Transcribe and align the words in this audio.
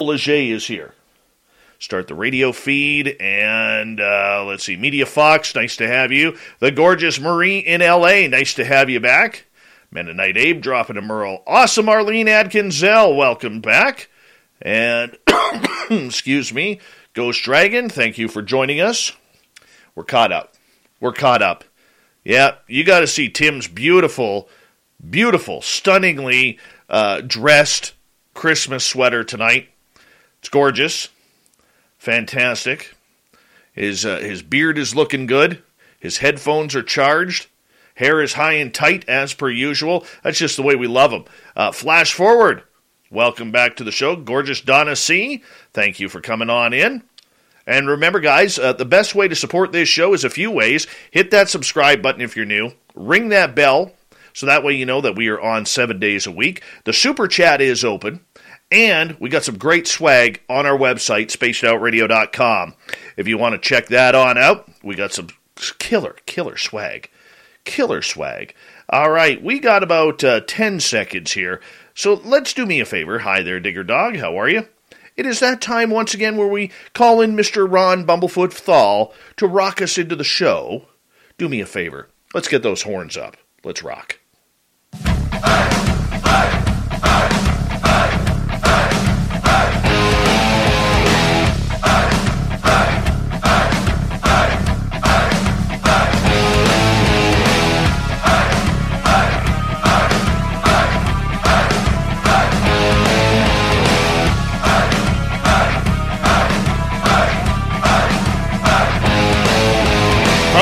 Leger 0.00 0.32
is 0.32 0.66
here. 0.66 0.94
Start 1.78 2.08
the 2.08 2.14
radio 2.14 2.52
feed 2.52 3.16
and 3.20 4.00
uh, 4.00 4.44
let's 4.46 4.64
see, 4.64 4.76
Media 4.76 5.06
Fox, 5.06 5.54
nice 5.54 5.76
to 5.76 5.88
have 5.88 6.12
you. 6.12 6.36
The 6.58 6.70
gorgeous 6.70 7.18
Marie 7.18 7.58
in 7.58 7.80
LA, 7.80 8.26
nice 8.28 8.54
to 8.54 8.64
have 8.64 8.90
you 8.90 9.00
back. 9.00 9.46
Mennonite 9.90 10.36
Abe 10.36 10.60
dropping 10.60 10.98
a 10.98 11.00
Merle. 11.00 11.42
Awesome 11.46 11.88
Arlene 11.88 12.26
Adkinsell, 12.26 13.16
welcome 13.16 13.60
back. 13.60 14.10
And, 14.60 15.16
excuse 15.90 16.52
me, 16.52 16.80
Ghost 17.14 17.42
Dragon, 17.42 17.88
thank 17.88 18.18
you 18.18 18.28
for 18.28 18.42
joining 18.42 18.80
us. 18.80 19.12
We're 19.94 20.04
caught 20.04 20.32
up. 20.32 20.54
We're 21.00 21.12
caught 21.12 21.42
up. 21.42 21.64
Yeah, 22.24 22.56
you 22.68 22.84
got 22.84 23.00
to 23.00 23.06
see 23.06 23.30
Tim's 23.30 23.66
beautiful, 23.66 24.48
beautiful, 25.08 25.62
stunningly 25.62 26.58
uh, 26.90 27.22
dressed 27.22 27.94
Christmas 28.34 28.84
sweater 28.84 29.24
tonight. 29.24 29.70
It's 30.40 30.48
gorgeous. 30.48 31.08
Fantastic. 31.98 32.96
His 33.72 34.04
uh, 34.04 34.18
his 34.18 34.42
beard 34.42 34.78
is 34.78 34.94
looking 34.94 35.26
good. 35.26 35.62
His 35.98 36.18
headphones 36.18 36.74
are 36.74 36.82
charged. 36.82 37.46
Hair 37.94 38.22
is 38.22 38.32
high 38.32 38.54
and 38.54 38.72
tight 38.72 39.06
as 39.08 39.34
per 39.34 39.50
usual. 39.50 40.06
That's 40.24 40.38
just 40.38 40.56
the 40.56 40.62
way 40.62 40.74
we 40.74 40.86
love 40.86 41.12
him. 41.12 41.24
Uh, 41.54 41.72
flash 41.72 42.14
forward. 42.14 42.62
Welcome 43.10 43.50
back 43.50 43.76
to 43.76 43.84
the 43.84 43.92
show, 43.92 44.16
gorgeous 44.16 44.62
Donna 44.62 44.96
C. 44.96 45.42
Thank 45.74 46.00
you 46.00 46.08
for 46.08 46.20
coming 46.20 46.48
on 46.48 46.72
in. 46.72 47.02
And 47.66 47.88
remember, 47.88 48.20
guys, 48.20 48.58
uh, 48.58 48.72
the 48.72 48.84
best 48.86 49.14
way 49.14 49.28
to 49.28 49.36
support 49.36 49.72
this 49.72 49.88
show 49.88 50.14
is 50.14 50.24
a 50.24 50.30
few 50.30 50.50
ways. 50.50 50.86
Hit 51.10 51.30
that 51.32 51.50
subscribe 51.50 52.00
button 52.00 52.22
if 52.22 52.36
you're 52.36 52.46
new. 52.46 52.72
Ring 52.94 53.28
that 53.28 53.54
bell 53.54 53.92
so 54.32 54.46
that 54.46 54.64
way 54.64 54.74
you 54.74 54.86
know 54.86 55.00
that 55.00 55.16
we 55.16 55.28
are 55.28 55.40
on 55.40 55.66
seven 55.66 55.98
days 55.98 56.26
a 56.26 56.32
week. 56.32 56.62
The 56.84 56.92
super 56.92 57.28
chat 57.28 57.60
is 57.60 57.84
open. 57.84 58.20
And 58.70 59.16
we 59.18 59.28
got 59.28 59.42
some 59.42 59.58
great 59.58 59.88
swag 59.88 60.42
on 60.48 60.64
our 60.64 60.78
website, 60.78 61.26
spacedoutradio.com. 61.26 62.74
If 63.16 63.26
you 63.26 63.36
want 63.36 63.54
to 63.54 63.68
check 63.68 63.88
that 63.88 64.14
on 64.14 64.38
out, 64.38 64.70
we 64.82 64.94
got 64.94 65.12
some 65.12 65.28
killer, 65.78 66.16
killer 66.26 66.56
swag. 66.56 67.10
Killer 67.64 68.00
swag. 68.00 68.54
All 68.88 69.10
right, 69.10 69.42
we 69.42 69.58
got 69.58 69.82
about 69.82 70.22
uh, 70.22 70.40
10 70.46 70.80
seconds 70.80 71.32
here. 71.32 71.60
So 71.94 72.14
let's 72.14 72.54
do 72.54 72.64
me 72.64 72.80
a 72.80 72.84
favor. 72.84 73.20
Hi 73.20 73.42
there, 73.42 73.60
Digger 73.60 73.84
Dog. 73.84 74.16
How 74.16 74.38
are 74.38 74.48
you? 74.48 74.68
It 75.16 75.26
is 75.26 75.40
that 75.40 75.60
time 75.60 75.90
once 75.90 76.14
again 76.14 76.36
where 76.36 76.48
we 76.48 76.70
call 76.94 77.20
in 77.20 77.36
Mr. 77.36 77.70
Ron 77.70 78.06
Bumblefoot 78.06 78.52
Thal 78.52 79.12
to 79.36 79.46
rock 79.46 79.82
us 79.82 79.98
into 79.98 80.16
the 80.16 80.24
show. 80.24 80.86
Do 81.36 81.48
me 81.48 81.60
a 81.60 81.66
favor. 81.66 82.08
Let's 82.32 82.48
get 82.48 82.62
those 82.62 82.82
horns 82.82 83.16
up. 83.16 83.36
Let's 83.64 83.82
rock. 83.82 84.18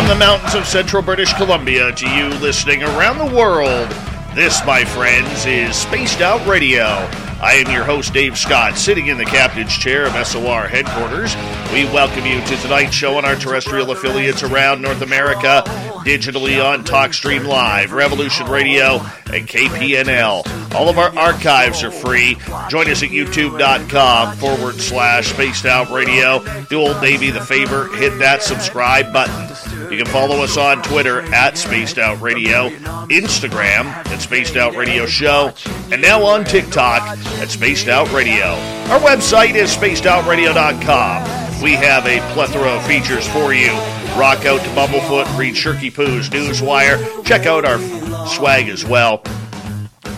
The 0.08 0.14
mountains 0.14 0.54
of 0.54 0.66
central 0.66 1.02
British 1.02 1.34
Columbia 1.34 1.92
to 1.92 2.08
you 2.08 2.28
listening 2.38 2.82
around 2.82 3.18
the 3.18 3.36
world, 3.36 3.90
this, 4.34 4.64
my 4.64 4.82
friends, 4.82 5.44
is 5.44 5.76
Spaced 5.76 6.22
Out 6.22 6.46
Radio. 6.46 7.27
I 7.40 7.54
am 7.54 7.72
your 7.72 7.84
host, 7.84 8.12
Dave 8.12 8.36
Scott, 8.36 8.76
sitting 8.76 9.06
in 9.06 9.16
the 9.16 9.24
captain's 9.24 9.76
chair 9.76 10.06
of 10.06 10.26
SOR 10.26 10.66
headquarters. 10.66 11.36
We 11.72 11.84
welcome 11.84 12.26
you 12.26 12.40
to 12.40 12.56
tonight's 12.56 12.94
show 12.94 13.16
on 13.16 13.24
our 13.24 13.36
terrestrial 13.36 13.92
affiliates 13.92 14.42
around 14.42 14.82
North 14.82 15.02
America, 15.02 15.62
digitally 16.04 16.64
on 16.64 16.82
TalkStream 16.82 17.46
Live, 17.46 17.92
Revolution 17.92 18.48
Radio, 18.48 18.96
and 19.32 19.46
KPNL. 19.46 20.74
All 20.74 20.88
of 20.88 20.98
our 20.98 21.16
archives 21.16 21.84
are 21.84 21.92
free. 21.92 22.34
Join 22.70 22.90
us 22.90 23.04
at 23.04 23.10
youtube.com 23.10 24.36
forward 24.36 24.74
slash 24.74 25.28
spaced 25.28 25.64
out 25.64 25.90
radio. 25.90 26.42
Do 26.64 26.80
old 26.80 27.00
Navy 27.00 27.30
the 27.30 27.40
favor, 27.40 27.86
hit 27.96 28.18
that 28.18 28.42
subscribe 28.42 29.12
button. 29.12 29.48
You 29.92 29.96
can 29.96 30.06
follow 30.06 30.42
us 30.42 30.58
on 30.58 30.82
Twitter 30.82 31.22
at 31.32 31.56
Spaced 31.56 31.96
Out 31.96 32.20
Radio, 32.20 32.68
Instagram 33.08 33.86
at 33.86 34.20
Spaced 34.20 34.56
Out 34.56 34.76
Radio 34.76 35.06
Show, 35.06 35.54
and 35.90 36.02
now 36.02 36.22
on 36.24 36.44
TikTok 36.44 37.16
at 37.40 37.50
Spaced 37.50 37.88
Out 37.88 38.12
Radio. 38.12 38.46
Our 38.90 39.00
website 39.00 39.54
is 39.54 39.74
spacedoutradio.com. 39.76 41.62
We 41.62 41.72
have 41.72 42.06
a 42.06 42.20
plethora 42.32 42.70
of 42.70 42.86
features 42.86 43.28
for 43.28 43.52
you. 43.52 43.70
Rock 44.18 44.46
out 44.46 44.60
to 44.60 44.68
Bumblefoot, 44.70 45.38
read 45.38 45.54
Shirky 45.54 45.94
Poo's 45.94 46.28
Newswire. 46.30 47.24
Check 47.24 47.46
out 47.46 47.64
our 47.64 47.78
swag 48.26 48.68
as 48.68 48.84
well. 48.84 49.22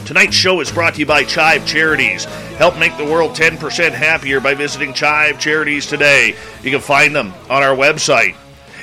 Tonight's 0.07 0.35
show 0.35 0.61
is 0.61 0.73
brought 0.73 0.95
to 0.95 1.01
you 1.01 1.07
by 1.07 1.25
Chive 1.25 1.67
Charities. 1.67 2.25
Help 2.57 2.77
make 2.79 2.97
the 2.97 3.05
world 3.05 3.37
10% 3.37 3.93
happier 3.93 4.41
by 4.41 4.55
visiting 4.55 4.93
Chive 4.93 5.39
Charities 5.39 5.87
today. 5.87 6.35
You 6.63 6.71
can 6.71 6.81
find 6.81 7.15
them 7.15 7.33
on 7.49 7.63
our 7.63 7.77
website. 7.77 8.37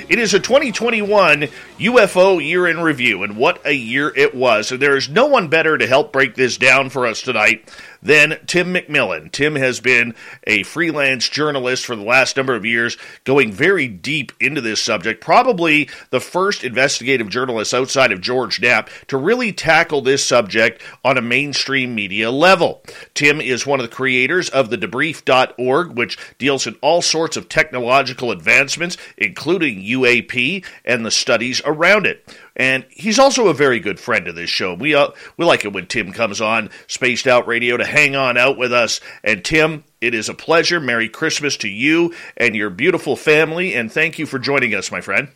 It 0.08 0.18
is 0.18 0.32
a 0.32 0.40
2021 0.40 1.48
UFO 1.78 2.44
year 2.44 2.66
in 2.66 2.80
review, 2.80 3.22
and 3.22 3.36
what 3.36 3.64
a 3.64 3.72
year 3.72 4.12
it 4.16 4.34
was. 4.34 4.72
And 4.72 4.82
there 4.82 4.96
is 4.96 5.08
no 5.08 5.26
one 5.26 5.46
better 5.46 5.78
to 5.78 5.86
help 5.86 6.12
break 6.12 6.34
this 6.34 6.56
down 6.56 6.90
for 6.90 7.06
us 7.06 7.22
tonight 7.22 7.68
than 8.02 8.38
Tim 8.46 8.74
McMillan. 8.74 9.30
Tim 9.30 9.54
has 9.54 9.80
been 9.80 10.14
a 10.44 10.64
freelance 10.64 11.28
journalist 11.28 11.86
for 11.86 11.94
the 11.94 12.02
last 12.02 12.36
number 12.36 12.54
of 12.54 12.64
years, 12.64 12.96
going 13.24 13.52
very 13.52 13.86
deep 13.86 14.32
into 14.40 14.60
this 14.60 14.82
subject, 14.82 15.22
probably 15.22 15.88
the 16.10 16.20
first 16.20 16.64
investigative 16.64 17.28
journalist 17.28 17.72
outside 17.72 18.10
of 18.10 18.20
George 18.20 18.60
Knapp 18.60 18.90
to 19.08 19.16
really 19.16 19.52
tackle 19.52 20.00
this 20.00 20.24
subject 20.24 20.82
on 21.04 21.16
a 21.16 21.22
mainstream 21.22 21.94
media 21.94 22.30
level. 22.30 22.82
Tim 23.14 23.40
is 23.40 23.66
one 23.66 23.78
of 23.78 23.88
the 23.88 23.94
creators 23.94 24.48
of 24.48 24.70
the 24.70 24.78
debrief.org, 24.78 25.96
which 25.96 26.18
deals 26.38 26.66
in 26.66 26.76
all 26.80 27.02
sorts 27.02 27.36
of 27.36 27.48
technological 27.48 28.32
advancements, 28.32 28.96
including 29.16 29.82
UAP 29.82 30.64
and 30.84 31.06
the 31.06 31.10
studies 31.10 31.60
around 31.68 32.06
it. 32.06 32.24
And 32.56 32.84
he's 32.90 33.18
also 33.18 33.48
a 33.48 33.54
very 33.54 33.78
good 33.78 34.00
friend 34.00 34.26
of 34.26 34.34
this 34.34 34.50
show. 34.50 34.74
We 34.74 34.94
uh, 34.94 35.10
we 35.36 35.44
like 35.44 35.64
it 35.64 35.72
when 35.72 35.86
Tim 35.86 36.12
comes 36.12 36.40
on 36.40 36.70
Spaced 36.88 37.26
Out 37.26 37.46
Radio 37.46 37.76
to 37.76 37.84
hang 37.84 38.16
on 38.16 38.36
out 38.36 38.58
with 38.58 38.72
us. 38.72 39.00
And 39.22 39.44
Tim, 39.44 39.84
it 40.00 40.14
is 40.14 40.28
a 40.28 40.34
pleasure. 40.34 40.80
Merry 40.80 41.08
Christmas 41.08 41.56
to 41.58 41.68
you 41.68 42.14
and 42.36 42.56
your 42.56 42.70
beautiful 42.70 43.14
family, 43.14 43.74
and 43.74 43.92
thank 43.92 44.18
you 44.18 44.26
for 44.26 44.38
joining 44.38 44.74
us, 44.74 44.90
my 44.90 45.00
friend. 45.00 45.28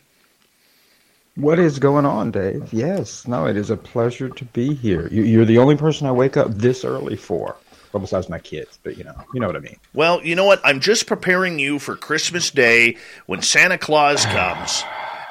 What 1.35 1.57
is 1.57 1.79
going 1.79 2.05
on, 2.05 2.31
Dave? 2.31 2.71
Yes, 2.71 3.27
no, 3.27 3.47
it 3.47 3.57
is 3.57 3.71
a 3.71 3.77
pleasure 3.77 4.29
to 4.29 4.45
be 4.45 4.75
here. 4.75 5.07
You, 5.07 5.41
are 5.41 5.45
the 5.45 5.57
only 5.57 5.75
person 5.75 6.05
I 6.05 6.11
wake 6.11 6.37
up 6.37 6.51
this 6.51 6.85
early 6.85 7.15
for. 7.15 7.55
Well, 7.91 8.01
besides 8.01 8.27
my 8.27 8.39
kids, 8.39 8.79
but 8.83 8.97
you 8.97 9.03
know, 9.03 9.13
you 9.33 9.39
know 9.39 9.47
what 9.47 9.55
I 9.55 9.59
mean. 9.59 9.77
Well, 9.93 10.23
you 10.23 10.35
know 10.35 10.45
what? 10.45 10.61
I'm 10.63 10.79
just 10.79 11.05
preparing 11.05 11.59
you 11.59 11.77
for 11.77 11.95
Christmas 11.95 12.49
Day 12.49 12.97
when 13.27 13.41
Santa 13.43 13.77
Claus 13.77 14.25
comes 14.25 14.83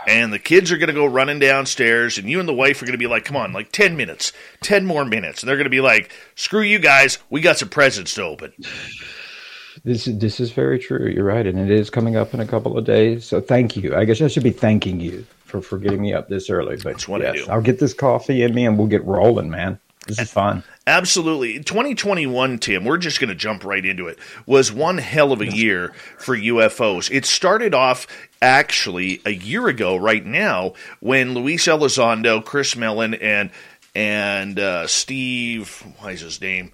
and 0.06 0.32
the 0.32 0.38
kids 0.38 0.72
are 0.72 0.78
going 0.78 0.88
to 0.88 0.94
go 0.94 1.06
running 1.06 1.38
downstairs, 1.38 2.18
and 2.18 2.28
you 2.28 2.40
and 2.40 2.48
the 2.48 2.54
wife 2.54 2.82
are 2.82 2.86
going 2.86 2.92
to 2.92 2.98
be 2.98 3.06
like, 3.06 3.24
come 3.24 3.36
on, 3.36 3.52
like 3.52 3.72
10 3.72 3.96
minutes, 3.96 4.32
10 4.62 4.84
more 4.86 5.04
minutes. 5.04 5.42
And 5.42 5.48
they're 5.48 5.56
going 5.56 5.64
to 5.64 5.70
be 5.70 5.80
like, 5.80 6.12
screw 6.34 6.62
you 6.62 6.78
guys, 6.78 7.18
we 7.30 7.40
got 7.40 7.58
some 7.58 7.68
presents 7.68 8.14
to 8.14 8.22
open. 8.22 8.52
This 9.84 10.06
is 10.06 10.18
this 10.18 10.38
is 10.38 10.52
very 10.52 10.78
true. 10.78 11.08
You're 11.08 11.24
right, 11.24 11.46
and 11.46 11.58
it 11.58 11.70
is 11.70 11.90
coming 11.90 12.14
up 12.14 12.34
in 12.34 12.40
a 12.40 12.46
couple 12.46 12.76
of 12.76 12.84
days. 12.84 13.24
So 13.24 13.40
thank 13.40 13.76
you. 13.76 13.96
I 13.96 14.04
guess 14.04 14.20
I 14.20 14.28
should 14.28 14.42
be 14.42 14.50
thanking 14.50 15.00
you 15.00 15.26
for, 15.44 15.60
for 15.60 15.78
getting 15.78 16.00
me 16.00 16.12
up 16.12 16.28
this 16.28 16.50
early. 16.50 16.76
But 16.76 16.92
That's 16.92 17.08
what 17.08 17.24
I 17.24 17.32
do. 17.32 17.46
I'll 17.48 17.62
get 17.62 17.78
this 17.78 17.94
coffee 17.94 18.42
in 18.42 18.54
me 18.54 18.66
and 18.66 18.78
we'll 18.78 18.86
get 18.86 19.04
rolling, 19.04 19.50
man. 19.50 19.78
This 20.06 20.18
is 20.18 20.30
fun. 20.32 20.64
Absolutely. 20.86 21.62
2021, 21.62 22.58
Tim, 22.58 22.84
we're 22.84 22.98
just 22.98 23.20
going 23.20 23.28
to 23.28 23.36
jump 23.36 23.64
right 23.64 23.84
into 23.84 24.08
it, 24.08 24.18
was 24.46 24.72
one 24.72 24.98
hell 24.98 25.30
of 25.30 25.40
a 25.40 25.46
year 25.46 25.92
for 26.18 26.36
UFOs. 26.36 27.08
It 27.12 27.24
started 27.24 27.72
off 27.72 28.08
actually 28.42 29.22
a 29.24 29.30
year 29.30 29.68
ago, 29.68 29.96
right 29.96 30.24
now, 30.26 30.74
when 31.00 31.32
Luis 31.32 31.66
Elizondo, 31.66 32.44
Chris 32.44 32.76
Mellon, 32.76 33.14
and 33.14 33.50
and 33.94 34.58
uh, 34.58 34.86
Steve, 34.86 35.82
why 35.98 36.12
is 36.12 36.20
his 36.20 36.40
name? 36.40 36.72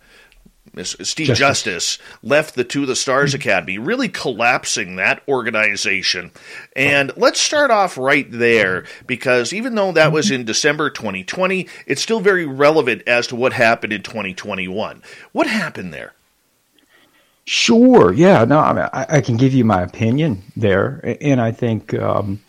Steve 0.85 1.27
Justice. 1.29 1.39
Justice. 1.39 1.99
left 2.23 2.55
the 2.55 2.65
To 2.65 2.87
the 2.87 2.95
Stars 2.95 3.35
Academy, 3.35 3.79
really 3.79 4.09
collapsing 4.09 4.97
that 4.97 5.23
organization. 5.27 6.31
And 6.77 7.11
let's 7.17 7.41
start 7.41 7.71
off 7.71 7.99
right 7.99 8.31
there 8.31 8.85
because 9.07 9.53
even 9.53 9.75
though 9.75 9.93
that 9.93 10.13
was 10.13 10.31
in 10.31 10.45
December 10.45 10.91
2020, 10.91 11.67
it's 11.87 12.03
still 12.03 12.21
very 12.21 12.47
relevant 12.47 13.03
as 13.07 13.27
to 13.29 13.37
what 13.37 13.53
happened 13.53 13.93
in 13.93 14.03
2021. 14.03 15.03
What 15.33 15.47
happened 15.47 15.93
there? 15.93 16.15
Sure. 17.49 18.13
Yeah. 18.13 18.45
No, 18.45 18.59
I, 18.59 18.73
mean, 18.75 18.89
I, 18.93 19.07
I 19.09 19.21
can 19.23 19.39
give 19.39 19.55
you 19.55 19.65
my 19.65 19.81
opinion 19.81 20.43
there, 20.55 21.17
and 21.23 21.41
I 21.41 21.51
think 21.51 21.95
um, 21.95 22.43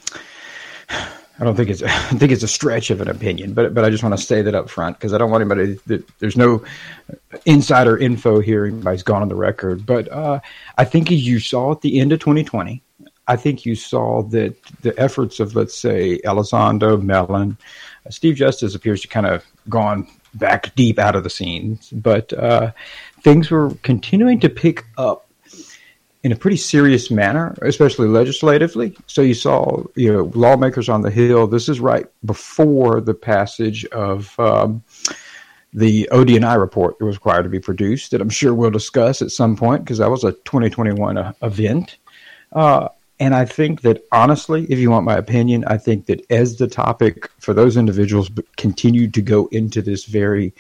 I 0.90 1.46
don't 1.46 1.56
think 1.56 1.70
it's 1.70 1.82
I 1.84 2.18
think 2.18 2.34
it's 2.34 2.44
a 2.44 2.50
stretch 2.50 2.90
of 2.90 3.00
an 3.00 3.08
opinion, 3.08 3.54
but 3.54 3.74
but 3.74 3.86
I 3.86 3.92
just 3.92 4.04
want 4.04 4.18
to 4.18 4.22
say 4.22 4.42
that 4.42 4.54
up 4.54 4.70
front 4.70 4.98
because 4.98 5.14
I 5.14 5.18
don't 5.18 5.32
want 5.32 5.42
anybody. 5.42 5.80
That, 5.88 6.06
there's 6.20 6.36
no 6.36 6.66
insider 7.46 7.98
info 7.98 8.42
here. 8.42 8.66
Anybody's 8.66 9.04
gone 9.04 9.22
on 9.22 9.30
the 9.30 9.36
record, 9.36 9.86
but 9.86 10.12
uh, 10.12 10.42
I 10.78 10.84
think 10.84 11.14
as 11.14 11.26
you 11.26 11.40
saw 11.40 11.72
at 11.72 11.80
the 11.80 12.02
end 12.02 12.12
of 12.12 12.20
2020, 12.20 12.84
I 13.26 13.38
think 13.38 13.66
you 13.66 13.76
saw 13.76 14.24
that 14.24 14.62
the 14.82 15.00
efforts 15.00 15.40
of 15.40 15.56
let's 15.56 15.78
say 15.78 16.20
Elizondo, 16.26 17.02
Mellon, 17.02 17.58
Steve 18.10 18.36
Justice 18.36 18.76
appears 18.76 19.00
to 19.04 19.08
kind 19.08 19.28
of 19.28 19.46
gone 19.70 20.10
back 20.34 20.74
deep 20.76 21.00
out 21.00 21.16
of 21.16 21.24
the 21.24 21.30
scenes, 21.30 21.90
but 21.92 22.34
uh, 22.34 22.72
things 23.24 23.52
were 23.52 23.72
continuing 23.84 24.40
to 24.42 24.50
pick 24.50 24.86
up 24.98 25.30
in 26.24 26.32
a 26.32 26.36
pretty 26.36 26.58
serious 26.58 27.10
manner, 27.10 27.58
especially 27.62 28.08
legislatively. 28.08 28.96
So 29.08 29.22
you 29.22 29.34
saw, 29.34 29.84
you 29.96 30.12
know, 30.12 30.32
lawmakers 30.36 30.90
on 30.90 31.02
the 31.02 31.12
Hill. 31.12 31.48
This 31.48 31.70
is 31.70 31.80
right 31.80 32.06
before 32.26 33.00
the 33.00 33.14
passage 33.14 33.86
of 33.86 34.38
um, 34.38 34.84
the 35.74 36.10
ODNI 36.12 36.60
report 36.60 37.00
that 37.00 37.06
was 37.06 37.16
required 37.16 37.44
to 37.44 37.50
be 37.50 37.60
produced, 37.60 38.12
that 38.12 38.22
I'm 38.22 38.30
sure 38.30 38.54
we'll 38.54 38.70
discuss 38.70 39.22
at 39.22 39.32
some 39.32 39.56
point 39.56 39.84
because 39.84 40.00
that 40.00 40.10
was 40.10 40.24
a 40.26 40.34
2021 40.34 41.18
uh, 41.18 41.34
event. 41.42 41.98
Uh, 42.52 42.90
and 43.22 43.36
I 43.36 43.46
think 43.46 43.82
that 43.82 44.04
honestly, 44.12 44.66
if 44.70 44.80
you 44.80 44.92
want 44.92 45.06
my 45.06 45.18
opinion, 45.18 45.64
I 45.68 45.78
think 45.78 46.06
that 46.08 46.26
as 46.32 46.58
the 46.58 46.68
topic 46.68 47.30
for 47.40 47.54
those 47.54 47.78
individuals 47.78 48.30
continued 48.58 49.14
to 49.14 49.22
go 49.22 49.48
into 49.52 49.82
this 49.82 50.06
very 50.06 50.54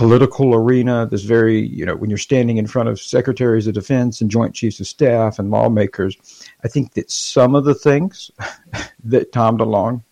political 0.00 0.54
arena, 0.54 1.06
this 1.10 1.24
very, 1.24 1.60
you 1.60 1.84
know, 1.84 1.94
when 1.94 2.08
you're 2.08 2.16
standing 2.16 2.56
in 2.56 2.66
front 2.66 2.88
of 2.88 2.98
secretaries 2.98 3.66
of 3.66 3.74
defense 3.74 4.22
and 4.22 4.30
joint 4.30 4.54
chiefs 4.54 4.80
of 4.80 4.86
staff 4.86 5.38
and 5.38 5.50
lawmakers, 5.50 6.16
I 6.64 6.68
think 6.68 6.94
that 6.94 7.10
some 7.10 7.54
of 7.54 7.66
the 7.66 7.74
things 7.74 8.30
that 9.04 9.30
Tom 9.30 9.58
DeLonge, 9.58 10.02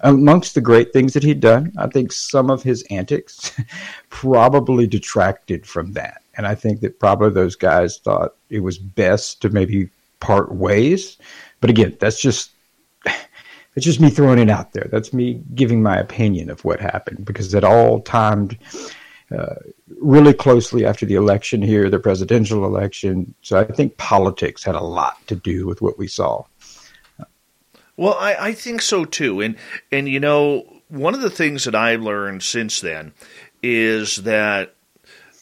amongst 0.00 0.54
the 0.54 0.60
great 0.60 0.92
things 0.92 1.14
that 1.14 1.22
he'd 1.22 1.40
done, 1.40 1.72
I 1.78 1.86
think 1.86 2.12
some 2.12 2.50
of 2.50 2.62
his 2.62 2.82
antics 2.90 3.58
probably 4.10 4.86
detracted 4.86 5.66
from 5.66 5.94
that. 5.94 6.20
And 6.36 6.46
I 6.46 6.54
think 6.54 6.80
that 6.80 7.00
probably 7.00 7.30
those 7.30 7.56
guys 7.56 7.96
thought 7.96 8.34
it 8.50 8.60
was 8.60 8.76
best 8.76 9.40
to 9.40 9.48
maybe 9.48 9.88
part 10.20 10.54
ways. 10.54 11.16
But 11.62 11.70
again, 11.70 11.96
that's 11.98 12.20
just 12.20 12.50
it's 13.74 13.86
just 13.86 14.00
me 14.00 14.10
throwing 14.10 14.38
it 14.38 14.50
out 14.50 14.74
there. 14.74 14.88
That's 14.92 15.14
me 15.14 15.42
giving 15.54 15.82
my 15.82 15.96
opinion 15.96 16.50
of 16.50 16.62
what 16.62 16.78
happened 16.78 17.24
because 17.24 17.54
it 17.54 17.64
all 17.64 18.02
timed 18.02 18.58
uh, 19.36 19.54
really 20.00 20.34
closely 20.34 20.84
after 20.84 21.06
the 21.06 21.14
election 21.14 21.62
here, 21.62 21.88
the 21.88 21.98
presidential 21.98 22.64
election. 22.64 23.34
So 23.42 23.58
I 23.58 23.64
think 23.64 23.96
politics 23.96 24.64
had 24.64 24.74
a 24.74 24.82
lot 24.82 25.24
to 25.28 25.36
do 25.36 25.66
with 25.66 25.80
what 25.80 25.98
we 25.98 26.08
saw. 26.08 26.44
Well, 27.96 28.16
I, 28.18 28.34
I 28.48 28.52
think 28.52 28.82
so 28.82 29.04
too, 29.04 29.40
and 29.40 29.56
and 29.92 30.08
you 30.08 30.20
know 30.20 30.64
one 30.88 31.14
of 31.14 31.20
the 31.20 31.30
things 31.30 31.64
that 31.64 31.74
I 31.74 31.96
learned 31.96 32.42
since 32.42 32.80
then 32.80 33.12
is 33.62 34.16
that 34.16 34.74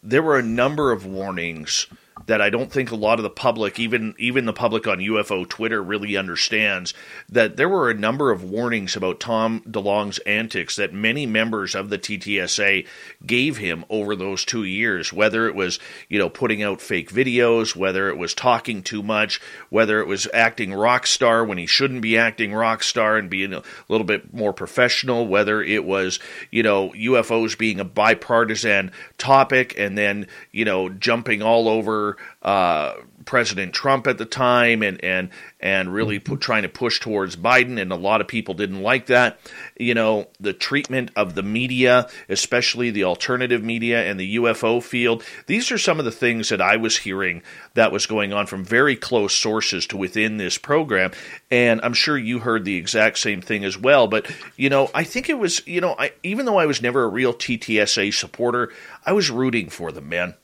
there 0.03 0.23
were 0.23 0.39
a 0.39 0.43
number 0.43 0.93
of 0.93 1.07
warnings 1.07 1.87
that 2.27 2.41
I 2.41 2.51
don't 2.51 2.71
think 2.71 2.91
a 2.91 2.97
lot 2.97 3.19
of 3.19 3.23
the 3.23 3.31
public, 3.31 3.79
even 3.79 4.15
even 4.19 4.45
the 4.45 4.53
public 4.53 4.87
on 4.87 4.99
UFO 4.99 5.49
Twitter, 5.49 5.83
really 5.83 6.17
understands. 6.17 6.95
That 7.29 7.57
there 7.57 7.69
were 7.69 7.91
a 7.91 7.95
number 7.95 8.31
of 8.31 8.43
warnings 8.43 8.97
about 8.97 9.21
Tom 9.21 9.63
DeLonge's 9.69 10.19
antics 10.21 10.77
that 10.77 10.93
many 10.93 11.27
members 11.27 11.75
of 11.75 11.91
the 11.91 11.99
TTSA 11.99 12.87
gave 13.25 13.59
him 13.59 13.85
over 13.89 14.17
those 14.17 14.45
two 14.45 14.65
years. 14.65 15.13
Whether 15.13 15.49
it 15.49 15.55
was 15.55 15.79
you 16.09 16.19
know 16.19 16.29
putting 16.29 16.63
out 16.63 16.81
fake 16.81 17.11
videos, 17.11 17.77
whether 17.77 18.09
it 18.09 18.17
was 18.17 18.35
talking 18.35 18.83
too 18.83 19.03
much, 19.03 19.41
whether 19.71 20.01
it 20.01 20.07
was 20.07 20.27
acting 20.33 20.75
rock 20.75 21.07
star 21.07 21.45
when 21.45 21.59
he 21.59 21.67
shouldn't 21.67 22.03
be 22.03 22.19
acting 22.19 22.53
rock 22.53 22.83
star 22.83 23.17
and 23.17 23.31
being 23.31 23.53
a 23.53 23.63
little 23.89 24.07
bit 24.07 24.33
more 24.33 24.53
professional, 24.53 25.27
whether 25.27 25.63
it 25.63 25.85
was 25.85 26.19
you 26.51 26.63
know 26.63 26.91
UFOs 26.91 27.57
being 27.57 27.81
a 27.81 27.85
bipartisan 27.85 28.91
topic 29.19 29.75
and 29.79 29.97
then 29.97 30.27
you 30.53 30.65
know 30.65 30.89
jumping 30.89 31.43
all 31.43 31.69
over 31.69 32.08
uh, 32.43 32.95
President 33.25 33.75
Trump 33.75 34.07
at 34.07 34.17
the 34.17 34.25
time 34.25 34.83
and 34.83 35.05
and 35.05 35.29
and 35.61 35.93
really 35.93 36.19
put, 36.19 36.41
trying 36.41 36.63
to 36.63 36.69
push 36.69 36.99
towards 37.01 37.37
Biden, 37.37 37.81
and 37.81 37.93
a 37.93 37.97
lot 37.97 38.21
of 38.21 38.29
people 38.29 38.55
didn't 38.55 38.81
like 38.83 39.07
that. 39.07 39.39
You 39.79 39.93
know, 39.93 40.29
the 40.41 40.53
treatment 40.53 41.11
of 41.15 41.35
the 41.35 41.43
media, 41.43 42.09
especially 42.29 42.91
the 42.91 43.05
alternative 43.05 43.63
media 43.63 44.05
and 44.05 44.19
the 44.19 44.37
UFO 44.37 44.83
field. 44.83 45.25
These 45.47 45.71
are 45.71 45.79
some 45.79 45.99
of 45.99 46.05
the 46.05 46.11
things 46.11 46.49
that 46.49 46.63
I 46.63 46.77
was 46.77 46.97
hearing 46.97 47.43
that 47.75 47.93
was 47.93 48.07
going 48.07 48.33
on 48.33 48.47
from 48.47 48.65
very 48.65 48.97
close 48.97 49.35
sources 49.35 49.87
to 49.89 49.97
within 49.97 50.39
this 50.39 50.57
program, 50.57 51.11
and 51.51 51.81
I'm 51.83 51.95
sure 51.95 52.17
you 52.17 52.39
heard 52.39 52.65
the 52.65 52.77
exact 52.77 53.19
same 53.19 53.43
thing 53.43 53.65
as 53.65 53.77
well. 53.77 54.07
But 54.07 54.31
you 54.57 54.71
know, 54.71 54.91
I 54.95 55.05
think 55.05 55.29
it 55.29 55.39
was 55.39 55.67
you 55.67 55.81
know, 55.81 55.95
I, 55.99 56.13
even 56.23 56.47
though 56.47 56.59
I 56.59 56.67
was 56.67 56.81
never 56.81 57.05
a 57.05 57.09
real 57.09 57.35
TTSA 57.35 58.15
supporter, 58.15 58.73
I 59.05 59.13
was 59.13 59.31
rooting 59.31 59.69
for 59.69 59.93
them, 59.93 60.09
man. 60.09 60.35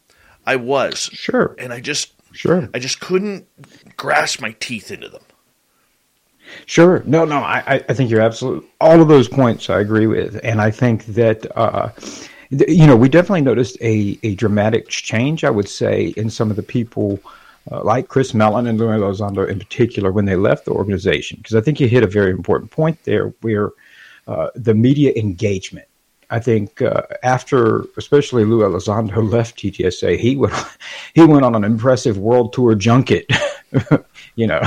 I 0.46 0.56
was 0.56 0.98
sure, 1.12 1.54
and 1.58 1.72
I 1.72 1.80
just 1.80 2.12
sure 2.32 2.68
I 2.74 2.78
just 2.78 3.00
couldn't 3.00 3.46
grasp 3.96 4.40
my 4.40 4.54
teeth 4.60 4.90
into 4.90 5.08
them. 5.08 5.22
Sure, 6.66 7.02
no, 7.06 7.24
no, 7.24 7.38
I 7.38 7.82
I 7.88 7.94
think 7.94 8.10
you're 8.10 8.20
absolutely 8.20 8.68
all 8.80 9.00
of 9.00 9.08
those 9.08 9.28
points 9.28 9.70
I 9.70 9.80
agree 9.80 10.06
with, 10.06 10.40
and 10.44 10.60
I 10.60 10.70
think 10.70 11.06
that. 11.06 11.46
Uh, 11.56 11.90
you 12.68 12.86
know, 12.86 12.94
we 12.94 13.08
definitely 13.08 13.40
noticed 13.40 13.76
a, 13.80 14.16
a 14.22 14.36
dramatic 14.36 14.86
change, 14.88 15.42
I 15.42 15.50
would 15.50 15.68
say, 15.68 16.08
in 16.16 16.30
some 16.30 16.50
of 16.50 16.56
the 16.56 16.62
people 16.62 17.18
uh, 17.70 17.82
like 17.82 18.08
Chris 18.08 18.34
Mellon 18.34 18.66
and 18.66 18.78
Luis 18.78 19.00
Elizondo 19.00 19.48
in 19.48 19.58
particular 19.58 20.12
when 20.12 20.24
they 20.24 20.36
left 20.36 20.64
the 20.64 20.70
organization. 20.70 21.38
Because 21.38 21.56
I 21.56 21.60
think 21.60 21.80
you 21.80 21.88
hit 21.88 22.02
a 22.02 22.08
very 22.08 22.30
important 22.30 22.70
point 22.70 23.02
there 23.04 23.28
where 23.40 23.70
uh, 24.26 24.50
the 24.54 24.74
media 24.74 25.12
engagement 25.16 25.88
I 26.34 26.40
think 26.40 26.82
uh, 26.82 27.02
after, 27.22 27.84
especially 27.96 28.44
Lou 28.44 28.62
Elizondo 28.62 29.30
left 29.32 29.56
TTSA, 29.56 30.18
he 30.18 30.34
went 30.34 30.52
he 31.14 31.24
went 31.24 31.44
on 31.44 31.54
an 31.54 31.62
impressive 31.62 32.18
world 32.18 32.52
tour 32.52 32.74
junket. 32.74 33.30
you 34.34 34.48
know, 34.48 34.60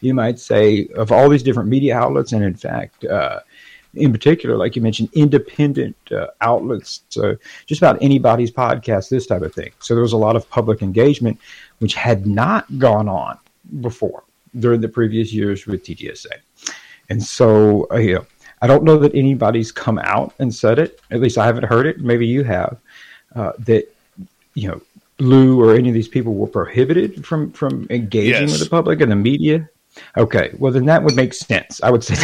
you 0.00 0.14
might 0.14 0.40
say 0.40 0.88
of 0.96 1.12
all 1.12 1.28
these 1.28 1.44
different 1.44 1.68
media 1.68 1.96
outlets, 1.96 2.32
and 2.32 2.42
in 2.42 2.56
fact, 2.56 3.04
uh, 3.04 3.38
in 3.94 4.10
particular, 4.10 4.56
like 4.56 4.74
you 4.74 4.82
mentioned, 4.82 5.10
independent 5.12 5.94
uh, 6.10 6.26
outlets, 6.40 7.02
so 7.08 7.36
just 7.66 7.80
about 7.80 8.02
anybody's 8.02 8.50
podcast, 8.50 9.08
this 9.08 9.28
type 9.28 9.42
of 9.42 9.54
thing. 9.54 9.70
So 9.78 9.94
there 9.94 10.02
was 10.02 10.14
a 10.14 10.24
lot 10.26 10.34
of 10.34 10.50
public 10.50 10.82
engagement, 10.82 11.38
which 11.78 11.94
had 11.94 12.26
not 12.26 12.66
gone 12.80 13.08
on 13.08 13.38
before 13.80 14.24
during 14.58 14.80
the 14.80 14.88
previous 14.88 15.32
years 15.32 15.66
with 15.68 15.84
TTSA. 15.84 16.40
And 17.10 17.22
so, 17.22 17.86
uh, 17.92 17.98
you 17.98 18.14
know, 18.14 18.26
I 18.62 18.68
don't 18.68 18.84
know 18.84 18.96
that 18.98 19.14
anybody's 19.14 19.72
come 19.72 19.98
out 19.98 20.32
and 20.38 20.54
said 20.54 20.78
it. 20.78 21.00
At 21.10 21.20
least 21.20 21.36
I 21.36 21.44
haven't 21.44 21.64
heard 21.64 21.86
it. 21.86 21.98
Maybe 22.00 22.26
you 22.26 22.44
have. 22.44 22.78
Uh, 23.34 23.52
that 23.58 23.92
you 24.54 24.68
know, 24.68 24.80
Lou 25.18 25.60
or 25.60 25.74
any 25.74 25.88
of 25.88 25.94
these 25.94 26.08
people 26.08 26.34
were 26.34 26.46
prohibited 26.46 27.26
from 27.26 27.52
from 27.52 27.86
engaging 27.90 28.48
yes. 28.48 28.52
with 28.52 28.60
the 28.60 28.70
public 28.70 29.00
and 29.00 29.10
the 29.10 29.16
media. 29.16 29.68
Okay, 30.16 30.54
well 30.58 30.72
then 30.72 30.86
that 30.86 31.02
would 31.02 31.16
make 31.16 31.34
sense. 31.34 31.82
I 31.82 31.90
would 31.90 32.04
say 32.04 32.14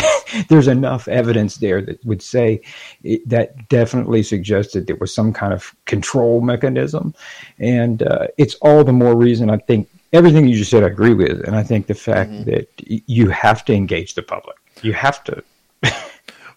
there's 0.49 0.68
enough 0.68 1.09
evidence 1.09 1.57
there 1.57 1.83
that 1.83 2.04
would 2.04 2.23
say 2.23 2.62
it, 3.02 3.28
that 3.28 3.68
definitely 3.68 4.23
suggested 4.23 4.87
there 4.87 4.97
was 4.97 5.14
some 5.14 5.33
kind 5.33 5.52
of 5.52 5.75
control 5.85 6.40
mechanism, 6.40 7.14
and 7.59 8.02
uh, 8.02 8.28
it's 8.38 8.54
all 8.57 8.85
the 8.85 8.92
more 8.92 9.16
reason 9.16 9.50
I 9.50 9.59
think 9.59 9.88
everything 10.12 10.49
you 10.49 10.57
just 10.57 10.71
said 10.71 10.83
I 10.83 10.87
agree 10.87 11.14
with, 11.14 11.40
and 11.47 11.57
I 11.57 11.62
think 11.62 11.88
the 11.88 11.95
fact 11.95 12.30
mm-hmm. 12.30 12.50
that 12.50 12.68
you 12.78 13.28
have 13.28 13.64
to 13.66 13.75
engage 13.75 14.14
the 14.14 14.23
public, 14.23 14.57
you 14.83 14.92
have 14.95 15.23
to 15.25 15.42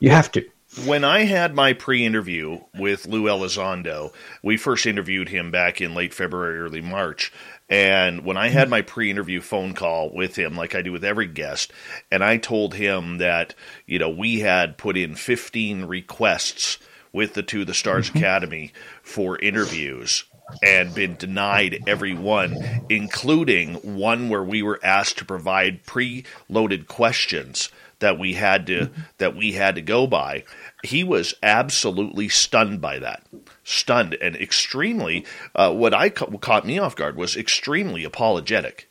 you 0.01 0.09
have 0.09 0.31
to. 0.33 0.45
When 0.85 1.03
I 1.03 1.23
had 1.25 1.53
my 1.53 1.73
pre-interview 1.73 2.59
with 2.77 3.05
Lou 3.05 3.23
Elizondo, 3.23 4.13
we 4.41 4.55
first 4.55 4.85
interviewed 4.85 5.27
him 5.29 5.51
back 5.51 5.81
in 5.81 5.93
late 5.93 6.13
February, 6.13 6.59
early 6.59 6.81
March, 6.81 7.31
And 7.69 8.25
when 8.25 8.35
I 8.35 8.49
had 8.49 8.69
my 8.69 8.81
pre-interview 8.81 9.39
phone 9.39 9.73
call 9.73 10.13
with 10.13 10.35
him, 10.35 10.57
like 10.57 10.75
I 10.75 10.81
do 10.81 10.91
with 10.91 11.05
every 11.05 11.27
guest, 11.27 11.71
and 12.11 12.23
I 12.23 12.37
told 12.37 12.73
him 12.73 13.19
that 13.19 13.53
you 13.85 13.99
know 13.99 14.09
we 14.09 14.39
had 14.39 14.77
put 14.77 14.97
in 14.97 15.15
15 15.15 15.85
requests 15.85 16.77
with 17.13 17.33
the 17.33 17.43
To 17.43 17.63
the 17.63 17.73
Stars 17.73 18.09
mm-hmm. 18.09 18.17
Academy 18.17 18.73
for 19.03 19.37
interviews 19.39 20.25
and 20.63 20.93
been 20.93 21.15
denied 21.15 21.83
every 21.87 22.13
one, 22.13 22.57
including 22.89 23.75
one 23.75 24.29
where 24.29 24.43
we 24.43 24.63
were 24.63 24.79
asked 24.83 25.17
to 25.19 25.25
provide 25.25 25.85
pre-loaded 25.85 26.87
questions 26.87 27.69
that 28.01 28.19
we 28.19 28.33
had 28.33 28.67
to 28.67 28.89
that 29.17 29.35
we 29.35 29.53
had 29.53 29.75
to 29.75 29.81
go 29.81 30.05
by. 30.05 30.43
He 30.83 31.03
was 31.03 31.33
absolutely 31.41 32.29
stunned 32.29 32.81
by 32.81 32.99
that, 32.99 33.23
stunned 33.63 34.15
and 34.15 34.35
extremely. 34.35 35.25
Uh, 35.55 35.73
what 35.73 35.93
I 35.93 36.09
ca- 36.09 36.37
caught 36.37 36.65
me 36.65 36.77
off 36.77 36.95
guard 36.95 37.15
was 37.15 37.37
extremely 37.37 38.03
apologetic. 38.03 38.89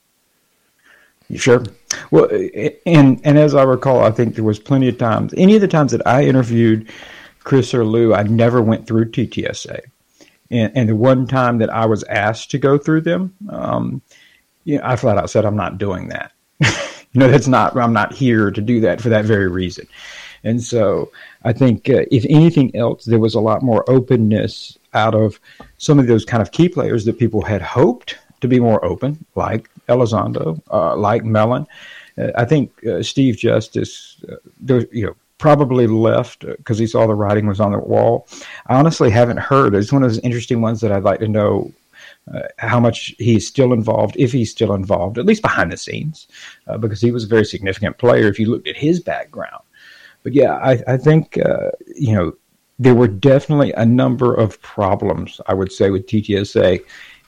Sure. 1.37 1.62
Well, 2.11 2.29
and 2.87 3.21
and 3.23 3.38
as 3.38 3.55
I 3.55 3.62
recall, 3.62 4.02
I 4.02 4.11
think 4.11 4.35
there 4.35 4.45
was 4.45 4.59
plenty 4.59 4.88
of 4.88 4.99
times. 4.99 5.33
Any 5.37 5.55
of 5.55 5.61
the 5.61 5.69
times 5.69 5.93
that 5.93 6.05
I 6.07 6.25
interviewed 6.25 6.90
Chris 7.45 7.75
or 7.75 7.85
Lou, 7.85 8.14
I 8.14 8.23
never 8.25 8.61
went 8.62 8.87
through 8.87 9.11
TTSA. 9.11 9.81
And, 10.50 10.73
and 10.75 10.88
the 10.88 10.97
one 10.97 11.26
time 11.26 11.59
that 11.59 11.71
I 11.71 11.87
was 11.87 12.02
asked 12.05 12.50
to 12.50 12.59
go 12.59 12.79
through 12.79 13.02
them, 13.02 13.35
um, 13.49 14.02
you 14.64 14.79
know, 14.79 14.85
I 14.85 14.97
flat 14.97 15.19
out 15.19 15.31
said, 15.31 15.45
I'm 15.45 15.57
not 15.57 15.79
doing 15.79 16.09
that. 16.09 16.33
you 17.12 17.21
know, 17.21 17.29
that's 17.29 17.49
not, 17.49 17.76
I'm 17.76 17.93
not 17.93 18.12
here 18.12 18.50
to 18.50 18.61
do 18.61 18.81
that 18.81 19.00
for 19.00 19.09
that 19.09 19.25
very 19.25 19.49
reason. 19.49 19.87
And 20.45 20.62
so 20.62 21.11
I 21.45 21.52
think, 21.52 21.90
uh, 21.90 22.05
if 22.11 22.25
anything 22.29 22.75
else, 22.75 23.05
there 23.05 23.19
was 23.19 23.35
a 23.35 23.40
lot 23.40 23.62
more 23.62 23.88
openness 23.90 24.79
out 24.95 25.14
of 25.14 25.38
some 25.79 25.99
of 25.99 26.07
those 26.07 26.25
kind 26.25 26.43
of 26.43 26.52
key 26.52 26.69
players 26.69 27.05
that 27.05 27.19
people 27.19 27.43
had 27.43 27.62
hoped 27.62 28.17
to 28.40 28.49
be 28.49 28.61
more 28.61 28.83
open, 28.85 29.25
like 29.35 29.69
Elizondo, 29.88 30.61
uh, 30.71 30.97
like 30.97 31.25
Mellon. 31.25 31.67
Uh, 32.17 32.31
I 32.37 32.45
think 32.45 32.73
uh, 32.87 33.02
Steve 33.02 33.37
Justice, 33.37 34.17
uh, 34.31 34.37
there, 34.61 34.87
you 34.93 35.07
know, 35.07 35.17
probably 35.38 35.87
left 35.87 36.40
because 36.47 36.79
he 36.79 36.87
saw 36.87 37.07
the 37.07 37.14
writing 37.14 37.47
was 37.47 37.61
on 37.61 37.73
the 37.73 37.79
wall. 37.79 38.26
I 38.67 38.76
honestly 38.76 39.11
haven't 39.11 39.38
heard. 39.38 39.75
It's 39.75 39.93
one 39.93 40.02
of 40.02 40.11
those 40.11 40.19
interesting 40.21 40.61
ones 40.61 40.81
that 40.83 40.93
I'd 40.93 41.02
like 41.02 41.21
to 41.21 41.29
know 41.29 41.73
uh, 42.33 42.43
how 42.59 42.79
much 42.79 43.15
he's 43.19 43.47
still 43.47 43.73
involved, 43.73 44.17
if 44.19 44.33
he's 44.33 44.50
still 44.50 44.75
involved, 44.75 45.19
at 45.19 45.27
least 45.27 45.43
behind 45.43 45.73
the 45.73 45.77
scenes, 45.77 46.29
uh, 46.67 46.79
because 46.79 47.00
he 47.00 47.11
was 47.11 47.25
a 47.25 47.29
very 47.29 47.45
significant 47.45 47.99
player 47.99 48.29
if 48.29 48.39
you 48.39 48.50
looked 48.50 48.69
at 48.69 48.77
his 48.77 49.00
background. 49.00 49.62
But 50.23 50.35
yeah, 50.35 50.55
I, 50.57 50.83
I 50.87 50.97
think, 50.97 51.39
uh, 51.39 51.71
you 51.97 52.15
know, 52.15 52.33
there 52.79 52.95
were 52.95 53.09
definitely 53.09 53.73
a 53.73 53.85
number 53.85 54.35
of 54.35 54.61
problems, 54.62 55.41
I 55.47 55.55
would 55.55 55.73
say, 55.73 55.91
with 55.91 56.07
TTSA. 56.07 56.81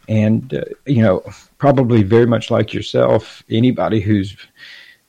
And, 0.08 0.54
uh, 0.54 0.64
you 0.86 1.02
know, 1.02 1.22
probably 1.58 2.02
very 2.02 2.26
much 2.26 2.50
like 2.50 2.72
yourself, 2.72 3.42
anybody 3.50 4.00
who's 4.00 4.36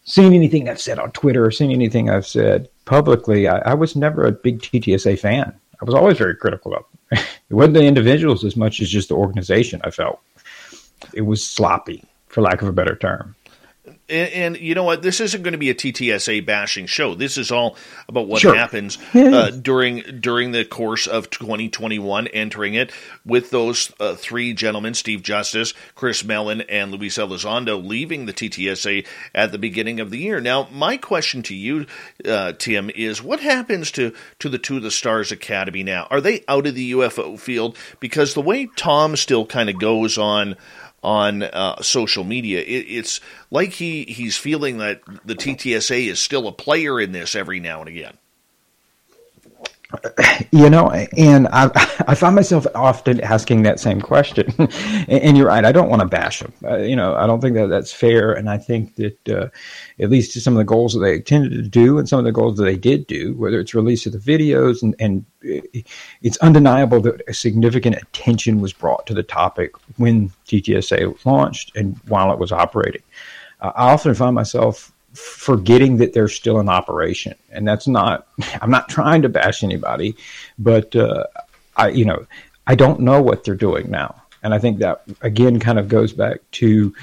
seen 0.04 0.34
anything 0.34 0.70
I've 0.70 0.82
said 0.82 1.00
on 1.00 1.12
Twitter 1.12 1.46
or 1.46 1.52
seen 1.52 1.72
anything 1.72 2.10
I've 2.10 2.28
said 2.28 2.70
publicly, 2.86 3.48
I, 3.48 3.60
I, 3.60 3.74
was 3.74 3.96
never 3.96 4.26
a 4.26 4.32
big 4.32 4.60
TTSA 4.62 5.18
fan. 5.18 5.54
I 5.82 5.86
was 5.86 5.96
always 5.96 6.18
very 6.18 6.36
critical 6.36 6.74
of. 6.74 6.84
It 7.12 7.26
wasn't 7.50 7.76
the 7.76 7.84
individuals 7.84 8.44
as 8.44 8.56
much 8.56 8.80
as 8.80 8.90
just 8.90 9.10
the 9.10 9.16
organization. 9.16 9.82
I 9.84 9.92
felt 9.92 10.20
it 11.14 11.22
was 11.22 11.46
sloppy, 11.46 12.04
for 12.28 12.42
lack 12.42 12.62
of 12.62 12.68
a 12.68 12.74
better 12.74 12.96
term. 12.96 13.36
And, 14.14 14.34
and, 14.34 14.58
you 14.58 14.76
know 14.76 14.84
what? 14.84 15.02
This 15.02 15.20
isn't 15.20 15.42
going 15.42 15.54
to 15.54 15.58
be 15.58 15.72
a 15.72 15.76
TTSA 15.76 16.46
bashing 16.46 16.86
show. 16.86 17.16
This 17.16 17.36
is 17.36 17.52
all 17.52 17.76
about 18.08 18.28
what 18.28 18.42
sure. 18.42 18.56
happens 18.56 19.00
uh, 19.16 19.50
during 19.50 20.04
during 20.20 20.52
the 20.52 20.66
course 20.66 21.08
of 21.08 21.32
2021, 21.32 22.28
entering 22.28 22.76
it 22.76 22.92
with 23.26 23.50
those 23.50 23.92
uh, 24.00 24.14
three 24.14 24.54
gentlemen: 24.54 24.94
Steve 24.94 25.24
Justice, 25.24 25.74
Chris 25.96 26.24
Mellon, 26.24 26.62
and 26.62 26.92
Luis 26.92 27.18
Elizondo, 27.18 27.84
leaving 27.84 28.28
the 28.28 28.34
TTSA 28.34 29.06
at 29.34 29.52
the 29.52 29.58
beginning 29.58 30.00
of 30.00 30.12
the 30.12 30.20
year. 30.20 30.40
Now, 30.40 30.68
my 30.72 30.96
question 30.96 31.42
to 31.44 31.56
you, 31.56 31.88
uh, 32.24 32.54
Tim, 32.54 32.92
is: 32.92 33.24
What 33.24 33.40
happens 33.40 33.90
to 33.94 34.14
to 34.38 34.48
the 34.48 34.60
Two 34.60 34.78
of 34.78 34.84
the 34.84 34.92
Stars 34.92 35.32
Academy 35.32 35.82
now? 35.82 36.06
Are 36.12 36.22
they 36.22 36.44
out 36.48 36.68
of 36.68 36.76
the 36.76 36.92
UFO 36.92 37.40
field? 37.40 37.76
Because 38.00 38.36
the 38.36 38.42
way 38.42 38.70
Tom 38.76 39.16
still 39.16 39.48
kind 39.48 39.72
of 39.72 39.80
goes 39.80 40.20
on 40.20 40.56
on 41.04 41.44
uh, 41.44 41.82
social 41.82 42.24
media. 42.24 42.62
It, 42.62 42.86
it's 42.88 43.20
like 43.52 43.74
he, 43.74 44.04
he's 44.04 44.38
feeling 44.38 44.78
that 44.78 45.02
the 45.26 45.36
TTSA 45.36 46.08
is 46.08 46.20
still 46.20 46.48
a 46.48 46.54
player 46.54 47.00
in 47.00 47.12
this 47.12 47.36
every 47.36 47.60
now 47.60 47.82
and 47.82 47.90
again. 47.90 48.18
You 50.52 50.70
know, 50.70 50.90
and 50.92 51.48
I, 51.48 51.70
I 52.08 52.16
find 52.16 52.36
myself 52.36 52.68
often 52.76 53.22
asking 53.22 53.64
that 53.64 53.80
same 53.80 54.02
question. 54.02 54.54
and 55.08 55.36
you're 55.38 55.48
right, 55.48 55.66
I 55.66 55.72
don't 55.72 55.90
want 55.90 56.02
to 56.02 56.08
bash 56.08 56.40
them. 56.40 56.54
Uh, 56.64 56.78
you 56.78 56.96
know, 56.96 57.16
I 57.16 57.26
don't 57.26 57.42
think 57.42 57.56
that 57.56 57.68
that's 57.68 57.92
fair. 57.92 58.34
And 58.34 58.50
I 58.50 58.58
think 58.58 58.96
that 58.96 59.30
uh, 59.30 59.48
at 60.00 60.10
least 60.10 60.40
some 60.40 60.54
of 60.54 60.60
the 60.60 60.64
goals 60.64 60.94
that 60.94 61.00
they 61.00 61.16
intended 61.16 61.52
to 61.52 61.62
do 61.64 61.98
and 61.98 62.08
some 62.08 62.20
of 62.20 62.26
the 62.26 62.32
goals 62.32 62.58
that 62.58 62.64
they 62.66 62.78
did 62.78 63.08
do, 63.08 63.34
whether 63.34 63.60
it's 63.60 63.74
release 63.74 64.06
of 64.06 64.14
the 64.14 64.20
videos 64.20 64.84
and, 64.84 64.96
and 65.00 65.26
it's 66.22 66.38
undeniable 66.38 67.02
that 67.02 67.22
a 67.28 67.34
significant 67.34 67.96
attention 67.96 68.62
was 68.62 68.74
brought 68.74 69.06
to 69.08 69.14
the 69.14 69.24
topic 69.24 69.74
when 69.98 70.30
TTSA 70.48 71.26
launched 71.26 71.76
and 71.76 71.98
while 72.08 72.32
it 72.32 72.40
was 72.40 72.52
operating. 72.52 73.04
Uh, 73.60 73.72
I 73.76 73.92
often 73.92 74.14
find 74.14 74.36
myself 74.36 74.93
forgetting 75.14 75.98
that 75.98 76.14
they're 76.14 76.28
still 76.28 76.60
in 76.60 76.70
operation. 76.70 77.36
And 77.52 77.68
that's 77.68 77.88
not, 77.88 78.28
I'm 78.62 78.72
not 78.72 78.90
trying 78.90 79.22
to 79.24 79.30
bash 79.30 79.64
anybody, 79.64 80.16
but, 80.58 80.96
uh, 80.96 81.26
I, 81.76 81.90
you 81.90 82.06
know, 82.06 82.26
I 82.68 82.76
don't 82.76 83.02
know 83.02 83.22
what 83.22 83.44
they're 83.44 83.56
doing 83.56 83.90
now. 83.90 84.16
And 84.44 84.54
I 84.54 84.60
think 84.60 84.80
that 84.80 85.04
again 85.22 85.60
kind 85.60 85.80
of 85.80 85.88
goes 85.88 86.12
back 86.12 86.40
to 86.52 86.94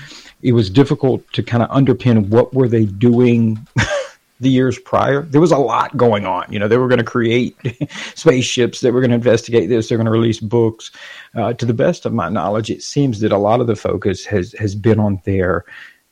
it 0.42 0.52
was 0.52 0.70
difficult 0.70 1.30
to 1.32 1.42
kind 1.42 1.62
of 1.62 1.70
underpin 1.70 2.28
what 2.28 2.52
were 2.54 2.68
they 2.68 2.84
doing 2.84 3.58
the 4.40 4.50
years 4.50 4.78
prior. 4.78 5.22
There 5.22 5.40
was 5.40 5.52
a 5.52 5.58
lot 5.58 5.96
going 5.96 6.26
on. 6.26 6.52
You 6.52 6.58
know, 6.58 6.68
they 6.68 6.76
were 6.76 6.88
going 6.88 6.98
to 6.98 7.04
create 7.04 7.56
spaceships, 8.14 8.80
they 8.80 8.90
were 8.90 9.00
going 9.00 9.10
to 9.10 9.16
investigate 9.16 9.68
this, 9.68 9.88
they're 9.88 9.98
going 9.98 10.04
to 10.06 10.10
release 10.10 10.40
books. 10.40 10.90
Uh, 11.34 11.54
to 11.54 11.64
the 11.64 11.74
best 11.74 12.04
of 12.04 12.12
my 12.12 12.28
knowledge, 12.28 12.70
it 12.70 12.82
seems 12.82 13.20
that 13.20 13.32
a 13.32 13.38
lot 13.38 13.60
of 13.60 13.66
the 13.66 13.76
focus 13.76 14.26
has 14.26 14.52
has 14.54 14.74
been 14.74 15.00
on 15.00 15.20
their 15.24 15.64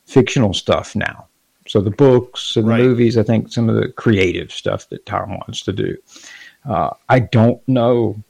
fictional 0.06 0.54
stuff 0.54 0.96
now. 0.96 1.27
So 1.68 1.80
the 1.80 1.90
books 1.90 2.56
and 2.56 2.68
the 2.68 2.76
movies, 2.76 3.18
I 3.18 3.22
think 3.22 3.52
some 3.52 3.68
of 3.68 3.76
the 3.76 3.88
creative 3.88 4.50
stuff 4.50 4.88
that 4.88 5.06
Tom 5.06 5.30
wants 5.30 5.62
to 5.62 5.72
do. 5.72 5.96
Uh, 6.68 6.90
I 7.08 7.20
don't 7.20 7.66
know 7.68 8.22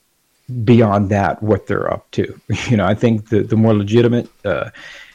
beyond 0.65 1.11
that 1.11 1.43
what 1.43 1.67
they're 1.67 1.93
up 1.93 2.11
to. 2.13 2.41
You 2.69 2.77
know, 2.77 2.87
I 2.87 2.95
think 2.95 3.29
the 3.29 3.43
the 3.43 3.57
more 3.57 3.75
legitimate 3.75 4.29
uh, 4.45 4.71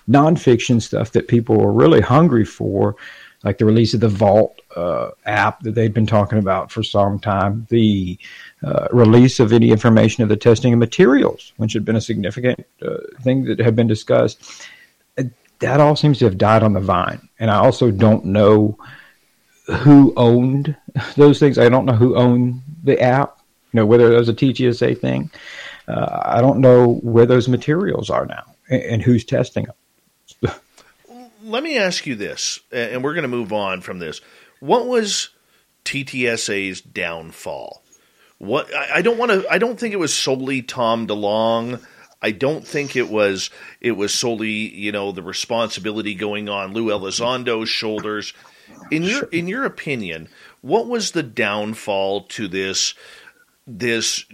nonfiction 0.10 0.82
stuff 0.82 1.12
that 1.12 1.28
people 1.28 1.62
are 1.62 1.72
really 1.72 2.02
hungry 2.02 2.46
for, 2.46 2.96
like 3.44 3.58
the 3.58 3.66
release 3.66 3.94
of 3.94 4.00
the 4.00 4.08
Vault 4.08 4.60
uh, 4.76 5.12
app 5.26 5.62
that 5.62 5.76
they've 5.76 5.94
been 5.94 6.08
talking 6.08 6.40
about 6.40 6.72
for 6.72 6.84
some 6.84 7.20
time, 7.20 7.68
the 7.70 8.18
uh, 8.64 8.88
release 8.92 9.40
of 9.40 9.54
any 9.54 9.70
information 9.72 10.24
of 10.24 10.30
the 10.30 10.38
testing 10.38 10.74
of 10.74 10.80
materials, 10.80 11.54
which 11.58 11.74
had 11.74 11.86
been 11.86 11.96
a 11.96 12.02
significant 12.02 12.66
uh, 12.82 12.98
thing 13.22 13.44
that 13.46 13.60
had 13.60 13.76
been 13.76 13.88
discussed 13.88 14.66
that 15.64 15.80
all 15.80 15.96
seems 15.96 16.20
to 16.20 16.26
have 16.26 16.38
died 16.38 16.64
on 16.64 16.74
the 16.74 16.80
vine. 16.80 17.28
And 17.40 17.50
I 17.50 17.58
also 17.58 17.92
don't 17.92 18.26
know 18.26 18.78
who 19.68 20.14
owned 20.18 20.76
those 21.18 21.40
things. 21.40 21.58
I 21.58 21.70
don't 21.70 21.86
know 21.86 21.94
who 21.94 22.16
owned 22.16 22.62
the 22.84 23.00
app, 23.02 23.38
you 23.72 23.80
know, 23.80 23.86
whether 23.86 24.12
it 24.12 24.18
was 24.18 24.30
a 24.30 24.34
TTSA 24.34 25.00
thing. 25.00 25.32
Uh, 25.88 26.22
I 26.24 26.42
don't 26.42 26.60
know 26.60 26.96
where 26.96 27.26
those 27.26 27.50
materials 27.50 28.10
are 28.10 28.26
now 28.26 28.44
and, 28.70 28.82
and 28.84 29.02
who's 29.02 29.26
testing 29.26 29.66
them. 29.66 30.52
Let 31.44 31.64
me 31.64 31.78
ask 31.78 32.06
you 32.06 32.16
this, 32.16 32.62
and 32.72 33.04
we're 33.04 33.14
going 33.14 33.24
to 33.24 33.28
move 33.28 33.52
on 33.52 33.82
from 33.82 34.00
this. 34.00 34.22
What 34.62 34.88
was 34.88 35.30
TTSA's 35.84 36.80
downfall? 36.80 37.84
What 38.38 38.74
I, 38.74 38.96
I 38.96 39.02
don't 39.02 39.18
want 39.18 39.32
to. 39.32 39.46
I 39.52 39.58
don't 39.58 39.78
think 39.78 39.94
it 39.94 40.00
was 40.00 40.14
solely 40.14 40.62
Tom 40.62 41.06
DeLonge 41.06 41.84
I 42.24 42.32
don't 42.32 42.66
think 42.66 42.96
it 42.96 43.10
was 43.10 43.50
it 43.82 43.92
was 43.92 44.14
solely 44.14 44.50
you 44.50 44.92
know 44.92 45.12
the 45.12 45.22
responsibility 45.22 46.16
going 46.16 46.48
on 46.50 46.74
Lou 46.74 46.88
Elizondo's 46.88 47.70
shoulders. 47.70 48.34
In 48.90 49.04
your 49.04 49.26
in 49.26 49.48
your 49.48 49.66
opinion, 49.66 50.30
what 50.62 50.88
was 50.88 51.12
the 51.12 51.22
downfall 51.22 52.24
to 52.24 52.48
this 52.48 52.96
this 53.68 54.26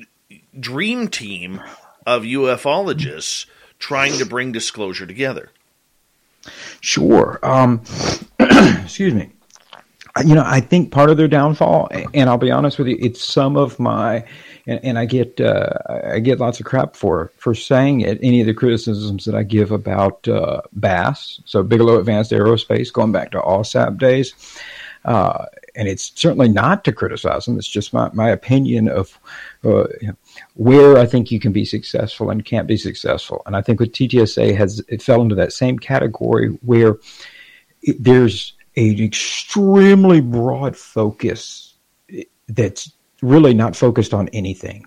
dream 0.57 1.07
team 1.07 1.61
of 2.05 2.23
ufologists 2.23 3.47
trying 3.79 4.13
to 4.17 4.25
bring 4.25 4.51
disclosure 4.51 5.05
together? 5.05 5.49
Sure. 6.81 7.39
Um, 7.43 7.81
excuse 8.39 9.13
me. 9.13 9.31
You 10.25 10.35
know, 10.35 10.43
I 10.45 10.59
think 10.59 10.91
part 10.91 11.09
of 11.09 11.17
their 11.17 11.27
downfall, 11.27 11.89
and 12.13 12.29
I'll 12.29 12.37
be 12.37 12.51
honest 12.51 12.77
with 12.77 12.87
you, 12.87 12.97
it's 12.99 13.23
some 13.23 13.55
of 13.55 13.79
my 13.79 14.25
and, 14.69 14.79
and 14.85 14.99
I 14.99 15.05
get 15.05 15.41
uh, 15.41 15.73
I 15.87 16.19
get 16.19 16.39
lots 16.39 16.59
of 16.59 16.65
crap 16.65 16.95
for 16.95 17.31
for 17.37 17.55
saying 17.55 18.01
it. 18.01 18.19
Any 18.21 18.39
of 18.39 18.47
the 18.47 18.53
criticisms 18.53 19.25
that 19.25 19.33
I 19.33 19.41
give 19.41 19.71
about 19.71 20.27
uh, 20.27 20.61
BAASS, 20.79 21.41
so 21.45 21.63
Bigelow 21.63 21.99
Advanced 21.99 22.31
Aerospace, 22.31 22.93
going 22.93 23.11
back 23.11 23.31
to 23.31 23.39
AAWSAP 23.39 23.97
days, 23.97 24.35
uh, 25.05 25.45
and 25.75 25.87
it's 25.87 26.11
certainly 26.13 26.49
not 26.49 26.83
to 26.83 26.91
criticize 26.91 27.45
them. 27.45 27.57
It's 27.57 27.67
just 27.67 27.93
my, 27.93 28.11
my 28.13 28.29
opinion 28.29 28.89
of 28.89 29.19
uh, 29.63 29.85
where 30.53 30.99
I 30.99 31.07
think 31.07 31.31
you 31.31 31.39
can 31.39 31.51
be 31.51 31.65
successful 31.65 32.29
and 32.29 32.45
can't 32.45 32.67
be 32.67 32.77
successful. 32.77 33.41
And 33.47 33.55
I 33.55 33.63
think 33.63 33.79
with 33.79 33.91
TTSA 33.91 34.55
has 34.55 34.83
it 34.87 35.01
fell 35.01 35.21
into 35.23 35.35
that 35.35 35.51
same 35.51 35.79
category 35.79 36.49
where 36.61 36.97
it, 37.81 38.03
there's 38.03 38.53
an 38.77 39.01
extremely 39.01 40.21
broad 40.21 40.77
focus 40.77 41.73
that's 42.47 42.91
really 43.21 43.53
not 43.53 43.75
focused 43.75 44.13
on 44.13 44.29
anything. 44.29 44.85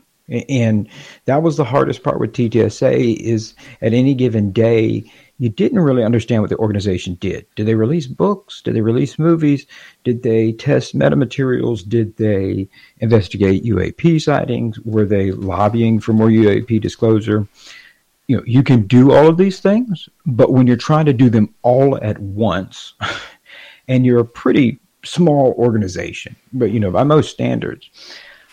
And 0.49 0.89
that 1.25 1.43
was 1.43 1.57
the 1.57 1.65
hardest 1.65 2.03
part 2.03 2.21
with 2.21 2.33
TTSA 2.33 3.17
is 3.17 3.55
at 3.81 3.93
any 3.93 4.15
given 4.15 4.53
day, 4.53 5.11
you 5.39 5.49
didn't 5.49 5.81
really 5.81 6.05
understand 6.05 6.43
what 6.43 6.51
the 6.51 6.57
organization 6.57 7.15
did. 7.15 7.47
Did 7.57 7.67
they 7.67 7.75
release 7.75 8.07
books? 8.07 8.63
Did 8.63 8.77
they 8.77 8.81
release 8.81 9.19
movies? 9.19 9.67
Did 10.05 10.23
they 10.23 10.53
test 10.53 10.97
metamaterials? 10.97 11.87
Did 11.87 12.17
they 12.17 12.69
investigate 12.99 13.65
UAP 13.65 14.23
sightings? 14.23 14.79
Were 14.81 15.05
they 15.05 15.33
lobbying 15.33 15.99
for 15.99 16.13
more 16.13 16.29
UAP 16.29 16.81
disclosure? 16.81 17.49
You 18.29 18.37
know, 18.37 18.43
you 18.47 18.63
can 18.63 18.87
do 18.87 19.13
all 19.13 19.27
of 19.27 19.37
these 19.37 19.59
things, 19.59 20.09
but 20.25 20.53
when 20.53 20.69
you're 20.69 20.77
trying 20.77 21.07
to 21.07 21.13
do 21.13 21.29
them 21.29 21.53
all 21.63 21.99
at 22.01 22.21
once, 22.21 22.95
and 23.89 24.07
you're 24.07 24.21
a 24.21 24.25
pretty 24.25 24.79
small 25.05 25.55
organization, 25.59 26.37
but 26.53 26.71
you 26.71 26.81
know, 26.81 26.91
by 26.91 27.05
most 27.05 27.31
standards, 27.31 27.91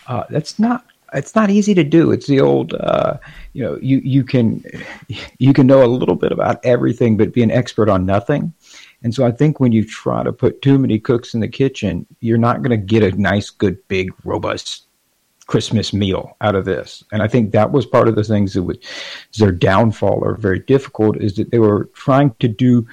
uh, 0.06 0.24
that's 0.30 0.58
not 0.58 0.84
it's 1.12 1.34
not 1.34 1.50
easy 1.50 1.74
to 1.74 1.84
do. 1.84 2.12
It's 2.12 2.26
the 2.26 2.40
old, 2.40 2.74
uh, 2.74 3.16
you 3.52 3.62
know, 3.62 3.78
you 3.80 3.98
you 3.98 4.24
can 4.24 4.64
you 5.38 5.52
can 5.52 5.66
know 5.66 5.84
a 5.84 5.86
little 5.86 6.14
bit 6.14 6.32
about 6.32 6.64
everything, 6.64 7.16
but 7.16 7.32
be 7.32 7.42
an 7.42 7.50
expert 7.50 7.88
on 7.88 8.06
nothing. 8.06 8.52
And 9.02 9.14
so 9.14 9.24
I 9.24 9.30
think 9.30 9.60
when 9.60 9.72
you 9.72 9.84
try 9.84 10.22
to 10.22 10.32
put 10.32 10.60
too 10.60 10.78
many 10.78 10.98
cooks 10.98 11.32
in 11.32 11.40
the 11.40 11.48
kitchen, 11.48 12.06
you're 12.20 12.38
not 12.38 12.62
going 12.62 12.70
to 12.70 12.76
get 12.76 13.02
a 13.02 13.18
nice, 13.18 13.48
good, 13.48 13.76
big, 13.88 14.10
robust 14.24 14.84
Christmas 15.46 15.92
meal 15.92 16.36
out 16.42 16.54
of 16.54 16.66
this. 16.66 17.02
And 17.10 17.22
I 17.22 17.28
think 17.28 17.52
that 17.52 17.72
was 17.72 17.86
part 17.86 18.08
of 18.08 18.14
the 18.14 18.24
things 18.24 18.52
that 18.52 18.62
was 18.62 18.76
their 19.38 19.52
downfall 19.52 20.20
or 20.22 20.36
very 20.36 20.60
difficult 20.60 21.16
is 21.16 21.34
that 21.36 21.50
they 21.50 21.58
were 21.58 21.86
trying 21.94 22.34
to 22.40 22.48
do 22.48 22.86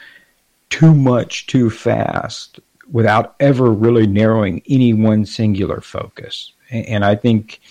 too 0.69 0.95
much 0.95 1.45
too 1.47 1.69
fast 1.69 2.59
without 2.91 3.35
ever 3.39 3.71
really 3.71 4.07
narrowing 4.07 4.61
any 4.69 4.93
one 4.93 5.25
singular 5.25 5.81
focus. 5.81 6.53
And 6.69 7.03
I 7.05 7.15
think 7.15 7.61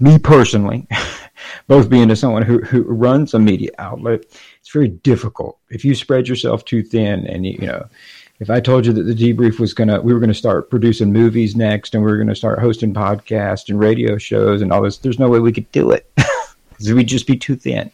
me 0.00 0.18
personally, 0.18 0.86
both 1.68 1.88
being 1.88 2.10
as 2.10 2.20
someone 2.20 2.42
who, 2.42 2.58
who 2.58 2.82
runs 2.82 3.34
a 3.34 3.38
media 3.38 3.70
outlet, 3.78 4.24
it's 4.60 4.70
very 4.72 4.88
difficult. 4.88 5.58
If 5.70 5.84
you 5.84 5.94
spread 5.94 6.28
yourself 6.28 6.64
too 6.64 6.82
thin 6.82 7.26
and 7.26 7.46
you, 7.46 7.58
you 7.60 7.66
know, 7.66 7.86
if 8.40 8.50
I 8.50 8.58
told 8.58 8.84
you 8.84 8.92
that 8.92 9.04
the 9.04 9.14
debrief 9.14 9.60
was 9.60 9.72
gonna, 9.72 10.00
we 10.00 10.12
were 10.12 10.18
gonna 10.18 10.34
start 10.34 10.70
producing 10.70 11.12
movies 11.12 11.54
next, 11.54 11.94
and 11.94 12.02
we 12.02 12.10
were 12.10 12.18
gonna 12.18 12.34
start 12.34 12.58
hosting 12.58 12.92
podcasts 12.92 13.68
and 13.68 13.78
radio 13.78 14.18
shows 14.18 14.62
and 14.62 14.72
all 14.72 14.82
this, 14.82 14.98
there's 14.98 15.20
no 15.20 15.28
way 15.28 15.38
we 15.38 15.52
could 15.52 15.70
do 15.70 15.92
it 15.92 16.10
because 16.70 16.92
we'd 16.92 17.06
just 17.06 17.28
be 17.28 17.36
too 17.36 17.54
thin. 17.54 17.90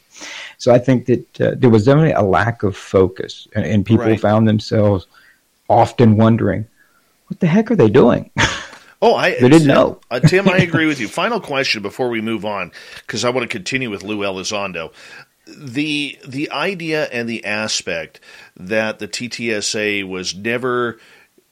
So 0.56 0.72
I 0.72 0.78
think 0.78 1.04
that 1.06 1.40
uh, 1.40 1.54
there 1.56 1.68
was 1.70 1.84
definitely 1.84 2.12
a 2.12 2.22
lack 2.22 2.62
of 2.62 2.76
focus, 2.76 3.46
and, 3.54 3.66
and 3.66 3.84
people 3.84 4.06
right. 4.06 4.18
found 4.18 4.48
themselves 4.48 5.06
often 5.68 6.16
wondering, 6.16 6.66
"What 7.26 7.40
the 7.40 7.46
heck 7.46 7.70
are 7.70 7.76
they 7.76 7.90
doing?" 7.90 8.30
Oh, 9.00 9.14
I 9.14 9.30
they 9.40 9.48
didn't 9.48 9.68
know. 9.68 10.00
uh, 10.10 10.20
Tim, 10.20 10.48
I 10.48 10.58
agree 10.58 10.87
with 10.87 11.00
you. 11.00 11.08
Final 11.08 11.40
question 11.40 11.82
before 11.82 12.08
we 12.08 12.20
move 12.20 12.44
on, 12.44 12.72
because 13.00 13.25
I 13.25 13.30
want 13.30 13.48
to 13.48 13.56
continue 13.56 13.90
with 13.90 14.02
Lou 14.02 14.18
Elizondo. 14.18 14.92
The 15.46 16.18
the 16.26 16.50
idea 16.50 17.04
and 17.06 17.28
the 17.28 17.44
aspect 17.44 18.20
that 18.56 18.98
the 18.98 19.08
TTSA 19.08 20.06
was 20.06 20.34
never 20.34 20.98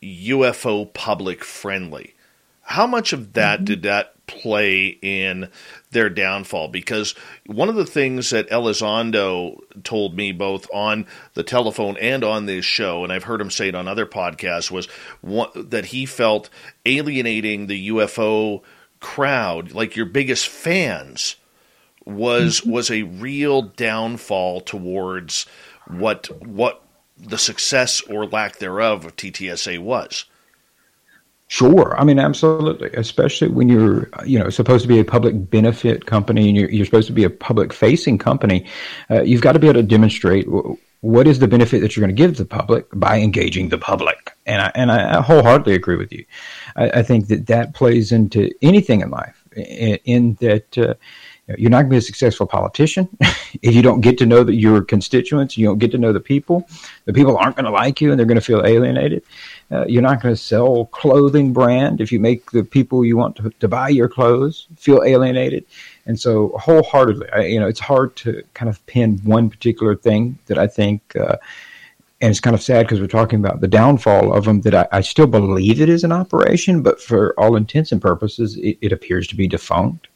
UFO 0.02 0.92
public 0.92 1.42
friendly. 1.42 2.14
How 2.62 2.86
much 2.86 3.12
of 3.12 3.32
that 3.34 3.58
mm-hmm. 3.58 3.64
did 3.64 3.82
that 3.82 4.26
play 4.26 4.98
in 5.00 5.48
their 5.90 6.10
downfall 6.10 6.68
because 6.68 7.14
one 7.46 7.68
of 7.68 7.74
the 7.74 7.86
things 7.86 8.30
that 8.30 8.50
Elizondo 8.50 9.58
told 9.84 10.16
me 10.16 10.32
both 10.32 10.68
on 10.72 11.06
the 11.34 11.42
telephone 11.42 11.96
and 11.98 12.24
on 12.24 12.46
this 12.46 12.64
show, 12.64 13.04
and 13.04 13.12
I've 13.12 13.24
heard 13.24 13.40
him 13.40 13.50
say 13.50 13.68
it 13.68 13.74
on 13.74 13.88
other 13.88 14.06
podcasts, 14.06 14.70
was 14.70 14.86
one, 15.20 15.48
that 15.54 15.86
he 15.86 16.04
felt 16.06 16.50
alienating 16.84 17.66
the 17.66 17.88
UFO 17.88 18.62
crowd, 19.00 19.72
like 19.72 19.96
your 19.96 20.06
biggest 20.06 20.48
fans, 20.48 21.36
was 22.04 22.60
mm-hmm. 22.60 22.70
was 22.70 22.90
a 22.90 23.02
real 23.02 23.62
downfall 23.62 24.60
towards 24.60 25.46
what 25.88 26.26
what 26.44 26.82
the 27.18 27.38
success 27.38 28.00
or 28.02 28.26
lack 28.26 28.56
thereof 28.56 29.04
of 29.04 29.16
TTSA 29.16 29.78
was. 29.78 30.26
Sure, 31.48 31.94
I 31.96 32.02
mean 32.02 32.18
absolutely, 32.18 32.90
especially 32.94 33.48
when 33.48 33.68
you're 33.68 34.08
you 34.24 34.38
know 34.38 34.50
supposed 34.50 34.82
to 34.82 34.88
be 34.88 34.98
a 34.98 35.04
public 35.04 35.48
benefit 35.48 36.06
company 36.06 36.48
and 36.48 36.56
you're, 36.56 36.68
you're 36.70 36.84
supposed 36.84 37.06
to 37.06 37.12
be 37.12 37.22
a 37.22 37.30
public 37.30 37.72
facing 37.72 38.18
company. 38.18 38.66
Uh, 39.10 39.22
you've 39.22 39.42
got 39.42 39.52
to 39.52 39.60
be 39.60 39.68
able 39.68 39.80
to 39.80 39.86
demonstrate 39.86 40.46
what 41.00 41.28
is 41.28 41.38
the 41.38 41.46
benefit 41.46 41.80
that 41.82 41.94
you're 41.94 42.04
going 42.04 42.14
to 42.14 42.20
give 42.20 42.36
the 42.36 42.44
public 42.44 42.86
by 42.94 43.20
engaging 43.20 43.68
the 43.68 43.78
public. 43.78 44.32
And 44.44 44.60
I 44.60 44.72
and 44.74 44.90
I 44.90 45.20
wholeheartedly 45.20 45.74
agree 45.74 45.96
with 45.96 46.12
you. 46.12 46.24
I, 46.74 46.90
I 46.90 47.02
think 47.04 47.28
that 47.28 47.46
that 47.46 47.74
plays 47.74 48.10
into 48.10 48.50
anything 48.60 49.00
in 49.00 49.10
life. 49.10 49.42
In, 49.54 49.98
in 50.04 50.34
that. 50.40 50.76
Uh, 50.76 50.94
you're 51.58 51.70
not 51.70 51.82
going 51.82 51.90
to 51.90 51.94
be 51.94 51.96
a 51.98 52.02
successful 52.02 52.44
politician 52.44 53.08
if 53.62 53.72
you 53.72 53.80
don't 53.80 54.00
get 54.00 54.18
to 54.18 54.26
know 54.26 54.42
the, 54.42 54.52
your 54.52 54.82
constituents. 54.82 55.56
You 55.56 55.66
don't 55.66 55.78
get 55.78 55.92
to 55.92 55.98
know 55.98 56.12
the 56.12 56.18
people. 56.18 56.68
The 57.04 57.12
people 57.12 57.36
aren't 57.36 57.54
going 57.54 57.66
to 57.66 57.70
like 57.70 58.00
you, 58.00 58.10
and 58.10 58.18
they're 58.18 58.26
going 58.26 58.34
to 58.34 58.44
feel 58.44 58.66
alienated. 58.66 59.22
Uh, 59.70 59.84
you're 59.88 60.02
not 60.02 60.22
going 60.22 60.34
to 60.34 60.40
sell 60.40 60.86
clothing 60.86 61.52
brand 61.52 62.00
if 62.00 62.12
you 62.12 62.20
make 62.20 62.50
the 62.52 62.62
people 62.62 63.04
you 63.04 63.16
want 63.16 63.34
to, 63.34 63.50
to 63.58 63.66
buy 63.66 63.88
your 63.88 64.08
clothes 64.08 64.68
feel 64.76 65.02
alienated. 65.02 65.64
And 66.06 66.18
so, 66.18 66.56
wholeheartedly, 66.56 67.28
I, 67.32 67.40
you 67.46 67.58
know, 67.58 67.66
it's 67.66 67.80
hard 67.80 68.14
to 68.16 68.44
kind 68.54 68.68
of 68.68 68.84
pin 68.86 69.18
one 69.24 69.50
particular 69.50 69.96
thing 69.96 70.38
that 70.46 70.56
I 70.56 70.68
think, 70.68 71.16
uh, 71.16 71.36
and 72.20 72.30
it's 72.30 72.40
kind 72.40 72.54
of 72.54 72.62
sad 72.62 72.86
because 72.86 73.00
we're 73.00 73.08
talking 73.08 73.40
about 73.40 73.60
the 73.60 73.68
downfall 73.68 74.32
of 74.32 74.44
them. 74.44 74.60
That 74.60 74.74
I, 74.74 74.88
I, 74.92 75.00
still 75.00 75.26
believe 75.26 75.80
it 75.80 75.88
is 75.88 76.04
an 76.04 76.12
operation, 76.12 76.82
but 76.82 77.02
for 77.02 77.38
all 77.38 77.56
intents 77.56 77.90
and 77.90 78.00
purposes, 78.00 78.56
it, 78.58 78.78
it 78.80 78.92
appears 78.92 79.26
to 79.28 79.36
be 79.36 79.48
defunct. 79.48 80.06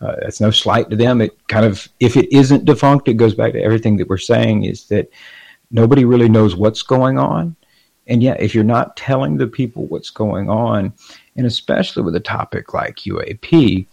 Uh, 0.00 0.16
it's 0.22 0.40
no 0.40 0.50
slight 0.50 0.88
to 0.90 0.96
them. 0.96 1.20
It 1.20 1.36
kind 1.48 1.66
of, 1.66 1.88
if 2.00 2.16
it 2.16 2.32
isn't 2.32 2.64
defunct, 2.64 3.08
it 3.08 3.14
goes 3.14 3.34
back 3.34 3.52
to 3.52 3.62
everything 3.62 3.98
that 3.98 4.08
we're 4.08 4.18
saying 4.18 4.64
is 4.64 4.88
that 4.88 5.10
nobody 5.70 6.04
really 6.04 6.28
knows 6.28 6.56
what's 6.56 6.82
going 6.82 7.18
on 7.18 7.54
and 8.06 8.22
yet, 8.22 8.40
if 8.40 8.54
you're 8.54 8.64
not 8.64 8.96
telling 8.96 9.36
the 9.36 9.46
people 9.46 9.86
what's 9.86 10.10
going 10.10 10.50
on, 10.50 10.92
and 11.36 11.46
especially 11.46 12.02
with 12.02 12.14
a 12.14 12.20
topic 12.20 12.74
like 12.74 12.96
UAP, 12.96 13.86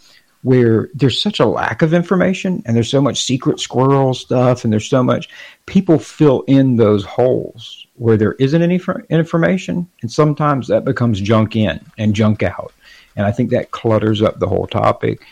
where 0.44 0.90
there's 0.94 1.22
such 1.22 1.40
a 1.40 1.46
lack 1.46 1.82
of 1.82 1.94
information 1.94 2.64
and 2.66 2.76
there's 2.76 2.90
so 2.90 3.02
much 3.02 3.24
secret 3.24 3.60
squirrel 3.60 4.14
stuff 4.14 4.64
and 4.64 4.74
there's 4.74 4.90
so 4.90 5.04
much 5.04 5.30
people 5.68 6.00
fill 6.00 6.42
in 6.48 6.78
those 6.78 7.06
holes 7.06 7.86
where 7.96 8.18
there 8.18 8.34
isn't 8.34 8.64
any 8.64 8.82
information 9.10 9.88
and 10.02 10.12
sometimes 10.12 10.68
that 10.68 10.84
becomes 10.84 11.22
junk 11.22 11.56
in 11.56 11.80
and 11.98 12.16
junk 12.16 12.42
out. 12.42 12.74
And 13.16 13.26
i 13.26 13.32
think 13.32 13.52
that 13.52 13.72
clutters 13.72 14.22
up 14.22 14.40
the 14.40 14.48
whole 14.48 14.68
topic 14.68 15.26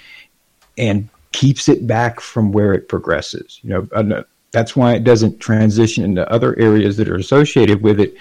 and 0.77 1.09
keeps 1.31 1.67
it 1.67 1.87
back 1.87 2.19
from 2.19 2.51
where 2.51 2.73
it 2.73 2.87
progresses. 2.87 3.59
You 3.63 3.87
know 3.89 4.23
that's 4.51 4.75
why 4.75 4.93
it 4.93 5.03
doesn't 5.03 5.39
transition 5.39 6.03
into 6.03 6.31
other 6.31 6.57
areas 6.59 6.97
that 6.97 7.09
are 7.09 7.15
associated 7.15 7.81
with 7.81 7.99
it 7.99 8.15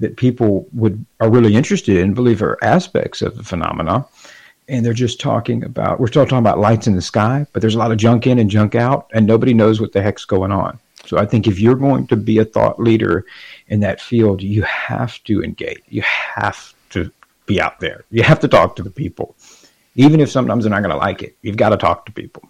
that 0.00 0.16
people 0.16 0.66
would 0.72 1.04
are 1.20 1.30
really 1.30 1.54
interested 1.54 1.96
in, 1.96 2.14
believe 2.14 2.42
are 2.42 2.58
aspects 2.62 3.22
of 3.22 3.36
the 3.36 3.44
phenomena. 3.44 4.06
And 4.70 4.84
they're 4.84 4.92
just 4.92 5.18
talking 5.18 5.64
about 5.64 5.98
we're 5.98 6.08
still 6.08 6.24
talking 6.24 6.38
about 6.38 6.58
lights 6.58 6.86
in 6.86 6.94
the 6.94 7.02
sky, 7.02 7.46
but 7.52 7.62
there's 7.62 7.74
a 7.74 7.78
lot 7.78 7.90
of 7.90 7.96
junk 7.96 8.26
in 8.26 8.38
and 8.38 8.50
junk 8.50 8.74
out, 8.74 9.10
and 9.14 9.26
nobody 9.26 9.54
knows 9.54 9.80
what 9.80 9.92
the 9.92 10.02
heck's 10.02 10.26
going 10.26 10.52
on. 10.52 10.78
So 11.06 11.16
I 11.16 11.24
think 11.24 11.46
if 11.46 11.58
you're 11.58 11.74
going 11.74 12.06
to 12.08 12.16
be 12.16 12.36
a 12.36 12.44
thought 12.44 12.78
leader 12.78 13.24
in 13.68 13.80
that 13.80 13.98
field, 13.98 14.42
you 14.42 14.62
have 14.62 15.22
to 15.24 15.42
engage. 15.42 15.82
You 15.88 16.02
have 16.02 16.74
to 16.90 17.10
be 17.46 17.62
out 17.62 17.80
there. 17.80 18.04
You 18.10 18.22
have 18.24 18.40
to 18.40 18.48
talk 18.48 18.76
to 18.76 18.82
the 18.82 18.90
people. 18.90 19.34
Even 19.94 20.20
if 20.20 20.30
sometimes 20.30 20.64
they're 20.64 20.70
not 20.70 20.82
going 20.82 20.90
to 20.90 20.98
like 20.98 21.22
it, 21.22 21.34
you've 21.40 21.56
got 21.56 21.70
to 21.70 21.78
talk 21.78 22.04
to 22.06 22.12
people. 22.12 22.42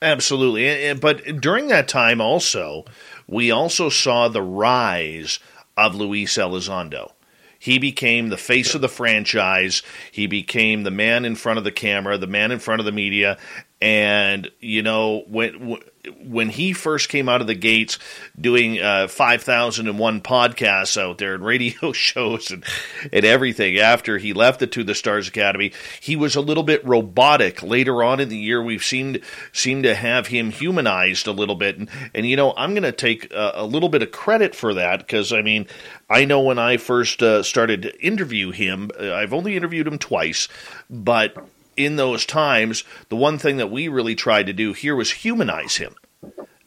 Absolutely. 0.00 0.94
But 0.94 1.40
during 1.40 1.68
that 1.68 1.88
time 1.88 2.20
also, 2.20 2.86
we 3.26 3.50
also 3.50 3.88
saw 3.90 4.28
the 4.28 4.42
rise 4.42 5.38
of 5.76 5.94
Luis 5.94 6.36
Elizondo. 6.36 7.12
He 7.58 7.78
became 7.78 8.28
the 8.28 8.36
face 8.36 8.74
of 8.74 8.80
the 8.80 8.88
franchise. 8.88 9.82
He 10.12 10.26
became 10.26 10.82
the 10.82 10.90
man 10.90 11.24
in 11.24 11.36
front 11.36 11.58
of 11.58 11.64
the 11.64 11.72
camera, 11.72 12.18
the 12.18 12.26
man 12.26 12.52
in 12.52 12.58
front 12.58 12.80
of 12.80 12.86
the 12.86 12.92
media, 12.92 13.38
And 13.80 14.50
you 14.60 14.82
know 14.82 15.24
when 15.26 15.78
when 16.24 16.48
he 16.48 16.72
first 16.72 17.08
came 17.08 17.28
out 17.28 17.40
of 17.40 17.46
the 17.46 17.54
gates 17.54 17.98
doing 18.38 18.80
uh, 18.80 19.08
5001 19.08 20.20
podcasts 20.20 21.00
out 21.00 21.18
there 21.18 21.34
and 21.34 21.44
radio 21.44 21.92
shows 21.92 22.50
and, 22.50 22.64
and 23.12 23.24
everything 23.24 23.78
after 23.78 24.18
he 24.18 24.32
left 24.32 24.60
the 24.60 24.66
To 24.66 24.84
the 24.84 24.94
Stars 24.94 25.28
Academy, 25.28 25.72
he 26.00 26.16
was 26.16 26.36
a 26.36 26.40
little 26.40 26.62
bit 26.62 26.84
robotic. 26.86 27.62
Later 27.62 28.02
on 28.02 28.20
in 28.20 28.28
the 28.28 28.36
year, 28.36 28.62
we've 28.62 28.84
seemed, 28.84 29.20
seemed 29.52 29.84
to 29.84 29.94
have 29.94 30.26
him 30.28 30.50
humanized 30.50 31.26
a 31.26 31.32
little 31.32 31.54
bit. 31.54 31.78
And, 31.78 31.88
and 32.14 32.26
you 32.26 32.36
know, 32.36 32.52
I'm 32.56 32.70
going 32.70 32.82
to 32.82 32.92
take 32.92 33.32
a, 33.32 33.52
a, 33.56 33.66
little 33.66 33.88
bit 33.88 34.02
of 34.02 34.12
credit 34.12 34.54
for 34.54 34.74
that 34.74 34.98
because, 34.98 35.32
I 35.32 35.42
mean, 35.42 35.66
I 36.08 36.24
know 36.24 36.40
when 36.40 36.58
I 36.58 36.76
first 36.76 37.22
uh, 37.22 37.42
started 37.42 37.82
to 37.82 38.04
interview 38.04 38.50
him, 38.50 38.90
uh, 38.98 39.12
I've 39.12 39.32
only 39.32 39.56
interviewed 39.56 39.86
him 39.86 39.98
twice, 39.98 40.48
but 40.88 41.36
in 41.76 41.96
those 41.96 42.26
times, 42.26 42.84
the 43.08 43.16
one 43.16 43.38
thing 43.38 43.58
that 43.58 43.70
we 43.70 43.88
really 43.88 44.14
tried 44.14 44.46
to 44.46 44.52
do 44.52 44.72
here 44.72 44.96
was 44.96 45.10
humanize 45.10 45.76
him 45.76 45.94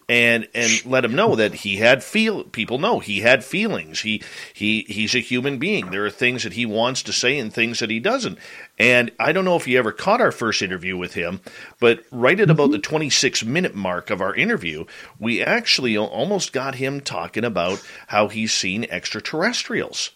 and 0.09 0.47
and 0.55 0.85
let 0.85 1.05
him 1.05 1.15
know 1.15 1.35
that 1.35 1.53
he 1.53 1.77
had 1.77 2.03
feel 2.03 2.43
people 2.43 2.79
know 2.79 2.99
he 2.99 3.21
had 3.21 3.43
feelings. 3.43 4.01
He 4.01 4.23
he 4.53 4.81
he's 4.89 5.13
a 5.13 5.19
human 5.19 5.59
being. 5.59 5.91
There 5.91 6.05
are 6.05 6.09
things 6.09 6.43
that 6.43 6.53
he 6.53 6.65
wants 6.65 7.03
to 7.03 7.13
say 7.13 7.37
and 7.37 7.53
things 7.53 7.79
that 7.79 7.91
he 7.91 7.99
doesn't. 7.99 8.39
And 8.79 9.11
i 9.19 9.31
don't 9.31 9.45
know 9.45 9.55
if 9.55 9.67
you 9.67 9.77
ever 9.77 9.91
caught 9.91 10.19
our 10.19 10.31
first 10.31 10.61
interview 10.61 10.97
with 10.97 11.13
him 11.13 11.41
but 11.79 12.03
right 12.11 12.39
at 12.39 12.49
about 12.49 12.71
the 12.71 12.77
mm-hmm. 12.77 12.95
26 12.95 13.43
minute 13.45 13.75
mark 13.75 14.09
of 14.09 14.21
our 14.21 14.33
interview 14.33 14.85
we 15.19 15.43
actually 15.43 15.97
almost 15.97 16.53
got 16.53 16.75
him 16.75 17.01
talking 17.01 17.43
about 17.43 17.85
how 18.07 18.27
he's 18.29 18.53
seen 18.53 18.85
extraterrestrials. 18.85 20.11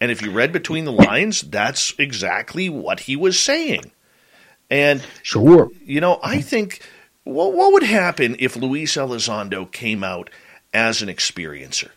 And 0.00 0.10
if 0.10 0.22
you 0.22 0.32
read 0.32 0.52
between 0.52 0.86
the 0.86 0.92
lines 0.92 1.42
that's 1.42 1.94
exactly 1.98 2.68
what 2.68 3.00
he 3.00 3.14
was 3.14 3.38
saying 3.38 3.92
and 4.70 5.02
sure. 5.22 5.70
You 5.84 6.00
know, 6.00 6.20
I 6.22 6.40
think 6.40 6.80
what 7.24 7.52
what 7.54 7.72
would 7.72 7.82
happen 7.82 8.36
if 8.38 8.56
Luis 8.56 8.96
Elizondo 8.96 9.70
came 9.70 10.04
out 10.04 10.30
as 10.72 11.02
an 11.02 11.08
experiencer? 11.08 11.90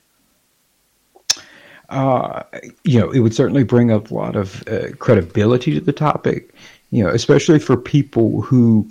Uh, 1.89 2.43
you 2.83 2.99
know, 2.99 3.09
it 3.11 3.19
would 3.19 3.33
certainly 3.33 3.63
bring 3.63 3.91
up 3.91 4.11
a 4.11 4.13
lot 4.13 4.35
of 4.35 4.67
uh, 4.67 4.89
credibility 4.99 5.73
to 5.73 5.81
the 5.81 5.93
topic. 5.93 6.53
You 6.89 7.03
know, 7.03 7.09
especially 7.09 7.59
for 7.59 7.75
people 7.75 8.41
who 8.41 8.89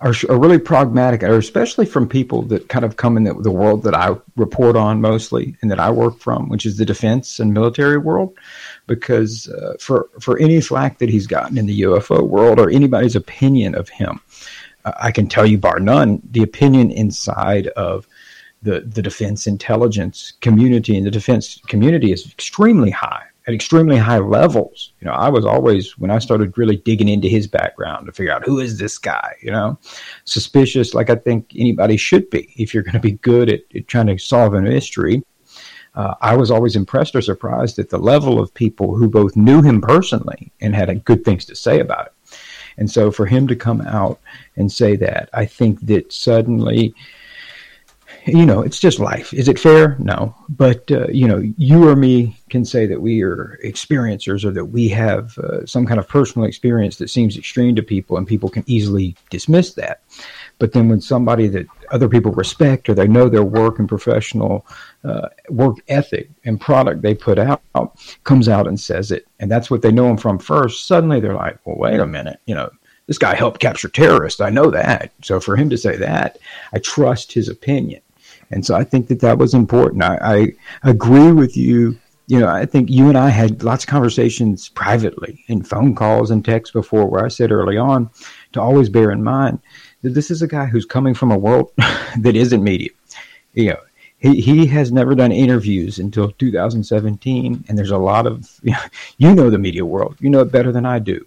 are, 0.00 0.12
are 0.28 0.38
really 0.38 0.58
pragmatic, 0.58 1.22
or 1.22 1.38
especially 1.38 1.86
from 1.86 2.08
people 2.08 2.42
that 2.42 2.68
kind 2.68 2.84
of 2.84 2.96
come 2.96 3.16
in 3.16 3.22
the, 3.24 3.34
the 3.34 3.50
world 3.50 3.84
that 3.84 3.94
I 3.94 4.16
report 4.34 4.74
on 4.76 5.00
mostly 5.00 5.56
and 5.62 5.70
that 5.70 5.78
I 5.78 5.90
work 5.90 6.18
from, 6.18 6.48
which 6.48 6.66
is 6.66 6.78
the 6.78 6.84
defense 6.84 7.38
and 7.38 7.54
military 7.54 7.98
world 7.98 8.36
because 8.86 9.48
uh, 9.48 9.74
for 9.80 10.08
for 10.20 10.38
any 10.38 10.60
slack 10.60 10.98
that 10.98 11.08
he's 11.08 11.26
gotten 11.26 11.58
in 11.58 11.66
the 11.66 11.82
UFO 11.82 12.26
world 12.26 12.58
or 12.58 12.70
anybody's 12.70 13.16
opinion 13.16 13.74
of 13.74 13.88
him, 13.88 14.20
uh, 14.84 14.92
I 15.00 15.10
can 15.10 15.28
tell 15.28 15.46
you, 15.46 15.58
bar 15.58 15.80
none, 15.80 16.22
the 16.30 16.42
opinion 16.42 16.90
inside 16.90 17.68
of 17.68 18.06
the 18.62 18.80
the 18.80 19.02
defense 19.02 19.46
intelligence 19.46 20.32
community 20.40 20.96
and 20.96 21.06
the 21.06 21.10
defense 21.10 21.60
community 21.66 22.12
is 22.12 22.26
extremely 22.30 22.90
high 22.90 23.24
at 23.46 23.54
extremely 23.54 23.96
high 23.96 24.18
levels. 24.18 24.92
You 25.00 25.06
know, 25.06 25.12
I 25.12 25.28
was 25.28 25.44
always 25.44 25.96
when 25.98 26.10
I 26.10 26.18
started 26.18 26.58
really 26.58 26.76
digging 26.76 27.08
into 27.08 27.28
his 27.28 27.46
background 27.46 28.06
to 28.06 28.12
figure 28.12 28.32
out 28.32 28.44
who 28.44 28.58
is 28.60 28.78
this 28.78 28.98
guy. 28.98 29.34
You 29.40 29.52
know, 29.52 29.78
suspicious, 30.24 30.94
like 30.94 31.10
I 31.10 31.16
think 31.16 31.52
anybody 31.56 31.96
should 31.96 32.28
be 32.30 32.52
if 32.56 32.74
you're 32.74 32.82
going 32.82 32.94
to 32.94 33.00
be 33.00 33.12
good 33.12 33.48
at, 33.48 33.60
at 33.74 33.86
trying 33.88 34.08
to 34.08 34.18
solve 34.18 34.54
a 34.54 34.60
mystery 34.60 35.22
uh, 35.96 36.14
I 36.20 36.36
was 36.36 36.50
always 36.50 36.76
impressed 36.76 37.16
or 37.16 37.22
surprised 37.22 37.78
at 37.78 37.88
the 37.88 37.98
level 37.98 38.38
of 38.38 38.52
people 38.52 38.94
who 38.94 39.08
both 39.08 39.34
knew 39.34 39.62
him 39.62 39.80
personally 39.80 40.52
and 40.60 40.74
had 40.74 41.04
good 41.04 41.24
things 41.24 41.44
to 41.46 41.56
say 41.56 41.80
about 41.80 42.06
it. 42.06 42.12
And 42.78 42.90
so 42.90 43.10
for 43.10 43.26
him 43.26 43.46
to 43.48 43.56
come 43.56 43.80
out 43.80 44.20
and 44.56 44.70
say 44.70 44.96
that, 44.96 45.30
I 45.32 45.46
think 45.46 45.80
that 45.86 46.12
suddenly, 46.12 46.94
you 48.26 48.44
know, 48.44 48.60
it's 48.60 48.80
just 48.80 48.98
life. 48.98 49.32
Is 49.32 49.48
it 49.48 49.58
fair? 49.58 49.96
No. 49.98 50.34
But, 50.48 50.90
uh, 50.90 51.06
you 51.08 51.26
know, 51.26 51.42
you 51.56 51.88
or 51.88 51.96
me 51.96 52.36
can 52.50 52.64
say 52.64 52.84
that 52.86 53.00
we 53.00 53.22
are 53.22 53.58
experiencers 53.64 54.44
or 54.44 54.50
that 54.50 54.66
we 54.66 54.88
have 54.88 55.38
uh, 55.38 55.64
some 55.64 55.86
kind 55.86 55.98
of 55.98 56.08
personal 56.08 56.46
experience 56.46 56.96
that 56.98 57.08
seems 57.08 57.38
extreme 57.38 57.74
to 57.76 57.82
people, 57.82 58.16
and 58.16 58.26
people 58.26 58.50
can 58.50 58.64
easily 58.66 59.16
dismiss 59.30 59.74
that. 59.74 60.02
But 60.58 60.72
then 60.72 60.88
when 60.88 61.00
somebody 61.00 61.48
that 61.48 61.66
other 61.90 62.08
people 62.08 62.32
respect 62.32 62.88
or 62.88 62.94
they 62.94 63.06
know 63.06 63.28
their 63.28 63.44
work 63.44 63.78
and 63.78 63.88
professional 63.88 64.66
uh, 65.06 65.28
work 65.48 65.76
ethic 65.88 66.30
and 66.44 66.60
product 66.60 67.02
they 67.02 67.14
put 67.14 67.38
out 67.38 67.62
comes 68.24 68.48
out 68.48 68.66
and 68.66 68.78
says 68.78 69.10
it, 69.12 69.26
and 69.40 69.50
that's 69.50 69.70
what 69.70 69.82
they 69.82 69.92
know 69.92 70.10
him 70.10 70.16
from 70.16 70.38
first, 70.38 70.86
suddenly 70.86 71.20
they're 71.20 71.34
like, 71.34 71.58
well, 71.64 71.76
wait 71.76 72.00
a 72.00 72.06
minute, 72.06 72.40
you 72.46 72.54
know, 72.54 72.70
this 73.06 73.18
guy 73.18 73.34
helped 73.34 73.60
capture 73.60 73.88
terrorists. 73.88 74.40
I 74.40 74.50
know 74.50 74.70
that. 74.70 75.12
So 75.22 75.38
for 75.38 75.56
him 75.56 75.70
to 75.70 75.78
say 75.78 75.96
that, 75.96 76.38
I 76.72 76.80
trust 76.80 77.32
his 77.32 77.48
opinion. 77.48 78.00
And 78.50 78.66
so 78.66 78.74
I 78.74 78.84
think 78.84 79.08
that 79.08 79.20
that 79.20 79.38
was 79.38 79.54
important. 79.54 80.02
I, 80.02 80.18
I 80.20 80.90
agree 80.90 81.32
with 81.32 81.56
you 81.56 81.98
you 82.28 82.40
know, 82.40 82.48
I 82.48 82.66
think 82.66 82.90
you 82.90 83.08
and 83.08 83.16
I 83.16 83.28
had 83.28 83.62
lots 83.62 83.84
of 83.84 83.90
conversations 83.90 84.68
privately 84.68 85.44
in 85.46 85.62
phone 85.62 85.94
calls 85.94 86.30
and 86.30 86.44
texts 86.44 86.72
before 86.72 87.06
where 87.06 87.24
I 87.24 87.28
said 87.28 87.52
early 87.52 87.76
on 87.76 88.10
to 88.52 88.60
always 88.60 88.88
bear 88.88 89.12
in 89.12 89.22
mind 89.22 89.60
that 90.02 90.10
this 90.10 90.30
is 90.30 90.42
a 90.42 90.48
guy 90.48 90.66
who's 90.66 90.84
coming 90.84 91.14
from 91.14 91.30
a 91.30 91.38
world 91.38 91.70
that 92.18 92.34
isn't 92.34 92.64
media. 92.64 92.90
You 93.54 93.70
know, 93.70 93.80
he, 94.18 94.40
he 94.40 94.66
has 94.66 94.92
never 94.92 95.14
done 95.14 95.32
interviews 95.32 95.98
until 95.98 96.30
2017, 96.32 97.64
and 97.68 97.78
there's 97.78 97.90
a 97.90 97.98
lot 97.98 98.26
of 98.26 98.58
you 98.62 98.72
know, 98.72 98.78
you 99.18 99.34
know 99.34 99.50
the 99.50 99.58
media 99.58 99.84
world, 99.84 100.16
you 100.20 100.30
know 100.30 100.40
it 100.40 100.52
better 100.52 100.72
than 100.72 100.86
I 100.86 100.98
do. 100.98 101.24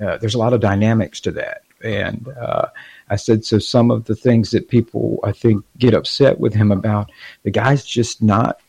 Uh, 0.00 0.18
there's 0.18 0.34
a 0.34 0.38
lot 0.38 0.52
of 0.52 0.60
dynamics 0.60 1.20
to 1.20 1.30
that, 1.32 1.62
and 1.82 2.28
uh, 2.28 2.66
I 3.08 3.16
said 3.16 3.44
so. 3.44 3.58
Some 3.58 3.90
of 3.90 4.04
the 4.04 4.16
things 4.16 4.50
that 4.50 4.68
people 4.68 5.20
I 5.24 5.32
think 5.32 5.64
get 5.78 5.94
upset 5.94 6.38
with 6.38 6.54
him 6.54 6.72
about, 6.72 7.10
the 7.44 7.50
guy's 7.50 7.84
just 7.84 8.22
not 8.22 8.60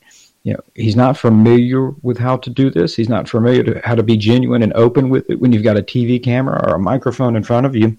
you 0.43 0.53
know 0.53 0.61
he's 0.75 0.95
not 0.95 1.17
familiar 1.17 1.89
with 2.03 2.17
how 2.19 2.37
to 2.37 2.49
do 2.51 2.69
this 2.69 2.95
he's 2.95 3.09
not 3.09 3.27
familiar 3.27 3.63
to 3.63 3.81
how 3.83 3.95
to 3.95 4.03
be 4.03 4.15
genuine 4.15 4.61
and 4.61 4.71
open 4.73 5.09
with 5.09 5.27
it 5.31 5.41
when 5.41 5.51
you've 5.51 5.63
got 5.63 5.75
a 5.75 5.81
tv 5.81 6.23
camera 6.23 6.63
or 6.67 6.75
a 6.75 6.79
microphone 6.79 7.35
in 7.35 7.43
front 7.43 7.65
of 7.65 7.75
you 7.75 7.97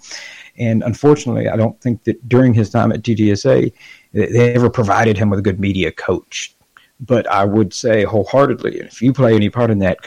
and 0.58 0.82
unfortunately, 0.82 1.48
I 1.48 1.56
don't 1.56 1.80
think 1.80 2.04
that 2.04 2.28
during 2.28 2.52
his 2.52 2.68
time 2.68 2.90
at 2.90 3.02
TTSA, 3.02 3.72
they 4.12 4.54
ever 4.54 4.70
provided 4.70 5.16
him 5.16 5.30
with 5.30 5.38
a 5.38 5.42
good 5.42 5.60
media 5.60 5.92
coach. 5.92 6.54
But 7.00 7.26
I 7.30 7.44
would 7.44 7.72
say 7.72 8.04
wholeheartedly, 8.04 8.78
if 8.80 9.00
you 9.00 9.12
play 9.12 9.34
any 9.34 9.50
part 9.50 9.70
in 9.70 9.78
that, 9.78 9.98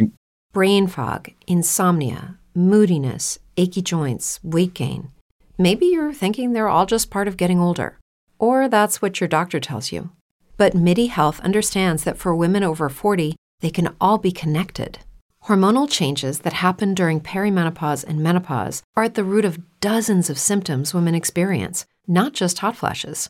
brain 0.52 0.88
fog, 0.88 1.30
insomnia, 1.48 2.38
moodiness, 2.54 3.40
achy 3.58 3.82
joints, 3.82 4.40
weight 4.44 4.74
gain. 4.74 5.12
Maybe 5.58 5.86
you're 5.86 6.14
thinking 6.14 6.52
they're 6.52 6.68
all 6.68 6.86
just 6.86 7.10
part 7.10 7.28
of 7.28 7.38
getting 7.38 7.60
older, 7.60 7.98
or 8.40 8.68
that's 8.68 9.02
what 9.02 9.22
your 9.22 9.28
doctor 9.28 9.60
tells 9.60 9.92
you. 9.92 10.10
But 10.58 10.76
MIDI 10.76 11.08
Health 11.08 11.40
understands 11.42 12.04
that 12.04 12.18
for 12.18 12.36
women 12.36 12.64
over 12.64 12.90
40, 12.90 13.36
they 13.62 13.70
can 13.70 13.96
all 14.02 14.18
be 14.18 14.32
connected. 14.32 15.00
Hormonal 15.46 15.90
changes 15.90 16.40
that 16.40 16.54
happen 16.54 16.94
during 16.94 17.20
perimenopause 17.20 18.04
and 18.04 18.22
menopause 18.22 18.84
are 18.96 19.04
at 19.04 19.16
the 19.16 19.24
root 19.24 19.46
of 19.46 19.80
dozens 19.80 20.30
of 20.30 20.38
symptoms 20.38 20.94
women 20.94 21.16
experience, 21.16 21.86
not 22.08 22.34
just 22.34 22.60
hot 22.60 22.76
flashes. 22.76 23.30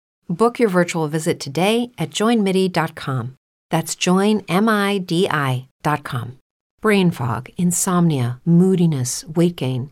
Book 0.31 0.59
your 0.59 0.69
virtual 0.69 1.07
visit 1.07 1.39
today 1.39 1.91
at 1.97 2.09
joinmidi.com. 2.11 3.35
That's 3.69 3.95
joinmidi.com. 3.95 5.67
Brain 6.81 7.11
fog, 7.11 7.49
insomnia, 7.57 8.41
moodiness, 8.43 9.23
weight 9.27 9.55
gain. 9.55 9.91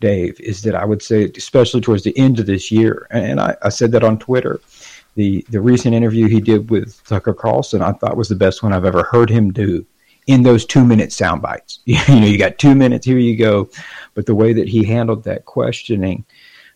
Dave, 0.00 0.38
is 0.40 0.62
that 0.62 0.74
I 0.74 0.84
would 0.84 1.02
say, 1.02 1.30
especially 1.36 1.80
towards 1.80 2.04
the 2.04 2.16
end 2.18 2.38
of 2.38 2.46
this 2.46 2.70
year, 2.70 3.06
and 3.10 3.40
I, 3.40 3.56
I 3.62 3.68
said 3.70 3.92
that 3.92 4.04
on 4.04 4.18
Twitter. 4.18 4.60
The, 5.14 5.46
the 5.48 5.62
recent 5.62 5.94
interview 5.94 6.28
he 6.28 6.42
did 6.42 6.68
with 6.68 7.02
Tucker 7.04 7.32
Carlson, 7.32 7.80
I 7.80 7.92
thought 7.92 8.18
was 8.18 8.28
the 8.28 8.34
best 8.34 8.62
one 8.62 8.74
I've 8.74 8.84
ever 8.84 9.04
heard 9.04 9.30
him 9.30 9.50
do 9.50 9.86
in 10.26 10.42
those 10.42 10.66
two 10.66 10.84
minute 10.84 11.12
sound 11.12 11.40
bites. 11.40 11.80
you 11.86 11.96
know, 12.08 12.26
you 12.26 12.36
got 12.36 12.58
two 12.58 12.74
minutes, 12.74 13.06
here 13.06 13.18
you 13.18 13.36
go. 13.36 13.70
But 14.14 14.26
the 14.26 14.34
way 14.34 14.52
that 14.52 14.68
he 14.68 14.84
handled 14.84 15.24
that 15.24 15.44
questioning 15.46 16.24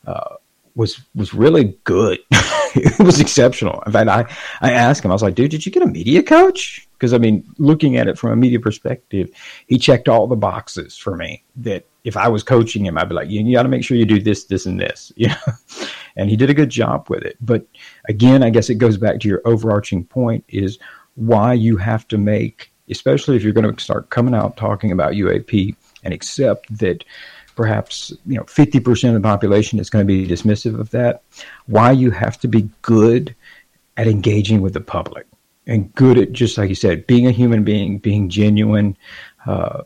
uh, 0.06 0.36
was 0.74 1.02
was 1.14 1.34
really 1.34 1.76
good. 1.84 2.18
it 2.74 2.98
was 2.98 3.20
exceptional. 3.20 3.82
In 3.84 3.92
fact, 3.92 4.08
I, 4.08 4.24
I 4.60 4.72
asked 4.72 5.04
him, 5.04 5.10
I 5.10 5.14
was 5.14 5.22
like, 5.22 5.34
dude, 5.34 5.50
did 5.50 5.66
you 5.66 5.72
get 5.72 5.82
a 5.82 5.86
media 5.86 6.22
coach? 6.22 6.88
Because 6.92 7.12
I 7.12 7.18
mean, 7.18 7.44
looking 7.58 7.96
at 7.96 8.08
it 8.08 8.18
from 8.18 8.30
a 8.30 8.36
media 8.36 8.60
perspective, 8.60 9.30
he 9.66 9.78
checked 9.78 10.08
all 10.08 10.26
the 10.26 10.36
boxes 10.36 10.96
for 10.96 11.16
me 11.16 11.44
that 11.56 11.86
if 12.04 12.16
I 12.16 12.28
was 12.28 12.42
coaching 12.42 12.84
him, 12.84 12.96
I'd 12.96 13.08
be 13.08 13.14
like, 13.14 13.28
you, 13.28 13.42
you 13.42 13.54
got 13.54 13.64
to 13.64 13.68
make 13.68 13.84
sure 13.84 13.96
you 13.96 14.06
do 14.06 14.20
this, 14.20 14.44
this, 14.44 14.66
and 14.66 14.80
this, 14.80 15.12
you 15.16 15.28
know. 15.28 15.34
and 16.16 16.30
he 16.30 16.36
did 16.36 16.50
a 16.50 16.54
good 16.54 16.70
job 16.70 17.08
with 17.08 17.22
it. 17.22 17.36
But 17.40 17.66
again, 18.08 18.42
I 18.42 18.50
guess 18.50 18.70
it 18.70 18.76
goes 18.76 18.96
back 18.96 19.20
to 19.20 19.28
your 19.28 19.42
overarching 19.44 20.04
point: 20.04 20.44
is 20.48 20.78
why 21.14 21.52
you 21.52 21.76
have 21.76 22.06
to 22.08 22.18
make, 22.18 22.72
especially 22.88 23.36
if 23.36 23.42
you're 23.42 23.52
going 23.52 23.74
to 23.74 23.82
start 23.82 24.10
coming 24.10 24.34
out 24.34 24.56
talking 24.56 24.92
about 24.92 25.12
UAP 25.12 25.74
and 26.04 26.14
accept 26.14 26.78
that 26.78 27.04
perhaps 27.56 28.12
you 28.26 28.36
know 28.36 28.44
50% 28.44 29.08
of 29.08 29.14
the 29.14 29.20
population 29.20 29.78
is 29.78 29.90
going 29.90 30.06
to 30.06 30.06
be 30.06 30.26
dismissive 30.26 30.78
of 30.80 30.90
that 30.90 31.22
why 31.66 31.90
you 31.92 32.10
have 32.10 32.38
to 32.40 32.48
be 32.48 32.70
good 32.80 33.34
at 33.98 34.06
engaging 34.06 34.62
with 34.62 34.72
the 34.72 34.80
public 34.80 35.26
and 35.66 35.94
good 35.94 36.16
at 36.16 36.32
just 36.32 36.56
like 36.56 36.70
you 36.70 36.74
said 36.74 37.06
being 37.06 37.26
a 37.26 37.32
human 37.32 37.62
being 37.62 37.98
being 37.98 38.30
genuine 38.30 38.96
uh, 39.46 39.82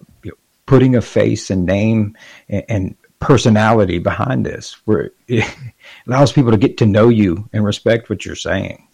putting 0.67 0.97
a 0.97 1.01
face 1.01 1.51
and 1.51 1.67
name 1.67 2.17
and, 2.49 2.65
and 2.69 2.97
personality 3.21 3.99
behind 3.99 4.45
this 4.45 4.77
where 4.85 5.11
it 5.29 5.45
allows 6.07 6.33
people 6.33 6.51
to 6.51 6.59
get 6.59 6.77
to 6.77 6.87
know 6.87 7.09
you 7.09 7.49
and 7.53 7.65
respect 7.65 8.11
what 8.11 8.25
you're 8.25 8.35
saying 8.35 8.87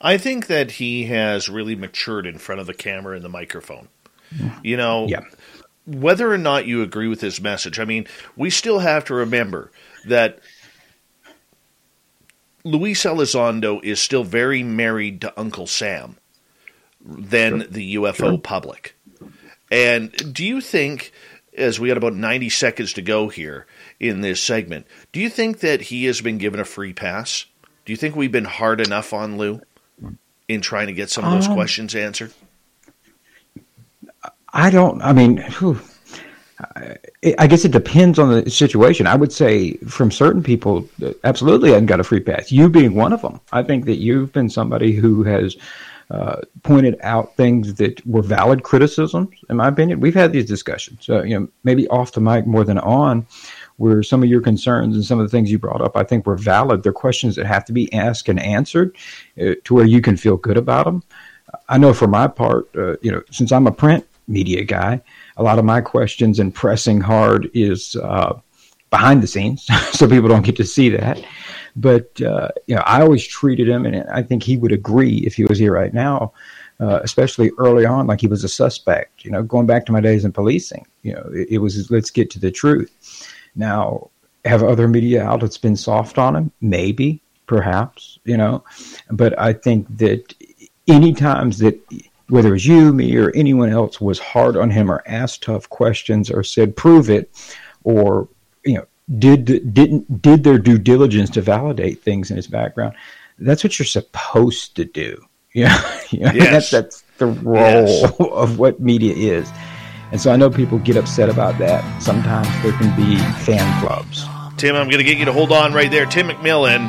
i 0.00 0.16
think 0.16 0.46
that 0.46 0.70
he 0.72 1.04
has 1.04 1.48
really 1.48 1.76
matured 1.76 2.26
in 2.26 2.38
front 2.38 2.60
of 2.60 2.66
the 2.66 2.74
camera 2.74 3.14
and 3.14 3.24
the 3.24 3.28
microphone 3.28 3.88
you 4.62 4.76
know 4.76 5.06
yeah 5.06 5.20
whether 5.86 6.30
or 6.30 6.38
not 6.38 6.66
you 6.66 6.82
agree 6.82 7.08
with 7.08 7.20
his 7.20 7.40
message, 7.40 7.78
I 7.78 7.84
mean, 7.84 8.06
we 8.34 8.50
still 8.50 8.80
have 8.80 9.04
to 9.06 9.14
remember 9.14 9.70
that 10.04 10.40
Luis 12.64 13.04
Elizondo 13.04 13.82
is 13.84 14.00
still 14.00 14.24
very 14.24 14.62
married 14.62 15.20
to 15.20 15.32
Uncle 15.38 15.68
Sam 15.68 16.16
than 17.00 17.60
sure. 17.60 17.68
the 17.68 17.94
UFO 17.94 18.16
sure. 18.16 18.38
public. 18.38 18.95
And 19.70 20.12
do 20.34 20.44
you 20.44 20.60
think, 20.60 21.12
as 21.56 21.80
we 21.80 21.88
got 21.88 21.96
about 21.96 22.14
90 22.14 22.48
seconds 22.50 22.92
to 22.94 23.02
go 23.02 23.28
here 23.28 23.66
in 23.98 24.20
this 24.20 24.40
segment, 24.40 24.86
do 25.12 25.20
you 25.20 25.28
think 25.28 25.60
that 25.60 25.82
he 25.82 26.04
has 26.04 26.20
been 26.20 26.38
given 26.38 26.60
a 26.60 26.64
free 26.64 26.92
pass? 26.92 27.46
Do 27.84 27.92
you 27.92 27.96
think 27.96 28.16
we've 28.16 28.32
been 28.32 28.44
hard 28.44 28.80
enough 28.80 29.12
on 29.12 29.38
Lou 29.38 29.60
in 30.48 30.60
trying 30.60 30.86
to 30.88 30.92
get 30.92 31.10
some 31.10 31.24
of 31.24 31.32
those 31.32 31.48
um, 31.48 31.54
questions 31.54 31.94
answered? 31.94 32.32
I 34.52 34.70
don't. 34.70 35.02
I 35.02 35.12
mean, 35.12 35.38
whew, 35.58 35.80
I 37.38 37.46
guess 37.46 37.64
it 37.64 37.72
depends 37.72 38.18
on 38.18 38.30
the 38.30 38.50
situation. 38.50 39.06
I 39.06 39.14
would 39.14 39.32
say 39.32 39.74
from 39.78 40.10
certain 40.10 40.42
people, 40.42 40.88
absolutely, 41.24 41.74
I 41.74 41.80
got 41.80 42.00
a 42.00 42.04
free 42.04 42.20
pass. 42.20 42.50
You 42.50 42.68
being 42.68 42.94
one 42.94 43.12
of 43.12 43.20
them. 43.20 43.40
I 43.52 43.62
think 43.62 43.84
that 43.84 43.96
you've 43.96 44.32
been 44.32 44.48
somebody 44.48 44.92
who 44.92 45.22
has 45.24 45.56
uh, 46.10 46.40
pointed 46.62 46.96
out 47.02 47.36
things 47.36 47.74
that 47.74 48.04
were 48.06 48.22
valid 48.22 48.62
criticisms. 48.62 49.34
In 49.50 49.56
my 49.56 49.68
opinion, 49.68 50.00
we've 50.00 50.14
had 50.14 50.32
these 50.32 50.46
discussions. 50.46 51.08
Uh, 51.08 51.22
you 51.22 51.38
know, 51.38 51.48
maybe 51.64 51.88
off 51.88 52.12
the 52.12 52.20
mic 52.20 52.46
more 52.46 52.64
than 52.64 52.78
on, 52.78 53.26
where 53.76 54.02
some 54.02 54.22
of 54.22 54.28
your 54.28 54.40
concerns 54.40 54.94
and 54.94 55.04
some 55.04 55.18
of 55.18 55.26
the 55.26 55.30
things 55.30 55.50
you 55.50 55.58
brought 55.58 55.80
up, 55.80 55.96
I 55.96 56.04
think 56.04 56.26
were 56.26 56.36
valid. 56.36 56.82
They're 56.82 56.92
questions 56.92 57.36
that 57.36 57.46
have 57.46 57.64
to 57.66 57.72
be 57.72 57.92
asked 57.92 58.28
and 58.28 58.40
answered 58.40 58.96
uh, 59.40 59.54
to 59.64 59.74
where 59.74 59.84
you 59.84 60.00
can 60.00 60.16
feel 60.16 60.36
good 60.36 60.56
about 60.56 60.84
them. 60.84 61.02
I 61.68 61.78
know 61.78 61.92
for 61.92 62.06
my 62.06 62.28
part, 62.28 62.68
uh, 62.76 62.96
you 63.02 63.10
know, 63.10 63.22
since 63.30 63.52
I'm 63.52 63.66
a 63.66 63.72
print 63.72 64.06
media 64.28 64.64
guy. 64.64 65.00
A 65.36 65.42
lot 65.42 65.58
of 65.58 65.64
my 65.64 65.80
questions 65.80 66.38
and 66.38 66.54
pressing 66.54 67.00
hard 67.00 67.50
is 67.54 67.96
uh, 67.96 68.38
behind 68.90 69.22
the 69.22 69.26
scenes, 69.26 69.66
so 69.92 70.08
people 70.08 70.28
don't 70.28 70.44
get 70.44 70.56
to 70.56 70.64
see 70.64 70.88
that. 70.90 71.22
But 71.76 72.20
uh, 72.22 72.48
you 72.66 72.74
know, 72.74 72.82
I 72.86 73.02
always 73.02 73.26
treated 73.26 73.68
him, 73.68 73.84
and 73.84 74.08
I 74.08 74.22
think 74.22 74.42
he 74.42 74.56
would 74.56 74.72
agree 74.72 75.18
if 75.18 75.34
he 75.34 75.44
was 75.44 75.58
here 75.58 75.72
right 75.72 75.92
now. 75.92 76.32
Uh, 76.78 77.00
especially 77.02 77.50
early 77.56 77.86
on, 77.86 78.06
like 78.06 78.20
he 78.20 78.26
was 78.26 78.44
a 78.44 78.48
suspect. 78.48 79.24
You 79.24 79.30
know, 79.30 79.42
going 79.42 79.66
back 79.66 79.86
to 79.86 79.92
my 79.92 80.00
days 80.00 80.26
in 80.26 80.32
policing, 80.32 80.86
you 81.02 81.14
know, 81.14 81.30
it, 81.32 81.48
it 81.52 81.58
was 81.58 81.90
let's 81.90 82.10
get 82.10 82.28
to 82.32 82.38
the 82.38 82.50
truth. 82.50 82.92
Now, 83.54 84.10
have 84.44 84.62
other 84.62 84.86
media 84.86 85.24
outlets 85.24 85.56
been 85.56 85.76
soft 85.76 86.18
on 86.18 86.36
him? 86.36 86.52
Maybe, 86.60 87.22
perhaps, 87.46 88.18
you 88.24 88.36
know, 88.36 88.62
but 89.10 89.38
I 89.38 89.54
think 89.54 89.86
that 89.96 90.34
any 90.86 91.14
times 91.14 91.58
that 91.60 91.80
whether 92.28 92.48
it 92.48 92.52
was 92.52 92.66
you, 92.66 92.92
me, 92.92 93.16
or 93.16 93.30
anyone 93.34 93.70
else, 93.70 94.00
was 94.00 94.18
hard 94.18 94.56
on 94.56 94.70
him 94.70 94.90
or 94.90 95.02
asked 95.06 95.44
tough 95.44 95.68
questions 95.68 96.30
or 96.30 96.42
said, 96.42 96.76
"Prove 96.76 97.08
it," 97.08 97.30
or 97.84 98.28
you 98.64 98.74
know, 98.74 98.86
did 99.18 99.72
didn't 99.72 100.22
did 100.22 100.44
their 100.44 100.58
due 100.58 100.78
diligence 100.78 101.30
to 101.30 101.40
validate 101.40 102.02
things 102.02 102.30
in 102.30 102.36
his 102.36 102.46
background. 102.46 102.94
That's 103.38 103.62
what 103.62 103.78
you're 103.78 103.86
supposed 103.86 104.76
to 104.76 104.84
do. 104.84 105.24
Yeah, 105.56 105.80
you 106.10 106.20
know, 106.20 106.32
yes. 106.34 106.50
that's 106.50 106.70
that's 106.70 107.04
the 107.16 107.28
role 107.28 107.86
yes. 107.86 108.12
of 108.20 108.58
what 108.58 108.78
media 108.78 109.14
is. 109.14 109.50
And 110.12 110.20
so 110.20 110.30
I 110.30 110.36
know 110.36 110.50
people 110.50 110.78
get 110.78 110.98
upset 110.98 111.30
about 111.30 111.56
that. 111.60 112.02
Sometimes 112.02 112.46
there 112.62 112.72
can 112.72 112.94
be 112.94 113.16
fan 113.42 113.80
clubs. 113.80 114.26
Tim, 114.58 114.76
I'm 114.76 114.90
going 114.90 114.98
to 114.98 115.04
get 115.04 115.16
you 115.16 115.24
to 115.24 115.32
hold 115.32 115.52
on 115.52 115.72
right 115.72 115.90
there. 115.90 116.04
Tim 116.04 116.28
McMillan 116.28 116.88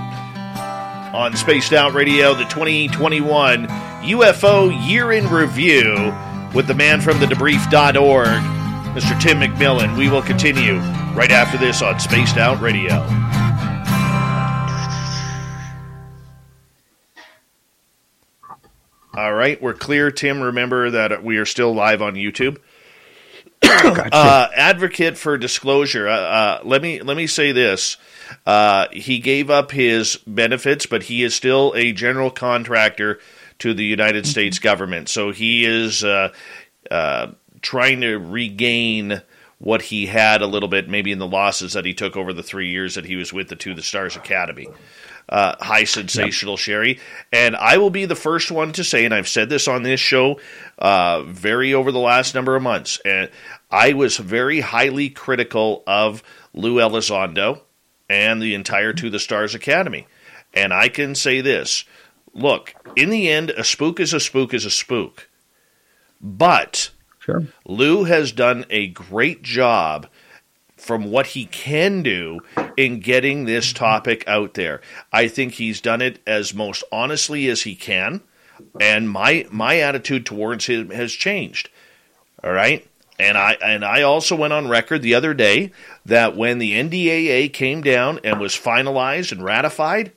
on 1.14 1.34
Spaced 1.38 1.72
Out 1.72 1.94
Radio, 1.94 2.34
the 2.34 2.44
2021 2.44 3.68
UFO 3.68 4.88
Year 4.88 5.14
in 5.14 5.30
Review 5.30 6.14
with 6.54 6.68
the 6.68 6.76
man 6.76 7.00
from 7.00 7.22
the 7.22 7.26
debrief.org, 7.26 8.28
Mr. 8.96 9.20
Tim 9.22 9.40
McMillan. 9.40 9.98
We 9.98 10.10
will 10.10 10.22
continue 10.22 10.82
right 11.18 11.32
after 11.32 11.58
this 11.58 11.82
on 11.82 12.00
Spaced 12.00 12.38
Out 12.38 12.62
Radio. 12.62 12.94
All 19.16 19.34
right, 19.34 19.60
we're 19.60 19.74
clear, 19.74 20.12
Tim. 20.12 20.42
Remember 20.42 20.92
that 20.92 21.24
we 21.24 21.38
are 21.38 21.46
still 21.46 21.74
live 21.74 22.04
on 22.04 22.14
YouTube. 22.14 22.60
gotcha. 23.62 24.16
uh, 24.16 24.50
advocate 24.56 25.18
for 25.18 25.40
disclosure. 25.40 26.08
Uh, 26.08 26.20
uh, 26.20 26.62
let 26.64 26.84
me 26.84 27.02
let 27.02 27.18
me 27.18 27.26
say 27.26 27.52
this: 27.52 27.98
uh, 28.46 28.86
he 28.92 29.18
gave 29.18 29.50
up 29.50 29.72
his 29.72 30.18
benefits, 30.28 30.86
but 30.86 31.02
he 31.02 31.24
is 31.24 31.34
still 31.34 31.74
a 31.76 31.94
general 31.94 32.30
contractor 32.30 33.20
to 33.58 33.74
the 33.74 33.84
United 33.84 34.26
mm-hmm. 34.26 34.30
States 34.30 34.60
government. 34.60 35.10
So 35.10 35.32
he 35.32 35.66
is 35.66 36.04
uh, 36.04 36.32
uh, 36.92 37.32
trying 37.64 38.02
to 38.02 38.18
regain 38.18 39.24
what 39.60 39.82
he 39.82 40.06
had 40.06 40.42
a 40.42 40.48
little 40.48 40.70
bit, 40.70 40.90
maybe 40.90 41.12
in 41.12 41.20
the 41.20 41.28
losses 41.28 41.74
that 41.74 41.86
he 41.86 41.94
took 41.94 42.16
over 42.16 42.32
the 42.34 42.44
three 42.44 42.70
years 42.70 42.96
that 42.96 43.06
he 43.06 43.16
was 43.16 43.34
with 43.34 43.48
the 43.50 43.56
To 43.56 43.74
the 43.74 43.82
Stars 43.82 44.16
Academy. 44.16 44.68
Uh, 45.30 45.56
high 45.60 45.84
sensational 45.84 46.54
yep. 46.54 46.60
Sherry. 46.60 47.00
And 47.34 47.56
I 47.56 47.80
will 47.80 47.90
be 47.90 48.06
the 48.06 48.16
first 48.16 48.50
one 48.50 48.72
to 48.74 48.84
say, 48.84 49.04
and 49.04 49.14
I've 49.14 49.28
said 49.28 49.50
this 49.50 49.68
on 49.68 49.84
this 49.84 50.00
show 50.00 50.40
uh, 50.80 51.24
very 51.24 51.74
over 51.74 51.92
the 51.92 52.00
last 52.00 52.34
number 52.34 52.56
of 52.56 52.64
months, 52.64 53.02
and 53.04 53.30
I 53.70 53.92
was 53.92 54.16
very 54.16 54.62
highly 54.62 55.10
critical 55.10 55.84
of 55.86 56.24
Lou 56.54 56.76
Elizondo 56.76 57.62
and 58.10 58.42
the 58.42 58.56
entire 58.56 58.94
To 58.94 59.10
the 59.10 59.20
Stars 59.20 59.54
Academy. 59.54 60.08
And 60.54 60.74
I 60.74 60.88
can 60.88 61.14
say 61.14 61.42
this 61.42 61.84
look, 62.34 62.74
in 62.96 63.10
the 63.10 63.30
end, 63.30 63.50
a 63.50 63.64
spook 63.64 64.00
is 64.00 64.14
a 64.14 64.20
spook 64.22 64.54
is 64.54 64.64
a 64.64 64.72
spook. 64.72 65.28
But 66.22 66.92
sure. 67.28 67.48
Lou 67.66 68.06
has 68.06 68.32
done 68.32 68.66
a 68.70 68.88
great 68.88 69.44
job 69.44 70.08
from 70.78 71.12
what 71.12 71.28
he 71.28 71.46
can 71.46 72.02
do 72.02 72.40
in 72.78 73.00
getting 73.00 73.46
this 73.46 73.74
topic 73.74 74.24
out 74.28 74.54
there. 74.54 74.82
I 75.12 75.28
think 75.28 75.54
he's 75.54 75.82
done 75.82 76.02
it 76.02 76.20
as 76.26 76.54
most 76.54 76.84
honestly 76.92 77.48
as 77.50 77.64
he 77.64 77.76
can, 77.76 78.22
and 78.80 79.10
my 79.10 79.46
my 79.52 79.80
attitude 79.80 80.26
towards 80.26 80.68
him 80.68 80.92
has 80.92 81.12
changed. 81.12 81.70
All 82.44 82.52
right? 82.52 82.88
And 83.20 83.38
I 83.38 83.58
and 83.64 83.84
I 83.84 84.04
also 84.04 84.36
went 84.36 84.54
on 84.54 84.70
record 84.70 85.02
the 85.02 85.16
other 85.16 85.34
day 85.34 85.72
that 86.06 86.38
when 86.38 86.60
the 86.60 86.74
NDAA 86.74 87.52
came 87.52 87.82
down 87.82 88.20
and 88.24 88.40
was 88.40 88.54
finalized 88.54 89.32
and 89.32 89.44
ratified, 89.44 90.12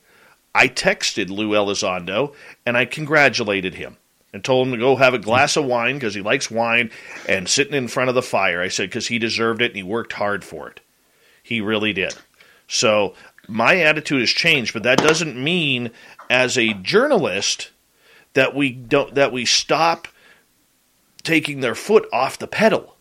I 0.55 0.69
texted 0.69 1.31
Lou 1.31 1.51
Elizondo 1.51 2.35
and 2.67 2.77
I 2.77 2.85
congratulated 2.85 3.75
him 3.75 3.97
and 4.33 4.45
told 4.45 4.67
him 4.67 4.73
to 4.73 4.79
go 4.79 4.97
have 4.97 5.15
a 5.15 5.19
glass 5.19 5.57
of 5.57 5.65
wine 5.65 5.95
because 5.95 6.15
he 6.15 6.23
likes 6.23 6.51
wine 6.51 6.91
and 7.29 7.49
sitting 7.49 7.75
in 7.75 7.89
front 7.89 8.09
of 8.09 8.15
the 8.15 8.23
fire. 8.23 8.61
I 8.61 8.69
said 8.69 8.89
because 8.89 9.09
he 9.09 9.19
deserved 9.19 9.63
it 9.63 9.73
and 9.73 9.77
he 9.77 9.83
worked 9.83 10.13
hard 10.13 10.45
for 10.45 10.69
it. 10.69 10.81
He 11.43 11.61
really 11.61 11.93
did. 11.93 12.15
So 12.69 13.15
my 13.49 13.79
attitude 13.79 14.21
has 14.21 14.31
changed, 14.31 14.73
but 14.73 14.85
that 14.85 14.99
doesn't 14.99 15.43
mean 15.43 15.91
as 16.29 16.57
a 16.57 16.75
journalist 16.75 17.71
that 18.35 18.55
we 18.55 18.71
don't 18.71 19.15
that 19.15 19.33
we 19.33 19.45
stop 19.45 20.07
taking 21.23 21.61
their 21.61 21.75
foot 21.75 22.09
off 22.13 22.39
the 22.39 22.47
pedal. 22.47 22.97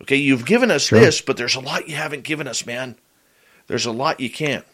Okay, 0.00 0.16
you've 0.16 0.46
given 0.46 0.70
us 0.70 0.86
sure. 0.86 0.98
this, 0.98 1.20
but 1.20 1.36
there's 1.36 1.54
a 1.54 1.60
lot 1.60 1.88
you 1.88 1.94
haven't 1.94 2.24
given 2.24 2.48
us, 2.48 2.66
man. 2.66 2.96
There's 3.68 3.86
a 3.86 3.92
lot 3.92 4.20
you 4.20 4.30
can't. 4.30 4.64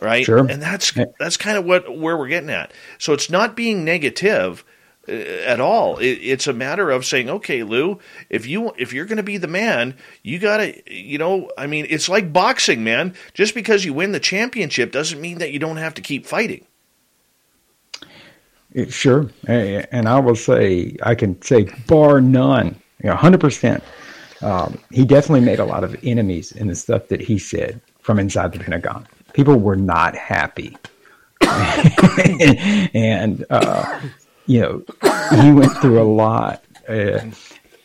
Right? 0.00 0.24
Sure. 0.24 0.46
And 0.46 0.62
that's 0.62 0.92
that's 1.18 1.36
kind 1.36 1.58
of 1.58 1.64
what 1.64 1.96
where 1.96 2.16
we're 2.16 2.28
getting 2.28 2.50
at. 2.50 2.72
So 2.98 3.12
it's 3.12 3.30
not 3.30 3.56
being 3.56 3.84
negative 3.84 4.64
uh, 5.08 5.12
at 5.12 5.60
all. 5.60 5.98
It, 5.98 6.18
it's 6.22 6.46
a 6.46 6.52
matter 6.52 6.90
of 6.90 7.04
saying, 7.04 7.28
okay, 7.28 7.62
Lou, 7.62 7.98
if 8.30 8.46
you 8.46 8.72
if 8.78 8.92
you're 8.92 9.06
going 9.06 9.16
to 9.16 9.22
be 9.22 9.38
the 9.38 9.48
man, 9.48 9.96
you 10.22 10.38
got 10.38 10.58
to, 10.58 10.94
you 10.94 11.18
know, 11.18 11.50
I 11.58 11.66
mean, 11.66 11.86
it's 11.90 12.08
like 12.08 12.32
boxing, 12.32 12.84
man. 12.84 13.14
Just 13.34 13.54
because 13.54 13.84
you 13.84 13.92
win 13.92 14.12
the 14.12 14.20
championship 14.20 14.92
doesn't 14.92 15.20
mean 15.20 15.38
that 15.38 15.52
you 15.52 15.58
don't 15.58 15.78
have 15.78 15.94
to 15.94 16.02
keep 16.02 16.26
fighting. 16.26 16.64
Sure, 18.90 19.28
and 19.46 20.08
I 20.08 20.20
will 20.20 20.36
say 20.36 20.96
I 21.02 21.14
can 21.14 21.40
say 21.42 21.70
bar 21.86 22.20
none, 22.20 22.80
you 23.02 23.08
know, 23.08 23.16
hundred 23.16 23.40
percent. 23.40 23.82
Um, 24.42 24.78
he 24.92 25.04
definitely 25.04 25.40
made 25.40 25.58
a 25.58 25.64
lot 25.64 25.82
of 25.84 25.96
enemies 26.04 26.52
in 26.52 26.68
the 26.68 26.76
stuff 26.76 27.08
that 27.08 27.20
he 27.20 27.38
said 27.38 27.80
from 28.00 28.18
inside 28.18 28.52
the 28.52 28.58
Pentagon. 28.60 29.08
People 29.38 29.60
were 29.60 29.76
not 29.76 30.16
happy, 30.16 30.76
and 32.92 33.46
uh, 33.50 34.00
you 34.46 34.60
know, 34.60 34.82
he 35.40 35.52
went 35.52 35.70
through 35.74 36.02
a 36.02 36.02
lot 36.02 36.64
uh, 36.88 37.20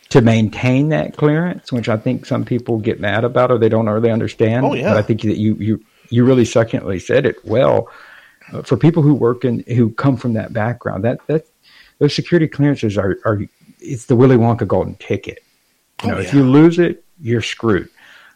to 0.09 0.21
maintain 0.21 0.89
that 0.89 1.15
clearance, 1.15 1.71
which 1.71 1.89
I 1.89 1.97
think 1.97 2.25
some 2.25 2.43
people 2.43 2.79
get 2.79 2.99
mad 2.99 3.23
about 3.23 3.51
or 3.51 3.59
they 3.59 3.69
don't 3.69 3.87
really 3.87 4.09
understand. 4.09 4.65
Oh 4.65 4.73
yeah, 4.73 4.95
but 4.95 4.97
I 4.97 5.03
think 5.03 5.21
that 5.21 5.37
you 5.37 5.53
you 5.59 5.85
you 6.09 6.25
really 6.25 6.43
succinctly 6.43 6.97
said 6.97 7.27
it 7.27 7.35
well 7.45 7.87
uh, 8.51 8.63
for 8.63 8.75
people 8.75 9.03
who 9.03 9.13
work 9.13 9.45
in 9.45 9.59
who 9.67 9.91
come 9.91 10.17
from 10.17 10.33
that 10.33 10.53
background, 10.53 11.03
that 11.03 11.19
that 11.27 11.45
those 11.99 12.15
security 12.15 12.47
clearances 12.47 12.97
are 12.97 13.19
are 13.25 13.41
it's 13.79 14.05
the 14.05 14.15
Willy 14.15 14.37
Wonka 14.37 14.67
golden 14.67 14.95
ticket. 14.95 15.43
You 16.01 16.09
know, 16.09 16.15
oh, 16.15 16.19
yeah. 16.19 16.27
if 16.27 16.33
you 16.33 16.49
lose 16.49 16.79
it, 16.79 17.03
you're 17.21 17.43
screwed. 17.43 17.89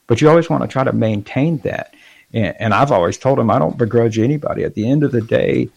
But 0.06 0.22
you 0.22 0.30
always 0.30 0.52
want 0.52 0.62
to 0.62 0.68
try 0.68 0.84
to 0.84 0.94
maintain 0.94 1.58
that. 1.60 1.96
And, 2.34 2.56
and 2.60 2.74
I've 2.74 2.92
always 2.92 3.18
told 3.18 3.40
him 3.40 3.50
I 3.50 3.60
don't 3.60 3.78
begrudge 3.78 4.20
anybody. 4.20 4.64
At 4.64 4.76
the 4.76 4.90
end 4.90 5.04
of 5.04 5.12
the 5.12 5.22
day, 5.22 5.70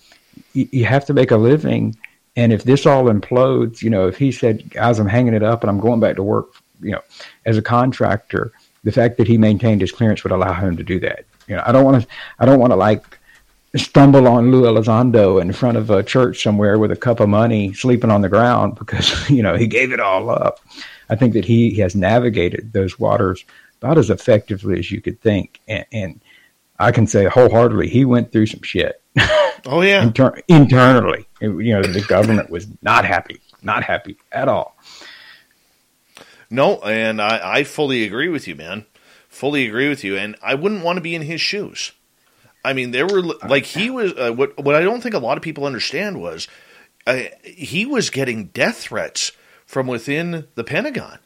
you, 0.52 0.68
you 0.72 0.84
have 0.84 1.04
to 1.06 1.14
make 1.14 1.30
a 1.30 1.36
living. 1.36 1.96
And 2.36 2.52
if 2.52 2.64
this 2.64 2.86
all 2.86 3.04
implodes, 3.04 3.82
you 3.82 3.90
know, 3.90 4.06
if 4.06 4.16
he 4.16 4.32
said, 4.32 4.70
"Guys, 4.70 4.98
I'm 4.98 5.08
hanging 5.08 5.34
it 5.34 5.42
up 5.42 5.62
and 5.62 5.70
I'm 5.70 5.80
going 5.80 6.00
back 6.00 6.16
to 6.16 6.22
work," 6.22 6.48
you 6.80 6.92
know, 6.92 7.02
as 7.44 7.56
a 7.56 7.62
contractor, 7.62 8.52
the 8.84 8.92
fact 8.92 9.18
that 9.18 9.26
he 9.26 9.36
maintained 9.36 9.80
his 9.80 9.92
clearance 9.92 10.22
would 10.24 10.32
allow 10.32 10.54
him 10.54 10.76
to 10.76 10.84
do 10.84 11.00
that. 11.00 11.24
You 11.48 11.56
know, 11.56 11.62
I 11.66 11.72
don't 11.72 11.84
want 11.84 12.02
to, 12.02 12.08
I 12.38 12.46
don't 12.46 12.60
want 12.60 12.72
to 12.72 12.76
like 12.76 13.18
stumble 13.76 14.26
on 14.26 14.50
Lou 14.50 14.62
Elizondo 14.62 15.40
in 15.40 15.52
front 15.52 15.76
of 15.76 15.90
a 15.90 16.02
church 16.02 16.42
somewhere 16.42 16.78
with 16.78 16.90
a 16.90 16.96
cup 16.96 17.20
of 17.20 17.28
money 17.28 17.72
sleeping 17.72 18.10
on 18.10 18.20
the 18.20 18.28
ground 18.28 18.76
because, 18.76 19.28
you 19.30 19.42
know, 19.42 19.56
he 19.56 19.66
gave 19.66 19.92
it 19.92 20.00
all 20.00 20.30
up. 20.30 20.60
I 21.08 21.16
think 21.16 21.34
that 21.34 21.44
he, 21.44 21.70
he 21.70 21.80
has 21.80 21.94
navigated 21.94 22.72
those 22.72 22.98
waters 22.98 23.44
about 23.80 23.98
as 23.98 24.10
effectively 24.10 24.78
as 24.78 24.90
you 24.90 25.00
could 25.00 25.20
think. 25.20 25.60
And, 25.68 25.84
and 25.92 26.20
I 26.80 26.90
can 26.92 27.06
say 27.06 27.26
wholeheartedly, 27.26 27.88
he 27.88 28.04
went 28.04 28.32
through 28.32 28.46
some 28.46 28.62
shit. 28.62 29.00
Oh, 29.66 29.82
yeah. 29.82 30.02
Inter- 30.02 30.40
internally. 30.48 31.26
You 31.42 31.74
know, 31.74 31.82
the 31.82 32.00
government 32.00 32.48
was 32.48 32.66
not 32.80 33.04
happy, 33.04 33.42
not 33.62 33.84
happy 33.84 34.16
at 34.32 34.48
all. 34.48 34.74
No, 36.48 36.80
and 36.80 37.20
I, 37.20 37.58
I 37.58 37.64
fully 37.64 38.04
agree 38.04 38.28
with 38.28 38.48
you, 38.48 38.54
man. 38.54 38.86
Fully 39.28 39.66
agree 39.66 39.90
with 39.90 40.02
you. 40.02 40.16
And 40.16 40.34
I 40.42 40.54
wouldn't 40.54 40.82
want 40.82 40.96
to 40.96 41.02
be 41.02 41.14
in 41.14 41.20
his 41.22 41.42
shoes. 41.42 41.92
I 42.64 42.72
mean, 42.72 42.90
there 42.90 43.06
were 43.06 43.20
like 43.20 43.64
he 43.64 43.90
was. 43.90 44.12
Uh, 44.14 44.32
what 44.32 44.58
what 44.62 44.74
I 44.74 44.80
don't 44.80 45.02
think 45.02 45.14
a 45.14 45.18
lot 45.18 45.36
of 45.36 45.42
people 45.42 45.64
understand 45.66 46.20
was 46.20 46.48
uh, 47.06 47.24
he 47.42 47.86
was 47.86 48.10
getting 48.10 48.46
death 48.46 48.78
threats 48.78 49.32
from 49.66 49.86
within 49.86 50.46
the 50.54 50.64
Pentagon. 50.64 51.18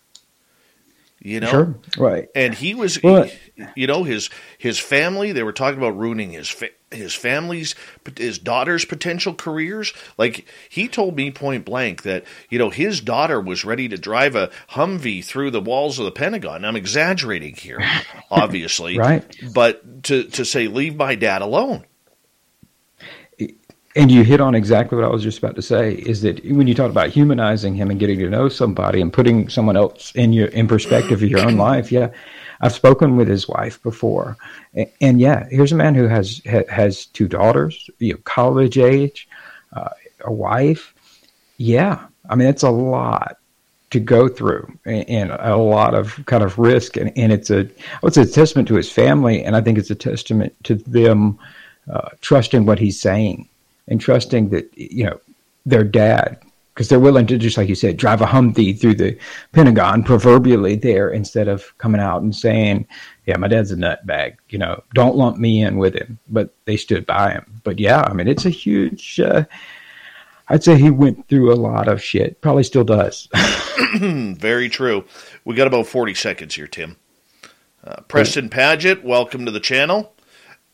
You 1.25 1.41
know, 1.41 1.51
sure, 1.51 1.75
right? 1.97 2.29
And 2.35 2.53
he 2.53 2.75
was, 2.75 3.03
well, 3.03 3.27
you 3.75 3.87
know, 3.87 4.05
his 4.05 4.29
his 4.59 4.79
family. 4.79 5.33
They 5.33 5.43
were 5.43 5.55
talking 5.55 5.79
about 5.79 5.97
ruining 5.97 6.33
his 6.33 6.51
fa- 6.51 6.69
his 6.91 7.15
family's 7.15 7.75
his 8.19 8.39
daughter's 8.39 8.85
potential 8.85 9.35
careers. 9.35 9.95
Like 10.19 10.47
he 10.69 10.87
told 10.87 11.17
me 11.17 11.31
point 11.31 11.65
blank 11.65 12.03
that 12.03 12.25
you 12.51 12.59
know 12.59 12.69
his 12.69 13.01
daughter 13.01 13.41
was 13.41 13.65
ready 13.65 13.89
to 13.89 13.97
drive 13.97 14.37
a 14.37 14.51
Humvee 14.73 15.25
through 15.25 15.51
the 15.51 15.63
walls 15.63 15.99
of 15.99 16.05
the 16.05 16.13
Pentagon. 16.13 16.63
I'm 16.63 16.77
exaggerating 16.77 17.55
here, 17.55 17.81
obviously, 18.31 18.99
right? 18.99 19.25
But 19.55 20.03
to 20.05 20.25
to 20.25 20.45
say 20.45 20.69
leave 20.69 20.95
my 20.95 21.15
dad 21.15 21.41
alone. 21.41 21.87
And 23.97 24.11
you 24.11 24.25
hit 24.25 24.41
on 24.41 24.57
exactly 24.57 24.97
what 24.97 25.05
I 25.05 25.11
was 25.11 25.23
just 25.23 25.39
about 25.39 25.55
to 25.55 25.63
say 25.63 25.93
is 25.93 26.23
that 26.23 26.45
when 26.45 26.67
you 26.67 26.75
talk 26.75 26.91
about 26.91 27.11
humanizing 27.11 27.77
him 27.77 27.91
and 27.91 28.01
getting 28.01 28.19
to 28.19 28.29
know 28.29 28.49
somebody 28.49 29.01
and 29.01 29.13
putting 29.13 29.49
someone 29.49 29.77
else 29.77 30.11
in 30.17 30.33
your 30.33 30.49
in 30.49 30.67
perspective 30.67 31.23
of 31.23 31.31
your 31.31 31.47
own 31.47 31.57
life, 31.71 31.93
yeah. 31.93 32.11
I've 32.61 32.73
spoken 32.73 33.17
with 33.17 33.29
his 33.29 33.49
wife 33.49 33.83
before, 33.83 34.37
and, 34.75 34.91
and 35.01 35.21
yeah, 35.21 35.47
here's 35.51 35.73
a 35.73 35.77
man 35.77 35.95
who 35.95 36.09
has 36.09 36.41
has 36.69 37.07
two 37.07 37.29
daughters, 37.29 37.91
you 37.99 38.15
know, 38.15 38.21
college 38.25 38.79
age, 38.79 39.29
uh, 39.75 39.91
a 40.25 40.33
wife. 40.33 40.95
Yeah, 41.57 42.07
I 42.29 42.35
mean 42.35 42.49
it's 42.49 42.63
a 42.63 42.71
lot 42.71 43.37
to 43.91 44.01
go 44.01 44.29
through 44.29 44.77
and, 44.85 45.09
and 45.09 45.31
a 45.31 45.57
lot 45.57 45.95
of 45.95 46.19
kind 46.27 46.43
of 46.43 46.59
risk, 46.59 46.97
and, 46.97 47.13
and 47.17 47.33
it's 47.33 47.51
a 47.51 47.69
it's 48.03 48.17
a 48.17 48.27
testament 48.27 48.67
to 48.69 48.75
his 48.75 48.91
family, 48.91 49.45
and 49.45 49.55
I 49.55 49.61
think 49.61 49.79
it's 49.79 49.91
a 49.91 49.95
testament 49.95 50.53
to 50.65 50.75
them 50.75 51.39
uh, 51.93 52.11
trusting 52.23 52.67
what 52.67 52.79
he's 52.79 53.01
saying 53.01 53.49
and 53.89 54.01
trusting 54.01 54.51
that 54.51 54.71
you 54.77 55.05
know 55.05 55.21
their 55.67 55.85
dad 55.85 56.39
because 56.75 56.89
they're 56.89 57.01
willing 57.01 57.27
to 57.27 57.39
just 57.39 57.57
like 57.57 57.69
you 57.69 57.75
said 57.75 57.97
drive 57.97 58.21
a 58.21 58.27
Humvee 58.27 58.79
through 58.79 58.97
the 58.97 59.17
Pentagon 59.53 60.03
proverbially 60.03 60.77
there 60.77 61.11
instead 61.11 61.49
of 61.49 61.77
coming 61.79 62.01
out 62.01 62.23
and 62.23 62.35
saying 62.35 62.87
yeah 63.27 63.37
my 63.37 63.49
dad's 63.49 63.71
a 63.71 63.77
nutbag 63.77 64.37
you 64.49 64.59
know 64.59 64.83
don't 64.95 65.17
lump 65.17 65.39
me 65.39 65.63
in 65.63 65.79
with 65.79 65.95
him. 65.95 66.19
But 66.29 66.55
they 66.65 66.77
stood 66.77 67.07
by 67.07 67.33
him. 67.33 67.61
But 67.65 67.79
yeah 67.79 68.03
I 68.03 68.13
mean 68.13 68.29
it's 68.29 68.47
a 68.47 68.51
huge 68.51 69.21
uh, 69.21 69.45
I'd 70.49 70.65
say 70.65 70.77
he 70.77 70.91
went 70.91 71.27
through 71.29 71.55
a 71.55 71.57
lot 71.57 71.89
of 71.89 72.03
shit. 72.03 72.43
Probably 72.43 72.65
still 72.65 72.85
does. 72.85 73.29
Very 73.97 74.69
true. 74.69 75.07
We 75.47 75.55
got 75.55 75.67
about 75.67 75.87
40 75.87 76.15
seconds 76.15 76.55
here 76.55 76.67
Tim. 76.67 76.97
Uh, 77.83 78.01
Preston 78.09 78.49
Paget 78.49 79.05
welcome 79.05 79.45
to 79.45 79.51
the 79.51 79.61
channel 79.61 80.14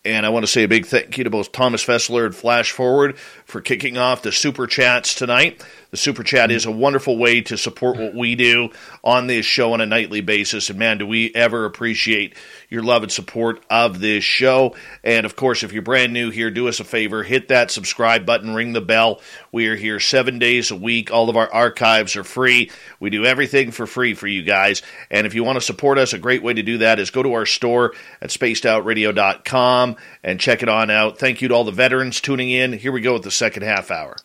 and 0.04 0.24
I 0.24 0.30
want 0.30 0.44
to 0.44 0.46
say 0.50 0.62
a 0.62 0.68
big 0.68 0.86
thank 0.86 1.18
you 1.18 1.24
to 1.24 1.30
both 1.30 1.52
Thomas 1.52 1.84
Fessler 1.84 2.26
and 2.26 2.34
Flash 2.34 2.72
Forward 2.72 3.16
for 3.50 3.60
kicking 3.60 3.98
off 3.98 4.22
the 4.22 4.32
super 4.32 4.66
chats 4.66 5.14
tonight. 5.14 5.64
The 5.90 5.96
super 5.96 6.22
chat 6.22 6.50
is 6.50 6.66
a 6.66 6.70
wonderful 6.70 7.18
way 7.18 7.40
to 7.42 7.58
support 7.58 7.98
what 7.98 8.14
we 8.14 8.36
do 8.36 8.70
on 9.02 9.26
this 9.26 9.44
show 9.44 9.72
on 9.72 9.80
a 9.80 9.86
nightly 9.86 10.20
basis. 10.20 10.70
And 10.70 10.78
man, 10.78 10.98
do 10.98 11.06
we 11.06 11.34
ever 11.34 11.64
appreciate 11.64 12.36
your 12.70 12.82
love 12.84 13.02
and 13.02 13.12
support 13.12 13.62
of 13.68 13.98
this 13.98 14.22
show. 14.22 14.76
And 15.02 15.26
of 15.26 15.34
course, 15.34 15.64
if 15.64 15.72
you're 15.72 15.82
brand 15.82 16.12
new 16.12 16.30
here, 16.30 16.50
do 16.50 16.68
us 16.68 16.78
a 16.78 16.84
favor, 16.84 17.24
hit 17.24 17.48
that 17.48 17.70
subscribe 17.70 18.24
button, 18.24 18.54
ring 18.54 18.72
the 18.72 18.80
bell. 18.80 19.20
We 19.50 19.66
are 19.66 19.76
here 19.76 19.98
seven 19.98 20.38
days 20.38 20.70
a 20.70 20.76
week. 20.76 21.10
All 21.10 21.28
of 21.28 21.36
our 21.36 21.52
archives 21.52 22.14
are 22.16 22.24
free. 22.24 22.70
We 23.00 23.10
do 23.10 23.24
everything 23.26 23.72
for 23.72 23.86
free 23.86 24.14
for 24.14 24.28
you 24.28 24.42
guys. 24.42 24.82
And 25.10 25.26
if 25.26 25.34
you 25.34 25.42
want 25.42 25.56
to 25.56 25.60
support 25.60 25.98
us, 25.98 26.12
a 26.12 26.18
great 26.18 26.44
way 26.44 26.54
to 26.54 26.62
do 26.62 26.78
that 26.78 27.00
is 27.00 27.10
go 27.10 27.24
to 27.24 27.32
our 27.32 27.46
store 27.46 27.92
at 28.22 28.30
spacedoutradio.com 28.30 29.96
and 30.22 30.40
check 30.40 30.62
it 30.62 30.68
on 30.68 30.90
out. 30.90 31.18
Thank 31.18 31.42
you 31.42 31.48
to 31.48 31.54
all 31.54 31.64
the 31.64 31.72
veterans 31.72 32.20
tuning 32.20 32.50
in. 32.50 32.72
Here 32.72 32.92
we 32.92 33.00
go 33.00 33.14
with 33.14 33.24
the 33.24 33.30
second 33.40 33.62
half 33.62 33.90
hour. 33.90 34.16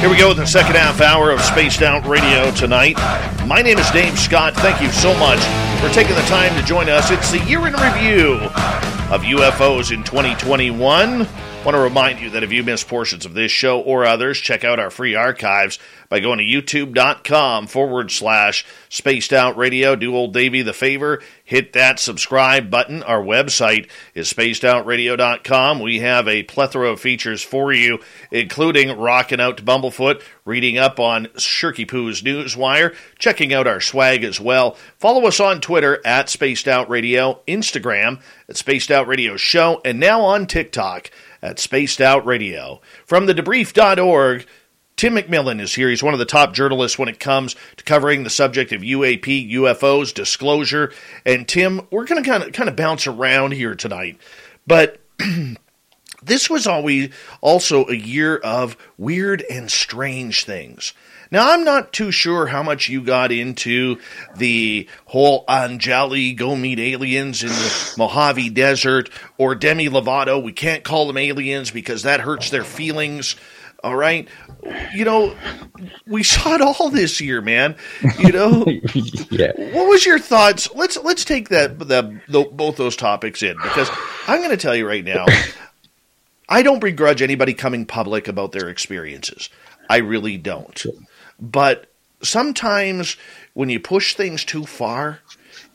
Here 0.00 0.08
we 0.08 0.16
go 0.16 0.28
with 0.28 0.38
the 0.38 0.46
second 0.46 0.76
half 0.76 1.02
hour 1.02 1.30
of 1.30 1.42
Spaced 1.42 1.82
Out 1.82 2.06
Radio 2.06 2.50
tonight. 2.52 2.96
My 3.46 3.60
name 3.60 3.76
is 3.76 3.90
Dave 3.90 4.18
Scott. 4.18 4.54
Thank 4.54 4.80
you 4.80 4.90
so 4.90 5.12
much 5.18 5.38
for 5.78 5.90
taking 5.94 6.16
the 6.16 6.22
time 6.22 6.58
to 6.58 6.66
join 6.66 6.88
us. 6.88 7.10
It's 7.10 7.30
the 7.30 7.44
year 7.44 7.66
in 7.66 7.74
review 7.74 8.36
of 9.10 9.20
UFOs 9.20 9.92
in 9.92 10.02
2021. 10.02 11.22
I 11.22 11.64
want 11.66 11.74
to 11.74 11.78
remind 11.78 12.18
you 12.18 12.30
that 12.30 12.42
if 12.42 12.50
you 12.50 12.62
missed 12.62 12.88
portions 12.88 13.26
of 13.26 13.34
this 13.34 13.52
show 13.52 13.78
or 13.80 14.06
others, 14.06 14.40
check 14.40 14.64
out 14.64 14.78
our 14.78 14.88
free 14.88 15.16
archives 15.16 15.78
by 16.10 16.20
going 16.20 16.38
to 16.38 16.44
youtube.com 16.44 17.68
forward 17.68 18.10
slash 18.10 18.66
spaced 18.90 19.32
out 19.32 19.56
radio. 19.56 19.94
Do 19.96 20.14
old 20.14 20.34
Davey 20.34 20.60
the 20.60 20.74
favor, 20.74 21.22
hit 21.44 21.72
that 21.72 21.98
subscribe 22.00 22.68
button. 22.68 23.02
Our 23.04 23.22
website 23.22 23.88
is 24.12 24.30
spacedoutradio.com. 24.30 25.78
We 25.78 26.00
have 26.00 26.28
a 26.28 26.42
plethora 26.42 26.90
of 26.90 27.00
features 27.00 27.42
for 27.42 27.72
you, 27.72 28.00
including 28.30 28.98
rocking 28.98 29.40
out 29.40 29.56
to 29.58 29.62
Bumblefoot, 29.62 30.20
reading 30.44 30.76
up 30.76 30.98
on 30.98 31.26
Shirky 31.36 31.88
Poo's 31.88 32.22
Newswire, 32.22 32.94
checking 33.18 33.54
out 33.54 33.68
our 33.68 33.80
swag 33.80 34.24
as 34.24 34.40
well. 34.40 34.76
Follow 34.98 35.26
us 35.26 35.38
on 35.38 35.60
Twitter 35.60 36.00
at 36.04 36.28
Spaced 36.28 36.66
Out 36.66 36.90
Radio, 36.90 37.40
Instagram 37.46 38.20
at 38.48 38.56
Spaced 38.56 38.90
Out 38.90 39.06
Radio 39.06 39.36
Show, 39.36 39.80
and 39.84 40.00
now 40.00 40.22
on 40.22 40.48
TikTok 40.48 41.10
at 41.40 41.60
Spaced 41.60 42.00
Out 42.00 42.26
Radio. 42.26 42.80
From 43.06 43.26
the 43.26 43.34
debrief.org, 43.34 44.46
Tim 45.00 45.16
McMillan 45.16 45.62
is 45.62 45.74
here. 45.74 45.88
He's 45.88 46.02
one 46.02 46.12
of 46.12 46.18
the 46.18 46.26
top 46.26 46.52
journalists 46.52 46.98
when 46.98 47.08
it 47.08 47.18
comes 47.18 47.56
to 47.78 47.84
covering 47.84 48.22
the 48.22 48.28
subject 48.28 48.70
of 48.70 48.82
UAP, 48.82 49.50
UFOs, 49.50 50.12
disclosure. 50.12 50.92
And 51.24 51.48
Tim, 51.48 51.80
we're 51.90 52.04
going 52.04 52.22
to 52.22 52.28
kind 52.28 52.42
of 52.42 52.52
kind 52.52 52.68
of 52.68 52.76
bounce 52.76 53.06
around 53.06 53.52
here 53.52 53.74
tonight, 53.74 54.18
but. 54.66 55.00
this 56.22 56.50
was 56.50 56.66
always 56.66 57.08
also 57.40 57.86
a 57.86 57.94
year 57.94 58.36
of 58.36 58.76
weird 58.98 59.42
and 59.50 59.70
strange 59.70 60.44
things. 60.44 60.92
Now, 61.30 61.52
I'm 61.52 61.64
not 61.64 61.92
too 61.92 62.10
sure 62.10 62.46
how 62.46 62.62
much 62.62 62.88
you 62.90 63.02
got 63.02 63.32
into 63.32 63.98
the 64.36 64.86
whole 65.06 65.46
Anjali 65.46 66.36
go 66.36 66.56
meet 66.56 66.78
aliens 66.78 67.42
in 67.42 67.48
the 67.48 67.94
Mojave 67.96 68.50
Desert 68.50 69.08
or 69.38 69.54
Demi 69.54 69.88
Lovato. 69.88 70.42
We 70.42 70.52
can't 70.52 70.84
call 70.84 71.06
them 71.06 71.16
aliens 71.16 71.70
because 71.70 72.02
that 72.02 72.20
hurts 72.20 72.50
their 72.50 72.64
feelings. 72.64 73.36
All 73.82 73.96
right. 73.96 74.28
You 74.94 75.04
know, 75.04 75.34
we 76.06 76.22
saw 76.22 76.54
it 76.54 76.60
all 76.60 76.90
this 76.90 77.20
year, 77.20 77.40
man. 77.40 77.76
You 78.18 78.32
know, 78.32 78.64
yeah. 79.30 79.52
What 79.56 79.88
was 79.88 80.04
your 80.04 80.18
thoughts? 80.18 80.68
Let's 80.74 80.98
let's 80.98 81.24
take 81.24 81.48
that 81.48 81.78
the, 81.78 82.20
the 82.28 82.44
both 82.52 82.76
those 82.76 82.96
topics 82.96 83.42
in 83.42 83.56
because 83.56 83.90
I'm 84.26 84.38
going 84.38 84.50
to 84.50 84.56
tell 84.56 84.76
you 84.76 84.86
right 84.86 85.04
now. 85.04 85.26
I 86.48 86.62
don't 86.62 86.80
begrudge 86.80 87.22
anybody 87.22 87.54
coming 87.54 87.86
public 87.86 88.26
about 88.26 88.50
their 88.52 88.68
experiences. 88.68 89.48
I 89.88 89.98
really 89.98 90.36
don't. 90.36 90.84
But 91.40 91.86
sometimes 92.22 93.16
when 93.54 93.68
you 93.68 93.78
push 93.80 94.14
things 94.14 94.44
too 94.44 94.66
far, 94.66 95.20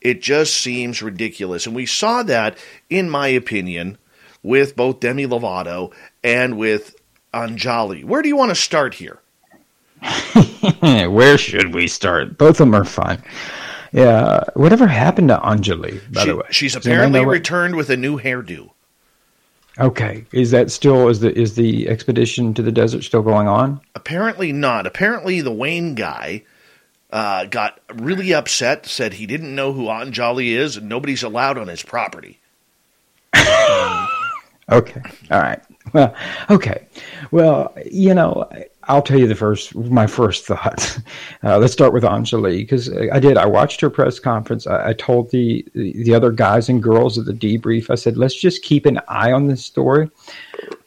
it 0.02 0.22
just 0.22 0.58
seems 0.58 1.02
ridiculous. 1.02 1.66
And 1.66 1.76
we 1.76 1.86
saw 1.86 2.24
that, 2.24 2.58
in 2.90 3.10
my 3.10 3.30
opinion, 3.30 3.98
with 4.44 4.76
both 4.76 5.00
Demi 5.00 5.26
Lovato 5.26 5.92
and 6.24 6.58
with 6.58 6.95
Anjali. 7.36 8.04
Where 8.06 8.22
do 8.22 8.30
you 8.30 8.38
want 8.38 8.50
to 8.50 8.56
start 8.56 8.94
here? 8.94 9.20
Where 10.82 11.38
should 11.38 11.74
we 11.74 11.88
start? 11.88 12.38
Both 12.38 12.52
of 12.52 12.58
them 12.58 12.76
are 12.76 12.86
fine. 12.86 13.22
Yeah. 13.92 14.44
Whatever 14.56 14.88
happened 14.88 15.28
to 15.28 15.38
Anjali, 15.38 16.02
by 16.12 16.22
she, 16.22 16.30
the 16.30 16.36
way? 16.38 16.44
She's 16.52 16.76
apparently 16.76 17.26
returned 17.26 17.76
with 17.76 17.90
a 17.90 17.98
new 17.98 18.18
hairdo. 18.18 18.72
Okay, 19.78 20.26
is 20.32 20.52
that 20.52 20.72
still 20.72 21.10
is 21.10 21.20
the 21.20 21.38
is 21.38 21.56
the 21.56 21.90
expedition 21.90 22.54
to 22.54 22.62
the 22.62 22.72
desert 22.72 23.04
still 23.04 23.22
going 23.22 23.50
on? 23.50 23.82
Apparently 23.94 24.54
not. 24.54 24.88
Apparently 24.88 25.42
the 25.42 25.52
Wayne 25.52 25.96
guy 25.96 26.44
uh, 27.12 27.46
got 27.46 27.82
really 27.94 28.34
upset, 28.34 28.86
said 28.86 29.14
he 29.14 29.26
didn't 29.26 29.54
know 29.54 29.74
who 29.74 29.88
Anjali 29.88 30.56
is, 30.56 30.78
and 30.78 30.88
nobody's 30.88 31.24
allowed 31.24 31.58
on 31.58 31.68
his 31.68 31.84
property. 31.84 32.40
okay, 33.36 35.02
all 35.30 35.42
right. 35.42 35.62
Well, 35.94 36.16
okay. 36.50 36.88
Well, 37.32 37.74
you 37.86 38.14
know, 38.14 38.50
I'll 38.84 39.02
tell 39.02 39.20
you 39.20 39.28
the 39.28 39.36
first, 39.36 39.76
my 39.76 40.08
first 40.08 40.46
thought. 40.46 41.00
Uh, 41.44 41.60
let's 41.60 41.74
start 41.74 41.94
with 41.94 42.04
Anjali 42.04 42.58
because 42.58 42.92
I 43.14 43.20
did. 43.20 43.38
I 43.38 43.46
watched 43.46 43.80
her 43.82 43.90
press 43.92 44.18
conference. 44.18 44.66
I, 44.66 44.90
I, 44.90 44.94
told 44.94 45.30
the 45.30 45.64
the 45.76 46.12
other 46.16 46.32
guys 46.32 46.70
and 46.70 46.82
girls 46.82 47.20
at 47.20 47.26
the 47.26 47.34
debrief. 47.34 47.92
I 47.92 47.96
said, 47.96 48.18
let's 48.18 48.34
just 48.34 48.64
keep 48.64 48.88
an 48.88 49.00
eye 49.08 49.32
on 49.32 49.46
this 49.46 49.64
story. 49.64 50.10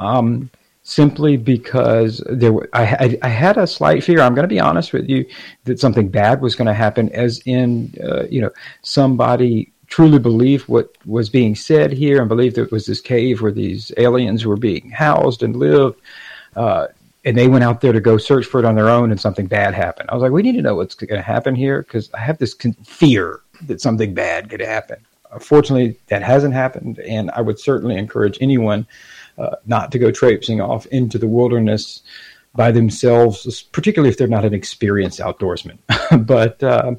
Um, 0.01 0.51
simply 0.83 1.37
because 1.37 2.25
there, 2.29 2.53
I, 2.73 2.83
I, 2.83 3.19
I, 3.23 3.29
had 3.29 3.57
a 3.57 3.69
slight 3.69 4.03
fear. 4.03 4.21
I'm 4.21 4.35
going 4.35 4.49
to 4.49 4.53
be 4.53 4.59
honest 4.59 4.93
with 4.93 5.09
you 5.09 5.25
that 5.65 5.79
something 5.79 6.09
bad 6.09 6.41
was 6.41 6.57
going 6.57 6.67
to 6.67 6.75
happen, 6.75 7.09
as 7.11 7.41
in, 7.45 7.95
uh, 8.03 8.25
you 8.25 8.41
know, 8.41 8.51
somebody 8.83 9.71
truly 9.89 10.18
believed 10.18 10.68
what 10.68 10.97
was 11.07 11.28
being 11.28 11.55
said 11.55 11.93
here 11.93 12.20
and 12.20 12.28
believed 12.28 12.57
that 12.57 12.64
it 12.64 12.72
was 12.72 12.86
this 12.86 13.01
cave 13.01 13.41
where 13.41 13.53
these 13.53 13.91
aliens 13.97 14.45
were 14.45 14.57
being 14.57 14.91
housed 14.91 15.43
and 15.43 15.57
lived. 15.57 16.01
Uh, 16.55 16.86
and 17.24 17.36
they 17.36 17.49
went 17.49 17.64
out 17.64 17.80
there 17.80 17.93
to 17.93 18.01
go 18.01 18.16
search 18.16 18.47
for 18.47 18.59
it 18.59 18.64
on 18.64 18.74
their 18.74 18.89
own 18.89 19.11
and 19.11 19.20
something 19.20 19.47
bad 19.47 19.74
happened. 19.74 20.09
I 20.11 20.14
was 20.14 20.22
like, 20.22 20.32
we 20.32 20.43
need 20.43 20.57
to 20.57 20.62
know 20.62 20.76
what's 20.76 20.95
going 20.95 21.18
to 21.18 21.22
happen 21.22 21.55
here 21.55 21.82
because 21.82 22.12
I 22.14 22.20
have 22.20 22.39
this 22.39 22.55
fear 22.84 23.41
that 23.66 23.80
something 23.80 24.14
bad 24.14 24.49
could 24.51 24.61
happen. 24.61 24.99
Fortunately, 25.41 25.99
that 26.07 26.22
hasn't 26.22 26.55
happened, 26.55 27.01
and 27.01 27.30
I 27.32 27.43
would 27.43 27.59
certainly 27.59 27.97
encourage 27.97 28.39
anyone 28.41 28.86
uh, 29.36 29.57
not 29.66 29.93
to 29.93 29.99
go 29.99 30.11
traipsing 30.11 30.61
off 30.61 30.86
into 30.86 31.18
the 31.18 31.26
wilderness 31.26 32.03
by 32.55 32.72
themselves, 32.72 33.62
particularly 33.64 34.09
if 34.09 34.16
they're 34.16 34.26
not 34.26 34.47
an 34.47 34.55
experienced 34.55 35.20
outdoorsman. 35.20 35.78
but 36.26 36.62
uh, 36.62 36.95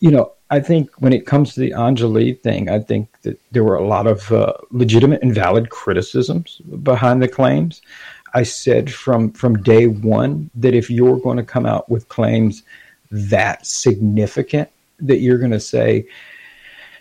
you 0.00 0.10
know, 0.10 0.33
I 0.54 0.60
think 0.60 0.88
when 1.02 1.12
it 1.12 1.26
comes 1.26 1.52
to 1.52 1.60
the 1.60 1.72
Anjali 1.72 2.40
thing, 2.40 2.70
I 2.70 2.78
think 2.78 3.08
that 3.22 3.40
there 3.50 3.64
were 3.64 3.74
a 3.74 3.84
lot 3.84 4.06
of 4.06 4.30
uh, 4.30 4.52
legitimate 4.70 5.20
and 5.20 5.34
valid 5.34 5.70
criticisms 5.70 6.58
behind 6.84 7.20
the 7.20 7.26
claims. 7.26 7.82
I 8.34 8.44
said 8.44 8.92
from 8.92 9.32
from 9.32 9.64
day 9.64 9.88
one 9.88 10.50
that 10.54 10.72
if 10.72 10.88
you're 10.88 11.18
going 11.18 11.38
to 11.38 11.42
come 11.54 11.66
out 11.66 11.90
with 11.90 12.08
claims 12.08 12.62
that 13.10 13.66
significant, 13.66 14.68
that 15.00 15.18
you're 15.18 15.38
going 15.38 15.50
to 15.50 15.66
say, 15.74 16.06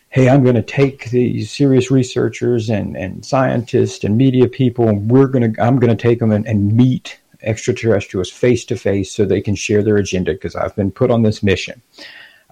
"Hey, 0.10 0.30
I'm 0.30 0.42
going 0.42 0.56
to 0.56 0.64
take 0.82 1.12
these 1.12 1.52
serious 1.52 1.92
researchers 1.92 2.72
and 2.72 2.98
and 2.98 3.24
scientists 3.24 4.04
and 4.04 4.18
media 4.18 4.48
people, 4.48 4.88
and 4.88 5.12
we're 5.12 5.28
going 5.28 5.54
to 5.54 5.64
I'm 5.64 5.78
going 5.78 5.96
to 5.96 6.08
take 6.08 6.18
them 6.18 6.32
and, 6.32 6.48
and 6.48 6.76
meet 6.76 7.20
extraterrestrials 7.44 8.32
face 8.32 8.66
to 8.66 8.76
face 8.76 9.12
so 9.12 9.26
they 9.26 9.42
can 9.42 9.54
share 9.54 9.84
their 9.84 9.98
agenda 9.98 10.34
because 10.34 10.56
I've 10.56 10.76
been 10.76 10.92
put 10.92 11.12
on 11.12 11.22
this 11.22 11.44
mission." 11.44 11.84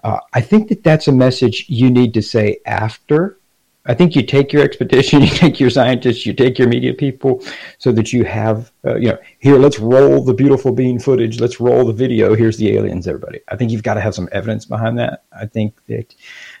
Uh, 0.02 0.20
I 0.32 0.40
think 0.40 0.68
that 0.68 0.82
that's 0.82 1.08
a 1.08 1.12
message 1.12 1.66
you 1.68 1.90
need 1.90 2.14
to 2.14 2.22
say 2.22 2.60
after 2.66 3.38
I 3.84 3.94
think 3.94 4.14
you 4.14 4.22
take 4.22 4.52
your 4.52 4.62
expedition, 4.62 5.22
you 5.22 5.28
take 5.28 5.58
your 5.58 5.70
scientists, 5.70 6.24
you 6.24 6.32
take 6.32 6.58
your 6.58 6.68
media 6.68 6.94
people, 6.94 7.42
so 7.78 7.90
that 7.92 8.12
you 8.12 8.24
have, 8.24 8.70
uh, 8.84 8.96
you 8.96 9.08
know, 9.08 9.18
here, 9.40 9.58
let's 9.58 9.78
roll 9.78 10.24
the 10.24 10.34
beautiful 10.34 10.72
bean 10.72 10.98
footage, 10.98 11.40
let's 11.40 11.60
roll 11.60 11.84
the 11.84 11.92
video. 11.92 12.34
Here's 12.34 12.56
the 12.58 12.76
aliens, 12.76 13.08
everybody. 13.08 13.40
I 13.48 13.56
think 13.56 13.72
you've 13.72 13.82
got 13.82 13.94
to 13.94 14.00
have 14.00 14.14
some 14.14 14.28
evidence 14.32 14.64
behind 14.66 14.98
that. 14.98 15.24
I 15.36 15.46
think 15.46 15.74
that 15.86 16.14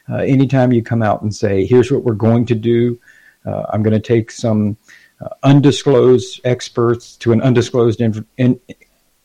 uh, 0.08 0.16
anytime 0.16 0.72
you 0.72 0.82
come 0.82 1.02
out 1.02 1.22
and 1.22 1.34
say, 1.34 1.64
here's 1.64 1.92
what 1.92 2.02
we're 2.02 2.14
going 2.14 2.46
to 2.46 2.54
do, 2.54 2.98
uh, 3.46 3.66
I'm 3.70 3.82
going 3.82 3.94
to 3.94 4.00
take 4.00 4.30
some 4.30 4.76
uh, 5.20 5.28
undisclosed 5.44 6.40
experts 6.44 7.16
to 7.18 7.32
an 7.32 7.40
undisclosed 7.40 8.00
inf- 8.00 8.24
in- 8.36 8.60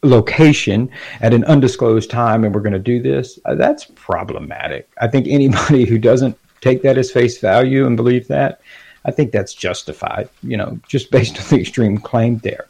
location 0.03 0.89
at 1.21 1.33
an 1.33 1.43
undisclosed 1.45 2.09
time, 2.09 2.43
and 2.43 2.53
we're 2.53 2.61
going 2.61 2.73
to 2.73 2.79
do 2.79 3.01
this. 3.01 3.39
Uh, 3.45 3.55
that's 3.55 3.85
problematic. 3.95 4.89
I 4.99 5.07
think 5.07 5.27
anybody 5.27 5.85
who 5.85 5.97
doesn't 5.97 6.37
take 6.61 6.81
that 6.83 6.97
as 6.97 7.11
face 7.11 7.39
value 7.39 7.85
and 7.85 7.95
believe 7.95 8.27
that, 8.27 8.61
I 9.05 9.11
think 9.11 9.31
that's 9.31 9.53
justified, 9.53 10.29
you 10.43 10.57
know, 10.57 10.79
just 10.87 11.11
based 11.11 11.37
on 11.39 11.47
the 11.49 11.61
extreme 11.61 11.97
claim 11.97 12.39
there. 12.39 12.67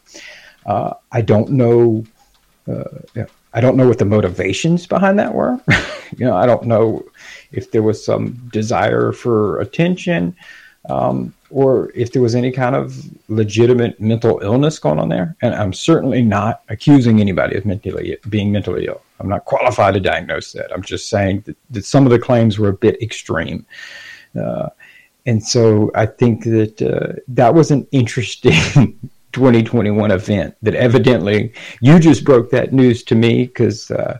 Uh, 0.65 0.93
I 1.11 1.21
don't 1.21 1.51
know. 1.51 2.05
Uh, 2.67 3.23
I 3.53 3.61
don't 3.61 3.77
know 3.77 3.87
what 3.87 3.97
the 3.97 4.05
motivations 4.05 4.85
behind 4.85 5.17
that 5.19 5.33
were. 5.33 5.59
you 6.17 6.25
know, 6.25 6.35
I 6.35 6.45
don't 6.45 6.65
know 6.65 7.05
if 7.51 7.71
there 7.71 7.81
was 7.81 8.03
some 8.03 8.33
desire 8.51 9.13
for 9.13 9.59
attention 9.59 10.35
um, 10.89 11.33
or 11.49 11.91
if 11.95 12.11
there 12.11 12.21
was 12.21 12.35
any 12.35 12.51
kind 12.51 12.75
of 12.75 12.97
legitimate 13.29 13.99
mental 13.99 14.39
illness 14.41 14.79
going 14.79 14.99
on 14.99 15.09
there. 15.09 15.35
And 15.41 15.55
I'm 15.55 15.73
certainly 15.73 16.21
not 16.21 16.63
accusing 16.69 17.21
anybody 17.21 17.55
of 17.57 17.65
mentally 17.65 18.17
being 18.29 18.51
mentally 18.51 18.85
ill. 18.85 19.01
I'm 19.19 19.29
not 19.29 19.45
qualified 19.45 19.93
to 19.93 19.99
diagnose 19.99 20.51
that. 20.53 20.71
I'm 20.73 20.83
just 20.83 21.09
saying 21.09 21.43
that, 21.45 21.57
that 21.71 21.85
some 21.85 22.05
of 22.05 22.11
the 22.11 22.19
claims 22.19 22.59
were 22.59 22.69
a 22.69 22.73
bit 22.73 23.01
extreme. 23.01 23.65
Uh, 24.39 24.69
and 25.25 25.43
so 25.43 25.91
I 25.95 26.05
think 26.05 26.43
that 26.45 26.81
uh, 26.81 27.19
that 27.27 27.53
was 27.53 27.71
an 27.71 27.87
interesting 27.91 28.53
2021 29.33 30.11
event 30.11 30.55
that 30.61 30.75
evidently 30.75 31.53
you 31.81 31.99
just 31.99 32.23
broke 32.23 32.49
that 32.49 32.73
news 32.73 33.03
to 33.03 33.15
me 33.15 33.45
because 33.45 33.91
uh, 33.91 34.17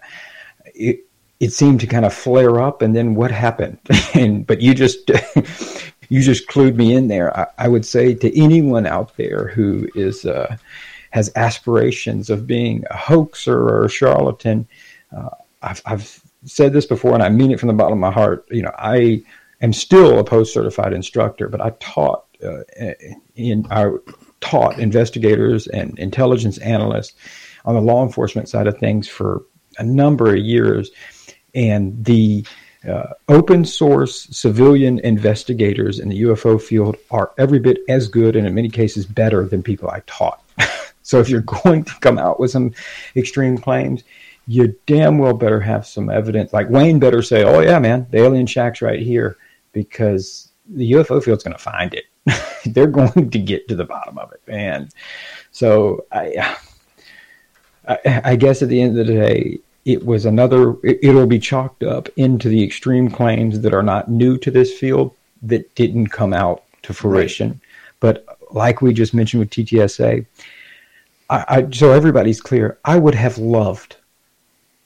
it, 0.75 1.05
it 1.39 1.53
seemed 1.53 1.79
to 1.79 1.87
kind 1.87 2.05
of 2.05 2.13
flare 2.13 2.59
up 2.59 2.81
and 2.81 2.95
then 2.95 3.15
what 3.15 3.31
happened 3.31 3.77
and 4.13 4.45
but 4.45 4.61
you 4.61 4.73
just 4.73 5.09
you 6.09 6.21
just 6.21 6.47
clued 6.47 6.75
me 6.75 6.93
in 6.93 7.07
there 7.07 7.37
I, 7.37 7.47
I, 7.57 7.67
would 7.67 7.85
say 7.85 8.13
to 8.13 8.41
anyone 8.41 8.85
out 8.85 9.15
there 9.17 9.47
who 9.47 9.87
is 9.95 10.25
uh, 10.25 10.57
has 11.11 11.31
aspirations 11.35 12.29
of 12.29 12.47
being 12.47 12.83
a 12.89 12.97
hoaxer 12.97 13.57
or 13.57 13.85
a 13.85 13.89
charlatan 13.89 14.67
uh, 15.15 15.29
I've, 15.61 15.81
I've 15.85 16.21
said 16.45 16.73
this 16.73 16.85
before 16.85 17.13
and 17.13 17.23
I 17.23 17.29
mean 17.29 17.51
it 17.51 17.59
from 17.59 17.67
the 17.67 17.73
bottom 17.73 17.93
of 17.93 17.99
my 17.99 18.11
heart. 18.11 18.45
You 18.49 18.63
know, 18.63 18.73
I 18.77 19.23
am 19.61 19.73
still 19.73 20.19
a 20.19 20.23
post 20.23 20.53
certified 20.53 20.93
instructor, 20.93 21.47
but 21.49 21.61
I 21.61 21.71
taught 21.79 22.25
uh, 22.43 22.63
in 23.35 23.65
I 23.71 23.91
taught 24.41 24.79
investigators 24.79 25.67
and 25.67 25.97
intelligence 25.99 26.57
analysts 26.59 27.15
on 27.65 27.75
the 27.75 27.81
law 27.81 28.03
enforcement 28.03 28.47
side 28.47 28.67
of 28.67 28.77
things 28.77 29.07
for 29.07 29.43
a 29.77 29.83
number 29.83 30.33
of 30.33 30.39
years, 30.39 30.91
and 31.53 32.03
the 32.05 32.45
uh, 32.87 33.13
open 33.27 33.65
source 33.65 34.27
civilian 34.31 34.99
investigators 34.99 35.99
in 35.99 36.09
the 36.09 36.23
UFO 36.23 36.61
field 36.61 36.95
are 37.11 37.31
every 37.37 37.59
bit 37.59 37.79
as 37.89 38.07
good 38.07 38.35
and 38.35 38.47
in 38.47 38.55
many 38.55 38.69
cases 38.69 39.05
better 39.05 39.45
than 39.45 39.61
people 39.61 39.89
I 39.89 40.01
taught. 40.07 40.43
so 41.01 41.19
if 41.19 41.29
you're 41.29 41.41
going 41.41 41.83
to 41.83 41.93
come 41.99 42.17
out 42.17 42.39
with 42.39 42.51
some 42.51 42.73
extreme 43.15 43.57
claims, 43.57 44.03
you 44.47 44.73
damn 44.85 45.17
well 45.17 45.33
better 45.33 45.59
have 45.59 45.85
some 45.85 46.09
evidence. 46.09 46.53
Like 46.53 46.69
Wayne 46.69 46.99
better 46.99 47.21
say, 47.21 47.43
"Oh 47.43 47.59
yeah, 47.59 47.79
man, 47.79 48.07
the 48.09 48.19
alien 48.19 48.47
shack's 48.47 48.81
right 48.81 48.99
here," 48.99 49.37
because 49.73 50.51
the 50.69 50.93
UFO 50.93 51.21
field's 51.23 51.43
going 51.43 51.55
to 51.55 51.61
find 51.61 51.93
it. 51.93 52.05
They're 52.73 52.87
going 52.87 53.29
to 53.29 53.39
get 53.39 53.67
to 53.67 53.75
the 53.75 53.83
bottom 53.83 54.17
of 54.17 54.31
it, 54.31 54.41
and 54.47 54.89
so 55.51 56.05
I, 56.11 56.57
I, 57.87 58.21
I 58.23 58.35
guess 58.37 58.61
at 58.61 58.69
the 58.69 58.81
end 58.81 58.97
of 58.97 59.05
the 59.05 59.13
day, 59.13 59.59
it 59.87 60.05
was 60.05 60.25
another. 60.25 60.75
It, 60.83 61.15
will 61.15 61.25
be 61.25 61.39
chalked 61.39 61.81
up 61.81 62.09
into 62.17 62.49
the 62.49 62.61
extreme 62.61 63.09
claims 63.09 63.61
that 63.61 63.73
are 63.73 63.81
not 63.81 64.11
new 64.11 64.37
to 64.39 64.51
this 64.51 64.77
field 64.77 65.15
that 65.43 65.73
didn't 65.75 66.07
come 66.07 66.33
out 66.33 66.63
to 66.83 66.93
fruition. 66.93 67.49
Right. 67.49 67.59
But 68.01 68.25
like 68.51 68.81
we 68.81 68.93
just 68.93 69.13
mentioned 69.13 69.39
with 69.39 69.49
TTSA, 69.49 70.25
I, 71.29 71.45
I, 71.47 71.67
so 71.71 71.91
everybody's 71.91 72.41
clear. 72.41 72.77
I 72.83 72.97
would 72.97 73.15
have 73.15 73.37
loved 73.37 73.95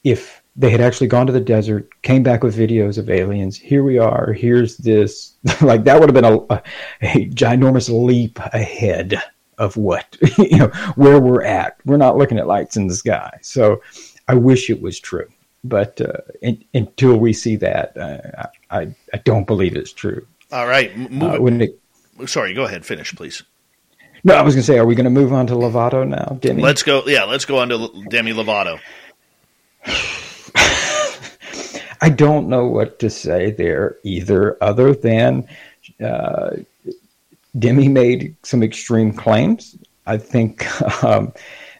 if 0.04 0.40
they 0.54 0.70
had 0.70 0.80
actually 0.80 1.08
gone 1.08 1.26
to 1.26 1.32
the 1.32 1.40
desert, 1.40 1.88
came 2.02 2.22
back 2.22 2.44
with 2.44 2.56
videos 2.56 2.96
of 2.96 3.10
aliens. 3.10 3.56
Here 3.58 3.82
we 3.82 3.98
are. 3.98 4.32
Here's 4.32 4.76
this. 4.76 5.34
like 5.62 5.82
that 5.82 5.98
would 5.98 6.10
have 6.10 6.14
been 6.14 6.32
a, 6.32 6.38
a, 6.48 6.62
a 7.02 7.28
ginormous 7.30 7.88
leap 7.90 8.38
ahead 8.38 9.20
of 9.58 9.76
what 9.76 10.16
you 10.38 10.58
know 10.58 10.68
where 10.94 11.18
we're 11.18 11.42
at. 11.42 11.76
We're 11.84 11.96
not 11.96 12.16
looking 12.16 12.38
at 12.38 12.46
lights 12.46 12.76
in 12.76 12.86
the 12.86 12.94
sky. 12.94 13.38
So 13.42 13.82
I 14.28 14.34
wish 14.34 14.70
it 14.70 14.80
was 14.80 14.98
true, 14.98 15.28
but 15.64 16.00
uh, 16.00 16.12
in, 16.40 16.64
until 16.74 17.16
we 17.16 17.32
see 17.32 17.56
that, 17.56 17.96
uh, 17.96 18.46
I 18.70 18.94
I 19.12 19.18
don't 19.18 19.46
believe 19.46 19.76
it's 19.76 19.92
true. 19.92 20.26
All 20.50 20.66
right, 20.66 20.96
move 20.96 21.22
uh, 21.22 21.64
it, 21.64 21.78
Sorry, 22.26 22.54
go 22.54 22.64
ahead. 22.64 22.84
Finish, 22.84 23.14
please. 23.14 23.42
No, 24.24 24.34
I 24.34 24.42
was 24.42 24.54
going 24.54 24.62
to 24.62 24.66
say, 24.66 24.78
are 24.78 24.86
we 24.86 24.94
going 24.94 25.04
to 25.04 25.10
move 25.10 25.32
on 25.32 25.48
to 25.48 25.54
Lovato 25.54 26.06
now, 26.06 26.38
Demi? 26.40 26.62
Let's 26.62 26.84
go. 26.84 27.02
Yeah, 27.06 27.24
let's 27.24 27.44
go 27.44 27.58
on 27.58 27.70
to 27.70 28.04
Demi 28.08 28.32
Lovato. 28.32 28.78
I 32.00 32.08
don't 32.08 32.48
know 32.48 32.66
what 32.66 33.00
to 33.00 33.10
say 33.10 33.50
there 33.50 33.96
either, 34.04 34.56
other 34.60 34.94
than 34.94 35.48
uh, 36.04 36.50
Demi 37.58 37.88
made 37.88 38.36
some 38.42 38.62
extreme 38.62 39.12
claims. 39.12 39.76
I 40.06 40.18
think 40.18 40.64
um, 41.04 41.32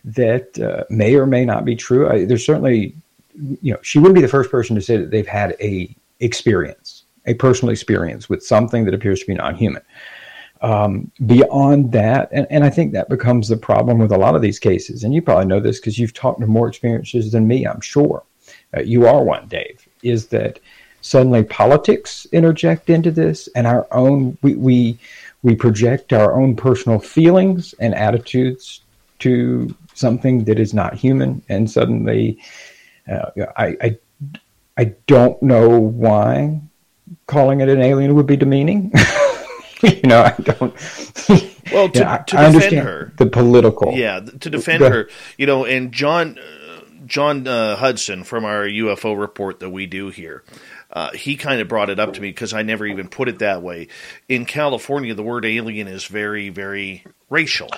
that 0.04 0.58
uh, 0.58 0.84
may 0.90 1.14
or 1.14 1.26
may 1.26 1.44
not 1.44 1.64
be 1.64 1.76
true. 1.76 2.08
I, 2.08 2.24
there's 2.24 2.44
certainly, 2.44 2.94
you 3.60 3.72
know, 3.72 3.78
she 3.82 3.98
wouldn't 3.98 4.16
be 4.16 4.20
the 4.20 4.28
first 4.28 4.50
person 4.50 4.76
to 4.76 4.82
say 4.82 4.96
that 4.96 5.10
they've 5.10 5.26
had 5.26 5.56
a 5.60 5.94
experience, 6.20 7.04
a 7.26 7.34
personal 7.34 7.72
experience 7.72 8.28
with 8.28 8.44
something 8.44 8.84
that 8.84 8.94
appears 8.94 9.20
to 9.20 9.26
be 9.26 9.34
non-human. 9.34 9.82
Um, 10.60 11.10
beyond 11.26 11.90
that, 11.90 12.28
and, 12.30 12.46
and 12.48 12.62
I 12.62 12.70
think 12.70 12.92
that 12.92 13.08
becomes 13.08 13.48
the 13.48 13.56
problem 13.56 13.98
with 13.98 14.12
a 14.12 14.18
lot 14.18 14.36
of 14.36 14.42
these 14.42 14.60
cases, 14.60 15.02
and 15.02 15.12
you 15.12 15.20
probably 15.20 15.46
know 15.46 15.58
this 15.58 15.80
because 15.80 15.98
you've 15.98 16.14
talked 16.14 16.40
to 16.40 16.46
more 16.46 16.68
experiences 16.68 17.32
than 17.32 17.48
me, 17.48 17.66
I'm 17.66 17.80
sure. 17.80 18.22
Uh, 18.76 18.80
you 18.80 19.06
are 19.06 19.24
one, 19.24 19.48
Dave, 19.48 19.88
is 20.04 20.28
that 20.28 20.60
suddenly 21.00 21.42
politics 21.42 22.26
interject 22.30 22.90
into 22.90 23.10
this 23.10 23.48
and 23.56 23.66
our 23.66 23.88
own, 23.90 24.38
we, 24.42 24.54
we, 24.54 24.98
we 25.42 25.56
project 25.56 26.12
our 26.12 26.40
own 26.40 26.54
personal 26.54 27.00
feelings 27.00 27.74
and 27.80 27.92
attitudes 27.94 28.82
to 29.18 29.74
something 29.94 30.44
that 30.44 30.58
is 30.58 30.74
not 30.74 30.94
human, 30.94 31.42
and 31.48 31.70
suddenly, 31.70 32.38
uh, 33.10 33.30
I, 33.56 33.76
I, 33.80 33.98
I 34.76 34.84
don't 35.06 35.42
know 35.42 35.68
why 35.78 36.60
calling 37.26 37.60
it 37.60 37.68
an 37.68 37.80
alien 37.80 38.14
would 38.14 38.26
be 38.26 38.36
demeaning. 38.36 38.92
you 39.82 40.02
know, 40.04 40.22
I 40.22 40.34
don't. 40.42 40.74
Well, 41.72 41.88
to, 41.90 42.00
know, 42.00 42.24
to 42.26 42.38
I, 42.38 42.52
defend 42.52 42.78
her, 42.78 43.12
the 43.16 43.26
political, 43.26 43.92
yeah, 43.94 44.20
to 44.20 44.50
defend 44.50 44.82
her, 44.82 45.08
you 45.38 45.46
know, 45.46 45.64
and 45.64 45.92
John, 45.92 46.38
uh, 46.38 46.80
John 47.06 47.46
uh, 47.46 47.76
Hudson 47.76 48.24
from 48.24 48.44
our 48.44 48.64
UFO 48.64 49.18
report 49.18 49.60
that 49.60 49.70
we 49.70 49.86
do 49.86 50.10
here, 50.10 50.42
uh, 50.92 51.10
he 51.12 51.36
kind 51.36 51.60
of 51.60 51.68
brought 51.68 51.88
it 51.88 51.98
up 51.98 52.12
to 52.12 52.20
me 52.20 52.28
because 52.28 52.52
I 52.52 52.62
never 52.62 52.86
even 52.86 53.08
put 53.08 53.28
it 53.28 53.38
that 53.38 53.62
way. 53.62 53.88
In 54.28 54.44
California, 54.44 55.14
the 55.14 55.22
word 55.22 55.46
alien 55.46 55.88
is 55.88 56.04
very, 56.04 56.50
very 56.50 57.04
racial 57.30 57.70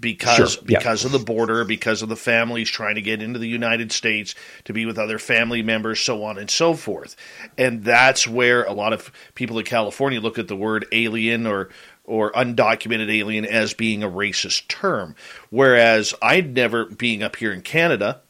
because 0.00 0.54
sure, 0.54 0.62
because 0.64 1.04
of 1.04 1.12
the 1.12 1.18
border, 1.18 1.64
because 1.64 2.00
of 2.00 2.08
the 2.08 2.16
families 2.16 2.70
trying 2.70 2.94
to 2.94 3.02
get 3.02 3.20
into 3.20 3.38
the 3.38 3.46
United 3.46 3.92
States 3.92 4.34
to 4.64 4.72
be 4.72 4.86
with 4.86 4.98
other 4.98 5.18
family 5.18 5.62
members, 5.62 6.00
so 6.00 6.24
on 6.24 6.38
and 6.38 6.50
so 6.50 6.72
forth. 6.72 7.14
And 7.58 7.84
that's 7.84 8.26
where 8.26 8.64
a 8.64 8.72
lot 8.72 8.94
of 8.94 9.12
people 9.34 9.58
in 9.58 9.66
California 9.66 10.20
look 10.20 10.38
at 10.38 10.48
the 10.48 10.56
word 10.56 10.86
alien 10.92 11.46
or 11.46 11.68
or 12.04 12.32
undocumented 12.32 13.14
alien 13.14 13.44
as 13.44 13.74
being 13.74 14.02
a 14.02 14.08
racist 14.08 14.66
term. 14.66 15.14
Whereas 15.50 16.12
I'd 16.20 16.54
never, 16.54 16.86
being 16.86 17.22
up 17.22 17.36
here 17.36 17.52
in 17.52 17.60
Canada, 17.60 18.22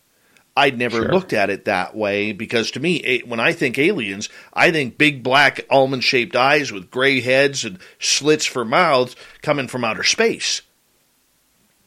I'd 0.57 0.79
never 0.79 1.03
sure. 1.03 1.13
looked 1.13 1.33
at 1.33 1.51
it 1.51 1.65
that 1.67 1.97
way 1.97 2.33
because 2.33 2.73
to 2.73 2.81
me, 2.81 3.23
when 3.25 3.41
I 3.41 3.53
think 3.53 3.79
aliens, 3.79 4.29
I 4.53 4.71
think 4.71 4.99
big 4.99 5.23
black 5.23 5.65
almond 5.71 6.05
shaped 6.05 6.37
eyes 6.37 6.73
with 6.73 6.91
gray 6.91 7.21
heads 7.21 7.65
and 7.65 7.79
slits 7.99 8.47
for 8.47 8.65
mouths 8.65 9.17
coming 9.43 9.69
from 9.69 9.85
outer 9.85 10.03
space. 10.03 10.63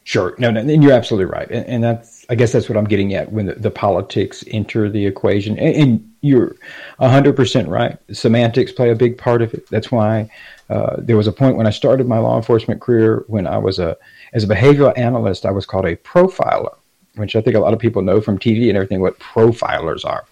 Sure. 0.04 0.34
No, 0.38 0.50
no, 0.50 0.60
and 0.60 0.82
you're 0.82 0.92
absolutely 0.92 1.32
right. 1.32 1.50
And, 1.50 1.66
and 1.66 1.84
that's, 1.84 2.26
I 2.28 2.34
guess 2.34 2.52
that's 2.52 2.68
what 2.68 2.76
I'm 2.76 2.84
getting 2.84 3.14
at 3.14 3.32
when 3.32 3.46
the, 3.46 3.54
the 3.54 3.70
politics 3.70 4.44
enter 4.48 4.90
the 4.90 5.06
equation. 5.06 5.58
And, 5.58 5.76
and, 5.76 6.10
you're 6.24 6.56
100% 7.00 7.68
right. 7.68 7.98
Semantics 8.10 8.72
play 8.72 8.88
a 8.88 8.94
big 8.94 9.18
part 9.18 9.42
of 9.42 9.52
it. 9.52 9.68
That's 9.68 9.92
why 9.92 10.30
uh, 10.70 10.96
there 10.96 11.18
was 11.18 11.26
a 11.26 11.32
point 11.32 11.58
when 11.58 11.66
I 11.66 11.70
started 11.70 12.08
my 12.08 12.16
law 12.16 12.38
enforcement 12.38 12.80
career 12.80 13.24
when 13.26 13.46
I 13.46 13.58
was 13.58 13.78
a, 13.78 13.98
as 14.32 14.42
a 14.42 14.46
behavioral 14.46 14.96
analyst, 14.96 15.44
I 15.44 15.50
was 15.50 15.66
called 15.66 15.84
a 15.84 15.96
profiler 15.96 16.74
which 17.16 17.36
I 17.36 17.40
think 17.40 17.56
a 17.56 17.60
lot 17.60 17.72
of 17.72 17.78
people 17.78 18.02
know 18.02 18.20
from 18.20 18.38
TV 18.38 18.68
and 18.68 18.76
everything 18.76 19.00
what 19.00 19.18
profilers 19.18 20.04
are. 20.04 20.24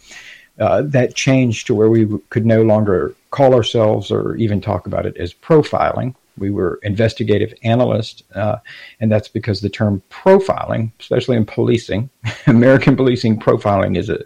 Uh, 0.58 0.82
that 0.82 1.14
changed 1.14 1.66
to 1.66 1.74
where 1.74 1.88
we 1.88 2.06
could 2.28 2.44
no 2.44 2.62
longer 2.62 3.14
call 3.30 3.54
ourselves 3.54 4.10
or 4.10 4.36
even 4.36 4.60
talk 4.60 4.86
about 4.86 5.06
it 5.06 5.16
as 5.16 5.32
profiling. 5.32 6.14
We 6.38 6.50
were 6.50 6.78
investigative 6.82 7.54
analysts, 7.62 8.22
uh, 8.34 8.58
and 9.00 9.10
that's 9.10 9.28
because 9.28 9.60
the 9.60 9.68
term 9.68 10.02
profiling, 10.10 10.90
especially 10.98 11.36
in 11.36 11.44
policing, 11.44 12.08
American 12.46 12.96
policing 12.96 13.38
profiling 13.38 13.98
is 13.98 14.08
a 14.08 14.20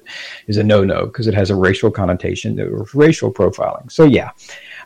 is 0.46 0.56
a 0.56 0.62
no 0.62 0.84
no 0.84 1.06
because 1.06 1.26
it 1.26 1.34
has 1.34 1.50
a 1.50 1.56
racial 1.56 1.90
connotation. 1.90 2.56
There's 2.56 2.94
racial 2.94 3.32
profiling. 3.32 3.90
So 3.90 4.04
yeah, 4.04 4.30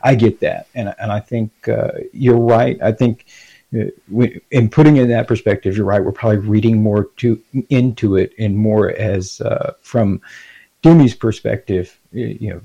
I 0.03 0.15
get 0.15 0.39
that, 0.39 0.67
and 0.73 0.93
and 0.99 1.11
I 1.11 1.19
think 1.19 1.51
uh, 1.67 1.91
you're 2.11 2.39
right. 2.39 2.79
I 2.81 2.91
think 2.91 3.25
in 3.71 4.69
putting 4.69 4.97
it 4.97 5.03
in 5.03 5.09
that 5.09 5.27
perspective, 5.27 5.77
you're 5.77 5.85
right. 5.85 6.03
We're 6.03 6.11
probably 6.11 6.37
reading 6.37 6.81
more 6.81 7.05
to 7.17 7.41
into 7.69 8.17
it 8.17 8.33
and 8.37 8.57
more 8.57 8.91
as 8.91 9.39
uh, 9.41 9.73
from 9.81 10.21
Demi's 10.81 11.15
perspective. 11.15 11.97
You 12.11 12.53
know, 12.53 12.61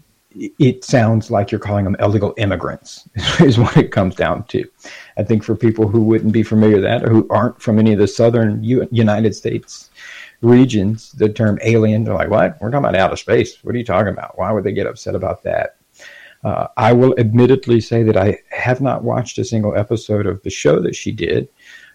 it 0.59 0.85
sounds 0.85 1.31
like 1.31 1.51
you're 1.51 1.61
calling 1.61 1.85
them 1.85 1.97
illegal 2.01 2.35
immigrants 2.37 3.09
is 3.41 3.59
what 3.59 3.77
it 3.77 3.93
comes 3.93 4.15
down 4.15 4.45
to. 4.45 4.65
I 5.17 5.23
think 5.23 5.45
for 5.45 5.55
people 5.55 5.89
who 5.89 6.03
wouldn't 6.03 6.33
be 6.33 6.43
familiar 6.43 6.77
with 6.77 6.85
that 6.85 7.05
or 7.05 7.11
who 7.11 7.27
aren't 7.31 7.61
from 7.61 7.79
any 7.79 7.93
of 7.93 7.99
the 7.99 8.09
southern 8.09 8.63
U- 8.63 8.89
United 8.91 9.35
States 9.35 9.91
regions, 10.43 11.13
the 11.13 11.29
term 11.29 11.59
alien, 11.63 12.05
they're 12.05 12.15
like, 12.15 12.31
what? 12.31 12.61
We're 12.61 12.71
talking 12.71 12.85
about 12.85 12.97
outer 12.97 13.17
space. 13.17 13.63
What 13.65 13.75
are 13.75 13.79
you 13.79 13.85
talking 13.85 14.13
about? 14.13 14.39
Why 14.39 14.53
would 14.53 14.65
they 14.65 14.73
get 14.73 14.87
upset 14.87 15.15
about 15.15 15.43
that? 15.45 15.76
Uh, 16.47 16.69
I 16.77 16.93
will 16.93 17.19
admittedly 17.19 17.81
say 17.81 18.05
that 18.05 18.17
I 18.17 18.39
have 18.53 18.81
not 18.81 19.03
watched 19.03 19.37
a 19.39 19.45
single 19.45 19.77
episode 19.77 20.27
of 20.27 20.41
the 20.45 20.51
show 20.51 20.79
that 20.79 20.95
she 20.95 21.11
did. 21.11 21.49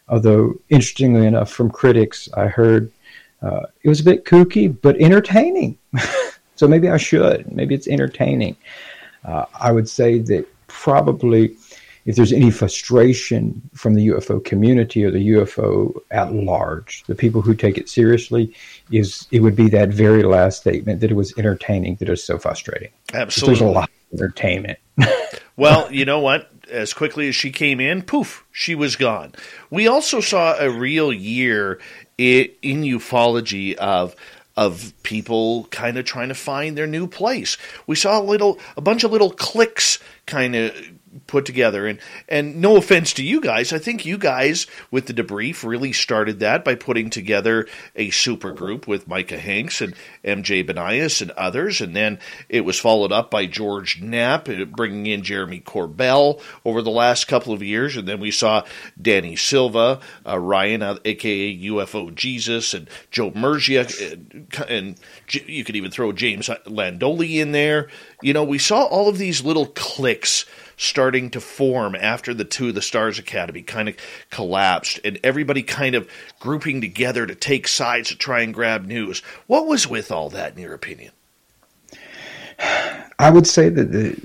Although, 0.10 0.56
interestingly 0.68 1.26
enough, 1.26 1.50
from 1.50 1.72
critics, 1.72 2.28
I 2.36 2.48
heard 2.48 2.92
uh, 3.42 3.68
it 3.84 3.88
was 3.88 4.02
a 4.02 4.04
bit 4.04 4.26
kooky, 4.26 4.68
but 4.82 5.00
entertaining. 5.00 5.78
so 6.58 6.68
maybe 6.68 6.90
I 6.90 6.98
should. 6.98 7.50
Maybe 7.50 7.74
it's 7.74 7.88
entertaining. 7.88 8.58
Uh, 9.24 9.46
I 9.58 9.72
would 9.72 9.88
say 9.88 10.20
that 10.20 10.46
probably 10.68 11.56
if 12.06 12.16
there's 12.16 12.34
any 12.34 12.52
frustration 12.52 13.62
from 13.74 13.94
the 13.94 14.08
UFO 14.08 14.44
community 14.44 15.04
or 15.06 15.12
the 15.12 15.30
UFO 15.30 15.94
at 16.12 16.34
large, 16.34 17.04
the 17.08 17.16
people 17.16 17.42
who 17.42 17.54
take 17.54 17.78
it 17.78 17.90
seriously, 17.90 18.54
is 18.92 19.28
it 19.32 19.42
would 19.42 19.56
be 19.56 19.70
that 19.70 19.90
very 19.90 20.24
last 20.24 20.62
statement 20.62 21.02
that 21.02 21.12
it 21.12 21.16
was 21.16 21.34
entertaining 21.38 21.96
that 21.96 22.10
is 22.10 22.24
so 22.24 22.38
frustrating. 22.38 22.90
Absolutely, 23.14 23.60
there's 23.60 23.70
a 23.70 23.72
lot 23.72 23.90
of 23.90 24.20
entertainment. 24.20 24.80
well, 25.56 25.92
you 25.92 26.06
know 26.06 26.20
what? 26.20 26.50
As 26.70 26.94
quickly 26.94 27.28
as 27.28 27.36
she 27.36 27.52
came 27.52 27.80
in, 27.80 28.02
poof, 28.02 28.46
she 28.52 28.76
was 28.76 28.96
gone. 28.96 29.34
We 29.70 29.88
also 29.88 30.22
saw 30.22 30.58
a 30.58 30.70
real 30.70 31.12
year 31.12 31.80
in 32.18 32.84
ufology 32.84 33.76
of 33.76 34.16
of 34.58 34.94
people 35.04 35.66
kind 35.72 35.98
of 35.98 36.06
trying 36.06 36.28
to 36.28 36.36
find 36.36 36.78
their 36.78 36.88
new 36.88 37.08
place. 37.08 37.58
We 37.88 37.96
saw 37.96 38.20
a 38.20 38.24
little, 38.24 38.60
a 38.76 38.82
bunch 38.82 39.04
of 39.04 39.12
little 39.12 39.32
cliques 39.32 39.98
kind 40.26 40.56
of 40.56 40.76
put 41.32 41.46
together. 41.46 41.88
And 41.88 42.00
and 42.28 42.62
no 42.62 42.76
offense 42.76 43.14
to 43.14 43.24
you 43.24 43.42
guys, 43.42 43.72
I 43.72 43.80
think 43.80 44.06
you 44.06 44.18
guys 44.18 44.68
with 44.92 45.08
the 45.08 45.14
debrief 45.14 45.64
really 45.64 45.94
started 45.94 46.42
that 46.42 46.66
by 46.66 46.76
putting 46.76 47.10
together 47.10 47.68
a 47.96 48.10
super 48.12 48.52
group 48.52 48.86
with 48.88 49.08
Micah 49.08 49.40
Hanks 49.40 49.82
and 49.82 49.96
MJ 50.26 50.68
Banias 50.68 51.22
and 51.22 51.32
others, 51.32 51.82
and 51.82 51.96
then 51.96 52.20
it 52.50 52.66
was 52.66 52.78
followed 52.78 53.14
up 53.14 53.32
by 53.32 53.46
George 53.46 54.02
Knapp 54.02 54.50
uh, 54.50 54.66
bringing 54.66 55.06
in 55.06 55.24
Jeremy 55.24 55.62
Corbell 55.62 56.42
over 56.66 56.82
the 56.82 56.92
last 56.92 57.30
couple 57.30 57.54
of 57.54 57.64
years, 57.64 57.96
and 57.96 58.08
then 58.08 58.20
we 58.20 58.32
saw 58.32 58.64
Danny 59.02 59.38
Silva, 59.38 60.02
uh, 60.28 60.38
Ryan, 60.38 60.84
uh, 60.84 60.98
aka 61.06 61.58
UFO 61.58 62.14
Jesus, 62.14 62.74
and 62.74 62.90
Joe 63.10 63.32
Murgia, 63.32 63.88
and, 64.12 64.48
uh, 64.60 64.64
and 64.68 64.96
you 65.30 65.64
could 65.64 65.78
even 65.78 65.92
throw 65.92 66.12
James 66.12 66.48
Iandoli 66.48 67.36
in 67.36 67.54
there. 67.54 67.88
You 68.22 68.34
know, 68.34 68.44
we 68.44 68.58
saw 68.58 68.84
all 68.84 69.08
of 69.08 69.18
these 69.18 69.44
little 69.44 69.68
cliques 69.68 70.46
starting 70.82 71.30
to 71.30 71.40
form 71.40 71.96
after 71.96 72.34
the 72.34 72.44
two 72.44 72.70
of 72.70 72.76
the 72.76 72.82
Stars 72.82 73.20
Academy 73.20 73.62
kind 73.62 73.88
of 73.88 73.96
collapsed 74.32 75.00
and 75.04 75.20
everybody 75.24 75.62
kind 75.62 75.94
of 75.94 76.10
grouping 76.40 76.82
together 76.82 77.28
to 77.28 77.36
take 77.36 77.68
sides 77.68 78.10
to 78.10 78.18
try 78.18 78.42
and 78.42 78.54
grab 78.54 78.86
news. 78.86 79.20
What 79.46 79.68
was 79.68 79.88
with 79.88 80.12
all 80.12 80.30
that, 80.32 80.56
in 80.56 80.62
your 80.62 80.74
opinion? 80.74 81.12
I 83.20 83.30
would 83.30 83.46
say 83.46 83.70
that 83.70 83.92
the, 83.92 84.20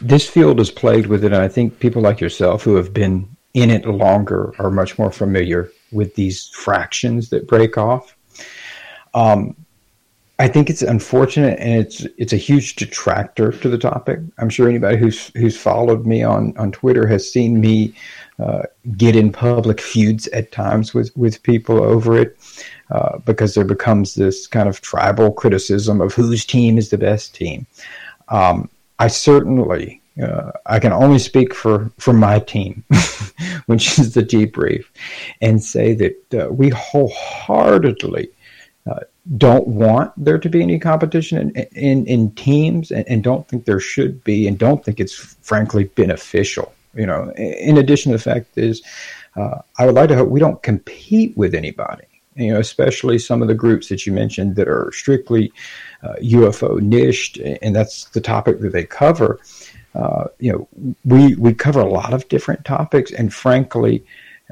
this 0.00 0.28
field 0.28 0.58
is 0.60 0.70
plagued 0.70 1.06
with 1.06 1.24
it, 1.24 1.32
and 1.32 1.42
I 1.42 1.48
think 1.48 1.78
people 1.78 2.02
like 2.02 2.20
yourself 2.20 2.62
who 2.62 2.74
have 2.74 2.92
been 2.92 3.28
in 3.54 3.70
it 3.70 3.86
longer 3.86 4.52
are 4.58 4.70
much 4.70 4.98
more 4.98 5.10
familiar 5.10 5.70
with 5.92 6.14
these 6.16 6.48
fractions 6.48 7.30
that 7.30 7.46
break 7.46 7.78
off. 7.78 8.16
Um, 9.14 9.56
I 10.40 10.48
think 10.48 10.70
it's 10.70 10.80
unfortunate, 10.80 11.58
and 11.60 11.78
it's 11.78 12.06
it's 12.16 12.32
a 12.32 12.38
huge 12.38 12.76
detractor 12.76 13.52
to 13.52 13.68
the 13.68 13.76
topic. 13.76 14.20
I'm 14.38 14.48
sure 14.48 14.68
anybody 14.68 14.96
who's 14.96 15.30
who's 15.36 15.56
followed 15.56 16.06
me 16.06 16.22
on 16.22 16.56
on 16.56 16.72
Twitter 16.72 17.06
has 17.06 17.30
seen 17.30 17.60
me 17.60 17.94
uh, 18.38 18.62
get 18.96 19.16
in 19.16 19.32
public 19.32 19.82
feuds 19.82 20.28
at 20.28 20.50
times 20.50 20.94
with 20.94 21.14
with 21.14 21.42
people 21.42 21.82
over 21.82 22.16
it. 22.16 22.38
Uh, 22.90 23.18
because 23.18 23.54
there 23.54 23.64
becomes 23.64 24.16
this 24.16 24.48
kind 24.48 24.68
of 24.68 24.80
tribal 24.80 25.30
criticism 25.30 26.00
of 26.00 26.12
whose 26.12 26.44
team 26.44 26.76
is 26.76 26.90
the 26.90 26.98
best 26.98 27.32
team. 27.32 27.64
Um, 28.30 28.68
I 28.98 29.06
certainly, 29.06 30.02
uh, 30.20 30.50
I 30.66 30.80
can 30.80 30.92
only 30.92 31.20
speak 31.20 31.54
for, 31.54 31.92
for 31.98 32.12
my 32.12 32.40
team, 32.40 32.82
which 33.66 33.96
is 34.00 34.14
the 34.14 34.24
debrief, 34.24 34.86
and 35.40 35.62
say 35.62 35.94
that 35.94 36.34
uh, 36.34 36.52
we 36.52 36.70
wholeheartedly 36.70 38.28
uh, 38.90 39.00
don't 39.36 39.68
want 39.68 40.12
there 40.16 40.38
to 40.38 40.48
be 40.48 40.62
any 40.62 40.78
competition 40.78 41.52
in, 41.54 41.66
in, 41.72 42.06
in 42.06 42.30
teams 42.32 42.90
and, 42.90 43.06
and, 43.08 43.22
don't 43.22 43.46
think 43.48 43.64
there 43.64 43.78
should 43.78 44.22
be 44.24 44.48
and 44.48 44.58
don't 44.58 44.84
think 44.84 44.98
it's 44.98 45.14
frankly 45.14 45.84
beneficial. 45.84 46.72
You 46.94 47.06
know, 47.06 47.30
in 47.36 47.78
addition 47.78 48.10
to 48.10 48.18
the 48.18 48.22
fact 48.22 48.58
is, 48.58 48.82
uh, 49.36 49.58
I 49.78 49.86
would 49.86 49.94
like 49.94 50.08
to 50.08 50.16
hope 50.16 50.28
we 50.28 50.40
don't 50.40 50.60
compete 50.62 51.36
with 51.36 51.54
anybody 51.54 52.04
you 52.36 52.52
know, 52.52 52.60
especially 52.60 53.18
some 53.18 53.42
of 53.42 53.48
the 53.48 53.54
groups 53.54 53.88
that 53.88 54.06
you 54.06 54.12
mentioned 54.12 54.56
that 54.56 54.68
are 54.68 54.90
strictly 54.92 55.52
uh, 56.02 56.14
UFO 56.22 56.80
niched, 56.80 57.36
and 57.36 57.74
that's 57.74 58.04
the 58.06 58.20
topic 58.20 58.60
that 58.60 58.72
they 58.72 58.84
cover. 58.84 59.40
Uh, 59.94 60.28
you 60.38 60.52
know, 60.52 60.94
we 61.04 61.34
we 61.34 61.52
cover 61.52 61.80
a 61.80 61.90
lot 61.90 62.14
of 62.14 62.28
different 62.28 62.64
topics, 62.64 63.10
and 63.12 63.34
frankly, 63.34 64.04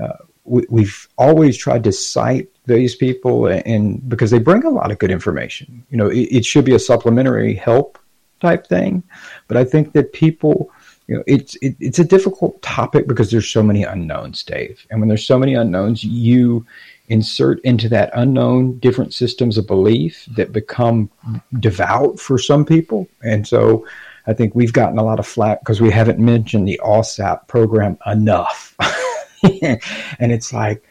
uh, 0.02 0.16
we, 0.48 0.82
have 0.84 1.08
always 1.16 1.56
tried 1.56 1.84
to 1.84 1.92
cite 1.92 2.48
these 2.66 2.94
people, 2.94 3.46
and 3.46 4.06
because 4.08 4.30
they 4.30 4.38
bring 4.38 4.64
a 4.64 4.70
lot 4.70 4.90
of 4.90 4.98
good 4.98 5.10
information. 5.10 5.84
You 5.90 5.96
know, 5.98 6.08
it, 6.08 6.28
it 6.30 6.44
should 6.44 6.64
be 6.64 6.74
a 6.74 6.78
supplementary 6.78 7.54
help 7.54 7.98
type 8.40 8.66
thing, 8.66 9.02
but 9.46 9.56
I 9.56 9.64
think 9.64 9.92
that 9.92 10.12
people 10.12 10.70
you 11.08 11.16
know, 11.16 11.24
it's 11.26 11.56
it, 11.56 11.74
it's 11.80 11.98
a 11.98 12.04
difficult 12.04 12.60
topic 12.60 13.08
because 13.08 13.30
there's 13.30 13.48
so 13.48 13.62
many 13.62 13.82
unknowns, 13.82 14.42
Dave. 14.42 14.86
And 14.90 15.00
when 15.00 15.08
there's 15.08 15.26
so 15.26 15.38
many 15.38 15.54
unknowns, 15.54 16.04
you 16.04 16.66
insert 17.08 17.60
into 17.60 17.88
that 17.88 18.10
unknown 18.14 18.78
different 18.78 19.14
systems 19.14 19.56
of 19.56 19.66
belief 19.66 20.28
that 20.36 20.52
become 20.52 21.10
devout 21.58 22.20
for 22.20 22.38
some 22.38 22.64
people. 22.64 23.08
And 23.24 23.48
so 23.48 23.86
I 24.26 24.34
think 24.34 24.54
we've 24.54 24.74
gotten 24.74 24.98
a 24.98 25.02
lot 25.02 25.18
of 25.18 25.26
flack 25.26 25.60
because 25.60 25.80
we 25.80 25.90
haven't 25.90 26.18
mentioned 26.18 26.68
the 26.68 26.78
AAWSAP 26.84 27.48
program 27.48 27.96
enough. 28.06 28.76
and 30.18 30.32
it's 30.32 30.52
like, 30.52 30.84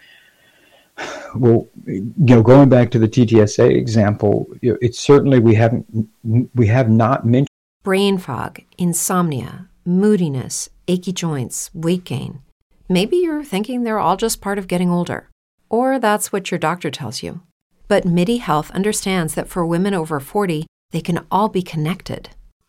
well, 1.36 1.68
you 1.86 2.14
know, 2.18 2.42
going 2.42 2.70
back 2.70 2.90
to 2.92 3.00
the 3.00 3.08
TTSA 3.08 3.76
example, 3.76 4.48
it's 4.62 5.00
certainly 5.00 5.40
we 5.40 5.54
haven't 5.54 6.10
we 6.56 6.68
have 6.68 6.90
not 6.90 7.26
mentioned 7.26 7.48
brain 7.84 8.18
fog, 8.18 8.60
insomnia, 8.78 9.70
moodiness, 9.86 10.70
achy 10.88 11.14
joints, 11.14 11.70
weight 11.74 12.04
gain. 12.04 12.42
Maybe 12.90 13.18
you're 13.18 13.44
thinking 13.44 13.84
they're 13.84 14.00
all 14.00 14.18
just 14.18 14.42
part 14.42 14.58
of 14.58 14.68
getting 14.68 14.90
older. 14.90 15.30
Or 15.70 16.00
that's 16.00 16.32
what 16.32 16.52
your 16.52 16.58
doctor 16.58 16.90
tells 16.90 17.24
you. 17.24 17.42
But 17.88 18.06
MIDI 18.06 18.38
Health 18.38 18.72
understands 18.72 19.36
that 19.36 19.48
for 19.48 19.66
women 19.66 19.94
over 19.94 20.20
40, 20.20 20.66
they 20.92 21.02
can 21.02 21.26
all 21.32 21.50
be 21.50 21.62
connected. 21.62 22.30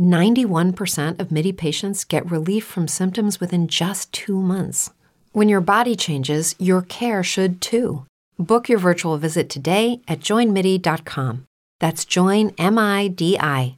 91% 0.00 1.20
of 1.20 1.30
MIDI 1.30 1.52
patients 1.52 2.04
get 2.04 2.30
relief 2.30 2.64
from 2.64 2.88
symptoms 2.88 3.40
within 3.40 3.68
just 3.68 4.12
two 4.12 4.40
months. 4.40 4.90
When 5.32 5.48
your 5.48 5.60
body 5.60 5.96
changes, 5.96 6.54
your 6.58 6.82
care 6.82 7.22
should 7.22 7.60
too. 7.60 8.04
Book 8.38 8.68
your 8.68 8.78
virtual 8.78 9.16
visit 9.18 9.48
today 9.48 10.00
at 10.08 10.20
joinmidi.com. 10.20 11.44
That's 11.80 12.04
joinmidi.com. 12.04 13.76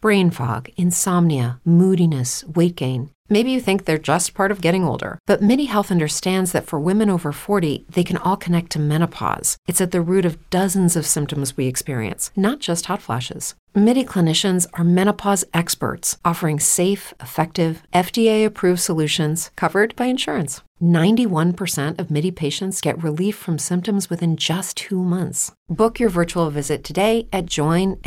Brain 0.00 0.30
fog, 0.30 0.68
insomnia, 0.76 1.58
moodiness, 1.64 2.44
weight 2.44 2.76
gain. 2.76 3.10
Maybe 3.28 3.50
you 3.50 3.60
think 3.60 3.84
they're 3.84 3.98
just 3.98 4.34
part 4.34 4.52
of 4.52 4.60
getting 4.60 4.84
older, 4.84 5.18
but 5.26 5.42
MIDI 5.42 5.64
Health 5.64 5.90
understands 5.90 6.52
that 6.52 6.66
for 6.66 6.78
women 6.78 7.10
over 7.10 7.32
40, 7.32 7.84
they 7.88 8.04
can 8.04 8.18
all 8.18 8.36
connect 8.36 8.70
to 8.72 8.78
menopause. 8.78 9.56
It's 9.66 9.80
at 9.80 9.90
the 9.90 10.00
root 10.00 10.24
of 10.24 10.48
dozens 10.50 10.94
of 10.94 11.06
symptoms 11.06 11.56
we 11.56 11.66
experience, 11.66 12.30
not 12.36 12.60
just 12.60 12.86
hot 12.86 13.02
flashes. 13.02 13.56
MIDI 13.76 14.04
clinicians 14.06 14.66
are 14.72 14.84
menopause 14.84 15.44
experts 15.52 16.16
offering 16.24 16.58
safe, 16.58 17.12
effective, 17.20 17.82
FDA 17.92 18.46
approved 18.46 18.80
solutions 18.80 19.50
covered 19.54 19.94
by 19.96 20.06
insurance. 20.06 20.62
91% 20.82 22.00
of 22.00 22.10
MIDI 22.10 22.30
patients 22.30 22.80
get 22.80 23.02
relief 23.02 23.36
from 23.36 23.58
symptoms 23.58 24.08
within 24.08 24.38
just 24.38 24.78
two 24.78 25.04
months. 25.04 25.52
Book 25.68 26.00
your 26.00 26.08
virtual 26.08 26.48
visit 26.48 26.84
today 26.84 27.28
at 27.34 27.44
joinmidi.com. 27.44 28.00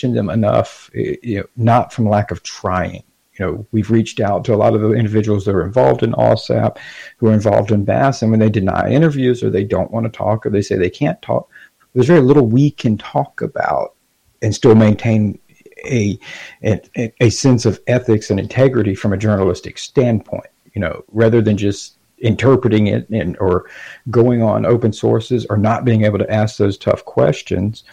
Them 0.00 0.30
enough, 0.30 0.90
eh, 0.94 1.16
you 1.22 1.40
know, 1.40 1.44
not 1.58 1.92
from 1.92 2.08
lack 2.08 2.30
of 2.30 2.42
trying 2.42 3.02
you 3.38 3.46
know, 3.46 3.66
we've 3.72 3.90
reached 3.90 4.20
out 4.20 4.44
to 4.44 4.54
a 4.54 4.56
lot 4.56 4.74
of 4.74 4.80
the 4.80 4.92
individuals 4.92 5.44
that 5.44 5.54
are 5.54 5.64
involved 5.64 6.02
in 6.02 6.12
AAWSAP, 6.12 6.76
who 7.18 7.28
are 7.28 7.32
involved 7.32 7.70
in 7.70 7.84
BAASS, 7.84 8.22
and 8.22 8.30
when 8.30 8.40
they 8.40 8.50
deny 8.50 8.90
interviews 8.90 9.42
or 9.42 9.50
they 9.50 9.64
don't 9.64 9.90
want 9.90 10.04
to 10.04 10.10
talk 10.10 10.44
or 10.44 10.50
they 10.50 10.62
say 10.62 10.76
they 10.76 10.90
can't 10.90 11.20
talk, 11.22 11.48
there's 11.94 12.06
very 12.06 12.20
little 12.20 12.46
we 12.46 12.70
can 12.70 12.98
talk 12.98 13.40
about 13.40 13.94
and 14.42 14.54
still 14.54 14.74
maintain 14.74 15.38
a, 15.84 16.18
a, 16.64 17.12
a 17.20 17.30
sense 17.30 17.66
of 17.66 17.80
ethics 17.86 18.30
and 18.30 18.38
integrity 18.38 18.94
from 18.94 19.12
a 19.12 19.16
journalistic 19.16 19.78
standpoint. 19.78 20.46
You 20.74 20.80
know, 20.82 21.04
rather 21.08 21.40
than 21.40 21.56
just 21.56 21.98
interpreting 22.20 22.88
it 22.88 23.08
and 23.10 23.36
or 23.38 23.66
going 24.10 24.42
on 24.42 24.66
open 24.66 24.92
sources 24.92 25.46
or 25.50 25.56
not 25.56 25.84
being 25.84 26.04
able 26.04 26.18
to 26.18 26.30
ask 26.32 26.56
those 26.56 26.76
tough 26.76 27.04
questions. 27.04 27.84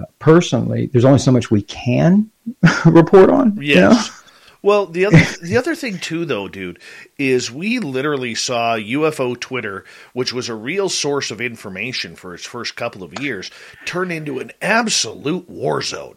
Uh, 0.00 0.04
personally, 0.18 0.86
there's 0.86 1.04
only 1.04 1.18
so 1.18 1.32
much 1.32 1.50
we 1.50 1.62
can 1.62 2.30
report 2.86 3.30
on. 3.30 3.56
Yes. 3.60 3.74
You 3.74 3.80
know? 3.80 4.27
Well, 4.62 4.86
the 4.86 5.06
other 5.06 5.20
the 5.42 5.56
other 5.56 5.74
thing 5.74 5.98
too, 5.98 6.24
though, 6.24 6.48
dude, 6.48 6.80
is 7.16 7.50
we 7.50 7.78
literally 7.78 8.34
saw 8.34 8.76
UFO 8.76 9.38
Twitter, 9.38 9.84
which 10.12 10.32
was 10.32 10.48
a 10.48 10.54
real 10.54 10.88
source 10.88 11.30
of 11.30 11.40
information 11.40 12.16
for 12.16 12.34
its 12.34 12.44
first 12.44 12.74
couple 12.74 13.04
of 13.04 13.20
years, 13.20 13.50
turn 13.84 14.10
into 14.10 14.40
an 14.40 14.50
absolute 14.60 15.48
war 15.48 15.80
zone. 15.82 16.16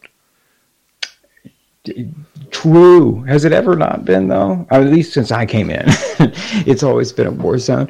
True. 2.52 3.24
Has 3.24 3.46
it 3.46 3.52
ever 3.52 3.76
not 3.76 4.06
been 4.06 4.28
though? 4.28 4.66
At 4.72 4.86
least 4.86 5.14
since 5.14 5.32
I 5.32 5.46
came 5.46 5.70
in, 5.70 5.86
it's 6.66 6.84
always 6.84 7.12
been 7.12 7.28
a 7.28 7.32
war 7.32 7.58
zone. 7.60 7.90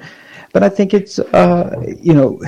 But 0.54 0.64
I 0.64 0.70
think 0.70 0.94
it's 0.94 1.18
uh, 1.20 1.82
you 2.02 2.14
know, 2.14 2.42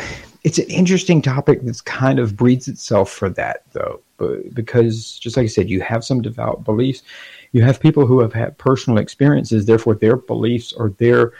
it's 0.43 0.57
an 0.57 0.67
interesting 0.67 1.21
topic 1.21 1.61
that's 1.63 1.81
kind 1.81 2.19
of 2.19 2.35
breeds 2.35 2.67
itself 2.67 3.09
for 3.09 3.29
that 3.29 3.63
though, 3.71 4.01
but 4.17 4.53
because 4.53 5.17
just 5.19 5.37
like 5.37 5.45
I 5.45 5.47
said, 5.47 5.69
you 5.69 5.79
have 5.81 6.03
some 6.03 6.21
devout 6.21 6.65
beliefs 6.65 7.01
you 7.53 7.61
have 7.61 7.79
people 7.79 8.05
who 8.05 8.19
have 8.19 8.33
had 8.33 8.57
personal 8.57 8.99
experiences, 8.99 9.65
therefore 9.65 9.95
their 9.95 10.17
beliefs 10.17 10.73
or 10.73 10.89
their 10.97 11.33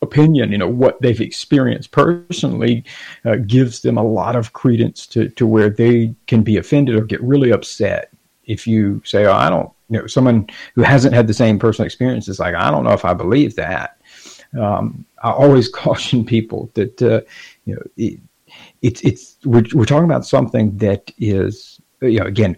opinion, 0.00 0.50
you 0.50 0.58
know, 0.58 0.68
what 0.68 1.00
they've 1.00 1.20
experienced 1.20 1.92
personally 1.92 2.84
uh, 3.24 3.36
gives 3.36 3.82
them 3.82 3.96
a 3.96 4.02
lot 4.02 4.34
of 4.34 4.52
credence 4.52 5.06
to, 5.06 5.28
to 5.30 5.46
where 5.46 5.70
they 5.70 6.14
can 6.26 6.42
be 6.42 6.56
offended 6.56 6.96
or 6.96 7.02
get 7.02 7.22
really 7.22 7.52
upset 7.52 8.12
if 8.46 8.66
you 8.66 9.00
say, 9.04 9.26
oh, 9.26 9.32
I 9.32 9.48
don't, 9.48 9.70
you 9.88 10.00
know, 10.00 10.06
someone 10.06 10.48
who 10.74 10.82
hasn't 10.82 11.14
had 11.14 11.28
the 11.28 11.34
same 11.34 11.58
personal 11.58 11.86
experience 11.86 12.26
is 12.26 12.40
like, 12.40 12.54
I 12.54 12.70
don't 12.70 12.84
know 12.84 12.92
if 12.92 13.04
I 13.04 13.14
believe 13.14 13.54
that. 13.56 13.98
Um, 14.58 15.04
I 15.22 15.30
always 15.30 15.68
caution 15.84 16.24
people 16.24 16.70
that, 16.74 17.00
uh, 17.00 17.20
you 17.64 17.76
know, 17.76 17.82
it, 17.96 18.18
it's, 18.80 19.00
it's, 19.02 19.36
we're, 19.44 19.64
we're 19.72 19.84
talking 19.84 20.04
about 20.04 20.26
something 20.26 20.76
that 20.78 21.10
is, 21.18 21.80
you 22.00 22.18
know, 22.18 22.26
again, 22.26 22.56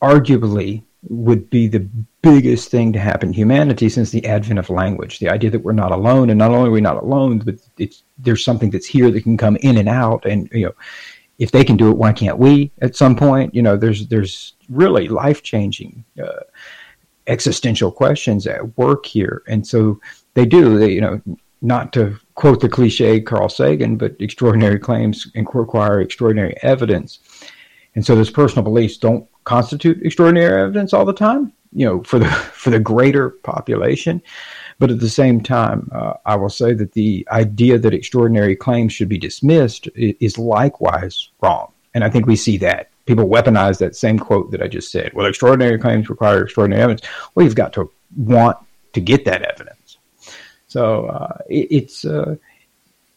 arguably 0.00 0.82
would 1.08 1.50
be 1.50 1.68
the 1.68 1.86
biggest 2.22 2.70
thing 2.70 2.92
to 2.92 2.98
happen 2.98 3.28
in 3.28 3.34
humanity 3.34 3.88
since 3.88 4.10
the 4.10 4.24
advent 4.26 4.58
of 4.58 4.70
language. 4.70 5.18
The 5.18 5.28
idea 5.28 5.50
that 5.50 5.62
we're 5.62 5.72
not 5.72 5.92
alone, 5.92 6.30
and 6.30 6.38
not 6.38 6.50
only 6.50 6.68
are 6.68 6.72
we 6.72 6.80
not 6.80 7.02
alone, 7.02 7.38
but 7.38 7.56
there's 8.18 8.44
something 8.44 8.70
that's 8.70 8.86
here 8.86 9.10
that 9.10 9.22
can 9.22 9.36
come 9.36 9.56
in 9.56 9.76
and 9.76 9.88
out, 9.88 10.24
and 10.24 10.48
you 10.52 10.66
know, 10.66 10.74
if 11.38 11.50
they 11.50 11.64
can 11.64 11.76
do 11.76 11.90
it, 11.90 11.96
why 11.96 12.12
can't 12.12 12.38
we? 12.38 12.70
At 12.80 12.96
some 12.96 13.16
point, 13.16 13.54
you 13.54 13.62
know, 13.62 13.76
there's 13.76 14.08
there's 14.08 14.54
really 14.68 15.08
life 15.08 15.42
changing. 15.42 16.04
Uh, 16.22 16.40
existential 17.26 17.90
questions 17.90 18.46
at 18.46 18.76
work 18.76 19.06
here 19.06 19.42
and 19.48 19.66
so 19.66 19.98
they 20.34 20.44
do 20.44 20.76
they 20.76 20.90
you 20.90 21.00
know 21.00 21.18
not 21.64 21.92
to 21.94 22.16
quote 22.34 22.60
the 22.60 22.68
cliche 22.68 23.20
Carl 23.20 23.48
Sagan, 23.48 23.96
but 23.96 24.14
extraordinary 24.20 24.78
claims 24.78 25.26
require 25.34 26.00
extraordinary 26.00 26.54
evidence. 26.62 27.18
And 27.94 28.04
so 28.04 28.14
those 28.14 28.30
personal 28.30 28.62
beliefs 28.62 28.96
don't 28.96 29.26
constitute 29.44 30.02
extraordinary 30.02 30.62
evidence 30.62 30.92
all 30.92 31.04
the 31.04 31.12
time, 31.12 31.52
you 31.72 31.86
know, 31.86 32.02
for 32.02 32.18
the 32.18 32.26
for 32.30 32.70
the 32.70 32.80
greater 32.80 33.30
population. 33.30 34.22
But 34.78 34.90
at 34.90 35.00
the 35.00 35.08
same 35.08 35.40
time, 35.40 35.88
uh, 35.92 36.14
I 36.26 36.36
will 36.36 36.50
say 36.50 36.74
that 36.74 36.92
the 36.92 37.26
idea 37.30 37.78
that 37.78 37.94
extraordinary 37.94 38.56
claims 38.56 38.92
should 38.92 39.08
be 39.08 39.18
dismissed 39.18 39.88
is 39.94 40.36
likewise 40.36 41.30
wrong. 41.40 41.72
And 41.94 42.02
I 42.02 42.10
think 42.10 42.26
we 42.26 42.36
see 42.36 42.58
that. 42.58 42.90
People 43.06 43.28
weaponize 43.28 43.78
that 43.78 43.94
same 43.94 44.18
quote 44.18 44.50
that 44.50 44.62
I 44.62 44.66
just 44.66 44.90
said. 44.90 45.12
Well, 45.14 45.26
extraordinary 45.26 45.78
claims 45.78 46.10
require 46.10 46.42
extraordinary 46.42 46.82
evidence. 46.82 47.08
Well, 47.34 47.44
you've 47.44 47.54
got 47.54 47.72
to 47.74 47.90
want 48.16 48.56
to 48.94 49.00
get 49.00 49.24
that 49.26 49.42
evidence. 49.42 49.98
So 50.66 51.06
uh, 51.06 51.38
it, 51.48 51.68
it's, 51.70 52.04
uh, 52.04 52.36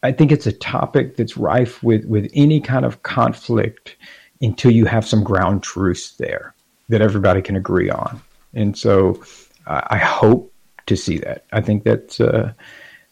I 0.04 0.12
think 0.12 0.32
it's 0.32 0.46
a 0.46 0.52
topic 0.52 1.16
that's 1.16 1.38
rife 1.38 1.82
with, 1.82 2.06
with 2.06 2.30
any 2.34 2.62
kind 2.62 2.86
of 2.86 3.02
conflict 3.02 3.96
until 4.42 4.72
you 4.72 4.86
have 4.86 5.08
some 5.08 5.24
ground 5.24 5.64
truths 5.64 6.12
there 6.18 6.54
that 6.90 7.02
everybody 7.02 7.42
can 7.42 7.56
agree 7.56 7.90
on. 7.90 8.22
And 8.54 8.78
so 8.78 9.22
uh, 9.66 9.82
I 9.88 9.98
hope 9.98 10.52
to 10.86 10.96
see 10.96 11.18
that. 11.20 11.46
I 11.52 11.62
think 11.62 11.84
that's 11.84 12.20
uh, 12.20 12.54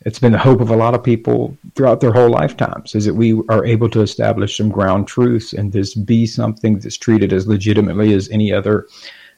it's 0.02 0.20
been 0.20 0.32
the 0.32 0.38
hope 0.38 0.62
of 0.62 0.70
a 0.70 0.76
lot 0.76 0.94
of 0.94 1.04
people 1.04 1.58
throughout 1.76 2.00
their 2.00 2.14
whole 2.14 2.30
lifetimes 2.30 2.96
is 2.96 3.06
that 3.06 3.16
we 3.16 3.42
are 3.50 3.66
able 3.66 3.90
to 3.90 4.02
establish 4.02 4.58
some 4.58 4.70
ground 4.70 5.08
truths 5.08 5.52
and 5.52 5.72
this 5.72 5.96
be 5.96 6.26
something 6.26 6.80
that's 6.80 6.98
treated 6.98 7.34
as 7.34 7.48
legitimately 7.48 8.14
as 8.14 8.30
any 8.30 8.54
other 8.54 8.88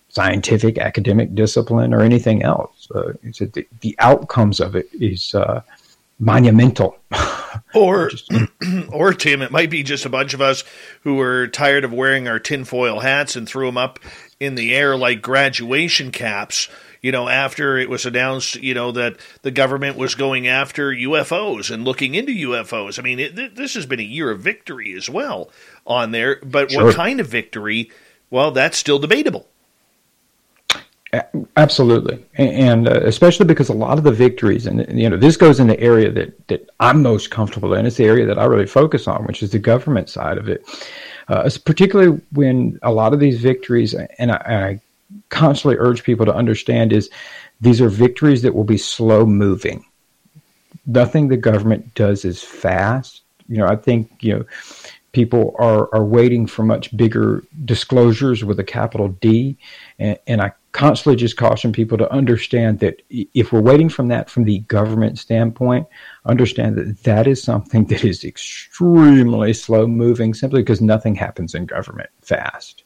scientific 0.09 0.77
academic 0.77 1.33
discipline 1.35 1.93
or 1.93 2.01
anything 2.01 2.43
else. 2.43 2.89
Uh, 2.93 3.13
the, 3.23 3.65
the, 3.81 3.95
outcomes 3.99 4.59
of 4.59 4.75
it 4.75 4.87
is 4.93 5.35
uh, 5.35 5.61
monumental. 6.19 6.97
or, 7.73 8.11
or 8.89 9.13
Tim, 9.13 9.41
it 9.41 9.51
might 9.51 9.69
be 9.69 9.83
just 9.83 10.05
a 10.05 10.09
bunch 10.09 10.33
of 10.33 10.41
us 10.41 10.63
who 11.01 11.19
are 11.19 11.47
tired 11.47 11.83
of 11.83 11.93
wearing 11.93 12.27
our 12.27 12.39
tinfoil 12.39 12.99
hats 12.99 13.35
and 13.35 13.47
threw 13.47 13.65
them 13.67 13.77
up 13.77 13.99
in 14.39 14.55
the 14.55 14.75
air 14.75 14.97
like 14.97 15.21
graduation 15.21 16.11
caps. 16.11 16.69
You 17.01 17.11
know, 17.11 17.29
after 17.29 17.77
it 17.77 17.89
was 17.89 18.05
announced, 18.05 18.55
you 18.55 18.73
know, 18.73 18.91
that 18.91 19.17
the 19.43 19.51
government 19.51 19.97
was 19.97 20.15
going 20.15 20.47
after 20.47 20.89
UFOs 20.91 21.71
and 21.71 21.85
looking 21.85 22.15
into 22.15 22.31
UFOs. 22.49 22.97
I 22.97 23.03
mean, 23.03 23.19
it, 23.19 23.55
this 23.55 23.75
has 23.75 23.85
been 23.85 23.99
a 23.99 24.03
year 24.03 24.31
of 24.31 24.41
victory 24.41 24.93
as 24.93 25.09
well 25.09 25.51
on 25.85 26.11
there. 26.11 26.39
But 26.43 26.71
sure. 26.71 26.85
what 26.85 26.95
kind 26.95 27.19
of 27.19 27.27
victory? 27.27 27.91
Well, 28.29 28.51
that's 28.51 28.77
still 28.77 28.99
debatable. 28.99 29.47
Absolutely, 31.55 32.25
and 32.35 32.87
uh, 32.87 32.99
especially 33.03 33.45
because 33.45 33.69
a 33.69 33.73
lot 33.73 33.97
of 33.97 34.03
the 34.03 34.11
victories, 34.11 34.65
and 34.65 34.85
you 34.99 35.09
know, 35.09 35.15
this 35.15 35.37
goes 35.37 35.57
in 35.57 35.67
the 35.67 35.79
area 35.79 36.11
that 36.11 36.47
that 36.49 36.69
I'm 36.81 37.01
most 37.01 37.31
comfortable 37.31 37.73
in. 37.73 37.85
It's 37.85 37.95
the 37.95 38.03
area 38.03 38.25
that 38.25 38.37
I 38.37 38.43
really 38.43 38.65
focus 38.65 39.07
on, 39.07 39.23
which 39.23 39.41
is 39.41 39.51
the 39.51 39.59
government 39.59 40.09
side 40.09 40.37
of 40.37 40.49
it. 40.49 40.65
Uh, 41.29 41.49
particularly 41.63 42.21
when 42.33 42.77
a 42.81 42.91
lot 42.91 43.13
of 43.13 43.21
these 43.21 43.39
victories, 43.39 43.93
and 43.93 44.31
I, 44.33 44.35
I 44.35 44.81
constantly 45.29 45.77
urge 45.79 46.03
people 46.03 46.25
to 46.25 46.35
understand, 46.35 46.91
is 46.91 47.09
these 47.61 47.79
are 47.79 47.89
victories 47.89 48.41
that 48.41 48.53
will 48.53 48.65
be 48.65 48.77
slow 48.77 49.25
moving. 49.25 49.85
Nothing 50.85 51.29
the 51.29 51.37
government 51.37 51.95
does 51.95 52.25
is 52.25 52.43
fast. 52.43 53.21
You 53.47 53.59
know, 53.59 53.67
I 53.67 53.77
think 53.77 54.11
you 54.19 54.39
know 54.39 54.45
people 55.13 55.55
are 55.57 55.89
are 55.95 56.03
waiting 56.03 56.47
for 56.47 56.63
much 56.63 56.95
bigger 56.97 57.43
disclosures 57.63 58.43
with 58.43 58.59
a 58.59 58.63
capital 58.63 59.07
D, 59.07 59.57
and, 59.99 60.17
and 60.27 60.41
I 60.41 60.51
constantly 60.71 61.15
just 61.15 61.37
caution 61.37 61.71
people 61.71 61.97
to 61.97 62.11
understand 62.11 62.79
that 62.79 63.01
if 63.09 63.51
we're 63.51 63.61
waiting 63.61 63.89
from 63.89 64.09
that 64.09 64.29
from 64.29 64.43
the 64.43 64.59
government 64.59 65.17
standpoint, 65.17 65.87
understand 66.25 66.75
that 66.75 67.03
that 67.03 67.25
is 67.25 67.41
something 67.41 67.85
that 67.85 68.03
is 68.03 68.23
extremely 68.23 69.53
slow 69.53 69.87
moving 69.87 70.33
simply 70.33 70.61
because 70.61 70.81
nothing 70.81 71.15
happens 71.15 71.55
in 71.55 71.65
government 71.65 72.09
fast. 72.21 72.83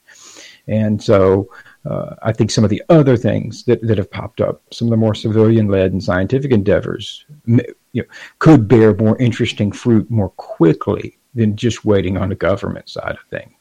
And 0.67 1.03
so 1.03 1.49
uh, 1.89 2.15
I 2.21 2.31
think 2.31 2.51
some 2.51 2.63
of 2.63 2.69
the 2.69 2.83
other 2.87 3.17
things 3.17 3.65
that, 3.65 3.85
that 3.85 3.97
have 3.97 4.11
popped 4.11 4.39
up, 4.39 4.61
some 4.71 4.87
of 4.87 4.91
the 4.91 4.97
more 4.97 5.15
civilian 5.15 5.67
led 5.67 5.91
and 5.91 6.03
scientific 6.03 6.51
endeavors, 6.51 7.25
you 7.45 7.75
know, 7.93 8.03
could 8.39 8.67
bear 8.67 8.95
more 8.95 9.17
interesting 9.17 9.71
fruit 9.71 10.09
more 10.09 10.29
quickly 10.29 11.17
than 11.33 11.55
just 11.55 11.83
waiting 11.83 12.15
on 12.17 12.29
the 12.29 12.35
government 12.35 12.87
side 12.87 13.15
of 13.15 13.29
things 13.29 13.60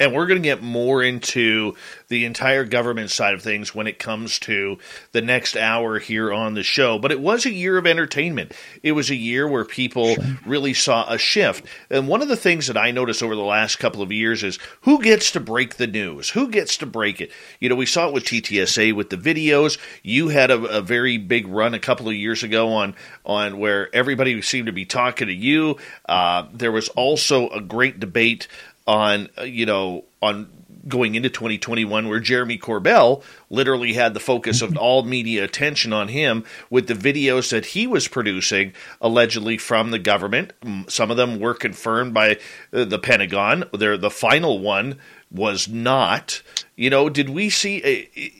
and 0.00 0.14
we're 0.14 0.26
going 0.26 0.40
to 0.40 0.48
get 0.48 0.62
more 0.62 1.02
into 1.02 1.74
the 2.08 2.24
entire 2.24 2.64
government 2.64 3.10
side 3.10 3.34
of 3.34 3.42
things 3.42 3.74
when 3.74 3.86
it 3.86 3.98
comes 3.98 4.38
to 4.40 4.78
the 5.12 5.20
next 5.20 5.56
hour 5.56 5.98
here 5.98 6.32
on 6.32 6.54
the 6.54 6.62
show. 6.62 6.98
But 6.98 7.12
it 7.12 7.20
was 7.20 7.44
a 7.44 7.52
year 7.52 7.76
of 7.78 7.86
entertainment. 7.86 8.52
It 8.82 8.92
was 8.92 9.10
a 9.10 9.16
year 9.16 9.48
where 9.48 9.64
people 9.64 10.14
sure. 10.14 10.24
really 10.46 10.74
saw 10.74 11.10
a 11.12 11.18
shift. 11.18 11.66
And 11.90 12.06
one 12.06 12.22
of 12.22 12.28
the 12.28 12.36
things 12.36 12.68
that 12.68 12.76
I 12.76 12.92
noticed 12.92 13.22
over 13.22 13.34
the 13.34 13.42
last 13.42 13.76
couple 13.76 14.02
of 14.02 14.12
years 14.12 14.44
is 14.44 14.58
who 14.82 15.02
gets 15.02 15.32
to 15.32 15.40
break 15.40 15.76
the 15.76 15.86
news? 15.86 16.30
Who 16.30 16.48
gets 16.48 16.76
to 16.78 16.86
break 16.86 17.20
it? 17.20 17.32
You 17.60 17.68
know, 17.68 17.74
we 17.74 17.86
saw 17.86 18.08
it 18.08 18.14
with 18.14 18.24
TTSA 18.24 18.94
with 18.94 19.10
the 19.10 19.16
videos. 19.16 19.78
You 20.02 20.28
had 20.28 20.50
a, 20.50 20.62
a 20.66 20.80
very 20.80 21.18
big 21.18 21.48
run 21.48 21.74
a 21.74 21.80
couple 21.80 22.08
of 22.08 22.14
years 22.14 22.42
ago 22.42 22.72
on 22.72 22.94
on 23.24 23.58
where 23.58 23.94
everybody 23.94 24.40
seemed 24.42 24.66
to 24.66 24.72
be 24.72 24.84
talking 24.84 25.26
to 25.26 25.34
you. 25.34 25.76
Uh, 26.08 26.46
there 26.52 26.72
was 26.72 26.88
also 26.90 27.48
a 27.50 27.60
great 27.60 27.98
debate 28.00 28.48
on 28.88 29.28
uh, 29.38 29.42
you 29.42 29.66
know 29.66 30.04
on 30.20 30.48
going 30.88 31.14
into 31.14 31.28
2021 31.28 32.08
where 32.08 32.18
Jeremy 32.18 32.56
Corbell 32.56 33.22
literally 33.50 33.92
had 33.92 34.14
the 34.14 34.20
focus 34.20 34.62
of 34.62 34.76
all 34.78 35.02
media 35.02 35.44
attention 35.44 35.92
on 35.92 36.08
him 36.08 36.44
with 36.70 36.88
the 36.88 36.94
videos 36.94 37.50
that 37.50 37.66
he 37.66 37.86
was 37.86 38.08
producing 38.08 38.72
allegedly 39.02 39.58
from 39.58 39.90
the 39.90 39.98
government. 39.98 40.54
Some 40.86 41.10
of 41.10 41.18
them 41.18 41.38
were 41.38 41.52
confirmed 41.52 42.14
by 42.14 42.38
uh, 42.72 42.86
the 42.86 42.98
Pentagon. 42.98 43.64
There 43.72 43.98
the 43.98 44.10
final 44.10 44.58
one 44.58 44.98
was 45.30 45.68
not. 45.68 46.42
You 46.74 46.88
know 46.88 47.10
did 47.10 47.28
we 47.28 47.50
see 47.50 47.82
a, 47.84 48.32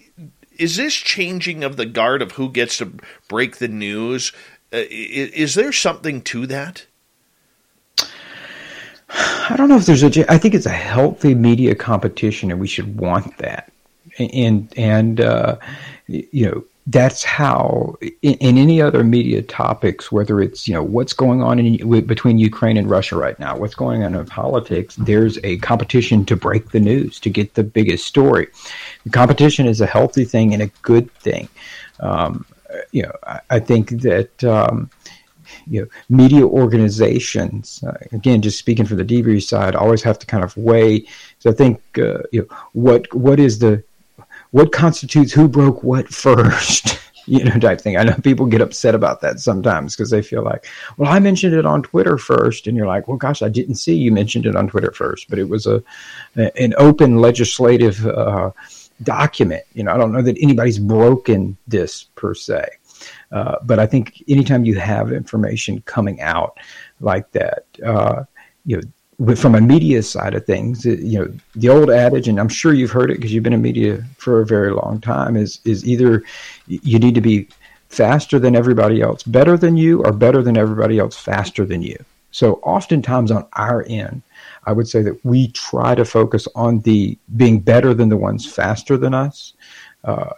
is 0.56 0.76
this 0.76 0.94
changing 0.94 1.62
of 1.62 1.76
the 1.76 1.86
guard 1.86 2.22
of 2.22 2.32
who 2.32 2.50
gets 2.50 2.78
to 2.78 2.94
break 3.28 3.58
the 3.58 3.68
news? 3.68 4.32
Uh, 4.72 4.80
is 4.90 5.54
there 5.54 5.72
something 5.72 6.22
to 6.22 6.46
that 6.46 6.86
I 9.10 9.54
don't 9.56 9.68
know 9.68 9.76
if 9.76 9.86
there's 9.86 10.02
a. 10.02 10.32
I 10.32 10.38
think 10.38 10.54
it's 10.54 10.66
a 10.66 10.70
healthy 10.70 11.34
media 11.34 11.74
competition, 11.74 12.50
and 12.50 12.60
we 12.60 12.66
should 12.66 12.98
want 12.98 13.38
that. 13.38 13.72
And 14.18 14.72
and 14.76 15.20
uh, 15.20 15.56
you 16.06 16.46
know 16.46 16.64
that's 16.86 17.22
how 17.22 17.96
in, 18.22 18.34
in, 18.34 18.58
any 18.58 18.80
other 18.80 19.04
media 19.04 19.42
topics, 19.42 20.10
whether 20.10 20.40
it's 20.40 20.66
you 20.66 20.74
know 20.74 20.82
what's 20.82 21.12
going 21.12 21.42
on 21.42 21.58
in, 21.58 22.06
between 22.06 22.38
Ukraine 22.38 22.76
and 22.76 22.88
Russia 22.88 23.16
right 23.16 23.38
now, 23.38 23.56
what's 23.56 23.74
going 23.74 24.04
on 24.04 24.14
in 24.14 24.26
politics, 24.26 24.96
there's 24.96 25.38
a 25.44 25.58
competition 25.58 26.24
to 26.26 26.36
break 26.36 26.70
the 26.70 26.80
news, 26.80 27.20
to 27.20 27.30
get 27.30 27.54
the 27.54 27.64
biggest 27.64 28.06
story. 28.06 28.48
The 29.04 29.10
competition 29.10 29.66
is 29.66 29.80
a 29.80 29.86
healthy 29.86 30.24
thing 30.24 30.52
and 30.52 30.62
a 30.62 30.68
good 30.82 31.12
thing. 31.14 31.48
Um, 32.00 32.44
you 32.92 33.02
know, 33.02 33.12
I, 33.22 33.40
I 33.50 33.58
think 33.60 34.02
that. 34.02 34.44
Um, 34.44 34.90
you 35.68 35.82
know, 35.82 35.88
media 36.08 36.46
organizations, 36.46 37.82
uh, 37.86 37.96
again, 38.12 38.42
just 38.42 38.58
speaking 38.58 38.86
for 38.86 38.94
the 38.94 39.04
debrief 39.04 39.42
side, 39.42 39.74
always 39.74 40.02
have 40.02 40.18
to 40.18 40.26
kind 40.26 40.44
of 40.44 40.56
weigh. 40.56 41.06
So 41.38 41.50
I 41.50 41.52
think, 41.52 41.80
uh, 41.98 42.22
you 42.32 42.42
know, 42.42 42.56
what 42.72 43.12
what 43.14 43.38
is 43.40 43.58
the 43.58 43.82
what 44.50 44.72
constitutes 44.72 45.32
who 45.32 45.48
broke 45.48 45.82
what 45.82 46.08
first, 46.26 46.98
you 47.26 47.44
know, 47.44 47.58
type 47.58 47.80
thing. 47.80 47.96
I 47.96 48.04
know 48.04 48.16
people 48.22 48.46
get 48.46 48.60
upset 48.60 48.94
about 48.94 49.20
that 49.20 49.40
sometimes 49.40 49.94
because 49.94 50.10
they 50.10 50.22
feel 50.22 50.42
like, 50.42 50.66
well, 50.96 51.12
I 51.12 51.18
mentioned 51.18 51.54
it 51.54 51.66
on 51.66 51.82
Twitter 51.82 52.16
first, 52.16 52.66
and 52.66 52.76
you're 52.76 52.86
like, 52.86 53.06
well, 53.08 53.18
gosh, 53.18 53.42
I 53.42 53.48
didn't 53.48 53.76
see 53.76 53.94
you 53.94 54.12
mentioned 54.12 54.46
it 54.46 54.56
on 54.56 54.68
Twitter 54.68 54.92
first, 54.92 55.28
but 55.28 55.38
it 55.38 55.48
was 55.48 55.66
a 55.66 55.82
an 56.36 56.74
open 56.78 57.18
legislative 57.18 58.06
uh, 58.06 58.50
document. 59.02 59.64
You 59.74 59.84
know, 59.84 59.92
I 59.92 59.96
don't 59.96 60.12
know 60.12 60.22
that 60.22 60.38
anybody's 60.40 60.78
broken 60.78 61.56
this 61.66 62.04
per 62.14 62.34
se. 62.34 62.68
Uh, 63.32 63.56
but 63.64 63.78
I 63.78 63.86
think 63.86 64.22
anytime 64.28 64.64
you 64.64 64.76
have 64.78 65.12
information 65.12 65.82
coming 65.82 66.20
out 66.20 66.58
like 67.00 67.30
that, 67.32 67.64
uh, 67.84 68.24
you 68.64 68.76
know, 68.76 69.34
from 69.34 69.56
a 69.56 69.60
media 69.60 70.02
side 70.02 70.34
of 70.34 70.46
things, 70.46 70.84
you 70.84 71.18
know, 71.18 71.32
the 71.56 71.68
old 71.68 71.90
adage, 71.90 72.28
and 72.28 72.38
I'm 72.38 72.48
sure 72.48 72.72
you've 72.72 72.92
heard 72.92 73.10
it 73.10 73.16
because 73.16 73.32
you've 73.32 73.42
been 73.42 73.52
in 73.52 73.62
media 73.62 74.04
for 74.16 74.40
a 74.40 74.46
very 74.46 74.72
long 74.72 75.00
time, 75.00 75.36
is 75.36 75.60
is 75.64 75.84
either 75.84 76.22
you 76.68 76.98
need 76.98 77.16
to 77.16 77.20
be 77.20 77.48
faster 77.88 78.38
than 78.38 78.54
everybody 78.54 79.02
else, 79.02 79.22
better 79.22 79.56
than 79.56 79.76
you, 79.76 80.04
or 80.04 80.12
better 80.12 80.42
than 80.42 80.56
everybody 80.56 80.98
else, 80.98 81.16
faster 81.16 81.64
than 81.64 81.82
you. 81.82 81.96
So 82.30 82.54
oftentimes 82.62 83.30
on 83.30 83.46
our 83.54 83.84
end, 83.88 84.22
I 84.66 84.72
would 84.72 84.86
say 84.86 85.02
that 85.02 85.24
we 85.24 85.48
try 85.48 85.94
to 85.94 86.04
focus 86.04 86.46
on 86.54 86.80
the 86.80 87.18
being 87.36 87.58
better 87.58 87.94
than 87.94 88.08
the 88.10 88.16
ones 88.16 88.46
faster 88.46 88.96
than 88.96 89.14
us. 89.14 89.54
Uh, 90.04 90.30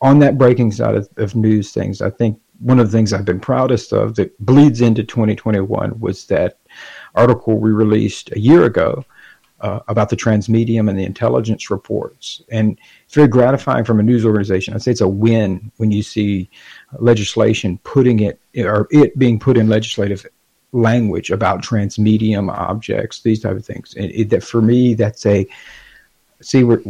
on 0.00 0.18
that 0.20 0.38
breaking 0.38 0.72
side 0.72 0.94
of, 0.94 1.08
of, 1.16 1.34
news 1.34 1.72
things, 1.72 2.02
I 2.02 2.10
think 2.10 2.40
one 2.58 2.80
of 2.80 2.90
the 2.90 2.96
things 2.96 3.12
I've 3.12 3.24
been 3.24 3.40
proudest 3.40 3.92
of 3.92 4.16
that 4.16 4.38
bleeds 4.44 4.80
into 4.80 5.04
2021 5.04 6.00
was 6.00 6.26
that 6.26 6.58
article 7.14 7.58
we 7.58 7.70
released 7.70 8.32
a 8.32 8.40
year 8.40 8.64
ago 8.64 9.04
uh, 9.60 9.80
about 9.88 10.08
the 10.08 10.16
transmedium 10.16 10.88
and 10.88 10.98
the 10.98 11.04
intelligence 11.04 11.70
reports. 11.70 12.42
And 12.50 12.78
it's 13.04 13.14
very 13.14 13.28
gratifying 13.28 13.84
from 13.84 14.00
a 14.00 14.02
news 14.02 14.24
organization. 14.24 14.74
I'd 14.74 14.82
say 14.82 14.92
it's 14.92 15.00
a 15.00 15.08
win 15.08 15.72
when 15.76 15.90
you 15.90 16.02
see 16.02 16.48
legislation 16.98 17.78
putting 17.82 18.20
it 18.20 18.40
or 18.56 18.88
it 18.90 19.18
being 19.18 19.38
put 19.38 19.56
in 19.56 19.68
legislative 19.68 20.26
language 20.72 21.30
about 21.30 21.62
transmedium 21.62 22.52
objects, 22.52 23.22
these 23.22 23.40
type 23.40 23.56
of 23.56 23.64
things. 23.64 23.94
And 23.94 24.10
it, 24.12 24.30
that 24.30 24.44
for 24.44 24.62
me, 24.62 24.94
that's 24.94 25.24
a 25.26 25.46
see 26.40 26.62
we're 26.62 26.82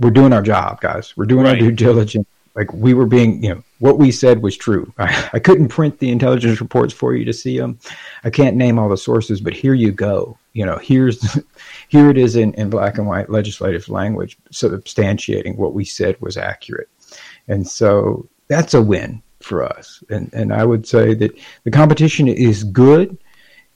we're 0.00 0.10
doing 0.10 0.32
our 0.32 0.42
job, 0.42 0.80
guys. 0.80 1.16
We're 1.16 1.26
doing 1.26 1.44
right. 1.44 1.54
our 1.54 1.58
due 1.58 1.70
diligence. 1.70 2.26
Like 2.56 2.72
we 2.72 2.94
were 2.94 3.06
being, 3.06 3.42
you 3.44 3.54
know, 3.54 3.62
what 3.78 3.98
we 3.98 4.10
said 4.10 4.42
was 4.42 4.56
true. 4.56 4.92
I, 4.98 5.30
I 5.34 5.38
couldn't 5.38 5.68
print 5.68 5.98
the 5.98 6.10
intelligence 6.10 6.60
reports 6.60 6.92
for 6.92 7.14
you 7.14 7.24
to 7.26 7.32
see 7.32 7.58
them. 7.58 7.78
I 8.24 8.30
can't 8.30 8.56
name 8.56 8.78
all 8.78 8.88
the 8.88 8.96
sources, 8.96 9.40
but 9.40 9.52
here 9.52 9.74
you 9.74 9.92
go. 9.92 10.36
You 10.52 10.66
know, 10.66 10.78
here's 10.78 11.38
here 11.88 12.10
it 12.10 12.18
is 12.18 12.34
in, 12.34 12.54
in 12.54 12.70
black 12.70 12.98
and 12.98 13.06
white 13.06 13.30
legislative 13.30 13.88
language, 13.88 14.36
substantiating 14.50 15.56
what 15.56 15.74
we 15.74 15.84
said 15.84 16.20
was 16.20 16.36
accurate. 16.36 16.88
And 17.46 17.68
so 17.68 18.28
that's 18.48 18.74
a 18.74 18.82
win 18.82 19.22
for 19.40 19.62
us. 19.64 20.02
And 20.10 20.32
and 20.32 20.52
I 20.52 20.64
would 20.64 20.86
say 20.86 21.14
that 21.14 21.38
the 21.64 21.70
competition 21.70 22.26
is 22.26 22.64
good. 22.64 23.16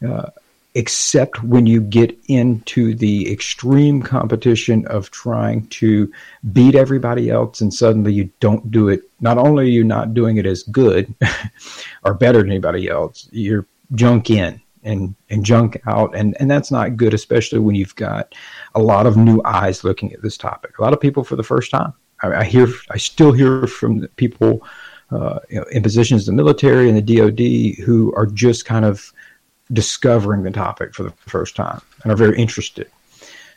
Uh, 0.06 0.30
except 0.74 1.42
when 1.44 1.66
you 1.66 1.80
get 1.80 2.18
into 2.26 2.94
the 2.94 3.30
extreme 3.30 4.02
competition 4.02 4.84
of 4.88 5.10
trying 5.10 5.66
to 5.68 6.12
beat 6.52 6.74
everybody 6.74 7.30
else 7.30 7.60
and 7.60 7.72
suddenly 7.72 8.12
you 8.12 8.28
don't 8.40 8.70
do 8.70 8.88
it. 8.88 9.02
Not 9.20 9.38
only 9.38 9.64
are 9.64 9.68
you 9.68 9.84
not 9.84 10.14
doing 10.14 10.36
it 10.36 10.46
as 10.46 10.64
good 10.64 11.14
or 12.04 12.14
better 12.14 12.38
than 12.38 12.50
anybody 12.50 12.88
else 12.88 13.28
you're 13.30 13.66
junk 13.94 14.30
in 14.30 14.60
and 14.82 15.14
and 15.30 15.44
junk 15.44 15.80
out. 15.86 16.14
And 16.16 16.36
and 16.40 16.50
that's 16.50 16.72
not 16.72 16.96
good 16.96 17.14
especially 17.14 17.60
when 17.60 17.76
you've 17.76 17.96
got 17.96 18.34
a 18.74 18.82
lot 18.82 19.06
of 19.06 19.16
new 19.16 19.40
eyes 19.44 19.84
looking 19.84 20.12
at 20.12 20.22
this 20.22 20.36
topic. 20.36 20.78
A 20.78 20.82
lot 20.82 20.92
of 20.92 21.00
people 21.00 21.22
for 21.22 21.36
the 21.36 21.44
first 21.44 21.70
time. 21.70 21.92
I, 22.22 22.40
I 22.40 22.44
hear 22.44 22.68
i 22.90 22.96
still 22.96 23.32
hear 23.32 23.66
from 23.68 24.08
people 24.16 24.66
uh, 25.10 25.38
you 25.48 25.60
know, 25.60 25.66
in 25.70 25.82
positions 25.82 26.26
in 26.26 26.34
the 26.34 26.42
military 26.42 26.88
and 26.88 26.96
the 26.96 27.16
DoD 27.16 27.84
who 27.84 28.12
are 28.16 28.26
just 28.26 28.64
kind 28.64 28.84
of 28.84 29.12
discovering 29.72 30.42
the 30.42 30.50
topic 30.50 30.94
for 30.94 31.02
the 31.02 31.10
first 31.26 31.56
time 31.56 31.80
and 32.02 32.12
are 32.12 32.16
very 32.16 32.38
interested. 32.38 32.90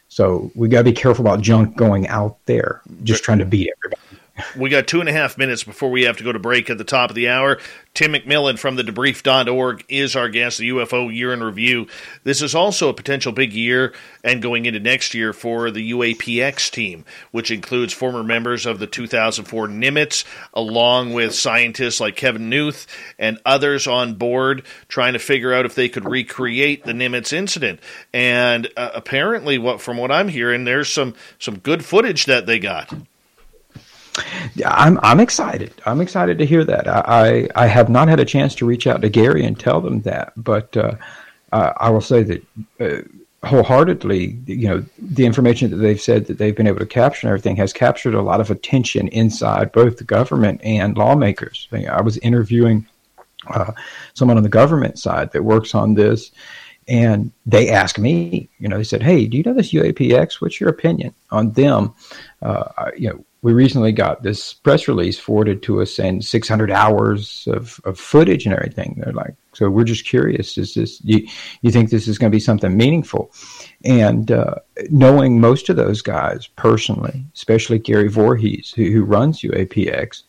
So 0.09 0.51
we 0.55 0.69
got 0.69 0.79
to 0.79 0.83
be 0.85 0.93
careful 0.93 1.25
about 1.25 1.41
junk 1.41 1.75
going 1.75 2.07
out 2.07 2.37
there, 2.45 2.81
just 3.03 3.23
trying 3.23 3.39
to 3.39 3.45
beat 3.45 3.69
everybody. 3.77 4.01
We 4.57 4.69
got 4.69 4.87
two 4.87 4.99
and 4.99 5.09
a 5.09 5.13
half 5.13 5.37
minutes 5.37 5.63
before 5.63 5.89
we 5.89 6.03
have 6.03 6.17
to 6.17 6.23
go 6.23 6.31
to 6.31 6.39
break 6.39 6.69
at 6.69 6.77
the 6.77 6.83
top 6.83 7.09
of 7.09 7.15
the 7.15 7.29
hour. 7.29 7.59
Tim 7.93 8.13
McMillan 8.13 8.59
from 8.59 8.75
the 8.75 8.83
debrief.org 8.83 9.85
is 9.89 10.15
our 10.15 10.29
guest, 10.29 10.57
the 10.59 10.69
UFO 10.69 11.13
year 11.13 11.33
in 11.33 11.43
review. 11.43 11.87
This 12.23 12.41
is 12.41 12.53
also 12.53 12.89
a 12.89 12.93
potential 12.93 13.31
big 13.31 13.53
year 13.53 13.93
and 14.23 14.41
going 14.41 14.65
into 14.65 14.79
next 14.79 15.13
year 15.13 15.33
for 15.33 15.71
the 15.71 15.91
UAPX 15.91 16.71
team, 16.71 17.05
which 17.31 17.49
includes 17.51 17.93
former 17.93 18.23
members 18.23 18.65
of 18.65 18.79
the 18.79 18.87
2004 18.87 19.67
Nimitz, 19.67 20.25
along 20.53 21.13
with 21.13 21.33
scientists 21.33 21.99
like 21.99 22.15
Kevin 22.15 22.49
Knuth 22.49 22.85
and 23.17 23.39
others 23.45 23.87
on 23.87 24.15
board 24.15 24.63
trying 24.87 25.13
to 25.13 25.19
figure 25.19 25.53
out 25.53 25.65
if 25.65 25.75
they 25.75 25.89
could 25.89 26.05
recreate 26.05 26.83
the 26.83 26.93
Nimitz 26.93 27.33
incident. 27.33 27.79
And 28.13 28.67
uh, 28.77 28.91
apparently, 28.93 29.57
what 29.57 29.81
from 29.81 29.97
what 29.97 30.11
I'm 30.11 30.27
hearing, 30.27 30.65
there's 30.65 30.89
some 30.89 31.15
some 31.39 31.57
good 31.59 31.83
footage 31.83 32.25
that 32.25 32.45
they 32.45 32.59
got. 32.59 32.93
I'm 34.65 34.99
I'm 35.03 35.19
excited. 35.19 35.73
I'm 35.85 36.01
excited 36.01 36.37
to 36.39 36.45
hear 36.45 36.63
that. 36.63 36.87
I, 36.87 37.47
I, 37.55 37.63
I 37.63 37.67
have 37.67 37.89
not 37.89 38.07
had 38.07 38.19
a 38.19 38.25
chance 38.25 38.55
to 38.55 38.65
reach 38.65 38.87
out 38.87 39.01
to 39.01 39.09
Gary 39.09 39.45
and 39.45 39.59
tell 39.59 39.81
them 39.81 40.01
that, 40.01 40.33
but 40.35 40.75
uh, 40.75 40.93
uh, 41.51 41.73
I 41.77 41.89
will 41.89 42.01
say 42.01 42.23
that 42.23 42.45
uh, 42.79 43.47
wholeheartedly, 43.47 44.39
you 44.45 44.67
know, 44.67 44.85
the 44.97 45.25
information 45.25 45.69
that 45.71 45.77
they've 45.77 46.01
said 46.01 46.25
that 46.25 46.37
they've 46.37 46.55
been 46.55 46.67
able 46.67 46.79
to 46.79 46.85
capture 46.85 47.27
and 47.27 47.31
everything 47.31 47.55
has 47.57 47.71
captured 47.71 48.15
a 48.15 48.21
lot 48.21 48.41
of 48.41 48.51
attention 48.51 49.07
inside 49.09 49.71
both 49.71 49.97
the 49.97 50.03
government 50.03 50.59
and 50.63 50.97
lawmakers. 50.97 51.67
I 51.71 52.01
was 52.01 52.17
interviewing 52.17 52.87
uh, 53.47 53.71
someone 54.13 54.37
on 54.37 54.43
the 54.43 54.49
government 54.49 54.99
side 54.99 55.31
that 55.31 55.43
works 55.43 55.75
on 55.75 55.93
this, 55.93 56.31
and 56.87 57.31
they 57.45 57.69
asked 57.69 57.99
me, 57.99 58.49
you 58.59 58.67
know, 58.67 58.77
they 58.77 58.83
said, 58.83 59.03
"Hey, 59.03 59.27
do 59.27 59.37
you 59.37 59.43
know 59.43 59.53
this 59.53 59.73
UAPX? 59.73 60.41
What's 60.41 60.59
your 60.59 60.69
opinion 60.69 61.13
on 61.31 61.51
them?" 61.51 61.93
Uh, 62.41 62.91
you 62.97 63.09
know, 63.09 63.23
we 63.41 63.53
recently 63.53 63.91
got 63.91 64.23
this 64.23 64.53
press 64.53 64.87
release 64.87 65.19
forwarded 65.19 65.61
to 65.63 65.81
us 65.81 65.93
saying 65.93 66.21
600 66.21 66.71
hours 66.71 67.47
of, 67.51 67.79
of 67.85 67.99
footage 67.99 68.45
and 68.45 68.55
everything. 68.55 68.95
They're 68.97 69.13
like, 69.13 69.35
so 69.53 69.69
we're 69.69 69.83
just 69.83 70.05
curious. 70.05 70.57
Is 70.57 70.73
this 70.73 70.99
you? 71.03 71.27
You 71.61 71.71
think 71.71 71.89
this 71.89 72.07
is 72.07 72.17
going 72.17 72.31
to 72.31 72.35
be 72.35 72.39
something 72.39 72.75
meaningful? 72.75 73.31
And 73.85 74.31
uh, 74.31 74.55
knowing 74.89 75.39
most 75.39 75.69
of 75.69 75.75
those 75.75 76.01
guys 76.01 76.47
personally, 76.47 77.23
especially 77.35 77.79
Gary 77.79 78.07
Voorhees, 78.07 78.71
who, 78.75 78.91
who 78.91 79.03
runs 79.03 79.41
UAPX, 79.41 80.23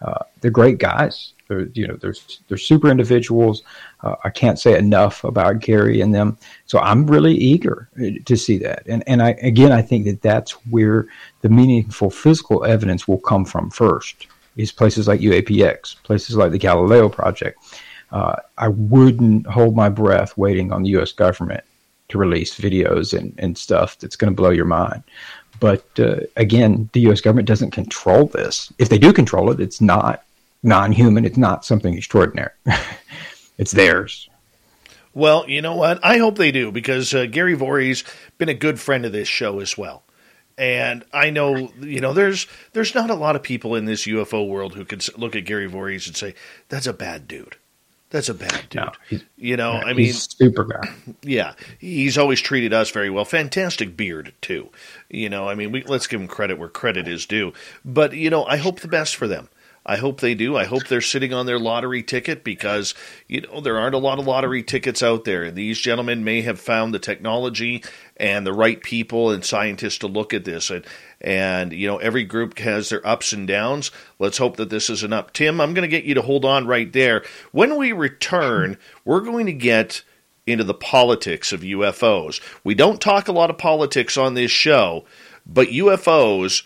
uh, 0.00 0.24
they're 0.40 0.50
great 0.50 0.78
guys. 0.78 1.33
They're 1.48 1.66
you 1.74 1.86
know 1.86 1.96
they're 1.96 2.14
they're 2.48 2.58
super 2.58 2.88
individuals. 2.88 3.62
Uh, 4.02 4.16
I 4.24 4.30
can't 4.30 4.58
say 4.58 4.78
enough 4.78 5.24
about 5.24 5.60
Gary 5.60 6.00
and 6.00 6.14
them. 6.14 6.38
So 6.66 6.78
I'm 6.78 7.06
really 7.06 7.34
eager 7.34 7.88
uh, 7.98 8.18
to 8.24 8.36
see 8.36 8.58
that. 8.58 8.84
And 8.86 9.04
and 9.06 9.22
I 9.22 9.30
again 9.42 9.72
I 9.72 9.82
think 9.82 10.06
that 10.06 10.22
that's 10.22 10.52
where 10.70 11.06
the 11.42 11.48
meaningful 11.48 12.10
physical 12.10 12.64
evidence 12.64 13.06
will 13.06 13.20
come 13.20 13.44
from 13.44 13.70
first. 13.70 14.26
Is 14.56 14.70
places 14.70 15.08
like 15.08 15.20
UAPX, 15.20 16.00
places 16.04 16.36
like 16.36 16.52
the 16.52 16.58
Galileo 16.58 17.08
Project. 17.08 17.58
Uh, 18.12 18.36
I 18.56 18.68
wouldn't 18.68 19.46
hold 19.48 19.74
my 19.74 19.88
breath 19.88 20.38
waiting 20.38 20.72
on 20.72 20.84
the 20.84 20.90
U.S. 20.90 21.10
government 21.10 21.64
to 22.08 22.18
release 22.18 22.58
videos 22.58 23.18
and, 23.18 23.34
and 23.38 23.58
stuff 23.58 23.98
that's 23.98 24.14
going 24.14 24.32
to 24.32 24.36
blow 24.36 24.50
your 24.50 24.66
mind. 24.66 25.02
But 25.58 25.84
uh, 25.98 26.20
again, 26.36 26.88
the 26.92 27.00
U.S. 27.00 27.20
government 27.20 27.48
doesn't 27.48 27.72
control 27.72 28.26
this. 28.26 28.72
If 28.78 28.88
they 28.88 28.98
do 28.98 29.12
control 29.12 29.50
it, 29.50 29.58
it's 29.58 29.80
not 29.80 30.24
non-human. 30.64 31.24
It's 31.24 31.36
not 31.36 31.64
something 31.64 31.94
extraordinary. 31.94 32.50
it's 33.58 33.72
theirs. 33.72 34.28
Well, 35.14 35.48
you 35.48 35.62
know 35.62 35.76
what? 35.76 36.04
I 36.04 36.18
hope 36.18 36.36
they 36.36 36.50
do 36.50 36.72
because 36.72 37.14
uh, 37.14 37.26
Gary 37.26 37.54
Voorhees 37.54 38.02
been 38.36 38.48
a 38.48 38.54
good 38.54 38.80
friend 38.80 39.04
of 39.06 39.12
this 39.12 39.28
show 39.28 39.60
as 39.60 39.78
well. 39.78 40.02
And 40.58 41.04
I 41.12 41.30
know, 41.30 41.72
you 41.80 42.00
know, 42.00 42.12
there's 42.12 42.46
there's 42.72 42.94
not 42.94 43.10
a 43.10 43.14
lot 43.14 43.36
of 43.36 43.42
people 43.42 43.74
in 43.74 43.86
this 43.86 44.06
UFO 44.06 44.48
world 44.48 44.74
who 44.74 44.84
can 44.84 45.00
look 45.16 45.34
at 45.34 45.44
Gary 45.44 45.66
Voorhees 45.66 46.06
and 46.06 46.16
say 46.16 46.34
that's 46.68 46.86
a 46.86 46.92
bad 46.92 47.26
dude. 47.26 47.56
That's 48.10 48.28
a 48.28 48.34
bad 48.34 48.66
dude. 48.70 48.82
No, 49.10 49.18
you 49.36 49.56
know, 49.56 49.72
yeah, 49.72 49.84
I 49.86 49.92
mean, 49.92 50.12
super 50.12 50.64
guy. 50.64 50.88
Yeah, 51.22 51.54
he's 51.80 52.16
always 52.18 52.40
treated 52.40 52.72
us 52.72 52.90
very 52.90 53.10
well. 53.10 53.24
Fantastic 53.24 53.96
beard 53.96 54.32
too. 54.40 54.68
You 55.08 55.28
know, 55.28 55.48
I 55.48 55.56
mean, 55.56 55.72
we, 55.72 55.82
let's 55.82 56.06
give 56.06 56.20
him 56.20 56.28
credit 56.28 56.58
where 56.58 56.68
credit 56.68 57.08
is 57.08 57.26
due. 57.26 57.52
But 57.84 58.12
you 58.12 58.30
know, 58.30 58.44
I 58.44 58.58
hope 58.58 58.80
the 58.80 58.88
best 58.88 59.16
for 59.16 59.26
them. 59.26 59.48
I 59.86 59.96
hope 59.96 60.20
they 60.20 60.34
do. 60.34 60.56
I 60.56 60.64
hope 60.64 60.86
they're 60.86 61.02
sitting 61.02 61.34
on 61.34 61.44
their 61.44 61.58
lottery 61.58 62.02
ticket 62.02 62.42
because, 62.42 62.94
you 63.28 63.42
know, 63.42 63.60
there 63.60 63.76
aren't 63.76 63.94
a 63.94 63.98
lot 63.98 64.18
of 64.18 64.26
lottery 64.26 64.62
tickets 64.62 65.02
out 65.02 65.24
there. 65.24 65.50
These 65.50 65.78
gentlemen 65.78 66.24
may 66.24 66.40
have 66.40 66.58
found 66.58 66.94
the 66.94 66.98
technology 66.98 67.84
and 68.16 68.46
the 68.46 68.54
right 68.54 68.82
people 68.82 69.30
and 69.30 69.44
scientists 69.44 69.98
to 69.98 70.06
look 70.06 70.32
at 70.32 70.46
this. 70.46 70.70
And, 70.70 70.86
and 71.20 71.72
you 71.74 71.86
know, 71.86 71.98
every 71.98 72.24
group 72.24 72.58
has 72.58 72.88
their 72.88 73.06
ups 73.06 73.34
and 73.34 73.46
downs. 73.46 73.90
Let's 74.18 74.38
hope 74.38 74.56
that 74.56 74.70
this 74.70 74.88
is 74.88 75.02
an 75.02 75.12
up. 75.12 75.34
Tim, 75.34 75.60
I'm 75.60 75.74
going 75.74 75.82
to 75.82 75.88
get 75.88 76.04
you 76.04 76.14
to 76.14 76.22
hold 76.22 76.46
on 76.46 76.66
right 76.66 76.90
there. 76.90 77.22
When 77.52 77.76
we 77.76 77.92
return, 77.92 78.78
we're 79.04 79.20
going 79.20 79.46
to 79.46 79.52
get 79.52 80.02
into 80.46 80.64
the 80.64 80.74
politics 80.74 81.52
of 81.52 81.60
UFOs. 81.60 82.40
We 82.62 82.74
don't 82.74 83.00
talk 83.00 83.28
a 83.28 83.32
lot 83.32 83.50
of 83.50 83.58
politics 83.58 84.16
on 84.16 84.34
this 84.34 84.50
show, 84.50 85.04
but 85.46 85.68
UFOs, 85.68 86.62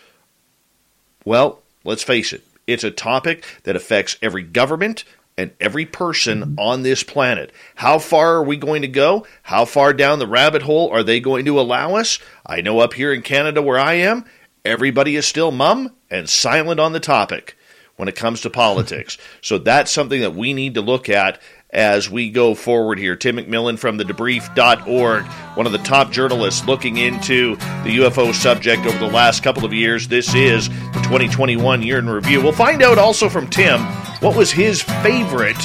well, 1.25 1.63
let's 1.85 2.03
face 2.03 2.33
it, 2.33 2.43
it's 2.69 2.85
a 2.85 2.91
topic 2.93 3.45
that 3.65 3.75
affects 3.75 4.17
every 4.23 4.43
government 4.43 5.05
and 5.37 5.53
every 5.59 5.87
person 5.87 6.41
mm-hmm. 6.41 6.59
on 6.59 6.83
this 6.83 7.03
planet. 7.03 7.51
How 7.77 7.99
far 7.99 8.35
are 8.35 8.45
we 8.45 8.57
going 8.57 8.83
to 8.83 8.89
go? 8.89 9.27
How 9.43 9.65
far 9.65 9.93
down 9.93 10.19
the 10.19 10.27
rabbit 10.27 10.63
hole 10.63 10.91
are 10.91 11.03
they 11.03 11.19
going 11.19 11.47
to 11.47 11.59
allow 11.59 11.97
us? 11.97 12.19
I 12.45 12.61
know 12.61 12.81
up 12.81 12.93
here 12.93 13.13
in 13.13 13.23
Canada 13.23 13.63
where 13.63 13.79
I 13.79 13.95
am, 13.95 14.25
everybody 14.65 15.17
is 15.17 15.27
still 15.27 15.51
mum 15.51 15.95
and 16.11 16.29
silent 16.29 16.79
on 16.79 16.93
the 16.93 17.01
topic 17.01 17.57
when 17.99 18.09
it 18.09 18.17
comes 18.17 18.41
to 18.41 18.51
politics. 18.51 19.19
so 19.43 19.59
that's 19.59 19.93
something 19.93 20.23
that 20.23 20.35
we 20.35 20.55
need 20.55 20.75
to 20.75 20.81
look 20.81 21.09
at 21.09 21.41
as 21.71 22.09
we 22.09 22.31
go 22.31 22.55
forward 22.55 22.99
here. 22.99 23.15
Tim 23.15 23.37
McMillan 23.37 23.79
from 23.79 23.99
the 23.99 24.05
debrief.org, 24.05 25.25
one 25.55 25.67
of 25.67 25.73
the 25.73 25.79
top 25.79 26.11
journalists 26.11 26.67
looking 26.67 26.97
into 26.97 27.57
the 27.57 27.99
UFO 27.99 28.33
subject 28.33 28.87
over 28.87 28.99
the 28.99 29.13
last 29.13 29.43
couple 29.43 29.67
of 29.67 29.75
years. 29.75 30.09
This 30.09 30.35
is 30.35 30.69
the 30.69 31.01
2021 31.05 31.83
year 31.83 31.99
in 31.99 32.09
review. 32.09 32.43
We'll 32.43 32.53
find 32.53 32.83
out 32.83 32.97
also 32.97 33.29
from 33.29 33.49
Tim 33.49 33.81
what 34.21 34.35
was 34.35 34.51
his 34.51 34.81
favorite 34.81 35.57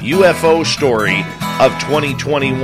UFO 0.00 0.66
story 0.66 1.20
of 1.60 1.72
2021. 1.82 2.60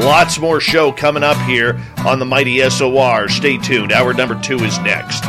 Lots 0.00 0.38
more 0.38 0.60
show 0.60 0.90
coming 0.92 1.22
up 1.22 1.36
here 1.46 1.78
on 1.98 2.18
the 2.18 2.24
Mighty 2.24 2.68
SOR. 2.70 3.28
Stay 3.28 3.58
tuned. 3.58 3.92
Hour 3.92 4.14
number 4.14 4.40
two 4.40 4.56
is 4.56 4.78
next. 4.80 5.24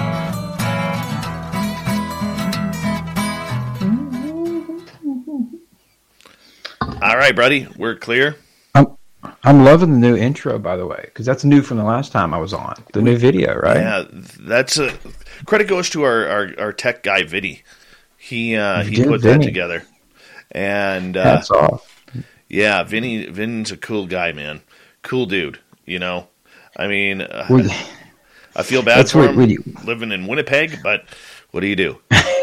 All 7.06 7.18
right, 7.18 7.36
buddy, 7.36 7.68
we're 7.78 7.95
clear. 7.95 8.36
I'm 8.74 8.97
I'm 9.43 9.64
loving 9.64 9.91
the 9.93 9.99
new 9.99 10.16
intro, 10.16 10.58
by 10.58 10.76
the 10.76 10.88
way, 10.88 11.01
because 11.03 11.24
that's 11.24 11.45
new 11.45 11.62
from 11.62 11.78
the 11.78 11.84
last 11.84 12.12
time 12.12 12.34
I 12.34 12.39
was 12.39 12.51
on. 12.51 12.84
The 12.93 13.01
new 13.03 13.16
video, 13.16 13.53
right? 13.60 13.78
Yeah, 13.78 14.03
that's 14.39 14.80
a 14.80 14.91
credit 15.45 15.68
goes 15.68 15.88
to 15.91 16.01
our 16.01 16.28
our, 16.28 16.49
our 16.58 16.74
tech 16.74 17.03
guy 17.03 17.22
Vinny. 17.22 17.62
He 18.18 18.56
uh, 18.56 18.82
he 18.84 18.95
did, 18.95 19.08
put 19.08 19.22
Vinny. 19.22 19.38
that 19.38 19.43
together, 19.43 19.84
and 20.51 21.16
uh, 21.16 21.24
Hats 21.36 21.51
off. 21.51 22.03
yeah, 22.49 22.82
Vinny 22.82 23.28
Vinny's 23.28 23.72
a 23.72 23.78
cool 23.78 24.08
guy, 24.08 24.32
man. 24.32 24.62
Cool 25.03 25.28
dude. 25.28 25.60
You 25.86 25.99
know, 25.99 26.28
I 26.76 26.88
mean, 26.88 27.22
uh, 27.22 27.45
Well, 27.47 27.70
I 28.56 28.64
feel 28.64 28.82
bad 28.82 28.97
That's 28.97 29.12
for 29.12 29.28
him 29.28 29.36
we 29.36 29.60
living 29.84 30.12
in 30.12 30.26
Winnipeg, 30.26 30.80
but 30.82 31.06
what 31.51 31.60
do 31.60 31.68
you 31.68 31.76
do? 31.76 32.01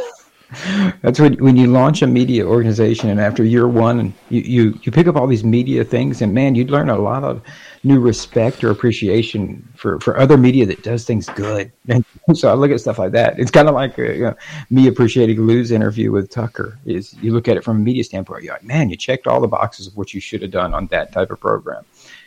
That's 1.03 1.19
when 1.19 1.35
when 1.35 1.57
you 1.57 1.67
launch 1.67 2.03
a 2.03 2.07
media 2.07 2.47
organization, 2.47 3.11
and 3.11 3.21
after 3.21 3.43
year 3.45 3.69
one, 3.69 4.13
you, 4.29 4.41
you 4.41 4.81
you 4.83 4.93
pick 4.93 5.07
up 5.07 5.17
all 5.17 5.27
these 5.27 5.45
media 5.45 5.85
things, 5.85 6.21
and 6.21 6.35
man, 6.35 6.55
you'd 6.55 6.71
learn 6.71 6.91
a 6.91 6.99
lot 6.99 7.25
of 7.25 7.43
new 7.85 7.99
respect 7.99 8.63
or 8.63 8.71
appreciation 8.71 9.67
for 9.75 9.99
for 10.01 10.19
other 10.19 10.37
media 10.37 10.67
that 10.67 10.83
does 10.83 11.05
things 11.05 11.29
good. 11.31 11.73
And 11.89 12.05
so 12.35 12.51
I 12.51 12.55
look 12.55 12.71
at 12.71 12.81
stuff 12.81 12.99
like 12.99 13.13
that. 13.13 13.39
It's 13.39 13.51
kind 13.51 13.69
of 13.69 13.75
like 13.75 13.99
uh, 13.99 14.03
you 14.03 14.23
know, 14.23 14.37
me 14.71 14.89
appreciating 14.89 15.41
Lou's 15.41 15.71
interview 15.71 16.13
with 16.13 16.31
Tucker. 16.31 16.79
Is 16.85 17.15
you 17.15 17.33
look 17.33 17.49
at 17.49 17.57
it 17.57 17.65
from 17.65 17.79
a 17.79 17.81
media 17.81 18.05
standpoint, 18.05 18.45
you're 18.45 18.55
like, 18.55 18.65
man, 18.65 18.91
you 18.91 18.97
checked 18.97 19.27
all 19.27 19.41
the 19.41 19.49
boxes 19.49 19.87
of 19.87 19.97
what 19.97 20.13
you 20.13 20.21
should 20.21 20.43
have 20.43 20.51
done 20.51 20.75
on 20.75 20.87
that 20.89 21.13
type 21.13 21.31
of 21.31 21.41
program. 21.41 21.85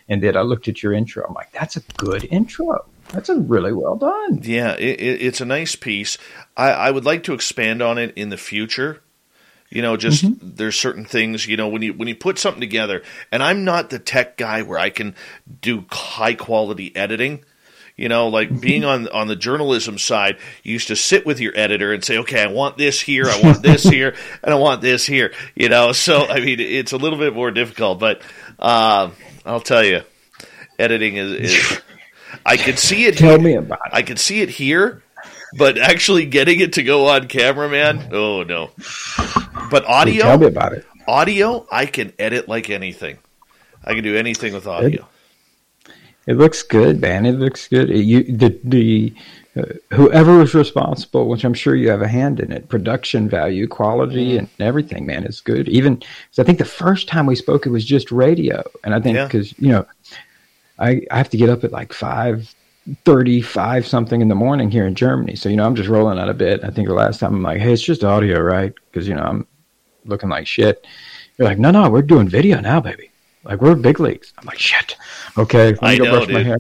And 0.10 0.22
then 0.22 0.38
I 0.38 0.42
looked 0.42 0.68
at 0.68 0.84
your 0.84 0.94
intro. 0.94 1.26
I'm 1.28 1.34
like, 1.34 1.52
that's 1.52 1.78
a 1.78 1.82
good 1.98 2.26
intro. 2.26 2.86
That's 3.10 3.30
a 3.30 3.40
really 3.40 3.72
well 3.72 3.96
done. 3.96 4.42
Yeah, 4.44 4.74
it, 4.74 5.00
it, 5.00 5.22
it's 5.22 5.42
a 5.42 5.46
nice 5.46 5.76
piece. 5.76 6.18
I, 6.58 6.72
I 6.72 6.92
would 6.92 7.06
like 7.06 7.24
to 7.24 7.34
expand 7.34 7.82
on 7.82 7.98
it 7.98 8.14
in 8.18 8.30
the 8.30 8.38
future. 8.38 9.02
You 9.70 9.82
know, 9.82 9.98
just 9.98 10.26
there's 10.42 10.80
certain 10.80 11.06
things. 11.06 11.48
You 11.48 11.58
know, 11.58 11.68
when 11.68 11.82
you 11.82 11.94
when 11.94 12.08
you 12.08 12.16
put 12.16 12.38
something 12.38 12.62
together, 12.62 13.02
and 13.32 13.42
I'm 13.42 13.66
not 13.66 13.90
the 13.90 14.00
tech 14.00 14.38
guy 14.38 14.62
where 14.62 14.80
I 14.80 14.90
can 14.90 15.16
do 15.62 15.86
high 15.92 16.36
quality 16.36 16.96
editing. 16.96 17.44
You 17.98 18.10
know, 18.10 18.28
like 18.28 18.60
being 18.60 18.84
on 18.84 19.08
on 19.08 19.28
the 19.28 19.36
journalism 19.36 19.98
side, 19.98 20.38
you 20.64 20.74
used 20.74 20.90
to 20.90 20.96
sit 20.96 21.26
with 21.26 21.40
your 21.40 21.54
editor 21.56 21.94
and 21.94 22.04
say, 22.04 22.18
"Okay, 22.20 22.42
I 22.42 22.48
want 22.48 22.78
this 22.78 23.02
here, 23.02 23.26
I 23.26 23.42
want 23.42 23.64
this 23.64 23.84
here, 23.84 24.16
and 24.44 24.54
I 24.54 24.58
want 24.58 24.82
this 24.82 25.06
here." 25.06 25.34
You 25.56 25.70
know, 25.70 25.94
so 25.94 26.26
I 26.26 26.42
mean, 26.42 26.60
it's 26.60 26.92
a 26.92 26.98
little 26.98 27.20
bit 27.20 27.34
more 27.34 27.52
difficult, 27.52 28.00
but 28.00 28.22
uh, 28.60 29.10
I'll 29.46 29.62
tell 29.62 29.84
you, 29.84 30.02
editing 30.78 31.16
is. 31.16 31.32
is 31.32 31.82
I 32.46 32.58
could 32.58 32.78
see 32.80 33.06
it. 33.06 33.18
Tell 33.18 33.40
me 33.40 33.56
about 33.56 33.80
it. 33.88 33.92
I 33.94 34.02
can 34.02 34.18
see 34.18 34.42
it 34.42 34.50
here, 34.50 35.02
but 35.58 35.78
actually 35.78 36.26
getting 36.26 36.60
it 36.60 36.74
to 36.74 36.84
go 36.84 37.08
on 37.08 37.28
camera, 37.28 37.70
man, 37.70 38.10
oh 38.12 38.44
no. 38.44 38.72
But 39.72 39.86
audio. 39.86 40.24
Tell 40.24 40.38
me 40.38 40.48
about 40.48 40.74
it. 40.74 40.86
audio, 41.08 41.66
I 41.72 41.86
can 41.88 42.14
edit 42.20 42.48
like 42.48 42.70
anything. 42.70 43.18
I 43.84 43.94
can 43.94 44.04
do 44.04 44.16
anything 44.16 44.54
with 44.54 44.68
audio. 44.68 45.08
It 46.28 46.38
looks 46.38 46.64
good, 46.64 47.00
man. 47.02 47.26
It 47.26 47.34
looks 47.34 47.68
good. 47.68 47.90
It- 47.90 48.04
you, 48.04 48.24
the 48.24 48.60
the 48.64 49.14
uh, 49.58 49.64
whoever 49.96 50.42
is 50.42 50.54
responsible, 50.54 51.28
which 51.30 51.46
I'm 51.46 51.54
sure 51.54 51.76
you 51.76 51.90
have 51.90 52.02
a 52.02 52.08
hand 52.08 52.40
in 52.40 52.52
it, 52.52 52.68
production 52.68 53.30
value, 53.30 53.68
quality, 53.68 54.38
and 54.38 54.50
everything, 54.60 55.06
man, 55.06 55.24
is 55.24 55.40
good. 55.40 55.70
Even 55.70 56.02
I 56.38 56.44
think 56.44 56.58
the 56.58 56.66
first 56.66 57.08
time 57.08 57.26
we 57.26 57.36
spoke, 57.36 57.66
it 57.66 57.70
was 57.70 57.86
just 57.86 58.12
radio, 58.12 58.64
and 58.84 58.94
I 58.94 59.00
think 59.00 59.16
Yeah. 59.16 59.26
because 59.26 59.58
you 59.60 59.70
know, 59.70 59.86
I 60.80 61.02
I 61.12 61.18
have 61.18 61.30
to 61.30 61.38
get 61.38 61.50
up 61.50 61.64
at 61.64 61.72
like 61.72 61.94
five 61.94 62.54
thirty 63.04 63.42
five 63.42 63.88
something 63.88 64.22
in 64.22 64.28
the 64.28 64.36
morning 64.36 64.70
here 64.70 64.86
in 64.86 64.96
Germany, 64.96 65.36
so 65.36 65.50
you 65.50 65.56
know 65.56 65.66
I'm 65.66 65.76
just 65.76 65.90
rolling 65.90 66.20
out 66.20 66.30
of 66.30 66.38
bed. 66.38 66.64
I 66.64 66.70
think 66.70 66.88
the 66.88 66.94
last 66.94 67.20
time 67.20 67.36
I'm 67.36 67.44
like, 67.44 67.60
hey, 67.60 67.74
it's 67.74 67.82
just 67.82 68.04
audio, 68.04 68.40
right? 68.40 68.74
Because 68.92 69.08
you 69.08 69.16
know 69.16 69.24
I'm 69.24 69.48
looking 70.06 70.30
like 70.30 70.48
shit. 70.48 70.86
You're 71.38 71.48
like, 71.48 71.60
no, 71.60 71.72
no, 71.72 71.90
we're 71.90 72.02
doing 72.02 72.30
video 72.30 72.60
now, 72.62 72.80
baby. 72.80 73.12
Like 73.44 73.62
we're 73.62 73.76
big 73.76 74.00
leagues. 74.00 74.34
I'm 74.38 74.46
like, 74.46 74.60
shit. 74.60 74.96
Okay, 75.38 75.76
I 75.82 75.98
know, 75.98 76.12
brush 76.12 76.30
my 76.30 76.44
hair. 76.44 76.58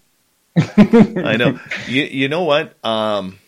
I 1.25 1.37
know. 1.37 1.59
You 1.87 2.03
you 2.03 2.27
know 2.27 2.43
what? 2.43 2.75
Um, 2.85 3.39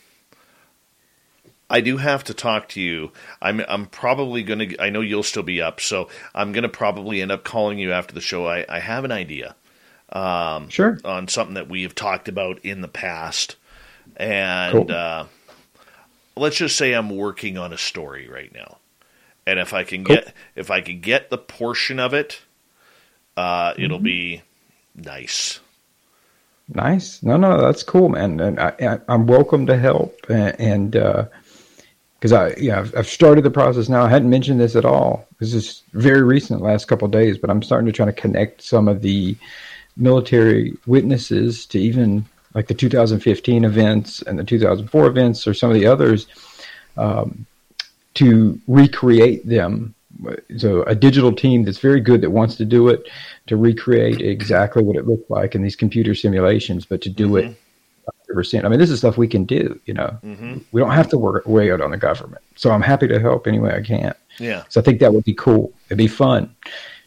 I 1.69 1.81
do 1.81 1.97
have 1.97 2.23
to 2.25 2.33
talk 2.33 2.69
to 2.69 2.81
you. 2.81 3.11
I'm 3.41 3.61
I'm 3.67 3.85
probably 3.87 4.43
gonna. 4.43 4.67
I 4.79 4.89
know 4.89 5.01
you'll 5.01 5.23
still 5.23 5.43
be 5.43 5.61
up, 5.61 5.79
so 5.79 6.09
I'm 6.33 6.51
gonna 6.51 6.69
probably 6.69 7.21
end 7.21 7.31
up 7.31 7.43
calling 7.43 7.77
you 7.79 7.91
after 7.91 8.13
the 8.13 8.21
show. 8.21 8.47
I 8.47 8.65
I 8.69 8.79
have 8.79 9.03
an 9.03 9.11
idea. 9.11 9.55
Um, 10.11 10.69
Sure. 10.69 10.97
on 11.03 11.27
something 11.27 11.55
that 11.55 11.67
we 11.69 11.83
have 11.83 11.93
talked 11.95 12.29
about 12.29 12.59
in 12.63 12.81
the 12.81 12.87
past. 12.87 13.57
And 14.15 14.87
Cool. 14.87 14.91
uh, 14.91 15.25
let's 16.35 16.55
just 16.57 16.77
say 16.77 16.93
I'm 16.93 17.09
working 17.09 17.57
on 17.57 17.73
a 17.73 17.77
story 17.77 18.29
right 18.29 18.53
now. 18.53 18.77
And 19.45 19.59
if 19.59 19.73
I 19.73 19.83
can 19.83 20.03
Cool. 20.03 20.15
get 20.15 20.33
if 20.55 20.71
I 20.71 20.81
can 20.81 21.01
get 21.01 21.29
the 21.29 21.37
portion 21.37 21.99
of 21.99 22.13
it, 22.13 22.41
uh, 23.35 23.73
Mm-hmm. 23.73 23.83
it'll 23.83 23.99
be 23.99 24.41
nice. 24.95 25.59
Nice. 26.73 27.23
No, 27.23 27.37
no, 27.37 27.61
that's 27.61 27.83
cool, 27.83 28.09
man. 28.09 28.39
And 28.39 28.59
I, 28.59 28.73
I, 28.81 28.99
I'm 29.07 29.25
welcome 29.25 29.65
to 29.67 29.77
help. 29.77 30.17
And 30.29 30.91
because 30.91 32.33
I, 32.33 32.53
yeah, 32.57 32.79
I've, 32.79 32.93
I've 32.97 33.07
started 33.07 33.43
the 33.45 33.51
process 33.51 33.87
now. 33.87 34.03
I 34.03 34.09
hadn't 34.09 34.29
mentioned 34.29 34.59
this 34.59 34.75
at 34.75 34.83
all. 34.83 35.27
This 35.39 35.53
is 35.53 35.83
very 35.93 36.23
recent, 36.23 36.61
last 36.61 36.87
couple 36.89 37.05
of 37.05 37.11
days, 37.11 37.37
but 37.37 37.49
I'm 37.49 37.61
starting 37.63 37.85
to 37.85 37.93
try 37.93 38.05
to 38.05 38.11
connect 38.13 38.61
some 38.61 38.87
of 38.89 39.01
the 39.01 39.37
military 39.97 40.73
witnesses 40.85 41.65
to 41.67 41.79
even 41.79 42.25
like 42.53 42.67
the 42.67 42.73
2015 42.73 43.63
events 43.65 44.21
and 44.23 44.39
the 44.39 44.43
2004 44.43 45.05
events 45.07 45.47
or 45.47 45.53
some 45.53 45.69
of 45.69 45.75
the 45.75 45.85
others 45.85 46.27
um, 46.97 47.45
to 48.15 48.59
recreate 48.67 49.45
them. 49.47 49.93
So 50.57 50.81
a 50.83 50.95
digital 50.95 51.31
team 51.31 51.63
that's 51.63 51.77
very 51.77 51.99
good 51.99 52.21
that 52.21 52.31
wants 52.31 52.55
to 52.55 52.65
do 52.65 52.87
it 52.87 53.07
to 53.47 53.57
recreate 53.57 54.21
exactly 54.21 54.81
what 54.83 54.95
it 54.95 55.07
looked 55.07 55.29
like 55.29 55.53
in 55.53 55.61
these 55.61 55.75
computer 55.75 56.15
simulations, 56.15 56.85
but 56.85 57.01
to 57.01 57.09
do 57.09 57.35
it 57.37 57.55
100%. 58.31 58.65
I 58.65 58.69
mean, 58.69 58.79
this 58.79 58.89
is 58.89 58.99
stuff 58.99 59.17
we 59.17 59.27
can 59.27 59.43
do. 59.45 59.79
You 59.85 59.93
know, 59.93 60.17
Mm-hmm. 60.23 60.57
we 60.71 60.81
don't 60.81 60.91
have 60.91 61.09
to 61.09 61.17
work 61.17 61.45
way 61.47 61.71
out 61.71 61.81
on 61.81 61.91
the 61.91 61.97
government. 61.97 62.41
So 62.55 62.71
I'm 62.71 62.81
happy 62.81 63.07
to 63.07 63.19
help 63.19 63.45
any 63.45 63.59
way 63.59 63.73
I 63.75 63.81
can. 63.81 64.15
Yeah. 64.39 64.63
So 64.69 64.81
I 64.81 64.83
think 64.83 64.99
that 65.01 65.13
would 65.13 65.25
be 65.25 65.33
cool. 65.35 65.71
It'd 65.87 65.97
be 65.97 66.07
fun 66.07 66.55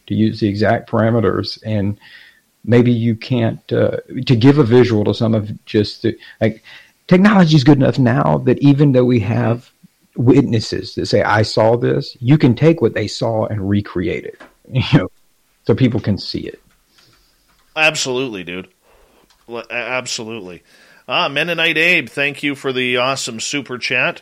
to 0.07 0.15
use 0.15 0.39
the 0.39 0.47
exact 0.47 0.89
parameters 0.89 1.59
and 1.65 1.99
maybe 2.63 2.91
you 2.91 3.15
can't 3.15 3.59
uh, 3.71 3.97
to 4.25 4.35
give 4.35 4.57
a 4.57 4.63
visual 4.63 5.03
to 5.05 5.13
some 5.13 5.33
of 5.33 5.65
just 5.65 6.03
the, 6.03 6.17
like 6.39 6.63
technology 7.07 7.55
is 7.55 7.63
good 7.63 7.77
enough 7.77 7.99
now 7.99 8.37
that 8.39 8.59
even 8.59 8.91
though 8.91 9.05
we 9.05 9.19
have 9.19 9.71
witnesses 10.15 10.95
that 10.95 11.05
say 11.07 11.21
I 11.21 11.41
saw 11.41 11.77
this, 11.77 12.15
you 12.19 12.37
can 12.37 12.55
take 12.55 12.81
what 12.81 12.93
they 12.93 13.07
saw 13.07 13.45
and 13.45 13.67
recreate 13.69 14.25
it. 14.25 14.41
You 14.73 14.83
know, 14.93 15.11
so 15.65 15.75
people 15.75 15.99
can 15.99 16.17
see 16.17 16.47
it. 16.47 16.61
Absolutely, 17.75 18.45
dude. 18.45 18.69
Absolutely. 19.69 20.63
Ah, 21.09 21.27
Mennonite 21.27 21.77
Abe, 21.77 22.07
thank 22.07 22.41
you 22.41 22.55
for 22.55 22.71
the 22.71 22.95
awesome 22.95 23.41
super 23.41 23.77
chat. 23.77 24.21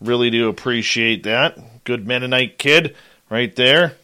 Really 0.00 0.30
do 0.30 0.48
appreciate 0.48 1.22
that. 1.22 1.84
Good 1.84 2.08
Mennonite 2.08 2.58
kid 2.58 2.96
right 3.30 3.54
there. 3.54 3.94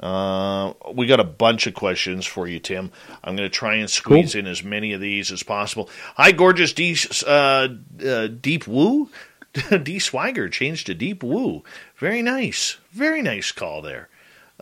Uh, 0.00 0.72
we 0.94 1.06
got 1.06 1.20
a 1.20 1.24
bunch 1.24 1.66
of 1.66 1.74
questions 1.74 2.24
for 2.24 2.48
you, 2.48 2.58
Tim. 2.58 2.90
I'm 3.22 3.36
going 3.36 3.48
to 3.48 3.54
try 3.54 3.74
and 3.76 3.88
squeeze 3.90 4.34
in 4.34 4.46
as 4.46 4.64
many 4.64 4.92
of 4.94 5.00
these 5.00 5.30
as 5.30 5.42
possible. 5.42 5.90
Hi, 6.16 6.32
gorgeous 6.32 6.72
D, 6.72 6.96
uh, 7.26 7.68
uh, 8.06 8.26
Deep 8.28 8.66
Woo. 8.66 9.10
D 9.82 9.98
Swagger 9.98 10.48
changed 10.48 10.86
to 10.86 10.94
Deep 10.94 11.22
Woo. 11.22 11.62
Very 11.96 12.22
nice. 12.22 12.78
Very 12.92 13.20
nice 13.20 13.52
call 13.52 13.82
there. 13.82 14.08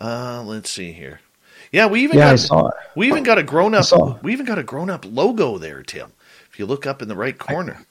Uh, 0.00 0.42
let's 0.44 0.70
see 0.70 0.92
here. 0.92 1.20
Yeah, 1.70 1.86
we 1.86 2.02
even 2.02 2.16
Yeah, 2.18 2.24
got 2.26 2.32
I 2.32 2.36
saw 2.36 2.68
it. 2.68 2.74
we 2.96 3.06
even 3.08 3.22
got 3.22 3.36
a 3.38 3.42
grown 3.42 3.74
up. 3.74 3.84
We 4.22 4.32
even 4.32 4.46
got 4.46 4.58
a 4.58 4.62
grown 4.62 4.88
up 4.90 5.04
logo 5.06 5.58
there, 5.58 5.82
Tim. 5.82 6.12
If 6.50 6.58
you 6.58 6.64
look 6.66 6.86
up 6.86 7.02
in 7.02 7.08
the 7.08 7.16
right 7.16 7.36
corner, 7.38 7.84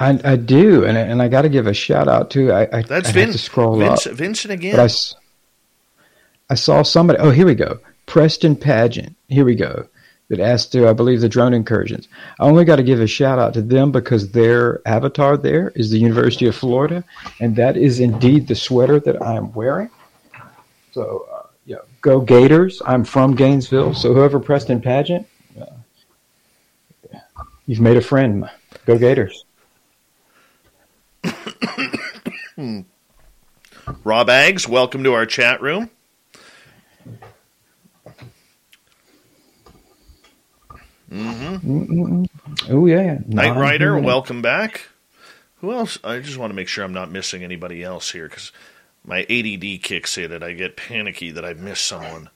I, 0.00 0.18
I 0.24 0.36
do, 0.36 0.84
and 0.84 0.98
I- 0.98 1.02
and 1.02 1.22
I 1.22 1.28
got 1.28 1.42
to 1.42 1.48
give 1.48 1.66
a 1.68 1.72
shout 1.74 2.08
out 2.08 2.30
to 2.32 2.50
I. 2.52 2.62
I 2.78 2.82
that's 2.82 3.08
I 3.10 3.12
Vin, 3.12 3.26
have 3.26 3.32
to 3.32 3.38
scroll 3.38 3.78
Vince, 3.78 4.06
up. 4.06 4.14
Vincent 4.14 4.52
again. 4.52 4.74
But 4.76 4.90
I, 4.90 5.21
I 6.52 6.54
saw 6.54 6.82
somebody. 6.82 7.18
Oh, 7.18 7.30
here 7.30 7.46
we 7.46 7.54
go. 7.54 7.78
Preston 8.04 8.56
Pageant. 8.56 9.16
Here 9.28 9.46
we 9.46 9.54
go. 9.54 9.88
That 10.28 10.38
asked 10.38 10.70
to, 10.72 10.86
I 10.86 10.92
believe, 10.92 11.22
the 11.22 11.28
drone 11.30 11.54
incursions. 11.54 12.08
I 12.38 12.44
only 12.44 12.66
got 12.66 12.76
to 12.76 12.82
give 12.82 13.00
a 13.00 13.06
shout 13.06 13.38
out 13.38 13.54
to 13.54 13.62
them 13.62 13.90
because 13.90 14.32
their 14.32 14.86
avatar 14.86 15.38
there 15.38 15.72
is 15.74 15.90
the 15.90 15.98
University 15.98 16.46
of 16.46 16.54
Florida, 16.54 17.04
and 17.40 17.56
that 17.56 17.78
is 17.78 18.00
indeed 18.00 18.48
the 18.48 18.54
sweater 18.54 19.00
that 19.00 19.22
I 19.22 19.34
am 19.34 19.50
wearing. 19.54 19.88
So, 20.90 21.26
uh, 21.32 21.46
yeah, 21.64 21.78
go 22.02 22.20
Gators. 22.20 22.82
I'm 22.84 23.02
from 23.02 23.34
Gainesville, 23.34 23.94
so 23.94 24.12
whoever 24.12 24.38
Preston 24.38 24.82
Pageant, 24.82 25.26
uh, 25.58 25.64
you've 27.66 27.80
made 27.80 27.96
a 27.96 28.02
friend. 28.02 28.44
Go 28.84 28.98
Gators. 28.98 29.46
Rob 34.04 34.28
Aggs, 34.28 34.68
welcome 34.68 35.02
to 35.04 35.14
our 35.14 35.24
chat 35.24 35.62
room. 35.62 35.88
Mm-hmm. 41.12 42.24
Oh 42.70 42.86
yeah, 42.86 43.18
Knight 43.26 43.54
Rider, 43.54 43.98
welcome 43.98 44.40
back. 44.40 44.88
Who 45.60 45.72
else? 45.72 45.98
I 46.02 46.20
just 46.20 46.38
want 46.38 46.50
to 46.50 46.54
make 46.54 46.68
sure 46.68 46.84
I'm 46.84 46.94
not 46.94 47.10
missing 47.10 47.44
anybody 47.44 47.82
else 47.82 48.10
here 48.10 48.28
because 48.28 48.50
my 49.04 49.20
ADD 49.28 49.82
kicks 49.82 50.16
in 50.16 50.32
and 50.32 50.42
I 50.42 50.54
get 50.54 50.76
panicky 50.76 51.30
that 51.32 51.44
I 51.44 51.52
missed 51.52 51.84
someone. 51.84 52.30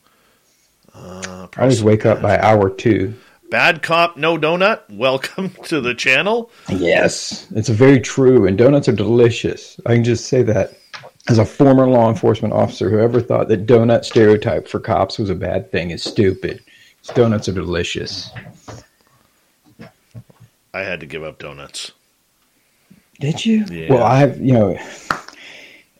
Uh, 0.95 1.49
I 1.57 1.63
always 1.63 1.83
wake 1.83 2.05
up 2.05 2.21
by 2.21 2.39
hour 2.39 2.69
two. 2.69 3.15
Bad 3.51 3.83
cop, 3.83 4.19
no 4.19 4.37
donut. 4.37 4.83
Welcome 4.91 5.51
to 5.65 5.81
the 5.81 5.95
channel. 5.95 6.51
Yes, 6.69 7.47
it's 7.57 7.71
very 7.71 8.01
true, 8.01 8.47
and 8.47 8.59
donuts 8.59 8.89
are 8.89 8.93
delicious. 8.93 9.81
I 9.87 9.95
can 9.95 10.05
just 10.05 10.27
say 10.27 10.43
that 10.43 10.77
as 11.29 11.39
a 11.39 11.47
former 11.47 11.89
law 11.89 12.11
enforcement 12.11 12.53
officer, 12.53 12.91
whoever 12.91 13.23
thought 13.23 13.49
that 13.49 13.65
donut 13.65 14.05
stereotype 14.05 14.69
for 14.69 14.81
cops 14.81 15.19
was 15.19 15.31
a 15.31 15.35
bad 15.35 15.73
thing 15.73 15.93
is 15.93 16.03
stupid. 16.03 16.63
Donuts 17.15 17.49
are 17.49 17.53
delicious. 17.53 18.31
I 20.77 20.83
had 20.83 21.01
to 21.01 21.07
give 21.07 21.25
up 21.25 21.39
donuts. 21.39 21.93
Did 23.19 23.47
you? 23.47 23.65
Yeah. 23.71 23.95
Well, 23.95 24.03
I 24.03 24.19
have, 24.19 24.39
you 24.39 24.53
know, 24.53 24.79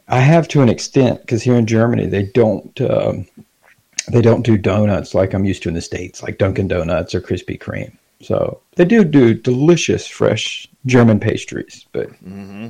I 0.09 0.21
have 0.21 0.49
to 0.49 0.61
an 0.61 0.69
extent 0.69 1.23
because 1.23 1.43
here 1.43 1.55
in 1.55 1.67
Germany 1.67 2.05
they 2.07 2.25
don't 2.25 2.79
um, 2.83 3.27
they 4.13 4.21
don't 4.21 4.43
do 4.43 4.59
donuts 4.59 5.15
like 5.15 5.33
I'm 5.33 5.47
used 5.47 5.63
to 5.63 5.71
in 5.71 5.75
the 5.75 5.81
states, 5.81 6.23
like 6.23 6.37
Dunkin' 6.37 6.69
Donuts 6.69 7.15
or 7.15 7.23
Krispy 7.23 7.59
Kreme. 7.59 7.97
So 8.21 8.61
they 8.75 8.85
do 8.85 9.03
do 9.03 9.33
delicious 9.33 10.07
fresh 10.07 10.69
German 10.85 11.21
pastries, 11.21 11.87
but. 11.93 12.09
Mm-hmm. 12.23 12.69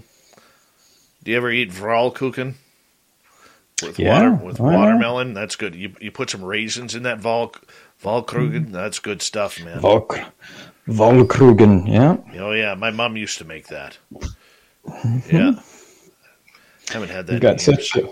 Do 1.25 1.31
you 1.33 1.37
ever 1.37 1.51
eat 1.51 1.73
Pfannkuchen? 1.73 2.55
With 3.83 3.99
yeah, 3.99 4.15
water 4.15 4.45
with 4.45 4.61
watermelon, 4.61 5.35
that's 5.35 5.57
good. 5.57 5.75
You 5.75 5.93
you 6.01 6.13
put 6.13 6.31
some 6.31 6.45
raisins 6.45 6.95
in 6.95 7.03
that 7.03 7.19
Vol 7.19 7.53
Volkrugen, 8.03 8.71
that's 8.71 9.01
good 9.01 9.21
stuff, 9.21 9.63
man. 9.63 9.81
Volk 9.81 10.19
Volkrugen, 10.89 11.89
yeah. 11.89 12.17
Oh 12.41 12.53
yeah, 12.53 12.75
my 12.75 12.91
mom 12.91 13.17
used 13.17 13.39
to 13.39 13.45
make 13.45 13.67
that. 13.69 13.99
Mm-hmm. 14.87 15.37
Yeah. 15.37 15.53
Haven't 16.91 17.11
had 17.11 17.27
that. 17.27 17.35
You 17.35 17.41
got 17.41 17.61
such 17.61 17.97
a, 17.97 18.09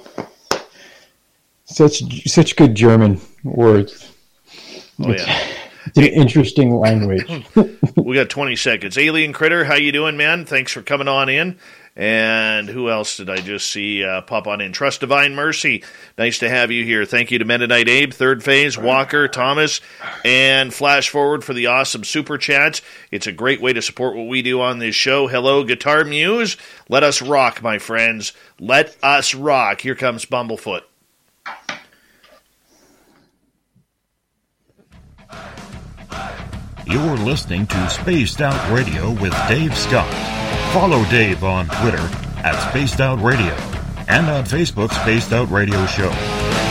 such 1.64 2.02
such 2.26 2.56
good 2.56 2.74
German 2.74 3.20
words. 3.44 4.12
Oh 5.00 5.12
yeah. 5.12 5.54
It's 5.86 5.98
an 5.98 6.04
interesting 6.04 6.74
language. 6.74 7.24
we 7.96 8.14
got 8.14 8.30
20 8.30 8.56
seconds. 8.56 8.96
Alien 8.96 9.32
Critter, 9.32 9.64
how 9.64 9.74
you 9.74 9.92
doing, 9.92 10.16
man? 10.16 10.46
Thanks 10.46 10.72
for 10.72 10.82
coming 10.82 11.08
on 11.08 11.28
in. 11.28 11.58
And 11.96 12.68
who 12.68 12.90
else 12.90 13.18
did 13.18 13.30
I 13.30 13.36
just 13.36 13.70
see 13.70 14.02
uh, 14.02 14.22
pop 14.22 14.48
on 14.48 14.60
in? 14.60 14.72
Trust 14.72 14.98
Divine 14.98 15.36
Mercy. 15.36 15.84
Nice 16.18 16.40
to 16.40 16.48
have 16.48 16.72
you 16.72 16.84
here. 16.84 17.04
Thank 17.04 17.30
you 17.30 17.38
to 17.38 17.44
Mennonite 17.44 17.88
Abe, 17.88 18.12
Third 18.12 18.42
Phase, 18.42 18.76
Walker, 18.76 19.28
Thomas, 19.28 19.80
and 20.24 20.74
Flash 20.74 21.08
Forward 21.10 21.44
for 21.44 21.54
the 21.54 21.66
awesome 21.66 22.02
super 22.02 22.36
chats. 22.36 22.82
It's 23.12 23.28
a 23.28 23.32
great 23.32 23.60
way 23.60 23.72
to 23.72 23.80
support 23.80 24.16
what 24.16 24.26
we 24.26 24.42
do 24.42 24.60
on 24.60 24.80
this 24.80 24.96
show. 24.96 25.28
Hello, 25.28 25.62
Guitar 25.62 26.04
Muse. 26.04 26.56
Let 26.88 27.04
us 27.04 27.22
rock, 27.22 27.62
my 27.62 27.78
friends. 27.78 28.32
Let 28.58 28.96
us 29.00 29.32
rock. 29.32 29.80
Here 29.80 29.94
comes 29.94 30.24
Bumblefoot. 30.24 30.82
You're 36.86 37.16
listening 37.16 37.66
to 37.68 37.88
Spaced 37.88 38.42
Out 38.42 38.72
Radio 38.72 39.12
with 39.12 39.32
Dave 39.48 39.76
Scott. 39.76 40.43
Follow 40.74 41.04
Dave 41.04 41.44
on 41.44 41.68
Twitter 41.68 42.10
at 42.38 42.58
Spaced 42.68 43.00
Out 43.00 43.22
Radio 43.22 43.54
and 44.08 44.26
on 44.26 44.42
Facebook, 44.42 44.90
Spaced 44.90 45.32
Out 45.32 45.48
Radio 45.48 45.86
Show. 45.86 46.10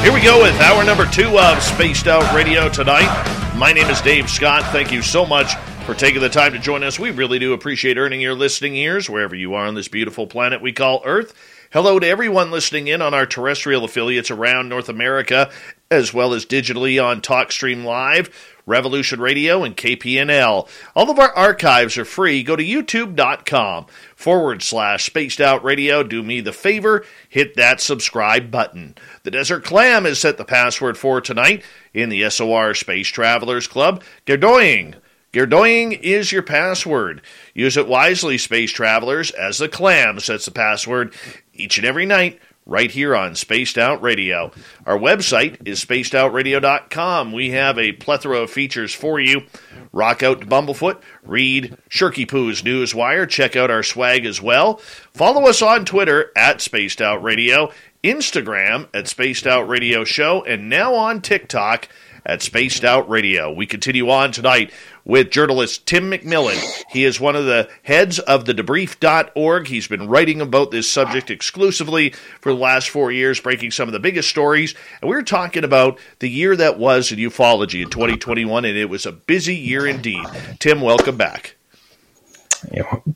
Here 0.02 0.12
we 0.12 0.20
go 0.20 0.44
with 0.44 0.60
hour 0.60 0.84
number 0.84 1.06
two 1.06 1.40
of 1.40 1.64
Spaced 1.64 2.08
Out 2.08 2.36
Radio 2.36 2.68
tonight. 2.68 3.08
My 3.56 3.72
name 3.72 3.88
is 3.88 4.02
Dave 4.02 4.30
Scott. 4.30 4.64
Thank 4.74 4.92
you 4.92 5.02
so 5.02 5.26
much 5.26 5.56
for 5.86 5.94
taking 5.94 6.20
the 6.20 6.28
time 6.28 6.52
to 6.52 6.60
join 6.60 6.84
us. 6.84 7.00
We 7.00 7.12
really 7.12 7.40
do 7.40 7.54
appreciate 7.54 7.98
earning 7.98 8.20
your 8.20 8.36
listening 8.36 8.76
ears 8.76 9.10
wherever 9.10 9.36
you 9.36 9.54
are 9.54 9.68
on 9.68 9.74
this 9.74 9.88
beautiful 9.88 10.28
planet 10.28 10.62
we 10.62 10.74
call 10.74 11.02
Earth. 11.06 11.34
Hello 11.72 11.98
to 11.98 12.06
everyone 12.06 12.52
listening 12.52 12.90
in 12.90 13.02
on 13.02 13.14
our 13.14 13.26
terrestrial 13.26 13.86
affiliates 13.86 14.30
around 14.30 14.68
North 14.68 14.90
America, 14.90 15.50
as 15.90 16.14
well 16.14 16.34
as 16.34 16.46
digitally 16.46 17.02
on 17.02 17.22
TalkStream 17.22 17.86
Live. 17.86 18.53
Revolution 18.66 19.20
Radio, 19.20 19.64
and 19.64 19.76
KPNL. 19.76 20.68
All 20.96 21.10
of 21.10 21.20
our 21.20 21.34
archives 21.36 21.98
are 21.98 22.06
free. 22.06 22.44
Go 22.44 22.56
to 22.56 22.64
youtube.com 22.64 23.88
forward 24.16 24.64
slash 24.64 25.06
spaced 25.06 25.42
out 25.42 25.64
radio. 25.64 26.04
Do 26.04 26.24
me 26.24 26.42
the 26.42 26.54
favor, 26.54 27.06
hit 27.28 27.56
that 27.56 27.82
subscribe 27.82 28.50
button. 28.52 28.96
The 29.24 29.32
Desert 29.32 29.64
Clam 29.64 30.06
has 30.06 30.20
set 30.20 30.38
the 30.38 30.46
password 30.46 30.98
for 30.98 31.20
tonight 31.20 31.64
in 31.94 32.10
the 32.10 32.30
SOR 32.30 32.74
Space 32.74 33.08
Travelers 33.08 33.68
Club. 33.68 34.04
Gerdoying. 34.26 34.96
Gerdoying 35.34 36.00
is 36.00 36.32
your 36.32 36.44
password. 36.44 37.22
Use 37.56 37.76
it 37.76 37.88
wisely, 37.88 38.38
space 38.38 38.72
travelers, 38.72 39.32
as 39.32 39.58
the 39.58 39.68
clam 39.68 40.20
sets 40.20 40.46
the 40.46 40.52
password 40.52 41.14
each 41.54 41.78
and 41.80 41.88
every 41.88 42.06
night 42.06 42.40
right 42.66 42.92
here 42.92 43.16
on 43.16 43.36
Spaced 43.36 43.78
Out 43.78 44.02
Radio. 44.02 44.52
Our 44.86 44.98
website 44.98 45.58
is 45.66 45.84
spacedoutradio.com. 45.84 47.32
We 47.32 47.52
have 47.52 47.78
a 47.78 47.92
plethora 47.94 48.40
of 48.40 48.52
features 48.52 48.94
for 48.94 49.20
you. 49.20 49.44
Rock 49.92 50.24
out 50.24 50.42
to 50.42 50.48
Bumblefoot, 50.48 51.02
read 51.24 51.78
Shirky 51.90 52.28
Poo's 52.28 52.64
Newswire, 52.64 53.30
check 53.30 53.56
out 53.56 53.70
our 53.70 53.84
swag 53.84 54.26
as 54.26 54.42
well. 54.42 54.78
Follow 55.14 55.48
us 55.48 55.62
on 55.62 55.86
Twitter 55.86 56.32
at 56.36 56.62
Spaced 56.62 57.02
Out 57.02 57.22
Radio, 57.22 57.72
Instagram 58.04 58.88
at 58.94 59.08
Spaced 59.08 59.46
Out 59.46 59.68
Radio 59.68 60.04
Show, 60.04 60.44
and 60.44 60.68
now 60.68 60.96
on 60.96 61.22
TikTok 61.22 61.88
at 62.26 62.42
Spaced 62.42 62.84
Out 62.84 63.08
Radio. 63.10 63.52
We 63.52 63.66
continue 63.66 64.10
on 64.10 64.32
tonight 64.32 64.72
with 65.06 65.32
journalist 65.32 65.86
Tim 65.86 66.12
McMillan. 66.12 66.60
He 66.90 67.04
is 67.04 67.20
one 67.20 67.36
of 67.36 67.46
the 67.46 67.70
heads 67.84 68.20
of 68.20 68.46
the 68.46 68.54
debrief.org. 68.54 69.68
He's 69.68 69.88
been 69.88 70.08
writing 70.08 70.42
about 70.42 70.72
this 70.72 70.90
subject 70.90 71.30
exclusively 71.30 72.12
for 72.40 72.54
the 72.54 72.60
last 72.60 72.90
four 72.90 73.12
years, 73.12 73.40
breaking 73.40 73.72
some 73.72 73.90
of 73.90 73.94
the 73.94 74.00
biggest 74.00 74.30
stories. 74.30 74.76
And 75.02 75.10
we 75.10 75.16
are 75.16 75.24
talking 75.24 75.64
about 75.64 76.00
the 76.20 76.30
year 76.30 76.56
that 76.56 76.80
was 76.80 77.12
in 77.12 77.20
ufology 77.20 77.82
in 77.82 77.90
2021, 77.90 78.66
and 78.66 78.78
it 78.78 78.90
was 78.90 79.06
a 79.06 79.12
busy 79.12 79.56
year 79.56 79.86
indeed. 79.86 80.26
Tim, 80.60 80.82
welcome 80.82 81.18
back. 81.18 81.56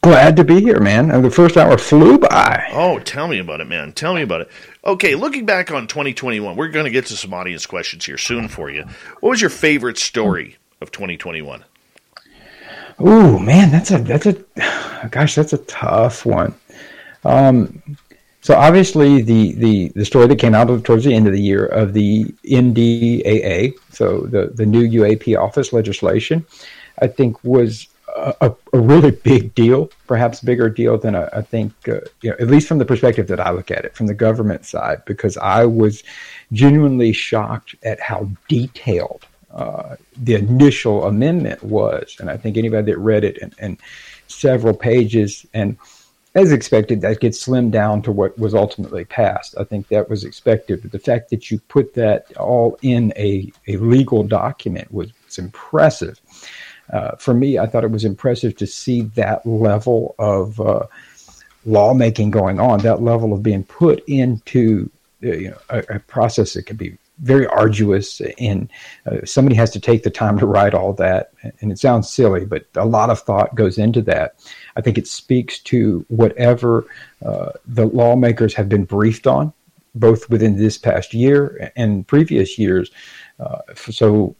Glad 0.01 0.35
to 0.35 0.43
be 0.43 0.59
here, 0.59 0.79
man. 0.79 1.21
The 1.21 1.31
first 1.31 1.57
hour 1.57 1.77
flew 1.77 2.17
by. 2.19 2.69
Oh, 2.73 2.99
tell 2.99 3.27
me 3.27 3.39
about 3.39 3.61
it, 3.61 3.67
man. 3.67 3.93
Tell 3.93 4.13
me 4.13 4.21
about 4.21 4.41
it. 4.41 4.49
Okay, 4.83 5.15
looking 5.15 5.45
back 5.45 5.71
on 5.71 5.87
2021, 5.87 6.55
we're 6.55 6.67
going 6.67 6.85
to 6.85 6.91
get 6.91 7.05
to 7.07 7.15
some 7.15 7.33
audience 7.33 7.65
questions 7.65 8.05
here 8.05 8.17
soon 8.17 8.47
for 8.49 8.69
you. 8.69 8.83
What 9.21 9.29
was 9.29 9.41
your 9.41 9.49
favorite 9.49 9.97
story 9.97 10.57
of 10.81 10.91
2021? 10.91 11.63
Ooh, 13.01 13.39
man, 13.39 13.71
that's 13.71 13.91
a 13.91 13.99
that's 13.99 14.25
a 14.25 14.33
gosh, 15.11 15.35
that's 15.35 15.53
a 15.53 15.59
tough 15.59 16.25
one. 16.25 16.53
Um, 17.23 17.81
so 18.41 18.55
obviously, 18.55 19.21
the, 19.21 19.53
the 19.53 19.89
the 19.89 20.05
story 20.05 20.27
that 20.27 20.39
came 20.39 20.55
out 20.55 20.67
towards 20.85 21.03
the 21.03 21.13
end 21.13 21.27
of 21.27 21.33
the 21.33 21.41
year 21.41 21.65
of 21.65 21.93
the 21.93 22.25
NDAA, 22.45 23.73
so 23.91 24.21
the 24.21 24.47
the 24.47 24.65
new 24.65 24.87
UAP 24.87 25.37
office 25.37 25.73
legislation, 25.73 26.45
I 27.01 27.07
think 27.07 27.43
was 27.43 27.87
a, 28.17 28.53
a 28.73 28.79
really 28.79 29.11
big 29.11 29.53
deal, 29.53 29.89
perhaps 30.07 30.41
bigger 30.41 30.69
deal 30.69 30.97
than 30.97 31.15
I, 31.15 31.27
I 31.27 31.41
think, 31.41 31.73
uh, 31.87 31.99
you 32.21 32.31
know, 32.31 32.37
at 32.39 32.47
least 32.47 32.67
from 32.67 32.77
the 32.77 32.85
perspective 32.85 33.27
that 33.27 33.39
I 33.39 33.51
look 33.51 33.71
at 33.71 33.85
it, 33.85 33.95
from 33.95 34.07
the 34.07 34.13
government 34.13 34.65
side, 34.65 35.03
because 35.05 35.37
I 35.37 35.65
was 35.65 36.03
genuinely 36.51 37.13
shocked 37.13 37.75
at 37.83 37.99
how 37.99 38.29
detailed 38.47 39.25
uh, 39.57 39.95
the 40.15 40.35
initial 40.35 41.03
amendment 41.05 41.63
was. 41.63 42.15
And 42.19 42.29
I 42.29 42.37
think 42.37 42.57
anybody 42.57 42.91
that 42.91 42.99
read 42.99 43.23
it 43.23 43.37
in, 43.39 43.53
and 43.59 43.77
several 44.27 44.73
pages 44.73 45.45
and 45.53 45.77
as 46.35 46.51
expected, 46.51 47.01
that 47.01 47.19
gets 47.19 47.43
slimmed 47.43 47.71
down 47.71 48.03
to 48.03 48.11
what 48.11 48.37
was 48.37 48.53
ultimately 48.53 49.03
passed. 49.03 49.55
I 49.59 49.63
think 49.63 49.87
that 49.87 50.07
was 50.07 50.23
expected. 50.23 50.83
But 50.83 50.91
the 50.91 50.99
fact 50.99 51.31
that 51.31 51.49
you 51.49 51.57
put 51.67 51.95
that 51.95 52.35
all 52.37 52.77
in 52.83 53.11
a, 53.15 53.51
a 53.67 53.77
legal 53.77 54.21
document 54.21 54.93
was, 54.93 55.09
was 55.25 55.39
impressive. 55.39 56.21
Uh, 56.93 57.15
for 57.15 57.33
me, 57.33 57.57
I 57.57 57.65
thought 57.65 57.83
it 57.83 57.89
was 57.91 58.05
impressive 58.05 58.55
to 58.57 58.67
see 58.67 59.01
that 59.15 59.47
level 59.47 60.13
of 60.19 60.61
uh, 60.61 60.85
lawmaking 61.65 62.29
going 62.29 62.59
on, 62.59 62.79
that 62.79 63.01
level 63.01 63.33
of 63.33 63.41
being 63.41 63.63
put 63.63 64.07
into 64.07 64.91
uh, 65.23 65.31
you 65.31 65.49
know 65.49 65.57
a, 65.69 65.95
a 65.95 65.99
process 66.01 66.53
that 66.53 66.67
can 66.67 66.77
be 66.77 66.97
very 67.19 67.47
arduous 67.47 68.21
and 68.39 68.69
uh, 69.05 69.17
somebody 69.25 69.55
has 69.55 69.71
to 69.71 69.79
take 69.79 70.03
the 70.03 70.09
time 70.09 70.37
to 70.37 70.45
write 70.45 70.73
all 70.73 70.93
that 70.93 71.31
and 71.61 71.71
it 71.71 71.79
sounds 71.79 72.09
silly 72.09 72.45
but 72.45 72.65
a 72.75 72.85
lot 72.85 73.09
of 73.09 73.19
thought 73.19 73.55
goes 73.55 73.77
into 73.77 74.01
that 74.01 74.35
i 74.75 74.81
think 74.81 74.97
it 74.97 75.07
speaks 75.07 75.59
to 75.59 76.05
whatever 76.09 76.85
uh, 77.25 77.51
the 77.65 77.87
lawmakers 77.87 78.53
have 78.53 78.69
been 78.69 78.85
briefed 78.85 79.25
on 79.25 79.51
both 79.95 80.29
within 80.29 80.57
this 80.57 80.77
past 80.77 81.13
year 81.13 81.71
and 81.75 82.07
previous 82.07 82.59
years 82.59 82.91
uh, 83.39 83.59
so 83.75 84.35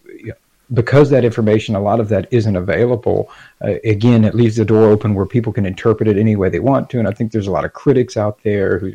because 0.74 1.10
that 1.10 1.26
information 1.26 1.76
a 1.76 1.82
lot 1.82 2.00
of 2.00 2.10
that 2.10 2.28
isn't 2.32 2.56
available 2.56 3.32
uh, 3.64 3.76
again 3.86 4.24
it 4.24 4.36
leaves 4.36 4.58
the 4.58 4.66
door 4.66 4.84
open 4.84 5.16
where 5.16 5.26
people 5.26 5.52
can 5.52 5.66
interpret 5.66 6.08
it 6.08 6.18
any 6.18 6.36
way 6.36 6.48
they 6.48 6.60
want 6.60 6.92
to 6.92 7.00
and 7.00 7.08
i 7.08 7.12
think 7.12 7.32
there's 7.32 7.48
a 7.48 7.52
lot 7.52 7.66
of 7.66 7.74
critics 7.74 8.18
out 8.18 8.44
there 8.44 8.78
who 8.78 8.94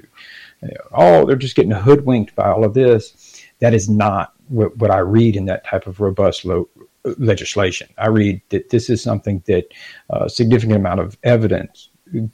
you 0.62 0.68
know, 0.68 0.88
oh, 0.92 1.26
they're 1.26 1.36
just 1.36 1.56
getting 1.56 1.72
hoodwinked 1.72 2.34
by 2.34 2.48
all 2.48 2.64
of 2.64 2.74
this. 2.74 3.14
That 3.62 3.74
is 3.74 3.88
not 3.88 4.34
what, 4.48 4.76
what 4.76 4.90
I 4.90 4.98
read 4.98 5.36
in 5.36 5.44
that 5.46 5.64
type 5.64 5.86
of 5.86 6.00
robust 6.00 6.44
lo- 6.44 6.68
legislation. 7.16 7.88
I 7.96 8.08
read 8.08 8.42
that 8.48 8.70
this 8.70 8.90
is 8.90 9.00
something 9.00 9.40
that 9.46 9.66
a 10.10 10.14
uh, 10.14 10.28
significant 10.28 10.76
amount 10.76 10.98
of 10.98 11.16
evidence, 11.22 11.90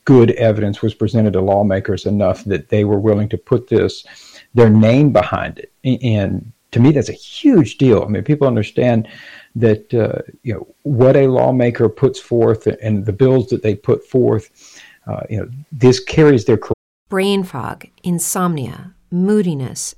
good 0.06 0.30
evidence, 0.32 0.80
was 0.80 0.94
presented 0.94 1.34
to 1.34 1.42
lawmakers 1.42 2.06
enough 2.06 2.44
that 2.44 2.70
they 2.70 2.84
were 2.84 2.98
willing 2.98 3.28
to 3.28 3.36
put 3.36 3.68
this, 3.68 4.06
their 4.54 4.70
name 4.70 5.12
behind 5.12 5.58
it. 5.58 5.72
And 6.02 6.50
to 6.72 6.80
me, 6.80 6.92
that's 6.92 7.10
a 7.10 7.12
huge 7.12 7.76
deal. 7.76 8.02
I 8.02 8.08
mean, 8.08 8.24
people 8.24 8.46
understand 8.46 9.06
that 9.54 9.92
uh, 9.92 10.22
you 10.42 10.54
know 10.54 10.66
what 10.82 11.14
a 11.14 11.26
lawmaker 11.26 11.88
puts 11.90 12.18
forth 12.20 12.66
and 12.66 13.04
the 13.04 13.12
bills 13.12 13.48
that 13.48 13.62
they 13.62 13.74
put 13.74 14.02
forth. 14.06 14.80
Uh, 15.06 15.22
you 15.30 15.38
know, 15.38 15.48
this 15.72 16.00
carries 16.00 16.44
their 16.44 16.58
brain 17.08 17.42
fog, 17.42 17.86
insomnia, 18.02 18.94
moodiness, 19.10 19.94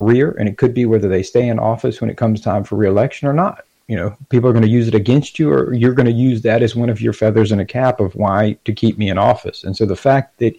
career, 0.00 0.34
and 0.38 0.48
it 0.48 0.58
could 0.58 0.74
be 0.74 0.86
whether 0.86 1.08
they 1.08 1.22
stay 1.22 1.46
in 1.48 1.58
office 1.58 2.00
when 2.00 2.10
it 2.10 2.16
comes 2.16 2.40
time 2.40 2.64
for 2.64 2.76
reelection 2.76 3.28
or 3.28 3.32
not. 3.32 3.64
You 3.86 3.96
know, 3.96 4.16
people 4.28 4.48
are 4.48 4.52
going 4.52 4.64
to 4.64 4.68
use 4.68 4.88
it 4.88 4.94
against 4.94 5.38
you, 5.38 5.52
or 5.52 5.74
you're 5.74 5.94
going 5.94 6.06
to 6.06 6.12
use 6.12 6.42
that 6.42 6.62
as 6.62 6.76
one 6.76 6.90
of 6.90 7.00
your 7.00 7.12
feathers 7.12 7.52
in 7.52 7.60
a 7.60 7.64
cap 7.64 8.00
of 8.00 8.14
why 8.14 8.56
to 8.64 8.72
keep 8.72 8.96
me 8.98 9.10
in 9.10 9.18
office. 9.18 9.64
And 9.64 9.76
so 9.76 9.84
the 9.84 9.96
fact 9.96 10.38
that 10.38 10.54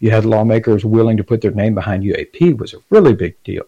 you 0.00 0.10
had 0.10 0.24
lawmakers 0.24 0.84
willing 0.84 1.16
to 1.16 1.24
put 1.24 1.40
their 1.40 1.50
name 1.50 1.74
behind 1.74 2.04
UAP 2.04 2.58
was 2.58 2.74
a 2.74 2.82
really 2.90 3.14
big 3.14 3.42
deal. 3.42 3.64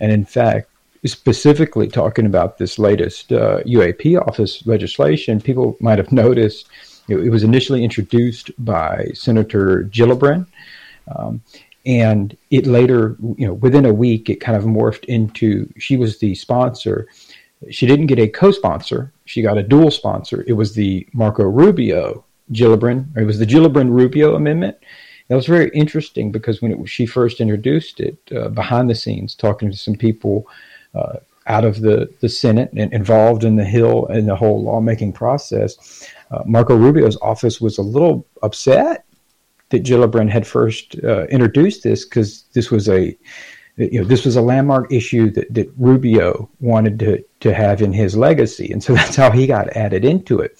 And 0.00 0.12
in 0.12 0.24
fact, 0.24 0.70
specifically 1.06 1.88
talking 1.88 2.26
about 2.26 2.58
this 2.58 2.78
latest 2.78 3.32
uh, 3.32 3.60
UAP 3.60 4.20
office 4.20 4.66
legislation, 4.66 5.40
people 5.40 5.76
might 5.80 5.98
have 5.98 6.12
noticed 6.12 6.68
it, 7.08 7.16
it 7.16 7.30
was 7.30 7.42
initially 7.42 7.82
introduced 7.82 8.50
by 8.64 9.10
Senator 9.14 9.84
Gillibrand. 9.84 10.46
Um, 11.16 11.40
and 11.88 12.36
it 12.50 12.66
later, 12.66 13.16
you 13.36 13.46
know, 13.46 13.54
within 13.54 13.86
a 13.86 13.92
week, 13.92 14.28
it 14.28 14.40
kind 14.40 14.56
of 14.56 14.64
morphed 14.64 15.06
into 15.06 15.72
she 15.78 15.96
was 15.96 16.18
the 16.18 16.34
sponsor. 16.34 17.08
She 17.70 17.86
didn't 17.86 18.06
get 18.06 18.18
a 18.18 18.28
co-sponsor; 18.28 19.12
she 19.24 19.42
got 19.42 19.58
a 19.58 19.62
dual 19.62 19.90
sponsor. 19.90 20.44
It 20.46 20.52
was 20.52 20.74
the 20.74 21.08
Marco 21.14 21.44
Rubio 21.44 22.24
Gillibrand, 22.52 23.16
it 23.16 23.24
was 23.24 23.38
the 23.38 23.46
Gillibrand 23.46 23.90
Rubio 23.90 24.34
amendment. 24.34 24.76
That 25.28 25.36
was 25.36 25.46
very 25.46 25.70
interesting 25.74 26.30
because 26.30 26.62
when 26.62 26.72
it, 26.72 26.88
she 26.88 27.04
first 27.04 27.40
introduced 27.40 28.00
it, 28.00 28.16
uh, 28.34 28.48
behind 28.48 28.88
the 28.88 28.94
scenes, 28.94 29.34
talking 29.34 29.70
to 29.70 29.76
some 29.76 29.94
people 29.94 30.46
uh, 30.94 31.16
out 31.46 31.64
of 31.64 31.80
the, 31.80 32.10
the 32.20 32.28
Senate 32.28 32.70
and 32.74 32.92
involved 32.92 33.44
in 33.44 33.56
the 33.56 33.64
Hill 33.64 34.06
and 34.06 34.26
the 34.26 34.36
whole 34.36 34.62
lawmaking 34.62 35.12
process, 35.12 36.08
uh, 36.30 36.42
Marco 36.46 36.76
Rubio's 36.76 37.18
office 37.20 37.60
was 37.60 37.76
a 37.76 37.82
little 37.82 38.26
upset 38.42 39.04
that 39.70 39.84
Gillibrand 39.84 40.30
had 40.30 40.46
first 40.46 40.96
uh, 41.04 41.26
introduced 41.26 41.82
this 41.82 42.04
because 42.04 42.44
this 42.52 42.70
was 42.70 42.88
a 42.88 43.16
you 43.76 44.00
know 44.00 44.04
this 44.04 44.24
was 44.24 44.36
a 44.36 44.42
landmark 44.42 44.92
issue 44.92 45.30
that, 45.30 45.52
that 45.54 45.72
Rubio 45.76 46.48
wanted 46.60 46.98
to 47.00 47.24
to 47.40 47.54
have 47.54 47.82
in 47.82 47.92
his 47.92 48.16
legacy, 48.16 48.72
and 48.72 48.82
so 48.82 48.94
that's 48.98 49.16
how 49.16 49.30
he 49.30 49.46
got 49.46 49.68
added 49.76 50.04
into 50.04 50.40
it. 50.40 50.58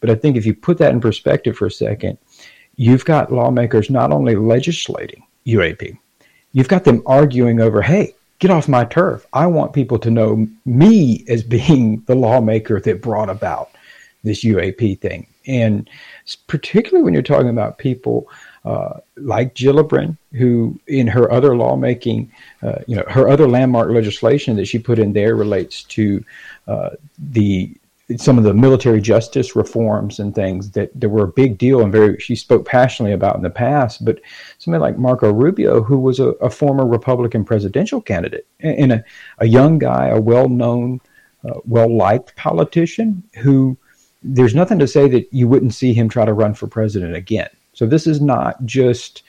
But 0.00 0.10
I 0.10 0.14
think 0.14 0.36
if 0.36 0.44
you 0.44 0.54
put 0.54 0.78
that 0.78 0.92
in 0.92 1.00
perspective 1.00 1.56
for 1.56 1.66
a 1.66 1.70
second, 1.70 2.18
you've 2.76 3.04
got 3.04 3.32
lawmakers 3.32 3.90
not 3.90 4.12
only 4.12 4.36
legislating 4.36 5.22
UAP, 5.46 5.96
you've 6.52 6.68
got 6.68 6.84
them 6.84 7.02
arguing 7.06 7.60
over, 7.60 7.82
hey, 7.82 8.14
get 8.38 8.50
off 8.50 8.68
my 8.68 8.84
turf. 8.84 9.26
I 9.32 9.46
want 9.46 9.72
people 9.72 9.98
to 10.00 10.10
know 10.10 10.46
me 10.64 11.24
as 11.28 11.42
being 11.42 12.02
the 12.06 12.14
lawmaker 12.14 12.80
that 12.80 13.02
brought 13.02 13.30
about 13.30 13.70
this 14.22 14.44
UAP 14.44 15.00
thing. 15.00 15.26
And 15.46 15.88
particularly 16.48 17.04
when 17.04 17.14
you're 17.14 17.22
talking 17.22 17.48
about 17.48 17.78
people 17.78 18.28
uh, 18.66 18.98
like 19.16 19.54
Gillibrand, 19.54 20.16
who 20.32 20.78
in 20.88 21.06
her 21.06 21.30
other 21.30 21.56
lawmaking, 21.56 22.32
uh, 22.62 22.80
you 22.88 22.96
know, 22.96 23.04
her 23.08 23.28
other 23.28 23.46
landmark 23.46 23.90
legislation 23.90 24.56
that 24.56 24.66
she 24.66 24.78
put 24.78 24.98
in 24.98 25.12
there 25.12 25.36
relates 25.36 25.84
to 25.84 26.24
uh, 26.66 26.90
the 27.16 27.72
some 28.16 28.38
of 28.38 28.44
the 28.44 28.54
military 28.54 29.00
justice 29.00 29.56
reforms 29.56 30.20
and 30.20 30.34
things 30.34 30.70
that, 30.70 30.90
that 31.00 31.08
were 31.08 31.24
a 31.24 31.28
big 31.28 31.58
deal 31.58 31.80
and 31.80 31.90
very 31.90 32.18
she 32.18 32.36
spoke 32.36 32.64
passionately 32.64 33.12
about 33.12 33.36
in 33.36 33.42
the 33.42 33.50
past. 33.50 34.04
But 34.04 34.20
somebody 34.58 34.80
like 34.80 34.98
Marco 34.98 35.32
Rubio, 35.32 35.82
who 35.82 35.98
was 35.98 36.18
a, 36.20 36.28
a 36.40 36.50
former 36.50 36.86
Republican 36.86 37.44
presidential 37.44 38.00
candidate 38.00 38.46
and 38.60 38.92
a, 38.92 39.04
a 39.38 39.46
young 39.46 39.78
guy, 39.78 40.08
a 40.08 40.20
well-known, 40.20 41.00
uh, 41.44 41.60
well-liked 41.64 42.34
politician 42.36 43.22
who 43.38 43.76
there's 44.22 44.54
nothing 44.54 44.78
to 44.80 44.88
say 44.88 45.08
that 45.08 45.32
you 45.32 45.46
wouldn't 45.46 45.74
see 45.74 45.92
him 45.92 46.08
try 46.08 46.24
to 46.24 46.32
run 46.32 46.54
for 46.54 46.66
president 46.66 47.14
again. 47.14 47.48
So 47.76 47.86
this 47.86 48.06
is 48.06 48.22
not 48.22 48.64
just, 48.64 49.22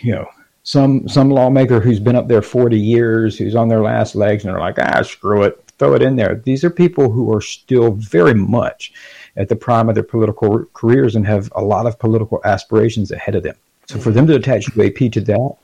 you 0.00 0.12
know, 0.12 0.26
some 0.62 1.08
some 1.08 1.30
lawmaker 1.30 1.80
who's 1.80 1.98
been 1.98 2.14
up 2.14 2.28
there 2.28 2.42
40 2.42 2.78
years, 2.78 3.36
who's 3.36 3.56
on 3.56 3.68
their 3.68 3.82
last 3.82 4.14
legs, 4.14 4.44
and 4.44 4.54
they're 4.54 4.60
like, 4.60 4.78
ah, 4.78 5.02
screw 5.02 5.42
it, 5.42 5.62
throw 5.78 5.94
it 5.94 6.02
in 6.02 6.14
there. 6.14 6.36
These 6.36 6.62
are 6.62 6.70
people 6.70 7.10
who 7.10 7.34
are 7.34 7.40
still 7.40 7.92
very 7.92 8.34
much 8.34 8.92
at 9.36 9.48
the 9.48 9.56
prime 9.56 9.88
of 9.88 9.96
their 9.96 10.04
political 10.04 10.64
careers 10.74 11.16
and 11.16 11.26
have 11.26 11.50
a 11.56 11.62
lot 11.62 11.86
of 11.86 11.98
political 11.98 12.40
aspirations 12.44 13.10
ahead 13.10 13.34
of 13.34 13.42
them. 13.42 13.56
So 13.88 13.98
for 13.98 14.12
them 14.12 14.28
to 14.28 14.36
attach 14.36 14.66
UAP 14.66 15.10
to 15.12 15.20
that, 15.20 15.56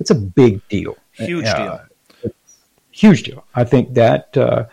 it's 0.00 0.10
a 0.10 0.14
big 0.14 0.66
deal. 0.68 0.96
Huge 1.12 1.46
uh, 1.46 1.80
deal. 2.22 2.32
Huge 2.90 3.22
deal. 3.24 3.44
I 3.54 3.64
think 3.64 3.92
that 3.94 4.34
uh, 4.36 4.64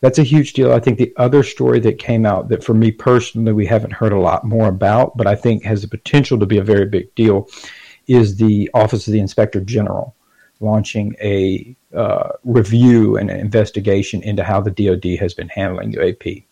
that's 0.00 0.18
a 0.18 0.24
huge 0.24 0.52
deal. 0.52 0.72
I 0.72 0.80
think 0.80 0.98
the 0.98 1.12
other 1.16 1.42
story 1.42 1.80
that 1.80 1.98
came 1.98 2.26
out 2.26 2.48
that 2.48 2.62
for 2.62 2.74
me 2.74 2.90
personally 2.90 3.52
we 3.52 3.66
haven't 3.66 3.92
heard 3.92 4.12
a 4.12 4.20
lot 4.20 4.44
more 4.44 4.68
about, 4.68 5.16
but 5.16 5.26
I 5.26 5.34
think 5.34 5.64
has 5.64 5.82
the 5.82 5.88
potential 5.88 6.38
to 6.38 6.46
be 6.46 6.58
a 6.58 6.64
very 6.64 6.86
big 6.86 7.14
deal, 7.14 7.48
is 8.06 8.36
the 8.36 8.70
Office 8.74 9.06
of 9.06 9.12
the 9.12 9.20
Inspector 9.20 9.60
General. 9.62 10.14
launching 10.60 11.14
a 11.20 11.76
uh, 11.94 12.30
review 12.44 13.18
and 13.18 13.30
an 13.30 13.38
investigation 13.38 14.22
into 14.22 14.42
how 14.42 14.58
the 14.58 14.70
DoD 14.70 15.18
has 15.18 15.34
been 15.34 15.50
handling 15.50 15.92
UAP. 15.92 16.44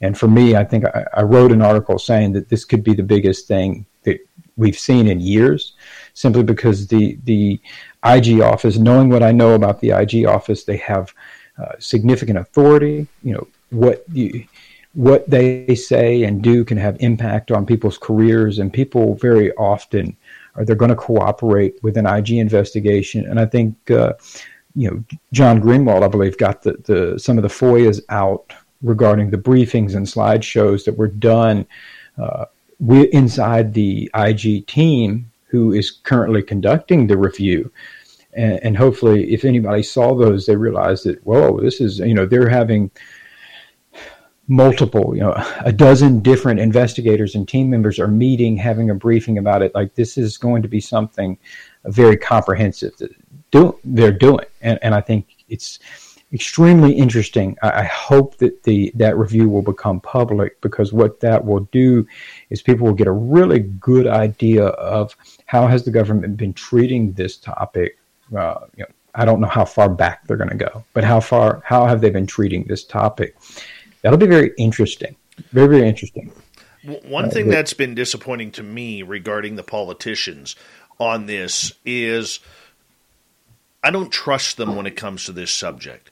And 0.00 0.18
for 0.18 0.28
me, 0.28 0.56
I 0.56 0.64
think 0.64 0.84
I, 0.84 1.04
I, 1.14 1.22
wrote 1.22 1.52
an 1.52 1.62
article 1.62 1.98
saying 1.98 2.32
that 2.32 2.48
this 2.48 2.64
could 2.64 2.82
be 2.82 2.94
the 2.94 3.02
biggest 3.02 3.46
thing 3.46 3.86
that 4.02 4.18
we've 4.56 4.78
seen 4.78 5.06
in 5.06 5.20
years, 5.20 5.74
simply 6.14 6.42
because 6.42 6.88
the 6.88 7.18
the 7.24 7.60
IG 8.04 8.40
office, 8.40 8.78
knowing 8.78 9.08
what 9.10 9.22
I 9.22 9.32
know 9.32 9.54
about 9.54 9.80
the 9.80 9.90
IG 9.90 10.26
office, 10.26 10.64
they 10.64 10.76
have 10.78 11.14
uh, 11.58 11.72
significant 11.78 12.38
authority. 12.38 13.06
You 13.22 13.34
know 13.34 13.48
what 13.70 14.04
you, 14.12 14.46
what 14.94 15.28
they 15.28 15.74
say 15.74 16.22
and 16.22 16.42
do 16.42 16.64
can 16.64 16.78
have 16.78 16.96
impact 17.00 17.50
on 17.50 17.66
people's 17.66 17.98
careers, 17.98 18.58
and 18.58 18.72
people 18.72 19.14
very 19.16 19.52
often 19.52 20.16
are 20.54 20.64
they're 20.64 20.76
going 20.76 20.90
to 20.90 20.96
cooperate 20.96 21.82
with 21.82 21.96
an 21.96 22.06
IG 22.06 22.32
investigation. 22.32 23.26
And 23.26 23.38
I 23.38 23.46
think 23.46 23.90
uh, 23.90 24.14
you 24.74 24.90
know 24.90 25.04
John 25.32 25.60
Greenwald, 25.60 26.02
I 26.02 26.08
believe, 26.08 26.38
got 26.38 26.62
the, 26.62 26.72
the 26.84 27.18
some 27.18 27.38
of 27.38 27.42
the 27.42 27.48
FOIAs 27.48 28.00
out 28.08 28.52
regarding 28.82 29.30
the 29.30 29.38
briefings 29.38 29.94
and 29.94 30.06
slideshows 30.06 30.84
that 30.84 30.96
were 30.96 31.08
done 31.08 31.66
uh, 32.18 32.46
inside 33.12 33.74
the 33.74 34.10
IG 34.14 34.66
team 34.66 35.30
who 35.46 35.72
is 35.72 35.90
currently 35.90 36.42
conducting 36.42 37.06
the 37.06 37.16
review. 37.16 37.70
And, 38.36 38.60
and, 38.62 38.76
hopefully, 38.76 39.32
if 39.32 39.44
anybody 39.44 39.82
saw 39.82 40.14
those, 40.14 40.46
they 40.46 40.56
realized 40.56 41.04
that, 41.06 41.24
whoa, 41.24 41.58
this 41.60 41.80
is, 41.80 41.98
you 41.98 42.14
know, 42.14 42.26
they're 42.26 42.48
having 42.48 42.90
multiple, 44.48 45.14
you 45.14 45.22
know, 45.22 45.34
a 45.64 45.72
dozen 45.72 46.20
different 46.20 46.60
investigators 46.60 47.34
and 47.34 47.48
team 47.48 47.70
members 47.70 47.98
are 47.98 48.08
meeting, 48.08 48.56
having 48.56 48.90
a 48.90 48.94
briefing 48.94 49.38
about 49.38 49.62
it. 49.62 49.74
Like 49.74 49.94
this 49.94 50.16
is 50.16 50.36
going 50.36 50.62
to 50.62 50.68
be 50.68 50.80
something 50.80 51.38
very 51.86 52.16
comprehensive 52.16 52.96
that 52.98 53.10
do, 53.50 53.78
they're 53.84 54.12
doing. 54.12 54.44
And, 54.60 54.78
and 54.82 54.94
I 54.94 55.00
think 55.00 55.44
it's 55.48 55.78
extremely 56.32 56.92
interesting. 56.92 57.56
I, 57.62 57.84
hope 57.84 58.36
that 58.38 58.64
the 58.64 58.92
that 58.96 59.16
review 59.16 59.48
will 59.48 59.62
become 59.62 60.00
public 60.00 60.60
because 60.60 60.92
what 60.92 61.20
that 61.20 61.44
will 61.44 61.60
do 61.72 62.06
is 62.50 62.62
people 62.62 62.86
will 62.86 62.94
get 62.94 63.06
a 63.06 63.12
really 63.12 63.60
good 63.60 64.06
idea 64.06 64.66
of 64.66 65.16
how 65.46 65.66
has 65.66 65.84
the 65.84 65.90
government 65.90 66.36
been 66.36 66.52
treating 66.52 67.12
this 67.12 67.36
topic. 67.36 67.98
Uh, 68.34 68.60
you 68.76 68.84
know, 68.84 68.90
I 69.14 69.24
don't 69.24 69.40
know 69.40 69.48
how 69.48 69.64
far 69.64 69.88
back 69.88 70.26
they're 70.26 70.36
going 70.36 70.50
to 70.50 70.56
go, 70.56 70.84
but 70.92 71.04
how 71.04 71.20
far 71.20 71.62
how 71.64 71.86
have 71.86 72.00
they 72.00 72.10
been 72.10 72.26
treating 72.26 72.64
this 72.64 72.84
topic? 72.84 73.36
That'll 74.02 74.18
be 74.18 74.26
very 74.26 74.52
interesting. 74.58 75.16
Very 75.52 75.68
very 75.68 75.88
interesting. 75.88 76.32
One 77.04 77.30
thing 77.30 77.48
that's 77.48 77.72
been 77.72 77.94
disappointing 77.96 78.52
to 78.52 78.62
me 78.62 79.02
regarding 79.02 79.56
the 79.56 79.64
politicians 79.64 80.54
on 81.00 81.26
this 81.26 81.72
is 81.84 82.40
I 83.82 83.90
don't 83.90 84.10
trust 84.10 84.56
them 84.56 84.76
when 84.76 84.86
it 84.86 84.96
comes 84.96 85.24
to 85.24 85.32
this 85.32 85.50
subject. 85.50 86.10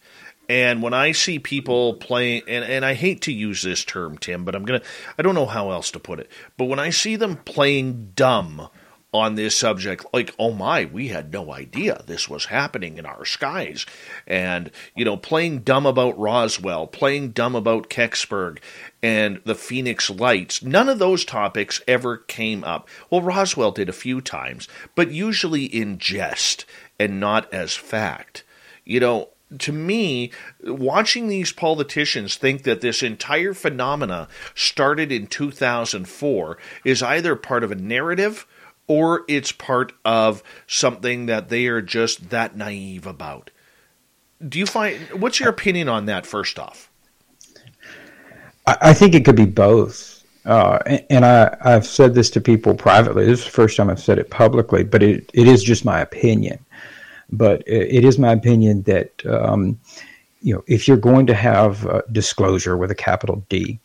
And 0.49 0.83
when 0.83 0.93
I 0.93 1.13
see 1.13 1.39
people 1.39 1.95
playing, 1.95 2.43
and, 2.47 2.65
and 2.65 2.85
I 2.85 2.95
hate 2.95 3.23
to 3.23 3.33
use 3.33 3.63
this 3.63 3.83
term, 3.83 4.19
Tim, 4.19 4.45
but 4.45 4.55
I'm 4.55 4.65
going 4.65 4.81
to, 4.81 4.87
I 5.19 5.23
don't 5.23 5.35
know 5.35 5.47
how 5.47 5.71
else 5.71 5.91
to 5.93 5.99
put 5.99 6.21
it, 6.21 6.31
but 6.59 6.67
when 6.67 6.79
I 6.79 6.91
see 6.91 7.17
them 7.17 7.37
playing 7.37 8.13
dumb 8.15 8.69
on 9.15 9.37
this 9.37 9.57
subject, 9.57 10.05
like, 10.13 10.35
oh 10.41 10.51
my, 10.51 10.85
we 10.87 11.07
had 11.09 11.33
no 11.33 11.53
idea 11.53 12.03
this 12.05 12.29
was 12.29 12.47
happening 12.47 12.99
in 12.99 13.07
our 13.07 13.25
skies. 13.25 13.87
And, 14.27 14.73
you 14.97 15.05
know, 15.05 15.17
playing 15.17 15.61
dumb 15.61 15.87
about 15.87 16.19
Roswell, 16.19 16.89
playing 16.89 17.31
dumb 17.31 17.55
about 17.55 17.89
Kecksburg 17.89 18.59
and 19.05 19.41
the 19.45 19.55
Phoenix 19.55 20.11
Lights, 20.11 20.65
none 20.65 20.89
of 20.89 20.99
those 20.99 21.25
topics 21.25 21.81
ever 21.87 22.17
came 22.17 22.65
up. 22.65 22.89
Well, 23.09 23.23
Roswell 23.23 23.71
did 23.71 23.89
a 23.89 23.93
few 23.93 24.21
times, 24.21 24.67
but 24.97 25.13
usually 25.13 25.65
in 25.65 25.99
jest 25.99 26.67
and 26.99 27.21
not 27.21 27.53
as 27.55 27.73
fact. 27.75 28.43
You 28.85 28.99
know, 28.99 29.29
to 29.61 29.73
me, 29.73 30.33
watching 30.65 31.29
these 31.29 31.53
politicians 31.53 32.35
think 32.35 32.65
that 32.65 32.81
this 32.81 33.01
entire 33.01 33.55
phenomena 33.55 34.27
started 34.57 35.13
in 35.13 35.29
2004 35.29 36.59
is 36.85 37.03
either 37.03 37.37
part 37.37 37.63
of 37.63 37.71
a 37.71 37.77
narrative 37.77 38.47
or 38.87 39.25
it's 39.29 39.53
part 39.53 39.93
of 40.05 40.43
something 40.67 41.27
that 41.27 41.49
they 41.49 41.67
are 41.67 41.83
just 41.83 42.31
that 42.31 42.57
naive 42.57 43.07
about. 43.07 43.51
Do 44.47 44.59
you 44.59 44.67
find 44.67 45.01
what's 45.13 45.41
your 45.41 45.49
opinion 45.49 45.89
on 45.89 46.07
that? 46.07 46.27
First 46.27 46.59
off, 46.59 46.91
I 48.67 48.93
think 48.95 49.15
it 49.15 49.25
could 49.25 49.37
be 49.37 49.47
both. 49.47 50.23
Uh, 50.45 50.79
and 51.09 51.25
I, 51.25 51.57
I've 51.63 51.87
said 51.87 52.15
this 52.15 52.29
to 52.31 52.41
people 52.41 52.75
privately. 52.75 53.25
This 53.25 53.41
is 53.41 53.45
the 53.47 53.51
first 53.51 53.77
time 53.77 53.89
I've 53.89 54.01
said 54.01 54.19
it 54.19 54.31
publicly, 54.31 54.85
but 54.85 55.03
it, 55.03 55.31
it 55.33 55.47
is 55.47 55.63
just 55.63 55.87
my 55.87 56.01
opinion. 56.01 56.59
But 57.31 57.63
it 57.67 58.05
is 58.05 58.19
my 58.19 58.33
opinion 58.33 58.83
that 58.83 59.25
um, 59.27 59.81
you 60.43 60.55
know 60.55 60.63
if 60.67 60.87
you're 60.87 60.99
going 60.99 61.27
to 61.27 61.35
have 61.35 62.03
disclosure 62.13 62.77
with 62.77 62.91
a 62.91 62.95
capital 62.95 63.45
D, 63.49 63.81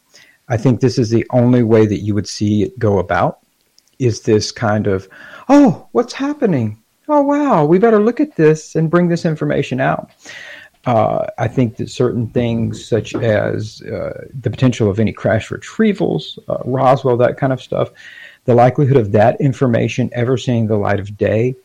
I 0.49 0.57
think 0.57 0.81
this 0.81 0.97
is 0.97 1.09
the 1.09 1.25
only 1.31 1.63
way 1.63 1.85
that 1.85 1.99
you 1.99 2.13
would 2.13 2.27
see 2.27 2.63
it 2.63 2.77
go 2.77 2.99
about. 2.99 3.39
Is 3.99 4.21
this 4.21 4.51
kind 4.51 4.87
of, 4.87 5.07
oh, 5.49 5.87
what's 5.91 6.13
happening? 6.13 6.81
Oh, 7.07 7.21
wow, 7.21 7.65
we 7.65 7.79
better 7.79 7.99
look 7.99 8.19
at 8.19 8.35
this 8.35 8.75
and 8.75 8.89
bring 8.89 9.09
this 9.09 9.25
information 9.25 9.79
out. 9.79 10.09
Uh, 10.85 11.27
I 11.37 11.47
think 11.47 11.77
that 11.77 11.89
certain 11.89 12.27
things, 12.27 12.87
such 12.87 13.13
as 13.15 13.81
uh, 13.81 14.27
the 14.41 14.49
potential 14.49 14.89
of 14.89 14.99
any 14.99 15.11
crash 15.11 15.49
retrievals, 15.49 16.39
uh, 16.47 16.59
Roswell, 16.65 17.17
that 17.17 17.37
kind 17.37 17.51
of 17.51 17.61
stuff, 17.61 17.89
the 18.45 18.55
likelihood 18.55 18.97
of 18.97 19.11
that 19.11 19.39
information 19.41 20.09
ever 20.13 20.37
seeing 20.37 20.67
the 20.67 20.77
light 20.77 20.99
of 20.99 21.17
day 21.17 21.55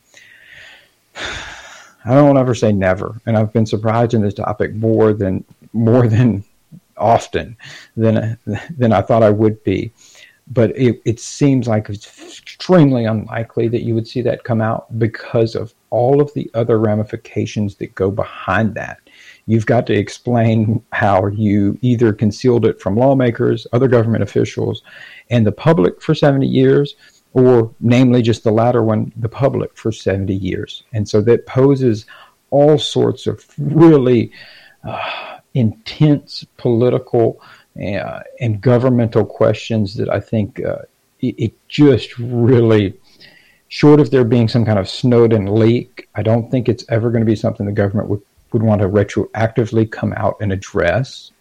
I 2.05 2.13
don't 2.13 2.37
ever 2.37 2.53
say 2.53 2.71
never, 2.71 3.19
and 3.25 3.35
I've 3.35 3.51
been 3.51 3.65
surprised 3.65 4.13
in 4.13 4.21
this 4.21 4.33
topic 4.33 4.73
more 4.75 5.13
than 5.13 5.43
more 5.73 6.07
than 6.07 6.43
often 6.97 7.57
than 7.97 8.37
than 8.77 8.93
I 8.93 9.01
thought 9.01 9.23
I 9.23 9.31
would 9.31 9.63
be. 9.63 9.91
But 10.47 10.77
it, 10.77 11.01
it 11.05 11.19
seems 11.19 11.67
like 11.67 11.89
it's 11.89 12.05
extremely 12.37 13.05
unlikely 13.05 13.67
that 13.69 13.81
you 13.81 13.95
would 13.95 14.07
see 14.07 14.21
that 14.21 14.43
come 14.43 14.61
out 14.61 14.99
because 14.99 15.55
of 15.55 15.73
all 15.89 16.21
of 16.21 16.31
the 16.33 16.51
other 16.53 16.77
ramifications 16.77 17.75
that 17.77 17.95
go 17.95 18.11
behind 18.11 18.75
that. 18.75 18.99
You've 19.47 19.65
got 19.65 19.87
to 19.87 19.93
explain 19.93 20.83
how 20.91 21.27
you 21.27 21.77
either 21.81 22.13
concealed 22.13 22.65
it 22.65 22.79
from 22.79 22.95
lawmakers, 22.95 23.65
other 23.73 23.87
government 23.87 24.23
officials, 24.23 24.83
and 25.29 25.45
the 25.45 25.51
public 25.51 26.01
for 26.01 26.13
70 26.13 26.45
years, 26.45 26.95
or 27.33 27.73
namely 27.79 28.21
just 28.21 28.43
the 28.43 28.51
latter 28.51 28.83
one, 28.83 29.11
the 29.15 29.29
public, 29.29 29.75
for 29.75 29.91
70 29.91 30.33
years. 30.33 30.83
And 30.93 31.07
so 31.07 31.21
that 31.21 31.45
poses 31.45 32.05
all 32.49 32.77
sorts 32.77 33.27
of 33.27 33.45
really 33.57 34.31
uh, 34.83 35.39
intense 35.53 36.45
political 36.57 37.41
uh, 37.81 38.21
and 38.39 38.61
governmental 38.61 39.25
questions 39.25 39.95
that 39.95 40.09
I 40.09 40.19
think 40.19 40.63
uh, 40.63 40.83
it, 41.19 41.35
it, 41.37 41.53
just 41.67 42.17
really, 42.17 42.93
short 43.67 43.99
of 43.99 44.11
there 44.11 44.23
being 44.23 44.47
some 44.47 44.63
kind 44.63 44.79
of 44.79 44.87
Snowden 44.87 45.53
leak, 45.55 46.07
I 46.15 46.23
don't 46.23 46.49
think 46.49 46.69
it's 46.69 46.85
ever 46.87 47.11
going 47.11 47.21
to 47.21 47.29
be 47.29 47.35
something 47.35 47.65
the 47.65 47.73
government 47.73 48.07
would, 48.07 48.21
would 48.53 48.63
want 48.63 48.81
to 48.81 48.87
retroactively 48.87 49.91
come 49.91 50.13
out 50.13 50.37
and 50.39 50.53
address. 50.53 51.31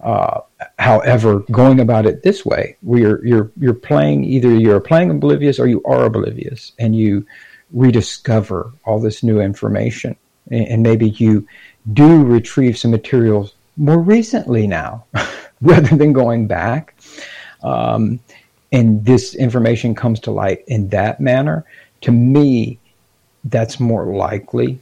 Uh, 0.00 0.40
however, 0.78 1.40
going 1.50 1.80
about 1.80 2.06
it 2.06 2.22
this 2.22 2.44
way, 2.44 2.76
you're 2.86 3.24
you're 3.24 3.50
you're 3.58 3.72
playing 3.72 4.24
either 4.24 4.52
you're 4.54 4.80
playing 4.80 5.10
oblivious 5.10 5.58
or 5.58 5.68
you 5.68 5.82
are 5.84 6.04
oblivious, 6.04 6.72
and 6.78 6.94
you 6.94 7.24
rediscover 7.72 8.72
all 8.84 9.00
this 9.00 9.22
new 9.22 9.40
information, 9.40 10.16
and 10.50 10.82
maybe 10.82 11.10
you 11.10 11.46
do 11.92 12.24
retrieve 12.24 12.76
some 12.76 12.90
materials 12.90 13.54
more 13.76 13.98
recently 13.98 14.66
now, 14.66 15.04
rather 15.60 15.96
than 15.96 16.12
going 16.12 16.46
back. 16.46 16.94
Um, 17.62 18.20
and 18.72 19.04
this 19.04 19.34
information 19.34 19.94
comes 19.94 20.20
to 20.20 20.30
light 20.30 20.64
in 20.66 20.88
that 20.88 21.20
manner. 21.20 21.64
To 22.02 22.12
me, 22.12 22.78
that's 23.44 23.80
more 23.80 24.06
likely 24.06 24.78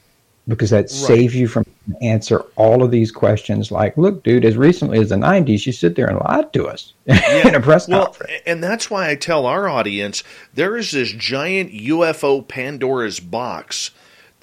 because 0.48 0.70
that 0.70 0.82
right. 0.82 0.90
saves 0.90 1.34
you 1.34 1.48
from 1.48 1.64
answer 2.02 2.40
all 2.56 2.82
of 2.82 2.90
these 2.90 3.12
questions 3.12 3.70
like 3.70 3.96
look 3.96 4.22
dude 4.22 4.44
as 4.44 4.56
recently 4.56 4.98
as 4.98 5.10
the 5.10 5.16
90s 5.16 5.66
you 5.66 5.72
sit 5.72 5.96
there 5.96 6.06
and 6.06 6.18
lied 6.18 6.50
to 6.52 6.66
us 6.66 6.92
yeah. 7.06 7.46
in 7.46 7.54
a 7.54 7.60
press 7.60 7.88
well, 7.88 8.06
conference 8.06 8.32
and 8.46 8.62
that's 8.62 8.90
why 8.90 9.10
i 9.10 9.14
tell 9.14 9.46
our 9.46 9.68
audience 9.68 10.22
there 10.54 10.76
is 10.76 10.92
this 10.92 11.12
giant 11.12 11.70
ufo 11.72 12.46
pandora's 12.46 13.20
box 13.20 13.90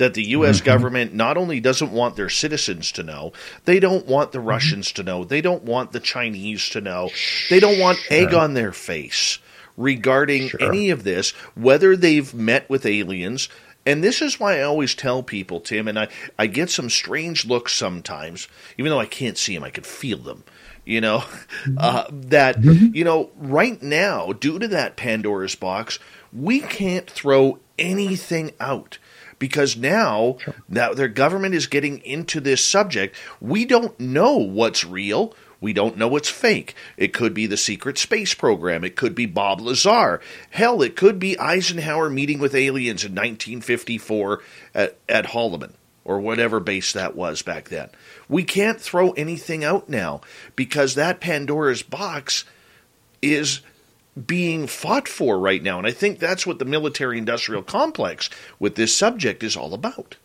that 0.02 0.16
the 0.16 0.30
U.S. 0.30 0.58
Mm-hmm. 0.58 0.66
government 0.66 1.14
not 1.14 1.38
only 1.38 1.60
doesn't 1.60 1.92
want 1.92 2.16
their 2.16 2.28
citizens 2.28 2.92
to 2.94 3.04
know, 3.04 3.34
they 3.66 3.80
don't 3.80 4.08
want 4.08 4.32
the 4.32 4.40
mm-hmm. 4.40 4.48
Russians 4.48 4.92
to 4.94 5.04
know, 5.04 5.24
they 5.24 5.42
don't 5.42 5.62
want 5.62 5.92
the 5.92 6.00
Chinese 6.00 6.70
to 6.70 6.82
know, 6.82 7.12
they 7.52 7.60
don't 7.60 7.80
want 7.80 8.00
sure. 8.00 8.18
egg 8.18 8.34
on 8.34 8.56
their 8.56 8.72
face 8.72 9.38
regarding 9.78 10.50
sure. 10.50 10.60
any 10.64 10.90
of 10.90 11.04
this, 11.04 11.32
whether 11.54 11.96
they've 11.96 12.34
met 12.34 12.68
with 12.68 12.84
aliens, 12.84 13.48
and 13.86 14.04
this 14.04 14.24
is 14.24 14.40
why 14.40 14.58
I 14.58 14.64
always 14.64 14.96
tell 14.96 15.22
people, 15.22 15.60
Tim, 15.60 15.88
and 15.88 16.00
I, 16.00 16.08
I 16.38 16.48
get 16.48 16.72
some 16.72 16.90
strange 16.90 17.46
looks 17.46 17.72
sometimes, 17.72 18.48
even 18.80 18.90
though 18.90 19.00
I 19.00 19.06
can't 19.06 19.38
see 19.38 19.54
them, 19.54 19.64
I 19.64 19.70
can 19.70 19.84
feel 19.84 20.18
them, 20.18 20.44
you 20.84 21.00
know, 21.00 21.20
mm-hmm. 21.20 21.78
uh, 21.78 22.06
that, 22.10 22.60
mm-hmm. 22.60 22.96
you 22.96 23.04
know, 23.04 23.30
right 23.38 23.80
now, 23.84 24.34
due 24.34 24.58
to 24.58 24.68
that 24.70 24.98
Pandora's 24.98 25.54
box, 25.54 26.00
we 26.34 26.60
can't 26.60 27.08
throw 27.08 27.60
anything 27.78 28.52
out 28.60 28.98
because 29.42 29.76
now 29.76 30.38
sure. 30.40 30.54
now 30.70 30.94
their 30.94 31.08
government 31.08 31.56
is 31.56 31.66
getting 31.66 31.98
into 32.06 32.40
this 32.40 32.64
subject. 32.64 33.16
We 33.42 33.66
don't 33.66 34.00
know 34.00 34.38
what's 34.38 34.86
real. 34.86 35.34
We 35.60 35.74
don't 35.74 35.98
know 35.98 36.08
what's 36.08 36.30
fake. 36.30 36.76
It 36.96 37.12
could 37.12 37.34
be 37.34 37.48
the 37.48 37.58
secret 37.58 37.98
space 37.98 38.36
program. 38.36 38.84
It 38.84 38.96
could 38.96 39.16
be 39.16 39.26
Bob 39.26 39.60
Lazar. 39.60 40.22
Hell, 40.52 40.84
it 40.84 40.96
could 40.96 41.18
be 41.18 41.38
Eisenhower 41.40 42.10
meeting 42.10 42.38
with 42.38 42.54
aliens 42.54 43.04
in 43.04 43.12
1954 43.14 44.42
at, 44.76 44.98
at 45.10 45.26
Holloman 45.26 45.74
or 46.06 46.20
whatever 46.20 46.60
base 46.60 46.94
that 46.94 47.16
was 47.16 47.42
back 47.42 47.70
then. 47.70 47.90
We 48.30 48.44
can't 48.44 48.80
throw 48.80 49.12
anything 49.12 49.64
out 49.64 49.90
now 49.90 50.22
because 50.56 50.96
that 50.96 51.20
Pandora's 51.20 51.84
box 51.84 52.46
is 53.22 53.62
being 54.26 54.68
fought 54.68 55.08
for 55.08 55.40
right 55.40 55.64
now. 55.64 55.78
And 55.78 55.88
I 55.88 55.92
think 55.92 56.20
that's 56.20 56.46
what 56.46 56.60
the 56.60 56.66
military 56.66 57.18
industrial 57.18 57.64
complex 57.64 58.30
with 58.60 58.76
this 58.76 58.96
subject 58.96 59.44
is 59.44 59.56
all 59.56 59.74
about. 59.74 60.18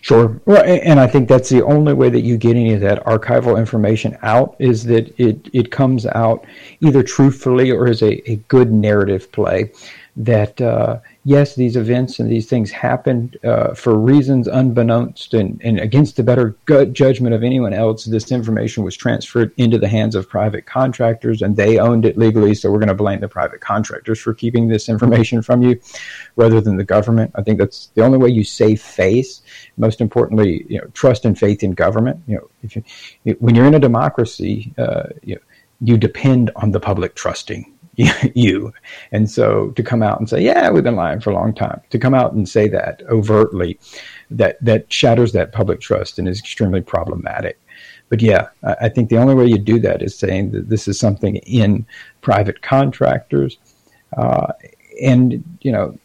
Sure. 0.00 0.40
Well, 0.44 0.62
and 0.64 0.98
I 0.98 1.06
think 1.06 1.28
that's 1.28 1.50
the 1.50 1.64
only 1.64 1.92
way 1.92 2.10
that 2.10 2.22
you 2.22 2.36
get 2.36 2.56
any 2.56 2.74
of 2.74 2.80
that 2.80 3.04
archival 3.04 3.56
information 3.56 4.18
out 4.22 4.56
is 4.58 4.84
that 4.84 5.14
it, 5.20 5.48
it 5.52 5.70
comes 5.70 6.04
out 6.06 6.44
either 6.80 7.02
truthfully 7.02 7.70
or 7.70 7.86
as 7.86 8.02
a, 8.02 8.28
a 8.30 8.36
good 8.48 8.72
narrative 8.72 9.30
play 9.30 9.70
that 10.16 10.60
uh, 10.60 10.98
yes, 11.28 11.56
these 11.56 11.76
events 11.76 12.18
and 12.18 12.30
these 12.30 12.48
things 12.48 12.70
happened 12.70 13.36
uh, 13.44 13.74
for 13.74 13.98
reasons 13.98 14.48
unbeknownst 14.48 15.34
and, 15.34 15.60
and 15.62 15.78
against 15.78 16.16
the 16.16 16.22
better 16.22 16.56
judgment 16.92 17.34
of 17.34 17.44
anyone 17.44 17.74
else. 17.74 18.06
This 18.06 18.32
information 18.32 18.82
was 18.82 18.96
transferred 18.96 19.52
into 19.58 19.76
the 19.76 19.88
hands 19.88 20.14
of 20.14 20.26
private 20.26 20.64
contractors 20.64 21.42
and 21.42 21.54
they 21.54 21.78
owned 21.78 22.06
it 22.06 22.16
legally. 22.16 22.54
So 22.54 22.70
we're 22.70 22.78
going 22.78 22.88
to 22.88 22.94
blame 22.94 23.20
the 23.20 23.28
private 23.28 23.60
contractors 23.60 24.18
for 24.18 24.32
keeping 24.32 24.68
this 24.68 24.88
information 24.88 25.42
from 25.42 25.60
you 25.60 25.78
rather 26.36 26.62
than 26.62 26.78
the 26.78 26.84
government. 26.84 27.30
I 27.34 27.42
think 27.42 27.58
that's 27.58 27.88
the 27.88 28.02
only 28.02 28.16
way 28.16 28.30
you 28.30 28.42
save 28.42 28.80
face. 28.80 29.42
Most 29.76 30.00
importantly, 30.00 30.64
you 30.66 30.78
know, 30.78 30.86
trust 30.94 31.26
and 31.26 31.38
faith 31.38 31.62
in 31.62 31.72
government. 31.72 32.22
You 32.26 32.36
know, 32.36 32.50
if 32.62 32.74
you, 32.74 32.82
when 33.38 33.54
you're 33.54 33.66
in 33.66 33.74
a 33.74 33.80
democracy, 33.80 34.72
uh, 34.78 35.08
you, 35.22 35.38
you 35.82 35.98
depend 35.98 36.50
on 36.56 36.70
the 36.70 36.80
public 36.80 37.14
trusting 37.14 37.70
you. 38.34 38.72
And 39.12 39.30
so 39.30 39.70
to 39.70 39.82
come 39.82 40.02
out 40.02 40.18
and 40.18 40.28
say, 40.28 40.40
yeah, 40.40 40.70
we've 40.70 40.84
been 40.84 40.96
lying 40.96 41.20
for 41.20 41.30
a 41.30 41.34
long 41.34 41.54
time, 41.54 41.80
to 41.90 41.98
come 41.98 42.14
out 42.14 42.32
and 42.32 42.48
say 42.48 42.68
that 42.68 43.02
overtly, 43.08 43.78
that, 44.30 44.62
that 44.64 44.92
shatters 44.92 45.32
that 45.32 45.52
public 45.52 45.80
trust 45.80 46.18
and 46.18 46.28
is 46.28 46.38
extremely 46.38 46.80
problematic. 46.80 47.60
But 48.08 48.22
yeah, 48.22 48.48
I 48.80 48.88
think 48.88 49.10
the 49.10 49.18
only 49.18 49.34
way 49.34 49.46
you 49.46 49.58
do 49.58 49.78
that 49.80 50.00
is 50.00 50.18
saying 50.18 50.52
that 50.52 50.70
this 50.70 50.88
is 50.88 50.98
something 50.98 51.36
in 51.36 51.84
private 52.22 52.62
contractors. 52.62 53.58
Uh, 54.16 54.52
and, 55.02 55.44
you 55.60 55.70
know, 55.70 55.98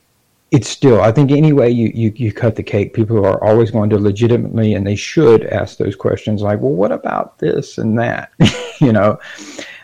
it's 0.51 0.67
still, 0.67 1.01
I 1.01 1.11
think, 1.11 1.31
any 1.31 1.53
way 1.53 1.69
you, 1.69 1.91
you, 1.95 2.11
you 2.15 2.33
cut 2.33 2.55
the 2.57 2.63
cake, 2.63 2.93
people 2.93 3.25
are 3.25 3.41
always 3.43 3.71
going 3.71 3.89
to 3.91 3.97
legitimately 3.97 4.73
and 4.73 4.85
they 4.85 4.95
should 4.95 5.45
ask 5.45 5.77
those 5.77 5.95
questions 5.95 6.41
like, 6.41 6.59
well, 6.59 6.73
what 6.73 6.91
about 6.91 7.39
this 7.39 7.77
and 7.77 7.97
that? 7.97 8.31
you 8.81 8.91
know, 8.91 9.17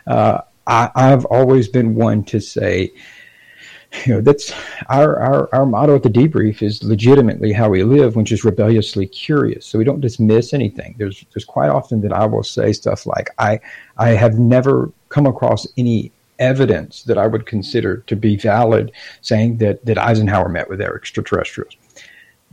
uh, 0.06 0.41
I, 0.70 0.91
I've 0.96 1.26
always 1.26 1.68
been 1.68 1.96
one 1.96 2.24
to 2.26 2.40
say, 2.40 2.94
you 4.06 4.14
know, 4.14 4.22
that's 4.22 4.54
our, 4.88 5.20
our, 5.20 5.50
our 5.54 5.66
motto 5.66 5.96
at 5.96 6.04
the 6.04 6.10
debrief 6.10 6.62
is 6.62 6.84
legitimately 6.84 7.52
how 7.52 7.70
we 7.70 7.84
live, 7.84 8.16
which 8.16 8.32
is 8.32 8.44
rebelliously 8.44 9.08
curious. 9.08 9.66
So 9.66 9.80
we 9.80 9.84
don't 9.84 10.00
dismiss 10.00 10.54
anything. 10.54 10.96
There's, 11.00 11.26
there's 11.34 11.44
quite 11.44 11.70
often 11.70 12.02
that 12.02 12.14
I 12.14 12.28
will 12.28 12.44
say 12.44 12.72
stuff 12.72 13.08
like, 13.08 13.32
I, 13.40 13.60
I 13.98 14.10
have 14.10 14.38
never 14.38 14.91
come 15.10 15.26
across 15.26 15.68
any 15.76 16.12
evidence 16.38 17.04
that 17.04 17.18
I 17.18 17.26
would 17.26 17.48
consider 17.48 17.98
to 17.98 18.16
be 18.16 18.38
valid 18.38 18.91
saying 19.22 19.58
that, 19.58 19.84
that 19.86 19.98
Eisenhower 19.98 20.50
met 20.50 20.70
with 20.70 20.82
extraterrestrials. 20.82 21.76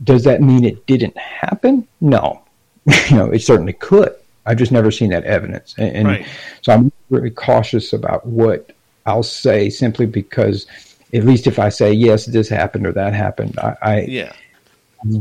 Does 0.03 0.23
that 0.23 0.41
mean 0.41 0.65
it 0.65 0.87
didn't 0.87 1.17
happen? 1.17 1.87
No. 2.01 2.43
you 3.09 3.15
know, 3.15 3.29
it 3.29 3.43
certainly 3.43 3.73
could. 3.73 4.15
I've 4.47 4.57
just 4.57 4.71
never 4.71 4.91
seen 4.91 5.09
that 5.11 5.25
evidence. 5.25 5.75
And, 5.77 5.95
and 5.95 6.07
right. 6.07 6.25
so 6.61 6.73
I'm 6.73 6.91
very 7.09 7.31
cautious 7.31 7.93
about 7.93 8.25
what 8.25 8.71
I'll 9.05 9.23
say 9.23 9.69
simply 9.69 10.05
because 10.05 10.65
at 11.13 11.23
least 11.23 11.47
if 11.47 11.59
I 11.59 11.69
say, 11.69 11.91
yes, 11.93 12.25
this 12.25 12.49
happened 12.49 12.87
or 12.87 12.91
that 12.93 13.13
happened, 13.13 13.59
I, 13.59 13.75
I 13.81 14.01
yeah. 14.01 14.33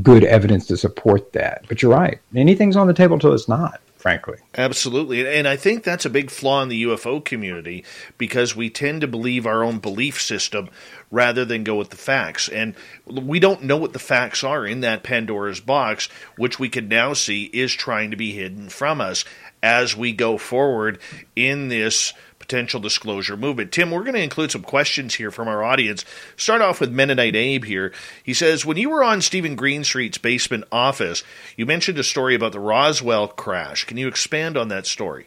good 0.03 0.25
evidence 0.25 0.67
to 0.69 0.77
support 0.77 1.33
that. 1.33 1.65
But 1.69 1.83
you're 1.83 1.93
right. 1.93 2.19
Anything's 2.35 2.77
on 2.77 2.87
the 2.87 2.95
table 2.95 3.15
until 3.15 3.33
it's 3.35 3.49
not 3.49 3.81
frankly. 3.97 4.39
Absolutely. 4.57 5.27
And 5.27 5.49
I 5.49 5.57
think 5.57 5.83
that's 5.83 6.05
a 6.05 6.11
big 6.11 6.31
flaw 6.31 6.63
in 6.63 6.69
the 6.69 6.85
UFO 6.85 7.25
community 7.25 7.85
because 8.19 8.55
we 8.55 8.71
tend 8.71 9.01
to 9.01 9.07
believe 9.07 9.47
our 9.47 9.65
own 9.65 9.79
belief 9.79 10.21
system 10.21 10.69
rather 11.11 11.45
than 11.45 11.65
go 11.65 11.77
with 11.77 11.91
the 11.91 11.97
facts. 11.97 12.49
And 12.49 12.75
we 13.07 13.41
don't 13.41 13.65
know 13.65 13.77
what 13.77 13.93
the 13.93 13.99
facts 13.99 14.45
are 14.45 14.67
in 14.67 14.81
that 14.81 15.03
Pandora's 15.03 15.61
box, 15.61 16.09
which 16.37 16.59
we 16.59 16.69
can 16.69 16.89
now 16.89 17.15
see 17.15 17.45
is 17.45 17.73
trying 17.73 18.11
to 18.11 18.17
be 18.17 18.33
hidden 18.33 18.69
from 18.69 19.01
us 19.01 19.25
as 19.63 19.97
we 19.97 20.13
go 20.13 20.39
forward 20.39 20.99
in 21.35 21.69
this 21.69 22.13
potential 22.47 22.79
disclosure 22.79 23.37
movement. 23.37 23.73
Tim, 23.73 23.91
we're 23.91 24.05
going 24.05 24.15
to 24.15 24.23
include 24.23 24.53
some 24.53 24.63
questions 24.63 25.15
here 25.15 25.33
from 25.33 25.49
our 25.49 25.65
audience. 25.65 26.05
Start 26.37 26.63
off 26.63 26.81
with 26.81 26.93
Mennonite 26.93 27.35
Abe 27.35 27.65
here. 27.65 27.93
He 28.23 28.33
says, 28.33 28.65
When 28.65 28.77
you 28.77 28.91
were 28.91 29.03
on 29.03 29.21
Steven 29.21 29.57
Greenstreet's 29.57 30.19
basement 30.19 30.65
office, 30.71 31.25
you 31.57 31.67
mentioned 31.67 31.99
a 31.99 32.05
story 32.05 32.37
about 32.37 32.53
the 32.53 32.61
Roswell 32.61 33.27
crash. 33.27 33.85
Can 33.85 33.97
you 33.97 34.07
expand 34.07 34.57
on 34.57 34.69
that 34.69 34.87
story? 34.87 35.27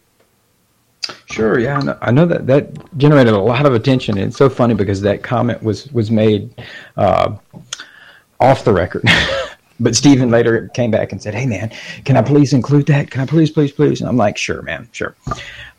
Sure. 1.26 1.60
Yeah, 1.60 1.98
I 2.02 2.12
know, 2.12 2.26
that 2.26 2.48
that 2.48 2.98
generated 2.98 3.34
a 3.34 3.40
lot 3.40 3.66
of 3.66 3.74
attention. 3.74 4.18
It's 4.18 4.38
so 4.38 4.50
funny 4.50 4.76
because 4.76 5.02
that 5.02 5.24
comment 5.24 5.62
was 5.64 5.92
was 5.92 6.12
made 6.12 6.54
uh, 6.98 7.36
off 8.40 8.64
the 8.64 8.74
record. 8.74 9.04
but 9.80 9.96
Steven 9.96 10.30
later 10.30 10.70
came 10.70 10.92
back 10.92 11.12
and 11.12 11.22
said, 11.22 11.34
"Hey, 11.34 11.46
man, 11.46 11.72
can 12.06 12.18
I 12.18 12.22
please 12.22 12.54
include 12.54 12.86
that? 12.88 13.12
Can 13.12 13.22
I 13.22 13.26
please, 13.26 13.50
please, 13.50 13.72
please?" 13.72 14.02
And 14.02 14.10
I'm 14.10 14.18
like, 14.18 14.38
"Sure, 14.38 14.62
man, 14.62 14.88
sure." 14.92 15.16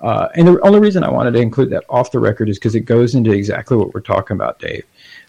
Uh, 0.00 0.28
and 0.34 0.48
the 0.48 0.60
only 0.60 0.80
reason 0.80 1.04
I 1.04 1.10
wanted 1.10 1.32
to 1.32 1.40
include 1.40 1.70
that 1.70 1.84
off 1.88 2.10
the 2.10 2.18
record 2.18 2.48
is 2.48 2.58
because 2.58 2.74
it 2.74 2.80
goes 2.80 3.14
into 3.14 3.32
exactly 3.32 3.76
what 3.76 3.92
we're 3.92 4.00
talking 4.00 4.34
about, 4.34 4.58
Dave. 4.58 4.84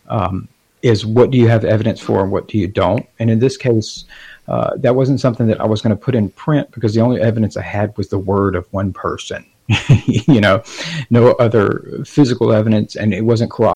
Um, 0.07 0.47
is 0.81 1.05
what 1.05 1.29
do 1.29 1.37
you 1.37 1.47
have 1.47 1.63
evidence 1.63 1.99
for 1.99 2.23
and 2.23 2.31
what 2.31 2.47
do 2.47 2.57
you 2.57 2.67
don't? 2.67 3.07
And 3.19 3.29
in 3.29 3.39
this 3.39 3.55
case, 3.55 4.05
uh, 4.47 4.75
that 4.77 4.95
wasn't 4.95 5.19
something 5.19 5.47
that 5.47 5.61
I 5.61 5.65
was 5.65 5.81
going 5.81 5.95
to 5.95 6.01
put 6.01 6.15
in 6.15 6.29
print 6.29 6.71
because 6.71 6.93
the 6.93 7.01
only 7.01 7.21
evidence 7.21 7.55
I 7.55 7.61
had 7.61 7.95
was 7.97 8.09
the 8.09 8.17
word 8.17 8.55
of 8.55 8.71
one 8.73 8.91
person. 8.91 9.45
you 9.87 10.41
know, 10.41 10.63
no 11.09 11.33
other 11.33 12.01
physical 12.03 12.51
evidence, 12.51 12.95
and 12.95 13.13
it 13.13 13.21
wasn't 13.21 13.51
corroborated 13.51 13.75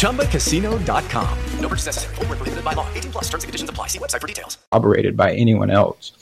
ChumbaCasino.com. 0.00 1.38
No 1.60 1.68
purchase 1.68 1.86
necessary. 1.86 2.14
Full 2.16 2.26
prohibited 2.26 2.64
by 2.64 2.72
law. 2.72 2.88
18 2.94 3.12
plus 3.12 3.24
terms 3.28 3.44
and 3.44 3.48
conditions 3.48 3.70
apply. 3.70 3.86
See 3.86 3.98
website 3.98 4.20
for 4.20 4.26
details. 4.26 4.58
Operated 4.72 5.16
by 5.16 5.32
anyone 5.32 5.70
else. 5.70 6.12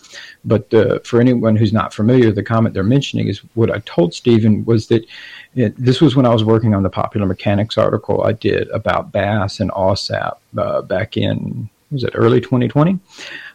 But 0.44 0.72
uh, 0.72 1.00
for 1.00 1.20
anyone 1.20 1.56
who's 1.56 1.72
not 1.72 1.92
familiar, 1.92 2.30
the 2.32 2.42
comment 2.42 2.74
they're 2.74 2.84
mentioning 2.84 3.28
is 3.28 3.38
what 3.54 3.70
I 3.70 3.80
told 3.80 4.14
Steven 4.14 4.64
was 4.64 4.88
that 4.88 5.06
it, 5.54 5.74
this 5.76 6.00
was 6.00 6.16
when 6.16 6.26
I 6.26 6.32
was 6.32 6.44
working 6.44 6.74
on 6.74 6.82
the 6.82 6.90
popular 6.90 7.26
mechanics 7.26 7.76
article 7.76 8.22
I 8.22 8.32
did 8.32 8.68
about 8.70 9.12
BAASS 9.12 9.60
and 9.60 9.70
AAWSAP 9.72 10.36
uh, 10.56 10.82
back 10.82 11.16
in 11.16 11.68
was 11.90 12.04
it 12.04 12.12
early 12.14 12.40
2020. 12.40 12.98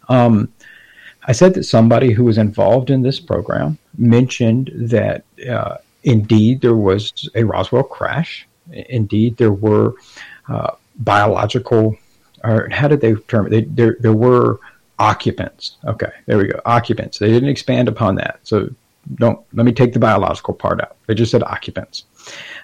Um, 0.09 0.51
I 1.25 1.31
said 1.31 1.53
that 1.53 1.63
somebody 1.63 2.11
who 2.11 2.25
was 2.25 2.37
involved 2.37 2.89
in 2.89 3.01
this 3.01 3.19
program 3.19 3.77
mentioned 3.97 4.71
that 4.73 5.23
uh, 5.49 5.77
indeed 6.03 6.61
there 6.61 6.75
was 6.75 7.29
a 7.35 7.43
Roswell 7.43 7.83
crash. 7.83 8.47
Indeed, 8.71 9.37
there 9.37 9.51
were 9.51 9.95
uh, 10.47 10.71
biological, 10.97 11.97
or 12.43 12.69
how 12.69 12.87
did 12.87 13.01
they 13.01 13.15
term 13.15 13.47
it? 13.47 13.49
They, 13.49 13.61
there, 13.61 13.97
there 13.99 14.13
were 14.13 14.59
occupants. 14.99 15.77
Okay, 15.85 16.11
there 16.25 16.37
we 16.37 16.47
go. 16.47 16.59
Occupants. 16.65 17.19
They 17.19 17.29
didn't 17.29 17.49
expand 17.49 17.87
upon 17.87 18.15
that. 18.15 18.39
So 18.43 18.69
don't 19.15 19.39
let 19.53 19.65
me 19.65 19.73
take 19.73 19.93
the 19.93 19.99
biological 19.99 20.53
part 20.53 20.81
out. 20.81 20.95
They 21.07 21.15
just 21.15 21.31
said 21.31 21.43
occupants, 21.43 22.05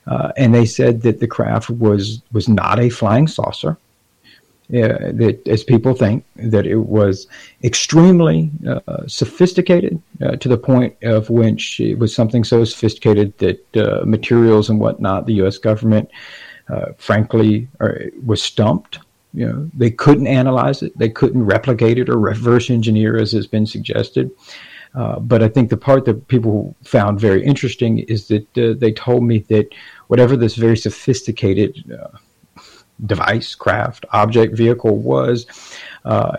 uh, 0.08 0.32
and 0.38 0.54
they 0.54 0.66
said 0.66 1.02
that 1.02 1.20
the 1.20 1.28
craft 1.28 1.70
was 1.70 2.22
was 2.32 2.48
not 2.48 2.80
a 2.80 2.90
flying 2.90 3.28
saucer. 3.28 3.78
Uh, 4.72 5.10
that, 5.14 5.42
as 5.48 5.64
people 5.64 5.96
think, 5.96 6.24
that 6.36 6.68
it 6.68 6.76
was 6.76 7.26
extremely 7.64 8.52
uh, 8.68 8.80
sophisticated 9.08 10.00
uh, 10.22 10.36
to 10.36 10.48
the 10.48 10.60
point 10.60 10.96
of 11.02 11.32
which 11.32 11.80
it 11.80 11.98
was 11.98 12.14
something 12.14 12.44
so 12.44 12.64
sophisticated 12.64 13.36
that 13.40 13.78
uh, 13.78 14.06
materials 14.06 14.70
and 14.70 14.80
whatnot, 14.80 15.26
the 15.26 15.34
U.S. 15.36 15.58
government, 15.58 16.08
uh, 16.70 16.92
frankly, 17.00 17.68
was 18.24 18.44
stumped. 18.44 19.00
You 19.34 19.48
know, 19.48 19.72
they 19.74 19.90
couldn't 19.90 20.28
analyze 20.28 20.84
it, 20.84 20.96
they 21.00 21.10
couldn't 21.10 21.46
replicate 21.46 21.98
it 21.98 22.08
or 22.08 22.20
reverse 22.20 22.70
engineer, 22.70 23.18
as 23.18 23.32
has 23.32 23.48
been 23.48 23.66
suggested. 23.66 24.30
Uh, 24.94 25.20
but 25.20 25.42
I 25.42 25.48
think 25.48 25.72
the 25.72 25.78
part 25.78 26.06
that 26.06 26.28
people 26.28 26.76
found 26.84 27.20
very 27.20 27.44
interesting 27.44 28.00
is 28.00 28.28
that 28.28 28.58
uh, 28.58 28.74
they 28.78 28.92
told 28.92 29.24
me 29.24 29.40
that 29.50 29.74
whatever 30.08 30.36
this 30.36 30.56
very 30.56 30.78
sophisticated 30.78 31.92
uh, 31.92 32.18
device, 33.06 33.56
craft, 33.56 34.06
object, 34.12 34.56
vehicle 34.56 34.98
was, 34.98 35.46
uh, 36.06 36.38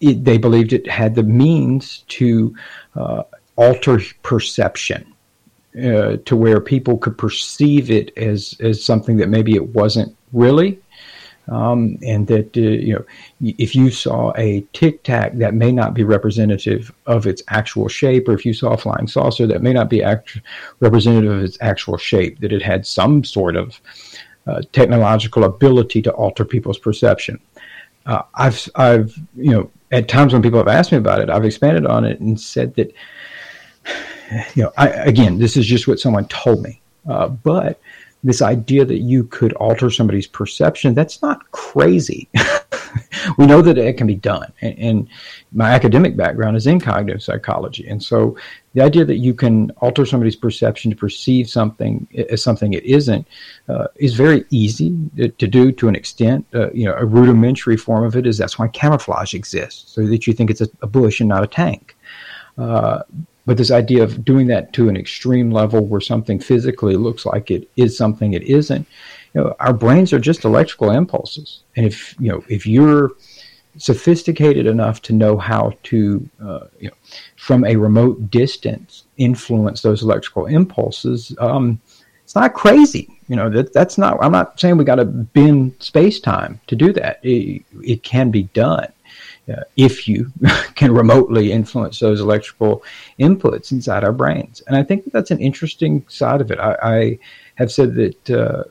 it, 0.00 0.24
they 0.24 0.38
believed 0.38 0.72
it 0.72 0.88
had 0.88 1.14
the 1.14 1.22
means 1.22 2.04
to 2.08 2.54
uh, 2.94 3.22
alter 3.56 4.00
perception. 4.22 5.06
to 5.74 6.36
where 6.36 6.60
people 6.60 6.98
could 6.98 7.16
perceive 7.16 7.90
it 7.90 8.16
as, 8.16 8.56
as 8.60 8.84
something 8.84 9.16
that 9.16 9.28
maybe 9.28 9.54
it 9.54 9.68
wasn't 9.74 10.14
really, 10.32 10.78
um, 11.48 11.98
and 12.02 12.26
that 12.28 12.56
uh, 12.56 12.60
you 12.60 12.94
know 12.94 13.04
if 13.40 13.74
you 13.74 13.90
saw 13.90 14.32
a 14.36 14.64
tic 14.72 15.02
tac 15.02 15.34
that 15.34 15.54
may 15.54 15.72
not 15.72 15.94
be 15.94 16.04
representative 16.04 16.92
of 17.06 17.26
its 17.26 17.42
actual 17.48 17.88
shape, 17.88 18.28
or 18.28 18.32
if 18.32 18.46
you 18.46 18.54
saw 18.54 18.72
a 18.72 18.76
flying 18.76 19.08
saucer 19.08 19.46
that 19.46 19.62
may 19.62 19.72
not 19.72 19.90
be 19.90 20.02
act- 20.02 20.40
representative 20.80 21.32
of 21.32 21.42
its 21.42 21.58
actual 21.60 21.96
shape, 21.96 22.40
that 22.40 22.52
it 22.52 22.62
had 22.62 22.86
some 22.86 23.24
sort 23.24 23.56
of 23.56 23.68
uh, 23.70 24.11
technological 24.72 25.44
ability 25.44 26.02
to 26.02 26.12
alter 26.12 26.44
people's 26.44 26.78
perception. 26.78 27.40
Uh, 28.06 28.22
I've 28.34 28.68
I've 28.74 29.16
you 29.36 29.52
know 29.52 29.70
at 29.90 30.08
times 30.08 30.32
when 30.32 30.42
people 30.42 30.58
have 30.58 30.68
asked 30.68 30.92
me 30.92 30.98
about 30.98 31.20
it, 31.20 31.30
I've 31.30 31.44
expanded 31.44 31.86
on 31.86 32.04
it 32.04 32.20
and 32.20 32.40
said 32.40 32.74
that 32.74 32.92
you 34.54 34.64
know 34.64 34.72
I, 34.76 34.88
again 34.88 35.38
this 35.38 35.56
is 35.56 35.66
just 35.66 35.86
what 35.86 36.00
someone 36.00 36.26
told 36.26 36.62
me, 36.62 36.80
uh, 37.08 37.28
but 37.28 37.80
this 38.24 38.42
idea 38.42 38.84
that 38.84 38.98
you 38.98 39.24
could 39.24 39.52
alter 39.54 39.90
somebody's 39.90 40.26
perception, 40.26 40.94
that's 40.94 41.22
not 41.22 41.50
crazy. 41.50 42.28
we 43.38 43.46
know 43.46 43.62
that 43.62 43.78
it 43.78 43.96
can 43.96 44.06
be 44.06 44.14
done. 44.14 44.52
And, 44.60 44.78
and, 44.78 45.08
my 45.54 45.70
academic 45.70 46.16
background 46.16 46.56
is 46.56 46.66
in 46.66 46.80
cognitive 46.80 47.22
psychology. 47.22 47.86
And 47.86 48.02
so 48.02 48.38
the 48.74 48.82
idea 48.82 49.04
that 49.04 49.16
you 49.16 49.34
can 49.34 49.70
alter 49.78 50.06
somebody's 50.06 50.36
perception 50.36 50.90
to 50.90 50.96
perceive 50.96 51.48
something 51.48 52.06
as 52.30 52.42
something 52.42 52.72
it 52.72 52.84
isn't 52.84 53.26
uh, 53.68 53.88
is 53.96 54.14
very 54.14 54.44
easy 54.50 54.96
to, 55.16 55.28
to, 55.28 55.46
do 55.46 55.72
to 55.72 55.88
an 55.88 55.96
extent. 55.96 56.46
Uh, 56.54 56.70
you 56.72 56.86
know, 56.86 56.94
a 56.94 57.04
rudimentary 57.04 57.76
form 57.76 58.04
of 58.04 58.16
it 58.16 58.26
is 58.26 58.38
that's 58.38 58.58
why 58.58 58.68
camouflage 58.68 59.34
exists, 59.34 59.92
so 59.92 60.06
that 60.06 60.26
you 60.26 60.32
think 60.32 60.50
it's 60.50 60.60
a, 60.60 60.68
a 60.80 60.86
bush 60.86 61.20
and 61.20 61.28
not 61.28 61.44
a 61.44 61.46
tank. 61.46 61.96
Uh, 62.56 63.02
but 63.44 63.56
this 63.56 63.70
idea 63.70 64.02
of 64.04 64.24
doing 64.24 64.46
that 64.46 64.72
to 64.74 64.88
an 64.88 64.96
extreme 64.96 65.50
level 65.50 65.84
where 65.84 66.00
something 66.00 66.38
physically 66.38 66.96
looks 66.96 67.26
like 67.26 67.50
it 67.50 67.68
is 67.76 67.96
something 67.96 68.32
it 68.32 68.42
isn't, 68.44 68.86
you 69.34 69.40
know, 69.40 69.56
our 69.58 69.72
brains 69.72 70.12
are 70.12 70.20
just 70.20 70.44
electrical 70.44 70.90
impulses. 70.90 71.64
And 71.74 71.84
if, 71.84 72.14
you 72.20 72.30
know, 72.30 72.44
if 72.48 72.66
you're 72.66 73.12
sophisticated 73.76 74.66
enough 74.66 75.02
to 75.02 75.12
know 75.12 75.36
how 75.38 75.72
to, 75.84 76.28
uh, 76.42 76.66
you 76.78 76.88
know, 76.88 76.94
from 77.36 77.64
a 77.64 77.76
remote 77.76 78.30
distance 78.30 79.04
influence 79.16 79.82
those 79.82 80.02
electrical 80.02 80.46
impulses, 80.46 81.34
um, 81.38 81.80
it's 82.24 82.34
not 82.34 82.54
crazy. 82.54 83.08
You 83.28 83.36
know, 83.36 83.48
that 83.50 83.72
that's 83.72 83.96
not, 83.96 84.18
I'm 84.22 84.32
not 84.32 84.60
saying 84.60 84.76
we 84.76 84.84
got 84.84 84.96
to 84.96 85.04
bend 85.04 85.74
space 85.80 86.20
time 86.20 86.60
to 86.66 86.76
do 86.76 86.92
that. 86.92 87.20
It, 87.22 87.62
it 87.82 88.02
can 88.02 88.30
be 88.30 88.44
done 88.54 88.92
uh, 89.48 89.62
if 89.76 90.06
you 90.06 90.30
can 90.74 90.92
remotely 90.92 91.52
influence 91.52 91.98
those 91.98 92.20
electrical 92.20 92.82
inputs 93.18 93.72
inside 93.72 94.04
our 94.04 94.12
brains. 94.12 94.62
And 94.66 94.76
I 94.76 94.82
think 94.82 95.04
that 95.04 95.12
that's 95.12 95.30
an 95.30 95.40
interesting 95.40 96.04
side 96.08 96.40
of 96.40 96.50
it. 96.50 96.58
I, 96.58 96.76
I 96.82 97.18
have 97.56 97.72
said 97.72 97.94
that 97.94 98.30
uh, 98.30 98.64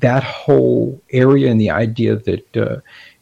that 0.00 0.22
whole 0.24 1.00
area 1.10 1.50
and 1.50 1.60
the 1.60 1.70
idea 1.70 2.16
that 2.16 2.56
uh, 2.56 2.76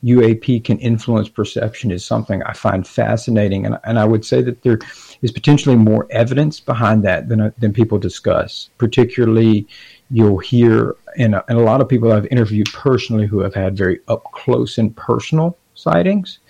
UAP 0.05 0.65
can 0.65 0.79
influence 0.79 1.29
perception 1.29 1.91
is 1.91 2.05
something 2.05 2.43
I 2.43 2.53
find 2.53 2.87
fascinating. 2.87 3.67
And, 3.67 3.79
and 3.85 3.99
I 3.99 4.05
would 4.05 4.25
say 4.25 4.43
that 4.43 4.63
there 4.63 4.79
is 5.23 5.31
potentially 5.31 5.77
more 5.77 6.07
evidence 6.11 6.61
behind 6.61 7.05
that 7.05 7.29
than, 7.29 7.53
than 7.59 7.73
people 7.73 7.99
discuss. 7.99 8.71
Particularly, 8.79 9.67
you'll 10.11 10.39
hear, 10.39 10.97
and, 11.19 11.35
and 11.49 11.59
a 11.59 11.63
lot 11.63 11.81
of 11.81 11.89
people 11.89 12.13
I've 12.13 12.27
interviewed 12.27 12.69
personally 12.73 13.27
who 13.27 13.41
have 13.41 13.55
had 13.55 13.77
very 13.77 14.01
up 14.09 14.25
close 14.33 14.79
and 14.79 14.97
personal 14.97 15.57
sightings 15.75 16.41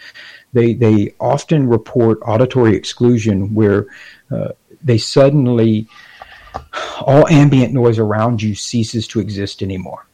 they 0.53 0.75
they 0.75 1.15
often 1.21 1.69
report 1.69 2.19
auditory 2.23 2.77
exclusion 2.77 3.55
where 3.55 3.87
uh, 4.31 4.49
they 4.83 4.99
suddenly 4.99 5.87
all 7.01 7.29
ambient 7.29 7.73
noise 7.73 7.99
around 7.99 8.43
you 8.43 8.55
ceases 8.55 9.07
to 9.09 9.21
exist 9.21 9.63
anymore. 9.63 10.07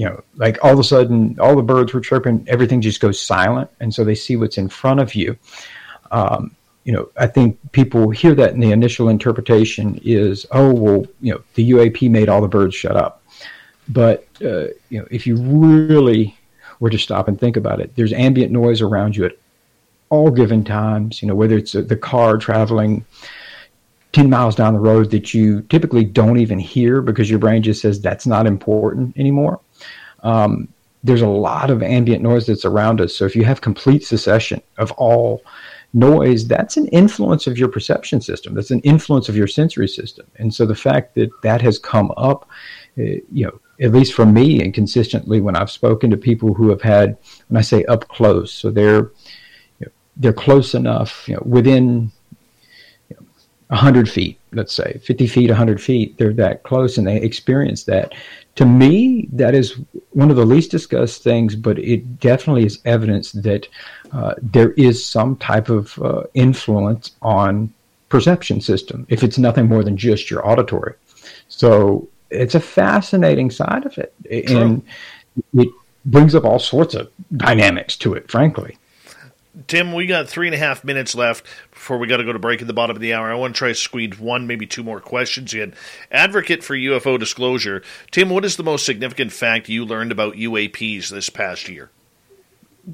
You 0.00 0.06
know, 0.06 0.24
like 0.36 0.56
all 0.64 0.72
of 0.72 0.78
a 0.78 0.84
sudden, 0.84 1.36
all 1.38 1.54
the 1.54 1.62
birds 1.62 1.92
were 1.92 2.00
chirping, 2.00 2.46
everything 2.48 2.80
just 2.80 3.00
goes 3.00 3.20
silent, 3.20 3.68
and 3.80 3.92
so 3.94 4.02
they 4.02 4.14
see 4.14 4.34
what's 4.34 4.56
in 4.56 4.70
front 4.70 4.98
of 4.98 5.14
you. 5.14 5.36
Um, 6.10 6.56
you 6.84 6.92
know, 6.94 7.10
I 7.18 7.26
think 7.26 7.58
people 7.72 8.08
hear 8.08 8.34
that, 8.34 8.54
and 8.54 8.62
the 8.62 8.72
initial 8.72 9.10
interpretation 9.10 10.00
is, 10.02 10.46
"Oh, 10.52 10.72
well, 10.72 11.04
you 11.20 11.34
know, 11.34 11.42
the 11.52 11.70
UAP 11.72 12.08
made 12.08 12.30
all 12.30 12.40
the 12.40 12.48
birds 12.48 12.74
shut 12.74 12.96
up." 12.96 13.22
But 13.90 14.26
uh, 14.42 14.68
you 14.88 15.00
know, 15.00 15.06
if 15.10 15.26
you 15.26 15.36
really 15.36 16.34
were 16.78 16.88
to 16.88 16.98
stop 16.98 17.28
and 17.28 17.38
think 17.38 17.58
about 17.58 17.80
it, 17.80 17.94
there's 17.94 18.14
ambient 18.14 18.52
noise 18.52 18.80
around 18.80 19.16
you 19.16 19.26
at 19.26 19.36
all 20.08 20.30
given 20.30 20.64
times, 20.64 21.20
you 21.20 21.28
know, 21.28 21.34
whether 21.34 21.58
it's 21.58 21.72
the 21.72 21.96
car 21.96 22.38
traveling 22.38 23.04
10 24.12 24.30
miles 24.30 24.56
down 24.56 24.74
the 24.74 24.80
road 24.80 25.10
that 25.10 25.32
you 25.34 25.60
typically 25.62 26.04
don't 26.04 26.38
even 26.38 26.58
hear 26.58 27.02
because 27.02 27.30
your 27.30 27.38
brain 27.38 27.62
just 27.62 27.82
says 27.82 28.00
that's 28.00 28.26
not 28.26 28.46
important 28.46 29.16
anymore. 29.18 29.60
Um, 30.22 30.68
there's 31.02 31.22
a 31.22 31.28
lot 31.28 31.70
of 31.70 31.82
ambient 31.82 32.22
noise 32.22 32.46
that's 32.46 32.64
around 32.64 33.00
us. 33.00 33.16
So 33.16 33.24
if 33.24 33.34
you 33.34 33.44
have 33.44 33.60
complete 33.60 34.04
cessation 34.04 34.60
of 34.78 34.92
all 34.92 35.42
noise, 35.92 36.46
that's 36.46 36.76
an 36.76 36.88
influence 36.88 37.46
of 37.46 37.58
your 37.58 37.68
perception 37.68 38.20
system. 38.20 38.54
That's 38.54 38.70
an 38.70 38.80
influence 38.80 39.28
of 39.28 39.36
your 39.36 39.46
sensory 39.46 39.88
system. 39.88 40.26
And 40.36 40.52
so 40.52 40.66
the 40.66 40.74
fact 40.74 41.14
that 41.14 41.30
that 41.42 41.62
has 41.62 41.78
come 41.78 42.12
up, 42.16 42.48
uh, 42.98 43.02
you 43.32 43.46
know, 43.46 43.60
at 43.80 43.92
least 43.92 44.12
for 44.12 44.26
me 44.26 44.62
and 44.62 44.74
consistently 44.74 45.40
when 45.40 45.56
I've 45.56 45.70
spoken 45.70 46.10
to 46.10 46.16
people 46.16 46.52
who 46.52 46.68
have 46.68 46.82
had, 46.82 47.16
when 47.48 47.56
I 47.56 47.62
say 47.62 47.84
up 47.84 48.06
close, 48.08 48.52
so 48.52 48.70
they're 48.70 49.10
they're 50.16 50.34
close 50.34 50.74
enough, 50.74 51.26
you 51.26 51.34
know, 51.34 51.42
within 51.46 51.80
you 51.82 51.88
know, 52.02 52.10
100 53.70 54.10
feet, 54.10 54.38
let's 54.52 54.74
say 54.74 55.00
50 55.04 55.28
feet, 55.28 55.48
100 55.48 55.80
feet, 55.80 56.18
they're 56.18 56.32
that 56.32 56.64
close 56.64 56.98
and 56.98 57.06
they 57.06 57.20
experience 57.20 57.84
that. 57.84 58.12
To 58.56 58.66
me, 58.66 59.28
that 59.32 59.54
is 59.54 59.78
one 60.10 60.28
of 60.28 60.36
the 60.36 60.44
least 60.44 60.72
discussed 60.72 61.22
things, 61.22 61.54
but 61.54 61.78
it 61.78 62.18
definitely 62.18 62.66
is 62.66 62.80
evidence 62.84 63.30
that 63.32 63.68
uh, 64.12 64.34
there 64.42 64.72
is 64.72 65.04
some 65.04 65.36
type 65.36 65.68
of 65.68 65.96
uh, 66.02 66.24
influence 66.34 67.12
on 67.22 67.72
perception 68.08 68.60
system, 68.60 69.06
if 69.08 69.22
it's 69.22 69.38
nothing 69.38 69.68
more 69.68 69.84
than 69.84 69.96
just 69.96 70.30
your 70.30 70.46
auditory. 70.46 70.94
So 71.48 72.08
it's 72.28 72.56
a 72.56 72.60
fascinating 72.60 73.52
side 73.52 73.86
of 73.86 73.96
it. 73.98 74.12
True. 74.48 74.56
And 74.58 74.82
it 75.54 75.68
brings 76.04 76.34
up 76.34 76.44
all 76.44 76.58
sorts 76.58 76.94
of 76.94 77.08
dynamics 77.36 77.96
to 77.98 78.14
it, 78.14 78.28
frankly. 78.28 78.76
Tim, 79.66 79.92
we 79.92 80.06
got 80.06 80.28
three 80.28 80.46
and 80.46 80.54
a 80.54 80.58
half 80.58 80.84
minutes 80.84 81.14
left 81.14 81.46
before 81.80 81.96
we 81.96 82.06
got 82.06 82.18
to 82.18 82.24
go 82.24 82.32
to 82.34 82.38
break 82.38 82.60
at 82.60 82.66
the 82.66 82.74
bottom 82.74 82.94
of 82.94 83.00
the 83.00 83.14
hour. 83.14 83.32
I 83.32 83.34
want 83.34 83.54
to 83.54 83.58
try 83.58 83.68
to 83.68 83.74
squeeze 83.74 84.18
one, 84.18 84.46
maybe 84.46 84.66
two 84.66 84.82
more 84.82 85.00
questions 85.00 85.54
in. 85.54 85.72
Advocate 86.12 86.62
for 86.62 86.76
UFO 86.76 87.18
disclosure, 87.18 87.82
Tim, 88.10 88.28
what 88.28 88.44
is 88.44 88.58
the 88.58 88.62
most 88.62 88.84
significant 88.84 89.32
fact 89.32 89.70
you 89.70 89.86
learned 89.86 90.12
about 90.12 90.34
UAPs 90.34 91.08
this 91.08 91.30
past 91.30 91.70
year? 91.70 91.90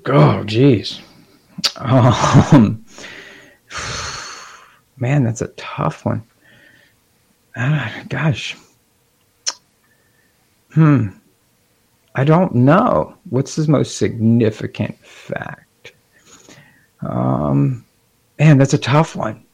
Oh, 0.07 0.45
geez. 0.45 1.01
Um, 1.75 2.85
man, 4.99 5.25
that's 5.25 5.43
a 5.43 5.49
tough 5.49 6.05
one. 6.05 6.23
Ah, 7.57 8.05
gosh. 8.09 8.57
Hmm. 10.75 11.09
I 12.15 12.23
don't 12.23 12.55
know. 12.55 13.17
What's 13.31 13.57
the 13.57 13.67
most 13.67 13.97
significant 13.97 14.97
fact? 15.05 15.91
Um, 17.01 17.86
man, 18.39 18.59
that's 18.59 18.75
a 18.75 18.79
tough 18.79 19.17
one. 19.17 19.47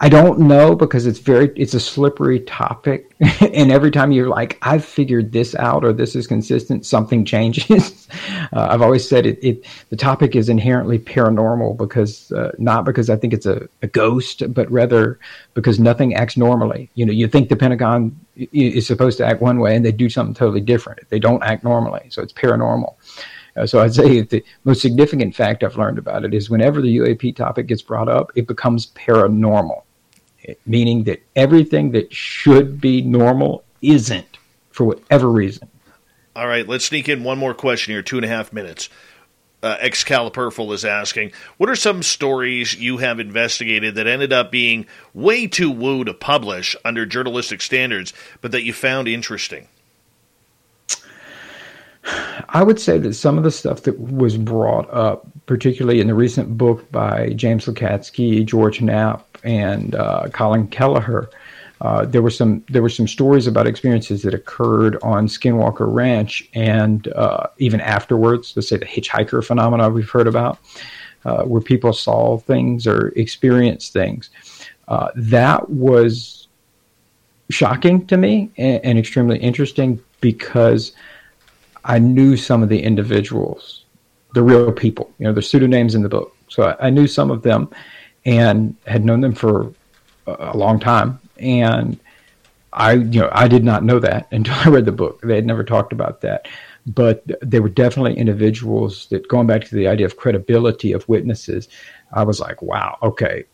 I 0.00 0.08
don't 0.08 0.40
know 0.40 0.74
because 0.74 1.06
it's 1.06 1.20
very 1.20 1.52
it's 1.56 1.72
a 1.72 1.80
slippery 1.80 2.40
topic, 2.40 3.14
and 3.40 3.70
every 3.70 3.90
time 3.90 4.12
you're 4.12 4.28
like, 4.28 4.58
I've 4.60 4.84
figured 4.84 5.32
this 5.32 5.54
out 5.54 5.84
or 5.84 5.92
this 5.92 6.16
is 6.16 6.26
consistent, 6.26 6.84
something 6.84 7.24
changes. 7.24 8.08
uh, 8.52 8.68
I've 8.70 8.82
always 8.82 9.08
said 9.08 9.24
it, 9.24 9.42
it. 9.42 9.64
The 9.90 9.96
topic 9.96 10.34
is 10.34 10.48
inherently 10.48 10.98
paranormal 10.98 11.76
because 11.78 12.32
uh, 12.32 12.52
not 12.58 12.84
because 12.84 13.08
I 13.08 13.16
think 13.16 13.32
it's 13.32 13.46
a, 13.46 13.68
a 13.82 13.86
ghost, 13.86 14.42
but 14.52 14.70
rather 14.70 15.18
because 15.54 15.78
nothing 15.78 16.14
acts 16.14 16.36
normally. 16.36 16.90
You 16.94 17.06
know, 17.06 17.12
you 17.12 17.28
think 17.28 17.48
the 17.48 17.56
Pentagon 17.56 18.18
is 18.36 18.86
supposed 18.86 19.16
to 19.18 19.26
act 19.26 19.40
one 19.40 19.58
way, 19.58 19.76
and 19.76 19.84
they 19.84 19.92
do 19.92 20.10
something 20.10 20.34
totally 20.34 20.60
different. 20.60 21.08
They 21.08 21.20
don't 21.20 21.42
act 21.42 21.62
normally, 21.62 22.08
so 22.10 22.20
it's 22.20 22.32
paranormal. 22.32 22.94
Uh, 23.56 23.66
so 23.66 23.80
I'd 23.80 23.94
say 23.94 24.20
the 24.22 24.44
most 24.64 24.80
significant 24.82 25.34
fact 25.34 25.62
I've 25.62 25.76
learned 25.76 25.98
about 25.98 26.24
it 26.24 26.34
is 26.34 26.50
whenever 26.50 26.80
the 26.80 26.96
UAP 26.98 27.36
topic 27.36 27.66
gets 27.66 27.82
brought 27.82 28.08
up, 28.08 28.32
it 28.34 28.46
becomes 28.46 28.88
paranormal 28.88 29.82
meaning 30.66 31.04
that 31.04 31.22
everything 31.36 31.92
that 31.92 32.12
should 32.12 32.80
be 32.80 33.02
normal 33.02 33.64
isn't 33.82 34.38
for 34.70 34.84
whatever 34.84 35.30
reason. 35.30 35.68
All 36.36 36.46
right, 36.46 36.66
let's 36.66 36.86
sneak 36.86 37.08
in 37.08 37.22
one 37.22 37.38
more 37.38 37.54
question 37.54 37.92
here, 37.92 38.02
two 38.02 38.16
and 38.16 38.24
a 38.24 38.28
half 38.28 38.52
minutes. 38.52 38.88
Uh, 39.62 39.78
is 39.80 40.84
asking, 40.84 41.32
what 41.56 41.70
are 41.70 41.76
some 41.76 42.02
stories 42.02 42.74
you 42.74 42.98
have 42.98 43.18
investigated 43.18 43.94
that 43.94 44.06
ended 44.06 44.30
up 44.30 44.50
being 44.50 44.84
way 45.14 45.46
too 45.46 45.70
woo 45.70 46.04
to 46.04 46.12
publish 46.12 46.76
under 46.84 47.06
journalistic 47.06 47.62
standards, 47.62 48.12
but 48.42 48.52
that 48.52 48.64
you 48.64 48.74
found 48.74 49.08
interesting? 49.08 49.68
I 52.06 52.62
would 52.62 52.80
say 52.80 52.98
that 52.98 53.14
some 53.14 53.38
of 53.38 53.44
the 53.44 53.50
stuff 53.50 53.82
that 53.82 53.98
was 53.98 54.36
brought 54.36 54.92
up, 54.92 55.26
particularly 55.46 56.00
in 56.00 56.06
the 56.06 56.14
recent 56.14 56.56
book 56.56 56.90
by 56.90 57.30
James 57.30 57.66
Lacatski, 57.66 58.44
George 58.44 58.80
Knapp, 58.80 59.38
and 59.42 59.94
uh, 59.94 60.28
Colin 60.32 60.68
Kelleher, 60.68 61.30
uh, 61.80 62.04
there 62.04 62.22
were 62.22 62.30
some 62.30 62.64
there 62.68 62.82
were 62.82 62.88
some 62.88 63.08
stories 63.08 63.46
about 63.46 63.66
experiences 63.66 64.22
that 64.22 64.32
occurred 64.32 64.96
on 65.02 65.26
Skinwalker 65.26 65.92
Ranch, 65.92 66.48
and 66.54 67.08
uh, 67.08 67.48
even 67.58 67.80
afterwards, 67.80 68.52
let's 68.56 68.68
say 68.68 68.76
the 68.76 68.86
hitchhiker 68.86 69.44
phenomena 69.44 69.90
we've 69.90 70.08
heard 70.08 70.26
about, 70.26 70.58
uh, 71.24 71.42
where 71.44 71.60
people 71.60 71.92
saw 71.92 72.38
things 72.38 72.86
or 72.86 73.08
experienced 73.16 73.92
things. 73.92 74.30
Uh, 74.88 75.08
that 75.16 75.68
was 75.68 76.48
shocking 77.50 78.06
to 78.06 78.16
me 78.16 78.50
and, 78.56 78.84
and 78.84 78.98
extremely 78.98 79.38
interesting 79.38 80.00
because 80.20 80.92
I 81.84 81.98
knew 81.98 82.36
some 82.36 82.62
of 82.62 82.68
the 82.68 82.82
individuals, 82.82 83.84
the 84.32 84.42
real 84.42 84.72
people. 84.72 85.12
You 85.18 85.26
know, 85.26 85.32
the 85.32 85.42
pseudonyms 85.42 85.94
in 85.94 86.02
the 86.02 86.08
book, 86.08 86.36
so 86.48 86.64
I, 86.64 86.86
I 86.86 86.90
knew 86.90 87.06
some 87.06 87.30
of 87.30 87.42
them 87.42 87.70
and 88.24 88.74
had 88.86 89.04
known 89.04 89.20
them 89.20 89.34
for 89.34 89.72
a 90.26 90.56
long 90.56 90.80
time. 90.80 91.20
And 91.38 91.98
I, 92.72 92.92
you 92.92 93.20
know, 93.20 93.28
I 93.32 93.48
did 93.48 93.64
not 93.64 93.84
know 93.84 93.98
that 94.00 94.26
until 94.32 94.54
I 94.54 94.68
read 94.68 94.84
the 94.84 94.92
book. 94.92 95.20
They 95.22 95.36
had 95.36 95.46
never 95.46 95.64
talked 95.64 95.92
about 95.92 96.20
that, 96.22 96.48
but 96.86 97.24
they 97.42 97.60
were 97.60 97.68
definitely 97.68 98.16
individuals 98.16 99.06
that, 99.06 99.28
going 99.28 99.46
back 99.46 99.64
to 99.64 99.74
the 99.74 99.88
idea 99.88 100.06
of 100.06 100.16
credibility 100.16 100.92
of 100.92 101.08
witnesses, 101.08 101.68
I 102.12 102.24
was 102.24 102.40
like, 102.40 102.62
wow, 102.62 102.98
okay, 103.02 103.44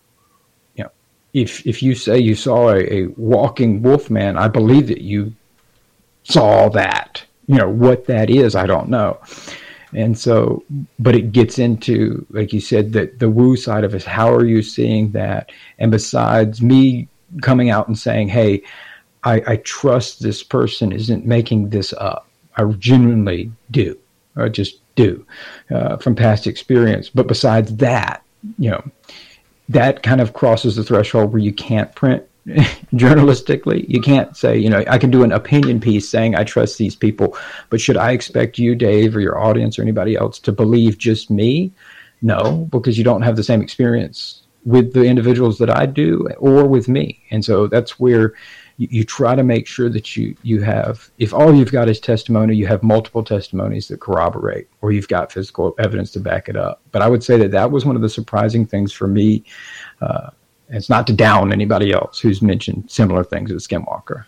you 0.77 0.85
know, 0.85 0.91
if 1.33 1.67
if 1.67 1.83
you 1.83 1.95
say 1.95 2.19
you 2.19 2.35
saw 2.35 2.71
a, 2.71 2.93
a 2.93 3.07
walking 3.17 3.83
wolf 3.83 4.11
man, 4.11 4.37
I 4.37 4.49
believe 4.49 4.89
that 4.89 5.03
you 5.03 5.35
saw 6.23 6.69
that. 6.71 7.25
You 7.51 7.57
know 7.57 7.69
what 7.69 8.07
that 8.07 8.31
is, 8.31 8.55
I 8.55 8.67
don't 8.67 8.89
know. 8.89 9.19
And 9.93 10.17
so, 10.17 10.63
but 11.01 11.17
it 11.17 11.33
gets 11.33 11.59
into, 11.59 12.25
like 12.31 12.53
you 12.53 12.61
said, 12.61 12.93
that 12.93 13.19
the 13.19 13.29
woo 13.29 13.57
side 13.57 13.83
of 13.83 13.93
it. 13.93 14.05
How 14.05 14.33
are 14.33 14.45
you 14.45 14.63
seeing 14.63 15.11
that? 15.13 15.51
And 15.81 15.91
besides 15.91 16.63
me 16.63 17.09
coming 17.43 17.69
out 17.69 17.89
and 17.89 17.99
saying, 17.99 18.29
hey, 18.29 18.63
I, 19.25 19.43
I 19.49 19.57
trust 19.65 20.23
this 20.23 20.45
person 20.45 20.93
isn't 20.93 21.27
making 21.27 21.71
this 21.71 21.93
up. 21.95 22.29
I 22.57 22.63
genuinely 22.79 23.51
do, 23.73 23.99
or 24.37 24.49
just 24.49 24.79
do 24.95 25.27
uh, 25.73 25.97
from 25.97 26.15
past 26.15 26.47
experience. 26.47 27.11
But 27.11 27.27
besides 27.27 27.75
that, 27.79 28.23
you 28.59 28.71
know, 28.71 28.91
that 29.69 30.05
kind 30.05 30.21
of 30.21 30.35
crosses 30.35 30.77
the 30.77 30.85
threshold 30.85 31.33
where 31.33 31.43
you 31.43 31.53
can't 31.53 31.93
print 31.97 32.23
journalistically. 32.95 33.89
You 33.89 34.01
can't 34.01 34.37
say, 34.37 34.59
you 34.59 34.69
know, 34.69 34.83
I 34.89 34.99
can 34.99 35.11
do 35.11 35.23
an 35.23 35.33
opinion 35.33 35.81
piece 35.81 36.09
saying 36.09 36.35
I 36.35 36.45
trust 36.45 36.79
these 36.79 36.97
people, 36.97 37.37
but 37.69 37.81
should 37.81 37.97
I 37.97 38.13
expect 38.13 38.59
you, 38.59 38.75
Dave, 38.75 39.17
or 39.17 39.21
your 39.21 39.39
audience 39.39 39.79
or 39.79 39.83
anybody 39.83 40.17
else 40.17 40.39
to 40.41 40.53
believe 40.53 40.99
just 40.99 41.31
me? 41.31 41.73
No, 42.23 42.69
because 42.71 42.99
you 42.99 43.05
don't 43.05 43.23
have 43.23 43.37
the 43.37 43.45
same 43.45 43.63
experience 43.63 44.43
with 44.65 44.93
the 44.93 45.05
individuals 45.05 45.59
that 45.59 45.71
I 45.71 45.87
do 45.87 46.29
or 46.39 46.67
with 46.67 46.89
me. 46.89 47.23
And 47.31 47.45
so 47.45 47.67
that's 47.67 47.99
where 47.99 48.35
you, 48.77 48.89
you 48.91 49.05
try 49.05 49.35
to 49.35 49.43
make 49.43 49.67
sure 49.67 49.89
that 49.89 50.17
you, 50.17 50.37
you 50.43 50.61
have, 50.63 51.09
if 51.19 51.33
all 51.33 51.55
you've 51.55 51.73
got 51.73 51.89
is 51.89 52.01
testimony, 52.01 52.57
you 52.57 52.67
have 52.67 52.83
multiple 52.83 53.25
testimonies 53.25 53.89
that 53.89 54.01
corroborate, 54.01 54.69
or 54.83 54.93
you've 54.93 55.09
got 55.09 55.33
physical 55.33 55.75
evidence 55.79 56.11
to 56.13 56.21
back 56.21 56.49
it 56.49 56.57
up. 56.57 56.83
But 56.91 57.03
I 57.03 57.09
would 57.09 57.25
say 57.25 57.39
that 57.39 57.53
that 57.53 57.71
was 57.71 57.85
one 57.87 57.97
of 57.97 58.03
the 58.03 58.09
surprising 58.09 58.67
things 58.67 58.93
for 58.93 59.07
me. 59.07 59.45
Uh, 60.03 60.31
it's 60.71 60.89
not 60.89 61.07
to 61.09 61.13
down 61.13 61.53
anybody 61.53 61.93
else 61.93 62.21
who's 62.21 62.43
mentioned 62.43 62.91
similar 62.91 63.25
things 63.25 63.51
as 63.51 63.67
Skinwalker. 63.67 64.25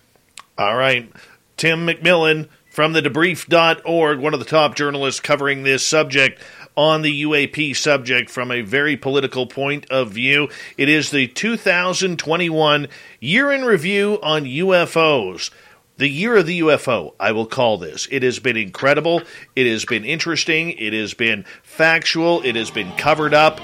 All 0.58 0.76
right. 0.76 1.10
Tim 1.56 1.86
McMillan 1.86 2.48
from 2.70 2.94
the 2.94 3.02
debrief.org, 3.02 4.18
one 4.18 4.34
of 4.34 4.40
the 4.40 4.46
top 4.46 4.74
journalists 4.74 5.20
covering 5.20 5.62
this 5.62 5.84
subject 5.84 6.42
on 6.76 7.02
the 7.02 7.22
UAP 7.22 7.76
subject 7.76 8.30
from 8.30 8.50
a 8.50 8.62
very 8.62 8.96
political 8.96 9.46
point 9.46 9.84
of 9.90 10.10
view. 10.10 10.48
It 10.78 10.88
is 10.88 11.10
the 11.10 11.28
2021 11.28 12.88
year 13.20 13.52
in 13.52 13.64
review 13.64 14.18
on 14.22 14.44
UFOs. 14.44 15.50
The 15.98 16.08
year 16.08 16.38
of 16.38 16.46
the 16.46 16.60
UFO, 16.60 17.14
I 17.20 17.32
will 17.32 17.46
call 17.46 17.76
this. 17.76 18.08
It 18.10 18.22
has 18.22 18.38
been 18.38 18.56
incredible. 18.56 19.22
It 19.54 19.70
has 19.70 19.84
been 19.84 20.04
interesting. 20.04 20.70
It 20.70 20.94
has 20.94 21.12
been 21.12 21.44
factual. 21.62 22.40
It 22.42 22.56
has 22.56 22.70
been 22.70 22.90
covered 22.96 23.34
up. 23.34 23.60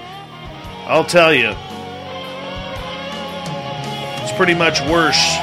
I'll 0.86 1.04
tell 1.04 1.32
you, 1.32 1.54
pretty 4.38 4.54
much 4.54 4.80
worse 4.82 5.34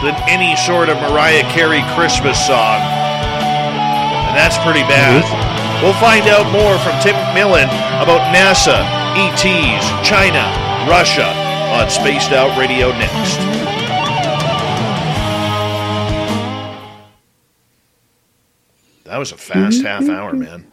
than 0.00 0.16
any 0.26 0.56
sort 0.56 0.88
of 0.88 0.96
Mariah 0.96 1.44
Carey 1.52 1.84
Christmas 1.94 2.40
song. 2.46 2.80
And 2.80 4.34
that's 4.34 4.56
pretty 4.64 4.80
bad. 4.88 5.20
We'll 5.84 5.92
find 6.00 6.26
out 6.28 6.50
more 6.50 6.78
from 6.78 6.98
Tim 7.02 7.14
McMillan 7.14 7.68
about 8.00 8.24
NASA, 8.32 8.80
ETs, 9.20 9.84
China, 10.08 10.40
Russia 10.88 11.28
on 11.76 11.90
Spaced 11.90 12.32
Out 12.32 12.58
Radio 12.58 12.88
next. 12.92 13.36
That 19.04 19.18
was 19.18 19.32
a 19.32 19.36
fast 19.36 19.82
mm-hmm. 19.82 19.86
half 19.86 20.08
hour, 20.08 20.32
man. 20.32 20.72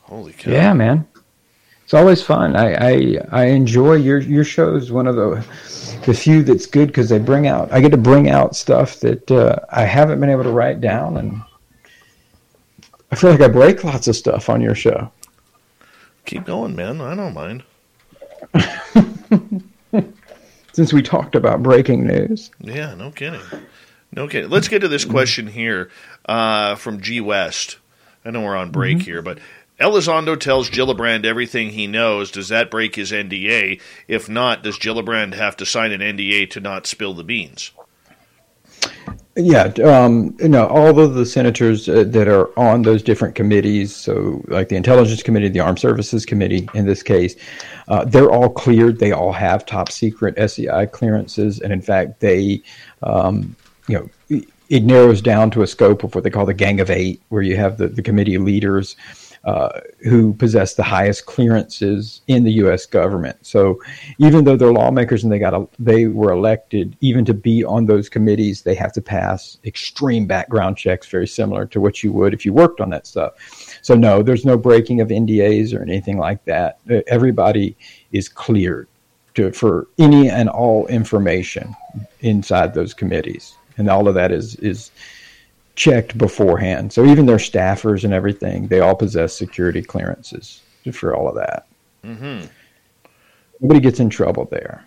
Holy 0.00 0.32
cow. 0.32 0.50
Yeah, 0.50 0.72
man. 0.72 1.06
It's 1.84 1.94
always 1.94 2.22
fun. 2.22 2.56
I, 2.56 2.72
I 2.72 3.16
I 3.30 3.44
enjoy 3.46 3.96
your 3.96 4.18
your 4.18 4.44
shows. 4.44 4.90
One 4.90 5.06
of 5.06 5.14
the 5.14 5.44
the 6.04 6.14
few 6.14 6.42
that's 6.42 6.66
good 6.66 6.88
because 6.88 7.08
they 7.08 7.18
bring 7.18 7.46
out. 7.46 7.72
I 7.72 7.80
get 7.80 7.90
to 7.90 7.96
bring 7.96 8.28
out 8.28 8.56
stuff 8.56 9.00
that 9.00 9.30
uh, 9.30 9.56
I 9.70 9.84
haven't 9.84 10.20
been 10.20 10.30
able 10.30 10.44
to 10.44 10.50
write 10.50 10.80
down, 10.80 11.16
and 11.16 11.42
I 13.10 13.16
feel 13.16 13.30
like 13.30 13.40
I 13.40 13.48
break 13.48 13.84
lots 13.84 14.08
of 14.08 14.16
stuff 14.16 14.48
on 14.48 14.60
your 14.60 14.74
show. 14.74 15.10
Keep 16.24 16.44
going, 16.44 16.76
man. 16.76 17.00
I 17.00 17.14
don't 17.14 17.34
mind. 17.34 17.62
Since 20.72 20.92
we 20.92 21.02
talked 21.02 21.34
about 21.34 21.62
breaking 21.62 22.06
news. 22.06 22.50
Yeah, 22.60 22.94
no 22.94 23.10
kidding. 23.10 23.42
No 24.12 24.28
kidding. 24.28 24.50
Let's 24.50 24.68
get 24.68 24.80
to 24.80 24.88
this 24.88 25.04
question 25.04 25.46
here 25.46 25.90
uh, 26.26 26.76
from 26.76 27.00
G 27.00 27.20
West. 27.20 27.78
I 28.24 28.30
know 28.30 28.42
we're 28.42 28.56
on 28.56 28.70
break 28.70 28.98
mm-hmm. 28.98 29.04
here, 29.04 29.22
but 29.22 29.38
Elizondo 29.82 30.38
tells 30.38 30.70
Gillibrand 30.70 31.24
everything 31.24 31.70
he 31.70 31.88
knows. 31.88 32.30
Does 32.30 32.48
that 32.48 32.70
break 32.70 32.94
his 32.94 33.10
NDA? 33.10 33.80
If 34.06 34.28
not, 34.28 34.62
does 34.62 34.78
Gillibrand 34.78 35.34
have 35.34 35.56
to 35.56 35.66
sign 35.66 35.90
an 35.90 36.00
NDA 36.00 36.50
to 36.50 36.60
not 36.60 36.86
spill 36.86 37.14
the 37.14 37.24
beans? 37.24 37.72
Yeah, 39.34 39.64
um, 39.82 40.36
you 40.38 40.48
know, 40.48 40.66
all 40.66 41.00
of 41.00 41.14
the 41.14 41.24
senators 41.24 41.88
uh, 41.88 42.04
that 42.08 42.28
are 42.28 42.56
on 42.58 42.82
those 42.82 43.02
different 43.02 43.34
committees, 43.34 43.94
so 43.96 44.44
like 44.46 44.68
the 44.68 44.76
Intelligence 44.76 45.22
Committee, 45.22 45.48
the 45.48 45.60
Armed 45.60 45.78
Services 45.78 46.26
Committee 46.26 46.68
in 46.74 46.84
this 46.84 47.02
case, 47.02 47.34
uh, 47.88 48.04
they're 48.04 48.30
all 48.30 48.50
cleared. 48.50 48.98
They 48.98 49.10
all 49.10 49.32
have 49.32 49.64
top 49.64 49.90
secret 49.90 50.34
SCI 50.36 50.86
clearances, 50.86 51.60
and 51.60 51.72
in 51.72 51.80
fact, 51.80 52.20
they, 52.20 52.62
um, 53.02 53.56
you 53.88 54.10
know, 54.28 54.42
it 54.68 54.84
narrows 54.84 55.22
down 55.22 55.50
to 55.52 55.62
a 55.62 55.66
scope 55.66 56.04
of 56.04 56.14
what 56.14 56.24
they 56.24 56.30
call 56.30 56.46
the 56.46 56.54
Gang 56.54 56.78
of 56.78 56.90
Eight, 56.90 57.22
where 57.30 57.42
you 57.42 57.56
have 57.56 57.78
the, 57.78 57.88
the 57.88 58.02
committee 58.02 58.38
leaders 58.38 58.96
uh, 59.44 59.80
who 60.04 60.32
possess 60.34 60.74
the 60.74 60.82
highest 60.82 61.26
clearances 61.26 62.20
in 62.28 62.44
the 62.44 62.52
U.S. 62.52 62.86
government. 62.86 63.36
So 63.44 63.80
even 64.18 64.44
though 64.44 64.56
they're 64.56 64.72
lawmakers 64.72 65.24
and 65.24 65.32
they 65.32 65.40
got 65.40 65.52
a, 65.52 65.66
they 65.78 66.06
were 66.06 66.30
elected, 66.30 66.96
even 67.00 67.24
to 67.24 67.34
be 67.34 67.64
on 67.64 67.86
those 67.86 68.08
committees, 68.08 68.62
they 68.62 68.76
have 68.76 68.92
to 68.92 69.02
pass 69.02 69.58
extreme 69.64 70.26
background 70.26 70.76
checks, 70.76 71.08
very 71.08 71.26
similar 71.26 71.66
to 71.66 71.80
what 71.80 72.04
you 72.04 72.12
would 72.12 72.34
if 72.34 72.46
you 72.46 72.52
worked 72.52 72.80
on 72.80 72.90
that 72.90 73.06
stuff. 73.06 73.32
So 73.82 73.94
no, 73.94 74.22
there's 74.22 74.44
no 74.44 74.56
breaking 74.56 75.00
of 75.00 75.08
NDAs 75.08 75.76
or 75.76 75.82
anything 75.82 76.18
like 76.18 76.44
that. 76.44 76.78
Everybody 77.08 77.76
is 78.12 78.28
cleared 78.28 78.86
to, 79.34 79.50
for 79.52 79.88
any 79.98 80.30
and 80.30 80.48
all 80.48 80.86
information 80.86 81.74
inside 82.20 82.74
those 82.74 82.94
committees, 82.94 83.56
and 83.76 83.88
all 83.88 84.06
of 84.06 84.14
that 84.14 84.30
is 84.30 84.54
is 84.56 84.92
checked 85.74 86.16
beforehand. 86.18 86.92
So 86.92 87.04
even 87.04 87.26
their 87.26 87.36
staffers 87.36 88.04
and 88.04 88.12
everything, 88.12 88.68
they 88.68 88.80
all 88.80 88.94
possess 88.94 89.34
security 89.36 89.82
clearances 89.82 90.60
for 90.92 91.14
all 91.14 91.28
of 91.28 91.34
that. 91.36 91.66
Mm-hmm. 92.04 92.46
Nobody 93.60 93.80
gets 93.80 94.00
in 94.00 94.10
trouble 94.10 94.46
there. 94.46 94.86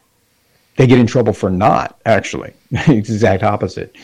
They 0.76 0.88
get 0.88 1.00
in 1.00 1.08
trouble 1.08 1.34
for 1.34 1.50
not 1.50 2.00
actually. 2.06 2.54
exact 2.88 3.44
opposite. 3.44 3.96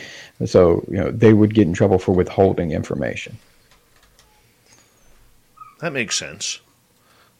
So 0.46 0.84
you 0.88 0.96
know 0.96 1.10
they 1.10 1.32
would 1.32 1.54
get 1.54 1.66
in 1.66 1.74
trouble 1.74 1.98
for 1.98 2.12
withholding 2.12 2.72
information. 2.72 3.36
That 5.80 5.92
makes 5.92 6.18
sense. 6.18 6.60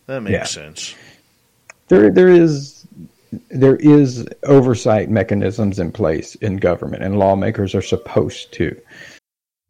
That 0.07 0.21
makes 0.21 0.33
yeah. 0.33 0.45
sense. 0.45 0.95
There, 1.89 2.11
there 2.11 2.29
is 2.29 2.87
there 3.51 3.77
is 3.77 4.27
oversight 4.45 5.09
mechanisms 5.09 5.79
in 5.79 5.93
place 5.93 6.35
in 6.37 6.57
government, 6.57 7.03
and 7.03 7.19
lawmakers 7.19 7.75
are 7.75 7.83
supposed 7.83 8.53
to. 8.55 8.79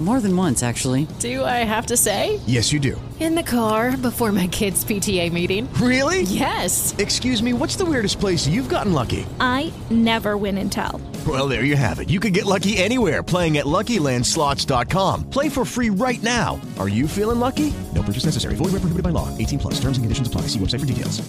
More 0.00 0.20
than 0.20 0.36
once, 0.36 0.64
actually. 0.64 1.06
Do 1.20 1.44
I 1.44 1.62
have 1.62 1.86
to 1.86 1.96
say? 1.96 2.40
Yes, 2.46 2.72
you 2.72 2.80
do. 2.80 3.00
In 3.20 3.36
the 3.36 3.44
car 3.44 3.96
before 3.96 4.32
my 4.32 4.48
kids' 4.48 4.84
PTA 4.84 5.32
meeting. 5.32 5.72
Really? 5.74 6.22
Yes. 6.22 6.92
Excuse 6.98 7.40
me, 7.42 7.52
what's 7.52 7.76
the 7.76 7.84
weirdest 7.84 8.18
place 8.18 8.44
you've 8.44 8.68
gotten 8.68 8.92
lucky? 8.92 9.24
I 9.38 9.72
never 9.90 10.36
win 10.36 10.58
and 10.58 10.70
tell. 10.70 11.00
Well, 11.26 11.46
there 11.46 11.62
you 11.62 11.76
have 11.76 12.00
it. 12.00 12.10
You 12.10 12.18
can 12.18 12.32
get 12.32 12.44
lucky 12.44 12.76
anywhere 12.76 13.22
playing 13.22 13.56
at 13.58 13.66
LuckyLandSlots.com. 13.66 15.30
Play 15.30 15.48
for 15.48 15.64
free 15.64 15.90
right 15.90 16.22
now. 16.24 16.60
Are 16.76 16.88
you 16.88 17.06
feeling 17.06 17.38
lucky? 17.38 17.72
No 17.94 18.02
purchase 18.02 18.24
necessary. 18.24 18.56
Void 18.56 18.72
where 18.72 18.80
prohibited 18.80 19.04
by 19.04 19.10
law. 19.10 19.30
18 19.38 19.60
plus. 19.60 19.74
Terms 19.74 19.96
and 19.96 20.04
conditions 20.04 20.26
apply. 20.26 20.42
See 20.48 20.58
website 20.58 20.80
for 20.80 20.86
details. 20.86 21.22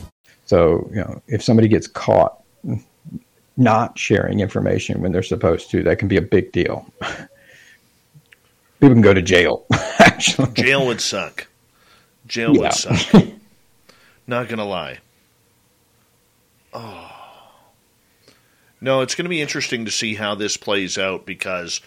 So, 0.46 0.90
you 0.90 0.98
know, 0.98 1.22
if 1.28 1.44
somebody 1.44 1.68
gets 1.68 1.88
caught 1.88 2.42
not 3.58 3.98
sharing 3.98 4.40
information 4.40 5.02
when 5.02 5.12
they're 5.12 5.24
supposed 5.24 5.70
to, 5.72 5.84
that 5.84 6.00
can 6.00 6.08
be 6.08 6.18
a 6.18 6.22
big 6.22 6.52
deal. 6.52 6.86
People 8.86 8.98
can 8.98 9.02
go 9.02 9.16
to 9.16 9.22
jail. 9.24 9.66
Actually, 9.98 10.52
jail 10.52 10.86
would 10.86 11.02
suck. 11.02 11.48
Jail 12.28 12.54
yeah. 12.54 12.62
would 12.62 12.74
suck. 12.74 13.24
Not 14.28 14.48
gonna 14.48 14.64
lie. 14.64 15.00
Oh. 16.72 17.12
No, 18.80 19.02
it's 19.02 19.16
going 19.16 19.26
to 19.26 19.30
be 19.30 19.42
interesting 19.42 19.86
to 19.86 19.92
see 19.92 20.14
how 20.14 20.36
this 20.36 20.56
plays 20.56 21.00
out 21.00 21.26
because, 21.26 21.82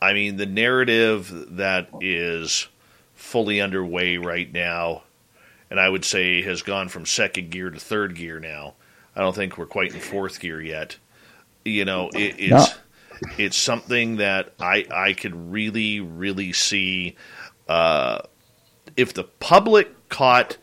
I 0.00 0.14
mean, 0.14 0.38
the 0.38 0.46
narrative 0.46 1.30
that 1.56 1.90
is 2.00 2.66
fully 3.14 3.60
underway 3.60 4.16
right 4.16 4.50
now, 4.50 5.02
and 5.70 5.78
I 5.78 5.90
would 5.90 6.06
say 6.06 6.40
has 6.40 6.62
gone 6.62 6.88
from 6.88 7.04
second 7.04 7.50
gear 7.50 7.68
to 7.68 7.78
third 7.78 8.14
gear 8.14 8.40
now. 8.40 8.72
I 9.14 9.20
don't 9.20 9.34
think 9.34 9.58
we're 9.58 9.66
quite 9.66 9.92
in 9.92 10.00
fourth 10.00 10.40
gear 10.40 10.62
yet. 10.62 10.96
You 11.66 11.84
know, 11.84 12.08
it, 12.14 12.36
it's. 12.38 12.50
No 12.50 12.66
it's 13.36 13.56
something 13.56 14.16
that 14.16 14.52
I 14.60 14.86
I 14.90 15.12
could 15.12 15.52
really 15.52 16.00
really 16.00 16.52
see 16.52 17.16
uh, 17.68 18.20
if 18.96 19.14
the 19.14 19.24
public 19.24 20.08
caught 20.08 20.56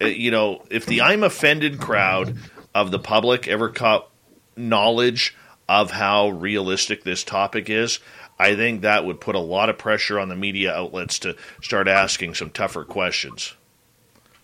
uh, 0.00 0.06
you 0.06 0.30
know 0.30 0.64
if 0.70 0.86
the 0.86 1.02
I'm 1.02 1.22
offended 1.22 1.80
crowd 1.80 2.36
of 2.74 2.90
the 2.90 2.98
public 2.98 3.48
ever 3.48 3.68
caught 3.68 4.08
knowledge 4.56 5.36
of 5.68 5.90
how 5.90 6.28
realistic 6.28 7.04
this 7.04 7.24
topic 7.24 7.70
is. 7.70 8.00
I 8.38 8.56
think 8.56 8.82
that 8.82 9.04
would 9.04 9.20
put 9.20 9.36
a 9.36 9.40
lot 9.40 9.68
of 9.68 9.78
pressure 9.78 10.18
on 10.18 10.28
the 10.28 10.34
media 10.34 10.74
outlets 10.74 11.20
to 11.20 11.36
start 11.62 11.86
asking 11.86 12.34
some 12.34 12.50
tougher 12.50 12.84
questions. 12.84 13.54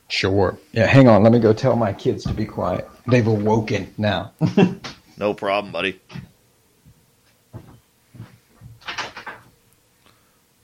Sure. 0.08 0.58
Yeah, 0.72 0.86
hang 0.86 1.08
on. 1.08 1.22
Let 1.22 1.32
me 1.32 1.38
go 1.38 1.52
tell 1.52 1.76
my 1.76 1.92
kids 1.92 2.24
to 2.24 2.34
be 2.34 2.44
quiet. 2.44 2.88
They've 3.06 3.26
awoken 3.26 3.92
now. 3.96 4.32
no 5.16 5.34
problem, 5.34 5.72
buddy. 5.72 6.00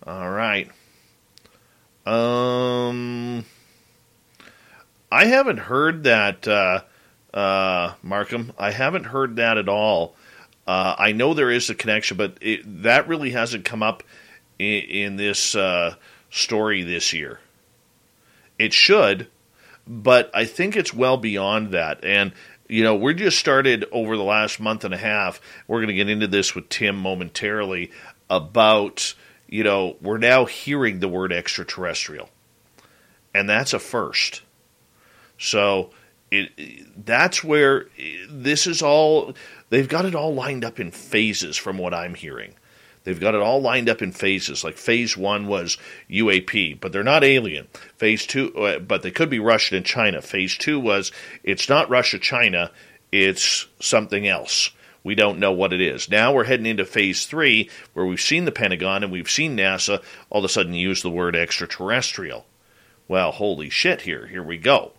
All 0.06 0.30
right. 0.30 0.70
Um, 2.06 3.44
I 5.10 5.24
haven't 5.24 5.58
heard 5.58 6.04
that, 6.04 6.46
uh, 6.46 6.82
uh, 7.34 7.94
Markham. 8.04 8.52
I 8.56 8.70
haven't 8.70 9.04
heard 9.04 9.36
that 9.36 9.58
at 9.58 9.68
all. 9.68 10.14
Uh, 10.64 10.94
I 10.96 11.10
know 11.10 11.34
there 11.34 11.50
is 11.50 11.70
a 11.70 11.74
connection, 11.74 12.16
but 12.16 12.38
it, 12.40 12.82
that 12.82 13.08
really 13.08 13.30
hasn't 13.30 13.64
come 13.64 13.82
up 13.82 14.04
in, 14.60 14.82
in 14.84 15.16
this 15.16 15.56
uh, 15.56 15.96
story 16.30 16.82
this 16.82 17.12
year. 17.12 17.40
It 18.60 18.72
should, 18.72 19.26
but 19.88 20.30
I 20.32 20.44
think 20.44 20.76
it's 20.76 20.94
well 20.94 21.16
beyond 21.16 21.72
that. 21.72 22.04
And 22.04 22.32
you 22.68 22.82
know, 22.82 22.94
we're 22.94 23.12
just 23.12 23.38
started 23.38 23.84
over 23.92 24.16
the 24.16 24.24
last 24.24 24.60
month 24.60 24.84
and 24.84 24.94
a 24.94 24.98
half. 24.98 25.40
We're 25.66 25.78
going 25.78 25.88
to 25.88 25.94
get 25.94 26.08
into 26.08 26.26
this 26.26 26.54
with 26.54 26.68
Tim 26.68 26.96
momentarily 26.96 27.90
about 28.28 29.14
you 29.48 29.64
know, 29.64 29.96
we're 30.00 30.18
now 30.18 30.44
hearing 30.44 31.00
the 31.00 31.08
word 31.08 31.32
extraterrestrial. 31.32 32.28
And 33.34 33.48
that's 33.48 33.72
a 33.72 33.78
first. 33.78 34.42
So 35.38 35.90
it 36.30 36.50
that's 37.04 37.44
where 37.44 37.86
this 38.28 38.66
is 38.66 38.82
all 38.82 39.34
they've 39.70 39.88
got 39.88 40.04
it 40.04 40.14
all 40.14 40.34
lined 40.34 40.64
up 40.64 40.80
in 40.80 40.90
phases 40.90 41.56
from 41.56 41.78
what 41.78 41.94
I'm 41.94 42.14
hearing. 42.14 42.54
They've 43.04 43.20
got 43.20 43.36
it 43.36 43.40
all 43.40 43.60
lined 43.60 43.88
up 43.88 44.02
in 44.02 44.10
phases. 44.10 44.64
Like 44.64 44.76
phase 44.76 45.16
1 45.16 45.46
was 45.46 45.78
UAP, 46.10 46.80
but 46.80 46.90
they're 46.90 47.04
not 47.04 47.22
alien. 47.22 47.68
Phase 47.98 48.26
2 48.26 48.54
uh, 48.56 48.78
but 48.80 49.02
they 49.02 49.12
could 49.12 49.30
be 49.30 49.38
Russian 49.38 49.76
and 49.76 49.86
China. 49.86 50.20
Phase 50.20 50.56
2 50.56 50.80
was 50.80 51.12
it's 51.44 51.68
not 51.68 51.88
Russia 51.88 52.18
China, 52.18 52.72
it's 53.12 53.66
something 53.78 54.26
else. 54.26 54.70
We 55.06 55.14
don't 55.14 55.38
know 55.38 55.52
what 55.52 55.72
it 55.72 55.80
is. 55.80 56.10
Now 56.10 56.32
we're 56.32 56.42
heading 56.42 56.66
into 56.66 56.84
phase 56.84 57.26
three, 57.26 57.70
where 57.92 58.04
we've 58.04 58.20
seen 58.20 58.44
the 58.44 58.50
Pentagon 58.50 59.04
and 59.04 59.12
we've 59.12 59.30
seen 59.30 59.56
NASA 59.56 60.02
all 60.30 60.40
of 60.40 60.44
a 60.44 60.48
sudden 60.48 60.74
use 60.74 61.00
the 61.00 61.10
word 61.10 61.36
extraterrestrial. 61.36 62.44
Well, 63.06 63.30
holy 63.30 63.70
shit! 63.70 64.00
Here, 64.00 64.26
here 64.26 64.42
we 64.42 64.58
go. 64.58 64.94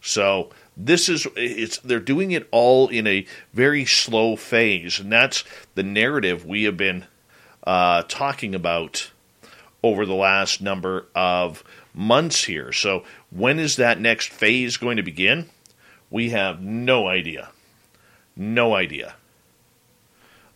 So 0.00 0.48
this 0.74 1.10
is 1.10 1.26
it's 1.36 1.76
they're 1.80 2.00
doing 2.00 2.30
it 2.30 2.48
all 2.50 2.88
in 2.88 3.06
a 3.06 3.26
very 3.52 3.84
slow 3.84 4.36
phase, 4.36 4.98
and 4.98 5.12
that's 5.12 5.44
the 5.74 5.82
narrative 5.82 6.46
we 6.46 6.62
have 6.62 6.78
been 6.78 7.04
uh, 7.66 8.04
talking 8.08 8.54
about 8.54 9.10
over 9.82 10.06
the 10.06 10.14
last 10.14 10.62
number 10.62 11.08
of 11.14 11.62
months 11.92 12.44
here. 12.44 12.72
So 12.72 13.04
when 13.28 13.58
is 13.58 13.76
that 13.76 14.00
next 14.00 14.32
phase 14.32 14.78
going 14.78 14.96
to 14.96 15.02
begin? 15.02 15.50
We 16.08 16.30
have 16.30 16.62
no 16.62 17.06
idea. 17.06 17.50
No 18.40 18.74
idea. 18.74 19.16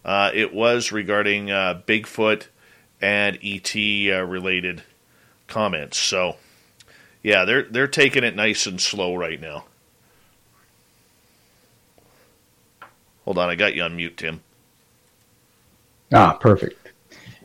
uh, 0.06 0.30
it 0.32 0.54
was 0.54 0.90
regarding 0.90 1.50
uh, 1.50 1.82
Bigfoot 1.86 2.46
and 3.00 3.38
ET 3.44 3.74
uh, 3.76 4.24
related 4.24 4.82
comments. 5.48 5.98
So, 5.98 6.36
yeah, 7.22 7.44
they're 7.44 7.64
they're 7.64 7.86
taking 7.86 8.24
it 8.24 8.34
nice 8.34 8.66
and 8.66 8.80
slow 8.80 9.14
right 9.14 9.38
now. 9.38 9.66
Hold 13.26 13.36
on, 13.36 13.50
I 13.50 13.54
got 13.54 13.74
you 13.74 13.82
on 13.82 13.96
mute, 13.96 14.16
Tim. 14.16 14.40
Ah, 16.12 16.32
perfect. 16.32 16.88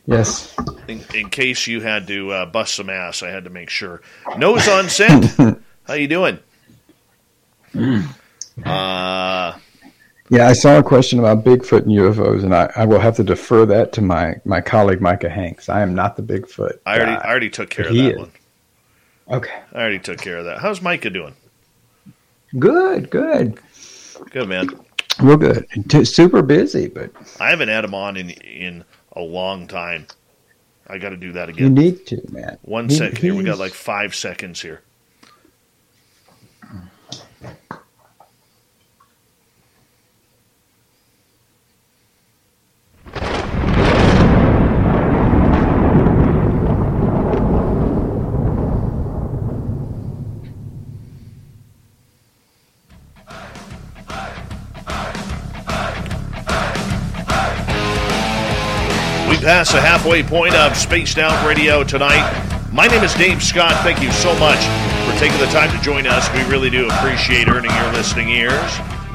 Yes. 0.06 0.54
In, 0.88 1.02
in 1.14 1.28
case 1.28 1.66
you 1.66 1.80
had 1.82 2.06
to 2.08 2.30
uh, 2.32 2.46
bust 2.46 2.74
some 2.74 2.88
ass, 2.90 3.22
I 3.22 3.28
had 3.28 3.44
to 3.44 3.50
make 3.50 3.68
sure. 3.70 4.00
Nose 4.38 4.68
on 4.68 4.88
scent. 4.88 5.26
How 5.84 5.94
you 5.94 6.08
doing? 6.08 6.38
Uh, 8.64 9.52
Yeah, 10.30 10.46
I 10.46 10.52
saw 10.52 10.78
a 10.78 10.82
question 10.82 11.18
about 11.18 11.44
Bigfoot 11.44 11.82
and 11.82 11.90
UFOs, 11.90 12.44
and 12.44 12.54
I, 12.54 12.70
I 12.76 12.84
will 12.84 13.00
have 13.00 13.16
to 13.16 13.24
defer 13.24 13.66
that 13.66 13.92
to 13.94 14.00
my, 14.00 14.36
my 14.44 14.60
colleague 14.60 15.00
Micah 15.00 15.28
Hanks. 15.28 15.68
I 15.68 15.80
am 15.82 15.92
not 15.92 16.16
the 16.16 16.22
Bigfoot. 16.22 16.78
I 16.86 16.96
already 16.98 17.16
guy, 17.16 17.20
I 17.20 17.28
already 17.30 17.50
took 17.50 17.68
care 17.68 17.88
of 17.88 17.94
that 17.94 18.12
is. 18.12 18.16
one. 18.16 18.32
Okay. 19.28 19.60
I 19.72 19.78
already 19.80 19.98
took 19.98 20.18
care 20.18 20.38
of 20.38 20.44
that. 20.44 20.58
How's 20.58 20.80
Micah 20.80 21.10
doing? 21.10 21.34
Good, 22.56 23.10
good. 23.10 23.58
Good 24.30 24.48
man. 24.48 24.68
Real 25.20 25.36
good. 25.36 25.66
T- 25.88 26.04
super 26.04 26.42
busy, 26.42 26.86
but 26.86 27.10
I 27.40 27.50
haven't 27.50 27.68
had 27.68 27.84
him 27.84 27.94
on 27.94 28.16
in 28.16 28.30
in 28.30 28.84
a 29.14 29.20
long 29.20 29.66
time. 29.66 30.06
I 30.86 30.98
got 30.98 31.10
to 31.10 31.16
do 31.16 31.32
that 31.32 31.48
again. 31.48 31.64
you 31.64 31.70
need 31.70 32.06
to, 32.06 32.22
man. 32.30 32.58
One 32.62 32.88
He- 32.88 32.94
second 32.96 33.18
here. 33.18 33.34
We 33.34 33.42
got 33.44 33.58
like 33.58 33.72
five 33.72 34.14
seconds 34.14 34.62
here. 34.62 34.82
We 59.40 59.46
pass 59.46 59.72
the 59.72 59.80
halfway 59.80 60.22
point 60.22 60.54
of 60.54 60.76
Spaced 60.76 61.16
Out 61.16 61.46
Radio 61.46 61.82
tonight. 61.82 62.68
My 62.74 62.86
name 62.88 63.02
is 63.02 63.14
Dave 63.14 63.42
Scott. 63.42 63.72
Thank 63.82 64.02
you 64.02 64.12
so 64.12 64.38
much 64.38 64.58
for 64.58 65.18
taking 65.18 65.38
the 65.38 65.46
time 65.46 65.74
to 65.74 65.82
join 65.82 66.06
us. 66.06 66.30
We 66.34 66.42
really 66.42 66.68
do 66.68 66.86
appreciate 66.90 67.48
earning 67.48 67.70
your 67.70 67.92
listening 67.94 68.28
ears. 68.28 68.70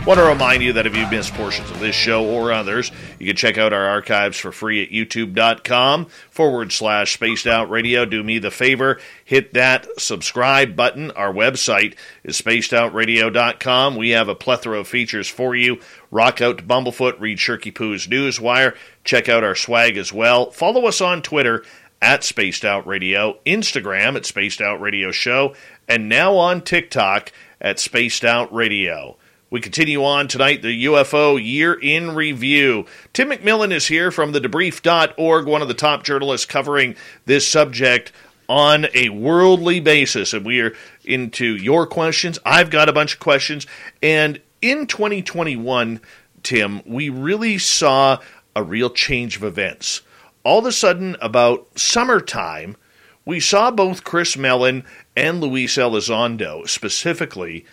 Want 0.08 0.20
to 0.20 0.26
remind 0.26 0.64
you 0.64 0.74
that 0.74 0.88
if 0.88 0.96
you 0.96 1.08
missed 1.08 1.34
portions 1.34 1.70
of 1.70 1.80
this 1.80 1.96
show 1.96 2.28
or 2.28 2.52
others, 2.52 2.92
you 3.20 3.28
can 3.28 3.36
check 3.36 3.60
out 3.60 3.74
our 3.74 3.86
archives 3.86 4.38
for 4.38 4.52
free 4.52 4.84
at 4.84 4.90
youtube.com 4.90 6.08
forward 6.30 6.72
slash 6.72 7.14
spaced 7.14 7.46
out 7.48 7.72
radio. 7.72 8.06
Do 8.06 8.24
me 8.24 8.40
the 8.40 8.52
favor, 8.52 9.00
hit 9.24 9.54
that 9.54 9.88
subscribe 10.00 10.76
button. 10.76 11.10
Our 11.12 11.34
website 11.34 11.96
is 12.24 12.40
spacedoutradio.com. 12.40 13.96
We 13.96 14.10
have 14.12 14.28
a 14.28 14.36
plethora 14.36 14.80
of 14.80 14.88
features 14.88 15.28
for 15.28 15.56
you. 15.56 15.80
Rock 16.12 16.40
out 16.40 16.60
to 16.60 16.64
Bumblefoot, 16.64 17.20
read 17.20 17.40
Shirky 17.40 17.74
Poo's 17.74 18.06
Newswire, 18.06 18.76
check 19.06 19.30
out 19.30 19.44
our 19.44 19.56
swag 19.56 19.96
as 19.96 20.12
well. 20.12 20.52
Follow 20.52 20.86
us 20.88 21.00
on 21.00 21.22
Twitter 21.22 21.64
at 22.02 22.24
Spaced 22.24 22.66
Out 22.66 22.86
Radio, 22.86 23.40
Instagram 23.46 24.16
at 24.16 24.26
Spaced 24.26 24.60
Out 24.60 24.82
Radio 24.82 25.12
Show, 25.12 25.56
and 25.88 26.10
now 26.10 26.36
on 26.36 26.62
TikTok 26.62 27.32
at 27.62 27.80
Spaced 27.80 28.26
Out 28.26 28.54
Radio. 28.54 29.16
We 29.50 29.62
continue 29.62 30.04
on 30.04 30.28
tonight, 30.28 30.62
the 30.62 30.86
UFO 30.86 31.42
Year 31.42 31.74
in 31.74 32.16
Review. 32.16 32.86
Tim 33.14 33.30
McMillan 33.30 33.72
is 33.72 33.88
here 33.88 34.12
from 34.12 34.34
the 34.34 34.42
debrief.org, 34.42 35.46
one 35.46 35.62
of 35.62 35.68
the 35.68 35.74
top 35.74 36.04
journalists 36.04 36.46
covering 36.46 36.96
this 37.26 37.48
subject 37.48 38.12
on 38.50 38.88
a 38.94 39.10
worldly 39.10 39.80
basis. 39.80 40.34
And 40.34 40.46
we 40.46 40.62
are 40.62 40.74
into 41.06 41.56
your 41.56 41.88
questions. 41.88 42.40
I've 42.44 42.70
got 42.70 42.90
a 42.90 42.94
bunch 42.94 43.14
of 43.14 43.20
questions. 43.20 43.66
And 44.02 44.42
in 44.62 44.88
2021, 44.88 46.02
Tim, 46.44 46.82
we 46.86 47.10
really 47.10 47.58
saw 47.58 48.20
a 48.56 48.64
real 48.64 48.90
change 48.90 49.38
of 49.38 49.44
events. 49.44 50.02
All 50.44 50.60
of 50.60 50.66
a 50.66 50.72
sudden, 50.72 51.16
about 51.22 51.68
summertime, 51.78 52.78
we 53.26 53.40
saw 53.40 53.72
both 53.72 54.04
Chris 54.04 54.38
Mellon 54.38 54.84
and 55.16 55.42
Luis 55.42 55.76
Elizondo 55.78 56.68
specifically 56.70 57.66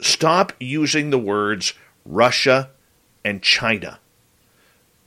stop 0.00 0.52
using 0.60 1.10
the 1.10 1.18
words 1.18 1.74
Russia 2.04 2.70
and 3.24 3.42
China. 3.42 3.98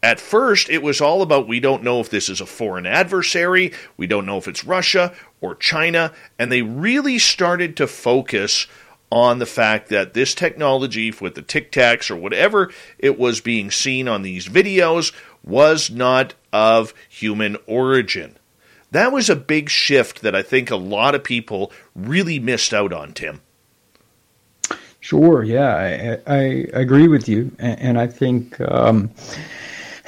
At 0.03 0.19
first, 0.19 0.69
it 0.69 0.81
was 0.81 0.99
all 0.99 1.21
about 1.21 1.47
we 1.47 1.59
don't 1.59 1.83
know 1.83 1.99
if 1.99 2.09
this 2.09 2.27
is 2.27 2.41
a 2.41 2.45
foreign 2.47 2.87
adversary, 2.87 3.71
we 3.97 4.07
don't 4.07 4.25
know 4.25 4.37
if 4.37 4.47
it's 4.47 4.63
Russia 4.63 5.13
or 5.41 5.53
China, 5.55 6.11
and 6.39 6.51
they 6.51 6.63
really 6.63 7.19
started 7.19 7.77
to 7.77 7.85
focus 7.85 8.65
on 9.11 9.39
the 9.39 9.45
fact 9.45 9.89
that 9.89 10.13
this 10.13 10.33
technology 10.33 11.13
with 11.19 11.35
the 11.35 11.41
Tic 11.41 11.71
Tacs 11.71 12.09
or 12.09 12.15
whatever 12.15 12.71
it 12.97 13.19
was 13.19 13.41
being 13.41 13.69
seen 13.69 14.07
on 14.07 14.21
these 14.21 14.47
videos 14.47 15.11
was 15.43 15.89
not 15.89 16.33
of 16.53 16.93
human 17.09 17.57
origin. 17.65 18.37
That 18.91 19.11
was 19.11 19.29
a 19.29 19.35
big 19.35 19.69
shift 19.69 20.21
that 20.21 20.35
I 20.35 20.41
think 20.41 20.69
a 20.69 20.75
lot 20.75 21.15
of 21.15 21.23
people 21.23 21.71
really 21.95 22.39
missed 22.39 22.73
out 22.73 22.93
on, 22.93 23.13
Tim. 23.13 23.41
Sure, 24.99 25.43
yeah, 25.43 26.19
I, 26.27 26.31
I 26.31 26.37
agree 26.73 27.07
with 27.07 27.27
you, 27.27 27.51
and, 27.57 27.99
I 27.99 28.05
think 28.05 28.61
um, 28.61 29.09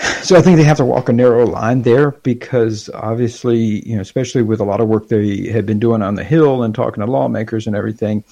so. 0.23 0.35
I 0.35 0.41
think 0.41 0.57
they 0.57 0.63
have 0.63 0.77
to 0.77 0.85
walk 0.85 1.09
a 1.09 1.13
narrow 1.13 1.45
line 1.45 1.81
there 1.81 2.11
because 2.11 2.89
obviously, 2.93 3.87
you 3.87 3.95
know, 3.95 4.01
especially 4.01 4.41
with 4.41 4.59
a 4.59 4.63
lot 4.63 4.81
of 4.81 4.87
work 4.87 5.07
they 5.07 5.47
had 5.47 5.65
been 5.65 5.79
doing 5.79 6.01
on 6.01 6.15
the 6.15 6.23
Hill 6.23 6.63
and 6.63 6.73
talking 6.73 7.03
to 7.03 7.09
lawmakers 7.09 7.67
and 7.67 7.75
everything, 7.75 8.23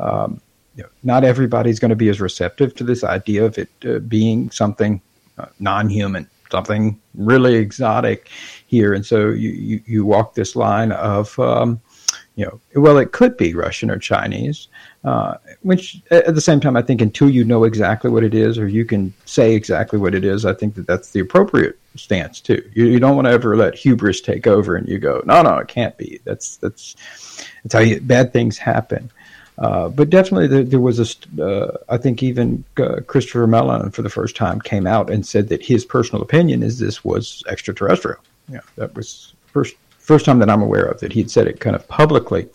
um, 0.00 0.40
you 0.76 0.82
know, 0.82 0.88
not 1.02 1.24
everybody's 1.24 1.78
going 1.78 1.90
to 1.90 1.96
be 1.96 2.08
as 2.08 2.20
receptive 2.20 2.74
to 2.76 2.84
this 2.84 3.04
idea 3.04 3.44
of 3.44 3.58
it 3.58 3.68
uh, 3.86 3.98
being 4.00 4.50
something 4.50 5.00
uh, 5.38 5.46
non-human, 5.60 6.28
something 6.50 7.00
really 7.14 7.54
exotic 7.54 8.28
here, 8.66 8.92
and 8.92 9.04
so 9.04 9.28
you 9.28 9.50
you, 9.50 9.80
you 9.86 10.04
walk 10.04 10.34
this 10.34 10.56
line 10.56 10.92
of. 10.92 11.38
Um, 11.38 11.80
you 12.36 12.44
know, 12.44 12.60
well, 12.74 12.98
it 12.98 13.12
could 13.12 13.36
be 13.36 13.54
Russian 13.54 13.90
or 13.90 13.98
Chinese, 13.98 14.66
uh, 15.04 15.36
which 15.62 16.00
at 16.10 16.34
the 16.34 16.40
same 16.40 16.60
time, 16.60 16.76
I 16.76 16.82
think 16.82 17.02
until 17.02 17.28
you 17.28 17.44
know 17.44 17.64
exactly 17.64 18.10
what 18.10 18.24
it 18.24 18.34
is 18.34 18.58
or 18.58 18.66
you 18.66 18.84
can 18.84 19.12
say 19.26 19.54
exactly 19.54 19.98
what 19.98 20.14
it 20.14 20.24
is, 20.24 20.46
I 20.46 20.54
think 20.54 20.74
that 20.76 20.86
that's 20.86 21.10
the 21.10 21.20
appropriate 21.20 21.78
stance 21.94 22.40
too. 22.40 22.62
You, 22.74 22.86
you 22.86 22.98
don't 22.98 23.14
want 23.14 23.26
to 23.26 23.32
ever 23.32 23.56
let 23.56 23.74
hubris 23.74 24.20
take 24.20 24.46
over 24.46 24.76
and 24.76 24.88
you 24.88 24.98
go, 24.98 25.22
no, 25.26 25.42
no, 25.42 25.58
it 25.58 25.68
can't 25.68 25.96
be. 25.98 26.20
That's 26.24 26.56
that's 26.56 26.96
that's 27.62 27.74
how 27.74 27.80
you, 27.80 28.00
bad 28.00 28.32
things 28.32 28.56
happen. 28.56 29.10
Uh, 29.58 29.88
but 29.88 30.10
definitely, 30.10 30.48
there, 30.48 30.64
there 30.64 30.80
was 30.80 30.98
a. 30.98 31.42
Uh, 31.42 31.76
I 31.88 31.96
think 31.98 32.22
even 32.22 32.64
uh, 32.78 33.00
Christopher 33.06 33.46
Mellon, 33.46 33.90
for 33.90 34.02
the 34.02 34.10
first 34.10 34.34
time, 34.36 34.60
came 34.60 34.86
out 34.86 35.10
and 35.10 35.24
said 35.24 35.48
that 35.48 35.62
his 35.62 35.84
personal 35.84 36.22
opinion 36.22 36.62
is 36.62 36.78
this 36.78 37.04
was 37.04 37.44
extraterrestrial. 37.46 38.18
Yeah, 38.48 38.60
that 38.76 38.94
was 38.96 39.34
first 39.46 39.76
first 39.98 40.24
time 40.24 40.38
that 40.40 40.50
I'm 40.50 40.62
aware 40.62 40.84
of 40.84 41.00
that 41.00 41.12
he'd 41.12 41.30
said 41.30 41.46
it 41.46 41.60
kind 41.60 41.76
of 41.76 41.86
publicly. 41.88 42.48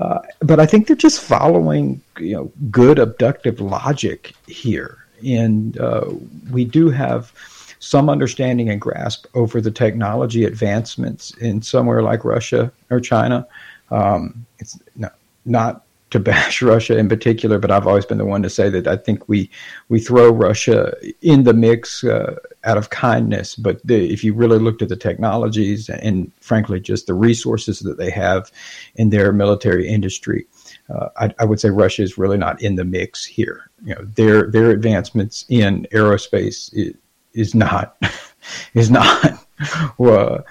Uh, 0.00 0.20
but 0.40 0.60
I 0.60 0.66
think 0.66 0.86
they're 0.86 0.96
just 0.96 1.20
following, 1.20 2.00
you 2.18 2.34
know, 2.34 2.52
good 2.70 2.98
abductive 2.98 3.60
logic 3.60 4.34
here, 4.46 4.98
and 5.26 5.78
uh, 5.78 6.12
we 6.50 6.64
do 6.64 6.90
have 6.90 7.32
some 7.80 8.08
understanding 8.08 8.70
and 8.70 8.80
grasp 8.80 9.26
over 9.34 9.60
the 9.60 9.70
technology 9.70 10.44
advancements 10.44 11.36
in 11.38 11.62
somewhere 11.62 12.02
like 12.02 12.24
Russia 12.24 12.72
or 12.90 13.00
China. 13.00 13.46
Um, 13.90 14.46
it's 14.58 14.78
no, 14.96 15.08
not 15.44 15.84
to 16.10 16.20
bash 16.20 16.62
Russia 16.74 16.96
in 16.96 17.08
particular, 17.08 17.58
but 17.58 17.70
I've 17.70 17.86
always 17.86 18.06
been 18.06 18.18
the 18.18 18.24
one 18.24 18.42
to 18.42 18.50
say 18.50 18.68
that 18.70 18.86
I 18.86 18.96
think 18.96 19.28
we 19.28 19.50
we 19.88 20.00
throw 20.00 20.30
Russia 20.30 20.94
in 21.22 21.44
the 21.44 21.54
mix 21.54 22.04
uh, 22.04 22.36
out 22.64 22.78
of 22.78 22.90
kindness. 22.90 23.54
But 23.54 23.86
the, 23.86 24.12
if 24.12 24.24
you 24.24 24.34
really 24.34 24.58
looked 24.58 24.82
at 24.82 24.88
the 24.88 24.96
technologies 24.96 25.88
and, 25.88 26.32
frankly, 26.40 26.80
just 26.80 27.06
the 27.06 27.14
resources 27.14 27.80
that 27.80 27.98
they 27.98 28.10
have 28.10 28.50
in 28.96 29.10
their 29.10 29.32
military 29.32 29.88
industry, 29.88 30.46
uh, 30.88 31.08
I, 31.16 31.34
I 31.38 31.44
would 31.44 31.60
say 31.60 31.70
Russia 31.70 32.02
is 32.02 32.18
really 32.18 32.38
not 32.38 32.60
in 32.62 32.76
the 32.76 32.84
mix 32.84 33.24
here. 33.24 33.70
You 33.84 33.94
know, 33.94 34.04
their 34.04 34.50
their 34.50 34.70
advancements 34.70 35.44
in 35.48 35.86
aerospace 35.92 36.70
is, 36.72 36.94
is 37.34 37.54
not 37.54 37.96
is 38.74 38.90
not. 38.90 39.44
Well, 39.98 40.44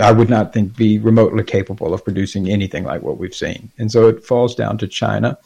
I 0.00 0.12
would 0.12 0.28
not 0.28 0.52
think 0.52 0.76
be 0.76 0.98
remotely 0.98 1.44
capable 1.44 1.94
of 1.94 2.04
producing 2.04 2.48
anything 2.48 2.84
like 2.84 3.02
what 3.02 3.18
we've 3.18 3.34
seen, 3.34 3.70
and 3.78 3.90
so 3.90 4.08
it 4.08 4.24
falls 4.24 4.54
down 4.54 4.78
to 4.78 4.88
China. 4.88 5.38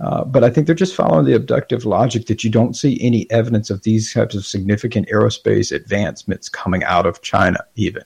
Uh, 0.00 0.24
but 0.24 0.42
I 0.42 0.50
think 0.50 0.66
they're 0.66 0.74
just 0.74 0.96
following 0.96 1.24
the 1.24 1.34
abductive 1.34 1.84
logic 1.84 2.26
that 2.26 2.42
you 2.42 2.50
don't 2.50 2.74
see 2.74 2.98
any 3.00 3.30
evidence 3.30 3.70
of 3.70 3.82
these 3.82 4.12
types 4.12 4.34
of 4.34 4.44
significant 4.44 5.08
aerospace 5.08 5.70
advancements 5.70 6.48
coming 6.48 6.82
out 6.82 7.06
of 7.06 7.22
China, 7.22 7.64
even. 7.76 8.02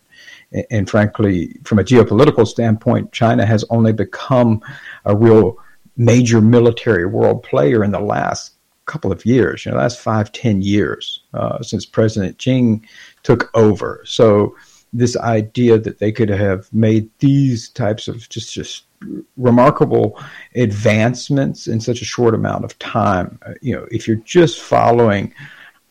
And, 0.53 0.67
and 0.71 0.91
frankly, 0.91 1.59
from 1.65 1.79
a 1.79 1.85
geopolitical 1.85 2.47
standpoint, 2.47 3.13
China 3.13 3.47
has 3.47 3.65
only 3.71 3.93
become 3.93 4.61
a 5.07 5.17
real 5.17 5.59
major 5.97 6.43
military 6.43 7.07
world 7.07 7.43
player 7.43 7.83
in 7.83 7.93
the 7.93 8.01
last 8.01 8.53
couple 8.85 9.11
of 9.11 9.27
years, 9.27 9.65
you 9.65 9.73
know, 9.73 9.79
last 9.79 9.99
five, 9.99 10.31
ten 10.33 10.63
years 10.63 11.23
uh, 11.35 11.61
since 11.63 11.85
President 11.85 12.41
Xi 12.41 12.81
took 13.27 13.51
over. 13.55 14.03
So 14.05 14.55
this 14.93 15.17
idea 15.17 15.79
that 15.79 15.99
they 15.99 16.13
could 16.13 16.29
have 16.29 16.73
made 16.73 17.11
these 17.19 17.71
types 17.71 18.07
of 18.07 18.29
just 18.29 18.55
just 18.55 18.85
remarkable 19.37 20.19
advancements 20.55 21.67
in 21.67 21.81
such 21.81 22.01
a 22.01 22.05
short 22.05 22.35
amount 22.35 22.65
of 22.65 22.79
time, 22.79 23.39
uh, 23.45 23.55
you 23.61 23.75
know, 23.75 23.87
if 23.91 24.07
you're 24.07 24.25
just 24.39 24.61
following 24.61 25.35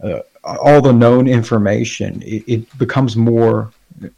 uh, 0.02 0.20
all 0.46 0.82
the 0.82 0.94
known 0.94 1.28
information, 1.28 2.22
it, 2.24 2.44
it 2.48 2.78
becomes 2.78 3.18
more 3.18 3.70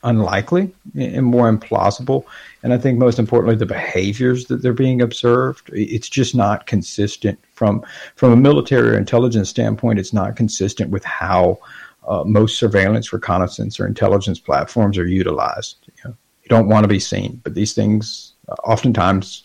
unlikely 0.03 0.71
and 0.95 1.25
more 1.25 1.51
implausible. 1.51 2.23
And 2.61 2.71
I 2.71 2.77
think 2.77 2.99
most 2.99 3.19
importantly, 3.19 3.55
the 3.55 3.65
behaviors 3.65 4.45
that 4.45 4.61
they're 4.61 4.73
being 4.73 5.01
observed, 5.01 5.69
it's 5.73 6.09
just 6.09 6.35
not 6.35 6.67
consistent 6.67 7.39
from 7.53 7.83
from 8.15 8.31
a 8.31 8.37
military 8.37 8.89
or 8.89 8.97
intelligence 8.97 9.49
standpoint. 9.49 9.99
It's 9.99 10.13
not 10.13 10.35
consistent 10.35 10.91
with 10.91 11.03
how 11.03 11.59
uh, 12.07 12.23
most 12.23 12.57
surveillance, 12.57 13.11
reconnaissance, 13.11 13.79
or 13.79 13.87
intelligence 13.87 14.39
platforms 14.39 14.97
are 14.97 15.05
utilized. 15.05 15.77
You, 15.85 16.09
know, 16.09 16.17
you 16.43 16.49
don't 16.49 16.69
want 16.69 16.83
to 16.83 16.87
be 16.87 16.99
seen, 16.99 17.41
but 17.43 17.53
these 17.53 17.73
things 17.73 18.33
uh, 18.47 18.53
oftentimes 18.63 19.43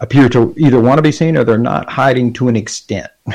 appear 0.00 0.28
to 0.30 0.54
either 0.56 0.80
want 0.80 0.98
to 0.98 1.02
be 1.02 1.12
seen 1.12 1.36
or 1.36 1.44
they're 1.44 1.58
not 1.58 1.88
hiding 1.88 2.32
to 2.34 2.48
an 2.48 2.56
extent. 2.56 3.10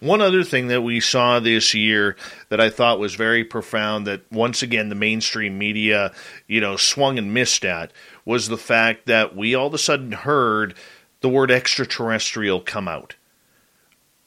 One 0.00 0.20
other 0.20 0.44
thing 0.44 0.68
that 0.68 0.82
we 0.82 1.00
saw 1.00 1.40
this 1.40 1.72
year 1.72 2.16
that 2.50 2.60
I 2.60 2.68
thought 2.68 2.98
was 2.98 3.14
very 3.14 3.44
profound 3.44 4.06
that 4.06 4.30
once 4.30 4.62
again 4.62 4.90
the 4.90 4.94
mainstream 4.94 5.56
media, 5.56 6.12
you 6.46 6.60
know, 6.60 6.76
swung 6.76 7.16
and 7.16 7.32
missed 7.32 7.64
at 7.64 7.92
was 8.26 8.48
the 8.48 8.58
fact 8.58 9.06
that 9.06 9.34
we 9.34 9.54
all 9.54 9.68
of 9.68 9.74
a 9.74 9.78
sudden 9.78 10.12
heard 10.12 10.74
the 11.22 11.30
word 11.30 11.50
extraterrestrial 11.50 12.60
come 12.60 12.88
out. 12.88 13.14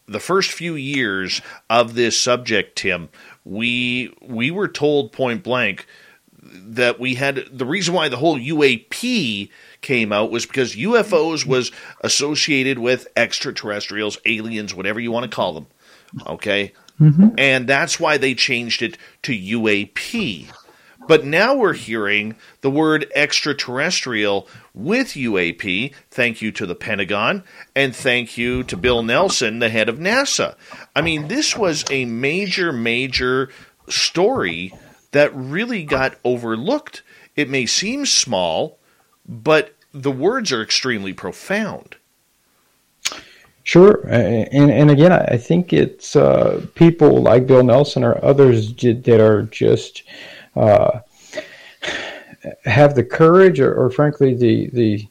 The 0.09 0.19
first 0.19 0.51
few 0.51 0.75
years 0.75 1.41
of 1.69 1.93
this 1.95 2.19
subject, 2.19 2.77
Tim, 2.77 3.09
we 3.45 4.13
we 4.21 4.51
were 4.51 4.67
told 4.67 5.11
point 5.11 5.43
blank 5.43 5.85
that 6.41 6.99
we 6.99 7.15
had 7.15 7.45
the 7.51 7.65
reason 7.65 7.93
why 7.93 8.09
the 8.09 8.17
whole 8.17 8.39
UAP 8.39 9.49
came 9.81 10.11
out 10.11 10.31
was 10.31 10.45
because 10.45 10.75
UFOs 10.75 11.45
was 11.45 11.71
associated 12.01 12.79
with 12.79 13.07
extraterrestrials, 13.15 14.17
aliens, 14.25 14.73
whatever 14.73 14.99
you 14.99 15.11
want 15.11 15.29
to 15.29 15.35
call 15.35 15.53
them. 15.53 15.67
Okay? 16.27 16.73
Mm-hmm. 16.99 17.29
And 17.37 17.67
that's 17.67 17.99
why 17.99 18.17
they 18.17 18.33
changed 18.33 18.81
it 18.81 18.97
to 19.23 19.31
UAP. 19.31 20.47
But 21.07 21.25
now 21.25 21.55
we're 21.55 21.73
hearing 21.73 22.35
the 22.61 22.69
word 22.69 23.11
extraterrestrial 23.15 24.47
with 24.73 25.09
UAP. 25.09 25.93
Thank 26.11 26.41
you 26.41 26.51
to 26.51 26.65
the 26.65 26.75
Pentagon 26.75 27.43
and 27.75 27.95
thank 27.95 28.37
you 28.37 28.63
to 28.63 28.77
Bill 28.77 29.01
Nelson, 29.01 29.59
the 29.59 29.69
head 29.69 29.89
of 29.89 29.97
NASA. 29.97 30.55
I 30.95 31.01
mean, 31.01 31.27
this 31.27 31.55
was 31.55 31.85
a 31.89 32.05
major, 32.05 32.71
major 32.71 33.49
story 33.87 34.73
that 35.11 35.35
really 35.35 35.83
got 35.83 36.15
overlooked. 36.23 37.01
It 37.35 37.49
may 37.49 37.65
seem 37.65 38.05
small, 38.05 38.77
but 39.27 39.73
the 39.93 40.11
words 40.11 40.51
are 40.51 40.61
extremely 40.61 41.13
profound. 41.13 41.95
Sure, 43.63 44.01
and 44.07 44.71
and 44.71 44.89
again, 44.89 45.11
I 45.11 45.37
think 45.37 45.73
it's 45.73 46.15
uh, 46.15 46.65
people 46.73 47.21
like 47.21 47.45
Bill 47.45 47.63
Nelson 47.63 48.03
or 48.03 48.23
others 48.25 48.73
that 48.73 49.21
are 49.21 49.43
just 49.43 50.01
uh, 50.59 50.99
have 52.65 52.95
the 52.95 53.03
courage, 53.03 53.59
or, 53.59 53.73
or, 53.73 53.89
frankly, 53.89 54.35
the 54.35 54.69
the 54.69 55.07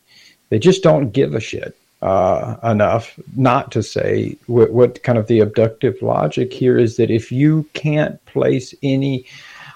they 0.51 0.59
just 0.59 0.83
don't 0.83 1.11
give 1.11 1.35
a 1.35 1.41
shit 1.41 1.77
uh, 2.03 2.57
enough 2.63 3.19
not 3.37 3.73
to 3.73 3.83
say 3.83 4.37
what, 4.47 4.73
what 4.73 5.03
kind 5.03 5.19
of 5.19 5.27
the 5.27 5.41
abductive 5.41 6.01
logic 6.01 6.53
here 6.53 6.79
is 6.79 6.97
that 6.97 7.11
if 7.11 7.33
you 7.33 7.69
can't 7.75 8.25
place 8.27 8.75
any 8.83 9.27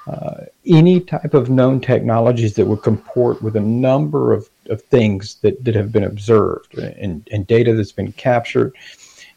uh, 0.06 0.44
any 0.66 1.00
type 1.00 1.34
of 1.34 1.48
known 1.48 1.80
technologies 1.80 2.54
that 2.54 2.66
would 2.66 2.82
comport 2.82 3.40
with 3.40 3.54
a 3.54 3.60
number 3.60 4.32
of, 4.32 4.48
of 4.68 4.82
things 4.82 5.36
that, 5.42 5.62
that 5.64 5.76
have 5.76 5.92
been 5.92 6.02
observed 6.02 6.76
and, 6.76 7.28
and 7.30 7.46
data 7.46 7.72
that's 7.72 7.92
been 7.92 8.10
captured. 8.12 8.74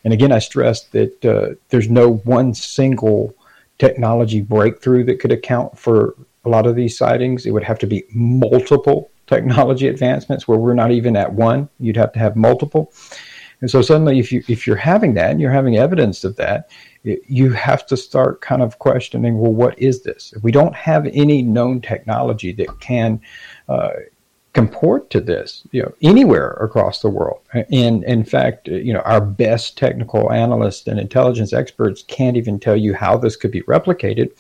And 0.04 0.12
again, 0.12 0.32
I 0.32 0.40
stress 0.40 0.86
that 0.86 1.24
uh, 1.24 1.56
there's 1.70 1.90
no 1.90 2.16
one 2.16 2.56
single 2.56 3.36
technology 3.78 4.42
breakthrough 4.42 5.04
that 5.06 5.20
could 5.20 5.32
account 5.32 5.78
for 5.78 6.16
a 6.46 6.50
lot 6.50 6.66
of 6.66 6.76
these 6.76 6.98
sightings. 6.98 7.46
It 7.46 7.52
would 7.52 7.64
have 7.64 7.80
to 7.80 7.88
be 7.88 8.04
multiple 8.14 9.10
technology 9.28 9.88
advancements 9.88 10.48
where 10.48 10.60
we're 10.60 10.74
not 10.74 10.92
even 10.92 11.16
at 11.16 11.34
one. 11.34 11.70
You'd 11.80 11.98
have 11.98 12.14
to 12.14 12.20
have 12.20 12.36
multiple. 12.36 12.94
And 13.62 13.72
so 13.72 13.82
suddenly, 13.82 14.20
if 14.20 14.32
you 14.32 14.44
if 14.48 14.68
you're 14.68 14.76
having 14.76 15.14
that 15.16 15.32
and 15.32 15.42
you're 15.42 15.52
having 15.52 15.78
evidence 15.78 16.24
of 16.24 16.36
that, 16.36 16.70
you 17.04 17.52
have 17.52 17.86
to 17.88 17.98
start 17.98 18.42
kind 18.42 18.62
of 18.62 18.80
questioning 18.80 19.38
well 19.38 19.54
what 19.54 19.78
is 19.80 20.04
this 20.04 20.34
if 20.36 20.44
we 20.44 20.52
don't 20.52 20.76
have 20.76 21.06
any 21.14 21.42
known 21.42 21.80
technology 21.82 22.52
that 22.54 22.80
can 22.80 23.22
uh, 23.70 23.90
comport 24.56 25.10
to 25.10 25.20
this 25.20 25.68
you 25.72 25.84
know 25.84 25.94
anywhere 26.02 26.52
across 26.62 27.02
the 27.02 27.10
world. 27.10 27.42
And 27.54 28.04
in 28.06 28.24
fact 28.24 28.68
you 28.70 28.94
know 28.94 29.02
our 29.02 29.22
best 29.22 29.78
technical 29.78 30.32
analysts 30.32 30.88
and 30.88 30.98
intelligence 30.98 31.52
experts 31.52 32.04
can't 32.08 32.38
even 32.38 32.60
tell 32.60 32.78
you 32.78 32.94
how 32.96 33.18
this 33.18 33.36
could 33.36 33.52
be 33.52 33.62
replicated. 33.64 34.32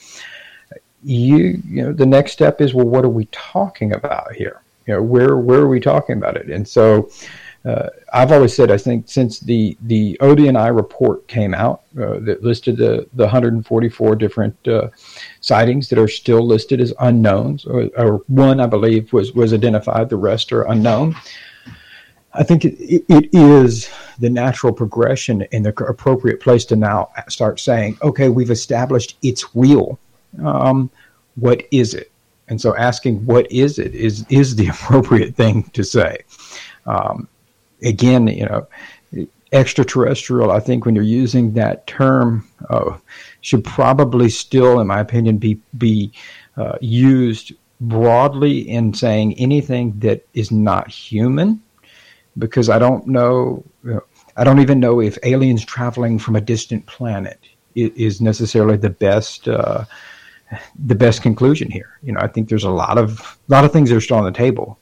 You 1.04 1.62
you 1.68 1.84
know 1.84 1.92
the 1.92 2.06
next 2.06 2.32
step 2.32 2.62
is 2.62 2.74
well 2.74 2.88
what 2.88 3.06
are 3.06 3.10
we 3.10 3.26
talking 3.26 3.94
about 3.94 4.34
here? 4.34 4.62
You 4.88 4.94
know 4.94 5.04
where 5.04 5.38
where 5.38 5.60
are 5.60 5.68
we 5.68 5.82
talking 5.82 6.18
about 6.18 6.38
it? 6.38 6.50
And 6.50 6.66
so 6.66 7.10
uh, 7.66 7.90
I've 8.14 8.32
always 8.32 8.56
said 8.56 8.72
I 8.72 8.78
think 8.78 9.10
since 9.10 9.42
the 9.42 9.78
the 9.82 10.18
ODNI 10.22 10.74
report 10.74 11.28
came 11.28 11.54
out 11.54 11.82
uh, 12.00 12.20
that 12.20 12.42
listed 12.42 12.78
the 12.78 13.06
the 13.14 13.24
144 13.24 14.16
different 14.16 14.56
uh, 14.66 14.88
sightings 15.46 15.90
that 15.90 16.00
are 16.00 16.08
still 16.08 16.46
listed 16.46 16.82
as 16.82 16.92
unknowns, 17.00 17.66
or, 17.66 17.90
or, 17.98 18.18
one 18.28 18.60
I 18.60 18.66
believe 18.66 19.14
was 19.14 19.34
was 19.34 19.54
identified, 19.54 20.10
the 20.10 20.18
rest 20.18 20.52
are 20.52 20.64
unknown. 20.64 21.16
I 22.34 22.44
think 22.44 22.66
it, 22.66 23.06
it 23.08 23.30
is 23.32 23.90
the 24.20 24.30
natural 24.30 24.74
progression 24.74 25.44
in 25.52 25.64
the 25.64 25.70
appropriate 25.86 26.42
place 26.42 26.66
to 26.66 26.76
now 26.76 27.10
start 27.30 27.60
saying, 27.60 27.98
okay, 28.02 28.30
we've 28.30 28.52
established 28.52 29.18
it's 29.22 29.46
real. 29.56 30.00
Um, 30.44 30.90
what 31.36 31.64
is 31.72 31.94
it? 31.94 32.12
And 32.48 32.60
so 32.60 32.76
asking 32.76 33.26
what 33.26 33.50
is 33.52 33.78
it 33.78 33.94
is 33.94 34.26
is 34.30 34.56
the 34.56 34.68
appropriate 34.76 35.36
thing 35.36 35.64
to 35.74 35.84
say. 35.84 36.18
Um, 36.88 37.28
again, 37.84 38.28
you 38.28 38.46
know, 38.46 38.68
extraterrestrial, 39.52 40.52
I 40.52 40.60
think 40.60 40.86
when 40.86 40.96
you're 40.96 41.04
using 41.04 41.54
that 41.54 41.88
term, 41.88 42.48
uh, 42.70 42.98
should 43.46 43.64
probably 43.64 44.30
still, 44.30 44.80
in 44.80 44.88
my 44.88 45.00
opinion, 45.00 45.38
be 45.38 45.60
be 45.78 46.12
uh, 46.58 46.78
used 46.82 47.54
broadly 47.80 48.68
in 48.78 48.94
saying 48.94 49.36
anything 49.36 49.94
that 50.00 50.26
is 50.34 50.50
not 50.52 50.88
human, 50.90 51.62
because 52.38 52.70
I 52.70 52.80
don't 52.80 53.06
know, 53.06 53.64
you 53.84 53.94
know, 53.94 54.04
I 54.36 54.44
don't 54.44 54.62
even 54.62 54.80
know 54.80 55.00
if 55.00 55.18
aliens 55.24 55.64
traveling 55.64 56.20
from 56.20 56.36
a 56.36 56.42
distant 56.42 56.86
planet 56.88 57.40
is 57.76 58.20
necessarily 58.20 58.78
the 58.78 58.90
best. 58.90 59.48
Uh, 59.48 59.86
the 60.86 60.96
best 60.96 61.24
conclusion 61.24 61.72
here. 61.72 62.00
You 62.04 62.14
know, 62.14 62.20
I 62.22 62.28
think 62.28 62.50
there's 62.50 62.64
a 62.64 62.70
lot 62.70 62.98
of 62.98 63.20
a 63.50 63.52
lot 63.52 63.66
of 63.66 63.72
things 63.74 63.90
that 63.90 63.98
are 63.98 64.02
still 64.02 64.18
on 64.18 64.32
the 64.32 64.40
table, 64.46 64.78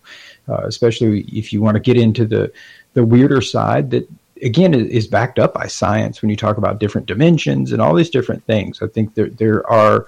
uh, 0.49 0.63
especially 0.65 1.21
if 1.21 1.53
you 1.53 1.61
want 1.61 1.75
to 1.75 1.79
get 1.79 1.97
into 1.97 2.25
the 2.25 2.51
the 2.93 3.05
weirder 3.05 3.41
side 3.41 3.89
that 3.91 4.05
again 4.43 4.73
is 4.73 5.07
backed 5.07 5.39
up 5.39 5.53
by 5.53 5.67
science 5.67 6.21
when 6.21 6.29
you 6.29 6.35
talk 6.35 6.57
about 6.57 6.79
different 6.79 7.07
dimensions 7.07 7.71
and 7.71 7.81
all 7.81 7.95
these 7.95 8.09
different 8.09 8.45
things. 8.45 8.81
I 8.81 8.87
think 8.87 9.15
there 9.15 9.29
there 9.29 9.69
are 9.69 10.05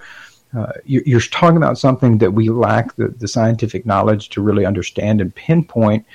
uh, 0.56 0.72
you're 0.84 1.20
talking 1.20 1.56
about 1.56 1.76
something 1.76 2.18
that 2.18 2.32
we 2.32 2.48
lack 2.48 2.94
the, 2.96 3.08
the 3.08 3.28
scientific 3.28 3.84
knowledge 3.84 4.28
to 4.30 4.40
really 4.40 4.64
understand 4.64 5.20
and 5.20 5.34
pinpoint. 5.34 6.06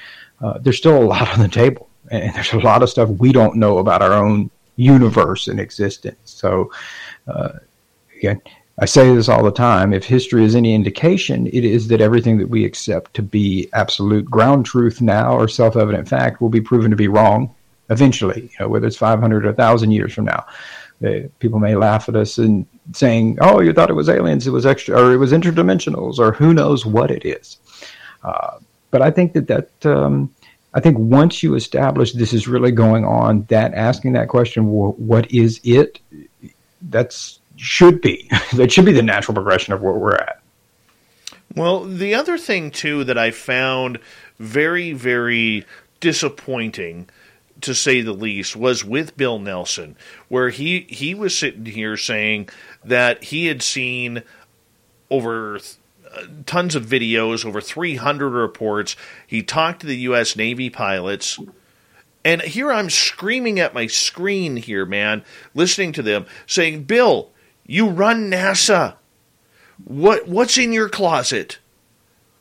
Uh, 0.42 0.58
there's 0.60 0.78
still 0.78 0.98
a 0.98 1.06
lot 1.06 1.30
on 1.34 1.40
the 1.40 1.48
table, 1.48 1.90
and 2.10 2.34
there's 2.34 2.54
a 2.54 2.60
lot 2.60 2.82
of 2.82 2.90
stuff 2.90 3.10
we 3.10 3.32
don't 3.32 3.56
know 3.56 3.80
about 3.80 4.02
our 4.02 4.14
own 4.14 4.50
universe 4.78 5.48
and 5.48 5.60
existence. 5.60 6.18
So, 6.24 6.72
uh, 7.28 7.50
again, 8.18 8.42
I 8.80 8.86
say 8.86 9.14
this 9.14 9.30
all 9.30 9.44
the 9.44 9.52
time. 9.52 9.94
If 9.94 10.06
history 10.06 10.44
is 10.44 10.56
any 10.56 10.74
indication, 10.74 11.46
it 11.48 11.64
is 11.66 11.88
that 11.90 12.02
everything 12.02 12.38
that 12.40 12.50
we 12.50 12.66
accept 12.66 13.14
to 13.16 13.22
be 13.22 13.70
absolute 13.74 14.26
ground 14.26 14.66
truth 14.66 15.02
now 15.02 15.36
or 15.36 15.48
self 15.48 15.76
evident 15.76 16.08
fact 16.08 16.42
will 16.42 16.50
be 16.50 16.62
proven 16.62 16.90
to 16.90 16.98
be 16.98 17.10
wrong 17.10 17.54
eventually, 17.92 18.44
you 18.44 18.58
know, 18.60 18.68
whether 18.68 18.88
it's 18.88 18.96
500 18.96 19.46
or 19.46 19.50
1,000 19.50 19.92
years 19.92 20.14
from 20.14 20.26
now. 20.26 20.46
Uh, 21.06 21.28
people 21.40 21.60
may 21.60 21.76
laugh 21.76 22.08
at 22.10 22.16
us 22.16 22.38
and 22.38 22.66
saying, 22.94 23.38
oh, 23.42 23.60
you 23.60 23.74
thought 23.74 23.90
it 23.90 23.94
was 23.94 24.10
aliens, 24.10 24.48
it 24.48 24.52
was 24.52 24.66
extra, 24.66 25.00
or 25.00 25.12
it 25.14 25.18
was 25.18 25.32
interdimensionals, 25.32 26.20
or 26.20 26.32
who 26.32 26.54
knows 26.54 26.86
what 26.86 27.12
it 27.12 27.26
is. 27.26 27.58
Uh, 28.24 28.58
but 28.90 29.02
I 29.02 29.12
think 29.12 29.34
that 29.34 29.48
that. 29.48 29.86
Um, 29.86 30.34
I 30.74 30.80
think 30.80 30.98
once 30.98 31.44
you 31.44 31.56
establish 31.56 32.14
this 32.14 32.32
is 32.32 32.48
really 32.48 32.72
going 32.72 33.04
on, 33.04 33.44
that 33.50 33.74
asking 33.74 34.14
that 34.14 34.30
question, 34.30 34.72
well, 34.72 34.94
what 34.94 35.30
is 35.30 35.60
it? 35.66 36.00
That's 36.82 37.42
should 37.58 38.00
be. 38.02 38.30
that 38.54 38.72
should 38.72 38.86
be 38.86 38.94
the 38.94 39.02
natural 39.02 39.36
progression 39.36 39.74
of 39.74 39.82
where 39.82 39.94
we're 39.94 40.16
at. 40.16 40.42
Well, 41.56 41.84
the 41.84 42.16
other 42.16 42.38
thing 42.38 42.72
too 42.72 43.04
that 43.04 43.18
I 43.18 43.32
found 43.32 44.00
very, 44.40 44.94
very 44.94 45.66
disappointing 46.00 47.10
to 47.62 47.76
say 47.76 48.02
the 48.02 48.14
least, 48.14 48.56
was 48.56 48.84
with 48.84 49.18
Bill 49.18 49.40
Nelson, 49.40 49.96
where 50.28 50.50
he 50.50 50.82
he 50.90 51.14
was 51.14 51.38
sitting 51.38 51.66
here 51.66 51.98
saying 51.98 52.50
that 52.84 53.26
he 53.26 53.48
had 53.48 53.62
seen 53.62 54.24
over 55.10 55.58
uh, 55.58 56.24
tons 56.46 56.76
of 56.76 56.86
videos, 56.86 57.46
over 57.46 57.62
300 57.62 58.30
reports. 58.30 58.96
He 59.28 59.44
talked 59.44 59.82
to 59.82 59.88
the 59.88 59.98
U.S. 59.98 60.36
Navy 60.36 60.70
pilots. 60.70 61.40
And 62.24 62.42
here 62.42 62.72
I'm 62.72 62.90
screaming 62.90 63.60
at 63.60 63.74
my 63.74 63.88
screen 63.88 64.58
here, 64.58 64.86
man, 64.86 65.24
listening 65.56 65.92
to 65.94 66.04
them 66.04 66.28
saying, 66.46 66.84
Bill, 66.84 67.32
you 67.66 67.90
run 67.90 68.30
NASA. 68.30 68.96
What 69.84 70.28
what's 70.28 70.58
in 70.58 70.72
your 70.72 70.90
closet? 70.90 71.58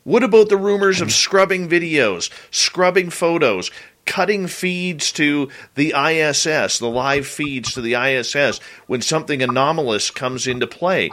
What 0.05 0.22
about 0.22 0.48
the 0.48 0.56
rumors 0.56 1.01
of 1.01 1.12
scrubbing 1.12 1.68
videos, 1.68 2.30
scrubbing 2.51 3.10
photos, 3.10 3.70
cutting 4.06 4.47
feeds 4.47 5.12
to 5.12 5.48
the 5.74 5.94
ISS, 5.97 6.78
the 6.78 6.90
live 6.90 7.27
feeds 7.27 7.74
to 7.74 7.81
the 7.81 7.94
ISS 7.94 8.60
when 8.86 9.02
something 9.02 9.43
anomalous 9.43 10.10
comes 10.10 10.47
into 10.47 10.66
play? 10.66 11.10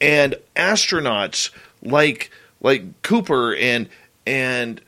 And 0.00 0.34
astronauts 0.56 1.50
like 1.82 2.30
like 2.60 3.02
Cooper 3.02 3.54
and 3.54 3.88
and 4.26 4.80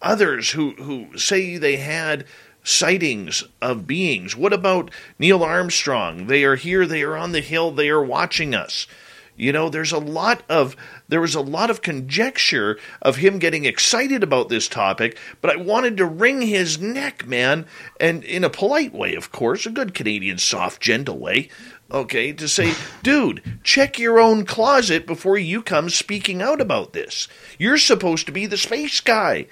others 0.00 0.50
who 0.52 0.72
who 0.72 1.16
say 1.18 1.56
they 1.56 1.76
had 1.76 2.24
sightings 2.66 3.44
of 3.62 3.86
beings. 3.86 4.34
What 4.34 4.52
about 4.52 4.90
Neil 5.18 5.44
Armstrong? 5.44 6.26
They 6.26 6.42
are 6.44 6.56
here, 6.56 6.84
they 6.84 7.02
are 7.02 7.16
on 7.16 7.32
the 7.32 7.40
hill, 7.40 7.70
they 7.70 7.88
are 7.88 8.02
watching 8.02 8.54
us. 8.54 8.88
You 9.36 9.52
know, 9.52 9.68
there's 9.68 9.92
a 9.92 9.98
lot 9.98 10.42
of 10.48 10.76
there 11.08 11.20
was 11.20 11.34
a 11.34 11.40
lot 11.40 11.70
of 11.70 11.82
conjecture 11.82 12.78
of 13.02 13.16
him 13.16 13.38
getting 13.38 13.64
excited 13.64 14.22
about 14.22 14.48
this 14.48 14.66
topic, 14.66 15.18
but 15.40 15.50
I 15.50 15.56
wanted 15.56 15.96
to 15.98 16.06
wring 16.06 16.42
his 16.42 16.80
neck, 16.80 17.26
man, 17.26 17.66
and 18.00 18.24
in 18.24 18.44
a 18.44 18.50
polite 18.50 18.94
way, 18.94 19.14
of 19.14 19.30
course, 19.30 19.66
a 19.66 19.70
good 19.70 19.94
Canadian 19.94 20.38
soft, 20.38 20.80
gentle 20.80 21.18
way. 21.18 21.50
Okay, 21.90 22.32
to 22.32 22.48
say, 22.48 22.74
dude, 23.02 23.60
check 23.62 23.98
your 23.98 24.18
own 24.18 24.44
closet 24.44 25.06
before 25.06 25.38
you 25.38 25.62
come 25.62 25.90
speaking 25.90 26.42
out 26.42 26.60
about 26.60 26.92
this. 26.92 27.28
You're 27.58 27.78
supposed 27.78 28.26
to 28.26 28.32
be 28.32 28.46
the 28.46 28.56
space 28.56 29.00
guy. 29.00 29.46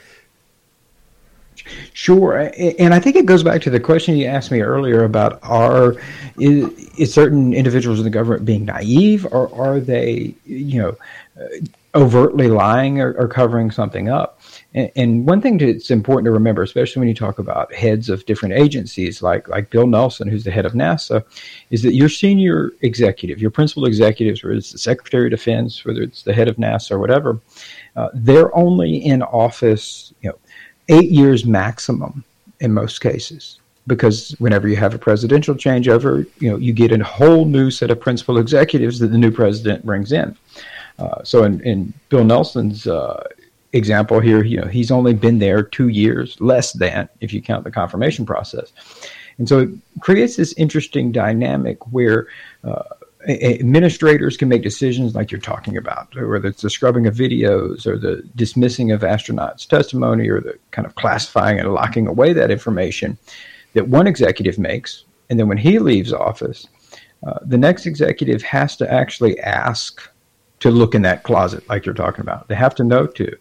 Sure, 1.93 2.51
and 2.79 2.93
I 2.93 3.01
think 3.01 3.17
it 3.17 3.27
goes 3.27 3.43
back 3.43 3.63
to 3.63 3.71
the 3.71 3.81
question 3.81 4.17
you 4.17 4.27
asked 4.27 4.51
me 4.51 4.61
earlier 4.61 5.05
about 5.05 5.39
are 5.43 5.97
is, 6.39 6.69
is 6.99 7.15
certain 7.15 7.55
individuals 7.55 7.99
in 7.99 8.05
the 8.05 8.11
government 8.11 8.45
being 8.45 8.65
naive, 8.65 9.27
or 9.31 9.53
are 9.55 9.81
they, 9.81 10.35
you 10.45 10.83
know, 10.83 10.97
overtly 11.95 12.49
lying 12.49 13.01
or, 13.01 13.13
or 13.15 13.29
covering 13.29 13.71
something 13.71 14.09
up? 14.09 14.41
And, 14.75 14.91
and 14.97 15.27
one 15.27 15.41
thing 15.41 15.59
that's 15.59 15.91
important 15.91 16.27
to 16.27 16.33
remember, 16.33 16.63
especially 16.63 17.01
when 17.01 17.09
you 17.09 17.15
talk 17.15 17.39
about 17.39 17.73
heads 17.73 18.09
of 18.09 18.27
different 18.27 18.55
agencies, 18.55 19.23
like 19.23 19.49
like 19.49 19.71
Bill 19.71 19.87
Nelson, 19.87 20.29
who's 20.29 20.45
the 20.45 20.51
head 20.51 20.67
of 20.67 20.73
NASA, 20.73 21.25
is 21.71 21.83
that 21.83 21.95
your 21.95 22.09
senior 22.09 22.73
executive, 22.83 23.41
your 23.41 23.51
principal 23.51 23.87
executives, 23.87 24.43
whether 24.43 24.57
it's 24.57 24.73
the 24.73 24.79
Secretary 24.79 25.27
of 25.27 25.31
Defense, 25.31 25.85
whether 25.85 26.03
it's 26.03 26.23
the 26.23 26.35
head 26.35 26.49
of 26.49 26.57
NASA 26.57 26.93
or 26.93 26.99
whatever, 26.99 27.39
uh, 27.97 28.09
they're 28.13 28.55
only 28.57 28.97
in 28.97 29.23
office, 29.23 30.13
eight 30.89 31.11
years 31.11 31.45
maximum 31.45 32.25
in 32.61 32.73
most 32.73 33.01
cases 33.01 33.59
because 33.87 34.31
whenever 34.39 34.69
you 34.69 34.77
have 34.77 34.95
a 34.95 34.99
presidential 34.99 35.55
changeover, 35.55 36.27
you 36.39 36.51
know 36.51 36.57
you 36.57 36.73
get 36.73 36.93
a 36.93 37.05
whole 37.05 37.45
new 37.45 37.71
set 37.71 37.91
of 37.91 38.01
principal 38.01 38.39
executives 38.39 38.99
that 38.99 39.09
the 39.09 39.19
new 39.19 39.31
president 39.31 39.85
brings 39.85 40.13
in. 40.13 40.37
Uh, 40.99 41.23
so 41.25 41.45
in, 41.45 41.61
in, 41.63 41.93
Bill 42.09 42.25
Nelson's 42.25 42.87
uh, 42.87 43.23
example 43.73 44.21
here, 44.21 44.43
you 44.45 44.61
know 44.61 44.67
he's 44.67 44.91
only 44.91 45.13
been 45.13 45.39
there 45.39 45.63
two 45.63 45.89
years, 45.89 46.41
less 46.41 46.73
than 46.73 47.09
if 47.21 47.33
you 47.33 47.43
count 47.43 47.65
the 47.65 47.71
confirmation 47.71 48.25
process, 48.25 48.73
and 49.39 49.49
so 49.49 49.61
it 49.61 49.71
creates 50.01 50.37
this 50.37 50.55
interesting 50.55 51.13
dynamic 51.13 51.93
where 51.93 52.29
uh, 52.63 52.83
administrators 53.27 54.37
can 54.37 54.49
make 54.49 54.63
decisions 54.63 55.15
like 55.15 55.31
you're 55.31 55.41
talking 55.41 55.77
about, 55.77 56.15
whether 56.15 56.49
it's 56.49 56.63
the 56.63 56.71
scrubbing 56.71 57.07
of 57.07 57.15
videos 57.15 57.87
or 57.87 57.97
the 57.97 58.23
dismissing 58.37 58.93
of 58.93 59.01
astronauts' 59.01 59.67
testimony 59.67 60.29
or 60.29 60.41
the 60.41 60.59
kind 60.71 60.87
of 60.87 60.95
classifying 60.95 61.59
and 61.59 61.73
locking 61.73 62.07
away 62.07 62.33
that 62.33 62.51
information 62.51 63.17
that 63.75 63.89
one 63.89 64.07
executive 64.07 64.59
makes. 64.59 65.05
And 65.31 65.39
then 65.39 65.49
when 65.49 65.59
he 65.59 65.79
leaves 65.79 66.13
office, 66.13 66.67
uh, 67.27 67.39
the 67.43 67.59
next 67.59 67.87
executive 67.87 68.43
has 68.43 68.77
to 68.77 68.93
actually 68.93 69.39
ask 69.41 70.09
to 70.61 70.71
look 70.71 70.95
in 70.95 71.03
that 71.03 71.23
closet, 71.23 71.69
like 71.69 71.85
you're 71.85 71.95
talking 71.95 72.21
about. 72.21 72.49
They 72.49 72.55
have 72.55 72.75
to 72.77 72.85
know 72.85 73.07
to. 73.07 73.37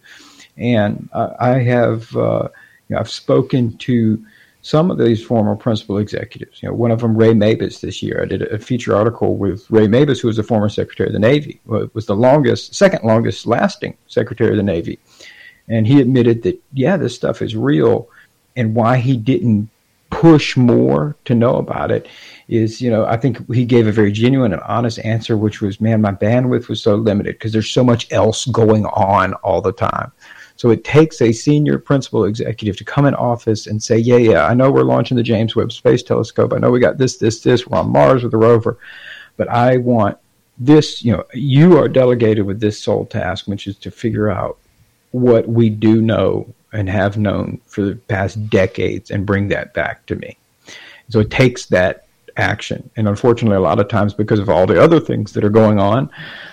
And 0.56 1.08
uh, 1.12 1.34
I 1.40 1.58
have, 1.60 2.14
uh, 2.16 2.48
you 2.88 2.94
know, 2.94 3.00
I've 3.00 3.10
spoken 3.10 3.76
to 3.78 4.24
some 4.64 4.90
of 4.90 4.96
these 4.96 5.22
former 5.22 5.54
principal 5.54 5.98
executives. 5.98 6.62
You 6.62 6.70
know, 6.70 6.74
one 6.74 6.90
of 6.90 7.00
them, 7.00 7.14
Ray 7.14 7.34
Mabus, 7.34 7.80
this 7.80 8.02
year. 8.02 8.22
I 8.22 8.24
did 8.24 8.40
a 8.42 8.58
feature 8.58 8.96
article 8.96 9.36
with 9.36 9.70
Ray 9.70 9.86
Mabus, 9.86 10.20
who 10.20 10.28
was 10.28 10.38
the 10.38 10.42
former 10.42 10.70
Secretary 10.70 11.06
of 11.06 11.12
the 11.12 11.18
Navy, 11.18 11.60
was 11.66 12.06
the 12.06 12.16
longest, 12.16 12.74
second 12.74 13.04
longest 13.04 13.46
lasting 13.46 13.94
Secretary 14.06 14.52
of 14.52 14.56
the 14.56 14.62
Navy, 14.62 14.98
and 15.68 15.86
he 15.86 16.00
admitted 16.00 16.42
that 16.44 16.58
yeah, 16.72 16.96
this 16.96 17.14
stuff 17.14 17.42
is 17.42 17.54
real, 17.54 18.08
and 18.56 18.74
why 18.74 18.96
he 18.96 19.18
didn't 19.18 19.68
push 20.08 20.56
more 20.56 21.14
to 21.26 21.34
know 21.34 21.56
about 21.56 21.90
it 21.90 22.08
is, 22.48 22.80
you 22.80 22.90
know, 22.90 23.04
I 23.04 23.18
think 23.18 23.52
he 23.52 23.66
gave 23.66 23.86
a 23.86 23.92
very 23.92 24.12
genuine 24.12 24.54
and 24.54 24.62
honest 24.62 24.98
answer, 25.00 25.36
which 25.36 25.60
was, 25.60 25.78
man, 25.78 26.00
my 26.00 26.12
bandwidth 26.12 26.68
was 26.68 26.82
so 26.82 26.94
limited 26.94 27.34
because 27.34 27.52
there's 27.52 27.70
so 27.70 27.84
much 27.84 28.10
else 28.12 28.46
going 28.46 28.86
on 28.86 29.34
all 29.34 29.60
the 29.60 29.72
time. 29.72 30.10
So 30.56 30.70
it 30.70 30.84
takes 30.84 31.20
a 31.20 31.32
senior 31.32 31.78
principal 31.78 32.24
executive 32.24 32.76
to 32.76 32.84
come 32.84 33.06
in 33.06 33.14
office 33.14 33.66
and 33.66 33.82
say, 33.82 33.98
yeah, 33.98 34.16
yeah, 34.16 34.46
I 34.46 34.54
know 34.54 34.70
we're 34.70 34.82
launching 34.82 35.16
the 35.16 35.22
James 35.22 35.56
Webb 35.56 35.72
Space 35.72 36.02
Telescope. 36.02 36.52
I 36.52 36.58
know 36.58 36.70
we 36.70 36.80
got 36.80 36.96
this, 36.96 37.16
this, 37.16 37.40
this. 37.40 37.66
We're 37.66 37.78
on 37.78 37.90
Mars 37.90 38.22
with 38.22 38.32
the 38.32 38.38
rover. 38.38 38.78
But 39.36 39.48
I 39.48 39.78
want 39.78 40.16
this, 40.58 41.04
you 41.04 41.12
know, 41.12 41.24
you 41.34 41.76
are 41.76 41.88
delegated 41.88 42.46
with 42.46 42.60
this 42.60 42.78
sole 42.78 43.06
task, 43.06 43.48
which 43.48 43.66
is 43.66 43.76
to 43.78 43.90
figure 43.90 44.30
out 44.30 44.58
what 45.10 45.48
we 45.48 45.70
do 45.70 46.00
know 46.00 46.46
and 46.72 46.88
have 46.88 47.16
known 47.16 47.60
for 47.66 47.82
the 47.82 47.96
past 47.96 48.48
decades 48.50 49.10
and 49.10 49.26
bring 49.26 49.48
that 49.48 49.74
back 49.74 50.06
to 50.06 50.16
me. 50.16 50.36
So 51.08 51.20
it 51.20 51.30
takes 51.30 51.66
that 51.66 52.06
action. 52.36 52.88
And 52.96 53.08
unfortunately, 53.08 53.56
a 53.56 53.60
lot 53.60 53.80
of 53.80 53.88
times, 53.88 54.14
because 54.14 54.38
of 54.38 54.48
all 54.48 54.66
the 54.66 54.80
other 54.80 55.00
things 55.00 55.32
that 55.32 55.44
are 55.44 55.50
going 55.50 55.78
on, 55.78 56.10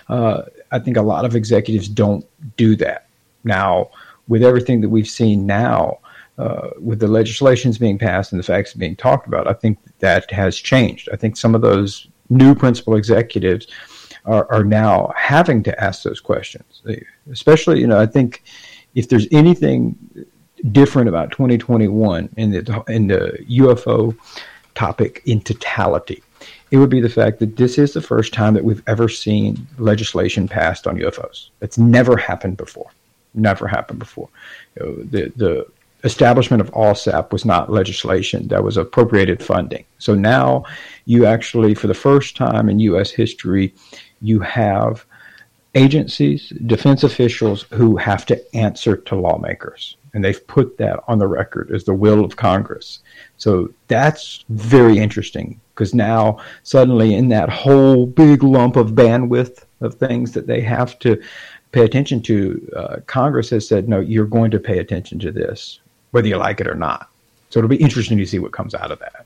uh, 0.10 0.44
I 0.72 0.80
think 0.80 0.98
a 0.98 1.02
lot 1.02 1.26
of 1.26 1.36
executives 1.36 1.88
don't 1.88 2.26
do 2.58 2.76
that. 2.78 3.08
Now, 3.44 3.90
with 4.28 4.44
everything 4.44 4.82
that 4.82 4.90
we've 4.90 5.08
seen 5.08 5.46
now, 5.46 6.00
uh, 6.38 6.70
with 6.80 7.00
the 7.00 7.08
legislations 7.08 7.78
being 7.78 7.98
passed 7.98 8.32
and 8.32 8.40
the 8.40 8.44
facts 8.44 8.74
being 8.74 8.96
talked 8.96 9.28
about, 9.28 9.48
I 9.48 9.54
think 9.54 9.78
that 10.00 10.32
has 10.32 10.58
changed. 10.58 11.10
I 11.12 11.16
think 11.16 11.38
some 11.38 11.54
of 11.54 11.62
those 11.62 12.08
new 12.30 12.56
principal 12.56 12.96
executives 12.96 13.68
are, 14.26 14.52
are 14.52 14.64
now 14.64 15.12
having 15.16 15.62
to 15.64 15.84
ask 15.84 16.04
those 16.04 16.20
questions. 16.20 16.82
Especially, 17.30 17.80
you 17.80 17.88
know, 17.88 18.00
I 18.00 18.06
think 18.06 18.44
if 18.96 19.10
there's 19.10 19.28
anything 19.32 19.98
different 20.72 21.10
about 21.10 21.32
2021 21.32 22.30
in 22.38 22.52
the 22.52 22.84
in 22.88 23.08
the 23.08 23.38
UFO 23.50 24.16
topic 24.76 25.22
in 25.26 25.42
totality, 25.42 26.24
it 26.72 26.78
would 26.78 26.90
be 26.90 27.02
the 27.02 27.10
fact 27.10 27.40
that 27.40 27.58
this 27.58 27.78
is 27.78 27.94
the 27.94 28.02
first 28.02 28.34
time 28.34 28.54
that 28.54 28.64
we've 28.64 28.84
ever 28.88 29.10
seen 29.10 29.68
legislation 29.78 30.48
passed 30.48 30.88
on 30.88 30.98
UFOs. 30.98 31.50
It's 31.62 31.78
never 31.78 32.16
happened 32.16 32.58
before 32.58 32.90
never 33.34 33.68
happened 33.68 34.00
before. 34.00 34.30
You 34.76 34.86
know, 34.86 34.96
the 35.04 35.34
the 35.36 35.66
establishment 36.04 36.62
of 36.62 36.72
AAWSAP 36.72 37.32
was 37.32 37.46
not 37.46 37.72
legislation; 37.72 38.48
that 38.50 38.64
was 38.64 38.78
appropriated 38.78 39.44
funding. 39.44 39.86
So 39.98 40.16
now 40.16 40.66
you 41.06 41.26
actually, 41.26 41.74
for 41.76 41.88
the 41.88 41.94
first 41.94 42.36
time 42.36 42.70
in 42.70 42.80
U.S. 42.80 43.12
history, 43.12 43.74
you 44.22 44.40
have 44.40 45.06
agencies, 45.76 46.50
defense 46.66 47.04
officials 47.04 47.64
who 47.72 47.96
have 47.96 48.26
to 48.26 48.56
answer 48.56 48.98
to 48.98 49.16
lawmakers. 49.16 49.98
And 50.14 50.24
they've 50.24 50.46
put 50.48 50.78
that 50.78 51.00
on 51.08 51.20
the 51.20 51.28
record 51.28 51.72
as 51.72 51.86
the 51.86 51.94
will 51.94 52.26
of 52.26 52.36
Congress. 52.36 53.00
So 53.38 53.74
that's 53.88 54.44
very 54.50 54.98
interesting 54.98 55.62
because 55.74 55.94
now 55.96 56.40
suddenly 56.64 57.16
in 57.16 57.30
that 57.30 57.50
whole 57.50 58.06
big 58.06 58.44
lump 58.44 58.76
of 58.76 58.92
bandwidth 58.92 59.64
of 59.80 59.96
things 59.96 60.34
that 60.34 60.48
they 60.48 60.62
have 60.62 61.00
to 61.00 61.22
pay 61.72 61.84
attention 61.84 62.22
to, 62.24 62.72
uh, 62.76 62.96
Congress 63.08 63.50
has 63.50 63.68
said, 63.68 63.88
no, 63.88 64.00
you're 64.00 64.26
going 64.26 64.52
to 64.52 64.60
pay 64.60 64.80
attention 64.80 65.20
to 65.20 65.32
this, 65.32 65.80
whether 66.12 66.28
you 66.28 66.38
like 66.38 66.60
it 66.60 66.68
or 66.68 66.76
not. 66.76 67.10
So 67.50 67.60
it'll 67.60 67.70
be 67.70 67.78
interesting 67.78 68.18
to 68.18 68.26
see 68.26 68.40
what 68.40 68.52
comes 68.52 68.74
out 68.74 68.92
of 68.92 69.00
that. 69.00 69.26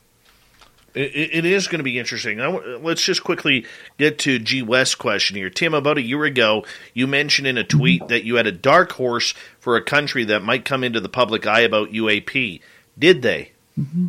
it, 0.95 1.29
it 1.33 1.45
is 1.45 1.67
going 1.67 1.79
to 1.79 1.83
be 1.83 1.99
interesting. 1.99 2.39
let's 2.83 3.03
just 3.03 3.23
quickly 3.23 3.65
get 3.97 4.19
to 4.19 4.39
G 4.39 4.61
West 4.61 4.97
question 4.97 5.35
here. 5.35 5.49
Tim, 5.49 5.73
about 5.73 5.97
a 5.97 6.01
year 6.01 6.23
ago, 6.23 6.65
you 6.93 7.07
mentioned 7.07 7.47
in 7.47 7.57
a 7.57 7.63
tweet 7.63 8.07
that 8.07 8.23
you 8.23 8.35
had 8.35 8.47
a 8.47 8.51
dark 8.51 8.93
horse 8.93 9.33
for 9.59 9.75
a 9.75 9.83
country 9.83 10.23
that 10.25 10.43
might 10.43 10.65
come 10.65 10.83
into 10.83 10.99
the 10.99 11.09
public 11.09 11.45
eye 11.45 11.61
about 11.61 11.91
UAP. 11.91 12.61
Did 12.97 13.21
they? 13.21 13.51
Mm-hmm. 13.77 14.07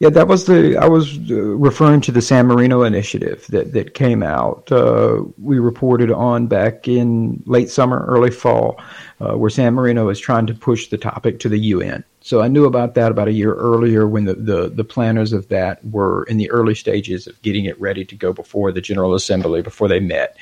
Yeah, 0.00 0.10
that 0.10 0.26
was 0.26 0.46
the. 0.46 0.76
I 0.76 0.88
was 0.88 1.18
uh, 1.30 1.34
referring 1.34 2.00
to 2.02 2.12
the 2.12 2.22
San 2.22 2.46
Marino 2.46 2.82
initiative 2.82 3.46
that 3.50 3.72
that 3.72 3.94
came 3.94 4.22
out. 4.22 4.70
Uh, 4.72 5.22
we 5.40 5.60
reported 5.60 6.10
on 6.10 6.48
back 6.48 6.88
in 6.88 7.42
late 7.46 7.70
summer, 7.70 8.04
early 8.06 8.32
fall, 8.32 8.80
uh, 9.20 9.36
where 9.36 9.50
San 9.50 9.74
Marino 9.74 10.08
is 10.08 10.18
trying 10.18 10.46
to 10.46 10.54
push 10.54 10.88
the 10.88 10.98
topic 10.98 11.38
to 11.40 11.48
the 11.48 11.58
UN. 11.58 12.04
So 12.24 12.40
I 12.40 12.46
knew 12.46 12.66
about 12.66 12.94
that 12.94 13.10
about 13.10 13.26
a 13.26 13.32
year 13.32 13.52
earlier 13.54 14.06
when 14.06 14.26
the, 14.26 14.34
the, 14.34 14.68
the, 14.68 14.84
planners 14.84 15.32
of 15.32 15.48
that 15.48 15.84
were 15.84 16.22
in 16.24 16.36
the 16.36 16.48
early 16.52 16.76
stages 16.76 17.26
of 17.26 17.40
getting 17.42 17.64
it 17.64 17.80
ready 17.80 18.04
to 18.04 18.14
go 18.14 18.32
before 18.32 18.70
the 18.70 18.80
General 18.80 19.14
Assembly, 19.14 19.60
before 19.60 19.88
they 19.88 19.98
met 19.98 20.36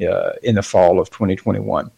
uh, 0.00 0.30
in 0.44 0.54
the 0.54 0.62
fall 0.62 1.00
of 1.00 1.10
2021. 1.10 1.90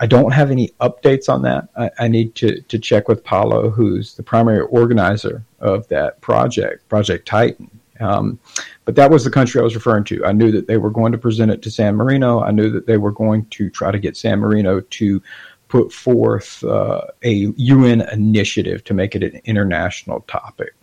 I 0.00 0.06
don't 0.06 0.32
have 0.32 0.50
any 0.50 0.68
updates 0.80 1.28
on 1.28 1.42
that. 1.42 1.68
I, 1.76 1.90
I, 1.98 2.08
need 2.08 2.34
to, 2.36 2.60
to 2.60 2.78
check 2.78 3.08
with 3.08 3.24
Paolo, 3.24 3.70
who's 3.70 4.14
the 4.14 4.22
primary 4.22 4.60
organizer 4.60 5.42
of 5.60 5.88
that 5.88 6.20
project, 6.20 6.88
Project 6.88 7.26
Titan. 7.26 7.70
Um, 8.00 8.38
but 8.84 8.94
that 8.96 9.10
was 9.10 9.24
the 9.24 9.30
country 9.30 9.60
I 9.60 9.64
was 9.64 9.74
referring 9.74 10.04
to. 10.04 10.24
I 10.24 10.32
knew 10.32 10.50
that 10.52 10.66
they 10.66 10.76
were 10.76 10.90
going 10.90 11.12
to 11.12 11.18
present 11.18 11.50
it 11.50 11.62
to 11.62 11.70
San 11.70 11.96
Marino. 11.96 12.40
I 12.42 12.50
knew 12.50 12.70
that 12.70 12.86
they 12.86 12.98
were 12.98 13.12
going 13.12 13.46
to 13.46 13.70
try 13.70 13.90
to 13.90 13.98
get 13.98 14.16
San 14.16 14.38
Marino 14.38 14.80
to 14.80 15.22
put 15.68 15.92
forth 15.92 16.62
uh, 16.64 17.02
a 17.22 17.52
UN 17.56 18.02
initiative 18.12 18.84
to 18.84 18.94
make 18.94 19.14
it 19.14 19.22
an 19.22 19.40
international 19.44 20.20
topic. 20.22 20.74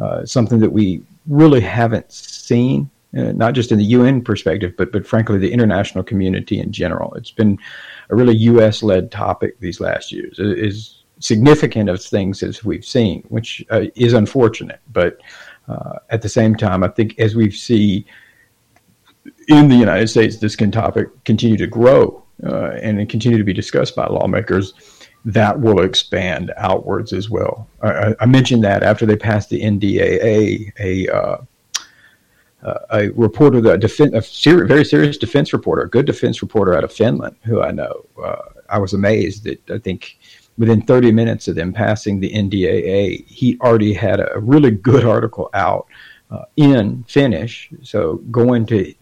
Uh, 0.00 0.24
something 0.24 0.58
that 0.60 0.72
we 0.72 1.02
really 1.26 1.60
haven't 1.60 2.10
seen, 2.10 2.90
uh, 3.16 3.32
not 3.32 3.54
just 3.54 3.72
in 3.72 3.78
the 3.78 3.84
UN 3.84 4.22
perspective, 4.22 4.74
but 4.76 4.92
but 4.92 5.06
frankly 5.06 5.38
the 5.38 5.52
international 5.52 6.04
community 6.04 6.58
in 6.58 6.72
general. 6.72 7.12
It's 7.14 7.30
been 7.30 7.58
a 8.10 8.16
really 8.16 8.36
U.S. 8.36 8.82
led 8.82 9.10
topic 9.10 9.58
these 9.60 9.80
last 9.80 10.12
years. 10.12 10.38
It 10.38 10.58
is 10.58 11.04
significant 11.18 11.88
of 11.88 12.02
things 12.02 12.42
as 12.42 12.64
we've 12.64 12.84
seen, 12.84 13.22
which 13.28 13.64
uh, 13.70 13.84
is 13.94 14.12
unfortunate, 14.12 14.80
but 14.92 15.20
uh, 15.68 15.98
at 16.10 16.22
the 16.22 16.28
same 16.28 16.56
time, 16.56 16.82
I 16.82 16.88
think 16.88 17.18
as 17.18 17.36
we 17.36 17.50
see 17.50 18.04
in 19.48 19.68
the 19.68 19.76
United 19.76 20.08
States, 20.08 20.38
this 20.38 20.56
can 20.56 20.70
topic 20.70 21.08
continue 21.24 21.56
to 21.56 21.66
grow 21.66 22.24
uh, 22.44 22.70
and 22.82 23.08
continue 23.08 23.38
to 23.38 23.44
be 23.44 23.52
discussed 23.52 23.94
by 23.94 24.06
lawmakers. 24.06 24.74
That 25.24 25.60
will 25.60 25.82
expand 25.82 26.52
outwards 26.56 27.12
as 27.12 27.30
well. 27.30 27.68
I, 27.80 28.16
I 28.18 28.26
mentioned 28.26 28.64
that 28.64 28.82
after 28.82 29.06
they 29.06 29.16
passed 29.16 29.50
the 29.50 29.60
NDAA, 29.60 30.72
a 30.80 31.14
uh, 31.14 31.36
uh, 32.62 32.78
a 32.90 33.08
reporter, 33.10 33.58
a, 33.58 33.78
a 33.78 34.22
ser- 34.22 34.64
very 34.66 34.84
serious 34.84 35.16
defense 35.16 35.52
reporter, 35.52 35.82
a 35.82 35.90
good 35.90 36.06
defense 36.06 36.42
reporter 36.42 36.74
out 36.74 36.84
of 36.84 36.92
Finland, 36.92 37.36
who 37.44 37.60
I 37.60 37.70
know. 37.70 38.06
Uh, 38.22 38.36
I 38.68 38.78
was 38.78 38.92
amazed 38.92 39.44
that 39.44 39.70
I 39.70 39.78
think 39.78 40.18
within 40.58 40.82
30 40.82 41.12
minutes 41.12 41.48
of 41.48 41.54
them 41.54 41.72
passing 41.72 42.20
the 42.20 42.32
NDAA, 42.32 43.26
he 43.26 43.58
already 43.60 43.92
had 43.92 44.20
a 44.20 44.38
really 44.38 44.70
good 44.70 45.04
article 45.04 45.50
out 45.54 45.86
uh, 46.30 46.44
in 46.56 47.04
Finnish. 47.08 47.70
So 47.82 48.16
going 48.30 48.66
to 48.66 48.94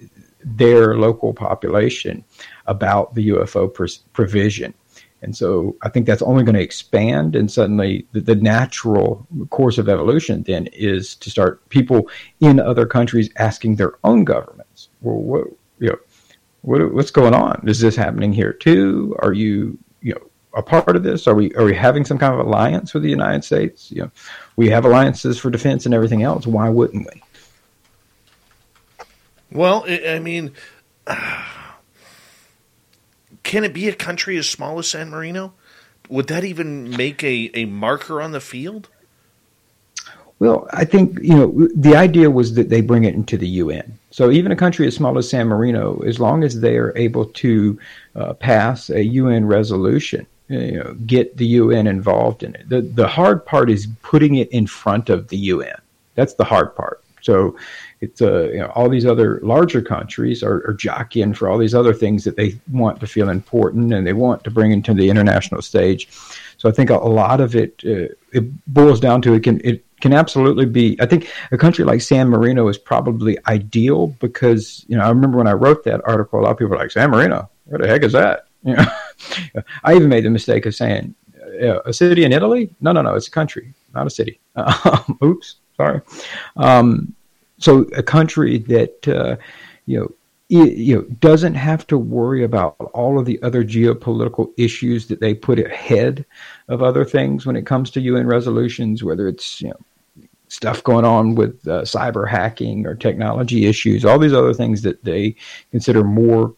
their 0.44 0.96
local 0.96 1.34
population 1.34 2.24
about 2.66 3.14
the 3.14 3.28
UFO 3.30 3.72
pr- 3.72 3.86
provision. 4.12 4.74
And 5.22 5.36
so 5.36 5.76
I 5.82 5.88
think 5.88 6.06
that's 6.06 6.22
only 6.22 6.44
going 6.44 6.54
to 6.54 6.62
expand. 6.62 7.36
And 7.36 7.50
suddenly, 7.50 8.06
the, 8.12 8.20
the, 8.20 8.34
natural 8.34 9.26
course 9.50 9.76
of 9.76 9.88
evolution 9.88 10.42
then 10.44 10.66
is 10.72 11.14
to 11.16 11.30
start 11.30 11.66
people 11.68 12.08
in 12.40 12.58
other 12.58 12.86
countries 12.86 13.30
asking 13.36 13.76
their 13.76 13.92
own 14.02 14.24
governments, 14.24 14.88
well, 15.02 15.16
what, 15.16 15.46
you 15.78 15.90
know, 15.90 15.98
what, 16.62 16.94
what's 16.94 17.10
going 17.10 17.34
on? 17.34 17.62
Is 17.66 17.80
this 17.80 17.96
happening 17.96 18.32
here 18.32 18.52
too? 18.52 19.14
Are 19.18 19.32
you, 19.32 19.78
you 20.00 20.14
know, 20.14 20.30
a 20.54 20.62
part 20.62 20.96
of 20.96 21.02
this? 21.02 21.26
Are 21.26 21.34
we 21.34 21.54
are 21.54 21.64
we 21.64 21.74
having 21.74 22.04
some 22.04 22.18
kind 22.18 22.34
of 22.34 22.40
alliance 22.40 22.92
with 22.92 23.02
the 23.02 23.10
United 23.10 23.44
States? 23.44 23.90
You 23.90 24.02
know, 24.02 24.10
we 24.56 24.68
have 24.70 24.84
alliances 24.84 25.38
for 25.38 25.50
defense 25.50 25.86
and 25.86 25.94
everything 25.94 26.22
else. 26.22 26.46
Why 26.46 26.68
wouldn't 26.68 27.06
we? 27.12 27.22
Well, 29.52 29.84
I 29.86 30.18
mean, 30.18 30.52
can 33.50 33.64
it 33.64 33.74
be 33.74 33.88
a 33.88 33.92
country 33.92 34.38
as 34.38 34.48
small 34.48 34.78
as 34.78 34.86
San 34.86 35.10
Marino? 35.10 35.52
Would 36.08 36.28
that 36.28 36.44
even 36.44 36.88
make 36.96 37.24
a, 37.24 37.50
a 37.52 37.64
marker 37.64 38.22
on 38.22 38.30
the 38.30 38.40
field? 38.40 38.88
Well, 40.38 40.68
I 40.72 40.84
think 40.84 41.18
you 41.20 41.34
know 41.34 41.68
the 41.74 41.96
idea 41.96 42.30
was 42.30 42.54
that 42.54 42.68
they 42.68 42.80
bring 42.80 43.04
it 43.04 43.14
into 43.14 43.36
the 43.36 43.48
UN. 43.64 43.98
So 44.12 44.30
even 44.30 44.52
a 44.52 44.56
country 44.56 44.86
as 44.86 44.94
small 44.94 45.18
as 45.18 45.28
San 45.28 45.48
Marino, 45.48 45.98
as 46.06 46.20
long 46.20 46.44
as 46.44 46.60
they 46.60 46.76
are 46.76 46.96
able 46.96 47.26
to 47.26 47.78
uh, 48.14 48.34
pass 48.34 48.88
a 48.88 49.02
UN 49.02 49.46
resolution 49.46 50.28
you 50.46 50.78
know, 50.78 50.94
get 51.04 51.36
the 51.36 51.46
UN 51.46 51.88
involved 51.88 52.44
in 52.44 52.54
it. 52.54 52.68
The 52.68 52.82
the 52.82 53.08
hard 53.08 53.44
part 53.44 53.68
is 53.68 53.88
putting 54.02 54.36
it 54.36 54.48
in 54.50 54.68
front 54.68 55.10
of 55.10 55.26
the 55.26 55.38
UN. 55.54 55.80
That's 56.14 56.34
the 56.34 56.44
hard 56.44 56.76
part. 56.76 57.02
So 57.20 57.56
it's 58.00 58.22
uh, 58.22 58.48
you 58.50 58.58
know, 58.58 58.72
all 58.74 58.88
these 58.88 59.04
other 59.04 59.40
larger 59.42 59.82
countries 59.82 60.42
are, 60.42 60.66
are, 60.66 60.72
jockeying 60.72 61.34
for 61.34 61.48
all 61.48 61.58
these 61.58 61.74
other 61.74 61.92
things 61.92 62.24
that 62.24 62.36
they 62.36 62.58
want 62.70 62.98
to 63.00 63.06
feel 63.06 63.28
important 63.28 63.92
and 63.92 64.06
they 64.06 64.14
want 64.14 64.42
to 64.44 64.50
bring 64.50 64.72
into 64.72 64.94
the 64.94 65.10
international 65.10 65.60
stage. 65.60 66.08
So 66.56 66.68
I 66.68 66.72
think 66.72 66.88
a, 66.88 66.96
a 66.96 67.12
lot 67.22 67.40
of 67.40 67.54
it 67.54 67.82
uh, 67.84 68.14
it 68.32 68.66
boils 68.66 69.00
down 69.00 69.20
to 69.22 69.34
it 69.34 69.42
can 69.42 69.60
it 69.62 69.84
can 70.00 70.14
absolutely 70.14 70.64
be. 70.64 70.96
I 71.00 71.06
think 71.06 71.30
a 71.52 71.58
country 71.58 71.84
like 71.84 72.00
San 72.00 72.28
Marino 72.28 72.68
is 72.68 72.78
probably 72.78 73.36
ideal 73.46 74.06
because 74.06 74.84
you 74.88 74.96
know 74.96 75.04
I 75.04 75.08
remember 75.08 75.36
when 75.36 75.46
I 75.46 75.52
wrote 75.52 75.84
that 75.84 76.00
article, 76.06 76.40
a 76.40 76.42
lot 76.42 76.52
of 76.52 76.58
people 76.58 76.70
were 76.70 76.78
like 76.78 76.90
San 76.90 77.10
Marino, 77.10 77.50
where 77.66 77.78
the 77.78 77.88
heck 77.88 78.02
is 78.02 78.12
that? 78.12 78.46
You 78.62 78.76
know, 78.76 79.62
I 79.84 79.94
even 79.94 80.08
made 80.08 80.24
the 80.24 80.30
mistake 80.30 80.66
of 80.66 80.74
saying 80.74 81.14
uh, 81.62 81.80
a 81.82 81.92
city 81.92 82.24
in 82.24 82.32
Italy. 82.32 82.70
No, 82.80 82.92
no, 82.92 83.02
no, 83.02 83.14
it's 83.14 83.28
a 83.28 83.30
country, 83.30 83.72
not 83.94 84.06
a 84.06 84.10
city. 84.10 84.40
Um, 84.56 85.18
oops, 85.22 85.56
sorry. 85.76 86.00
Um, 86.56 87.14
so 87.60 87.82
a 87.96 88.02
country 88.02 88.58
that 88.58 89.08
uh, 89.08 89.36
you 89.86 89.98
know. 89.98 90.12
It, 90.52 90.78
you 90.78 90.96
know, 90.96 91.02
doesn't 91.20 91.54
have 91.54 91.86
to 91.86 91.96
worry 91.96 92.42
about 92.42 92.74
all 92.92 93.20
of 93.20 93.24
the 93.24 93.40
other 93.40 93.62
geopolitical 93.62 94.52
issues 94.56 95.06
that 95.06 95.20
they 95.20 95.32
put 95.32 95.60
ahead 95.60 96.26
of 96.66 96.82
other 96.82 97.04
things 97.04 97.46
when 97.46 97.54
it 97.54 97.66
comes 97.66 97.88
to 97.92 98.00
UN 98.00 98.26
resolutions, 98.26 99.04
whether 99.04 99.28
it's 99.28 99.60
you 99.60 99.68
know 99.68 99.76
stuff 100.50 100.82
going 100.82 101.04
on 101.04 101.36
with 101.36 101.66
uh, 101.68 101.82
cyber 101.82 102.28
hacking 102.28 102.84
or 102.84 102.94
technology 102.94 103.66
issues, 103.66 104.04
all 104.04 104.18
these 104.18 104.32
other 104.32 104.52
things 104.52 104.82
that 104.82 105.04
they 105.04 105.34
consider 105.70 106.02
more 106.02 106.54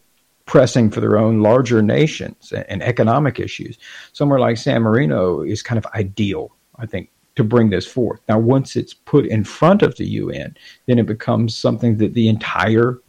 pressing 0.46 0.90
for 0.90 1.00
their 1.00 1.16
own 1.16 1.40
larger 1.40 1.82
nations 1.82 2.52
and 2.52 2.82
economic 2.82 3.38
issues. 3.38 3.78
Somewhere 4.12 4.40
like 4.40 4.56
San 4.56 4.82
Marino 4.82 5.42
is 5.42 5.62
kind 5.62 5.78
of 5.78 5.86
ideal, 5.94 6.56
I 6.76 6.86
think, 6.86 7.10
to 7.36 7.44
bring 7.44 7.70
this 7.70 7.86
forth. 7.86 8.20
Now, 8.28 8.38
once 8.38 8.76
it's 8.76 8.94
put 8.94 9.26
in 9.26 9.44
front 9.44 9.82
of 9.82 9.96
the 9.96 10.06
UN, 10.06 10.56
then 10.86 10.98
it 10.98 11.06
becomes 11.06 11.56
something 11.56 11.96
that 11.98 12.14
the 12.14 12.28
entire 12.28 13.00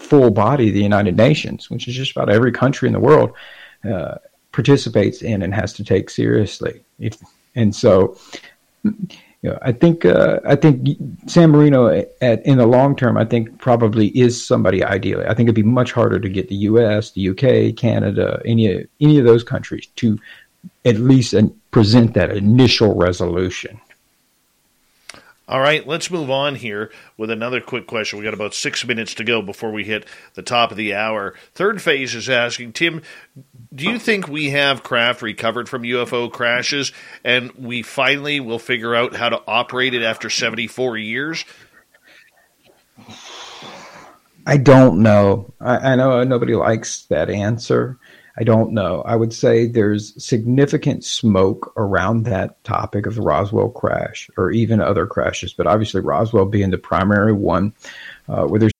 full 0.00 0.30
body 0.30 0.68
of 0.68 0.74
the 0.74 0.82
United 0.82 1.16
Nations, 1.16 1.70
which 1.70 1.86
is 1.86 1.94
just 1.94 2.12
about 2.12 2.30
every 2.30 2.52
country 2.52 2.88
in 2.88 2.92
the 2.92 3.00
world, 3.00 3.32
uh, 3.90 4.16
participates 4.52 5.22
in 5.22 5.42
and 5.42 5.54
has 5.54 5.72
to 5.74 5.84
take 5.84 6.10
seriously. 6.10 6.84
If, 6.98 7.16
and 7.54 7.74
so 7.74 8.16
you 9.44 9.50
know, 9.50 9.58
I 9.62 9.72
think 9.72 10.04
uh, 10.04 10.40
I 10.46 10.56
think 10.56 10.96
San 11.26 11.50
Marino 11.50 11.88
at, 12.22 12.46
in 12.46 12.58
the 12.58 12.66
long 12.66 12.96
term, 12.96 13.18
I 13.18 13.24
think 13.24 13.58
probably 13.58 14.08
is 14.18 14.44
somebody 14.44 14.82
ideally. 14.82 15.26
I 15.26 15.34
think 15.34 15.48
it'd 15.48 15.54
be 15.54 15.62
much 15.62 15.92
harder 15.92 16.18
to 16.18 16.28
get 16.28 16.48
the 16.48 16.54
U.S., 16.56 17.10
the 17.10 17.20
U.K., 17.20 17.72
Canada, 17.72 18.40
any 18.44 18.86
any 19.00 19.18
of 19.18 19.26
those 19.26 19.44
countries 19.44 19.86
to 19.96 20.18
at 20.86 20.96
least 20.96 21.34
present 21.74 22.14
that 22.14 22.30
initial 22.30 22.94
resolution. 22.94 23.80
All 25.48 25.58
right, 25.58 25.84
let's 25.84 26.08
move 26.08 26.30
on 26.30 26.54
here 26.54 26.92
with 27.16 27.30
another 27.30 27.60
quick 27.60 27.88
question. 27.88 28.16
We 28.16 28.24
got 28.24 28.32
about 28.32 28.54
six 28.54 28.86
minutes 28.86 29.12
to 29.14 29.24
go 29.24 29.42
before 29.42 29.72
we 29.72 29.82
hit 29.82 30.06
the 30.34 30.42
top 30.42 30.70
of 30.70 30.76
the 30.76 30.94
hour. 30.94 31.34
Third 31.52 31.82
phase 31.82 32.14
is 32.14 32.30
asking 32.30 32.74
Tim, 32.74 33.02
do 33.74 33.84
you 33.84 33.98
think 33.98 34.28
we 34.28 34.50
have 34.50 34.84
craft 34.84 35.20
recovered 35.20 35.68
from 35.68 35.82
UFO 35.82 36.30
crashes 36.30 36.92
and 37.24 37.50
we 37.58 37.82
finally 37.82 38.38
will 38.38 38.60
figure 38.60 38.94
out 38.94 39.16
how 39.16 39.28
to 39.28 39.42
operate 39.48 39.94
it 39.94 40.04
after 40.04 40.30
74 40.30 40.96
years? 40.96 41.44
I 44.46 44.58
don't 44.58 45.02
know. 45.02 45.52
I, 45.60 45.92
I 45.92 45.96
know 45.96 46.22
nobody 46.22 46.54
likes 46.54 47.02
that 47.06 47.28
answer. 47.28 47.98
I 48.36 48.44
don't 48.44 48.72
know. 48.72 49.02
I 49.02 49.14
would 49.14 49.32
say 49.32 49.66
there's 49.66 50.22
significant 50.22 51.04
smoke 51.04 51.72
around 51.76 52.24
that 52.24 52.62
topic 52.64 53.06
of 53.06 53.14
the 53.14 53.22
Roswell 53.22 53.70
crash 53.70 54.28
or 54.36 54.50
even 54.50 54.80
other 54.80 55.06
crashes, 55.06 55.52
but 55.52 55.66
obviously 55.68 56.00
Roswell 56.00 56.46
being 56.46 56.70
the 56.70 56.78
primary 56.78 57.32
one, 57.32 57.72
uh, 58.28 58.44
where 58.46 58.58
there's 58.58 58.72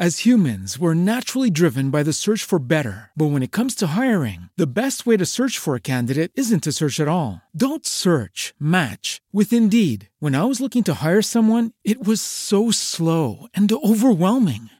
as 0.00 0.20
humans, 0.24 0.78
we're 0.78 0.94
naturally 0.94 1.50
driven 1.50 1.90
by 1.90 2.04
the 2.04 2.12
search 2.12 2.44
for 2.44 2.60
better. 2.60 3.10
But 3.16 3.32
when 3.32 3.42
it 3.42 3.50
comes 3.50 3.74
to 3.76 3.98
hiring, 3.98 4.48
the 4.56 4.72
best 4.72 5.06
way 5.06 5.16
to 5.16 5.26
search 5.26 5.58
for 5.58 5.74
a 5.74 5.80
candidate 5.80 6.30
isn't 6.36 6.62
to 6.62 6.70
search 6.70 7.00
at 7.00 7.08
all. 7.08 7.42
Don't 7.50 7.84
search, 7.84 8.54
match 8.60 9.20
with 9.32 9.52
Indeed. 9.52 10.08
When 10.20 10.36
I 10.36 10.44
was 10.44 10.60
looking 10.60 10.84
to 10.84 11.02
hire 11.02 11.20
someone, 11.20 11.72
it 11.82 12.06
was 12.06 12.20
so 12.20 12.70
slow 12.70 13.48
and 13.54 13.72
overwhelming. 13.72 14.70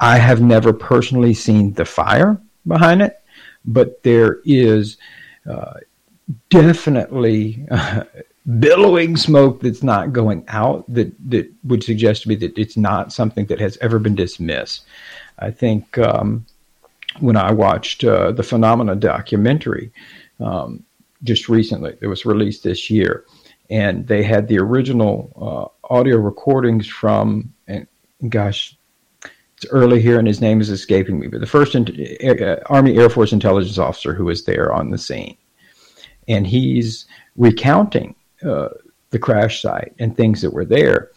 I 0.00 0.18
have 0.18 0.40
never 0.40 0.72
personally 0.72 1.34
seen 1.34 1.72
the 1.72 1.84
fire 1.84 2.40
behind 2.66 3.02
it, 3.02 3.20
but 3.64 4.02
there 4.02 4.40
is 4.44 4.98
uh, 5.50 5.74
definitely 6.50 7.66
uh, 7.70 8.04
billowing 8.58 9.16
smoke 9.16 9.60
that's 9.60 9.82
not 9.82 10.12
going 10.12 10.44
out 10.48 10.84
that, 10.92 11.12
that 11.30 11.50
would 11.64 11.82
suggest 11.82 12.22
to 12.22 12.28
me 12.28 12.34
that 12.36 12.56
it's 12.58 12.76
not 12.76 13.12
something 13.12 13.46
that 13.46 13.60
has 13.60 13.76
ever 13.78 13.98
been 13.98 14.14
dismissed. 14.14 14.84
I 15.38 15.50
think 15.50 15.98
um, 15.98 16.46
when 17.20 17.36
I 17.36 17.52
watched 17.52 18.04
uh, 18.04 18.32
the 18.32 18.42
Phenomena 18.42 18.94
documentary 18.94 19.90
um, 20.40 20.84
just 21.24 21.48
recently, 21.48 21.96
it 22.00 22.06
was 22.06 22.26
released 22.26 22.62
this 22.62 22.90
year, 22.90 23.24
and 23.70 24.06
they 24.06 24.22
had 24.22 24.48
the 24.48 24.58
original 24.58 25.32
uh, 25.88 25.92
audio 25.92 26.18
recordings 26.18 26.86
from, 26.86 27.52
and 27.66 27.86
gosh, 28.28 28.75
it's 29.56 29.66
early 29.70 30.02
here 30.02 30.18
and 30.18 30.28
his 30.28 30.40
name 30.40 30.60
is 30.60 30.68
escaping 30.68 31.18
me, 31.18 31.28
but 31.28 31.40
the 31.40 31.46
first 31.46 31.74
uh, 31.74 32.56
Army 32.66 32.98
Air 32.98 33.08
Force 33.08 33.32
intelligence 33.32 33.78
officer 33.78 34.12
who 34.12 34.26
was 34.26 34.44
there 34.44 34.72
on 34.72 34.90
the 34.90 34.98
scene. 34.98 35.36
And 36.28 36.46
he's 36.46 37.06
recounting 37.36 38.14
uh, 38.44 38.68
the 39.10 39.18
crash 39.18 39.62
site 39.62 39.94
and 39.98 40.14
things 40.14 40.42
that 40.42 40.52
were 40.52 40.64
there. 40.64 41.10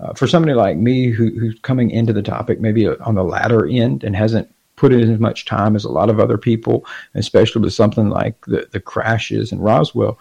Uh, 0.00 0.14
for 0.14 0.26
somebody 0.26 0.54
like 0.54 0.76
me 0.76 1.10
who, 1.10 1.38
who's 1.38 1.58
coming 1.60 1.90
into 1.90 2.12
the 2.12 2.22
topic 2.22 2.60
maybe 2.60 2.88
on 2.88 3.14
the 3.14 3.22
latter 3.22 3.66
end 3.68 4.02
and 4.02 4.16
hasn't 4.16 4.52
put 4.76 4.92
in 4.92 5.12
as 5.12 5.20
much 5.20 5.44
time 5.44 5.76
as 5.76 5.84
a 5.84 5.92
lot 5.92 6.08
of 6.08 6.18
other 6.18 6.38
people, 6.38 6.86
especially 7.14 7.60
with 7.60 7.74
something 7.74 8.08
like 8.08 8.34
the, 8.46 8.66
the 8.72 8.80
crashes 8.80 9.52
in 9.52 9.60
Roswell, 9.60 10.18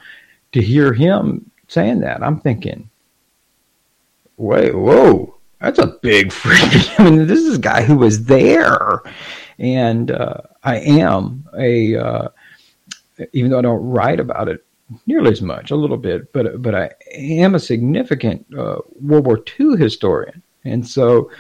to 0.52 0.62
hear 0.62 0.94
him 0.94 1.50
saying 1.68 2.02
that, 2.02 2.22
I'm 2.22 2.40
thinking, 2.40 2.90
wait, 4.36 4.76
whoa, 4.76 5.36
that's 5.62 5.80
a 5.80 5.88
big 5.88 6.32
freak. 6.32 6.60
I 7.00 7.10
mean, 7.10 7.28
this 7.28 7.40
is 7.40 7.58
a 7.58 7.62
guy 7.62 7.84
who 7.84 7.96
was 7.96 8.26
there, 8.26 9.02
and 9.60 10.12
uh, 10.12 10.42
I 10.64 10.78
am 10.78 11.48
a, 11.58 11.96
uh, 11.96 12.28
even 13.34 13.52
though 13.52 13.60
I 13.60 13.64
don't 13.64 13.84
write 13.84 14.20
about 14.20 14.50
it 14.50 14.66
nearly 15.06 15.32
as 15.32 15.42
much, 15.42 15.72
a 15.72 15.76
little 15.76 15.98
bit, 15.98 16.34
but 16.34 16.62
but 16.62 16.76
I 16.76 16.92
am 17.14 17.56
a 17.56 17.60
significant 17.60 18.46
uh, 18.58 18.80
World 19.00 19.26
War 19.26 19.44
II 19.60 19.78
historian, 19.78 20.42
and 20.66 20.88
so 20.88 21.32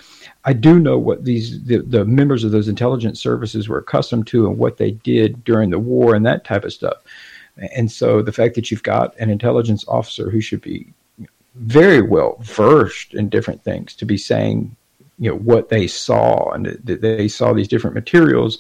I 0.45 0.53
do 0.53 0.79
know 0.79 0.97
what 0.97 1.25
these 1.25 1.63
the, 1.63 1.79
the 1.79 2.05
members 2.05 2.43
of 2.43 2.51
those 2.51 2.67
intelligence 2.67 3.19
services 3.19 3.67
were 3.67 3.79
accustomed 3.79 4.27
to 4.27 4.47
and 4.47 4.57
what 4.57 4.77
they 4.77 4.91
did 4.91 5.43
during 5.43 5.69
the 5.69 5.79
war 5.79 6.15
and 6.15 6.25
that 6.25 6.45
type 6.45 6.63
of 6.63 6.73
stuff. 6.73 6.97
And 7.75 7.91
so 7.91 8.21
the 8.21 8.31
fact 8.31 8.55
that 8.55 8.71
you've 8.71 8.83
got 8.83 9.17
an 9.19 9.29
intelligence 9.29 9.85
officer 9.87 10.29
who 10.31 10.41
should 10.41 10.61
be 10.61 10.93
very 11.55 12.01
well 12.01 12.37
versed 12.41 13.13
in 13.13 13.29
different 13.29 13.63
things 13.63 13.95
to 13.95 14.05
be 14.05 14.17
saying 14.17 14.75
you 15.19 15.29
know 15.29 15.37
what 15.37 15.69
they 15.69 15.85
saw 15.85 16.51
and 16.51 16.65
that 16.65 17.01
they 17.01 17.27
saw 17.27 17.53
these 17.53 17.67
different 17.67 17.93
materials 17.93 18.57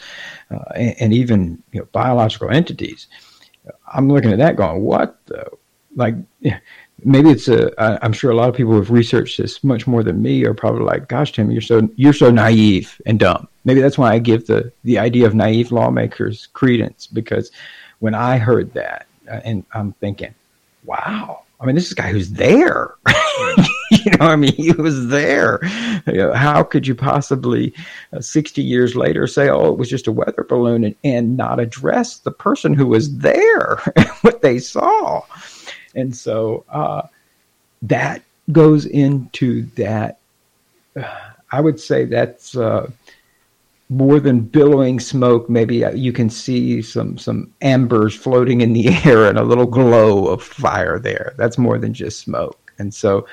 uh, 0.51 0.59
and, 0.75 0.95
and, 0.99 1.13
even 1.13 1.61
you 1.71 1.79
know 1.79 1.87
biological 1.91 2.49
entities. 2.49 3.07
I'm 3.91 4.09
looking 4.09 4.31
at 4.31 4.37
that 4.37 4.57
going 4.57 4.81
what 4.81 5.17
the 5.25 5.49
like 5.95 6.15
maybe 7.03 7.29
it's 7.29 7.47
a 7.47 7.71
I, 7.81 7.97
i'm 8.01 8.13
sure 8.13 8.31
a 8.31 8.35
lot 8.35 8.49
of 8.49 8.55
people 8.55 8.73
who 8.73 8.79
have 8.79 8.91
researched 8.91 9.37
this 9.37 9.63
much 9.63 9.87
more 9.87 10.03
than 10.03 10.21
me 10.21 10.45
are 10.45 10.53
probably 10.53 10.83
like 10.83 11.07
gosh 11.07 11.31
tim 11.31 11.51
you're 11.51 11.61
so 11.61 11.89
you're 11.95 12.13
so 12.13 12.31
naive 12.31 13.01
and 13.05 13.19
dumb. 13.19 13.47
Maybe 13.63 13.81
that's 13.81 13.97
why 13.97 14.13
i 14.13 14.19
give 14.19 14.47
the 14.47 14.71
the 14.83 14.99
idea 14.99 15.27
of 15.27 15.35
naive 15.35 15.71
lawmakers 15.71 16.47
credence 16.53 17.07
because 17.07 17.51
when 17.99 18.15
i 18.15 18.37
heard 18.37 18.73
that 18.73 19.07
uh, 19.29 19.41
and 19.43 19.65
i'm 19.73 19.93
thinking 19.93 20.33
wow 20.85 21.43
I 21.61 21.65
mean, 21.65 21.75
this 21.75 21.85
is 21.85 21.91
a 21.91 21.95
guy 21.95 22.11
who's 22.11 22.31
there. 22.31 22.95
you 23.91 24.11
know, 24.19 24.25
I 24.25 24.35
mean, 24.35 24.53
he 24.53 24.71
was 24.71 25.09
there. 25.09 25.59
You 26.07 26.13
know, 26.13 26.33
how 26.33 26.63
could 26.63 26.87
you 26.87 26.95
possibly, 26.95 27.73
uh, 28.13 28.19
60 28.19 28.63
years 28.63 28.95
later, 28.95 29.27
say, 29.27 29.49
oh, 29.49 29.71
it 29.71 29.77
was 29.77 29.89
just 29.89 30.07
a 30.07 30.11
weather 30.11 30.43
balloon 30.47 30.83
and, 30.83 30.95
and 31.03 31.37
not 31.37 31.59
address 31.59 32.17
the 32.17 32.31
person 32.31 32.73
who 32.73 32.87
was 32.87 33.15
there, 33.19 33.79
what 34.21 34.41
they 34.41 34.57
saw? 34.57 35.21
And 35.93 36.15
so 36.15 36.65
uh, 36.69 37.03
that 37.83 38.23
goes 38.51 38.85
into 38.85 39.63
that. 39.75 40.17
Uh, 40.95 41.15
I 41.51 41.61
would 41.61 41.79
say 41.79 42.05
that's 42.05 42.55
uh, 42.55 42.89
more 43.91 44.21
than 44.21 44.39
billowing 44.39 45.01
smoke, 45.01 45.49
maybe 45.49 45.83
uh, 45.83 45.91
you 45.91 46.13
can 46.13 46.29
see 46.29 46.81
some 46.81 47.17
some 47.17 47.53
embers 47.59 48.15
floating 48.15 48.61
in 48.61 48.71
the 48.71 48.87
air 49.05 49.25
and 49.25 49.37
a 49.37 49.43
little 49.43 49.65
glow 49.65 50.27
of 50.27 50.41
fire 50.41 50.97
there. 50.97 51.33
That's 51.37 51.57
more 51.57 51.77
than 51.77 51.93
just 51.93 52.21
smoke. 52.21 52.71
And 52.79 52.93
so 52.93 53.27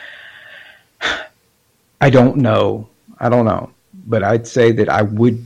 I 2.01 2.11
don't 2.11 2.37
know. 2.37 2.89
I 3.21 3.29
don't 3.29 3.45
know. 3.45 3.71
But 4.07 4.25
I'd 4.25 4.47
say 4.47 4.73
that 4.73 4.89
I 4.89 5.03
would 5.03 5.43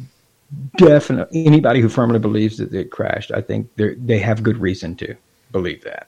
definitely 0.78 1.47
anybody 1.47 1.80
who 1.80 1.90
firmly 1.90 2.18
believes 2.18 2.56
that 2.56 2.72
it 2.72 2.90
crashed, 2.90 3.32
I 3.32 3.43
think 3.43 3.68
they 3.76 4.18
have 4.18 4.43
good 4.43 4.59
reason 4.59 4.97
to 4.97 5.14
believe 5.51 5.84
that. 5.84 6.06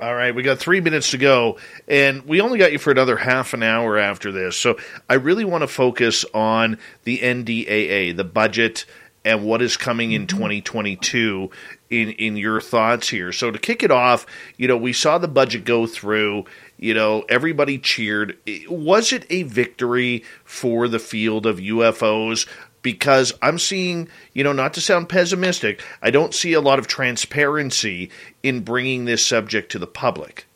All 0.00 0.14
right, 0.14 0.34
we 0.34 0.42
got 0.42 0.58
three 0.58 0.80
minutes 0.80 1.10
to 1.10 1.18
go, 1.18 1.58
and 1.86 2.24
we 2.24 2.40
only 2.40 2.58
got 2.58 2.72
you 2.72 2.78
for 2.78 2.90
another 2.90 3.18
half 3.18 3.52
an 3.52 3.62
hour 3.62 3.98
after 3.98 4.32
this. 4.32 4.56
So 4.56 4.78
I 5.10 5.14
really 5.14 5.44
want 5.44 5.60
to 5.60 5.68
focus 5.68 6.24
on 6.32 6.78
the 7.04 7.18
NDAA, 7.18 8.16
the 8.16 8.24
budget, 8.24 8.86
and 9.26 9.44
what 9.44 9.60
is 9.60 9.76
coming 9.76 10.12
in 10.12 10.26
mm-hmm. 10.26 10.38
2022 10.38 11.50
in 11.90 12.10
in 12.12 12.38
your 12.38 12.62
thoughts 12.62 13.10
here. 13.10 13.30
So 13.30 13.50
to 13.50 13.58
kick 13.58 13.82
it 13.82 13.90
off, 13.90 14.24
you 14.56 14.68
know, 14.68 14.76
we 14.78 14.94
saw 14.94 15.18
the 15.18 15.28
budget 15.28 15.66
go 15.66 15.86
through, 15.86 16.46
you 16.78 16.94
know, 16.94 17.26
everybody 17.28 17.76
cheered. 17.78 18.38
Was 18.70 19.12
it 19.12 19.26
a 19.28 19.42
victory 19.42 20.24
for 20.44 20.88
the 20.88 20.98
field 20.98 21.44
of 21.44 21.58
UFOs? 21.58 22.46
Because 22.82 23.32
I'm 23.42 23.58
seeing, 23.58 24.08
you 24.32 24.44
know, 24.44 24.52
not 24.52 24.74
to 24.74 24.80
sound 24.80 25.08
pessimistic, 25.08 25.82
I 26.02 26.10
don't 26.10 26.34
see 26.34 26.52
a 26.52 26.60
lot 26.60 26.78
of 26.78 26.86
transparency 26.86 28.10
in 28.42 28.60
bringing 28.60 29.04
this 29.04 29.24
subject 29.24 29.72
to 29.72 29.78
the 29.78 29.86
public. 29.86 30.46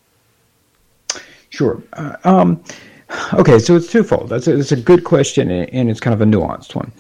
Sure. 1.51 1.83
Uh, 1.93 2.17
um, 2.25 2.63
okay, 3.35 3.59
so 3.59 3.77
it's 3.77 3.91
twofold. 3.91 4.29
That's 4.29 4.49
a, 4.49 4.57
that's 4.57 4.73
a 4.73 4.77
good 4.77 5.05
question, 5.05 5.51
and 5.51 5.91
it's 5.91 6.01
kind 6.01 6.15
of 6.15 6.21
a 6.21 6.25
nuanced 6.25 6.75
one. 6.75 6.91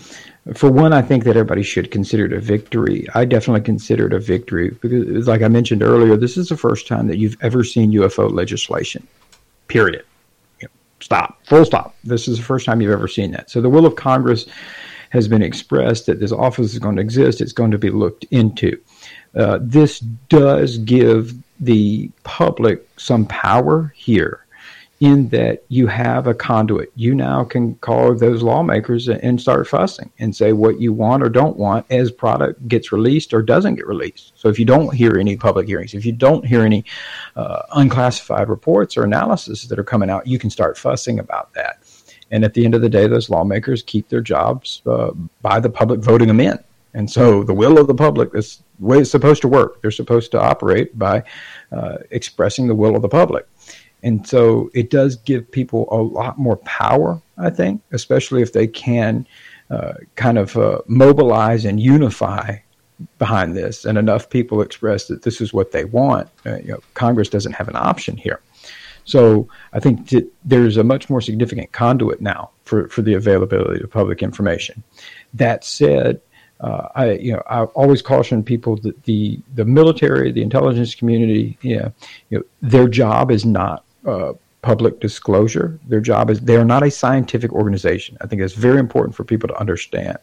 For 0.54 0.70
one, 0.70 0.92
I 0.92 1.00
think 1.00 1.24
that 1.24 1.30
everybody 1.30 1.62
should 1.62 1.90
consider 1.90 2.26
it 2.26 2.32
a 2.34 2.38
victory. 2.38 3.06
I 3.14 3.24
definitely 3.24 3.62
consider 3.62 4.06
it 4.06 4.12
a 4.12 4.18
victory 4.18 4.76
because, 4.82 5.26
like 5.26 5.40
I 5.40 5.48
mentioned 5.48 5.82
earlier, 5.82 6.16
this 6.18 6.36
is 6.36 6.50
the 6.50 6.56
first 6.56 6.86
time 6.86 7.06
that 7.06 7.16
you've 7.16 7.38
ever 7.40 7.64
seen 7.64 7.92
UFO 7.92 8.30
legislation. 8.30 9.06
Period. 9.68 10.04
Stop. 11.04 11.38
Full 11.44 11.66
stop. 11.66 11.94
This 12.02 12.28
is 12.28 12.38
the 12.38 12.42
first 12.42 12.64
time 12.64 12.80
you've 12.80 12.90
ever 12.90 13.08
seen 13.08 13.32
that. 13.32 13.50
So 13.50 13.60
the 13.60 13.68
will 13.68 13.84
of 13.84 13.94
Congress 13.94 14.46
has 15.14 15.28
been 15.28 15.42
expressed 15.42 16.06
that 16.06 16.18
this 16.18 16.32
office 16.32 16.72
is 16.72 16.80
going 16.80 16.96
to 16.96 17.00
exist. 17.00 17.40
It's 17.40 17.52
going 17.52 17.70
to 17.70 17.78
be 17.78 17.90
looked 17.90 18.24
into. 18.32 18.76
Uh, 19.36 19.60
this 19.62 20.00
does 20.00 20.78
give 20.78 21.34
the 21.60 22.10
public 22.24 22.86
some 22.96 23.24
power 23.26 23.92
here 23.96 24.44
in 24.98 25.28
that 25.28 25.62
you 25.68 25.86
have 25.86 26.26
a 26.26 26.34
conduit. 26.34 26.90
You 26.96 27.14
now 27.14 27.44
can 27.44 27.76
call 27.76 28.14
those 28.14 28.42
lawmakers 28.42 29.08
and 29.08 29.40
start 29.40 29.68
fussing 29.68 30.10
and 30.18 30.34
say 30.34 30.52
what 30.52 30.80
you 30.80 30.92
want 30.92 31.22
or 31.22 31.28
don't 31.28 31.56
want 31.56 31.86
as 31.90 32.10
product 32.10 32.66
gets 32.66 32.90
released 32.90 33.32
or 33.32 33.40
doesn't 33.40 33.76
get 33.76 33.86
released. 33.86 34.32
So 34.34 34.48
if 34.48 34.58
you 34.58 34.64
don't 34.64 34.94
hear 34.94 35.16
any 35.16 35.36
public 35.36 35.68
hearings, 35.68 35.94
if 35.94 36.04
you 36.04 36.12
don't 36.12 36.44
hear 36.44 36.62
any 36.62 36.84
uh, 37.36 37.62
unclassified 37.74 38.48
reports 38.48 38.96
or 38.96 39.04
analysis 39.04 39.64
that 39.66 39.78
are 39.78 39.84
coming 39.84 40.10
out, 40.10 40.26
you 40.26 40.40
can 40.40 40.50
start 40.50 40.76
fussing 40.76 41.20
about 41.20 41.54
that 41.54 41.83
And 42.34 42.44
at 42.44 42.52
the 42.52 42.64
end 42.64 42.74
of 42.74 42.80
the 42.80 42.88
day, 42.88 43.06
those 43.06 43.30
lawmakers 43.30 43.80
keep 43.80 44.08
their 44.08 44.20
jobs 44.20 44.82
uh, 44.86 45.12
by 45.40 45.60
the 45.60 45.70
public 45.70 46.00
voting 46.00 46.26
them 46.26 46.40
in. 46.40 46.58
And 46.92 47.08
so 47.08 47.44
the 47.44 47.54
will 47.54 47.78
of 47.78 47.86
the 47.86 47.94
public 47.94 48.30
is 48.34 48.60
the 48.80 48.86
way 48.86 48.98
it's 48.98 49.10
supposed 49.12 49.40
to 49.42 49.48
work. 49.48 49.80
They're 49.80 49.92
supposed 49.92 50.32
to 50.32 50.40
operate 50.40 50.98
by 50.98 51.22
uh, 51.70 51.98
expressing 52.10 52.66
the 52.66 52.74
will 52.74 52.96
of 52.96 53.02
the 53.02 53.08
public. 53.08 53.46
And 54.02 54.26
so 54.26 54.68
it 54.74 54.90
does 54.90 55.14
give 55.14 55.48
people 55.48 55.86
a 55.92 56.02
lot 56.20 56.36
more 56.36 56.56
power, 56.56 57.22
I 57.38 57.50
think, 57.50 57.80
especially 57.92 58.42
if 58.42 58.52
they 58.52 58.66
can 58.66 59.28
uh, 59.70 59.94
kind 60.16 60.36
of 60.36 60.56
uh, 60.56 60.80
mobilize 60.88 61.64
and 61.64 61.78
unify 61.78 62.56
behind 63.18 63.56
this, 63.56 63.84
and 63.84 63.96
enough 63.96 64.28
people 64.28 64.60
express 64.60 65.06
that 65.06 65.22
this 65.22 65.40
is 65.40 65.52
what 65.52 65.70
they 65.70 65.84
want. 65.84 66.28
Uh, 66.44 66.56
you 66.56 66.72
know, 66.72 66.80
Congress 66.94 67.28
doesn't 67.28 67.52
have 67.52 67.68
an 67.68 67.76
option 67.76 68.16
here. 68.16 68.40
So 69.04 69.48
I 69.72 69.80
think 69.80 70.08
that 70.10 70.26
there's 70.44 70.76
a 70.76 70.84
much 70.84 71.10
more 71.10 71.20
significant 71.20 71.72
conduit 71.72 72.20
now 72.20 72.50
for, 72.64 72.88
for 72.88 73.02
the 73.02 73.14
availability 73.14 73.82
of 73.82 73.90
public 73.90 74.22
information. 74.22 74.82
That 75.34 75.64
said, 75.64 76.20
uh, 76.60 76.88
I 76.94 77.12
you 77.12 77.32
know 77.32 77.42
I 77.46 77.64
always 77.64 78.00
caution 78.00 78.42
people 78.42 78.76
that 78.78 79.02
the 79.04 79.40
the 79.54 79.64
military, 79.64 80.32
the 80.32 80.42
intelligence 80.42 80.94
community, 80.94 81.58
know, 81.62 81.92
you 82.30 82.38
know 82.38 82.44
their 82.62 82.88
job 82.88 83.30
is 83.30 83.44
not 83.44 83.84
uh, 84.06 84.32
public 84.62 85.00
disclosure. 85.00 85.78
Their 85.88 86.00
job 86.00 86.30
is 86.30 86.40
they 86.40 86.56
are 86.56 86.64
not 86.64 86.82
a 86.82 86.90
scientific 86.90 87.52
organization. 87.52 88.16
I 88.22 88.26
think 88.26 88.40
it's 88.40 88.54
very 88.54 88.78
important 88.78 89.14
for 89.14 89.24
people 89.24 89.48
to 89.48 89.58
understand 89.58 90.16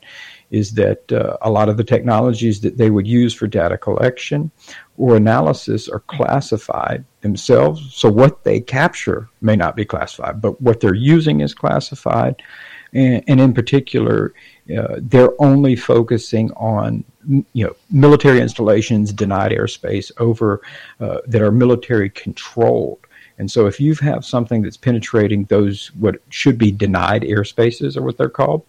is 0.51 0.73
that 0.73 1.11
uh, 1.11 1.37
a 1.41 1.49
lot 1.49 1.69
of 1.69 1.77
the 1.77 1.83
technologies 1.83 2.61
that 2.61 2.77
they 2.77 2.89
would 2.89 3.07
use 3.07 3.33
for 3.33 3.47
data 3.47 3.77
collection 3.77 4.51
or 4.97 5.15
analysis 5.15 5.89
are 5.89 6.01
classified 6.01 7.03
themselves. 7.21 7.95
So 7.95 8.09
what 8.11 8.43
they 8.43 8.59
capture 8.59 9.29
may 9.41 9.55
not 9.55 9.75
be 9.75 9.85
classified, 9.85 10.41
but 10.41 10.61
what 10.61 10.81
they're 10.81 10.93
using 10.93 11.39
is 11.39 11.53
classified. 11.53 12.41
And, 12.93 13.23
and 13.27 13.39
in 13.39 13.53
particular, 13.53 14.33
uh, 14.77 14.97
they're 14.99 15.41
only 15.41 15.75
focusing 15.75 16.51
on 16.51 17.03
you 17.53 17.65
know 17.65 17.75
military 17.91 18.41
installations 18.41 19.13
denied 19.13 19.51
airspace 19.51 20.11
over 20.17 20.61
uh, 20.99 21.19
that 21.27 21.41
are 21.41 21.51
military 21.51 22.09
controlled. 22.09 22.99
And 23.37 23.49
so, 23.49 23.65
if 23.65 23.79
you 23.79 23.95
have 23.95 24.23
something 24.23 24.61
that's 24.61 24.77
penetrating 24.77 25.45
those 25.45 25.87
what 25.95 26.21
should 26.29 26.57
be 26.57 26.71
denied 26.71 27.23
airspaces, 27.23 27.97
or 27.97 28.03
what 28.03 28.17
they're 28.17 28.29
called, 28.29 28.65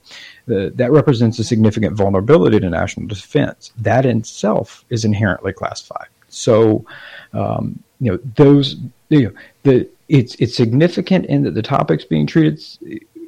uh, 0.51 0.71
that 0.75 0.91
represents 0.91 1.39
a 1.39 1.45
significant 1.45 1.97
vulnerability 1.97 2.59
to 2.61 2.69
national 2.69 3.07
defense. 3.07 3.73
That 3.79 4.07
in 4.07 4.19
itself 4.19 4.85
is 4.91 5.05
inherently 5.05 5.53
classified. 5.53 6.09
So, 6.29 6.85
um, 7.33 7.83
you 8.01 8.13
know, 8.13 8.19
those 8.37 8.77
you 9.09 9.25
know, 9.25 9.33
the 9.63 9.89
it's 10.09 10.35
it's 10.37 10.57
significant 10.57 11.27
in 11.27 11.43
that 11.45 11.55
the 11.55 11.63
topics 11.63 12.05
being 12.05 12.27
treated 12.27 12.61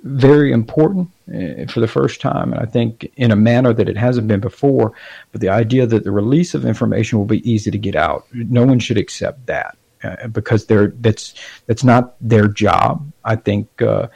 very 0.04 0.52
important 0.52 1.08
uh, 1.34 1.64
for 1.66 1.80
the 1.80 1.88
first 1.88 2.20
time, 2.20 2.52
and 2.52 2.60
I 2.60 2.66
think 2.66 3.10
in 3.16 3.30
a 3.30 3.36
manner 3.36 3.72
that 3.72 3.88
it 3.88 3.96
hasn't 3.96 4.28
been 4.28 4.40
before. 4.40 4.92
But 5.32 5.40
the 5.40 5.48
idea 5.48 5.86
that 5.86 6.04
the 6.04 6.10
release 6.10 6.54
of 6.54 6.66
information 6.66 7.18
will 7.18 7.26
be 7.26 7.50
easy 7.50 7.70
to 7.70 7.78
get 7.78 7.96
out, 7.96 8.26
no 8.32 8.64
one 8.66 8.78
should 8.78 8.98
accept 8.98 9.46
that 9.46 9.76
uh, 10.02 10.28
because 10.28 10.66
they're 10.66 10.88
that's 10.88 11.34
that's 11.66 11.84
not 11.84 12.14
their 12.20 12.48
job. 12.48 13.10
I 13.24 13.36
think. 13.36 13.80
Uh, 13.80 14.08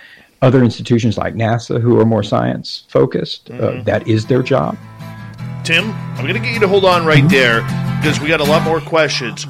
other 0.43 0.63
institutions 0.63 1.19
like 1.19 1.35
NASA, 1.35 1.81
who 1.81 1.99
are 2.01 2.05
more 2.05 2.23
science 2.23 2.85
focused, 2.89 3.51
uh, 3.51 3.55
mm-hmm. 3.55 3.81
uh, 3.81 3.83
that 3.85 4.07
is 4.07 4.27
their 4.27 4.43
job. 4.43 4.77
Tim, 5.65 5.91
I'm 5.93 6.23
going 6.23 6.35
to 6.35 6.41
get 6.41 6.55
you 6.55 6.61
to 6.61 6.69
hold 6.69 6.85
on 6.85 7.05
right 7.05 7.29
there 7.29 7.63
because 7.99 8.21
we 8.21 8.29
got 8.29 8.41
a 8.41 8.45
lot 8.45 8.63
more 8.63 8.81
questions 8.81 9.47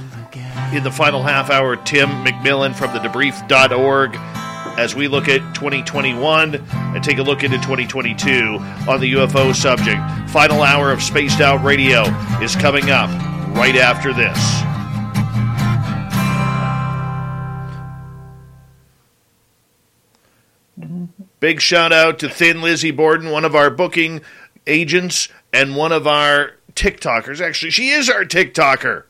in 0.73 0.83
the 0.83 0.91
final 0.91 1.23
half 1.23 1.51
hour. 1.51 1.77
Tim 1.77 2.09
McMillan 2.25 2.75
from 2.75 2.93
the 2.93 2.99
debrief.org 2.99 4.17
as 4.79 4.95
we 4.95 5.09
look 5.09 5.29
at 5.29 5.41
2021 5.55 6.55
and 6.55 7.05
take 7.05 7.19
a 7.19 7.23
look 7.23 7.43
into 7.43 7.57
2022 7.59 8.59
on 8.89 9.01
the 9.01 9.13
UFO 9.15 9.55
subject. 9.55 10.01
Final 10.31 10.63
hour 10.63 10.93
of 10.93 11.03
Spaced 11.03 11.41
Out 11.41 11.63
Radio 11.65 12.03
is 12.41 12.55
coming 12.57 12.91
up 12.91 13.11
right 13.57 13.77
after 13.77 14.13
this. 14.13 14.39
Big 21.41 21.61
shout 21.61 21.93
out 21.93 22.19
to 22.19 22.29
Thin 22.29 22.61
Lizzie 22.61 22.91
Borden, 22.91 23.31
one 23.31 23.45
of 23.45 23.55
our 23.55 23.71
booking 23.71 24.23
agents 24.67 25.29
and 25.53 25.77
one 25.77 25.93
of 25.93 26.07
our 26.07 26.53
TikTokers. 26.75 27.41
Actually, 27.41 27.71
she 27.71 27.91
is 27.91 28.11
our 28.11 28.25
TikToker. 28.25 29.05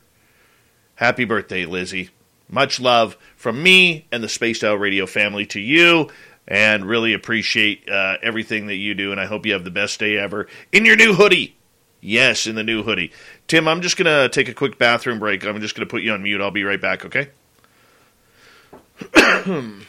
Happy 0.95 1.25
birthday, 1.25 1.65
Lizzie. 1.65 2.09
Much 2.47 2.79
love 2.79 3.17
from 3.35 3.61
me 3.61 4.05
and 4.11 4.23
the 4.23 4.29
Spaced 4.29 4.63
Out 4.63 4.79
Radio 4.79 5.05
family 5.05 5.45
to 5.47 5.59
you, 5.59 6.09
and 6.47 6.85
really 6.85 7.13
appreciate 7.13 7.87
uh, 7.89 8.17
everything 8.21 8.67
that 8.67 8.75
you 8.75 8.93
do. 8.93 9.11
And 9.11 9.19
I 9.19 9.25
hope 9.25 9.45
you 9.45 9.53
have 9.53 9.63
the 9.63 9.71
best 9.71 9.99
day 9.99 10.17
ever 10.17 10.47
in 10.71 10.85
your 10.85 10.95
new 10.95 11.13
hoodie. 11.13 11.55
Yes, 12.01 12.47
in 12.47 12.55
the 12.55 12.63
new 12.63 12.83
hoodie. 12.83 13.11
Tim, 13.47 13.67
I'm 13.67 13.81
just 13.81 13.97
going 13.97 14.05
to 14.05 14.29
take 14.29 14.47
a 14.49 14.53
quick 14.53 14.77
bathroom 14.77 15.19
break. 15.19 15.43
I'm 15.45 15.59
just 15.61 15.75
going 15.75 15.87
to 15.87 15.91
put 15.91 16.01
you 16.01 16.13
on 16.13 16.23
mute. 16.23 16.41
I'll 16.41 16.51
be 16.51 16.63
right 16.63 16.79
back, 16.79 17.05
okay? 17.05 17.29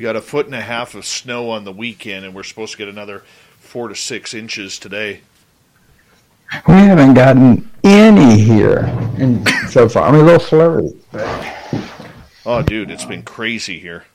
We 0.00 0.04
got 0.04 0.16
a 0.16 0.22
foot 0.22 0.46
and 0.46 0.54
a 0.54 0.62
half 0.62 0.94
of 0.94 1.04
snow 1.04 1.50
on 1.50 1.64
the 1.64 1.72
weekend, 1.72 2.24
and 2.24 2.34
we're 2.34 2.42
supposed 2.42 2.72
to 2.72 2.78
get 2.78 2.88
another 2.88 3.22
four 3.58 3.88
to 3.88 3.94
six 3.94 4.32
inches 4.32 4.78
today. 4.78 5.20
We 6.66 6.72
haven't 6.72 7.12
gotten 7.12 7.70
any 7.84 8.40
here 8.40 8.78
and 9.18 9.46
so 9.68 9.90
far. 9.90 10.08
I 10.08 10.12
mean, 10.12 10.22
a 10.22 10.24
little 10.24 10.40
flurry. 10.40 10.94
Oh, 12.46 12.62
dude, 12.62 12.90
it's 12.90 13.04
been 13.04 13.24
crazy 13.24 13.78
here. 13.78 14.06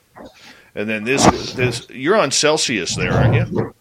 And 0.74 0.90
then 0.90 1.03
this, 1.03 1.53
this 1.53 1.88
you're 1.91 2.18
on 2.18 2.32
Celsius 2.32 2.95
there, 2.95 3.14
aren't 3.14 3.36
you? 3.36 3.76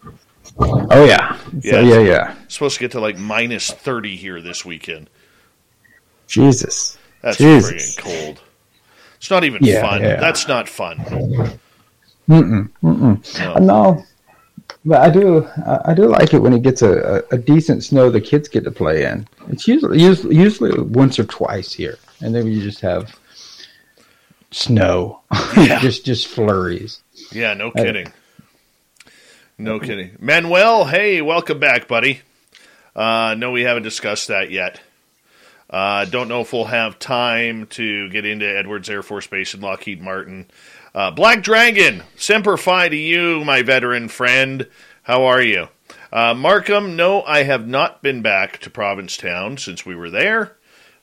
Oh 0.59 1.07
yeah, 1.07 1.39
so, 1.63 1.81
yeah, 1.81 2.01
yeah. 2.01 2.35
Supposed 2.49 2.75
to 2.75 2.81
get 2.81 2.91
to 2.91 3.01
like 3.01 3.17
minus 3.17 3.71
thirty 3.71 4.15
here 4.17 4.43
this 4.43 4.63
weekend. 4.63 5.09
Jesus, 6.27 6.99
That's 7.23 7.39
Jesus. 7.39 7.97
friggin' 7.97 7.99
cold. 7.99 8.43
It's 9.17 9.31
not 9.31 9.45
even 9.45 9.65
Yeah, 9.65 9.81
fun. 9.81 10.03
yeah. 10.03 10.17
That's 10.21 10.47
not 10.47 10.69
fun. 10.69 11.59
Mm-mm, 12.29 12.71
mm-mm. 12.83 13.61
No. 13.61 14.03
but 14.85 15.01
I 15.01 15.11
do. 15.11 15.45
I 15.67 15.91
I 15.91 15.95
do 15.95 16.07
like 16.07 16.33
it 16.33 16.41
when 16.41 16.53
it 16.53 16.63
gets 16.63 16.83
a, 16.83 17.23
a, 17.31 17.37
decent 17.37 17.85
snow 17.85 18.11
the 18.11 18.21
kids 18.21 18.49
get 18.49 18.65
to 18.65 18.71
play 18.71 19.05
in. 19.05 19.27
It's 19.49 19.69
usually 19.69 20.01
usually, 20.01 20.37
usually 20.37 20.81
once 20.81 21.19
or 21.19 21.25
twice 21.25 21.73
here, 21.73 21.99
and 22.21 22.35
then 22.35 22.47
you 22.47 22.63
just 22.63 22.81
have 22.81 23.15
snow, 24.51 25.21
just 25.55 26.07
just 26.07 26.29
flurries. 26.29 27.01
Yeah, 27.31 27.55
no 27.55 27.73
I- 27.75 27.83
kidding. 27.83 28.13
No 29.57 29.79
kidding. 29.79 30.17
Manuel, 30.19 30.85
hey, 30.85 31.23
welcome 31.23 31.61
back, 31.61 31.87
buddy. 31.87 32.23
Uh, 32.97 33.37
no, 33.39 33.53
we 33.53 33.63
haven't 33.63 33.85
discussed 33.85 34.27
that 34.27 34.51
yet. 34.51 34.81
Uh, 35.71 36.05
don't 36.05 36.29
know 36.29 36.41
if 36.41 36.53
we'll 36.53 36.65
have 36.65 36.99
time 36.99 37.67
to 37.67 38.09
get 38.11 38.25
into 38.25 38.47
Edwards 38.47 38.91
Air 38.91 39.03
Force 39.03 39.27
Base 39.27 39.55
and 39.55 39.63
Lockheed 39.63 40.03
Martin. 40.03 40.47
Uh, 40.95 41.11
Black 41.11 41.43
Dragon, 41.43 42.05
Semper 42.15 42.57
Fi 42.57 42.89
to 42.89 42.97
you, 42.97 43.45
my 43.45 43.63
veteran 43.63 44.07
friend. 44.07 44.69
How 45.03 45.25
are 45.25 45.43
you? 45.43 45.69
Uh, 46.13 46.35
Markham, 46.35 46.95
no, 46.95 47.23
I 47.23 47.43
have 47.43 47.67
not 47.67 48.01
been 48.01 48.23
back 48.23 48.59
to 48.59 48.71
Provincetown 48.71 49.57
since 49.57 49.85
we 49.85 49.97
were 49.97 50.11
there. 50.11 50.57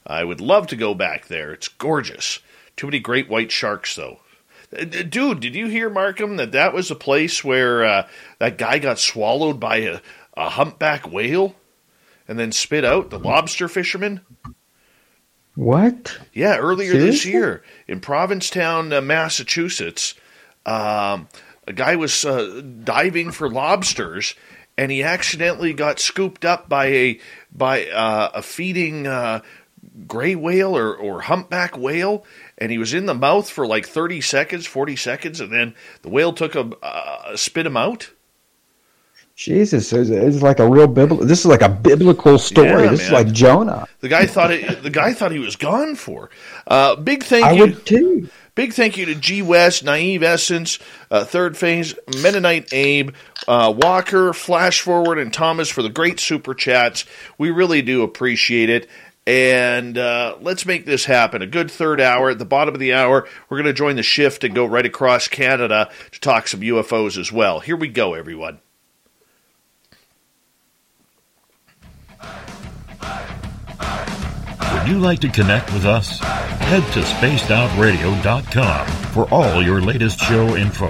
I 0.07 0.23
would 0.23 0.39
love 0.39 0.67
to 0.67 0.77
go 0.77 0.93
back 0.93 1.27
there. 1.27 1.51
It's 1.51 1.67
gorgeous. 1.67 2.39
Too 2.77 2.87
many 2.87 2.99
great 2.99 3.27
white 3.27 3.51
sharks, 3.51 3.93
though. 3.93 4.21
Uh, 4.73 4.85
Dude, 4.85 5.41
did 5.41 5.55
you 5.55 5.67
hear, 5.67 5.89
Markham, 5.89 6.37
that 6.37 6.53
that 6.53 6.73
was 6.73 6.89
a 6.89 6.95
place 6.95 7.43
where 7.43 7.83
uh, 7.83 8.07
that 8.39 8.57
guy 8.57 8.79
got 8.79 8.97
swallowed 8.97 9.59
by 9.59 9.77
a, 9.77 9.99
a 10.37 10.51
humpback 10.51 11.11
whale 11.11 11.55
and 12.29 12.39
then 12.39 12.53
spit 12.53 12.85
out, 12.85 13.09
the 13.09 13.19
lobster 13.19 13.67
fisherman? 13.67 14.21
What? 15.61 16.17
Yeah, 16.33 16.57
earlier 16.57 16.93
this 16.93 17.23
year 17.23 17.61
in 17.87 17.99
Provincetown, 17.99 18.91
uh, 18.91 18.99
Massachusetts, 18.99 20.15
um, 20.65 21.27
a 21.67 21.73
guy 21.75 21.97
was 21.97 22.25
uh, 22.25 22.63
diving 22.83 23.29
for 23.29 23.47
lobsters, 23.47 24.33
and 24.75 24.91
he 24.91 25.03
accidentally 25.03 25.73
got 25.73 25.99
scooped 25.99 26.45
up 26.45 26.67
by 26.67 26.87
a 26.87 27.19
by 27.51 27.85
uh, 27.85 28.31
a 28.33 28.41
feeding 28.41 29.05
uh, 29.05 29.41
gray 30.07 30.33
whale 30.33 30.75
or, 30.75 30.95
or 30.95 31.21
humpback 31.21 31.77
whale, 31.77 32.25
and 32.57 32.71
he 32.71 32.79
was 32.79 32.95
in 32.95 33.05
the 33.05 33.13
mouth 33.13 33.47
for 33.47 33.67
like 33.67 33.85
thirty 33.85 34.19
seconds, 34.19 34.65
forty 34.65 34.95
seconds, 34.95 35.39
and 35.39 35.53
then 35.53 35.75
the 36.01 36.09
whale 36.09 36.33
took 36.33 36.55
him, 36.55 36.73
uh, 36.81 37.37
spit 37.37 37.67
him 37.67 37.77
out. 37.77 38.09
Jesus, 39.41 39.91
it's, 39.91 40.43
like 40.43 40.59
a 40.59 40.69
real 40.69 40.85
biblical. 40.85 41.25
This 41.25 41.39
is 41.39 41.47
like 41.47 41.63
a 41.63 41.69
biblical 41.69 42.37
story. 42.37 42.83
Yeah, 42.83 42.91
this 42.91 43.05
is 43.05 43.11
like 43.11 43.31
Jonah. 43.31 43.87
The 43.99 44.07
guy 44.07 44.27
thought 44.27 44.51
it, 44.51 44.83
the 44.83 44.91
guy 44.91 45.13
thought 45.13 45.31
he 45.31 45.39
was 45.39 45.55
gone 45.55 45.95
for. 45.95 46.29
Uh, 46.67 46.95
big 46.95 47.23
thank 47.23 47.45
I 47.45 47.53
you. 47.53 47.61
would 47.61 47.83
too. 47.83 48.29
Big 48.53 48.71
thank 48.73 48.97
you 48.97 49.07
to 49.07 49.15
G 49.15 49.41
West, 49.41 49.83
Naive 49.83 50.21
Essence, 50.21 50.77
uh, 51.09 51.25
Third 51.25 51.57
Phase, 51.57 51.95
Mennonite 52.21 52.71
Abe, 52.71 53.15
uh, 53.47 53.73
Walker, 53.75 54.31
Flash 54.31 54.81
Forward, 54.81 55.17
and 55.17 55.33
Thomas 55.33 55.69
for 55.69 55.81
the 55.81 55.89
great 55.89 56.19
super 56.19 56.53
chats. 56.53 57.05
We 57.39 57.49
really 57.49 57.81
do 57.81 58.03
appreciate 58.03 58.69
it. 58.69 58.87
And 59.25 59.97
uh, 59.97 60.35
let's 60.39 60.67
make 60.67 60.85
this 60.85 61.05
happen. 61.05 61.41
A 61.41 61.47
good 61.47 61.71
third 61.71 61.99
hour. 61.99 62.29
At 62.29 62.37
the 62.37 62.45
bottom 62.45 62.75
of 62.75 62.79
the 62.79 62.93
hour, 62.93 63.27
we're 63.49 63.57
going 63.57 63.65
to 63.65 63.73
join 63.73 63.95
the 63.95 64.03
shift 64.03 64.43
and 64.43 64.53
go 64.53 64.65
right 64.65 64.85
across 64.85 65.27
Canada 65.27 65.89
to 66.11 66.19
talk 66.19 66.47
some 66.47 66.61
UFOs 66.61 67.17
as 67.17 67.31
well. 67.31 67.59
Here 67.59 67.75
we 67.75 67.87
go, 67.87 68.13
everyone. 68.13 68.59
Would 74.81 74.89
you 74.89 74.99
like 74.99 75.19
to 75.19 75.29
connect 75.29 75.71
with 75.73 75.85
us? 75.85 76.17
Head 76.17 76.81
to 76.93 77.01
spacedoutradio.com 77.01 78.87
for 79.13 79.31
all 79.31 79.61
your 79.61 79.79
latest 79.79 80.19
show 80.19 80.55
info. 80.55 80.87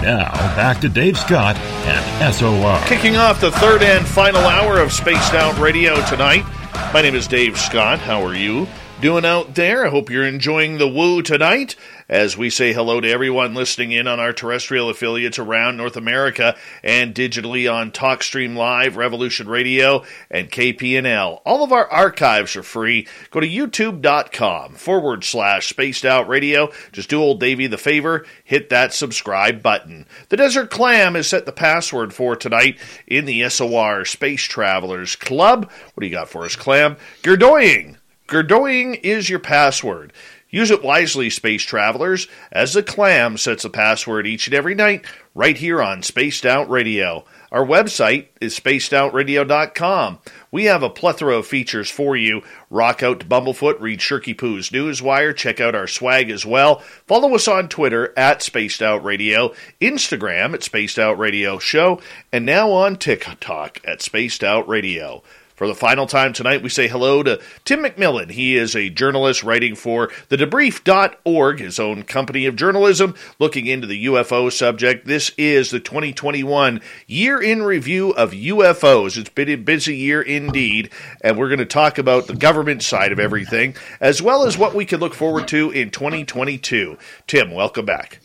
Now, 0.00 0.30
back 0.54 0.80
to 0.82 0.88
Dave 0.88 1.18
Scott 1.18 1.56
and 1.56 2.32
SOR. 2.32 2.78
Kicking 2.86 3.16
off 3.16 3.40
the 3.40 3.50
third 3.50 3.82
and 3.82 4.06
final 4.06 4.42
hour 4.42 4.78
of 4.78 4.92
Spaced 4.92 5.34
Out 5.34 5.58
Radio 5.58 5.96
tonight. 6.06 6.44
My 6.92 7.02
name 7.02 7.16
is 7.16 7.26
Dave 7.26 7.58
Scott. 7.58 7.98
How 7.98 8.22
are 8.24 8.36
you 8.36 8.68
doing 9.00 9.24
out 9.24 9.56
there? 9.56 9.84
I 9.84 9.90
hope 9.90 10.10
you're 10.10 10.28
enjoying 10.28 10.78
the 10.78 10.86
woo 10.86 11.20
tonight 11.20 11.74
as 12.08 12.36
we 12.36 12.50
say 12.50 12.72
hello 12.72 13.00
to 13.00 13.10
everyone 13.10 13.54
listening 13.54 13.92
in 13.92 14.06
on 14.06 14.20
our 14.20 14.32
terrestrial 14.32 14.90
affiliates 14.90 15.38
around 15.38 15.76
North 15.76 15.96
America 15.96 16.56
and 16.82 17.14
digitally 17.14 17.72
on 17.72 17.90
TalkStream 17.90 18.56
Live, 18.56 18.96
Revolution 18.96 19.48
Radio, 19.48 20.04
and 20.30 20.50
KPNL. 20.50 21.40
All 21.44 21.64
of 21.64 21.72
our 21.72 21.90
archives 21.90 22.56
are 22.56 22.62
free. 22.62 23.06
Go 23.30 23.40
to 23.40 23.48
youtube.com 23.48 24.74
forward 24.74 25.24
slash 25.24 25.68
spaced 25.68 26.04
out 26.04 26.28
radio. 26.28 26.70
Just 26.92 27.08
do 27.08 27.20
old 27.20 27.40
Davey 27.40 27.66
the 27.66 27.78
favor, 27.78 28.26
hit 28.44 28.68
that 28.68 28.92
subscribe 28.92 29.62
button. 29.62 30.06
The 30.28 30.36
Desert 30.36 30.70
Clam 30.70 31.14
has 31.14 31.26
set 31.26 31.46
the 31.46 31.52
password 31.52 32.12
for 32.12 32.36
tonight 32.36 32.78
in 33.06 33.24
the 33.24 33.48
SOR 33.48 34.04
Space 34.04 34.42
Travelers 34.42 35.16
Club. 35.16 35.70
What 35.94 36.00
do 36.00 36.06
you 36.06 36.12
got 36.12 36.28
for 36.28 36.44
us, 36.44 36.56
Clam? 36.56 36.96
Gerdoying. 37.22 37.96
Gerdoying 38.26 39.00
is 39.02 39.28
your 39.28 39.38
password. 39.38 40.12
Use 40.54 40.70
it 40.70 40.84
wisely, 40.84 41.30
space 41.30 41.64
travelers, 41.64 42.28
as 42.52 42.74
the 42.74 42.82
clam 42.84 43.36
sets 43.36 43.64
the 43.64 43.70
password 43.70 44.24
each 44.24 44.46
and 44.46 44.54
every 44.54 44.76
night 44.76 45.04
right 45.34 45.56
here 45.56 45.82
on 45.82 46.00
Spaced 46.00 46.46
Out 46.46 46.70
Radio. 46.70 47.24
Our 47.50 47.66
website 47.66 48.26
is 48.40 48.56
spacedoutradio.com. 48.56 50.20
We 50.52 50.66
have 50.66 50.84
a 50.84 50.90
plethora 50.90 51.38
of 51.38 51.48
features 51.48 51.90
for 51.90 52.16
you. 52.16 52.44
Rock 52.70 53.02
out 53.02 53.18
to 53.18 53.26
Bumblefoot, 53.26 53.80
read 53.80 53.98
Shirky 53.98 54.38
Poo's 54.38 54.70
Newswire, 54.70 55.34
check 55.34 55.60
out 55.60 55.74
our 55.74 55.88
swag 55.88 56.30
as 56.30 56.46
well. 56.46 56.78
Follow 57.08 57.34
us 57.34 57.48
on 57.48 57.68
Twitter 57.68 58.16
at 58.16 58.40
Spaced 58.40 58.80
Out 58.80 59.02
Radio, 59.02 59.52
Instagram 59.80 60.54
at 60.54 60.62
Spaced 60.62 61.00
Out 61.00 61.18
Radio 61.18 61.58
Show, 61.58 62.00
and 62.30 62.46
now 62.46 62.70
on 62.70 62.94
TikTok 62.94 63.80
at 63.84 64.02
Spaced 64.02 64.44
Out 64.44 64.68
Radio. 64.68 65.24
For 65.54 65.68
the 65.68 65.74
final 65.76 66.08
time 66.08 66.32
tonight, 66.32 66.64
we 66.64 66.68
say 66.68 66.88
hello 66.88 67.22
to 67.22 67.40
Tim 67.64 67.84
McMillan. 67.84 68.32
He 68.32 68.56
is 68.56 68.74
a 68.74 68.90
journalist 68.90 69.44
writing 69.44 69.76
for 69.76 70.08
thedebrief.org, 70.28 71.60
his 71.60 71.78
own 71.78 72.02
company 72.02 72.46
of 72.46 72.56
journalism, 72.56 73.14
looking 73.38 73.68
into 73.68 73.86
the 73.86 74.06
UFO 74.06 74.52
subject. 74.52 75.06
This 75.06 75.30
is 75.38 75.70
the 75.70 75.78
2021 75.78 76.80
year 77.06 77.40
in 77.40 77.62
review 77.62 78.10
of 78.10 78.32
UFOs. 78.32 79.16
It's 79.16 79.30
been 79.30 79.48
a 79.48 79.54
busy 79.54 79.96
year 79.96 80.20
indeed, 80.20 80.90
and 81.20 81.38
we're 81.38 81.48
going 81.48 81.60
to 81.60 81.66
talk 81.66 81.98
about 81.98 82.26
the 82.26 82.34
government 82.34 82.82
side 82.82 83.12
of 83.12 83.20
everything, 83.20 83.76
as 84.00 84.20
well 84.20 84.46
as 84.46 84.58
what 84.58 84.74
we 84.74 84.84
can 84.84 84.98
look 84.98 85.14
forward 85.14 85.46
to 85.48 85.70
in 85.70 85.90
2022. 85.90 86.98
Tim, 87.28 87.52
welcome 87.52 87.86
back. 87.86 88.18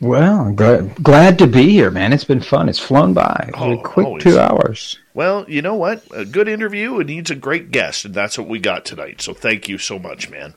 Well, 0.00 0.52
glad, 0.52 1.02
glad 1.02 1.38
to 1.38 1.46
be 1.46 1.70
here, 1.70 1.90
man. 1.90 2.12
It's 2.12 2.24
been 2.24 2.40
fun. 2.40 2.68
It's 2.68 2.78
flown 2.78 3.14
by. 3.14 3.50
A 3.54 3.76
quick 3.78 4.06
always. 4.06 4.22
two 4.22 4.38
hours. 4.38 4.98
Well, 5.14 5.44
you 5.48 5.62
know 5.62 5.74
what? 5.74 6.04
A 6.12 6.24
good 6.24 6.48
interview 6.48 6.98
it 7.00 7.06
needs 7.06 7.30
a 7.30 7.34
great 7.34 7.70
guest, 7.70 8.04
and 8.04 8.14
that's 8.14 8.38
what 8.38 8.48
we 8.48 8.58
got 8.58 8.84
tonight. 8.84 9.20
So 9.22 9.34
thank 9.34 9.68
you 9.68 9.78
so 9.78 9.98
much, 9.98 10.30
man. 10.30 10.54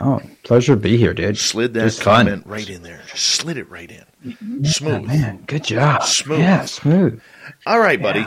Oh, 0.00 0.20
pleasure 0.42 0.74
to 0.74 0.80
be 0.80 0.96
here, 0.96 1.14
dude. 1.14 1.38
Slid 1.38 1.74
that 1.74 1.84
Just 1.84 2.02
fun. 2.02 2.26
comment 2.26 2.46
right 2.46 2.68
in 2.68 2.82
there. 2.82 3.02
Just 3.12 3.26
slid 3.26 3.56
it 3.56 3.70
right 3.70 3.90
in. 3.90 4.04
Yeah, 4.24 4.70
Smooth. 4.70 5.04
man. 5.04 5.44
Good 5.46 5.64
job. 5.64 6.02
Smooth. 6.02 6.40
Yeah, 6.40 6.64
smooth. 6.64 7.20
All 7.66 7.78
right, 7.78 8.02
buddy. 8.02 8.26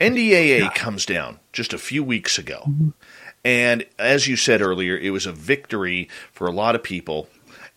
NDAA 0.00 0.72
comes 0.76 1.04
down 1.04 1.40
just 1.52 1.72
a 1.72 1.78
few 1.78 2.04
weeks 2.04 2.38
ago. 2.38 2.62
Mm-hmm. 2.68 2.88
And 3.44 3.84
as 3.98 4.28
you 4.28 4.36
said 4.36 4.60
earlier, 4.60 4.96
it 4.96 5.10
was 5.10 5.26
a 5.26 5.32
victory 5.32 6.08
for 6.32 6.46
a 6.46 6.52
lot 6.52 6.74
of 6.76 6.82
people 6.84 7.28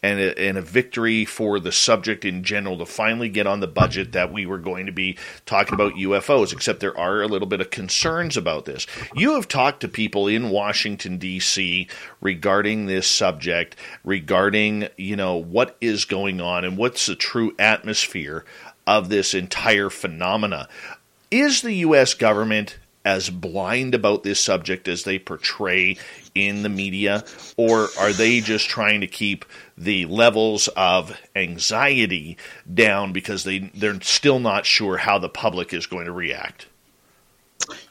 and 0.03 0.19
a, 0.19 0.39
and 0.39 0.57
a 0.57 0.61
victory 0.61 1.25
for 1.25 1.59
the 1.59 1.71
subject 1.71 2.25
in 2.25 2.43
general 2.43 2.77
to 2.77 2.85
finally 2.85 3.29
get 3.29 3.45
on 3.45 3.59
the 3.59 3.67
budget 3.67 4.13
that 4.13 4.33
we 4.33 4.45
were 4.45 4.57
going 4.57 4.87
to 4.87 4.91
be 4.91 5.17
talking 5.45 5.73
about 5.73 5.93
UFOs, 5.93 6.51
except 6.51 6.79
there 6.79 6.97
are 6.97 7.21
a 7.21 7.27
little 7.27 7.47
bit 7.47 7.61
of 7.61 7.69
concerns 7.69 8.35
about 8.35 8.65
this. 8.65 8.87
You 9.13 9.35
have 9.35 9.47
talked 9.47 9.81
to 9.81 9.87
people 9.87 10.27
in 10.27 10.49
Washington, 10.49 11.17
D.C. 11.17 11.87
regarding 12.19 12.87
this 12.87 13.07
subject, 13.07 13.75
regarding, 14.03 14.87
you 14.97 15.15
know, 15.15 15.35
what 15.35 15.77
is 15.81 16.05
going 16.05 16.41
on 16.41 16.65
and 16.65 16.77
what's 16.77 17.05
the 17.05 17.15
true 17.15 17.53
atmosphere 17.59 18.43
of 18.87 19.09
this 19.09 19.33
entire 19.33 19.89
phenomena. 19.89 20.67
Is 21.29 21.61
the 21.61 21.73
U.S. 21.73 22.13
government 22.13 22.77
as 23.05 23.29
blind 23.29 23.95
about 23.95 24.23
this 24.23 24.39
subject 24.39 24.87
as 24.87 25.03
they 25.03 25.17
portray 25.17 25.97
in 26.35 26.63
the 26.63 26.69
media, 26.69 27.23
or 27.57 27.87
are 27.99 28.13
they 28.13 28.39
just 28.39 28.69
trying 28.69 29.01
to 29.01 29.07
keep 29.07 29.45
the 29.77 30.05
levels 30.05 30.67
of 30.69 31.19
anxiety 31.35 32.37
down 32.73 33.11
because 33.11 33.43
they 33.43 33.59
they're 33.73 33.99
still 34.01 34.39
not 34.39 34.65
sure 34.65 34.97
how 34.97 35.17
the 35.17 35.29
public 35.29 35.73
is 35.73 35.85
going 35.85 36.05
to 36.05 36.11
react? 36.11 36.67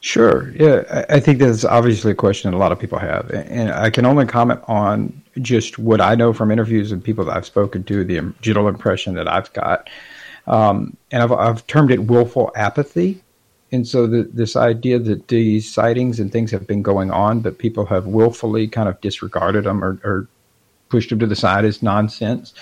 Sure. 0.00 0.50
Yeah, 0.50 1.04
I 1.08 1.20
think 1.20 1.38
that's 1.38 1.64
obviously 1.64 2.12
a 2.12 2.14
question 2.14 2.52
a 2.52 2.58
lot 2.58 2.72
of 2.72 2.78
people 2.78 2.98
have, 2.98 3.30
and 3.30 3.70
I 3.70 3.90
can 3.90 4.04
only 4.06 4.26
comment 4.26 4.60
on 4.66 5.22
just 5.40 5.78
what 5.78 6.00
I 6.00 6.14
know 6.14 6.32
from 6.32 6.50
interviews 6.50 6.92
and 6.92 7.02
people 7.02 7.24
that 7.26 7.36
I've 7.36 7.46
spoken 7.46 7.84
to, 7.84 8.04
the 8.04 8.34
general 8.40 8.68
impression 8.68 9.14
that 9.14 9.28
I've 9.28 9.52
got, 9.52 9.88
um, 10.46 10.96
and 11.10 11.22
I've, 11.22 11.32
I've 11.32 11.66
termed 11.66 11.90
it 11.90 12.04
willful 12.04 12.50
apathy. 12.56 13.22
And 13.72 13.86
so 13.86 14.06
the, 14.06 14.28
this 14.32 14.56
idea 14.56 14.98
that 14.98 15.28
these 15.28 15.72
sightings 15.72 16.18
and 16.18 16.32
things 16.32 16.50
have 16.50 16.66
been 16.66 16.82
going 16.82 17.10
on, 17.10 17.40
but 17.40 17.58
people 17.58 17.86
have 17.86 18.06
willfully 18.06 18.66
kind 18.66 18.88
of 18.88 19.00
disregarded 19.00 19.64
them 19.64 19.84
or, 19.84 19.98
or 20.02 20.28
pushed 20.88 21.10
them 21.10 21.20
to 21.20 21.26
the 21.26 21.36
side 21.36 21.64
as 21.64 21.82
nonsense, 21.82 22.52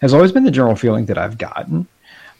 has 0.00 0.12
always 0.12 0.32
been 0.32 0.44
the 0.44 0.50
general 0.50 0.76
feeling 0.76 1.06
that 1.06 1.18
I've 1.18 1.38
gotten. 1.38 1.86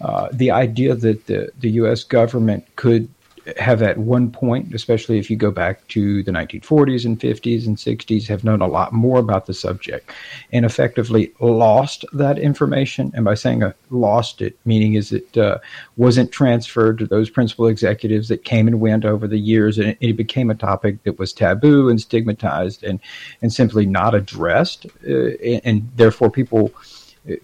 Uh, 0.00 0.28
the 0.30 0.50
idea 0.50 0.94
that 0.94 1.26
the, 1.26 1.50
the 1.58 1.70
U.S. 1.70 2.04
government 2.04 2.64
could 2.76 3.08
have 3.56 3.82
at 3.82 3.98
one 3.98 4.30
point, 4.30 4.74
especially 4.74 5.18
if 5.18 5.30
you 5.30 5.36
go 5.36 5.50
back 5.50 5.86
to 5.88 6.22
the 6.22 6.30
1940s 6.30 7.04
and 7.04 7.18
50s 7.18 7.66
and 7.66 7.76
60s, 7.76 8.26
have 8.26 8.44
known 8.44 8.60
a 8.60 8.66
lot 8.66 8.92
more 8.92 9.18
about 9.18 9.46
the 9.46 9.54
subject 9.54 10.10
and 10.52 10.64
effectively 10.64 11.32
lost 11.40 12.04
that 12.12 12.38
information. 12.38 13.10
And 13.14 13.24
by 13.24 13.34
saying 13.34 13.62
uh, 13.62 13.72
lost 13.90 14.42
it, 14.42 14.58
meaning 14.64 14.94
is 14.94 15.12
it 15.12 15.36
uh, 15.36 15.58
wasn't 15.96 16.32
transferred 16.32 16.98
to 16.98 17.06
those 17.06 17.30
principal 17.30 17.66
executives 17.66 18.28
that 18.28 18.44
came 18.44 18.66
and 18.66 18.80
went 18.80 19.04
over 19.04 19.26
the 19.26 19.38
years, 19.38 19.78
and 19.78 19.88
it, 19.88 19.98
it 20.00 20.12
became 20.14 20.50
a 20.50 20.54
topic 20.54 21.02
that 21.04 21.18
was 21.18 21.32
taboo 21.32 21.88
and 21.88 22.00
stigmatized 22.00 22.84
and 22.84 23.00
and 23.42 23.52
simply 23.52 23.86
not 23.86 24.14
addressed, 24.14 24.86
uh, 25.08 25.36
and, 25.42 25.60
and 25.64 25.90
therefore 25.96 26.30
people 26.30 26.72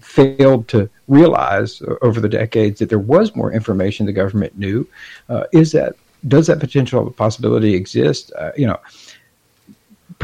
failed 0.00 0.68
to 0.68 0.88
realize 1.08 1.82
over 2.02 2.20
the 2.20 2.28
decades 2.28 2.78
that 2.78 2.88
there 2.88 2.98
was 2.98 3.34
more 3.36 3.52
information 3.52 4.06
the 4.06 4.12
government 4.12 4.58
knew. 4.58 4.86
Uh, 5.28 5.44
is 5.52 5.72
that 5.72 5.96
does 6.26 6.46
that 6.46 6.58
potential 6.58 7.10
possibility 7.10 7.74
exist? 7.74 8.32
Uh, 8.38 8.50
you 8.56 8.66
know, 8.66 8.78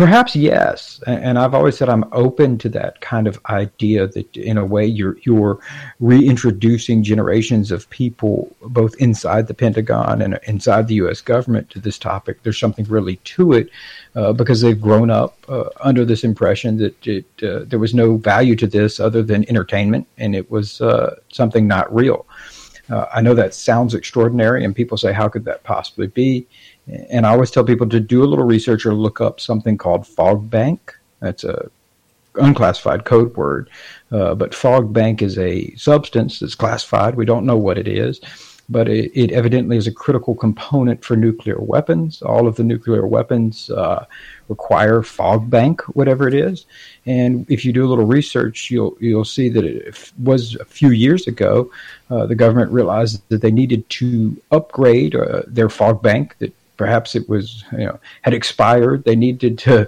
Perhaps 0.01 0.35
yes, 0.35 0.98
and 1.06 1.39
I've 1.39 1.52
always 1.52 1.77
said 1.77 1.90
I'm 1.90 2.06
open 2.12 2.56
to 2.60 2.70
that 2.70 3.02
kind 3.02 3.27
of 3.27 3.39
idea 3.51 4.06
that 4.06 4.35
in 4.35 4.56
a 4.56 4.64
way 4.64 4.86
you're 4.86 5.18
you're 5.24 5.59
reintroducing 6.01 7.02
generations 7.02 7.70
of 7.70 7.90
people 7.90 8.51
both 8.62 8.94
inside 8.94 9.47
the 9.47 9.52
Pentagon 9.52 10.22
and 10.22 10.40
inside 10.44 10.89
the 10.89 10.94
U.S. 10.94 11.20
government 11.20 11.68
to 11.68 11.81
this 11.81 11.98
topic. 11.98 12.43
There's 12.43 12.59
something 12.59 12.86
really 12.86 13.16
to 13.16 13.52
it 13.52 13.68
uh, 14.14 14.32
because 14.32 14.62
they've 14.62 14.81
grown 14.81 15.10
up 15.10 15.36
uh, 15.51 15.68
under 15.82 16.06
this 16.06 16.24
impression 16.24 16.78
that 16.78 17.06
it, 17.06 17.27
uh, 17.43 17.64
there 17.66 17.78
was 17.78 17.93
no 17.93 18.16
value 18.16 18.56
to 18.56 18.66
this 18.66 19.01
other 19.01 19.22
than 19.22 19.47
entertainment, 19.51 20.06
and 20.16 20.35
it 20.35 20.51
was 20.51 20.81
uh, 20.81 21.16
something 21.28 21.68
not 21.68 21.94
real. 21.94 22.24
Uh, 22.89 23.05
I 23.12 23.20
know 23.20 23.35
that 23.35 23.52
sounds 23.52 23.94
extraordinary, 23.94 24.64
and 24.64 24.74
people 24.74 24.97
say, 24.97 25.12
"How 25.12 25.28
could 25.28 25.44
that 25.44 25.62
possibly 25.62 26.06
be?" 26.06 26.47
And 27.11 27.27
I 27.27 27.31
always 27.31 27.51
tell 27.51 27.65
people 27.65 27.89
to 27.89 28.01
do 28.01 28.23
a 28.23 28.27
little 28.27 28.45
research 28.45 28.85
or 28.85 28.95
look 28.95 29.21
up 29.21 29.41
something 29.41 29.79
called 29.79 30.07
fog 30.07 30.51
bank. 30.51 30.97
That's 31.21 31.45
a 31.45 31.71
unclassified 32.37 33.05
code 33.05 33.37
word, 33.37 33.69
uh, 34.13 34.35
but 34.35 34.55
fog 34.55 34.93
bank 34.93 35.23
is 35.23 35.39
a 35.39 35.74
substance 35.74 36.40
that's 36.40 36.55
classified. 36.55 37.16
We 37.16 37.24
don't 37.24 37.45
know 37.45 37.56
what 37.56 37.79
it 37.79 37.89
is, 37.89 38.21
but 38.69 38.89
it, 38.89 39.11
it, 39.14 39.32
evidently 39.32 39.77
is 39.77 39.89
a 39.89 39.93
critical 39.93 40.35
component 40.35 41.05
for 41.05 41.16
nuclear 41.16 41.59
weapons. 41.59 42.23
All 42.23 42.47
of 42.47 42.55
the 42.55 42.63
nuclear 42.63 43.06
weapons 43.06 43.69
uh, 43.71 44.06
require 44.48 45.03
fog 45.03 45.51
bank, 45.51 45.82
whatever 45.97 46.29
it 46.29 46.35
is. 46.35 46.66
And 47.05 47.51
if 47.51 47.64
you 47.64 47.73
do 47.73 47.85
a 47.85 47.89
little 47.89 48.06
research, 48.06 48.71
you'll 48.71 48.97
you'll 49.01 49.24
see 49.24 49.48
that 49.48 49.64
it 49.64 50.13
was 50.23 50.55
a 50.56 50.64
few 50.64 50.90
years 50.90 51.27
ago. 51.27 51.71
Uh, 52.11 52.27
the 52.27 52.37
government 52.37 52.71
realized 52.71 53.29
that 53.29 53.43
they 53.43 53.51
needed 53.51 53.89
to 53.90 54.40
upgrade 54.53 55.16
uh, 55.16 55.43
their 55.47 55.69
fog 55.69 56.01
bank 56.01 56.37
that 56.39 56.55
perhaps 56.81 57.15
it 57.15 57.29
was 57.29 57.63
you 57.73 57.85
know 57.85 58.01
had 58.23 58.33
expired. 58.33 59.05
They 59.05 59.15
needed 59.15 59.59
to 59.67 59.87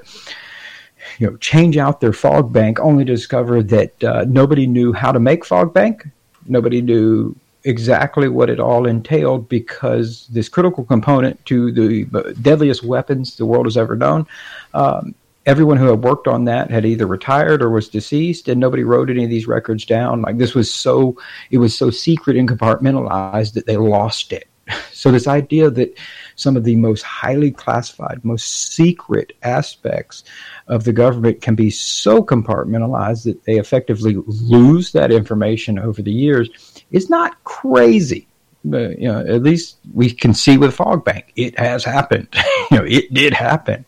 you 1.19 1.27
know 1.27 1.37
change 1.39 1.79
out 1.79 2.03
their 2.03 2.13
fog 2.13 2.53
bank, 2.53 2.79
only 2.81 3.05
to 3.07 3.15
discover 3.15 3.63
that 3.63 4.05
uh, 4.05 4.25
nobody 4.29 4.67
knew 4.67 4.93
how 4.93 5.11
to 5.11 5.19
make 5.19 5.47
fog 5.47 5.73
bank. 5.73 6.07
Nobody 6.47 6.83
knew 6.83 7.35
exactly 7.65 8.29
what 8.29 8.51
it 8.51 8.61
all 8.61 8.87
entailed 8.87 9.49
because 9.49 10.27
this 10.27 10.51
critical 10.51 10.85
component 10.85 11.43
to 11.47 11.73
the 11.73 12.05
deadliest 12.43 12.85
weapons 12.85 13.37
the 13.37 13.47
world 13.47 13.65
has 13.65 13.79
ever 13.79 13.97
known. 13.97 14.27
Um, 14.75 15.15
everyone 15.47 15.79
who 15.79 15.87
had 15.87 16.03
worked 16.03 16.29
on 16.29 16.45
that 16.45 16.71
had 16.71 16.85
either 16.85 17.07
retired 17.07 17.63
or 17.63 17.71
was 17.71 17.89
deceased, 17.89 18.49
and 18.49 18.61
nobody 18.61 18.85
wrote 18.85 19.09
any 19.09 19.25
of 19.25 19.31
these 19.31 19.47
records 19.47 19.87
down. 19.87 20.21
Like 20.21 20.37
this 20.37 20.55
was 20.55 20.73
so, 20.73 21.17
it 21.51 21.57
was 21.59 21.75
so 21.75 21.89
secret 21.89 22.37
and 22.37 22.49
compartmentalized 22.49 23.55
that 23.55 23.65
they 23.65 23.79
lost 23.79 24.33
it. 24.33 24.47
So 24.93 25.11
this 25.11 25.27
idea 25.27 25.69
that 25.69 25.99
some 26.37 26.57
of 26.57 26.63
the 26.63 26.77
most 26.77 27.03
highly 27.03 27.51
classified, 27.51 28.25
most 28.25 28.73
secret 28.73 29.33
aspects 29.43 30.23
of 30.69 30.85
the 30.85 30.93
government 30.93 31.43
can 31.43 31.57
be 31.57 31.71
so 31.71 32.23
compartmentalized 32.23 33.25
that 33.25 33.43
they 33.43 33.59
effectively 33.59 34.15
lose 34.27 34.93
that 34.93 35.11
information 35.11 35.81
over 35.81 36.03
the 36.03 36.13
years 36.13 36.85
is 36.93 37.11
not 37.11 37.43
crazy. 37.43 38.29
But, 38.65 39.01
you 39.01 39.09
know, 39.09 39.19
at 39.19 39.43
least 39.43 39.79
we 39.93 40.13
can 40.13 40.35
see 40.35 40.57
with 40.57 40.77
Fogbank, 40.77 41.25
it 41.35 41.59
has 41.59 41.85
happened. 41.85 42.29
you 42.71 42.79
know, 42.79 42.85
it 42.85 43.13
did 43.13 43.35
happen. 43.35 43.85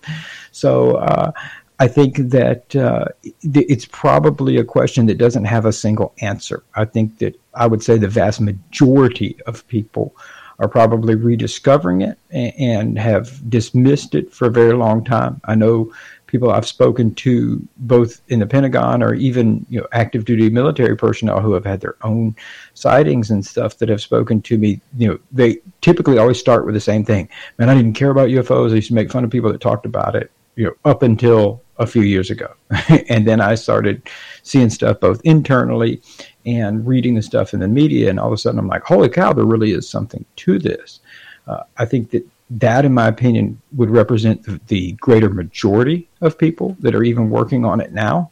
So 0.50 0.96
uh, 0.96 1.30
I 1.78 1.88
think 1.88 2.16
that 2.16 2.74
uh, 2.74 3.06
it's 3.42 3.86
probably 3.86 4.56
a 4.56 4.64
question 4.64 5.06
that 5.06 5.18
doesn't 5.18 5.44
have 5.44 5.64
a 5.64 5.72
single 5.72 6.12
answer. 6.20 6.64
I 6.74 6.84
think 6.84 7.18
that 7.18 7.40
I 7.54 7.66
would 7.66 7.82
say 7.82 7.98
the 7.98 8.08
vast 8.08 8.40
majority 8.40 9.36
of 9.46 9.66
people 9.68 10.16
are 10.58 10.68
probably 10.68 11.14
rediscovering 11.14 12.02
it 12.02 12.18
and 12.30 12.98
have 12.98 13.48
dismissed 13.50 14.14
it 14.14 14.32
for 14.32 14.46
a 14.46 14.50
very 14.50 14.72
long 14.72 15.04
time. 15.04 15.40
I 15.44 15.54
know 15.54 15.92
people 16.26 16.50
I've 16.50 16.66
spoken 16.66 17.14
to 17.14 17.66
both 17.76 18.20
in 18.26 18.40
the 18.40 18.46
Pentagon 18.46 19.02
or 19.02 19.14
even 19.14 19.64
you 19.68 19.80
know 19.80 19.86
active 19.92 20.24
duty 20.24 20.50
military 20.50 20.96
personnel 20.96 21.40
who 21.40 21.52
have 21.52 21.64
had 21.64 21.80
their 21.80 21.96
own 22.02 22.34
sightings 22.74 23.30
and 23.30 23.46
stuff 23.46 23.78
that 23.78 23.88
have 23.88 24.00
spoken 24.00 24.42
to 24.42 24.58
me. 24.58 24.80
You 24.96 25.08
know, 25.08 25.18
they 25.30 25.58
typically 25.80 26.18
always 26.18 26.38
start 26.38 26.66
with 26.66 26.74
the 26.74 26.80
same 26.80 27.04
thing. 27.04 27.28
Man, 27.58 27.68
I 27.68 27.74
didn't 27.74 27.94
care 27.94 28.10
about 28.10 28.30
UFOs. 28.30 28.72
I 28.72 28.76
used 28.76 28.88
to 28.88 28.94
make 28.94 29.12
fun 29.12 29.22
of 29.22 29.30
people 29.30 29.52
that 29.52 29.60
talked 29.60 29.86
about 29.86 30.16
it. 30.16 30.32
You 30.56 30.64
know, 30.66 30.74
up 30.84 31.02
until 31.02 31.62
a 31.78 31.86
few 31.86 32.02
years 32.02 32.30
ago, 32.30 32.54
and 33.08 33.26
then 33.26 33.40
I 33.40 33.56
started 33.56 34.08
seeing 34.42 34.70
stuff 34.70 35.00
both 35.00 35.20
internally 35.24 36.00
and 36.46 36.86
reading 36.86 37.14
the 37.14 37.22
stuff 37.22 37.54
in 37.54 37.60
the 37.60 37.68
media, 37.68 38.10
and 38.10 38.20
all 38.20 38.28
of 38.28 38.32
a 38.32 38.38
sudden 38.38 38.58
I'm 38.58 38.68
like, 38.68 38.84
holy 38.84 39.08
cow, 39.08 39.32
there 39.32 39.44
really 39.44 39.72
is 39.72 39.88
something 39.88 40.24
to 40.36 40.58
this. 40.58 41.00
Uh, 41.46 41.64
I 41.76 41.84
think 41.84 42.10
that 42.10 42.26
that, 42.50 42.84
in 42.84 42.92
my 42.92 43.08
opinion, 43.08 43.60
would 43.72 43.90
represent 43.90 44.44
the, 44.44 44.60
the, 44.68 44.92
greater 44.92 45.30
majority 45.30 46.08
of 46.20 46.38
people 46.38 46.76
that 46.80 46.94
are 46.94 47.02
even 47.02 47.30
working 47.30 47.64
on 47.64 47.80
it 47.80 47.92
now. 47.92 48.30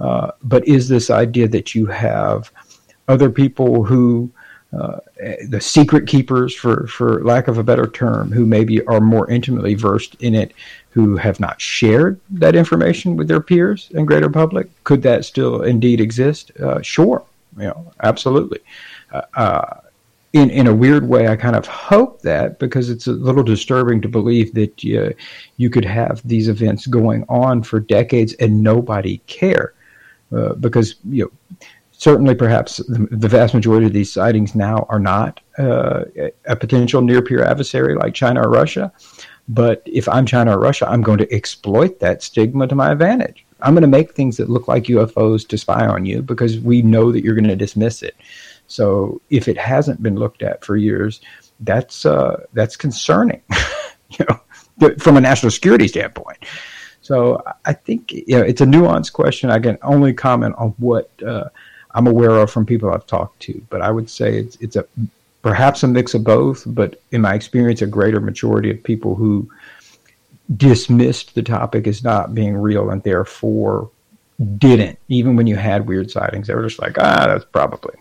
Uh, 0.00 0.30
but 0.42 0.66
is 0.66 0.88
this 0.88 1.10
idea 1.10 1.48
that 1.48 1.74
you 1.74 1.86
have 1.86 2.52
other 3.08 3.30
people 3.30 3.84
who, 3.84 4.30
uh, 4.76 4.98
the 5.48 5.60
secret 5.60 6.06
keepers, 6.06 6.54
for, 6.54 6.86
for 6.88 7.24
lack 7.24 7.48
of 7.48 7.56
a 7.58 7.62
better 7.62 7.86
term, 7.86 8.30
who 8.30 8.44
maybe 8.44 8.84
are 8.86 9.00
more 9.00 9.30
intimately 9.30 9.74
versed 9.74 10.14
in 10.16 10.34
it, 10.34 10.52
who 10.90 11.16
have 11.16 11.40
not 11.40 11.60
shared 11.60 12.20
that 12.28 12.54
information 12.54 13.16
with 13.16 13.28
their 13.28 13.40
peers 13.40 13.90
and 13.94 14.06
greater 14.06 14.28
public? 14.28 14.68
Could 14.84 15.02
that 15.02 15.24
still 15.24 15.62
indeed 15.62 16.00
exist? 16.00 16.52
Uh, 16.60 16.82
sure. 16.82 17.24
You 17.56 17.64
know, 17.64 17.92
absolutely. 18.02 18.60
Uh, 19.10 19.22
uh, 19.34 19.80
in 20.32 20.50
in 20.50 20.66
a 20.66 20.74
weird 20.74 21.08
way, 21.08 21.28
I 21.28 21.36
kind 21.36 21.56
of 21.56 21.66
hope 21.66 22.20
that 22.22 22.58
because 22.58 22.90
it's 22.90 23.06
a 23.06 23.12
little 23.12 23.42
disturbing 23.42 24.02
to 24.02 24.08
believe 24.08 24.52
that 24.54 24.84
you, 24.84 25.14
you 25.56 25.70
could 25.70 25.84
have 25.84 26.20
these 26.26 26.48
events 26.48 26.86
going 26.86 27.24
on 27.28 27.62
for 27.62 27.80
decades 27.80 28.34
and 28.34 28.62
nobody 28.62 29.18
care, 29.26 29.72
uh, 30.36 30.52
because 30.54 30.96
you 31.08 31.24
know 31.24 31.30
certainly 31.98 32.34
perhaps 32.34 32.78
the, 32.78 33.28
vast 33.28 33.54
majority 33.54 33.84
of 33.84 33.92
these 33.92 34.10
sightings 34.10 34.54
now 34.54 34.86
are 34.88 35.00
not 35.00 35.40
uh, 35.58 36.04
a 36.46 36.54
potential 36.54 37.02
near 37.02 37.20
peer 37.20 37.42
adversary 37.42 37.96
like 37.96 38.14
China 38.14 38.40
or 38.42 38.50
Russia. 38.50 38.92
But 39.48 39.82
if 39.84 40.08
I'm 40.08 40.24
China 40.24 40.56
or 40.56 40.60
Russia, 40.60 40.88
I'm 40.88 41.02
going 41.02 41.18
to 41.18 41.34
exploit 41.34 41.98
that 41.98 42.22
stigma 42.22 42.68
to 42.68 42.74
my 42.76 42.92
advantage. 42.92 43.44
I'm 43.60 43.74
going 43.74 43.82
to 43.82 43.88
make 43.88 44.12
things 44.12 44.36
that 44.36 44.48
look 44.48 44.68
like 44.68 44.84
UFOs 44.84 45.46
to 45.48 45.58
spy 45.58 45.86
on 45.88 46.06
you 46.06 46.22
because 46.22 46.60
we 46.60 46.82
know 46.82 47.10
that 47.10 47.24
you're 47.24 47.34
going 47.34 47.48
to 47.48 47.56
dismiss 47.56 48.02
it. 48.02 48.14
So 48.68 49.20
if 49.30 49.48
it 49.48 49.58
hasn't 49.58 50.00
been 50.00 50.14
looked 50.14 50.42
at 50.42 50.64
for 50.64 50.76
years, 50.76 51.20
that's 51.60 52.06
uh, 52.06 52.44
that's 52.52 52.76
concerning, 52.76 53.42
you 54.10 54.24
know, 54.28 54.94
from 54.98 55.16
a 55.16 55.20
national 55.20 55.50
security 55.50 55.88
standpoint. 55.88 56.38
So 57.00 57.42
I 57.64 57.72
think 57.72 58.12
you 58.12 58.38
know, 58.38 58.42
it's 58.42 58.60
a 58.60 58.66
nuanced 58.66 59.14
question. 59.14 59.50
I 59.50 59.58
can 59.58 59.78
only 59.82 60.12
comment 60.12 60.54
on 60.58 60.74
what 60.78 61.10
uh, 61.26 61.48
I'm 61.98 62.06
aware 62.06 62.38
of 62.38 62.48
from 62.48 62.64
people 62.64 62.92
I've 62.92 63.08
talked 63.08 63.40
to, 63.40 63.60
but 63.70 63.82
I 63.82 63.90
would 63.90 64.08
say 64.08 64.38
it's 64.38 64.54
it's 64.60 64.76
a 64.76 64.84
perhaps 65.42 65.82
a 65.82 65.88
mix 65.88 66.14
of 66.14 66.22
both, 66.22 66.62
but 66.64 67.02
in 67.10 67.22
my 67.22 67.34
experience, 67.34 67.82
a 67.82 67.88
greater 67.88 68.20
majority 68.20 68.70
of 68.70 68.80
people 68.84 69.16
who 69.16 69.50
dismissed 70.56 71.34
the 71.34 71.42
topic 71.42 71.88
as 71.88 72.04
not 72.04 72.36
being 72.36 72.56
real 72.56 72.88
and 72.90 73.02
therefore 73.02 73.90
didn't, 74.58 74.96
even 75.08 75.34
when 75.34 75.48
you 75.48 75.56
had 75.56 75.88
weird 75.88 76.08
sightings. 76.08 76.46
They 76.46 76.54
were 76.54 76.68
just 76.68 76.80
like, 76.80 76.96
ah, 76.98 77.26
that's 77.26 77.44
probably. 77.46 77.96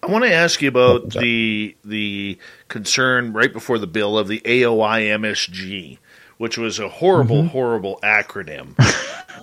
I 0.00 0.06
want 0.06 0.24
to 0.24 0.32
ask 0.32 0.62
you 0.62 0.68
about 0.68 1.10
the 1.10 1.76
the 1.84 2.38
concern 2.68 3.32
right 3.32 3.52
before 3.52 3.80
the 3.80 3.88
bill 3.88 4.16
of 4.16 4.28
the 4.28 4.40
AOI 4.44 5.08
MSG, 5.18 5.98
which 6.44 6.58
was 6.58 6.78
a 6.78 6.90
horrible, 6.90 7.38
mm-hmm. 7.38 7.48
horrible 7.48 7.98
acronym. 8.02 8.74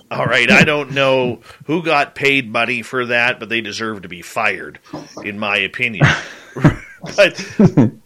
All 0.12 0.24
right, 0.24 0.48
I 0.48 0.62
don't 0.62 0.92
know 0.92 1.40
who 1.64 1.82
got 1.82 2.14
paid 2.14 2.48
money 2.48 2.82
for 2.82 3.06
that, 3.06 3.40
but 3.40 3.48
they 3.48 3.60
deserve 3.60 4.02
to 4.02 4.08
be 4.08 4.22
fired, 4.22 4.78
in 5.24 5.36
my 5.36 5.56
opinion. 5.56 6.06
but 7.16 7.44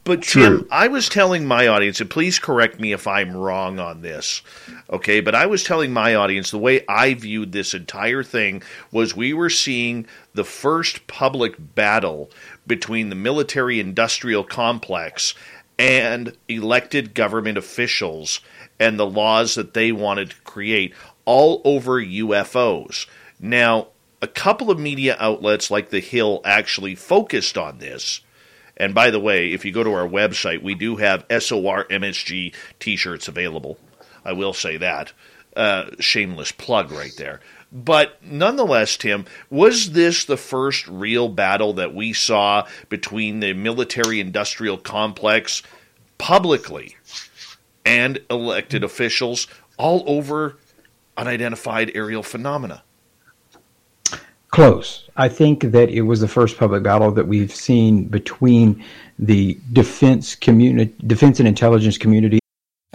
but 0.02 0.22
Tim, 0.22 0.66
I 0.70 0.88
was 0.88 1.10
telling 1.10 1.44
my 1.44 1.66
audience, 1.66 2.00
and 2.00 2.08
please 2.08 2.38
correct 2.38 2.80
me 2.80 2.94
if 2.94 3.06
I'm 3.06 3.36
wrong 3.36 3.78
on 3.78 4.00
this, 4.00 4.40
okay? 4.88 5.20
But 5.20 5.34
I 5.34 5.44
was 5.44 5.62
telling 5.62 5.92
my 5.92 6.14
audience 6.14 6.50
the 6.50 6.56
way 6.56 6.82
I 6.88 7.12
viewed 7.12 7.52
this 7.52 7.74
entire 7.74 8.22
thing 8.22 8.62
was 8.90 9.14
we 9.14 9.34
were 9.34 9.50
seeing 9.50 10.06
the 10.32 10.44
first 10.44 11.06
public 11.06 11.56
battle 11.58 12.30
between 12.66 13.10
the 13.10 13.14
military-industrial 13.14 14.44
complex 14.44 15.34
and 15.78 16.34
elected 16.48 17.12
government 17.12 17.58
officials 17.58 18.40
and 18.78 18.98
the 18.98 19.06
laws 19.06 19.54
that 19.54 19.74
they 19.74 19.92
wanted 19.92 20.30
to 20.30 20.40
create 20.42 20.94
all 21.24 21.60
over 21.64 22.00
UFOs. 22.02 23.06
Now, 23.40 23.88
a 24.22 24.26
couple 24.26 24.70
of 24.70 24.78
media 24.78 25.16
outlets 25.18 25.70
like 25.70 25.90
The 25.90 26.00
Hill 26.00 26.40
actually 26.44 26.94
focused 26.94 27.58
on 27.58 27.78
this 27.78 28.20
and 28.76 28.94
by 28.94 29.10
the 29.10 29.20
way, 29.20 29.52
if 29.52 29.64
you 29.64 29.72
go 29.72 29.82
to 29.82 29.92
our 29.92 30.08
website, 30.08 30.62
we 30.62 30.74
do 30.74 30.96
have 30.96 31.24
SOR 31.30 31.84
MSG 31.84 32.54
t 32.78 32.96
shirts 32.96 33.28
available. 33.28 33.78
I 34.24 34.32
will 34.32 34.52
say 34.52 34.76
that. 34.76 35.12
Uh, 35.54 35.86
shameless 35.98 36.52
plug 36.52 36.92
right 36.92 37.14
there. 37.16 37.40
But 37.72 38.22
nonetheless, 38.22 38.96
Tim, 38.96 39.24
was 39.50 39.92
this 39.92 40.24
the 40.24 40.36
first 40.36 40.86
real 40.86 41.28
battle 41.28 41.72
that 41.74 41.94
we 41.94 42.12
saw 42.12 42.66
between 42.88 43.40
the 43.40 43.54
military 43.54 44.20
industrial 44.20 44.76
complex 44.76 45.62
publicly 46.18 46.96
and 47.86 48.18
elected 48.28 48.84
officials 48.84 49.46
all 49.78 50.04
over 50.06 50.58
unidentified 51.16 51.92
aerial 51.94 52.22
phenomena? 52.22 52.82
Close. 54.50 55.08
I 55.16 55.28
think 55.28 55.60
that 55.72 55.88
it 55.88 56.02
was 56.02 56.20
the 56.20 56.28
first 56.28 56.58
public 56.58 56.82
battle 56.82 57.10
that 57.12 57.26
we've 57.26 57.54
seen 57.54 58.04
between 58.04 58.84
the 59.18 59.58
defense 59.72 60.34
community, 60.34 60.94
defense 61.06 61.38
and 61.38 61.48
intelligence 61.48 61.96
community. 61.98 62.38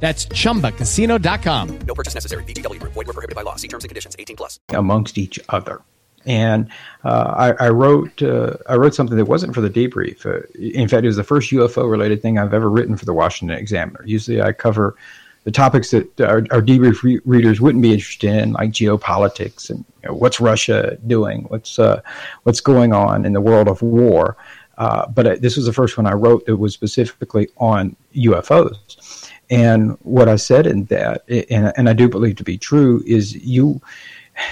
That's 0.00 0.26
ChumbaCasino.com. 0.26 1.78
No 1.80 1.94
purchase 1.94 2.14
necessary. 2.14 2.44
VGW. 2.44 2.78
Void 2.80 2.94
were 2.94 3.04
prohibited 3.04 3.34
by 3.34 3.42
law. 3.42 3.56
See 3.56 3.68
terms 3.68 3.84
and 3.84 3.90
conditions. 3.90 4.16
18 4.18 4.36
plus. 4.36 4.60
Amongst 4.70 5.18
each 5.18 5.38
other. 5.48 5.82
And 6.26 6.68
uh, 7.04 7.54
I, 7.58 7.66
I, 7.66 7.68
wrote 7.70 8.22
uh, 8.22 8.56
I 8.68 8.74
wrote 8.74 8.94
something 8.94 9.16
that 9.16 9.24
wasn't 9.24 9.54
for 9.54 9.60
the 9.60 9.70
debrief. 9.70 10.26
Uh, 10.26 10.46
in 10.58 10.88
fact, 10.88 11.04
it 11.04 11.06
was 11.08 11.16
the 11.16 11.24
first 11.24 11.50
UFO 11.52 11.90
related 11.90 12.22
thing 12.22 12.38
I've 12.38 12.54
ever 12.54 12.68
written 12.68 12.96
for 12.96 13.06
the 13.06 13.14
Washington 13.14 13.56
Examiner. 13.56 14.02
Usually, 14.04 14.42
I 14.42 14.52
cover 14.52 14.96
the 15.44 15.50
topics 15.50 15.90
that 15.92 16.20
our, 16.20 16.44
our 16.50 16.60
debrief 16.60 17.02
re- 17.02 17.20
readers 17.24 17.60
wouldn't 17.60 17.80
be 17.82 17.92
interested 17.92 18.30
in, 18.30 18.52
like 18.52 18.70
geopolitics 18.70 19.70
and 19.70 19.84
you 20.02 20.10
know, 20.10 20.14
what's 20.14 20.40
Russia 20.40 20.98
doing, 21.06 21.44
what's 21.44 21.78
uh, 21.78 22.02
what's 22.42 22.60
going 22.60 22.92
on 22.92 23.24
in 23.24 23.32
the 23.32 23.40
world 23.40 23.68
of 23.68 23.80
war. 23.80 24.36
Uh, 24.76 25.08
but 25.08 25.26
uh, 25.26 25.36
this 25.40 25.56
was 25.56 25.66
the 25.66 25.72
first 25.72 25.96
one 25.96 26.06
I 26.06 26.12
wrote 26.12 26.44
that 26.46 26.56
was 26.56 26.74
specifically 26.74 27.48
on 27.56 27.96
UFOs. 28.14 29.27
And 29.50 29.96
what 30.02 30.28
I 30.28 30.36
said 30.36 30.66
in 30.66 30.84
that, 30.86 31.24
and, 31.28 31.72
and 31.76 31.88
I 31.88 31.92
do 31.92 32.08
believe 32.08 32.36
to 32.36 32.44
be 32.44 32.58
true, 32.58 33.02
is 33.06 33.34
you 33.34 33.80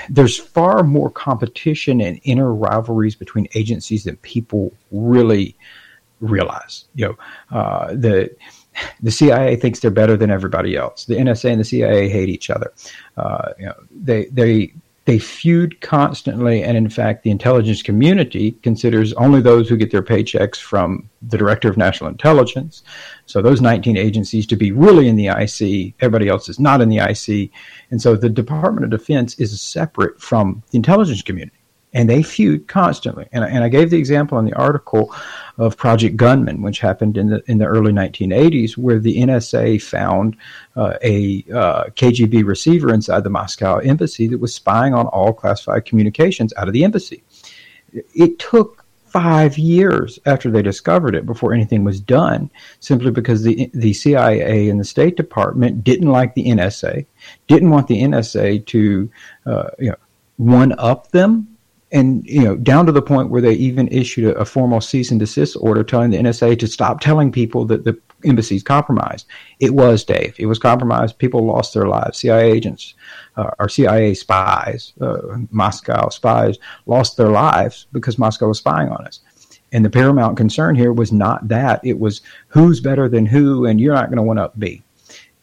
there's 0.08 0.36
far 0.36 0.83
more 0.83 1.10
competition 1.10 2.00
and 2.00 2.20
inner 2.25 2.52
rivalries 2.52 3.15
between 3.15 3.47
agencies 3.55 4.05
than 4.05 4.16
people 4.16 4.73
really 4.91 5.57
realize. 6.20 6.86
You 6.94 7.08
know, 7.08 7.58
uh, 7.58 7.89
the 7.94 8.34
the 9.00 9.10
CIA 9.10 9.57
thinks 9.57 9.81
they're 9.81 9.91
better 9.91 10.16
than 10.16 10.31
everybody 10.31 10.76
else. 10.76 11.05
The 11.05 11.15
NSA 11.15 11.52
and 11.52 11.60
the 11.60 11.65
CIA 11.65 12.08
hate 12.08 12.28
each 12.28 12.50
other. 12.50 12.73
Uh, 13.16 13.52
you 13.58 13.66
know, 13.66 13.75
they 13.91 14.26
they 14.26 14.73
they 15.06 15.20
feud 15.20 15.80
constantly, 15.80 16.64
and 16.64 16.76
in 16.76 16.90
fact, 16.90 17.22
the 17.22 17.30
intelligence 17.30 17.80
community 17.80 18.52
considers 18.62 19.12
only 19.14 19.40
those 19.40 19.68
who 19.68 19.76
get 19.76 19.92
their 19.92 20.02
paychecks 20.02 20.56
from 20.56 21.08
the 21.22 21.38
Director 21.38 21.68
of 21.70 21.76
National 21.76 22.10
Intelligence. 22.10 22.82
So 23.24 23.40
those 23.40 23.60
19 23.60 23.96
agencies 23.96 24.46
to 24.48 24.56
be 24.56 24.72
really 24.72 25.08
in 25.08 25.14
the 25.14 25.28
IC, 25.28 25.94
everybody 26.00 26.28
else 26.28 26.48
is 26.48 26.58
not 26.58 26.80
in 26.80 26.88
the 26.88 26.98
IC. 26.98 27.50
And 27.90 28.02
so 28.02 28.16
the 28.16 28.28
Department 28.28 28.84
of 28.84 28.90
Defense 28.98 29.38
is 29.38 29.60
separate 29.60 30.20
from 30.20 30.64
the 30.70 30.76
intelligence 30.76 31.22
community 31.22 31.56
and 31.97 32.10
they 32.10 32.23
feud 32.23 32.68
constantly. 32.68 33.26
And, 33.33 33.42
and 33.42 33.65
I 33.65 33.70
gave 33.70 33.89
the 33.89 33.97
example 33.97 34.39
in 34.39 34.44
the 34.44 34.52
article 34.52 35.15
of 35.57 35.78
Project 35.78 36.15
Gunman, 36.15 36.60
which 36.60 36.78
happened 36.78 37.16
in 37.16 37.31
the 37.31 37.42
in 37.47 37.57
the 37.57 37.65
early 37.65 37.91
1980s, 37.91 38.76
where 38.76 38.99
the 38.99 39.16
NSA 39.16 39.81
found 39.83 40.36
uh, 40.76 40.99
a 41.02 41.42
uh, 41.52 41.84
KGB 41.97 42.44
receiver 42.44 42.92
inside 42.92 43.25
the 43.25 43.31
Moscow 43.31 43.78
embassy 43.78 44.28
that 44.28 44.39
was 44.39 44.55
spying 44.55 44.92
on 44.92 45.07
all 45.07 45.33
classified 45.33 45.86
communications 45.86 46.52
out 46.58 46.68
of 46.68 46.75
the 46.75 46.84
embassy. 46.84 47.25
It 48.15 48.39
took 48.39 48.84
five 49.07 49.57
years 49.57 50.18
after 50.26 50.50
they 50.50 50.60
discovered 50.60 51.15
it 51.15 51.25
before 51.25 51.55
anything 51.55 51.83
was 51.83 51.99
done, 51.99 52.50
simply 52.81 53.10
because 53.10 53.42
the 53.42 53.70
the 53.73 53.94
CIA 53.94 54.68
and 54.68 54.78
the 54.78 54.84
State 54.84 55.16
Department 55.16 55.83
didn't 55.83 56.10
like 56.10 56.34
the 56.34 56.44
NSA, 56.44 57.07
didn't 57.47 57.70
want 57.70 57.89
the 57.89 58.02
NSA 58.02 58.66
to 58.66 59.10
uh, 59.47 59.70
you 59.78 59.89
know 59.89 59.97
one 60.36 60.75
up 60.78 61.10
them 61.12 61.55
and 61.97 62.26
you 62.26 62.44
know 62.44 62.57
down 62.57 62.84
to 62.84 62.92
the 62.92 63.00
point 63.00 63.31
where 63.31 63.41
they 63.41 63.55
even 63.55 63.89
issued 63.89 64.26
a, 64.26 64.34
a, 64.36 64.44
formal 64.44 64.83
cease 64.83 65.10
and 65.10 65.18
desist 65.18 65.57
order 65.60 65.83
telling 65.83 66.10
the 66.10 66.18
NSA 66.18 66.58
to 66.58 66.66
stop 66.66 67.00
telling 67.00 67.33
people 67.33 67.65
that 67.65 67.84
the 67.84 67.99
embassy's 68.25 68.62
compromised. 68.62 69.26
It 69.60 69.75
was 69.75 70.05
Dave. 70.05 70.34
It 70.39 70.47
was 70.47 70.58
compromised. 70.58 71.18
People 71.18 71.47
lost 71.47 71.73
their 71.73 71.86
lives. 71.86 72.18
CIA 72.18 72.50
agents 72.52 72.94
uh, 73.36 73.50
or 73.58 73.68
CIA 73.68 74.15
spies, 74.15 74.92
uh, 75.00 75.18
Moscow 75.50 76.10
spies, 76.10 76.58
lost 76.84 77.16
their 77.16 77.31
lives 77.31 77.86
because 77.92 78.18
Moscow 78.18 78.49
was 78.49 78.58
spying 78.58 78.91
on 78.91 79.07
us. 79.07 79.20
And 79.73 79.84
the 79.84 79.91
paramount 79.91 80.36
concern 80.36 80.75
here 80.76 80.92
was 80.92 81.12
not 81.12 81.49
that. 81.49 81.81
It 81.83 81.99
was 81.99 82.20
who's 82.49 82.81
better 82.81 83.08
than 83.08 83.26
who, 83.26 83.66
and 83.66 83.81
you're 83.81 83.94
not 83.94 84.08
going 84.08 84.18
to 84.18 84.23
one 84.23 84.39
up 84.39 84.58
B. 84.58 84.83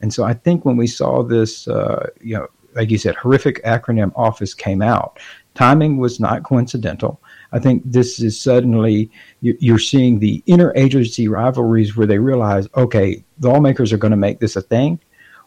And 0.02 0.14
so 0.14 0.24
I 0.24 0.34
think 0.34 0.66
when 0.66 0.78
we 0.78 0.88
saw 0.88 1.24
this, 1.24 1.68
uh, 1.68 2.10
you 2.22 2.36
know, 2.36 2.48
like 2.76 2.90
you 2.90 2.98
said, 2.98 3.16
horrific 3.16 3.64
acronym 3.64 4.12
office 4.16 4.54
came 4.54 4.82
out, 4.82 5.20
timing 5.56 5.98
was 5.98 6.20
not 6.20 6.44
coincidental. 6.44 7.22
I 7.52 7.60
think 7.60 7.84
this 7.86 8.20
is 8.20 8.40
suddenly 8.40 9.12
you're 9.42 9.80
seeing 9.80 10.20
the 10.20 10.44
interagency 10.48 11.30
rivalries 11.30 11.96
where 11.96 12.08
they 12.08 12.20
realize, 12.20 12.68
okay, 12.76 13.24
the 13.38 13.50
lawmakers 13.50 13.94
are 13.94 13.98
going 13.98 14.12
to 14.12 14.18
make 14.18 14.40
this 14.40 14.56
a 14.56 14.62
thing. 14.62 15.00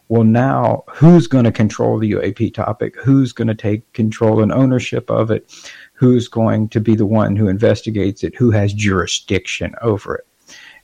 Well, 0.09 0.23
now 0.23 0.85
who's 0.87 1.27
going 1.27 1.43
to 1.43 1.51
control 1.51 1.99
the 1.99 2.11
UAP 2.11 2.53
topic? 2.53 2.95
Who's 2.95 3.33
going 3.33 3.49
to 3.49 3.55
take 3.55 3.91
control 3.91 4.41
and 4.41 4.53
ownership 4.53 5.09
of 5.09 5.31
it? 5.31 5.53
Who's 5.93 6.29
going 6.29 6.69
to 6.69 6.79
be 6.79 6.95
the 6.95 7.05
one 7.05 7.35
who 7.35 7.49
investigates 7.49 8.23
it? 8.23 8.33
Who 8.35 8.51
has 8.51 8.73
jurisdiction 8.73 9.75
over 9.81 10.15
it? 10.15 10.27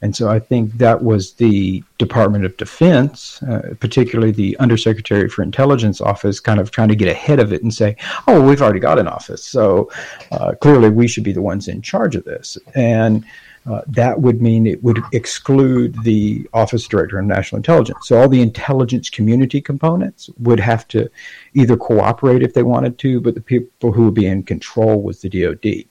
And 0.03 0.13
so 0.13 0.27
I 0.27 0.37
think 0.37 0.73
that 0.79 1.01
was 1.01 1.31
the 1.35 1.81
Department 1.97 2.43
of 2.43 2.57
Defense, 2.57 3.41
uh, 3.43 3.73
particularly 3.79 4.33
the 4.33 4.57
Undersecretary 4.57 5.29
for 5.29 5.43
Intelligence 5.43 6.01
office, 6.01 6.41
kind 6.41 6.59
of 6.59 6.71
trying 6.71 6.89
to 6.89 6.95
get 6.95 7.07
ahead 7.07 7.39
of 7.39 7.53
it 7.53 7.63
and 7.63 7.73
say, 7.73 7.95
oh, 8.27 8.45
we've 8.45 8.61
already 8.61 8.81
got 8.81 8.99
an 8.99 9.07
office. 9.07 9.45
So 9.45 9.89
uh, 10.33 10.55
clearly 10.59 10.89
we 10.89 11.07
should 11.07 11.23
be 11.23 11.31
the 11.31 11.41
ones 11.41 11.69
in 11.69 11.81
charge 11.81 12.17
of 12.17 12.25
this. 12.25 12.57
And 12.75 13.23
uh, 13.65 13.79
that 13.87 14.19
would 14.19 14.41
mean 14.41 14.67
it 14.67 14.83
would 14.83 14.99
exclude 15.13 15.95
the 16.03 16.49
Office 16.51 16.85
Director 16.85 17.17
of 17.17 17.23
National 17.25 17.55
Intelligence. 17.55 17.99
So 18.01 18.19
all 18.19 18.27
the 18.27 18.41
intelligence 18.41 19.09
community 19.09 19.61
components 19.61 20.29
would 20.37 20.59
have 20.59 20.85
to 20.89 21.09
either 21.53 21.77
cooperate 21.77 22.43
if 22.43 22.53
they 22.53 22.63
wanted 22.63 22.99
to, 22.99 23.21
but 23.21 23.35
the 23.35 23.41
people 23.41 23.93
who 23.93 24.03
would 24.03 24.15
be 24.15 24.27
in 24.27 24.43
control 24.43 25.01
was 25.01 25.21
the 25.21 25.29
DoD. 25.29 25.85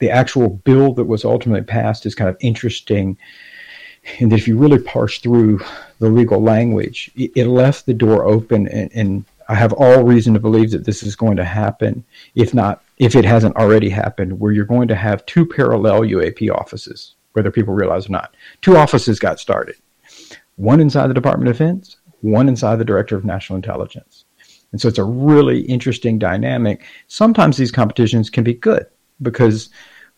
The 0.00 0.10
actual 0.10 0.50
bill 0.50 0.94
that 0.94 1.04
was 1.04 1.24
ultimately 1.24 1.64
passed 1.64 2.06
is 2.06 2.14
kind 2.14 2.28
of 2.28 2.36
interesting 2.40 3.16
in 4.18 4.30
that 4.30 4.38
if 4.38 4.48
you 4.48 4.56
really 4.56 4.82
parse 4.82 5.18
through 5.18 5.60
the 5.98 6.08
legal 6.08 6.42
language, 6.42 7.10
it, 7.16 7.32
it 7.36 7.46
left 7.46 7.86
the 7.86 7.94
door 7.94 8.24
open, 8.24 8.66
and, 8.68 8.90
and, 8.94 9.24
I 9.48 9.54
have 9.54 9.72
all 9.72 10.04
reason 10.04 10.32
to 10.34 10.38
believe 10.38 10.70
that 10.70 10.84
this 10.84 11.02
is 11.02 11.16
going 11.16 11.36
to 11.36 11.44
happen, 11.44 12.04
if 12.36 12.54
not, 12.54 12.84
if 12.98 13.16
it 13.16 13.24
hasn't 13.24 13.56
already 13.56 13.88
happened, 13.88 14.38
where 14.38 14.52
you're 14.52 14.64
going 14.64 14.86
to 14.86 14.94
have 14.94 15.26
two 15.26 15.44
parallel 15.44 16.02
UAP 16.02 16.54
offices, 16.54 17.16
whether 17.32 17.50
people 17.50 17.74
realize 17.74 18.06
or 18.06 18.12
not. 18.12 18.36
Two 18.62 18.76
offices 18.76 19.18
got 19.18 19.40
started 19.40 19.74
one 20.54 20.78
inside 20.78 21.08
the 21.08 21.14
Department 21.14 21.48
of 21.48 21.56
Defense, 21.56 21.96
one 22.20 22.48
inside 22.48 22.76
the 22.76 22.84
Director 22.84 23.16
of 23.16 23.24
National 23.24 23.56
Intelligence. 23.56 24.24
And 24.70 24.80
so 24.80 24.86
it's 24.86 24.98
a 24.98 25.04
really 25.04 25.62
interesting 25.62 26.18
dynamic. 26.18 26.84
Sometimes 27.08 27.56
these 27.56 27.72
competitions 27.72 28.30
can 28.30 28.44
be 28.44 28.54
good 28.54 28.86
because 29.22 29.70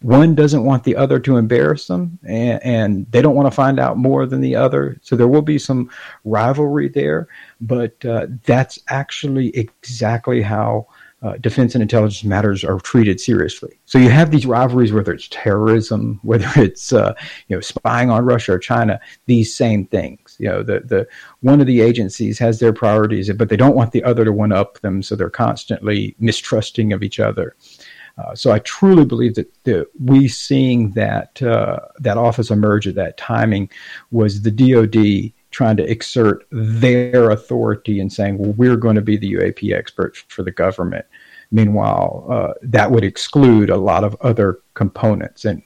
one 0.02 0.34
doesn't 0.34 0.64
want 0.64 0.84
the 0.84 0.96
other 0.96 1.18
to 1.20 1.36
embarrass 1.36 1.86
them 1.86 2.18
and, 2.24 2.62
and, 2.62 3.06
they 3.10 3.22
don't 3.22 3.34
want 3.34 3.46
to 3.46 3.54
find 3.54 3.78
out 3.78 3.96
more 3.96 4.26
than 4.26 4.40
the 4.40 4.56
other. 4.56 4.98
So 5.02 5.16
there 5.16 5.28
will 5.28 5.42
be 5.42 5.58
some 5.58 5.90
rivalry 6.24 6.88
there, 6.88 7.28
but 7.60 8.04
uh, 8.04 8.26
that's 8.44 8.78
actually 8.88 9.48
exactly 9.56 10.42
how 10.42 10.86
uh, 11.22 11.36
defense 11.36 11.74
and 11.74 11.82
intelligence 11.82 12.24
matters 12.24 12.64
are 12.64 12.80
treated 12.80 13.20
seriously. 13.20 13.78
So 13.86 13.98
you 13.98 14.10
have 14.10 14.32
these 14.32 14.44
rivalries, 14.44 14.92
whether 14.92 15.12
it's 15.12 15.28
terrorism, 15.30 16.18
whether 16.24 16.50
it's 16.56 16.92
uh, 16.92 17.14
you 17.48 17.56
know 17.56 17.60
spying 17.60 18.10
on 18.10 18.24
Russia 18.24 18.54
or 18.54 18.58
China, 18.58 19.00
these 19.26 19.54
same 19.54 19.86
things. 19.86 20.36
You 20.38 20.48
know, 20.48 20.62
the 20.62 20.80
the 20.80 21.06
one 21.40 21.60
of 21.60 21.66
the 21.66 21.80
agencies 21.80 22.38
has 22.40 22.58
their 22.58 22.72
priorities, 22.72 23.32
but 23.32 23.48
they 23.48 23.56
don't 23.56 23.76
want 23.76 23.92
the 23.92 24.02
other 24.02 24.24
to 24.24 24.32
one 24.32 24.52
up 24.52 24.80
them, 24.80 25.02
so 25.02 25.14
they're 25.14 25.30
constantly 25.30 26.16
mistrusting 26.20 26.92
of 26.92 27.02
each 27.02 27.20
other. 27.20 27.54
Uh, 28.18 28.34
so 28.34 28.52
I 28.52 28.58
truly 28.60 29.04
believe 29.04 29.34
that 29.34 29.52
the, 29.64 29.86
we 30.02 30.28
seeing 30.28 30.90
that 30.92 31.42
uh, 31.42 31.78
that 31.98 32.18
office 32.18 32.50
emerge 32.50 32.86
at 32.86 32.94
that 32.96 33.16
timing 33.16 33.70
was 34.10 34.42
the 34.42 34.50
DoD 34.50 35.32
trying 35.50 35.76
to 35.76 35.90
exert 35.90 36.46
their 36.50 37.30
authority 37.30 38.00
and 38.00 38.12
saying, 38.12 38.38
"Well, 38.38 38.52
we're 38.52 38.76
going 38.76 38.96
to 38.96 39.02
be 39.02 39.16
the 39.16 39.32
UAP 39.34 39.72
expert 39.74 40.16
for 40.28 40.42
the 40.42 40.50
government." 40.50 41.06
Meanwhile, 41.50 42.26
uh, 42.30 42.52
that 42.62 42.90
would 42.90 43.04
exclude 43.04 43.70
a 43.70 43.76
lot 43.76 44.04
of 44.04 44.16
other 44.20 44.60
components, 44.74 45.44
and 45.44 45.62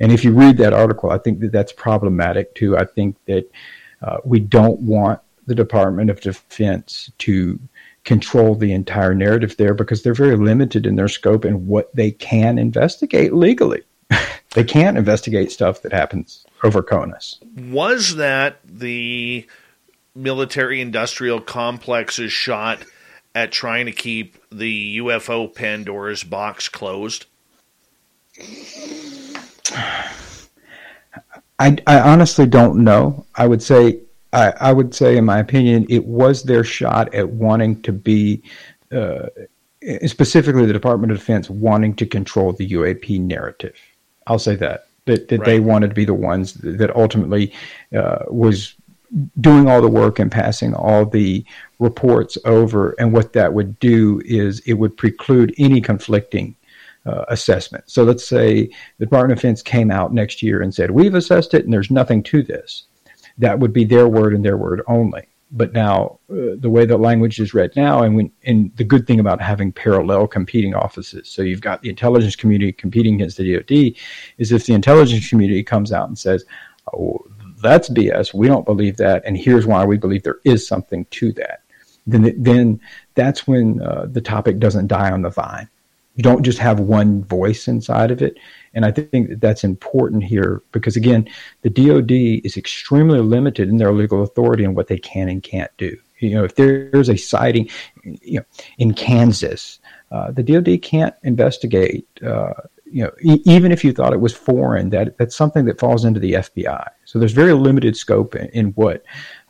and 0.00 0.12
if 0.12 0.24
you 0.24 0.32
read 0.32 0.56
that 0.58 0.72
article, 0.72 1.10
I 1.10 1.18
think 1.18 1.40
that 1.40 1.52
that's 1.52 1.72
problematic 1.72 2.54
too. 2.54 2.76
I 2.76 2.84
think 2.84 3.16
that 3.26 3.50
uh, 4.02 4.18
we 4.24 4.38
don't 4.38 4.80
want 4.80 5.20
the 5.46 5.54
Department 5.54 6.10
of 6.10 6.20
Defense 6.20 7.10
to 7.18 7.58
control 8.08 8.54
the 8.54 8.72
entire 8.72 9.14
narrative 9.14 9.54
there 9.58 9.74
because 9.74 10.02
they're 10.02 10.14
very 10.14 10.34
limited 10.34 10.86
in 10.86 10.96
their 10.96 11.08
scope 11.08 11.44
and 11.44 11.68
what 11.68 11.94
they 11.94 12.10
can 12.10 12.58
investigate 12.58 13.34
legally. 13.34 13.82
they 14.54 14.64
can't 14.64 14.96
investigate 14.96 15.52
stuff 15.52 15.82
that 15.82 15.92
happens 15.92 16.46
over 16.64 16.82
CONUS. 16.82 17.38
Was 17.70 18.16
that 18.16 18.60
the 18.64 19.46
military 20.14 20.80
industrial 20.80 21.38
complex's 21.38 22.32
shot 22.32 22.82
at 23.34 23.52
trying 23.52 23.84
to 23.84 23.92
keep 23.92 24.38
the 24.50 24.96
UFO 24.96 25.54
Pandora's 25.54 26.24
box 26.24 26.70
closed? 26.70 27.26
I, 31.58 31.76
I 31.86 32.00
honestly 32.00 32.46
don't 32.46 32.82
know. 32.82 33.26
I 33.34 33.46
would 33.46 33.62
say 33.62 34.00
I, 34.32 34.52
I, 34.60 34.72
would 34.72 34.94
say, 34.94 35.16
in 35.16 35.24
my 35.24 35.38
opinion, 35.38 35.86
it 35.88 36.04
was 36.04 36.42
their 36.42 36.64
shot 36.64 37.14
at 37.14 37.30
wanting 37.30 37.82
to 37.82 37.92
be, 37.92 38.42
uh, 38.92 39.28
specifically 40.06 40.66
the 40.66 40.72
Department 40.72 41.12
of 41.12 41.18
Defense, 41.18 41.48
wanting 41.48 41.94
to 41.96 42.06
control 42.06 42.52
the 42.52 42.68
UAP 42.68 43.20
narrative. 43.20 43.76
I'll 44.26 44.38
say 44.38 44.56
that 44.56 44.88
that, 45.08 45.28
that 45.28 45.40
right. 45.40 45.46
they 45.46 45.60
wanted 45.60 45.88
to 45.88 45.94
be 45.94 46.04
the 46.04 46.14
ones 46.14 46.54
that 46.54 46.94
ultimately 46.94 47.52
uh, 47.96 48.24
was 48.28 48.74
doing 49.40 49.68
all 49.68 49.80
the 49.80 49.88
work 49.88 50.18
and 50.18 50.30
passing 50.30 50.74
all 50.74 51.06
the 51.06 51.44
reports 51.78 52.36
over. 52.44 52.94
And 52.98 53.12
what 53.12 53.32
that 53.32 53.54
would 53.54 53.78
do 53.80 54.20
is 54.24 54.60
it 54.60 54.74
would 54.74 54.96
preclude 54.96 55.54
any 55.58 55.80
conflicting 55.80 56.54
uh, 57.06 57.24
assessment. 57.28 57.84
So 57.90 58.04
let's 58.04 58.26
say 58.26 58.68
the 58.98 59.06
Department 59.06 59.32
of 59.32 59.38
Defense 59.38 59.62
came 59.62 59.90
out 59.90 60.12
next 60.12 60.42
year 60.42 60.60
and 60.60 60.74
said, 60.74 60.90
We've 60.90 61.14
assessed 61.14 61.54
it 61.54 61.64
and 61.64 61.72
there's 61.72 61.90
nothing 61.90 62.22
to 62.24 62.42
this 62.42 62.84
that 63.38 63.58
would 63.58 63.72
be 63.72 63.84
their 63.84 64.08
word 64.08 64.34
and 64.34 64.44
their 64.44 64.56
word 64.56 64.82
only. 64.86 65.28
But 65.50 65.72
now, 65.72 66.18
uh, 66.30 66.56
the 66.58 66.68
way 66.68 66.84
that 66.84 66.98
language 66.98 67.40
is 67.40 67.54
read 67.54 67.74
now, 67.74 68.02
and 68.02 68.14
when, 68.14 68.30
and 68.44 68.70
the 68.76 68.84
good 68.84 69.06
thing 69.06 69.18
about 69.18 69.40
having 69.40 69.72
parallel 69.72 70.26
competing 70.26 70.74
offices, 70.74 71.26
so 71.28 71.40
you've 71.40 71.62
got 71.62 71.80
the 71.80 71.88
intelligence 71.88 72.36
community 72.36 72.70
competing 72.70 73.14
against 73.14 73.38
the 73.38 73.54
DoD, 73.54 73.94
is 74.36 74.52
if 74.52 74.66
the 74.66 74.74
intelligence 74.74 75.26
community 75.26 75.62
comes 75.62 75.90
out 75.90 76.06
and 76.06 76.18
says, 76.18 76.44
"Oh, 76.92 77.24
that's 77.62 77.88
BS. 77.88 78.34
We 78.34 78.46
don't 78.46 78.66
believe 78.66 78.98
that, 78.98 79.22
and 79.24 79.38
here's 79.38 79.66
why 79.66 79.86
we 79.86 79.96
believe 79.96 80.22
there 80.22 80.40
is 80.44 80.68
something 80.68 81.06
to 81.12 81.32
that," 81.32 81.62
then 82.06 82.34
then 82.36 82.78
that's 83.14 83.46
when 83.46 83.80
uh, 83.80 84.06
the 84.10 84.20
topic 84.20 84.58
doesn't 84.58 84.88
die 84.88 85.10
on 85.10 85.22
the 85.22 85.30
vine. 85.30 85.68
You 86.16 86.22
don't 86.24 86.42
just 86.42 86.58
have 86.58 86.78
one 86.80 87.24
voice 87.24 87.68
inside 87.68 88.10
of 88.10 88.20
it. 88.20 88.36
And 88.74 88.84
I 88.84 88.90
think 88.90 89.28
that 89.28 89.40
that's 89.40 89.64
important 89.64 90.24
here 90.24 90.62
because, 90.72 90.96
again, 90.96 91.28
the 91.62 91.70
DoD 91.70 92.12
is 92.44 92.56
extremely 92.56 93.20
limited 93.20 93.68
in 93.68 93.78
their 93.78 93.92
legal 93.92 94.22
authority 94.22 94.64
on 94.64 94.74
what 94.74 94.88
they 94.88 94.98
can 94.98 95.28
and 95.28 95.42
can't 95.42 95.70
do. 95.78 95.96
You 96.20 96.34
know, 96.34 96.44
if 96.44 96.56
there's 96.56 97.08
a 97.08 97.16
sighting, 97.16 97.70
you 98.02 98.40
know, 98.40 98.44
in 98.78 98.92
Kansas, 98.94 99.78
uh, 100.10 100.30
the 100.32 100.42
DoD 100.42 100.82
can't 100.82 101.14
investigate. 101.22 102.06
Uh, 102.24 102.54
you 102.90 103.04
know, 103.04 103.12
e- 103.22 103.42
even 103.44 103.70
if 103.70 103.84
you 103.84 103.92
thought 103.92 104.12
it 104.12 104.20
was 104.20 104.34
foreign, 104.34 104.90
that 104.90 105.16
that's 105.18 105.36
something 105.36 105.64
that 105.66 105.78
falls 105.78 106.04
into 106.04 106.20
the 106.20 106.34
FBI. 106.34 106.88
So 107.04 107.18
there's 107.18 107.32
very 107.32 107.52
limited 107.52 107.96
scope 107.96 108.34
in, 108.34 108.46
in 108.48 108.66
what 108.72 109.04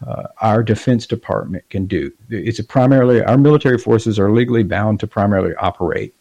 uh, 0.07 0.25
our 0.41 0.63
Defense 0.63 1.07
Department 1.07 1.69
can 1.71 1.87
do. 1.87 2.13
It's 2.29 2.61
primarily 2.63 3.23
our 3.23 3.39
military 3.39 3.79
forces 3.79 4.19
are 4.19 4.31
legally 4.31 4.63
bound 4.63 5.01
to 5.01 5.07
primarily 5.07 5.55
operate 5.57 6.15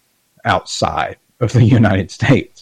outside 0.46 1.18
of 1.40 1.52
the 1.54 1.64
United 1.80 2.12
States. 2.12 2.57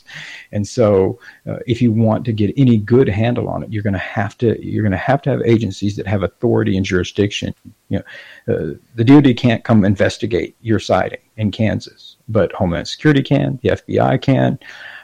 And 0.56 0.66
so, 0.66 1.20
uh, 1.46 1.58
if 1.68 1.82
you 1.82 1.92
want 1.92 2.24
to 2.26 2.32
get 2.32 2.54
any 2.56 2.78
good 2.78 3.10
handle 3.10 3.50
on 3.50 3.62
it, 3.62 3.74
you're 3.74 3.84
going 3.84 3.94
to 3.94 4.00
have 4.00 4.38
to 4.38 4.58
you're 4.66 4.84
going 4.84 4.94
to 4.94 4.98
have 4.98 5.22
to 5.24 5.30
have 5.30 5.42
agencies 5.42 5.98
that 5.98 6.08
have 6.08 6.24
authority 6.24 6.78
and 6.78 6.86
jurisdiction. 6.86 7.54
You 7.90 8.00
know, 8.48 8.56
uh, 8.56 8.74
the 8.96 9.04
DoD 9.04 9.36
can't 9.36 9.66
come 9.66 9.84
investigate 9.84 10.56
your 10.62 10.80
sighting 10.80 11.20
in 11.36 11.52
Kansas, 11.52 12.16
but 12.30 12.54
Homeland 12.54 12.88
Security 12.88 13.22
can, 13.22 13.60
the 13.64 13.70
FBI 13.70 14.22
can, 14.22 14.58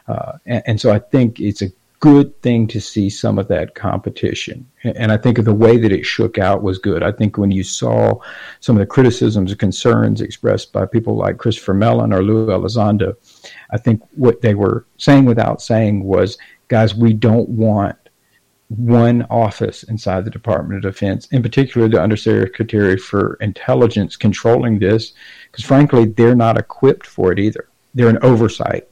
uh, 0.08 0.38
and, 0.46 0.64
and 0.66 0.82
so 0.82 0.94
I 0.94 1.00
think 1.00 1.42
it's 1.42 1.62
a 1.62 1.70
good 2.02 2.42
thing 2.42 2.66
to 2.66 2.82
see 2.82 3.10
some 3.10 3.38
of 3.38 3.48
that 3.48 3.76
competition. 3.76 4.68
And 4.84 5.12
I 5.12 5.18
think 5.18 5.42
the 5.42 5.54
way 5.54 5.78
that 5.78 5.92
it 5.92 6.04
shook 6.04 6.40
out 6.40 6.64
was 6.64 6.80
good. 6.80 7.04
I 7.04 7.12
think 7.12 7.38
when 7.38 7.52
you 7.52 7.64
saw 7.64 8.20
some 8.60 8.76
of 8.76 8.80
the 8.80 8.88
criticisms 8.88 9.52
and 9.52 9.60
concerns 9.60 10.20
expressed 10.20 10.74
by 10.74 10.88
people 10.88 11.16
like 11.16 11.38
Christopher 11.38 11.76
Mellon 11.76 12.12
or 12.12 12.24
Lou 12.24 12.48
Elizondo, 12.48 13.16
I 13.70 13.78
think 13.78 14.02
what 14.16 14.42
they 14.42 14.56
were 14.56 14.88
saying 14.98 15.26
without 15.26 15.62
saying 15.62 16.04
was, 16.04 16.40
guys, 16.70 16.96
we 16.96 17.14
don't 17.14 17.50
want 17.50 17.96
one 18.70 19.22
office 19.30 19.84
inside 19.84 20.26
the 20.26 20.32
Department 20.32 20.84
of 20.84 20.92
Defense, 20.92 21.28
in 21.28 21.44
particular 21.44 21.88
the 21.88 22.02
Undersecretary 22.02 22.98
for 22.98 23.36
Intelligence, 23.42 24.16
controlling 24.16 24.80
this, 24.80 25.14
because 25.52 25.66
frankly, 25.66 26.06
they're 26.06 26.36
not 26.36 26.58
equipped 26.58 27.06
for 27.06 27.32
it 27.32 27.38
either. 27.38 27.68
They're 27.94 28.10
an 28.10 28.24
oversight 28.24 28.88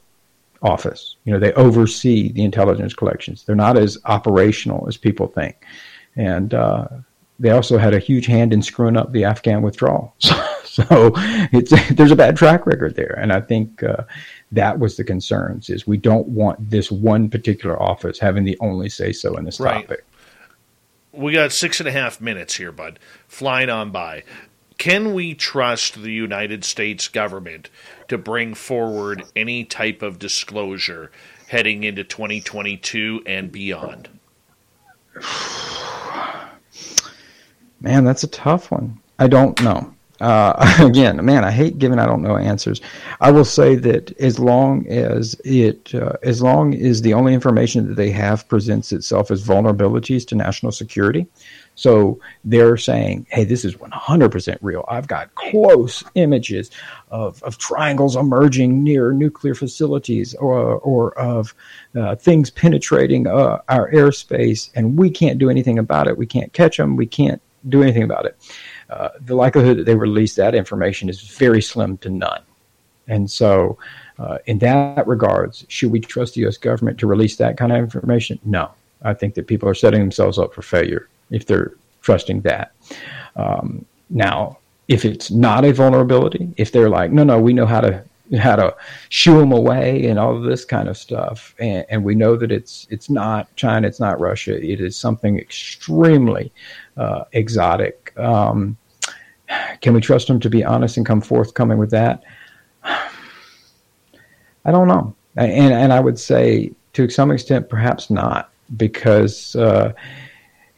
office. 0.62 1.16
You 1.24 1.32
know, 1.32 1.38
they 1.38 1.52
oversee 1.54 2.32
the 2.32 2.44
intelligence 2.44 2.94
collections. 2.94 3.44
They're 3.44 3.56
not 3.56 3.78
as 3.78 3.98
operational 4.04 4.86
as 4.88 4.96
people 4.96 5.26
think. 5.26 5.56
And, 6.16 6.54
uh, 6.54 6.86
they 7.38 7.50
also 7.50 7.78
had 7.78 7.94
a 7.94 7.98
huge 7.98 8.26
hand 8.26 8.52
in 8.52 8.60
screwing 8.60 8.98
up 8.98 9.12
the 9.12 9.24
Afghan 9.24 9.62
withdrawal. 9.62 10.14
So, 10.70 10.84
it's 11.52 11.72
there's 11.96 12.12
a 12.12 12.16
bad 12.16 12.36
track 12.36 12.64
record 12.64 12.94
there, 12.94 13.18
and 13.20 13.32
I 13.32 13.40
think 13.40 13.82
uh, 13.82 14.04
that 14.52 14.78
was 14.78 14.96
the 14.96 15.02
concerns. 15.02 15.68
Is 15.68 15.84
we 15.84 15.96
don't 15.96 16.28
want 16.28 16.70
this 16.70 16.92
one 16.92 17.28
particular 17.28 17.82
office 17.82 18.20
having 18.20 18.44
the 18.44 18.56
only 18.60 18.88
say 18.88 19.10
so 19.10 19.36
in 19.36 19.44
this 19.44 19.58
Right. 19.58 19.82
topic. 19.82 20.04
We 21.12 21.32
got 21.32 21.50
six 21.50 21.80
and 21.80 21.88
a 21.88 21.92
half 21.92 22.20
minutes 22.20 22.54
here, 22.54 22.70
bud, 22.70 23.00
flying 23.26 23.68
on 23.68 23.90
by. 23.90 24.22
Can 24.80 25.12
we 25.12 25.34
trust 25.34 26.02
the 26.02 26.10
United 26.10 26.64
States 26.64 27.06
government 27.06 27.68
to 28.08 28.16
bring 28.16 28.54
forward 28.54 29.24
any 29.36 29.62
type 29.62 30.00
of 30.00 30.18
disclosure 30.18 31.12
heading 31.48 31.84
into 31.84 32.02
2022 32.02 33.22
and 33.26 33.52
beyond? 33.52 34.08
Man, 37.82 38.04
that's 38.04 38.24
a 38.24 38.28
tough 38.28 38.70
one. 38.70 38.98
I 39.18 39.26
don't 39.26 39.62
know. 39.62 39.94
Uh, 40.18 40.76
again, 40.86 41.22
man, 41.24 41.44
I 41.44 41.50
hate 41.50 41.78
giving 41.78 41.98
I 41.98 42.06
don't 42.06 42.22
know 42.22 42.36
answers. 42.36 42.80
I 43.20 43.30
will 43.30 43.44
say 43.44 43.74
that 43.76 44.18
as 44.18 44.38
long 44.38 44.86
as 44.86 45.34
it, 45.44 45.94
uh, 45.94 46.12
as 46.22 46.40
long 46.42 46.74
as 46.74 47.02
the 47.02 47.14
only 47.14 47.34
information 47.34 47.88
that 47.88 47.94
they 47.96 48.10
have 48.10 48.48
presents 48.48 48.92
itself 48.92 49.30
as 49.30 49.46
vulnerabilities 49.46 50.26
to 50.28 50.34
national 50.34 50.72
security, 50.72 51.26
so 51.80 52.20
they're 52.44 52.76
saying, 52.76 53.26
hey, 53.30 53.44
this 53.44 53.64
is 53.64 53.74
100% 53.74 54.58
real. 54.60 54.84
I've 54.86 55.08
got 55.08 55.34
close 55.34 56.04
images 56.14 56.70
of, 57.10 57.42
of 57.42 57.56
triangles 57.56 58.16
emerging 58.16 58.84
near 58.84 59.12
nuclear 59.12 59.54
facilities 59.54 60.34
or, 60.34 60.74
or 60.80 61.18
of 61.18 61.54
uh, 61.96 62.16
things 62.16 62.50
penetrating 62.50 63.26
uh, 63.26 63.62
our 63.70 63.90
airspace, 63.92 64.68
and 64.74 64.98
we 64.98 65.08
can't 65.08 65.38
do 65.38 65.48
anything 65.48 65.78
about 65.78 66.06
it. 66.06 66.18
We 66.18 66.26
can't 66.26 66.52
catch 66.52 66.76
them. 66.76 66.96
We 66.96 67.06
can't 67.06 67.40
do 67.66 67.82
anything 67.82 68.02
about 68.02 68.26
it. 68.26 68.36
Uh, 68.90 69.08
the 69.18 69.34
likelihood 69.34 69.78
that 69.78 69.86
they 69.86 69.94
release 69.94 70.34
that 70.34 70.54
information 70.54 71.08
is 71.08 71.22
very 71.22 71.62
slim 71.62 71.96
to 71.98 72.10
none. 72.10 72.42
And 73.08 73.30
so, 73.30 73.78
uh, 74.18 74.36
in 74.44 74.58
that 74.58 75.06
regards, 75.06 75.64
should 75.68 75.92
we 75.92 76.00
trust 76.00 76.34
the 76.34 76.42
U.S. 76.42 76.58
government 76.58 76.98
to 76.98 77.06
release 77.06 77.36
that 77.36 77.56
kind 77.56 77.72
of 77.72 77.78
information? 77.78 78.38
No. 78.44 78.70
I 79.00 79.14
think 79.14 79.32
that 79.36 79.46
people 79.46 79.66
are 79.66 79.74
setting 79.74 80.00
themselves 80.00 80.38
up 80.38 80.52
for 80.52 80.60
failure 80.60 81.08
if 81.30 81.46
they're 81.46 81.72
trusting 82.02 82.40
that. 82.42 82.72
Um, 83.36 83.84
now, 84.08 84.58
if 84.88 85.04
it's 85.04 85.30
not 85.30 85.64
a 85.64 85.72
vulnerability, 85.72 86.52
if 86.56 86.72
they're 86.72 86.90
like, 86.90 87.12
no, 87.12 87.22
no, 87.22 87.40
we 87.40 87.52
know 87.52 87.66
how 87.66 87.80
to 87.80 88.04
how 88.38 88.54
to 88.54 88.74
shoo 89.08 89.38
them 89.38 89.50
away 89.50 90.06
and 90.06 90.16
all 90.18 90.36
of 90.36 90.44
this 90.44 90.64
kind 90.64 90.88
of 90.88 90.96
stuff, 90.96 91.54
and, 91.58 91.84
and 91.88 92.04
we 92.04 92.14
know 92.14 92.36
that 92.36 92.52
it's 92.52 92.86
it's 92.90 93.10
not 93.10 93.54
China, 93.56 93.86
it's 93.86 94.00
not 94.00 94.20
Russia, 94.20 94.56
it 94.56 94.80
is 94.80 94.96
something 94.96 95.38
extremely 95.38 96.52
uh, 96.96 97.24
exotic. 97.32 98.12
Um, 98.18 98.76
can 99.80 99.94
we 99.94 100.00
trust 100.00 100.28
them 100.28 100.40
to 100.40 100.50
be 100.50 100.64
honest 100.64 100.96
and 100.96 101.06
come 101.06 101.20
forthcoming 101.20 101.78
with 101.78 101.90
that? 101.90 102.22
I 102.84 104.70
don't 104.72 104.88
know, 104.88 105.14
and 105.36 105.72
and 105.72 105.92
I 105.92 106.00
would 106.00 106.18
say 106.18 106.72
to 106.94 107.08
some 107.08 107.30
extent 107.30 107.68
perhaps 107.68 108.10
not 108.10 108.50
because. 108.76 109.54
Uh, 109.54 109.92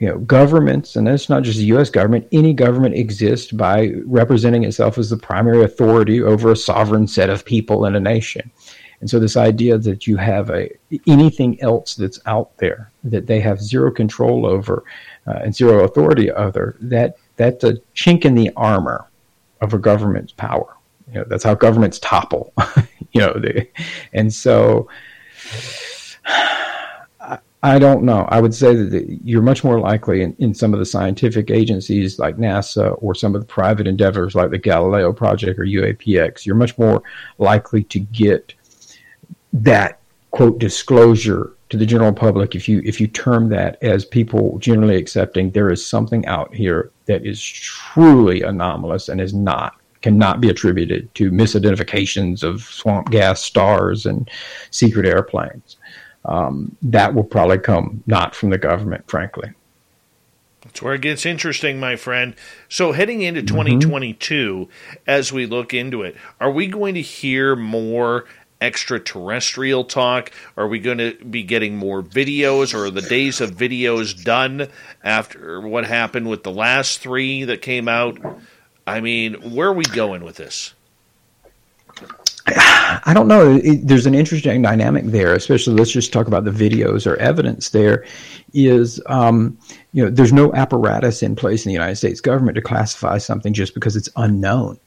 you 0.03 0.09
know, 0.09 0.19
governments, 0.19 0.97
and 0.97 1.07
it's 1.07 1.29
not 1.29 1.45
just 1.45 1.59
the 1.59 1.67
U.S. 1.67 1.89
government, 1.89 2.27
any 2.33 2.53
government 2.53 2.97
exists 2.97 3.53
by 3.53 3.93
representing 4.05 4.65
itself 4.65 4.99
as 4.99 5.11
the 5.11 5.17
primary 5.17 5.63
authority 5.63 6.21
over 6.21 6.51
a 6.51 6.57
sovereign 6.57 7.07
set 7.07 7.31
of 7.31 7.45
people 7.45 7.87
in 7.87 7.95
a 7.95 8.01
nation. 8.01 8.51
And 9.01 9.09
so, 9.09 9.21
this 9.21 9.37
idea 9.37 9.79
that 9.79 10.09
you 10.09 10.17
have 10.17 10.51
a 10.51 10.69
anything 11.07 11.63
else 11.63 11.95
that's 11.95 12.19
out 12.27 12.57
there 12.57 12.91
that 13.05 13.29
they 13.29 13.39
have 13.43 13.63
zero 13.63 13.93
control 13.93 14.45
over 14.45 14.83
uh, 15.29 15.39
and 15.45 15.55
zero 15.55 15.85
authority 15.85 16.33
over, 16.33 16.77
that 16.81 17.15
that's 17.37 17.63
a 17.63 17.75
chink 17.95 18.25
in 18.25 18.35
the 18.35 18.51
armor 18.57 19.07
of 19.61 19.73
a 19.73 19.79
government's 19.79 20.33
power. 20.33 20.77
You 21.13 21.21
know, 21.21 21.27
that's 21.29 21.45
how 21.45 21.55
governments 21.55 22.01
topple. 22.01 22.53
you 23.13 23.21
know, 23.21 23.35
they, 23.35 23.71
and 24.13 24.35
so. 24.35 24.89
I 27.65 27.79
don't 27.79 28.03
know. 28.03 28.27
I 28.29 28.41
would 28.41 28.55
say 28.55 28.75
that 28.75 29.21
you're 29.23 29.41
much 29.41 29.63
more 29.63 29.79
likely 29.79 30.23
in, 30.23 30.35
in 30.41 30.53
some 30.53 30.73
of 30.75 30.81
the 30.81 30.87
scientific 30.87 31.49
agencies 31.51 32.19
like 32.19 32.37
NASA 32.37 32.97
or 33.01 33.15
some 33.15 33.37
of 33.37 33.41
the 33.41 33.47
private 33.47 33.87
endeavors 33.87 34.35
like 34.35 34.51
the 34.51 34.59
Galileo 34.59 35.13
Project 35.13 35.61
or 35.61 35.65
UAPX. 35.65 36.45
You're 36.45 36.57
much 36.57 36.77
more 36.77 37.03
likely 37.39 37.85
to 37.85 38.01
get 38.01 38.55
that 39.53 40.01
quote 40.33 40.59
disclosure 40.59 41.53
to 41.69 41.77
the 41.77 41.87
general 41.87 42.13
public 42.13 42.55
if 42.55 42.69
you 42.69 42.83
if 42.85 43.01
you 43.01 43.07
term 43.07 43.49
that 43.49 43.83
as 43.83 44.05
people 44.05 44.59
generally 44.59 44.97
accepting 44.97 45.51
there 45.51 45.71
is 45.71 45.85
something 45.85 46.25
out 46.27 46.55
here 46.55 46.91
that 47.07 47.25
is 47.25 47.43
truly 47.43 48.43
anomalous 48.43 49.09
and 49.09 49.21
is 49.21 49.33
not 49.33 49.77
cannot 50.03 50.41
be 50.41 50.51
attributed 50.51 51.15
to 51.15 51.31
misidentifications 51.31 52.43
of 52.43 52.63
swamp 52.63 53.11
gas 53.11 53.43
stars 53.43 54.05
and 54.05 54.31
secret 54.71 55.07
airplanes 55.07 55.77
um, 56.25 56.77
that 56.83 57.15
will 57.15 57.25
probably 57.25 57.59
come 57.59 58.03
not 58.07 58.35
from 58.35 58.51
the 58.51 58.59
government, 58.59 59.09
frankly. 59.09 59.53
That's 60.63 60.81
where 60.81 60.95
it 60.95 61.01
gets 61.01 61.27
interesting, 61.27 61.81
my 61.81 61.97
friend. 61.97 62.35
So, 62.69 62.93
heading 62.93 63.23
into 63.23 63.43
2022, 63.43 64.69
as 65.07 65.33
we 65.33 65.45
look 65.47 65.75
into 65.75 66.03
it, 66.03 66.17
are 66.41 66.53
we 66.53 66.69
going 66.69 66.95
to 66.95 67.03
hear 67.03 67.57
more 67.57 68.27
extraterrestrial 68.61 69.85
talk? 69.85 70.31
Are 70.57 70.69
we 70.69 70.79
going 70.79 70.99
to 70.99 71.15
be 71.25 71.43
getting 71.43 71.77
more 71.77 72.01
videos, 72.01 72.75
or 72.75 72.87
are 72.87 72.91
the 72.91 73.03
days 73.03 73.41
of 73.41 73.51
videos 73.51 74.23
done 74.23 74.69
after 75.03 75.61
what 75.61 75.85
happened 75.85 76.31
with 76.31 76.45
the 76.45 76.53
last 76.53 77.01
three 77.01 77.43
that 77.45 77.61
came 77.61 77.89
out? 77.89 78.19
I 78.87 79.01
mean, 79.01 79.55
where 79.55 79.69
are 79.69 79.75
we 79.75 79.85
going 79.85 80.23
with 80.25 80.37
this? 80.37 80.75
I 82.47 83.13
don't 83.15 83.29
know. 83.29 83.57
It, 83.57 83.87
there's 83.87 84.07
an 84.07 84.15
interesting 84.15 84.63
dynamic 84.63 85.05
there, 85.05 85.35
especially 85.35 85.75
let's 85.75 85.93
just 85.93 86.13
talk 86.13 86.27
about 86.27 86.45
the 86.45 86.51
videos 86.51 87.07
or 87.07 87.17
evidence. 87.17 87.71
There 87.71 88.05
is, 88.53 89.01
um, 89.07 89.57
you 89.93 90.05
know, 90.05 90.11
there's 90.11 90.33
no 90.33 90.53
apparatus 90.53 91.23
in 91.23 91.37
place 91.37 91.65
in 91.65 91.71
the 91.71 91.75
United 91.75 91.97
States 91.97 92.21
government 92.21 92.57
to 92.57 92.63
classify 92.63 93.19
something 93.19 93.53
just 93.53 93.75
because 93.75 93.97
it's 93.97 94.09
unknown. 94.17 94.79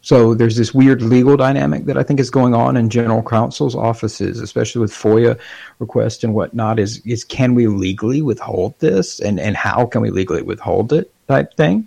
So 0.00 0.34
there's 0.34 0.56
this 0.56 0.72
weird 0.72 1.02
legal 1.02 1.36
dynamic 1.36 1.86
that 1.86 1.98
I 1.98 2.04
think 2.04 2.20
is 2.20 2.30
going 2.30 2.54
on 2.54 2.76
in 2.76 2.88
general 2.88 3.22
counsel's 3.22 3.74
offices, 3.74 4.40
especially 4.40 4.80
with 4.80 4.92
FOIA 4.92 5.38
requests 5.80 6.22
and 6.22 6.34
whatnot. 6.34 6.78
Is 6.78 7.04
is 7.04 7.24
can 7.24 7.54
we 7.54 7.66
legally 7.66 8.22
withhold 8.22 8.78
this, 8.78 9.18
and 9.18 9.40
and 9.40 9.56
how 9.56 9.86
can 9.86 10.00
we 10.00 10.10
legally 10.10 10.42
withhold 10.42 10.92
it, 10.92 11.12
type 11.26 11.54
thing. 11.54 11.86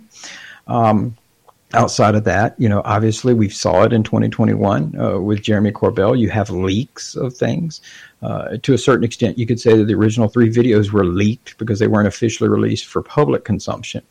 Um, 0.66 1.16
outside 1.74 2.14
of 2.14 2.24
that, 2.24 2.54
you 2.58 2.68
know, 2.68 2.82
obviously 2.84 3.34
we 3.34 3.48
saw 3.48 3.82
it 3.82 3.92
in 3.92 4.02
2021 4.02 4.98
uh, 4.98 5.18
with 5.18 5.42
Jeremy 5.42 5.72
Corbell. 5.72 6.18
You 6.18 6.28
have 6.30 6.50
leaks 6.50 7.14
of 7.14 7.34
things. 7.34 7.80
Uh, 8.22 8.56
to 8.62 8.74
a 8.74 8.78
certain 8.78 9.04
extent, 9.04 9.38
you 9.38 9.46
could 9.46 9.60
say 9.60 9.76
that 9.76 9.84
the 9.84 9.94
original 9.94 10.28
three 10.28 10.50
videos 10.50 10.90
were 10.90 11.04
leaked 11.04 11.58
because 11.58 11.78
they 11.78 11.86
weren't 11.86 12.08
officially 12.08 12.48
released 12.48 12.86
for 12.86 13.02
public 13.02 13.44
consumption. 13.44 14.02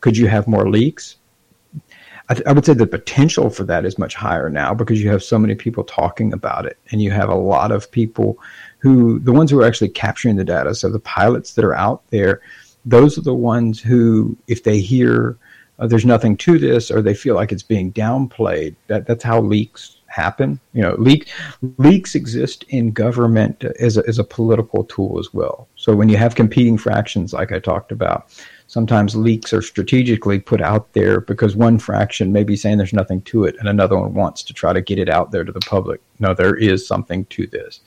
Could 0.00 0.16
you 0.16 0.26
have 0.28 0.48
more 0.48 0.68
leaks? 0.68 1.16
I, 2.28 2.34
th- 2.34 2.46
I 2.46 2.52
would 2.52 2.64
say 2.64 2.74
the 2.74 2.86
potential 2.86 3.50
for 3.50 3.64
that 3.64 3.84
is 3.84 3.98
much 3.98 4.14
higher 4.14 4.48
now 4.48 4.72
because 4.72 5.02
you 5.02 5.10
have 5.10 5.22
so 5.22 5.38
many 5.38 5.54
people 5.54 5.84
talking 5.84 6.32
about 6.32 6.64
it, 6.64 6.78
and 6.90 7.02
you 7.02 7.10
have 7.10 7.28
a 7.28 7.34
lot 7.34 7.72
of 7.72 7.90
people 7.90 8.38
who, 8.78 9.18
the 9.18 9.32
ones 9.32 9.50
who 9.50 9.60
are 9.60 9.66
actually 9.66 9.88
capturing 9.88 10.36
the 10.36 10.44
data, 10.44 10.74
so 10.74 10.88
the 10.88 11.00
pilots 11.00 11.54
that 11.54 11.64
are 11.64 11.74
out 11.74 12.02
there, 12.10 12.40
those 12.84 13.18
are 13.18 13.22
the 13.22 13.34
ones 13.34 13.80
who, 13.80 14.36
if 14.46 14.62
they 14.62 14.80
hear 14.80 15.36
uh, 15.80 15.86
there's 15.86 16.04
nothing 16.04 16.36
to 16.36 16.58
this 16.58 16.90
or 16.90 17.02
they 17.02 17.14
feel 17.14 17.34
like 17.34 17.50
it's 17.50 17.62
being 17.62 17.92
downplayed 17.92 18.76
that 18.86 19.06
that's 19.06 19.24
how 19.24 19.40
leaks 19.40 19.96
happen 20.06 20.58
you 20.72 20.82
know 20.82 20.94
leak 20.98 21.28
leaks 21.78 22.14
exist 22.14 22.64
in 22.68 22.90
government 22.90 23.64
as 23.78 23.96
a, 23.96 24.06
as 24.08 24.18
a 24.18 24.24
political 24.24 24.84
tool 24.84 25.18
as 25.18 25.32
well 25.32 25.68
so 25.76 25.94
when 25.94 26.08
you 26.08 26.16
have 26.16 26.34
competing 26.34 26.76
fractions 26.76 27.32
like 27.32 27.52
i 27.52 27.58
talked 27.58 27.92
about 27.92 28.28
sometimes 28.66 29.14
leaks 29.14 29.52
are 29.52 29.62
strategically 29.62 30.38
put 30.38 30.60
out 30.60 30.92
there 30.92 31.20
because 31.20 31.54
one 31.54 31.78
fraction 31.78 32.32
may 32.32 32.42
be 32.42 32.56
saying 32.56 32.76
there's 32.76 32.92
nothing 32.92 33.22
to 33.22 33.44
it 33.44 33.56
and 33.60 33.68
another 33.68 33.98
one 33.98 34.12
wants 34.12 34.42
to 34.42 34.52
try 34.52 34.72
to 34.72 34.80
get 34.80 34.98
it 34.98 35.08
out 35.08 35.30
there 35.30 35.44
to 35.44 35.52
the 35.52 35.60
public 35.60 36.00
no 36.18 36.34
there 36.34 36.56
is 36.56 36.86
something 36.86 37.24
to 37.26 37.46
this 37.46 37.80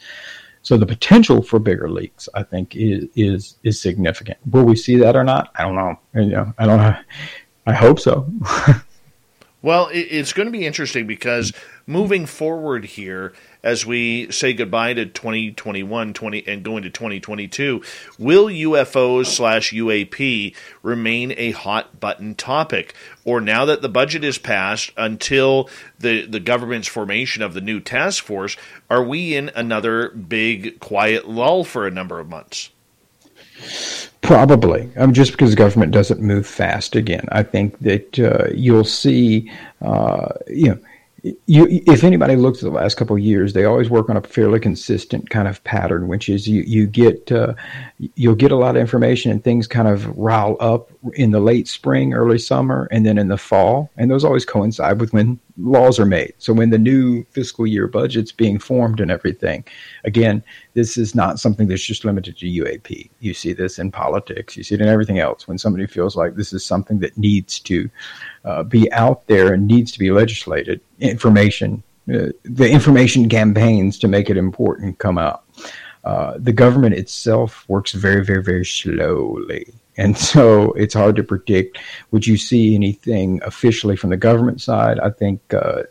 so 0.64 0.78
the 0.78 0.86
potential 0.86 1.42
for 1.42 1.60
bigger 1.60 1.90
leaks, 1.90 2.30
I 2.34 2.44
think, 2.44 2.74
is 2.76 3.06
is 3.16 3.58
is 3.64 3.82
significant. 3.82 4.38
Will 4.50 4.64
we 4.64 4.78
see 4.78 4.96
that 4.96 5.14
or 5.14 5.26
not? 5.26 5.52
I 5.58 5.64
don't 5.64 5.76
know. 5.76 6.00
You 6.16 6.26
know, 6.28 6.54
I 6.58 6.66
don't 6.66 6.78
know. 6.80 6.96
I 7.66 7.74
hope 7.74 8.00
so. 8.00 8.28
Well, 9.64 9.88
it, 9.88 10.08
it's 10.12 10.34
going 10.34 10.48
to 10.48 10.52
be 10.52 10.66
interesting 10.66 11.08
because 11.08 11.54
moving 11.88 12.26
forward 12.26 12.84
here, 12.84 13.32
as 13.64 13.86
we 13.86 14.30
say 14.30 14.52
goodbye 14.52 14.94
to 14.94 15.06
2021 15.06 16.14
20, 16.14 16.48
and 16.48 16.64
going 16.64 16.84
to 16.84 16.90
2022, 16.90 17.82
will 18.20 18.48
UFOs 18.48 19.28
slash 19.28 19.72
UAP 19.72 20.54
remain 20.84 21.34
a 21.38 21.52
hot 21.52 22.02
button 22.02 22.36
topic? 22.36 22.94
Or 23.24 23.40
now 23.40 23.64
that 23.64 23.82
the 23.82 23.88
budget 23.88 24.26
is 24.26 24.38
passed 24.38 24.92
until 24.98 25.70
the, 25.98 26.26
the 26.26 26.42
government's 26.42 26.90
formation 26.90 27.42
of 27.42 27.54
the 27.54 27.62
new 27.62 27.80
task 27.80 28.26
force, 28.26 28.58
are 28.90 29.04
we 29.04 29.34
in 29.34 29.50
another 29.56 30.10
big 30.10 30.82
quiet 30.82 31.30
lull 31.30 31.64
for 31.64 31.88
a 31.88 31.92
number 31.92 32.20
of 32.20 32.28
months? 32.28 32.70
Probably, 34.22 34.90
um, 34.96 35.14
just 35.14 35.32
because 35.32 35.50
the 35.50 35.58
government 35.58 35.92
doesn't 35.92 36.22
move 36.22 36.48
fast 36.48 36.96
again. 36.96 37.28
I 37.32 37.44
think 37.44 37.80
that 37.80 38.20
uh, 38.20 38.48
you'll 38.54 38.86
see, 38.86 39.52
uh, 39.82 40.30
you 40.48 40.70
know, 40.70 40.80
you, 41.46 41.68
if 41.88 42.04
anybody 42.04 42.36
looks 42.36 42.60
at 42.60 42.66
the 42.66 42.76
last 42.76 42.96
couple 42.96 43.16
of 43.16 43.22
years, 43.22 43.54
they 43.54 43.64
always 43.64 43.90
work 43.90 44.10
on 44.10 44.18
a 44.18 44.22
fairly 44.22 44.60
consistent 44.60 45.30
kind 45.30 45.48
of 45.48 45.64
pattern, 45.64 46.10
which 46.10 46.28
is 46.28 46.48
you 46.48 46.64
you 46.64 46.86
get 46.86 47.32
uh, 47.32 47.54
you'll 48.16 48.36
get 48.36 48.52
a 48.52 48.58
lot 48.58 48.76
of 48.76 48.82
information 48.82 49.32
and 49.32 49.42
things 49.42 49.66
kind 49.66 49.88
of 49.88 50.18
rile 50.18 50.58
up 50.60 50.92
in 51.14 51.32
the 51.32 51.40
late 51.40 51.70
spring, 51.70 52.14
early 52.14 52.38
summer, 52.38 52.90
and 52.92 53.06
then 53.06 53.18
in 53.18 53.30
the 53.30 53.38
fall, 53.38 53.90
and 53.96 54.12
those 54.12 54.26
always 54.26 54.46
coincide 54.46 55.00
with 55.00 55.14
when 55.14 55.40
laws 55.58 56.00
are 56.00 56.06
made. 56.06 56.34
So 56.38 56.54
when 56.54 56.70
the 56.70 56.78
new 56.78 57.24
fiscal 57.26 57.68
year 57.68 57.88
budget's 57.88 58.32
being 58.32 58.60
formed 58.60 59.00
and 59.00 59.12
everything, 59.12 59.64
again, 60.04 60.44
this 60.74 60.98
is 60.98 61.14
not 61.14 61.40
something 61.40 61.68
that's 61.68 61.84
just 61.84 62.06
limited 62.06 62.38
to 62.38 62.46
UAP. 62.46 63.10
You 63.20 63.34
see 63.34 63.54
this 63.54 63.80
in 63.80 63.92
politics, 63.92 64.58
you 64.58 64.64
see 64.64 64.76
it 64.76 64.82
in 64.82 64.88
everything 64.88 65.20
else. 65.20 65.48
When 65.48 65.58
somebody 65.58 65.86
feels 65.86 66.16
like 66.16 66.36
this 66.36 66.54
is 66.54 66.66
something 66.66 67.00
that 67.00 67.18
needs 67.18 67.60
to 67.62 67.90
uh, 68.46 68.64
be 68.64 68.92
out 68.92 69.28
there 69.28 69.54
and 69.54 69.68
needs 69.68 69.92
to 69.92 70.00
be 70.00 70.12
legislated, 70.12 70.82
information, 71.00 71.84
uh, 72.14 72.30
the 72.44 72.70
information 72.70 73.30
campaigns 73.30 74.00
to 74.00 74.08
make 74.08 74.30
it 74.30 74.38
important 74.38 75.00
come 75.00 75.18
out. 75.18 75.44
Uh, 76.04 76.34
the 76.38 76.52
government 76.52 76.96
itself 76.96 77.64
works 77.70 77.94
very, 77.94 78.26
very, 78.26 78.44
very 78.44 78.66
slowly. 78.66 79.74
And 79.98 80.18
so 80.18 80.72
it's 80.74 80.94
hard 80.94 81.16
to 81.18 81.24
predict. 81.24 81.80
Would 82.12 82.26
you 82.26 82.38
see 82.38 82.76
anything 82.76 83.42
officially 83.44 83.96
from 83.96 84.10
the 84.10 84.18
government 84.18 84.62
side? 84.62 85.00
I 85.00 85.10
think 85.10 85.42
uh, 85.54 85.84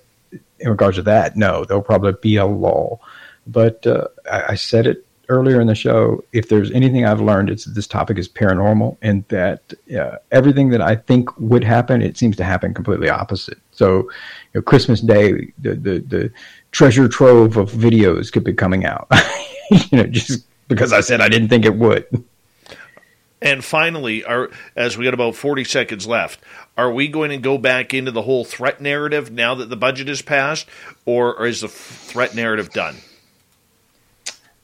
in 0.59 0.71
regards 0.71 0.97
to 0.97 1.03
that, 1.03 1.37
no, 1.37 1.65
there'll 1.65 1.83
probably 1.83 2.13
be 2.21 2.37
a 2.37 2.47
law. 2.47 2.99
But 3.47 3.87
uh, 3.87 4.09
I, 4.31 4.45
I, 4.51 4.55
said 4.55 4.87
it 4.87 5.05
earlier 5.29 5.61
in 5.61 5.67
the 5.67 5.75
show. 5.75 6.23
If 6.33 6.49
there's 6.49 6.71
anything 6.71 7.05
I've 7.05 7.21
learned, 7.21 7.51
it's 7.51 7.65
that 7.65 7.75
this 7.75 7.89
topic 7.89 8.19
is 8.19 8.29
paranormal, 8.29 8.97
and 9.03 9.25
that 9.29 9.75
uh, 9.99 10.19
everything 10.31 10.71
that 10.71 10.81
I 10.81 10.95
think 10.95 11.29
would 11.41 11.65
happen, 11.65 12.03
it 12.03 12.17
seems 12.17 12.37
to 12.37 12.45
happen 12.45 12.73
completely 12.73 13.09
opposite. 13.09 13.59
So, 13.73 13.97
you 13.99 14.11
know, 14.55 14.63
Christmas 14.63 15.01
Day, 15.01 15.53
the 15.59 15.75
the, 15.75 15.99
the 15.99 16.33
treasure 16.71 17.09
trove 17.09 17.57
of 17.57 17.73
videos 17.73 18.31
could 18.33 18.45
be 18.45 18.53
coming 18.53 18.85
out. 18.85 19.09
you 19.71 19.99
know, 19.99 20.07
just 20.07 20.47
because 20.69 20.93
I 20.93 21.01
said 21.01 21.21
I 21.21 21.29
didn't 21.29 21.49
think 21.49 21.65
it 21.65 21.75
would. 21.75 22.07
And 23.43 23.65
finally, 23.65 24.25
are 24.25 24.51
as 24.77 24.97
we 24.97 25.05
got 25.05 25.15
about 25.15 25.35
forty 25.35 25.65
seconds 25.65 26.07
left, 26.07 26.39
are 26.79 26.93
we 26.93 27.09
going 27.09 27.31
to 27.31 27.39
go 27.39 27.59
back 27.59 27.93
into 27.93 28.13
the 28.13 28.23
whole 28.23 28.45
threat 28.45 28.81
narrative 28.81 29.33
now 29.33 29.57
that 29.57 29.69
the 29.69 29.77
budget 29.77 30.09
is 30.09 30.23
passed, 30.23 30.67
or, 31.05 31.35
or 31.35 31.47
is 31.47 31.61
the 31.61 31.69
threat 31.69 32.37
narrative 32.37 32.71
done? 32.71 32.95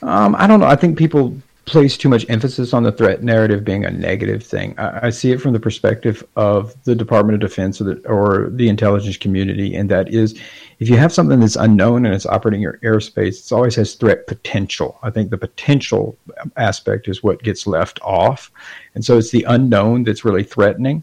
Um, 0.00 0.36
I 0.38 0.46
don't 0.46 0.60
know. 0.60 0.66
I 0.66 0.76
think 0.76 0.96
people 0.96 1.36
place 1.68 1.96
too 1.96 2.08
much 2.08 2.26
emphasis 2.28 2.72
on 2.72 2.82
the 2.82 2.92
threat 2.92 3.22
narrative 3.22 3.64
being 3.64 3.84
a 3.84 3.90
negative 3.90 4.44
thing. 4.44 4.74
I, 4.78 5.06
I 5.06 5.10
see 5.10 5.30
it 5.30 5.40
from 5.40 5.52
the 5.52 5.60
perspective 5.60 6.26
of 6.36 6.74
the 6.84 6.94
Department 6.94 7.34
of 7.34 7.48
Defense 7.48 7.80
or 7.80 7.84
the, 7.84 8.08
or 8.08 8.50
the 8.50 8.68
intelligence 8.68 9.16
community, 9.16 9.74
and 9.74 9.90
that 9.90 10.12
is, 10.12 10.38
if 10.78 10.88
you 10.88 10.96
have 10.96 11.12
something 11.12 11.40
that's 11.40 11.56
unknown 11.56 12.06
and 12.06 12.14
it's 12.14 12.26
operating 12.26 12.60
your 12.60 12.78
airspace, 12.78 13.44
it 13.44 13.54
always 13.54 13.76
has 13.76 13.94
threat 13.94 14.26
potential. 14.26 14.98
I 15.02 15.10
think 15.10 15.30
the 15.30 15.38
potential 15.38 16.16
aspect 16.56 17.08
is 17.08 17.22
what 17.22 17.42
gets 17.42 17.66
left 17.66 18.00
off, 18.02 18.50
and 18.94 19.04
so 19.04 19.18
it's 19.18 19.30
the 19.30 19.44
unknown 19.44 20.04
that's 20.04 20.24
really 20.24 20.44
threatening. 20.44 21.02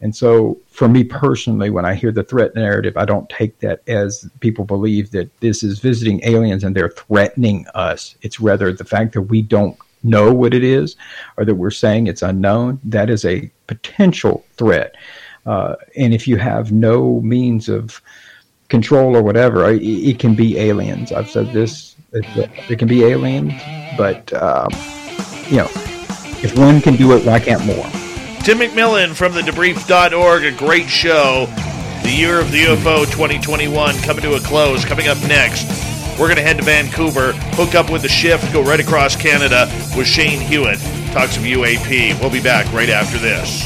And 0.00 0.14
so, 0.14 0.60
for 0.68 0.86
me 0.86 1.02
personally, 1.02 1.70
when 1.70 1.86
I 1.86 1.94
hear 1.94 2.12
the 2.12 2.24
threat 2.24 2.54
narrative, 2.54 2.96
I 2.96 3.06
don't 3.06 3.28
take 3.30 3.60
that 3.60 3.80
as 3.88 4.28
people 4.40 4.66
believe 4.66 5.12
that 5.12 5.34
this 5.40 5.62
is 5.62 5.78
visiting 5.78 6.20
aliens 6.24 6.62
and 6.62 6.76
they're 6.76 6.90
threatening 6.90 7.66
us. 7.74 8.14
It's 8.20 8.38
rather 8.38 8.70
the 8.70 8.84
fact 8.84 9.14
that 9.14 9.22
we 9.22 9.40
don't 9.40 9.78
know 10.04 10.32
what 10.32 10.54
it 10.54 10.62
is 10.62 10.96
or 11.36 11.44
that 11.44 11.54
we're 11.54 11.70
saying 11.70 12.06
it's 12.06 12.22
unknown. 12.22 12.80
That 12.84 13.10
is 13.10 13.24
a 13.24 13.50
potential 13.66 14.44
threat. 14.56 14.94
Uh, 15.46 15.74
and 15.96 16.14
if 16.14 16.28
you 16.28 16.36
have 16.36 16.72
no 16.72 17.20
means 17.20 17.68
of 17.68 18.00
control 18.68 19.16
or 19.16 19.22
whatever, 19.22 19.70
it, 19.70 19.82
it 19.82 20.18
can 20.18 20.34
be 20.34 20.58
aliens. 20.58 21.12
I've 21.12 21.30
said 21.30 21.52
this, 21.52 21.96
it, 22.12 22.50
it 22.70 22.78
can 22.78 22.88
be 22.88 23.04
aliens, 23.04 23.52
but, 23.96 24.32
um, 24.34 24.68
you 25.48 25.58
know, 25.58 25.68
if 26.42 26.56
one 26.58 26.80
can 26.80 26.96
do 26.96 27.16
it, 27.16 27.24
why 27.24 27.40
can't 27.40 27.64
more? 27.64 27.88
Tim 28.42 28.58
McMillan 28.58 29.14
from 29.14 29.32
the 29.32 29.40
debrief.org, 29.40 30.44
a 30.44 30.52
great 30.52 30.88
show. 30.88 31.46
The 32.02 32.10
year 32.10 32.38
of 32.38 32.50
the 32.52 32.64
UFO 32.64 33.06
2021 33.06 33.96
coming 34.00 34.22
to 34.24 34.34
a 34.34 34.40
close. 34.40 34.84
Coming 34.84 35.08
up 35.08 35.16
next, 35.26 35.64
we're 36.18 36.26
going 36.26 36.36
to 36.36 36.42
head 36.42 36.58
to 36.58 36.62
Vancouver, 36.64 37.32
hook 37.54 37.74
up 37.74 37.90
with 37.90 38.02
the 38.02 38.08
shift, 38.08 38.52
go 38.52 38.62
right 38.62 38.80
across 38.80 39.16
Canada 39.16 39.66
with 39.96 40.06
Shane 40.06 40.40
Hewitt. 40.40 40.78
Talk 41.12 41.30
some 41.30 41.44
UAP. 41.44 42.20
We'll 42.20 42.30
be 42.30 42.42
back 42.42 42.72
right 42.72 42.88
after 42.88 43.18
this. 43.18 43.64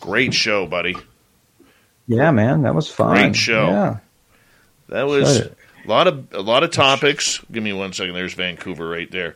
Great 0.00 0.32
show, 0.32 0.66
buddy. 0.66 0.94
Yeah, 2.06 2.30
man, 2.30 2.62
that 2.62 2.74
was 2.74 2.90
fun. 2.90 3.16
Great 3.16 3.36
show. 3.36 3.66
Yeah. 3.66 3.98
That 4.88 5.04
was 5.04 5.40
a 5.40 5.50
lot 5.86 6.06
of 6.06 6.32
a 6.32 6.40
lot 6.40 6.62
of 6.62 6.70
topics. 6.70 7.40
Give 7.50 7.62
me 7.62 7.72
one 7.72 7.92
second. 7.92 8.14
There's 8.14 8.34
Vancouver 8.34 8.88
right 8.88 9.10
there. 9.10 9.34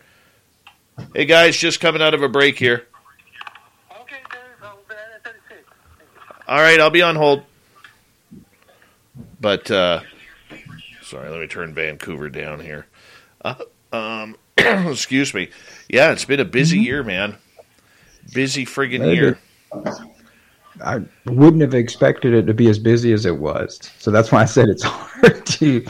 Hey 1.15 1.25
guys, 1.25 1.57
just 1.57 1.81
coming 1.81 2.03
out 2.03 2.15
of 2.15 2.23
a 2.23 2.29
break 2.29 2.59
here. 2.59 2.87
Okay, 4.01 4.17
Dave, 4.31 5.63
All 6.47 6.59
right, 6.59 6.79
I'll 6.79 6.91
be 6.91 7.03
on 7.03 7.17
hold. 7.17 7.43
But 9.41 9.71
uh, 9.71 10.01
sorry, 11.03 11.31
let 11.31 11.41
me 11.41 11.47
turn 11.47 11.73
Vancouver 11.73 12.29
down 12.29 12.61
here. 12.61 12.87
Uh, 13.43 13.55
um, 13.93 14.37
excuse 14.59 15.33
me. 15.33 15.49
Yeah, 15.89 16.13
it's 16.13 16.25
been 16.25 16.41
a 16.41 16.45
busy 16.45 16.77
mm-hmm. 16.77 16.85
year, 16.85 17.03
man. 17.03 17.37
Busy 18.35 18.67
friggin' 18.67 19.01
Maybe. 19.01 19.17
year. 19.17 19.39
I 20.85 21.03
wouldn't 21.27 21.63
have 21.63 21.75
expected 21.75 22.33
it 22.33 22.47
to 22.47 22.55
be 22.55 22.69
as 22.69 22.79
busy 22.79 23.13
as 23.13 23.27
it 23.27 23.39
was. 23.39 23.81
So 23.99 24.11
that's 24.11 24.31
why 24.31 24.43
I 24.43 24.45
said 24.45 24.69
it's 24.69 24.83
hard 24.85 25.47
to 25.47 25.85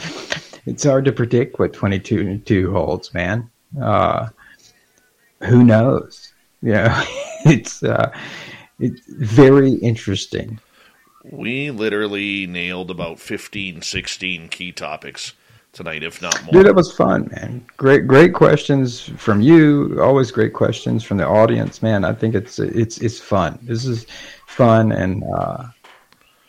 it's 0.65 0.83
hard 0.83 1.05
to 1.05 1.11
predict 1.11 1.59
what 1.59 1.73
2022 1.73 2.71
holds, 2.71 3.13
man. 3.13 3.49
Uh, 3.81 4.29
who 5.43 5.63
knows? 5.63 6.33
Yeah, 6.61 7.03
it's 7.45 7.83
uh, 7.83 8.11
it's 8.79 9.01
very 9.07 9.73
interesting. 9.73 10.59
We 11.31 11.71
literally 11.71 12.45
nailed 12.45 12.91
about 12.91 13.19
15, 13.19 13.81
16 13.81 14.49
key 14.49 14.71
topics 14.73 15.33
tonight, 15.71 16.03
if 16.03 16.21
not 16.21 16.43
more. 16.43 16.51
Dude, 16.51 16.65
it 16.65 16.75
was 16.75 16.91
fun, 16.91 17.29
man. 17.31 17.65
Great, 17.77 18.05
great 18.05 18.33
questions 18.33 19.01
from 19.01 19.41
you. 19.41 19.97
Always 20.01 20.29
great 20.29 20.53
questions 20.53 21.03
from 21.03 21.17
the 21.17 21.25
audience, 21.25 21.81
man. 21.81 22.03
I 22.03 22.13
think 22.13 22.35
it's 22.35 22.59
it's 22.59 22.97
it's 22.97 23.19
fun. 23.19 23.57
This 23.61 23.85
is 23.85 24.05
fun, 24.47 24.91
and 24.91 25.23
uh, 25.33 25.67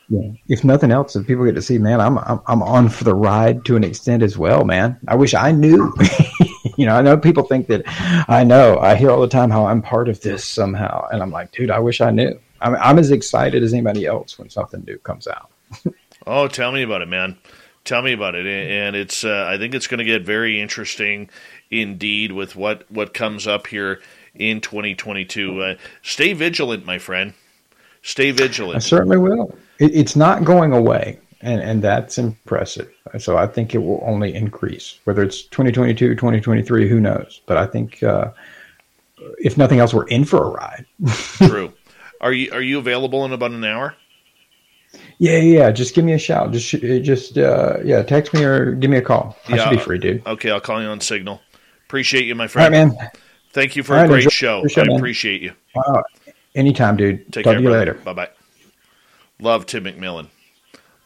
yeah, 0.09 0.33
if 0.49 0.65
nothing 0.65 0.91
else, 0.91 1.15
if 1.15 1.27
people 1.27 1.45
get 1.45 1.55
to 1.55 1.63
see, 1.63 1.79
man, 1.79 2.01
I'm 2.01 2.19
I'm 2.19 2.41
I'm 2.47 2.63
on 2.63 2.89
for 2.89 3.05
the 3.05 3.15
ride 3.15 3.65
to 3.67 3.77
an 3.77 3.85
extent 3.85 4.23
as 4.23 4.37
well, 4.37 4.65
man. 4.65 4.99
I 5.07 5.15
wish 5.15 5.35
I 5.35 5.53
knew. 5.53 5.95
you 6.77 6.87
know, 6.87 6.97
I 6.97 7.03
know 7.03 7.17
people 7.17 7.45
think 7.45 7.69
that 7.69 7.83
I 8.29 8.43
know. 8.43 8.79
I 8.81 8.97
hear 8.97 9.11
all 9.11 9.21
the 9.21 9.29
time 9.29 9.51
how 9.51 9.67
I'm 9.67 9.83
part 9.83 10.09
of 10.09 10.21
this 10.21 10.45
somehow, 10.45 11.07
and 11.13 11.23
I'm 11.23 11.31
like, 11.31 11.53
dude, 11.53 11.71
I 11.71 11.79
wish 11.79 12.01
I 12.01 12.11
knew. 12.11 12.39
I'm, 12.63 12.77
I'm 12.77 12.99
as 12.99 13.11
excited 13.11 13.63
as 13.63 13.73
anybody 13.73 14.07
else 14.07 14.39
when 14.39 14.49
something 14.49 14.85
new 14.87 14.99
comes 14.99 15.27
out. 15.27 15.51
oh, 16.27 16.49
tell 16.49 16.73
me 16.73 16.83
about 16.83 17.03
it, 17.03 17.09
man. 17.09 17.37
Tell 17.85 18.03
me 18.03 18.13
about 18.13 18.35
it. 18.35 18.47
And 18.47 18.95
it's, 18.95 19.25
uh, 19.25 19.47
I 19.49 19.59
think 19.59 19.75
it's 19.75 19.89
going 19.89 19.99
to 19.99 20.05
get 20.05 20.23
very 20.23 20.61
interesting 20.61 21.29
indeed 21.71 22.33
with 22.33 22.55
what, 22.55 22.91
what 22.91 23.13
comes 23.13 23.47
up 23.47 23.67
here 23.67 24.01
in 24.35 24.61
2022. 24.61 25.61
Uh, 25.61 25.75
stay 26.03 26.33
vigilant, 26.33 26.87
my 26.87 26.99
friend. 26.99 27.35
Stay 28.03 28.31
vigilant. 28.31 28.77
I 28.77 28.81
certainly 28.81 29.17
will. 29.17 29.57
It, 29.79 29.95
it's 29.95 30.17
not 30.17 30.45
going 30.45 30.73
away, 30.73 31.19
and, 31.41 31.61
and 31.61 31.83
that's 31.83 32.19
impressive. 32.19 32.93
So 33.19 33.37
I 33.37 33.47
think 33.47 33.75
it 33.75 33.79
will 33.79 34.03
only 34.05 34.35
increase. 34.35 34.99
Whether 35.05 35.23
it's 35.23 35.43
2022, 35.43 36.15
2023, 36.15 36.89
who 36.89 37.01
knows? 37.01 37.41
But 37.47 37.57
I 37.57 37.67
think, 37.67 38.03
uh, 38.03 38.31
if 39.39 39.57
nothing 39.57 39.79
else, 39.79 39.95
we're 39.95 40.07
in 40.09 40.25
for 40.25 40.45
a 40.45 40.51
ride. 40.51 40.87
True. 41.37 41.73
Are 42.23 42.33
you 42.33 42.53
are 42.53 42.63
you 42.63 42.79
available 42.79 43.25
in 43.25 43.33
about 43.33 43.51
an 43.51 43.65
hour? 43.65 43.97
Yeah, 45.19 45.39
yeah. 45.39 45.71
Just 45.71 45.95
give 45.95 46.05
me 46.05 46.13
a 46.13 46.19
shout. 46.19 46.53
Just, 46.53 46.71
just, 46.71 47.39
uh, 47.39 47.79
yeah. 47.85 48.03
Text 48.03 48.35
me 48.35 48.45
or 48.45 48.73
give 48.73 48.91
me 48.91 48.99
a 48.99 49.03
call. 49.03 49.37
I 49.49 49.57
should 49.57 49.71
be 49.71 49.79
free, 49.79 49.99
dude. 49.99 50.27
Okay, 50.27 50.51
I'll 50.51 50.61
call 50.61 50.83
you 50.83 50.89
on 50.89 51.01
Signal. 51.01 51.41
Appreciate 51.87 52.25
you, 52.27 52.35
my 52.35 52.47
friend. 52.47 52.75
All 52.75 52.85
right, 52.87 52.95
man. 52.95 53.11
Thank 53.53 53.77
you 53.77 53.83
for 53.83 53.97
a 53.97 54.07
great 54.07 54.31
show. 54.33 54.67
show. 54.67 54.83
I 54.83 54.85
man. 54.87 54.97
appreciate 54.97 55.43
you. 55.43 55.53
Uh, 55.75 56.03
anytime, 56.55 56.97
dude. 56.97 57.33
Take 57.33 57.45
Talk 57.45 57.53
care. 57.53 57.59
to 57.59 57.63
you 57.63 57.71
later. 57.71 57.95
Bye 57.95 58.13
bye. 58.13 58.31
Love 59.41 59.67
Tim 59.67 59.85
McMillan. 59.85 60.29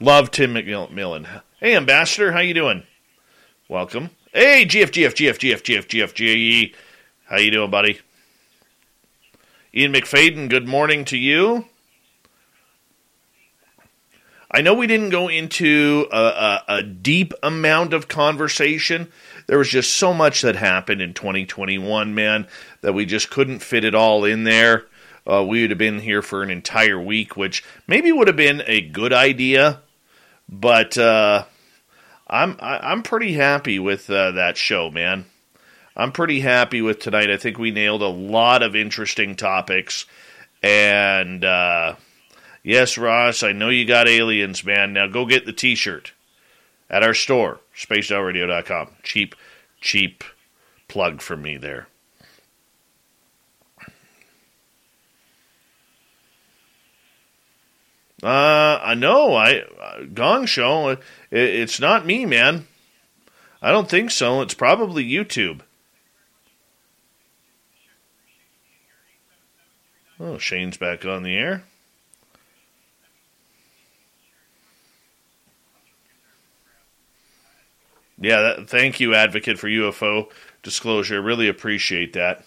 Love 0.00 0.30
Tim 0.30 0.54
McMillan. 0.54 1.42
Hey, 1.58 1.74
Ambassador, 1.74 2.32
how 2.32 2.40
you 2.40 2.54
doing? 2.54 2.82
Welcome. 3.68 4.10
Hey, 4.32 4.64
GF, 4.66 4.90
GF, 4.90 5.14
GF, 5.14 5.38
GF, 5.38 5.62
GF, 5.62 5.86
GF, 5.86 6.14
GE. 6.14 6.74
How 7.24 7.38
you 7.38 7.50
doing, 7.50 7.70
buddy? 7.70 8.00
Ian 9.76 9.92
McFadden, 9.92 10.48
good 10.48 10.66
morning 10.66 11.04
to 11.04 11.18
you. 11.18 11.66
I 14.50 14.62
know 14.62 14.72
we 14.72 14.86
didn't 14.86 15.10
go 15.10 15.28
into 15.28 16.06
a, 16.10 16.16
a, 16.16 16.64
a 16.76 16.82
deep 16.82 17.34
amount 17.42 17.92
of 17.92 18.08
conversation. 18.08 19.12
There 19.46 19.58
was 19.58 19.68
just 19.68 19.94
so 19.94 20.14
much 20.14 20.40
that 20.40 20.56
happened 20.56 21.02
in 21.02 21.12
2021, 21.12 22.14
man, 22.14 22.46
that 22.80 22.94
we 22.94 23.04
just 23.04 23.28
couldn't 23.28 23.58
fit 23.58 23.84
it 23.84 23.94
all 23.94 24.24
in 24.24 24.44
there. 24.44 24.86
Uh, 25.30 25.44
we 25.46 25.60
would 25.60 25.72
have 25.72 25.78
been 25.78 26.00
here 26.00 26.22
for 26.22 26.42
an 26.42 26.48
entire 26.48 26.98
week, 26.98 27.36
which 27.36 27.62
maybe 27.86 28.10
would 28.10 28.28
have 28.28 28.36
been 28.36 28.62
a 28.66 28.80
good 28.80 29.12
idea, 29.12 29.82
but 30.48 30.96
uh, 30.96 31.44
I'm 32.26 32.56
I, 32.60 32.76
am 32.76 32.80
i 32.82 32.92
am 32.92 33.02
pretty 33.02 33.34
happy 33.34 33.78
with 33.78 34.08
uh, 34.08 34.30
that 34.30 34.56
show, 34.56 34.90
man. 34.90 35.26
I'm 35.96 36.12
pretty 36.12 36.40
happy 36.40 36.82
with 36.82 36.98
tonight. 36.98 37.30
I 37.30 37.38
think 37.38 37.58
we 37.58 37.70
nailed 37.70 38.02
a 38.02 38.08
lot 38.08 38.62
of 38.62 38.76
interesting 38.76 39.34
topics, 39.34 40.04
and 40.62 41.42
uh, 41.42 41.96
yes, 42.62 42.98
Ross, 42.98 43.42
I 43.42 43.52
know 43.52 43.70
you 43.70 43.86
got 43.86 44.06
aliens, 44.06 44.62
man. 44.62 44.92
Now 44.92 45.06
go 45.06 45.24
get 45.24 45.46
the 45.46 45.54
T-shirt 45.54 46.12
at 46.90 47.02
our 47.02 47.14
store, 47.14 47.60
spacedoutradio.com. 47.74 48.88
Cheap, 49.02 49.34
cheap 49.80 50.22
plug 50.86 51.22
for 51.22 51.36
me 51.36 51.56
there. 51.56 51.88
Uh, 58.22 58.80
I 58.82 58.94
know. 58.94 59.34
I 59.34 59.60
uh, 59.60 60.04
Gong 60.12 60.46
Show. 60.46 60.88
It, 60.90 61.00
it's 61.30 61.80
not 61.80 62.06
me, 62.06 62.26
man. 62.26 62.66
I 63.62 63.72
don't 63.72 63.88
think 63.88 64.10
so. 64.10 64.40
It's 64.40 64.54
probably 64.54 65.04
YouTube. 65.04 65.60
Oh, 70.18 70.38
Shane's 70.38 70.76
back 70.76 71.04
on 71.04 71.22
the 71.22 71.36
air. 71.36 71.64
Yeah, 78.18 78.40
that, 78.40 78.70
thank 78.70 78.98
you, 78.98 79.14
advocate 79.14 79.58
for 79.58 79.68
UFO 79.68 80.30
disclosure. 80.62 81.20
Really 81.20 81.48
appreciate 81.48 82.14
that. 82.14 82.44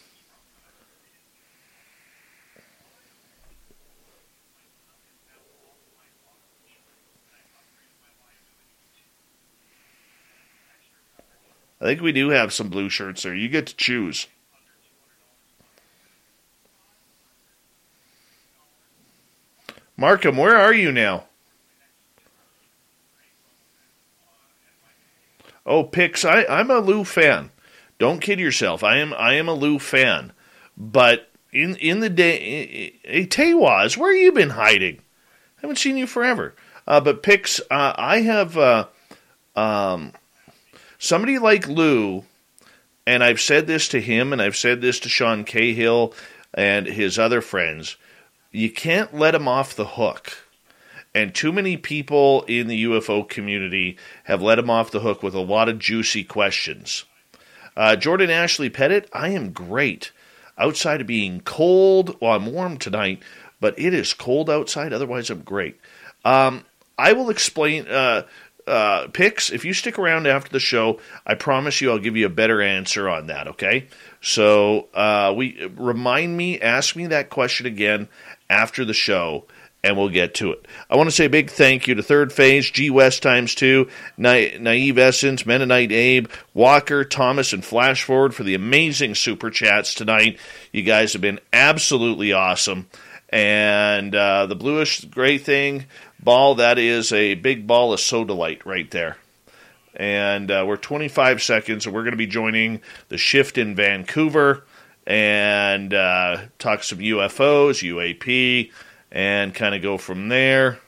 I 11.82 11.86
think 11.86 12.02
we 12.02 12.12
do 12.12 12.30
have 12.30 12.52
some 12.52 12.70
blue 12.70 12.90
shirts 12.90 13.24
there. 13.24 13.34
You 13.34 13.48
get 13.48 13.68
to 13.68 13.76
choose. 13.76 14.28
Markham, 20.00 20.38
where 20.38 20.56
are 20.56 20.74
you 20.74 20.94
now? 20.94 21.26
Oh, 25.66 25.84
Pix, 25.84 26.24
I, 26.24 26.46
I'm 26.46 26.72
a 26.72 26.80
Lou 26.80 27.04
fan. 27.04 27.52
Don't 27.98 28.22
kid 28.22 28.40
yourself. 28.40 28.82
I 28.82 28.98
am 29.00 29.14
I 29.14 29.34
am 29.34 29.50
a 29.50 29.54
Lou 29.54 29.78
fan. 29.78 30.32
But 30.78 31.30
in 31.52 31.76
in 31.76 32.00
the 32.00 32.10
day, 32.10 32.98
hey, 33.04 33.28
Tewaz, 33.28 33.98
where 33.98 34.14
you 34.14 34.32
been 34.32 34.52
hiding? 34.52 35.00
I 35.58 35.62
haven't 35.64 35.76
seen 35.76 35.98
you 35.98 36.08
forever. 36.08 36.56
Uh, 36.88 37.02
but 37.02 37.22
Pix, 37.22 37.60
uh, 37.70 37.94
I 37.98 38.22
have 38.22 38.58
uh, 38.58 38.88
um, 39.58 40.14
somebody 40.98 41.40
like 41.40 41.68
Lou, 41.68 42.24
and 43.06 43.22
I've 43.22 43.42
said 43.42 43.68
this 43.68 43.90
to 43.90 44.00
him, 44.00 44.32
and 44.32 44.42
I've 44.42 44.56
said 44.56 44.80
this 44.80 45.02
to 45.02 45.10
Sean 45.10 45.44
Cahill 45.44 46.14
and 46.54 46.88
his 46.88 47.20
other 47.20 47.42
friends. 47.42 47.98
You 48.52 48.72
can't 48.72 49.14
let 49.14 49.36
him 49.36 49.48
off 49.48 49.76
the 49.76 49.86
hook 49.86 50.50
and 51.14 51.34
too 51.34 51.52
many 51.52 51.78
people 51.78 52.44
in 52.44 52.68
the 52.68 52.84
UFO 52.84 53.28
community 53.28 53.98
have 54.26 54.42
let 54.42 54.60
him 54.60 54.70
off 54.70 54.92
the 54.92 55.00
hook 55.00 55.24
with 55.24 55.34
a 55.34 55.40
lot 55.40 55.70
of 55.70 55.80
juicy 55.80 56.24
questions. 56.24 57.06
Uh, 57.76 57.96
Jordan 57.96 58.30
Ashley 58.30 58.70
Pettit, 58.70 59.10
I 59.14 59.30
am 59.30 59.52
great. 59.52 60.12
Outside 60.58 61.02
of 61.02 61.08
being 61.08 61.42
cold, 61.42 62.18
well, 62.20 62.34
I'm 62.34 62.54
warm 62.54 62.78
tonight, 62.78 63.24
but 63.60 63.78
it 63.80 63.94
is 63.94 64.14
cold 64.14 64.50
outside. 64.50 64.94
Otherwise, 64.94 65.30
I'm 65.30 65.42
great. 65.42 65.80
Um, 66.26 66.66
I 66.98 67.14
will 67.14 67.30
explain. 67.30 67.88
Uh, 67.88 68.24
uh, 68.68 69.08
picks. 69.08 69.50
If 69.50 69.66
you 69.66 69.74
stick 69.74 69.98
around 69.98 70.28
after 70.28 70.52
the 70.52 70.60
show, 70.60 71.00
I 71.26 71.34
promise 71.34 71.82
you 71.82 71.90
I'll 71.90 71.98
give 71.98 72.16
you 72.16 72.28
a 72.28 72.30
better 72.30 72.62
answer 72.62 73.10
on 73.10 73.26
that. 73.26 73.48
Okay. 73.48 73.88
So 74.22 74.90
uh, 74.94 75.34
we 75.36 75.66
remind 75.76 76.38
me, 76.38 76.62
ask 76.62 76.96
me 76.96 77.08
that 77.08 77.32
question 77.32 77.66
again 77.66 78.10
after 78.50 78.86
the 78.86 78.94
show, 78.94 79.46
and 79.84 79.98
we'll 79.98 80.10
get 80.10 80.36
to 80.36 80.52
it. 80.52 80.66
I 80.90 80.98
want 80.98 81.08
to 81.08 81.16
say 81.16 81.26
a 81.26 81.30
big 81.30 81.50
thank 81.50 81.88
you 81.88 81.96
to 81.96 82.04
Third 82.04 82.34
Phase, 82.34 82.70
G 82.70 82.90
West 82.90 83.24
times 83.24 83.56
two, 83.56 83.90
Na- 84.18 84.58
Naive 84.60 84.98
Essence, 84.98 85.46
Mennonite 85.46 85.92
Abe, 85.92 86.28
Walker, 86.54 87.04
Thomas, 87.04 87.54
and 87.54 87.64
Flash 87.64 88.04
Forward 88.04 88.36
for 88.36 88.44
the 88.44 88.56
amazing 88.56 89.16
super 89.16 89.50
chats 89.50 89.94
tonight. 89.94 90.38
You 90.72 90.84
guys 90.84 91.14
have 91.14 91.22
been 91.22 91.40
absolutely 91.54 92.34
awesome. 92.34 92.88
And 93.30 94.14
uh, 94.16 94.48
the 94.48 94.56
bluish 94.56 95.06
gray 95.06 95.38
thing 95.38 95.86
ball, 96.20 96.56
that 96.56 96.78
is 96.78 97.14
a 97.14 97.36
big 97.36 97.68
ball 97.68 97.94
of 97.94 98.00
Sodalite 98.00 98.66
right 98.66 98.90
there. 98.92 99.18
And 99.96 100.50
uh, 100.50 100.66
we're 100.68 100.78
25 100.78 101.42
seconds, 101.42 101.86
and 101.86 101.94
we're 101.94 102.04
going 102.04 102.12
to 102.12 102.18
be 102.18 102.28
joining 102.28 102.82
the 103.10 103.18
shift 103.18 103.58
in 103.58 103.76
Vancouver 103.76 104.64
and 105.10 105.92
uh, 105.92 106.38
talk 106.60 106.84
some 106.84 107.00
UFOs, 107.00 107.84
UAP 107.84 108.72
and 109.12 109.54
kind 109.56 109.74
of 109.74 109.82
go 109.82 109.98
from 109.98 110.30
there. 110.30 110.80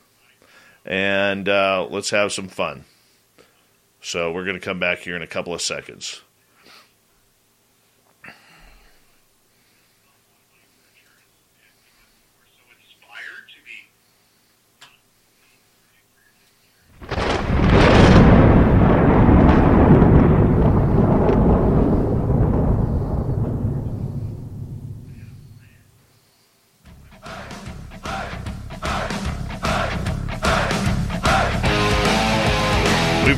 And 0.86 1.50
uh, 1.50 1.88
let's 1.90 2.12
have 2.12 2.32
some 2.32 2.48
fun. 2.48 2.86
So 4.02 4.32
we're 4.32 4.46
going 4.46 4.60
to 4.60 4.64
come 4.64 4.80
back 4.80 5.00
here 5.00 5.16
in 5.16 5.22
a 5.24 5.28
couple 5.28 5.54
of 5.54 5.62
seconds. 5.62 6.22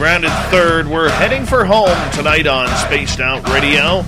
We've 0.03 0.09
rounded 0.09 0.31
third. 0.51 0.85
We're 0.85 1.09
heading 1.11 1.45
for 1.45 1.63
home 1.63 2.11
tonight 2.11 2.45
on 2.45 2.67
Spaced 2.75 3.21
Out 3.21 3.47
Radio. 3.47 4.01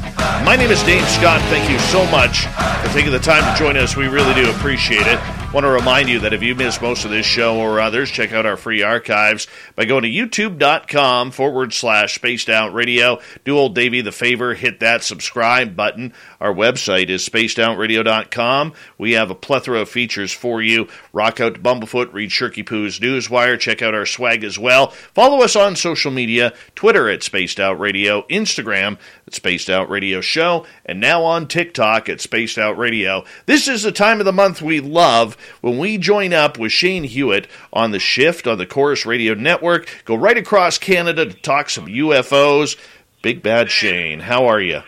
My 0.43 0.57
name 0.57 0.69
is 0.69 0.83
Dave 0.83 1.07
Scott. 1.07 1.39
Thank 1.43 1.71
you 1.71 1.79
so 1.79 2.05
much 2.11 2.47
for 2.47 2.89
taking 2.93 3.13
the 3.13 3.19
time 3.19 3.49
to 3.49 3.57
join 3.57 3.77
us. 3.77 3.95
We 3.95 4.07
really 4.07 4.33
do 4.33 4.49
appreciate 4.49 5.07
it 5.07 5.17
want 5.55 5.63
to 5.63 5.69
remind 5.69 6.09
you 6.09 6.19
that 6.19 6.33
if 6.33 6.43
you 6.43 6.53
missed 6.53 6.81
most 6.81 7.05
of 7.05 7.11
this 7.11 7.25
show 7.25 7.57
or 7.57 7.79
others, 7.79 8.11
check 8.11 8.33
out 8.33 8.45
our 8.45 8.57
free 8.57 8.83
archives 8.83 9.47
by 9.77 9.85
going 9.85 10.03
to 10.03 10.09
youtube.com 10.09 11.31
forward 11.31 11.71
slash 11.71 12.15
spaced 12.15 12.49
out 12.49 12.73
radio. 12.73 13.21
Do 13.45 13.57
old 13.57 13.73
Davey 13.73 14.01
the 14.01 14.11
favor, 14.11 14.53
hit 14.53 14.81
that 14.81 15.01
subscribe 15.01 15.73
button. 15.73 16.11
Our 16.41 16.53
website 16.53 17.07
is 17.07 17.25
spacedoutradio.com. 17.29 18.73
We 18.97 19.13
have 19.13 19.31
a 19.31 19.35
plethora 19.35 19.79
of 19.79 19.87
features 19.87 20.33
for 20.33 20.61
you. 20.61 20.89
Rock 21.13 21.39
out 21.39 21.53
to 21.53 21.61
Bumblefoot, 21.61 22.11
read 22.11 22.31
Shirky 22.31 22.65
Poo's 22.65 22.99
Newswire, 22.99 23.57
check 23.57 23.81
out 23.81 23.95
our 23.95 24.05
swag 24.05 24.43
as 24.43 24.59
well. 24.59 24.87
Follow 24.87 25.41
us 25.41 25.55
on 25.55 25.77
social 25.77 26.11
media 26.11 26.53
Twitter 26.75 27.07
at 27.07 27.23
Spaced 27.23 27.61
Out 27.61 27.79
Radio, 27.79 28.23
Instagram 28.23 28.97
at 29.27 29.33
Spaced 29.33 29.69
Out 29.69 29.89
Radio 29.89 30.21
Show, 30.21 30.65
and 30.85 30.99
now 30.99 31.23
on 31.23 31.47
TikTok 31.47 32.09
at 32.09 32.21
Spaced 32.21 32.57
Out 32.57 32.77
Radio. 32.77 33.23
This 33.45 33.67
is 33.67 33.83
the 33.83 33.91
time 33.91 34.19
of 34.19 34.25
the 34.25 34.31
month 34.31 34.61
we 34.61 34.79
love 34.79 35.35
when 35.61 35.77
we 35.77 35.97
join 35.97 36.33
up 36.33 36.59
with 36.59 36.71
Shane 36.71 37.03
Hewitt 37.03 37.47
on 37.73 37.91
the 37.91 37.99
shift 37.99 38.45
on 38.45 38.57
the 38.57 38.65
Corus 38.65 39.05
Radio 39.05 39.33
Network. 39.33 40.03
Go 40.05 40.15
right 40.15 40.37
across 40.37 40.77
Canada 40.77 41.25
to 41.25 41.33
talk 41.33 41.69
some 41.69 41.87
UFOs. 41.87 42.77
Big 43.21 43.41
Bad 43.41 43.71
Shane, 43.71 44.19
how 44.19 44.45
are 44.45 44.61
you? 44.61 44.81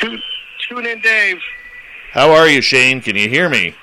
Tune, 0.00 0.22
tune 0.68 0.86
in, 0.86 1.00
Dave. 1.00 1.38
How 2.12 2.30
are 2.30 2.48
you, 2.48 2.62
Shane? 2.62 3.02
Can 3.02 3.16
you 3.16 3.28
hear 3.28 3.48
me? 3.48 3.74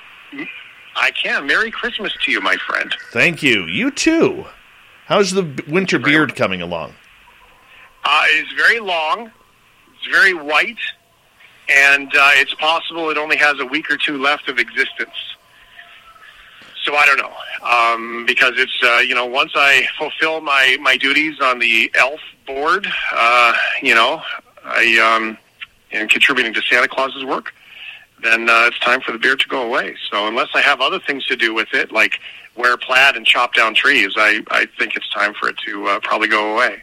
I 0.96 1.10
can. 1.12 1.46
Merry 1.46 1.70
Christmas 1.70 2.12
to 2.24 2.32
you, 2.32 2.40
my 2.40 2.56
friend. 2.56 2.94
Thank 3.12 3.42
you. 3.42 3.66
You 3.66 3.90
too. 3.90 4.46
How's 5.06 5.30
the 5.30 5.62
winter 5.68 5.98
beard 5.98 6.34
coming 6.34 6.60
along? 6.62 6.94
Uh, 8.04 8.24
it's 8.30 8.52
very 8.54 8.80
long. 8.80 9.30
It's 10.02 10.12
very 10.12 10.34
white, 10.34 10.80
and 11.68 12.08
uh, 12.08 12.30
it's 12.34 12.54
possible 12.54 13.10
it 13.10 13.18
only 13.18 13.36
has 13.36 13.60
a 13.60 13.66
week 13.66 13.88
or 13.88 13.96
two 13.96 14.18
left 14.18 14.48
of 14.48 14.58
existence. 14.58 15.14
So 16.84 16.96
I 16.96 17.06
don't 17.06 17.18
know 17.18 17.32
um, 17.64 18.26
because 18.26 18.54
it's 18.56 18.82
uh, 18.82 18.98
you 18.98 19.14
know 19.14 19.26
once 19.26 19.52
I 19.54 19.86
fulfill 19.96 20.40
my 20.40 20.76
my 20.80 20.96
duties 20.96 21.40
on 21.40 21.60
the 21.60 21.92
ELF 21.94 22.20
board, 22.46 22.88
uh, 23.12 23.54
you 23.80 23.94
know 23.94 24.20
I 24.64 24.98
um, 24.98 25.38
am 25.92 26.08
contributing 26.08 26.52
to 26.54 26.62
Santa 26.62 26.88
Claus's 26.88 27.24
work. 27.24 27.54
Then 28.22 28.48
uh, 28.48 28.66
it's 28.66 28.78
time 28.80 29.00
for 29.00 29.12
the 29.12 29.18
beard 29.18 29.38
to 29.40 29.48
go 29.48 29.62
away. 29.62 29.96
So 30.10 30.26
unless 30.26 30.48
I 30.54 30.62
have 30.62 30.80
other 30.80 30.98
things 30.98 31.26
to 31.26 31.36
do 31.36 31.54
with 31.54 31.74
it, 31.74 31.92
like 31.92 32.18
wear 32.56 32.76
plaid 32.76 33.16
and 33.16 33.24
chop 33.24 33.54
down 33.54 33.74
trees. 33.74 34.14
I, 34.16 34.42
I 34.50 34.66
think 34.78 34.96
it's 34.96 35.08
time 35.10 35.34
for 35.34 35.48
it 35.48 35.56
to 35.66 35.86
uh, 35.86 36.00
probably 36.00 36.28
go 36.28 36.54
away. 36.54 36.82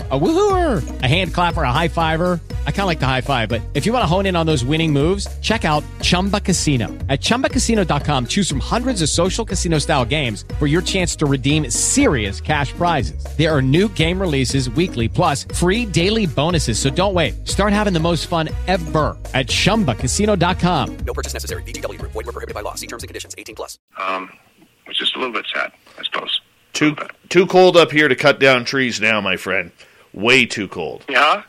A 0.11 0.19
woohooer, 0.19 1.01
a 1.03 1.07
hand 1.07 1.33
clapper, 1.33 1.63
a 1.63 1.71
high 1.71 1.87
fiver. 1.87 2.41
I 2.67 2.71
kind 2.71 2.81
of 2.81 2.87
like 2.87 2.99
the 2.99 3.07
high 3.07 3.21
five, 3.21 3.47
but 3.47 3.61
if 3.73 3.85
you 3.85 3.93
want 3.93 4.03
to 4.03 4.07
hone 4.07 4.25
in 4.25 4.35
on 4.35 4.45
those 4.45 4.65
winning 4.65 4.91
moves, 4.91 5.25
check 5.39 5.63
out 5.63 5.85
Chumba 6.01 6.41
Casino. 6.41 6.89
At 7.07 7.21
ChumbaCasino.com, 7.21 8.27
choose 8.27 8.49
from 8.49 8.59
hundreds 8.59 9.01
of 9.01 9.07
social 9.07 9.45
casino 9.45 9.77
style 9.77 10.03
games 10.03 10.43
for 10.59 10.67
your 10.67 10.81
chance 10.81 11.15
to 11.15 11.25
redeem 11.25 11.69
serious 11.69 12.41
cash 12.41 12.73
prizes. 12.73 13.23
There 13.37 13.55
are 13.55 13.61
new 13.61 13.87
game 13.87 14.19
releases 14.19 14.69
weekly, 14.71 15.07
plus 15.07 15.45
free 15.55 15.85
daily 15.85 16.25
bonuses. 16.25 16.77
So 16.77 16.89
don't 16.89 17.13
wait. 17.13 17.47
Start 17.47 17.71
having 17.71 17.93
the 17.93 18.01
most 18.01 18.27
fun 18.27 18.49
ever 18.67 19.17
at 19.33 19.47
ChumbaCasino.com. 19.47 20.97
No 21.05 21.13
purchase 21.13 21.35
necessary. 21.35 21.63
VGW 21.63 21.97
Group. 21.99 22.11
Void 22.11 22.25
were 22.25 22.33
prohibited 22.33 22.55
by 22.55 22.61
law. 22.61 22.75
See 22.75 22.87
terms 22.87 23.03
and 23.03 23.07
conditions. 23.07 23.33
18 23.37 23.55
plus. 23.55 23.79
Um, 23.97 24.29
it's 24.87 24.99
just 24.99 25.15
a 25.15 25.19
little 25.19 25.33
bit 25.33 25.45
sad, 25.53 25.71
I 25.97 26.03
suppose. 26.03 26.41
Too 26.73 26.97
too 27.29 27.47
cold 27.47 27.77
up 27.77 27.91
here 27.91 28.09
to 28.09 28.15
cut 28.15 28.41
down 28.41 28.65
trees 28.65 28.99
now, 28.99 29.21
my 29.21 29.37
friend. 29.37 29.71
Way 30.13 30.45
too 30.45 30.67
cold. 30.67 31.05
Yeah. 31.09 31.43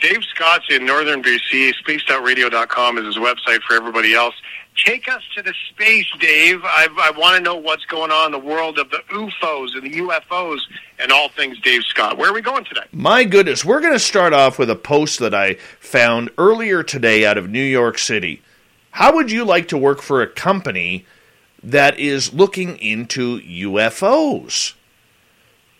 Dave 0.00 0.22
Scott's 0.24 0.66
in 0.70 0.86
northern 0.86 1.22
BC. 1.22 1.72
Spacedoutradio.com 1.84 2.98
is 2.98 3.06
his 3.06 3.16
website 3.16 3.60
for 3.62 3.74
everybody 3.74 4.14
else. 4.14 4.34
Take 4.76 5.08
us 5.08 5.22
to 5.36 5.42
the 5.42 5.52
space, 5.68 6.06
Dave. 6.20 6.60
I, 6.64 6.86
I 6.98 7.10
want 7.18 7.36
to 7.36 7.42
know 7.42 7.56
what's 7.56 7.84
going 7.86 8.10
on 8.10 8.26
in 8.26 8.32
the 8.32 8.46
world 8.46 8.78
of 8.78 8.90
the 8.90 8.98
UFOs 9.10 9.74
and 9.74 9.82
the 9.82 9.98
UFOs 9.98 10.60
and 10.98 11.12
all 11.12 11.28
things 11.28 11.60
Dave 11.60 11.82
Scott. 11.84 12.16
Where 12.16 12.30
are 12.30 12.32
we 12.32 12.40
going 12.40 12.64
today? 12.64 12.84
My 12.92 13.24
goodness, 13.24 13.64
we're 13.64 13.80
going 13.80 13.92
to 13.92 13.98
start 13.98 14.32
off 14.32 14.58
with 14.58 14.70
a 14.70 14.76
post 14.76 15.18
that 15.18 15.34
I 15.34 15.54
found 15.80 16.30
earlier 16.38 16.82
today 16.82 17.26
out 17.26 17.36
of 17.36 17.50
New 17.50 17.62
York 17.62 17.98
City. 17.98 18.42
How 18.92 19.14
would 19.14 19.30
you 19.30 19.44
like 19.44 19.68
to 19.68 19.76
work 19.76 20.00
for 20.00 20.22
a 20.22 20.26
company 20.26 21.04
that 21.62 21.98
is 21.98 22.32
looking 22.32 22.78
into 22.78 23.40
UFOs? 23.40 24.74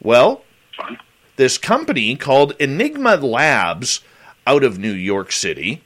Well, 0.03 0.43
Fun. 0.77 0.99
This 1.41 1.57
company 1.57 2.17
called 2.17 2.53
Enigma 2.61 3.17
Labs 3.17 4.03
out 4.47 4.63
of 4.63 4.79
New 4.79 4.93
York 4.93 5.33
City 5.33 5.83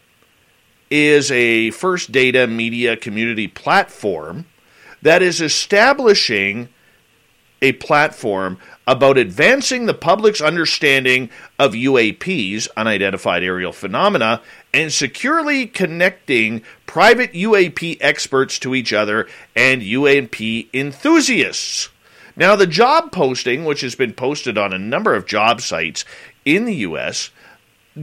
is 0.91 1.31
a 1.31 1.71
first 1.71 2.11
data 2.11 2.49
media 2.49 2.97
community 2.97 3.47
platform 3.47 4.47
that 5.03 5.23
is 5.23 5.41
establishing 5.41 6.71
a 7.63 7.71
platform 7.71 8.59
about 8.89 9.17
advancing 9.17 9.87
the 9.87 9.95
public's 9.95 10.41
understanding 10.41 11.31
of 11.57 11.73
UAPs, 11.73 12.67
unidentified 12.77 13.45
aerial 13.45 13.73
phenomena, 13.73 14.43
and 14.73 14.93
securely 14.93 15.69
connecting 15.69 16.63
private 16.85 17.33
UAP 17.33 17.97
experts 18.01 18.59
to 18.59 18.75
each 18.75 18.93
other 18.93 19.29
and 19.55 19.83
UAP 19.83 20.69
enthusiasts. 20.75 21.91
Now, 22.37 22.57
the 22.57 22.67
job 22.67 23.13
posting, 23.13 23.65
which 23.65 23.81
has 23.83 23.95
been 23.95 24.13
posted 24.13 24.59
on 24.59 24.73
a 24.73 24.79
number 24.79 25.15
of 25.15 25.27
job 25.27 25.61
sites 25.61 26.05
in 26.45 26.65
the 26.65 26.75
U.S., 26.77 27.31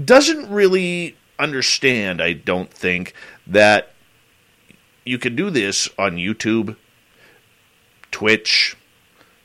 doesn't 0.06 0.50
really 0.50 1.18
understand, 1.38 2.22
I 2.22 2.34
don't 2.34 2.72
think, 2.72 3.14
that 3.46 3.94
you 5.06 5.18
can 5.18 5.36
do 5.36 5.50
this 5.50 5.90
on 5.98 6.16
YouTube, 6.16 6.78
Twitch, 8.12 8.78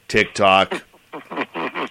TikTok, 0.07 0.85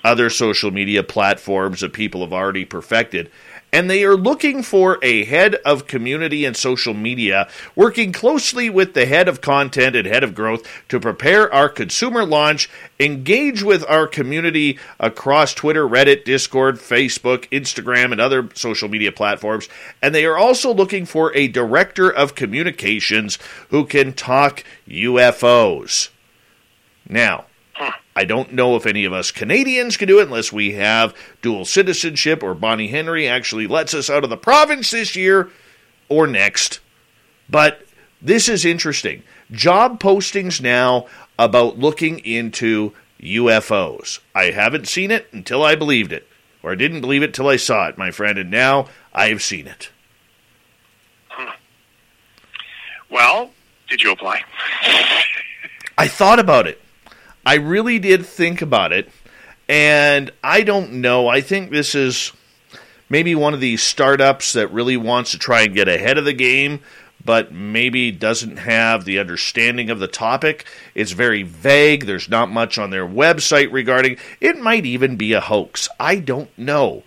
other 0.03 0.29
social 0.29 0.71
media 0.71 1.03
platforms 1.03 1.81
that 1.81 1.93
people 1.93 2.21
have 2.21 2.31
already 2.31 2.63
perfected. 2.63 3.29
And 3.75 3.89
they 3.89 4.05
are 4.05 4.15
looking 4.15 4.63
for 4.63 4.99
a 5.01 5.25
head 5.25 5.55
of 5.65 5.85
community 5.85 6.45
and 6.45 6.55
social 6.55 6.93
media, 6.93 7.49
working 7.75 8.13
closely 8.13 8.69
with 8.69 8.93
the 8.93 9.05
head 9.05 9.27
of 9.27 9.41
content 9.41 9.97
and 9.97 10.07
head 10.07 10.23
of 10.23 10.33
growth 10.33 10.65
to 10.87 10.97
prepare 10.97 11.53
our 11.53 11.67
consumer 11.67 12.23
launch, 12.23 12.69
engage 13.01 13.63
with 13.63 13.83
our 13.89 14.07
community 14.07 14.79
across 14.97 15.53
Twitter, 15.53 15.85
Reddit, 15.85 16.23
Discord, 16.23 16.77
Facebook, 16.77 17.49
Instagram, 17.49 18.13
and 18.13 18.21
other 18.21 18.49
social 18.53 18.87
media 18.87 19.11
platforms. 19.11 19.67
And 20.01 20.15
they 20.15 20.23
are 20.23 20.37
also 20.37 20.73
looking 20.73 21.05
for 21.05 21.35
a 21.35 21.49
director 21.49 22.09
of 22.09 22.33
communications 22.33 23.37
who 23.71 23.83
can 23.83 24.13
talk 24.13 24.63
UFOs. 24.87 26.11
Now, 27.09 27.43
I 28.15 28.25
don't 28.25 28.53
know 28.53 28.75
if 28.75 28.85
any 28.85 29.03
of 29.05 29.13
us 29.13 29.31
Canadians 29.31 29.97
can 29.97 30.07
do 30.07 30.19
it 30.19 30.27
unless 30.27 30.53
we 30.53 30.73
have 30.73 31.13
dual 31.41 31.65
citizenship 31.65 32.41
or 32.43 32.53
Bonnie 32.53 32.87
Henry 32.87 33.27
actually 33.27 33.67
lets 33.67 33.93
us 33.93 34.09
out 34.09 34.23
of 34.23 34.29
the 34.29 34.37
province 34.37 34.91
this 34.91 35.15
year 35.15 35.49
or 36.07 36.25
next. 36.25 36.79
But 37.49 37.85
this 38.21 38.47
is 38.47 38.63
interesting. 38.63 39.23
Job 39.51 39.99
postings 39.99 40.61
now 40.61 41.07
about 41.37 41.77
looking 41.77 42.19
into 42.19 42.93
UFOs. 43.21 44.19
I 44.33 44.45
haven't 44.45 44.87
seen 44.87 45.11
it 45.11 45.27
until 45.31 45.63
I 45.63 45.75
believed 45.75 46.11
it, 46.11 46.27
or 46.63 46.71
I 46.71 46.75
didn't 46.75 47.01
believe 47.01 47.23
it 47.23 47.33
till 47.33 47.47
I 47.47 47.57
saw 47.57 47.87
it, 47.87 47.97
my 47.97 48.11
friend, 48.11 48.37
and 48.37 48.49
now 48.49 48.87
I 49.13 49.27
have 49.27 49.43
seen 49.43 49.67
it. 49.67 49.89
Hmm. 51.29 51.51
Well, 53.09 53.51
did 53.89 54.01
you 54.01 54.11
apply? 54.11 54.41
I 55.97 56.07
thought 56.07 56.39
about 56.39 56.67
it. 56.67 56.81
I 57.45 57.55
really 57.55 57.99
did 57.99 58.25
think 58.25 58.61
about 58.61 58.91
it, 58.91 59.09
and 59.69 60.31
I 60.43 60.61
don't 60.61 60.93
know. 60.93 61.27
I 61.27 61.41
think 61.41 61.69
this 61.69 61.93
is 61.93 62.31
maybe 63.07 63.35
one 63.35 63.53
of 63.53 63.59
these 63.59 63.83
startups 63.83 64.53
that 64.53 64.71
really 64.71 64.97
wants 64.97 65.31
to 65.31 65.37
try 65.37 65.61
and 65.61 65.75
get 65.75 65.87
ahead 65.87 66.17
of 66.17 66.25
the 66.25 66.33
game, 66.33 66.79
but 67.23 67.51
maybe 67.51 68.11
doesn't 68.11 68.57
have 68.57 69.05
the 69.05 69.19
understanding 69.19 69.89
of 69.89 69.99
the 69.99 70.07
topic. 70.07 70.65
It's 70.95 71.11
very 71.11 71.43
vague. 71.43 72.05
There's 72.05 72.29
not 72.29 72.49
much 72.49 72.77
on 72.77 72.89
their 72.89 73.07
website 73.07 73.71
regarding. 73.71 74.17
It 74.41 74.57
might 74.57 74.85
even 74.85 75.15
be 75.15 75.33
a 75.33 75.41
hoax. 75.41 75.87
I 75.99 76.17
don't 76.17 76.55
know, 76.57 77.03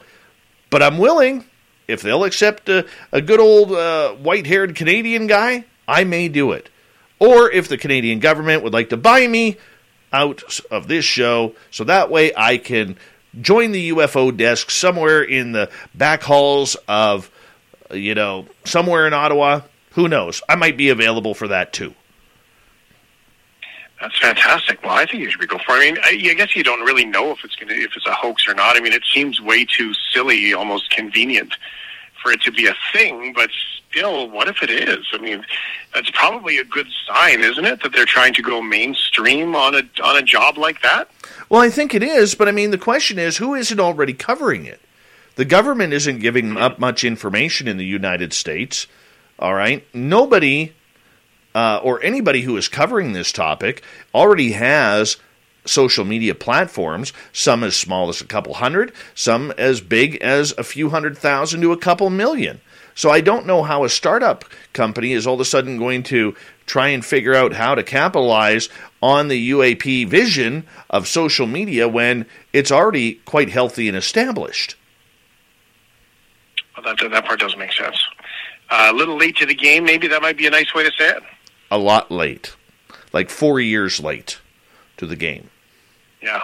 but 0.70 0.82
I'm 0.82 0.98
willing. 0.98 1.44
If 1.88 2.02
they'll 2.02 2.24
accept 2.24 2.68
a, 2.68 2.86
a 3.10 3.20
good 3.20 3.40
old 3.40 3.72
uh, 3.72 4.12
white-haired 4.14 4.76
Canadian 4.76 5.26
guy, 5.26 5.64
I 5.88 6.04
may 6.04 6.28
do 6.28 6.52
it. 6.52 6.68
Or 7.18 7.50
if 7.50 7.66
the 7.66 7.78
Canadian 7.78 8.20
government 8.20 8.62
would 8.62 8.72
like 8.72 8.90
to 8.90 8.96
buy 8.96 9.26
me, 9.26 9.56
out 10.12 10.60
of 10.70 10.88
this 10.88 11.04
show 11.04 11.54
so 11.70 11.84
that 11.84 12.10
way 12.10 12.32
I 12.36 12.58
can 12.58 12.96
join 13.40 13.72
the 13.72 13.90
UFO 13.90 14.36
desk 14.36 14.70
somewhere 14.70 15.22
in 15.22 15.52
the 15.52 15.70
back 15.94 16.22
halls 16.22 16.76
of, 16.86 17.30
you 17.92 18.14
know, 18.14 18.46
somewhere 18.64 19.06
in 19.06 19.12
Ottawa. 19.12 19.62
Who 19.92 20.08
knows? 20.08 20.42
I 20.48 20.54
might 20.56 20.76
be 20.76 20.90
available 20.90 21.34
for 21.34 21.48
that 21.48 21.72
too. 21.72 21.94
That's 24.00 24.18
fantastic. 24.18 24.82
Well, 24.82 24.92
I 24.92 25.06
think 25.06 25.24
you 25.24 25.30
should 25.30 25.40
be 25.40 25.46
go 25.46 25.58
for. 25.58 25.76
It. 25.76 25.80
I 25.80 25.80
mean, 25.80 25.98
I, 25.98 26.30
I 26.30 26.34
guess 26.34 26.54
you 26.54 26.62
don't 26.62 26.82
really 26.82 27.04
know 27.04 27.32
if 27.32 27.44
it's 27.44 27.56
going 27.56 27.68
to 27.68 27.74
if 27.74 27.96
it's 27.96 28.06
a 28.06 28.12
hoax 28.12 28.46
or 28.46 28.54
not. 28.54 28.76
I 28.76 28.80
mean, 28.80 28.92
it 28.92 29.02
seems 29.12 29.40
way 29.40 29.64
too 29.64 29.92
silly, 30.12 30.54
almost 30.54 30.90
convenient, 30.90 31.52
for 32.22 32.30
it 32.30 32.40
to 32.42 32.52
be 32.52 32.66
a 32.66 32.76
thing. 32.92 33.32
But 33.34 33.50
still, 33.98 34.30
what 34.30 34.48
if 34.48 34.62
it 34.62 34.70
is? 34.70 35.06
I 35.12 35.18
mean, 35.18 35.44
that's 35.94 36.10
probably 36.10 36.58
a 36.58 36.64
good 36.64 36.86
sign, 37.06 37.40
isn't 37.40 37.64
it? 37.64 37.82
That 37.82 37.92
they're 37.92 38.04
trying 38.04 38.34
to 38.34 38.42
go 38.42 38.62
mainstream 38.62 39.54
on 39.54 39.74
a 39.74 39.82
on 40.02 40.16
a 40.16 40.22
job 40.22 40.56
like 40.56 40.82
that. 40.82 41.10
Well, 41.48 41.60
I 41.60 41.70
think 41.70 41.94
it 41.94 42.02
is, 42.02 42.34
but 42.34 42.48
I 42.48 42.52
mean, 42.52 42.70
the 42.70 42.78
question 42.78 43.18
is, 43.18 43.38
who 43.38 43.54
isn't 43.54 43.80
already 43.80 44.14
covering 44.14 44.66
it? 44.66 44.80
The 45.36 45.44
government 45.44 45.92
isn't 45.92 46.18
giving 46.18 46.56
up 46.56 46.78
much 46.78 47.04
information 47.04 47.68
in 47.68 47.76
the 47.76 47.84
United 47.84 48.32
States. 48.32 48.86
All 49.38 49.54
right. 49.54 49.86
Nobody 49.94 50.74
uh, 51.54 51.80
or 51.82 52.02
anybody 52.02 52.42
who 52.42 52.56
is 52.56 52.68
covering 52.68 53.12
this 53.12 53.32
topic 53.32 53.82
already 54.14 54.52
has 54.52 55.16
social 55.64 56.04
media 56.04 56.34
platforms, 56.34 57.12
some 57.32 57.62
as 57.62 57.76
small 57.76 58.08
as 58.08 58.20
a 58.20 58.26
couple 58.26 58.54
hundred, 58.54 58.92
some 59.14 59.52
as 59.52 59.80
big 59.80 60.16
as 60.16 60.52
a 60.58 60.64
few 60.64 60.90
hundred 60.90 61.16
thousand 61.16 61.60
to 61.60 61.72
a 61.72 61.76
couple 61.76 62.10
million. 62.10 62.60
So 62.98 63.10
I 63.10 63.20
don't 63.20 63.46
know 63.46 63.62
how 63.62 63.84
a 63.84 63.88
startup 63.88 64.44
company 64.72 65.12
is 65.12 65.24
all 65.24 65.34
of 65.34 65.40
a 65.40 65.44
sudden 65.44 65.78
going 65.78 66.02
to 66.04 66.34
try 66.66 66.88
and 66.88 67.04
figure 67.04 67.32
out 67.32 67.52
how 67.52 67.76
to 67.76 67.84
capitalize 67.84 68.68
on 69.00 69.28
the 69.28 69.50
UAP 69.52 70.08
vision 70.08 70.66
of 70.90 71.06
social 71.06 71.46
media 71.46 71.86
when 71.88 72.26
it's 72.52 72.72
already 72.72 73.20
quite 73.24 73.50
healthy 73.50 73.86
and 73.86 73.96
established. 73.96 74.74
Well, 76.76 76.92
that, 76.92 77.08
that 77.12 77.24
part 77.24 77.38
doesn't 77.38 77.60
make 77.60 77.72
sense. 77.72 78.02
Uh, 78.68 78.88
a 78.90 78.92
little 78.92 79.16
late 79.16 79.36
to 79.36 79.46
the 79.46 79.54
game, 79.54 79.84
maybe 79.84 80.08
that 80.08 80.20
might 80.20 80.36
be 80.36 80.48
a 80.48 80.50
nice 80.50 80.74
way 80.74 80.82
to 80.82 80.90
say 80.98 81.10
it. 81.10 81.22
A 81.70 81.78
lot 81.78 82.10
late. 82.10 82.56
Like 83.12 83.30
four 83.30 83.60
years 83.60 84.00
late 84.00 84.40
to 84.96 85.06
the 85.06 85.14
game. 85.14 85.50
Yeah. 86.20 86.42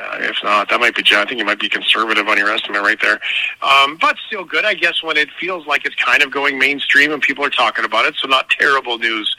Yeah, 0.00 0.30
if 0.30 0.36
not, 0.42 0.70
that 0.70 0.80
might 0.80 0.94
be. 0.94 1.02
I 1.14 1.26
think 1.26 1.38
you 1.38 1.44
might 1.44 1.58
be 1.58 1.68
conservative 1.68 2.26
on 2.26 2.38
your 2.38 2.50
estimate 2.50 2.80
right 2.80 3.00
there, 3.00 3.20
um, 3.60 3.98
but 4.00 4.16
still 4.26 4.44
good, 4.44 4.64
I 4.64 4.72
guess. 4.72 5.02
When 5.02 5.16
it 5.16 5.28
feels 5.38 5.66
like 5.66 5.84
it's 5.84 5.96
kind 5.96 6.22
of 6.22 6.30
going 6.30 6.58
mainstream 6.58 7.12
and 7.12 7.20
people 7.20 7.44
are 7.44 7.50
talking 7.50 7.84
about 7.84 8.06
it, 8.06 8.14
so 8.16 8.26
not 8.26 8.48
terrible 8.48 8.98
news 8.98 9.36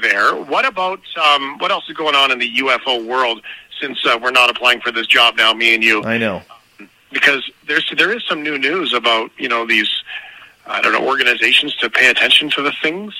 there. 0.00 0.36
What 0.36 0.66
about 0.66 1.00
um, 1.16 1.58
what 1.58 1.72
else 1.72 1.88
is 1.88 1.96
going 1.96 2.14
on 2.14 2.30
in 2.30 2.38
the 2.38 2.56
UFO 2.58 3.04
world? 3.04 3.42
Since 3.80 4.06
uh, 4.06 4.16
we're 4.22 4.30
not 4.30 4.50
applying 4.50 4.80
for 4.80 4.92
this 4.92 5.08
job 5.08 5.36
now, 5.36 5.52
me 5.52 5.74
and 5.74 5.82
you. 5.82 6.04
I 6.04 6.16
know 6.16 6.42
because 7.14 7.50
there's 7.66 7.90
there 7.96 8.14
is 8.14 8.22
some 8.28 8.42
new 8.42 8.58
news 8.58 8.92
about 8.92 9.30
you 9.38 9.48
know 9.48 9.66
these 9.66 9.90
I 10.66 10.82
don't 10.82 10.92
know 10.92 11.06
organizations 11.06 11.74
to 11.76 11.88
pay 11.88 12.10
attention 12.10 12.50
to 12.50 12.62
the 12.62 12.72
things. 12.82 13.14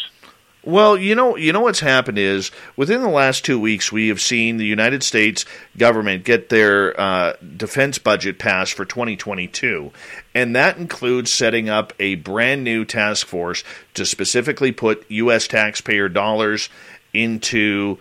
Well, 0.66 0.96
you 0.96 1.14
know, 1.14 1.36
you 1.36 1.52
know 1.52 1.60
what's 1.60 1.80
happened 1.80 2.18
is 2.18 2.50
within 2.74 3.02
the 3.02 3.10
last 3.10 3.44
two 3.44 3.60
weeks, 3.60 3.92
we 3.92 4.08
have 4.08 4.20
seen 4.20 4.56
the 4.56 4.64
United 4.64 5.02
States 5.02 5.44
government 5.76 6.24
get 6.24 6.48
their 6.48 6.98
uh, 6.98 7.34
defense 7.56 7.98
budget 7.98 8.38
passed 8.38 8.72
for 8.72 8.86
2022, 8.86 9.92
and 10.34 10.56
that 10.56 10.78
includes 10.78 11.30
setting 11.30 11.68
up 11.68 11.92
a 12.00 12.14
brand 12.14 12.64
new 12.64 12.86
task 12.86 13.26
force 13.26 13.62
to 13.92 14.06
specifically 14.06 14.72
put 14.72 15.04
U.S. 15.10 15.46
taxpayer 15.46 16.08
dollars 16.08 16.70
into 17.12 17.98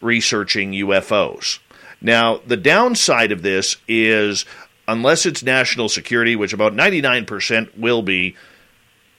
researching 0.00 0.72
UFOs. 0.72 1.58
Now, 2.00 2.38
the 2.46 2.56
downside 2.56 3.30
of 3.30 3.42
this 3.42 3.76
is 3.86 4.46
unless 4.88 5.26
it's 5.26 5.42
national 5.42 5.90
security, 5.90 6.34
which 6.34 6.54
about 6.54 6.72
99% 6.72 7.76
will 7.76 8.02
be, 8.02 8.36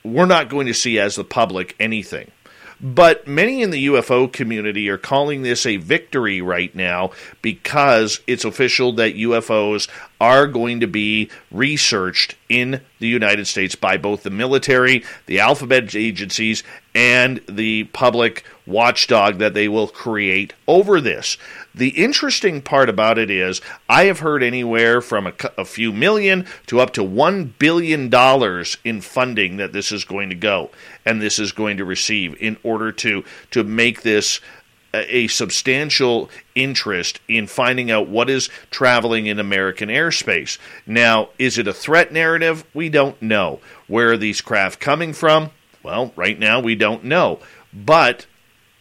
we're 0.03 0.25
not 0.25 0.49
going 0.49 0.67
to 0.67 0.73
see 0.73 0.99
as 0.99 1.15
the 1.15 1.23
public 1.23 1.75
anything. 1.79 2.31
But 2.79 3.27
many 3.27 3.63
in 3.63 3.71
the 3.71 3.87
UFO 3.87 4.31
community 4.31 4.87
are 4.89 4.99
calling 4.99 5.41
this 5.41 5.65
a 5.65 5.77
victory 5.77 6.41
right 6.41 6.73
now 6.75 7.11
because 7.41 8.19
it's 8.27 8.45
official 8.45 8.93
that 8.93 9.15
UFOs 9.15 9.87
are 10.21 10.45
going 10.45 10.79
to 10.81 10.87
be 10.87 11.29
researched 11.51 12.35
in 12.49 12.81
the 12.99 13.07
United 13.07 13.47
States 13.47 13.75
by 13.75 13.97
both 13.97 14.23
the 14.23 14.29
military, 14.29 15.03
the 15.25 15.39
alphabet 15.39 15.95
agencies, 15.95 16.63
and 16.93 17.41
the 17.47 17.85
public 17.85 18.43
watchdog 18.67 19.37
that 19.39 19.53
they 19.53 19.67
will 19.67 19.87
create 19.87 20.53
over 20.67 21.01
this. 21.01 21.37
The 21.77 21.89
interesting 21.89 22.61
part 22.61 22.89
about 22.89 23.17
it 23.17 23.29
is, 23.29 23.61
I 23.87 24.05
have 24.05 24.19
heard 24.19 24.41
anywhere 24.41 24.99
from 24.99 25.27
a, 25.27 25.33
a 25.57 25.65
few 25.65 25.93
million 25.93 26.47
to 26.67 26.79
up 26.79 26.93
to 26.93 27.01
$1 27.01 27.51
billion 27.59 28.11
in 28.83 29.01
funding 29.01 29.57
that 29.57 29.73
this 29.73 29.91
is 29.91 30.03
going 30.03 30.29
to 30.29 30.35
go 30.35 30.71
and 31.05 31.21
this 31.21 31.37
is 31.37 31.51
going 31.51 31.77
to 31.77 31.85
receive 31.85 32.35
in 32.41 32.57
order 32.63 32.91
to, 32.91 33.23
to 33.51 33.63
make 33.63 34.01
this 34.01 34.41
a 34.93 35.27
substantial 35.27 36.29
interest 36.55 37.19
in 37.27 37.45
finding 37.45 37.91
out 37.91 38.07
what 38.07 38.29
is 38.29 38.49
traveling 38.71 39.27
in 39.27 39.39
American 39.39 39.89
airspace. 39.89 40.57
Now, 40.85 41.29
is 41.37 41.57
it 41.57 41.67
a 41.67 41.73
threat 41.73 42.11
narrative? 42.11 42.65
We 42.73 42.89
don't 42.89 43.21
know. 43.21 43.59
Where 43.87 44.13
are 44.13 44.17
these 44.17 44.41
craft 44.41 44.79
coming 44.79 45.13
from? 45.13 45.51
Well, 45.83 46.11
right 46.15 46.39
now 46.39 46.59
we 46.59 46.75
don't 46.75 47.03
know. 47.03 47.39
But 47.73 48.25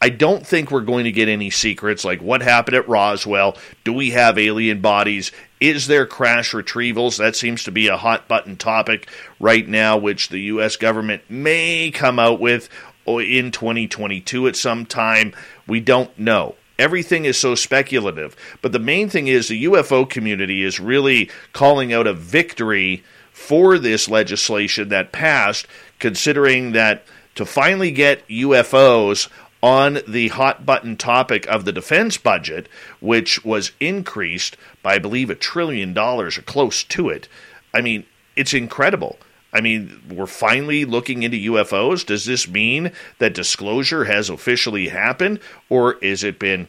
I 0.01 0.11
don't 0.11 0.47
think 0.47 0.71
we're 0.71 0.83
going 0.83 1.05
to 1.05 1.13
get 1.13 1.29
any 1.29 1.49
secrets 1.51 2.05
like 2.05 2.21
what 2.21 2.43
happened 2.43 2.77
at 2.77 2.89
Roswell. 2.89 3.57
Do 3.83 3.93
we 3.93 4.11
have 4.11 4.39
alien 4.39 4.81
bodies? 4.81 5.33
Is 5.59 5.87
there 5.87 6.07
crash 6.07 6.53
retrievals? 6.53 7.17
That 7.17 7.35
seems 7.35 7.65
to 7.65 7.73
be 7.73 7.89
a 7.89 7.97
hot 7.97 8.29
button 8.29 8.57
topic 8.57 9.09
right 9.41 9.67
now, 9.67 9.97
which 9.97 10.29
the 10.29 10.41
U.S. 10.41 10.77
government 10.77 11.23
may 11.31 11.91
come 11.91 12.19
out 12.19 12.41
with 12.41 12.69
oh, 13.07 13.21
in 13.21 13.51
2022 13.51 14.49
at 14.49 14.57
some 14.57 14.85
time. 14.85 15.35
We 15.67 15.81
don't 15.81 16.17
know. 16.19 16.57
Everything 16.79 17.25
is 17.25 17.39
so 17.39 17.55
speculative. 17.55 18.37
But 18.61 18.73
the 18.73 18.79
main 18.79 19.09
thing 19.09 19.29
is 19.29 19.49
the 19.49 19.65
UFO 19.65 20.09
community 20.09 20.63
is 20.63 20.79
really 20.79 21.31
calling 21.55 21.95
out 21.95 22.07
a 22.07 22.13
victory 22.13 23.03
for 23.33 23.79
this 23.79 24.11
legislation 24.11 24.91
that 24.91 25.13
passed, 25.13 25.67
considering 25.99 26.73
that 26.73 27.05
to 27.35 27.47
finally 27.47 27.91
get 27.91 28.27
UFOs 28.29 29.29
on 29.63 29.99
the 30.07 30.29
hot 30.29 30.67
button 30.67 30.97
topic 30.97 31.47
of 31.47 31.65
the 31.65 31.73
defense 31.73 32.17
budget, 32.17 32.69
which 33.01 33.45
was 33.45 33.73
increased 33.81 34.57
by, 34.83 34.95
I 34.95 34.99
believe, 34.99 35.31
a 35.31 35.35
trillion 35.35 35.93
dollars 35.93 36.39
or 36.39 36.43
close 36.43 36.85
to 36.85 37.09
it. 37.09 37.29
I 37.73 37.81
mean, 37.81 38.05
it's 38.37 38.55
incredible. 38.55 39.19
I 39.53 39.61
mean, 39.61 40.03
we're 40.11 40.27
finally 40.27 40.85
looking 40.85 41.23
into 41.23 41.53
UFOs. 41.53 42.05
Does 42.05 42.27
this 42.27 42.47
mean 42.47 42.93
that 43.19 43.33
disclosure 43.33 44.05
has 44.05 44.29
officially 44.29 44.89
happened, 44.89 45.41
or 45.71 45.95
is 45.95 46.23
it 46.23 46.39
been 46.39 46.69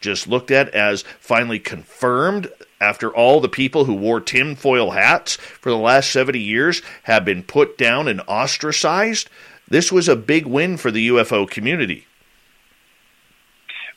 just 0.00 0.26
looked 0.26 0.50
at 0.50 0.68
as 0.70 1.02
finally 1.20 1.58
confirmed 1.58 2.50
after 2.80 3.14
all 3.14 3.40
the 3.40 3.48
people 3.48 3.84
who 3.84 3.94
wore 3.94 4.20
tinfoil 4.20 4.92
hats 4.92 5.36
for 5.36 5.70
the 5.70 5.76
last 5.76 6.10
70 6.10 6.38
years 6.38 6.82
have 7.04 7.24
been 7.24 7.42
put 7.42 7.76
down 7.76 8.08
and 8.08 8.22
ostracized? 8.26 9.28
This 9.68 9.90
was 9.92 10.08
a 10.08 10.16
big 10.16 10.46
win 10.46 10.76
for 10.76 10.90
the 10.90 11.08
UFO 11.08 11.48
community. 11.48 12.06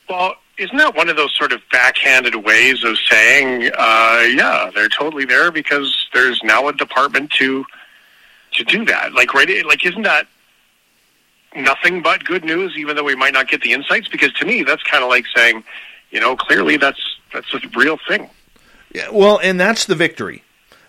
Well, 0.08 0.34
isn't 0.58 0.76
that 0.76 0.96
one 0.96 1.08
of 1.08 1.16
those 1.16 1.34
sort 1.34 1.52
of 1.52 1.60
backhanded 1.70 2.34
ways 2.34 2.82
of 2.82 2.98
saying, 2.98 3.70
uh, 3.76 4.24
yeah, 4.28 4.70
they're 4.74 4.88
totally 4.88 5.24
there 5.24 5.50
because 5.50 6.08
there's 6.12 6.40
now 6.42 6.68
a 6.68 6.72
department 6.72 7.30
to 7.32 7.64
to 8.54 8.64
do 8.64 8.84
that? 8.86 9.12
Like, 9.12 9.34
right? 9.34 9.64
Like, 9.66 9.84
isn't 9.86 10.02
that 10.02 10.26
nothing 11.54 12.02
but 12.02 12.24
good 12.24 12.44
news, 12.44 12.74
even 12.76 12.96
though 12.96 13.04
we 13.04 13.14
might 13.14 13.34
not 13.34 13.48
get 13.48 13.60
the 13.62 13.72
insights? 13.72 14.08
Because 14.08 14.32
to 14.34 14.46
me, 14.46 14.62
that's 14.62 14.82
kind 14.82 15.04
of 15.04 15.10
like 15.10 15.26
saying, 15.34 15.62
you 16.10 16.20
know, 16.20 16.36
clearly 16.36 16.76
that's 16.76 17.00
that's 17.32 17.52
a 17.54 17.60
real 17.76 17.98
thing. 18.08 18.28
Yeah, 18.94 19.10
well, 19.10 19.38
and 19.42 19.60
that's 19.60 19.84
the 19.84 19.94
victory. 19.94 20.42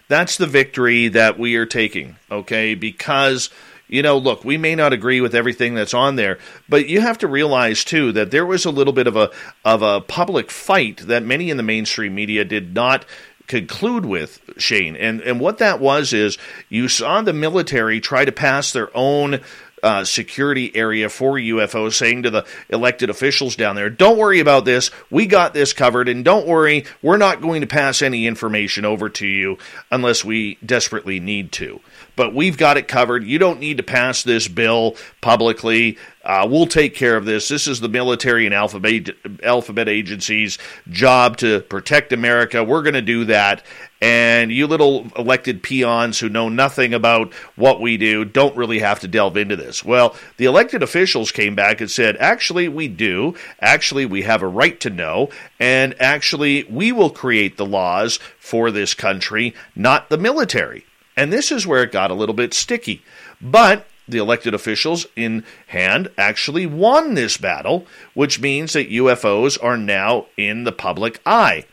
That's 0.07 0.37
the 0.37 0.47
victory 0.47 1.09
that 1.09 1.37
we 1.37 1.55
are 1.57 1.67
taking, 1.67 2.15
okay? 2.31 2.73
Because 2.73 3.51
you 3.89 4.03
know, 4.03 4.17
look, 4.17 4.45
we 4.45 4.57
may 4.57 4.75
not 4.75 4.93
agree 4.93 5.19
with 5.19 5.35
everything 5.35 5.73
that's 5.73 5.93
on 5.93 6.15
there, 6.15 6.37
but 6.69 6.87
you 6.87 7.01
have 7.01 7.17
to 7.17 7.27
realize 7.27 7.83
too 7.83 8.11
that 8.13 8.31
there 8.31 8.45
was 8.45 8.63
a 8.63 8.71
little 8.71 8.93
bit 8.93 9.07
of 9.07 9.17
a 9.17 9.31
of 9.65 9.81
a 9.81 9.99
public 9.99 10.51
fight 10.51 10.97
that 11.07 11.23
many 11.23 11.49
in 11.49 11.57
the 11.57 11.63
mainstream 11.63 12.15
media 12.15 12.45
did 12.45 12.73
not 12.73 13.03
conclude 13.47 14.05
with 14.05 14.41
Shane. 14.57 14.95
And 14.95 15.21
and 15.21 15.39
what 15.39 15.57
that 15.57 15.79
was 15.79 16.13
is 16.13 16.37
you 16.69 16.87
saw 16.87 17.21
the 17.21 17.33
military 17.33 17.99
try 17.99 18.23
to 18.23 18.31
pass 18.31 18.71
their 18.71 18.95
own 18.95 19.41
uh, 19.83 20.03
security 20.03 20.75
area 20.75 21.09
for 21.09 21.35
UFOs, 21.35 21.93
saying 21.93 22.23
to 22.23 22.29
the 22.29 22.45
elected 22.69 23.09
officials 23.09 23.55
down 23.55 23.75
there, 23.75 23.89
don't 23.89 24.17
worry 24.17 24.39
about 24.39 24.65
this. 24.65 24.91
We 25.09 25.25
got 25.25 25.53
this 25.53 25.73
covered. 25.73 26.09
And 26.09 26.25
don't 26.25 26.47
worry, 26.47 26.85
we're 27.01 27.17
not 27.17 27.41
going 27.41 27.61
to 27.61 27.67
pass 27.67 28.01
any 28.01 28.27
information 28.27 28.85
over 28.85 29.09
to 29.09 29.27
you 29.27 29.57
unless 29.91 30.23
we 30.23 30.57
desperately 30.65 31.19
need 31.19 31.51
to. 31.53 31.79
But 32.15 32.33
we've 32.33 32.57
got 32.57 32.77
it 32.77 32.87
covered. 32.87 33.23
You 33.23 33.39
don't 33.39 33.59
need 33.59 33.77
to 33.77 33.83
pass 33.83 34.23
this 34.23 34.47
bill 34.47 34.95
publicly. 35.21 35.97
Uh, 36.23 36.47
we'll 36.49 36.67
take 36.67 36.95
care 36.95 37.15
of 37.15 37.25
this. 37.25 37.47
This 37.47 37.67
is 37.67 37.79
the 37.79 37.89
military 37.89 38.45
and 38.45 38.53
alphabet, 38.53 39.09
alphabet 39.41 39.87
agency's 39.87 40.57
job 40.89 41.37
to 41.37 41.61
protect 41.61 42.11
America. 42.11 42.63
We're 42.63 42.83
going 42.83 42.93
to 42.93 43.01
do 43.01 43.25
that. 43.25 43.63
And 44.01 44.51
you 44.51 44.67
little 44.67 45.07
elected 45.17 45.63
peons 45.63 46.19
who 46.19 46.29
know 46.29 46.47
nothing 46.47 46.93
about 46.93 47.33
what 47.55 47.81
we 47.81 47.97
do 47.97 48.25
don't 48.25 48.55
really 48.55 48.79
have 48.79 48.99
to 49.01 49.07
delve 49.07 49.37
into 49.37 49.55
this. 49.55 49.83
Well, 49.83 50.15
the 50.37 50.45
elected 50.45 50.83
officials 50.83 51.31
came 51.31 51.55
back 51.55 51.81
and 51.81 51.89
said, 51.89 52.15
actually, 52.17 52.67
we 52.67 52.87
do. 52.87 53.35
Actually, 53.59 54.05
we 54.05 54.21
have 54.21 54.41
a 54.41 54.47
right 54.47 54.79
to 54.81 54.89
know. 54.89 55.29
And 55.59 55.99
actually, 56.01 56.63
we 56.65 56.91
will 56.91 57.09
create 57.09 57.57
the 57.57 57.65
laws 57.65 58.19
for 58.39 58.71
this 58.71 58.93
country, 58.93 59.53
not 59.75 60.09
the 60.09 60.17
military. 60.17 60.85
And 61.19 61.33
this 61.33 61.51
is 61.51 61.67
where 61.67 61.83
it 61.83 61.91
got 61.91 62.11
a 62.11 62.13
little 62.13 62.33
bit 62.33 62.53
sticky. 62.53 63.03
But 63.41 63.85
the 64.07 64.19
elected 64.19 64.53
officials 64.53 65.05
in 65.17 65.43
hand 65.67 66.09
actually 66.17 66.65
won 66.65 67.13
this 67.13 67.35
battle, 67.35 67.85
which 68.13 68.39
means 68.39 68.71
that 68.71 68.89
UFOs 68.89 69.61
are 69.61 69.75
now 69.75 70.27
in 70.37 70.63
the 70.63 70.71
public 70.71 71.19
eye. 71.25 71.65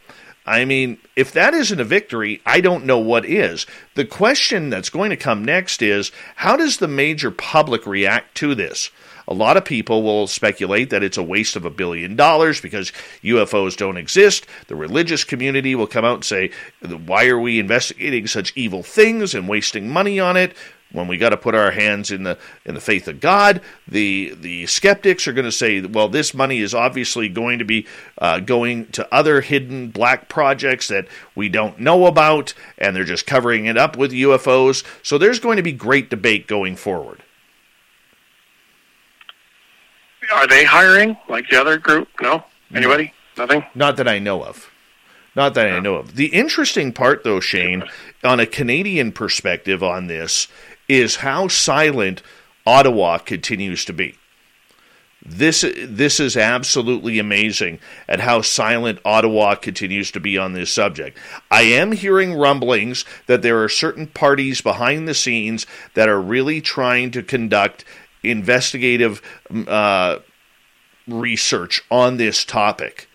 I 0.44 0.64
mean, 0.64 0.98
if 1.14 1.30
that 1.30 1.54
isn't 1.54 1.78
a 1.78 1.84
victory, 1.84 2.42
I 2.44 2.60
don't 2.60 2.86
know 2.86 2.98
what 2.98 3.24
is. 3.24 3.66
The 3.94 4.04
question 4.04 4.68
that's 4.68 4.90
going 4.90 5.10
to 5.10 5.16
come 5.16 5.44
next 5.44 5.80
is 5.80 6.10
how 6.34 6.56
does 6.56 6.78
the 6.78 6.88
major 6.88 7.30
public 7.30 7.86
react 7.86 8.34
to 8.38 8.52
this? 8.56 8.90
A 9.28 9.34
lot 9.34 9.56
of 9.56 9.64
people 9.64 10.02
will 10.02 10.26
speculate 10.26 10.90
that 10.90 11.02
it's 11.02 11.16
a 11.16 11.22
waste 11.22 11.56
of 11.56 11.64
a 11.64 11.70
billion 11.70 12.14
dollars 12.16 12.60
because 12.60 12.92
UFOs 13.22 13.76
don't 13.76 13.96
exist. 13.96 14.46
The 14.68 14.76
religious 14.76 15.24
community 15.24 15.74
will 15.74 15.86
come 15.86 16.04
out 16.04 16.14
and 16.14 16.24
say, 16.24 16.50
why 17.06 17.26
are 17.26 17.38
we 17.38 17.58
investigating 17.58 18.26
such 18.26 18.52
evil 18.56 18.82
things 18.82 19.34
and 19.34 19.48
wasting 19.48 19.88
money 19.88 20.20
on 20.20 20.36
it? 20.36 20.54
when 20.92 21.08
we 21.08 21.18
got 21.18 21.30
to 21.30 21.36
put 21.36 21.54
our 21.54 21.72
hands 21.72 22.10
in 22.10 22.22
the 22.22 22.38
in 22.64 22.74
the 22.74 22.80
faith 22.80 23.08
of 23.08 23.20
God. 23.20 23.60
The 23.88 24.34
the 24.40 24.66
skeptics 24.66 25.26
are 25.26 25.32
going 25.32 25.44
to 25.44 25.52
say, 25.52 25.80
well, 25.80 26.08
this 26.08 26.32
money 26.32 26.60
is 26.60 26.74
obviously 26.74 27.28
going 27.28 27.58
to 27.58 27.64
be 27.64 27.86
uh, 28.18 28.40
going 28.40 28.86
to 28.92 29.12
other 29.12 29.40
hidden 29.40 29.90
black 29.90 30.28
projects 30.28 30.88
that 30.88 31.06
we 31.34 31.48
don't 31.48 31.80
know 31.80 32.06
about, 32.06 32.54
and 32.78 32.94
they're 32.94 33.04
just 33.04 33.26
covering 33.26 33.66
it 33.66 33.76
up 33.76 33.96
with 33.96 34.12
UFOs. 34.12 34.84
So 35.02 35.18
there's 35.18 35.40
going 35.40 35.56
to 35.56 35.62
be 35.62 35.72
great 35.72 36.08
debate 36.08 36.46
going 36.46 36.76
forward. 36.76 37.22
Are 40.32 40.46
they 40.46 40.64
hiring 40.64 41.16
like 41.28 41.48
the 41.48 41.60
other 41.60 41.78
group? 41.78 42.08
No, 42.20 42.44
anybody? 42.74 43.12
Nothing. 43.36 43.64
Not 43.74 43.96
that 43.96 44.08
I 44.08 44.18
know 44.18 44.42
of. 44.42 44.70
Not 45.34 45.54
that 45.54 45.70
I 45.70 45.80
know 45.80 45.96
of. 45.96 46.16
The 46.16 46.26
interesting 46.26 46.92
part, 46.92 47.22
though, 47.22 47.40
Shane, 47.40 47.84
on 48.24 48.40
a 48.40 48.46
Canadian 48.46 49.12
perspective 49.12 49.82
on 49.82 50.06
this, 50.06 50.48
is 50.88 51.16
how 51.16 51.48
silent 51.48 52.22
Ottawa 52.66 53.18
continues 53.18 53.84
to 53.84 53.92
be. 53.92 54.16
This 55.28 55.64
this 55.76 56.20
is 56.20 56.36
absolutely 56.36 57.18
amazing 57.18 57.80
at 58.08 58.20
how 58.20 58.42
silent 58.42 59.00
Ottawa 59.04 59.56
continues 59.56 60.12
to 60.12 60.20
be 60.20 60.38
on 60.38 60.52
this 60.52 60.72
subject. 60.72 61.18
I 61.50 61.62
am 61.62 61.92
hearing 61.92 62.34
rumblings 62.34 63.04
that 63.26 63.42
there 63.42 63.62
are 63.62 63.68
certain 63.68 64.06
parties 64.06 64.60
behind 64.60 65.08
the 65.08 65.14
scenes 65.14 65.66
that 65.94 66.08
are 66.08 66.20
really 66.20 66.60
trying 66.60 67.10
to 67.10 67.24
conduct 67.24 67.84
investigative 68.30 69.22
uh, 69.66 70.18
research 71.06 71.82
on 71.90 72.16
this 72.16 72.44
topic, 72.44 73.08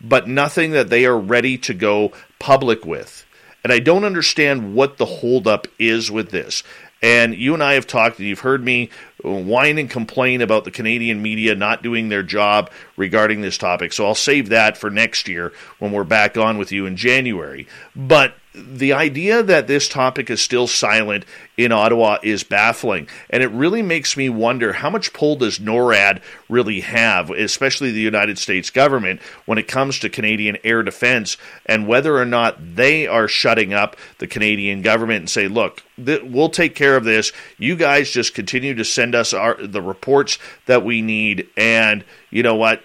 but 0.00 0.28
nothing 0.28 0.72
that 0.72 0.90
they 0.90 1.06
are 1.06 1.18
ready 1.18 1.58
to 1.58 1.74
go 1.74 2.12
public 2.38 2.84
with. 2.84 3.24
And 3.64 3.72
I 3.72 3.80
don't 3.80 4.04
understand 4.04 4.74
what 4.74 4.98
the 4.98 5.04
holdup 5.04 5.66
is 5.78 6.10
with 6.10 6.30
this. 6.30 6.62
And 7.00 7.34
you 7.34 7.54
and 7.54 7.62
I 7.62 7.74
have 7.74 7.86
talked, 7.86 8.18
and 8.18 8.26
you've 8.26 8.40
heard 8.40 8.64
me 8.64 8.90
whine 9.22 9.78
and 9.78 9.88
complain 9.88 10.40
about 10.40 10.64
the 10.64 10.70
Canadian 10.70 11.22
media 11.22 11.54
not 11.54 11.82
doing 11.82 12.08
their 12.08 12.24
job 12.24 12.70
regarding 12.96 13.40
this 13.40 13.56
topic. 13.56 13.92
So 13.92 14.04
I'll 14.06 14.16
save 14.16 14.48
that 14.48 14.76
for 14.76 14.90
next 14.90 15.28
year 15.28 15.52
when 15.78 15.92
we're 15.92 16.04
back 16.04 16.36
on 16.36 16.58
with 16.58 16.72
you 16.72 16.86
in 16.86 16.96
January. 16.96 17.68
But 17.94 18.34
the 18.58 18.92
idea 18.92 19.42
that 19.42 19.66
this 19.66 19.88
topic 19.88 20.30
is 20.30 20.40
still 20.40 20.66
silent 20.66 21.24
in 21.56 21.72
Ottawa 21.72 22.18
is 22.22 22.44
baffling. 22.44 23.08
And 23.30 23.42
it 23.42 23.48
really 23.48 23.82
makes 23.82 24.16
me 24.16 24.28
wonder 24.28 24.72
how 24.72 24.90
much 24.90 25.12
pull 25.12 25.36
does 25.36 25.58
NORAD 25.58 26.20
really 26.48 26.80
have, 26.80 27.30
especially 27.30 27.90
the 27.90 28.00
United 28.00 28.38
States 28.38 28.70
government, 28.70 29.20
when 29.46 29.58
it 29.58 29.68
comes 29.68 29.98
to 30.00 30.08
Canadian 30.08 30.58
air 30.64 30.82
defense, 30.82 31.36
and 31.66 31.86
whether 31.86 32.16
or 32.16 32.24
not 32.24 32.76
they 32.76 33.06
are 33.06 33.28
shutting 33.28 33.72
up 33.72 33.96
the 34.18 34.26
Canadian 34.26 34.82
government 34.82 35.20
and 35.20 35.30
say, 35.30 35.48
look, 35.48 35.82
th- 36.04 36.22
we'll 36.22 36.50
take 36.50 36.74
care 36.74 36.96
of 36.96 37.04
this. 37.04 37.32
You 37.56 37.76
guys 37.76 38.10
just 38.10 38.34
continue 38.34 38.74
to 38.74 38.84
send 38.84 39.14
us 39.14 39.32
our, 39.32 39.54
the 39.54 39.82
reports 39.82 40.38
that 40.66 40.84
we 40.84 41.02
need. 41.02 41.48
And 41.56 42.04
you 42.30 42.42
know 42.42 42.56
what? 42.56 42.82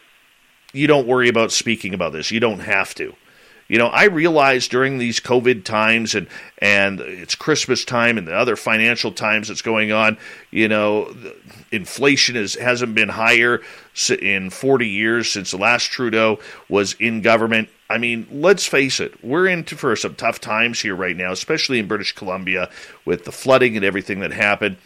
You 0.74 0.88
don't 0.88 1.08
worry 1.08 1.30
about 1.30 1.52
speaking 1.52 1.94
about 1.94 2.14
this. 2.14 2.32
You 2.32 2.40
don't 2.40 2.60
have 2.60 2.96
to. 2.96 3.14
You 3.74 3.80
know, 3.80 3.88
I 3.88 4.04
realize 4.04 4.68
during 4.68 5.00
these 5.00 5.20
COVID 5.20 5.64
times 5.64 6.14
and 6.14 6.28
and 6.60 7.00
it's 7.00 7.34
Christmas 7.34 7.84
time 7.84 8.20
and 8.20 8.28
the 8.28 8.36
other 8.36 8.56
financial 8.56 9.12
times 9.12 9.48
that's 9.48 9.64
going 9.64 9.92
on, 9.92 10.20
you 10.52 10.68
know, 10.68 11.12
inflation 11.72 12.36
is 12.36 12.54
hasn't 12.54 12.94
been 12.94 13.10
higher 13.10 13.62
in 14.22 14.52
40 14.52 14.88
years 14.88 15.32
since 15.32 15.50
the 15.50 15.58
last 15.58 15.86
Trudeau 15.86 16.38
was 16.70 16.94
in 17.00 17.24
government. 17.24 17.68
I 17.90 17.98
mean, 17.98 18.28
let's 18.30 18.68
face 18.68 19.00
it, 19.00 19.24
we're 19.24 19.48
into 19.48 19.76
for 19.76 19.96
some 19.96 20.14
tough 20.14 20.40
times 20.40 20.80
here 20.80 20.96
right 20.96 21.18
now, 21.18 21.32
especially 21.32 21.80
in 21.80 21.88
British 21.88 22.14
Columbia 22.14 22.70
with 23.06 23.26
the 23.26 23.32
flooding 23.32 23.76
and 23.76 23.84
everything 23.84 24.20
that 24.20 24.34
happened 24.34 24.78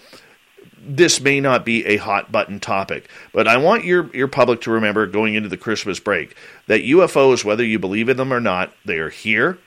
this 0.88 1.22
may 1.22 1.40
not 1.40 1.66
be 1.66 1.86
a 1.86 1.98
hot 1.98 2.32
button 2.32 2.60
topic, 2.60 3.10
but 3.34 3.48
I 3.48 3.58
want 3.58 3.86
your, 3.86 4.10
your 4.16 4.28
public 4.28 4.62
to 4.62 4.72
remember 4.72 5.06
going 5.06 5.36
into 5.36 5.50
the 5.50 5.58
Christmas 5.58 6.00
break 6.00 6.36
that 6.68 6.84
UFOs, 6.84 7.44
whether 7.44 7.64
you 7.64 7.80
believe 7.80 8.10
in 8.10 8.18
them 8.18 8.34
or 8.34 8.40
not, 8.40 8.74
they 8.86 8.98
are 8.98 9.10
here, 9.10 9.58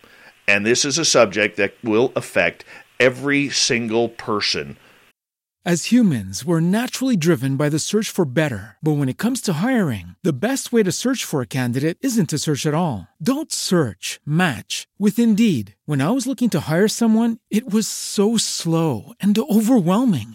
and 0.49 0.65
this 0.65 0.85
is 0.85 0.99
a 0.99 1.05
subject 1.05 1.57
that 1.57 1.75
will 1.85 2.13
affect 2.17 2.65
every 2.99 3.49
single 3.51 4.09
person. 4.09 4.77
As 5.63 5.91
humans, 5.93 6.43
we're 6.43 6.65
naturally 6.65 7.19
driven 7.19 7.59
by 7.59 7.69
the 7.69 7.79
search 7.79 8.09
for 8.09 8.25
better. 8.25 8.79
But 8.81 8.93
when 8.93 9.11
it 9.11 9.19
comes 9.19 9.43
to 9.43 9.53
hiring, 9.53 10.15
the 10.23 10.33
best 10.33 10.73
way 10.73 10.83
to 10.83 10.91
search 10.91 11.23
for 11.23 11.43
a 11.43 11.47
candidate 11.47 11.99
isn't 12.01 12.31
to 12.31 12.39
search 12.39 12.65
at 12.65 12.73
all. 12.73 13.07
Don't 13.23 13.53
search, 13.53 14.21
match 14.25 14.89
with 14.99 15.19
Indeed. 15.19 15.77
When 15.85 16.01
I 16.01 16.13
was 16.13 16.27
looking 16.27 16.49
to 16.51 16.65
hire 16.67 16.89
someone, 16.89 17.41
it 17.51 17.71
was 17.71 17.87
so 17.87 18.39
slow 18.39 19.13
and 19.21 19.39
overwhelming. 19.39 20.35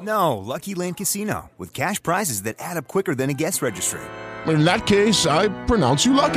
No, 0.00 0.36
Lucky 0.36 0.74
Land 0.74 0.98
Casino, 0.98 1.50
with 1.56 1.72
cash 1.72 2.02
prizes 2.02 2.42
that 2.42 2.56
add 2.58 2.76
up 2.76 2.86
quicker 2.86 3.14
than 3.14 3.30
a 3.30 3.34
guest 3.34 3.62
registry. 3.62 4.00
In 4.46 4.64
that 4.64 4.86
case, 4.86 5.26
I 5.26 5.48
pronounce 5.66 6.04
you 6.04 6.12
lucky. 6.12 6.34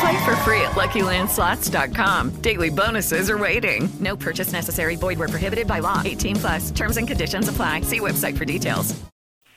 Play 0.00 0.24
for 0.24 0.34
free 0.36 0.60
at 0.62 0.72
LuckyLandSlots.com. 0.72 2.30
Daily 2.42 2.70
bonuses 2.70 3.30
are 3.30 3.38
waiting. 3.38 3.88
No 4.00 4.16
purchase 4.16 4.52
necessary. 4.52 4.96
Void 4.96 5.18
where 5.18 5.28
prohibited 5.28 5.66
by 5.66 5.78
law. 5.78 6.02
18 6.04 6.36
plus. 6.36 6.70
Terms 6.72 6.96
and 6.96 7.06
conditions 7.06 7.48
apply. 7.48 7.82
See 7.82 8.00
website 8.00 8.36
for 8.36 8.44
details. 8.44 9.00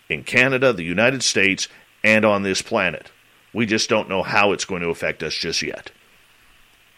In 0.10 0.24
Canada, 0.24 0.72
the 0.72 0.84
United 0.84 1.24
States, 1.24 1.68
and 2.04 2.26
on 2.26 2.44
this 2.44 2.62
planet. 2.62 3.12
We 3.54 3.66
just 3.66 3.90
don't 3.90 4.10
know 4.10 4.22
how 4.22 4.52
it's 4.52 4.66
going 4.66 4.84
to 4.84 4.90
affect 4.90 5.24
us 5.24 5.34
just 5.34 5.64
yet. 5.64 5.90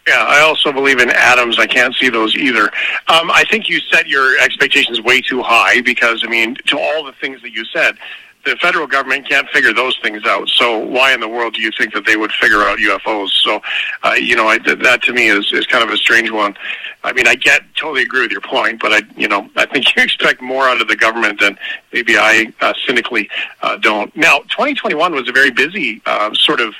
Yeah, 0.08 0.24
I 0.26 0.40
also 0.40 0.72
believe 0.72 1.00
in 1.00 1.10
atoms. 1.10 1.58
I 1.58 1.66
can't 1.66 1.94
see 1.94 2.08
those 2.08 2.34
either. 2.34 2.64
Um, 3.08 3.30
I 3.30 3.44
think 3.50 3.68
you 3.68 3.78
set 3.78 4.08
your 4.08 4.38
expectations 4.38 5.02
way 5.02 5.20
too 5.20 5.42
high 5.42 5.82
because, 5.82 6.22
I 6.24 6.28
mean, 6.28 6.56
to 6.68 6.78
all 6.78 7.04
the 7.04 7.12
things 7.12 7.42
that 7.42 7.52
you 7.52 7.66
said, 7.66 7.98
the 8.46 8.56
federal 8.56 8.86
government 8.86 9.28
can't 9.28 9.46
figure 9.50 9.74
those 9.74 9.98
things 10.02 10.24
out. 10.24 10.48
So 10.48 10.78
why 10.78 11.12
in 11.12 11.20
the 11.20 11.28
world 11.28 11.52
do 11.54 11.60
you 11.60 11.70
think 11.76 11.92
that 11.92 12.06
they 12.06 12.16
would 12.16 12.32
figure 12.32 12.62
out 12.62 12.78
UFOs? 12.78 13.32
So, 13.42 13.60
uh, 14.02 14.14
you 14.14 14.34
know, 14.34 14.48
I, 14.48 14.56
that 14.56 15.02
to 15.02 15.12
me 15.12 15.28
is, 15.28 15.52
is 15.52 15.66
kind 15.66 15.84
of 15.84 15.90
a 15.90 15.98
strange 15.98 16.30
one. 16.30 16.56
I 17.04 17.12
mean, 17.12 17.26
I 17.26 17.34
get 17.34 17.64
totally 17.76 18.02
agree 18.02 18.22
with 18.22 18.32
your 18.32 18.40
point, 18.40 18.80
but 18.80 18.94
I, 18.94 19.02
you 19.14 19.28
know, 19.28 19.50
I 19.56 19.66
think 19.66 19.94
you 19.96 20.02
expect 20.02 20.40
more 20.40 20.64
out 20.64 20.80
of 20.80 20.88
the 20.88 20.96
government 20.96 21.38
than 21.38 21.58
maybe 21.92 22.16
I 22.16 22.50
uh, 22.62 22.72
cynically 22.86 23.28
uh, 23.60 23.76
don't. 23.76 24.16
Now, 24.16 24.38
2021 24.38 25.14
was 25.14 25.28
a 25.28 25.32
very 25.32 25.50
busy 25.50 26.00
uh, 26.06 26.32
sort 26.32 26.60
of 26.60 26.74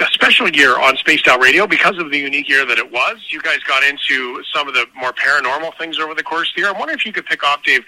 a 0.00 0.06
special 0.12 0.48
year 0.50 0.78
on 0.78 0.96
Spaced 0.96 1.28
Out 1.28 1.40
Radio 1.40 1.66
because 1.66 1.98
of 1.98 2.10
the 2.10 2.18
unique 2.18 2.48
year 2.48 2.64
that 2.66 2.78
it 2.78 2.90
was. 2.90 3.18
You 3.28 3.40
guys 3.40 3.58
got 3.66 3.82
into 3.82 4.42
some 4.52 4.66
of 4.68 4.74
the 4.74 4.86
more 4.96 5.12
paranormal 5.12 5.76
things 5.78 5.98
over 5.98 6.14
the 6.14 6.22
course 6.22 6.48
of 6.50 6.54
the 6.54 6.62
year. 6.62 6.70
I'm 6.70 6.78
wondering 6.78 6.98
if 6.98 7.06
you 7.06 7.12
could 7.12 7.26
pick 7.26 7.44
off, 7.44 7.62
Dave, 7.62 7.84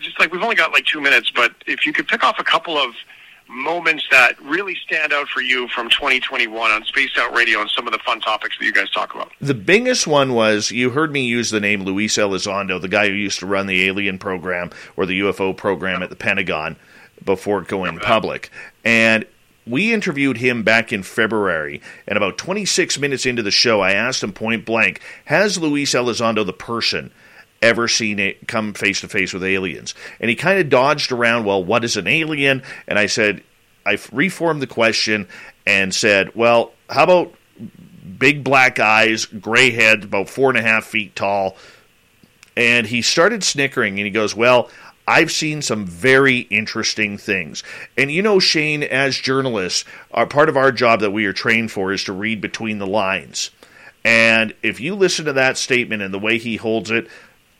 just 0.00 0.18
like 0.20 0.32
we've 0.32 0.42
only 0.42 0.54
got 0.54 0.72
like 0.72 0.86
two 0.86 1.00
minutes, 1.00 1.30
but 1.34 1.54
if 1.66 1.84
you 1.84 1.92
could 1.92 2.06
pick 2.06 2.22
off 2.24 2.38
a 2.38 2.44
couple 2.44 2.76
of 2.76 2.94
moments 3.48 4.04
that 4.10 4.40
really 4.42 4.74
stand 4.86 5.12
out 5.12 5.28
for 5.28 5.40
you 5.40 5.68
from 5.68 5.88
2021 5.90 6.70
on 6.70 6.84
Spaced 6.84 7.16
Out 7.18 7.34
Radio 7.34 7.60
and 7.60 7.70
some 7.70 7.86
of 7.86 7.92
the 7.92 7.98
fun 8.00 8.20
topics 8.20 8.58
that 8.58 8.64
you 8.64 8.72
guys 8.72 8.90
talk 8.90 9.14
about? 9.14 9.30
The 9.40 9.54
biggest 9.54 10.06
one 10.06 10.34
was 10.34 10.70
you 10.70 10.90
heard 10.90 11.12
me 11.12 11.24
use 11.24 11.50
the 11.50 11.60
name 11.60 11.84
Luis 11.84 12.16
Elizondo, 12.16 12.80
the 12.80 12.88
guy 12.88 13.08
who 13.08 13.14
used 13.14 13.38
to 13.40 13.46
run 13.46 13.66
the 13.66 13.86
alien 13.86 14.18
program 14.18 14.70
or 14.96 15.06
the 15.06 15.20
UFO 15.20 15.56
program 15.56 16.02
at 16.02 16.10
the 16.10 16.16
Pentagon 16.16 16.76
before 17.24 17.62
going 17.62 17.98
public. 17.98 18.50
And 18.84 19.24
we 19.66 19.92
interviewed 19.92 20.36
him 20.36 20.62
back 20.62 20.92
in 20.92 21.02
February, 21.02 21.80
and 22.06 22.16
about 22.16 22.38
26 22.38 22.98
minutes 22.98 23.26
into 23.26 23.42
the 23.42 23.50
show, 23.50 23.80
I 23.80 23.92
asked 23.92 24.22
him 24.22 24.32
point 24.32 24.64
blank 24.64 25.00
Has 25.26 25.58
Luis 25.58 25.92
Elizondo, 25.92 26.46
the 26.46 26.52
person, 26.52 27.10
ever 27.60 27.88
seen 27.88 28.18
it 28.18 28.46
come 28.46 28.74
face 28.74 29.00
to 29.00 29.08
face 29.08 29.32
with 29.32 29.42
aliens? 29.42 29.94
And 30.20 30.30
he 30.30 30.36
kind 30.36 30.60
of 30.60 30.68
dodged 30.68 31.10
around, 31.10 31.44
well, 31.44 31.62
what 31.62 31.84
is 31.84 31.96
an 31.96 32.06
alien? 32.06 32.62
And 32.86 32.98
I 32.98 33.06
said, 33.06 33.42
I 33.84 33.98
reformed 34.12 34.62
the 34.62 34.66
question 34.66 35.28
and 35.66 35.94
said, 35.94 36.34
well, 36.34 36.72
how 36.88 37.04
about 37.04 37.34
big 38.18 38.44
black 38.44 38.78
eyes, 38.78 39.26
gray 39.26 39.70
head, 39.70 40.04
about 40.04 40.28
four 40.28 40.48
and 40.48 40.58
a 40.58 40.62
half 40.62 40.84
feet 40.84 41.16
tall? 41.16 41.56
And 42.56 42.86
he 42.86 43.02
started 43.02 43.44
snickering 43.44 43.98
and 43.98 44.06
he 44.06 44.10
goes, 44.10 44.34
well, 44.34 44.70
I've 45.06 45.30
seen 45.30 45.62
some 45.62 45.86
very 45.86 46.38
interesting 46.38 47.16
things. 47.16 47.62
And 47.96 48.10
you 48.10 48.22
know, 48.22 48.40
Shane, 48.40 48.82
as 48.82 49.16
journalists, 49.16 49.84
our 50.10 50.26
part 50.26 50.48
of 50.48 50.56
our 50.56 50.72
job 50.72 51.00
that 51.00 51.12
we 51.12 51.26
are 51.26 51.32
trained 51.32 51.70
for 51.70 51.92
is 51.92 52.04
to 52.04 52.12
read 52.12 52.40
between 52.40 52.78
the 52.78 52.86
lines. 52.86 53.50
And 54.04 54.54
if 54.62 54.80
you 54.80 54.94
listen 54.94 55.24
to 55.26 55.32
that 55.34 55.58
statement 55.58 56.02
and 56.02 56.12
the 56.12 56.18
way 56.18 56.38
he 56.38 56.56
holds 56.56 56.90
it, 56.90 57.08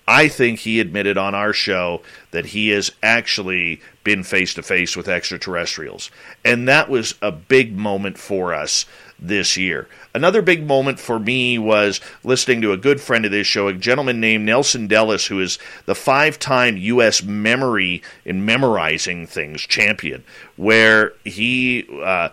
I 0.08 0.28
think 0.28 0.60
he 0.60 0.78
admitted 0.78 1.18
on 1.18 1.34
our 1.34 1.52
show 1.52 2.02
that 2.31 2.47
he 2.47 2.68
has 2.68 2.92
actually 3.02 3.81
been 4.05 4.23
face 4.23 4.55
to 4.55 4.62
face 4.62 4.97
with 4.97 5.08
extraterrestrials. 5.08 6.10
And 6.44 6.68
that 6.68 6.89
was 6.89 7.16
a 7.20 7.33
big 7.33 7.76
moment 7.76 8.16
for 8.16 8.55
us 8.55 8.86
this 9.18 9.56
year. 9.56 9.88
Another 10.14 10.42
big 10.42 10.66
moment 10.66 10.98
for 10.98 11.18
me 11.18 11.58
was 11.58 12.00
listening 12.24 12.60
to 12.62 12.72
a 12.72 12.76
good 12.76 13.00
friend 13.00 13.24
of 13.24 13.30
this 13.30 13.46
show, 13.46 13.68
a 13.68 13.72
gentleman 13.72 14.20
named 14.20 14.44
Nelson 14.44 14.88
Dellis, 14.88 15.28
who 15.28 15.40
is 15.40 15.58
the 15.86 15.94
five 15.94 16.38
time 16.38 16.76
U.S. 16.76 17.22
memory 17.22 18.02
in 18.24 18.44
memorizing 18.44 19.26
things 19.26 19.62
champion, 19.62 20.24
where 20.56 21.12
he, 21.24 21.86
uh, 22.02 22.30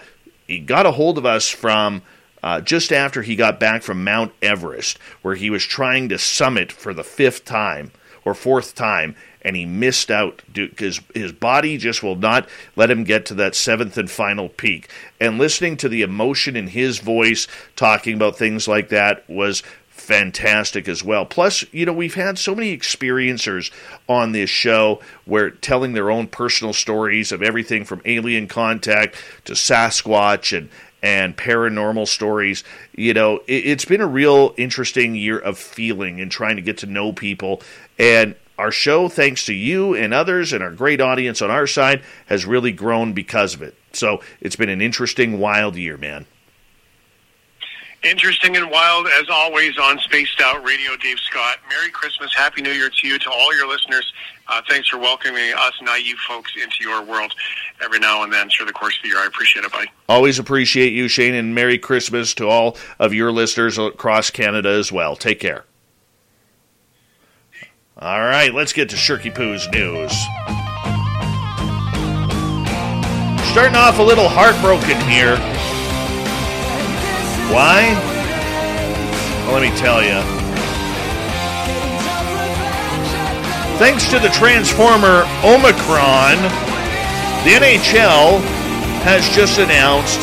he 0.47 0.59
got 0.59 0.85
a 0.85 0.91
hold 0.91 1.17
of 1.17 1.25
us 1.25 1.49
from. 1.49 2.01
Uh, 2.41 2.59
just 2.59 2.91
after 2.91 3.21
he 3.21 3.37
got 3.37 3.57
back 3.57 3.81
from 3.81 4.03
Mount 4.03 4.33
Everest, 4.41 4.97
where 5.21 5.35
he 5.35 5.49
was 5.49 5.63
trying 5.63 6.09
to 6.09 6.17
summit 6.17 6.73
for 6.73 6.93
the 6.93 7.01
fifth 7.01 7.45
time 7.45 7.89
or 8.25 8.33
fourth 8.33 8.75
time, 8.75 9.15
and 9.43 9.55
he 9.55 9.65
missed 9.65 10.09
out 10.09 10.41
because 10.53 11.01
his 11.13 11.31
body 11.31 11.77
just 11.77 12.01
will 12.01 12.15
not 12.15 12.47
let 12.75 12.89
him 12.89 13.03
get 13.03 13.25
to 13.27 13.33
that 13.35 13.55
seventh 13.55 13.97
and 13.97 14.09
final 14.09 14.49
peak. 14.49 14.89
And 15.19 15.37
listening 15.37 15.77
to 15.77 15.89
the 15.89 16.01
emotion 16.01 16.55
in 16.55 16.67
his 16.67 16.99
voice 16.99 17.47
talking 17.75 18.15
about 18.15 18.37
things 18.37 18.67
like 18.67 18.89
that 18.89 19.27
was 19.29 19.63
fantastic 19.89 20.87
as 20.87 21.03
well. 21.03 21.25
Plus, 21.25 21.63
you 21.71 21.85
know, 21.85 21.93
we've 21.93 22.15
had 22.15 22.37
so 22.37 22.53
many 22.53 22.77
experiencers 22.77 23.71
on 24.09 24.31
this 24.33 24.49
show 24.49 24.99
where 25.25 25.51
telling 25.51 25.93
their 25.93 26.11
own 26.11 26.27
personal 26.27 26.73
stories 26.73 27.31
of 27.31 27.41
everything 27.41 27.85
from 27.85 28.01
alien 28.03 28.47
contact 28.47 29.15
to 29.45 29.53
Sasquatch 29.53 30.55
and 30.57 30.69
and 31.01 31.35
paranormal 31.35 32.07
stories. 32.07 32.63
You 32.95 33.13
know, 33.13 33.41
it, 33.45 33.65
has 33.65 33.85
been 33.85 34.01
a 34.01 34.07
real 34.07 34.53
interesting 34.57 35.15
year 35.15 35.37
of 35.37 35.57
feeling 35.57 36.21
and 36.21 36.31
trying 36.31 36.55
to 36.55 36.61
get 36.61 36.77
to 36.79 36.85
know 36.85 37.11
people. 37.11 37.61
And 37.99 38.35
our 38.57 38.71
show, 38.71 39.09
thanks 39.09 39.45
to 39.45 39.53
you 39.53 39.95
and 39.95 40.13
others 40.13 40.53
and 40.53 40.63
our 40.63 40.71
great 40.71 41.01
audience 41.01 41.41
on 41.41 41.49
our 41.49 41.67
side, 41.67 42.03
has 42.27 42.45
really 42.45 42.71
grown 42.71 43.13
because 43.13 43.53
of 43.53 43.61
it. 43.61 43.75
So 43.93 44.21
it's 44.41 44.55
been 44.55 44.69
an 44.69 44.81
interesting, 44.81 45.39
wild 45.39 45.75
year, 45.75 45.97
man. 45.97 46.25
Interesting 48.03 48.57
and 48.57 48.69
wild 48.69 49.07
as 49.07 49.29
always 49.29 49.77
on 49.77 49.97
Spaced 49.99 50.41
Out 50.41 50.61
Radio. 50.65 50.97
Dave 50.97 51.17
Scott. 51.19 51.59
Merry 51.69 51.89
Christmas, 51.89 52.35
Happy 52.35 52.61
New 52.61 52.71
Year 52.71 52.89
to 52.89 53.07
you, 53.07 53.17
to 53.17 53.31
all 53.31 53.55
your 53.55 53.65
listeners. 53.65 54.11
Uh, 54.49 54.61
thanks 54.69 54.89
for 54.89 54.97
welcoming 54.97 55.53
us 55.53 55.71
naive 55.81 56.17
folks 56.27 56.51
into 56.61 56.75
your 56.81 57.01
world 57.01 57.33
every 57.81 57.99
now 57.99 58.23
and 58.23 58.33
then 58.33 58.49
through 58.49 58.65
the 58.65 58.73
course 58.73 58.97
of 58.97 59.03
the 59.03 59.09
year. 59.09 59.19
I 59.19 59.25
appreciate 59.25 59.63
it, 59.63 59.71
buddy. 59.71 59.89
Always 60.09 60.37
appreciate 60.37 60.91
you, 60.91 61.07
Shane, 61.07 61.33
and 61.33 61.55
Merry 61.55 61.77
Christmas 61.77 62.33
to 62.35 62.49
all 62.49 62.75
of 62.99 63.13
your 63.13 63.31
listeners 63.31 63.77
across 63.77 64.29
Canada 64.29 64.69
as 64.69 64.91
well. 64.91 65.15
Take 65.15 65.39
care. 65.39 65.63
All 68.01 68.21
right, 68.21 68.51
let's 68.51 68.73
get 68.73 68.89
to 68.89 68.95
Shirky 68.95 69.33
Poo's 69.33 69.69
news. 69.69 70.11
Starting 73.51 73.75
off 73.75 73.99
a 73.99 74.01
little 74.01 74.27
heartbroken 74.27 74.97
here. 75.05 75.37
Why? 77.53 77.93
Well, 79.45 79.53
let 79.53 79.61
me 79.61 79.77
tell 79.77 80.01
you. 80.01 80.17
Thanks 83.77 84.09
to 84.09 84.17
the 84.17 84.29
Transformer 84.29 85.21
Omicron, 85.45 86.41
the 87.45 87.53
NHL 87.61 88.41
has 89.05 89.29
just 89.35 89.59
announced 89.59 90.17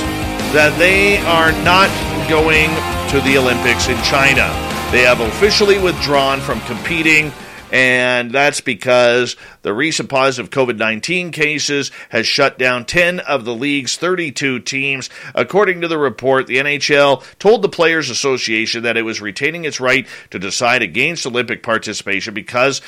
that 0.53 0.75
they 0.77 1.19
are 1.19 1.53
not 1.63 1.87
going 2.29 2.69
to 3.15 3.21
the 3.21 3.39
Olympics 3.39 3.87
in 3.87 3.97
China. 4.03 4.51
They 4.91 5.03
have 5.03 5.21
officially 5.21 5.79
withdrawn 5.79 6.41
from 6.41 6.61
competing 6.63 7.31
and 7.73 8.33
that's 8.33 8.61
because 8.61 9.37
the 9.63 9.73
recent 9.73 10.09
positive 10.09 10.51
COVID 10.51 10.77
19 10.77 11.31
cases 11.31 11.91
has 12.09 12.27
shut 12.27 12.59
down 12.59 12.85
10 12.85 13.21
of 13.21 13.45
the 13.45 13.55
league's 13.55 13.97
32 13.97 14.61
teams. 14.61 15.11
According 15.35 15.81
to 15.83 15.89
the 15.89 15.99
report, 15.99 16.47
the 16.47 16.57
NHL 16.57 17.23
told 17.39 17.63
the 17.63 17.69
Players 17.69 18.11
Association 18.11 18.83
that 18.83 18.97
it 18.97 19.03
was 19.03 19.21
retaining 19.21 19.65
its 19.65 19.81
right 19.81 20.07
to 20.31 20.39
decide 20.39 20.83
against 20.83 21.27
Olympic 21.27 21.63
participation 21.63 22.35
because 22.35 22.81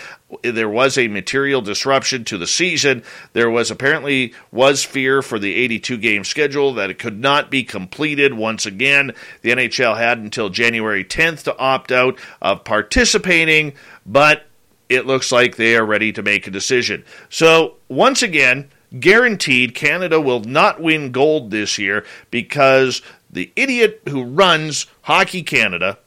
there 0.43 0.69
was 0.69 0.97
a 0.97 1.09
material 1.09 1.61
disruption 1.61 2.25
to 2.25 2.39
the 2.39 2.47
season. 2.47 3.03
There 3.33 3.51
was 3.51 3.71
apparently 3.71 4.35
was 4.51 4.85
fear 4.85 5.23
for 5.23 5.39
the 5.39 5.55
82 5.55 5.99
game 5.99 6.25
schedule 6.25 6.75
that 6.75 6.91
it 6.91 6.99
could 6.99 7.19
not 7.19 7.51
be 7.51 7.65
completed 7.65 8.35
once 8.35 8.67
again. 8.67 9.13
The 9.43 9.51
NHL 9.51 9.97
had 9.97 10.19
until 10.19 10.49
January 10.49 11.05
10th 11.05 11.45
to 11.45 11.59
opt 11.59 11.93
out 11.93 12.19
of 12.41 12.65
participating, 12.65 13.75
but 14.07 14.45
it 14.93 15.07
looks 15.07 15.33
like 15.33 15.57
they 15.57 15.77
are 15.77 15.85
ready 15.85 16.13
to 16.13 16.23
make 16.23 16.47
a 16.47 16.51
decision. 16.51 17.05
So, 17.29 17.77
once 17.89 18.23
again, 18.23 18.71
guaranteed 18.99 19.75
Canada 19.75 20.21
will 20.21 20.41
not 20.41 20.81
win 20.81 21.13
gold 21.13 21.51
this 21.51 21.79
year 21.79 22.05
because 22.31 23.03
the 23.31 23.51
idiot 23.57 24.03
who 24.09 24.25
runs 24.25 24.87
Hockey 25.03 25.43
Canada, 25.43 25.99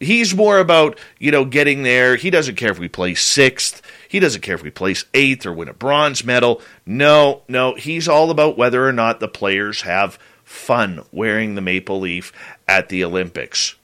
he's 0.00 0.34
more 0.34 0.58
about, 0.58 0.98
you 1.18 1.30
know, 1.30 1.44
getting 1.44 1.82
there. 1.82 2.16
He 2.16 2.30
doesn't 2.30 2.56
care 2.56 2.70
if 2.70 2.78
we 2.78 2.88
place 2.88 3.22
sixth. 3.22 3.82
He 4.08 4.20
doesn't 4.20 4.42
care 4.42 4.56
if 4.56 4.62
we 4.62 4.70
place 4.70 5.04
eighth 5.14 5.46
or 5.46 5.52
win 5.52 5.68
a 5.68 5.74
bronze 5.74 6.24
medal. 6.24 6.60
No, 6.84 7.42
no, 7.48 7.74
he's 7.74 8.08
all 8.08 8.30
about 8.30 8.58
whether 8.58 8.86
or 8.86 8.92
not 8.92 9.20
the 9.20 9.28
players 9.28 9.82
have 9.82 10.18
fun 10.44 11.04
wearing 11.12 11.54
the 11.54 11.60
maple 11.60 12.00
leaf 12.00 12.32
at 12.68 12.88
the 12.88 13.04
Olympics. 13.04 13.76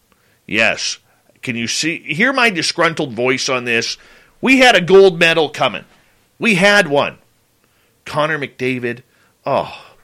Yes, 0.47 0.98
can 1.42 1.56
you 1.56 1.66
see 1.66 1.98
hear 1.98 2.32
my 2.32 2.50
disgruntled 2.50 3.12
voice 3.12 3.48
on 3.48 3.64
this? 3.64 3.96
We 4.40 4.58
had 4.58 4.74
a 4.74 4.80
gold 4.80 5.18
medal 5.18 5.48
coming. 5.48 5.84
We 6.38 6.54
had 6.54 6.88
one. 6.88 7.18
Connor 8.04 8.38
McDavid, 8.38 9.02
oh, 9.46 9.94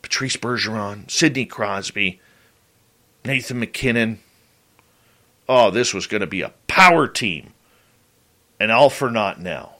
Patrice 0.00 0.36
Bergeron, 0.36 1.10
Sidney 1.10 1.44
Crosby, 1.44 2.20
Nathan 3.24 3.60
MacKinnon. 3.60 4.20
Oh, 5.48 5.70
this 5.70 5.92
was 5.92 6.06
going 6.06 6.22
to 6.22 6.26
be 6.26 6.42
a 6.42 6.52
power 6.66 7.06
team. 7.06 7.52
And 8.58 8.70
all 8.70 8.90
for 8.90 9.10
naught 9.10 9.40
now. 9.40 9.76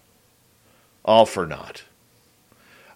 All 1.04 1.24
for 1.24 1.46
naught. 1.46 1.84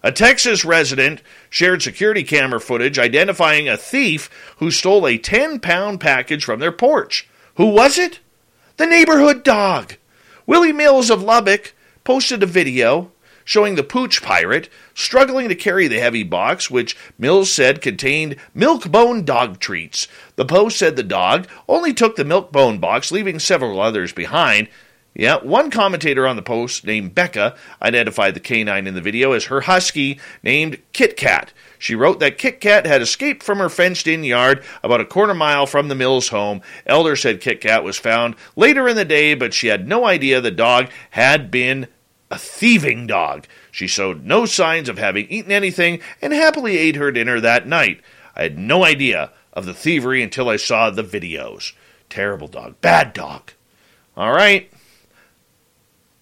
A 0.03 0.11
Texas 0.11 0.63
resident 0.63 1.21
shared 1.49 1.81
security 1.81 2.23
camera 2.23 2.61
footage 2.61 2.99
identifying 2.99 3.67
a 3.67 3.77
thief 3.77 4.29
who 4.57 4.69
stole 4.69 5.07
a 5.07 5.17
10 5.17 5.59
pound 5.59 5.99
package 5.99 6.45
from 6.45 6.59
their 6.59 6.71
porch. 6.71 7.27
Who 7.57 7.69
was 7.69 7.97
it? 7.97 8.19
The 8.77 8.85
neighborhood 8.85 9.43
dog. 9.43 9.95
Willie 10.45 10.71
Mills 10.71 11.09
of 11.09 11.23
Lubbock 11.23 11.73
posted 12.03 12.43
a 12.43 12.45
video 12.45 13.11
showing 13.43 13.73
the 13.73 13.83
pooch 13.83 14.21
pirate 14.21 14.69
struggling 14.93 15.49
to 15.49 15.55
carry 15.55 15.87
the 15.87 15.99
heavy 15.99 16.21
box, 16.21 16.69
which 16.69 16.95
Mills 17.17 17.51
said 17.51 17.81
contained 17.81 18.35
milk-bone 18.53 19.25
dog 19.25 19.59
treats. 19.59 20.07
The 20.35 20.45
post 20.45 20.77
said 20.77 20.95
the 20.95 21.03
dog 21.03 21.47
only 21.67 21.95
took 21.95 22.15
the 22.15 22.23
milk-bone 22.23 22.77
box, 22.77 23.11
leaving 23.11 23.39
several 23.39 23.81
others 23.81 24.13
behind. 24.13 24.67
Yeah, 25.15 25.37
one 25.37 25.71
commentator 25.71 26.27
on 26.27 26.35
the 26.35 26.43
post 26.43 26.85
named 26.85 27.15
Becca 27.15 27.55
identified 27.81 28.35
the 28.35 28.39
canine 28.39 28.85
in 28.85 28.93
the 28.93 29.01
video 29.01 29.31
as 29.31 29.45
her 29.45 29.61
husky 29.61 30.19
named 30.43 30.77
Kit 30.93 31.17
Kat. 31.17 31.53
She 31.79 31.95
wrote 31.95 32.19
that 32.19 32.37
Kit 32.37 32.59
Kat 32.59 32.85
had 32.85 33.01
escaped 33.01 33.43
from 33.43 33.59
her 33.59 33.69
fenced 33.69 34.07
in 34.07 34.23
yard 34.23 34.63
about 34.83 35.01
a 35.01 35.05
quarter 35.05 35.33
mile 35.33 35.65
from 35.65 35.87
the 35.87 35.95
Mills 35.95 36.29
home. 36.29 36.61
Elder 36.85 37.15
said 37.15 37.41
Kit 37.41 37.61
Kat 37.61 37.83
was 37.83 37.97
found 37.97 38.35
later 38.55 38.87
in 38.87 38.95
the 38.95 39.05
day, 39.05 39.33
but 39.33 39.53
she 39.53 39.67
had 39.67 39.87
no 39.87 40.05
idea 40.05 40.41
the 40.41 40.51
dog 40.51 40.89
had 41.11 41.51
been 41.51 41.87
a 42.29 42.37
thieving 42.37 43.07
dog. 43.07 43.47
She 43.71 43.87
showed 43.87 44.25
no 44.25 44.45
signs 44.45 44.89
of 44.89 44.97
having 44.97 45.27
eaten 45.27 45.51
anything 45.51 45.99
and 46.21 46.33
happily 46.33 46.77
ate 46.77 46.95
her 46.95 47.11
dinner 47.11 47.39
that 47.39 47.67
night. 47.67 48.01
I 48.35 48.43
had 48.43 48.57
no 48.57 48.83
idea 48.83 49.31
of 49.53 49.65
the 49.65 49.73
thievery 49.73 50.21
until 50.21 50.49
I 50.49 50.57
saw 50.57 50.89
the 50.89 51.03
videos. 51.03 51.73
Terrible 52.09 52.47
dog. 52.47 52.79
Bad 52.81 53.13
dog. 53.13 53.51
All 54.15 54.31
right. 54.31 54.71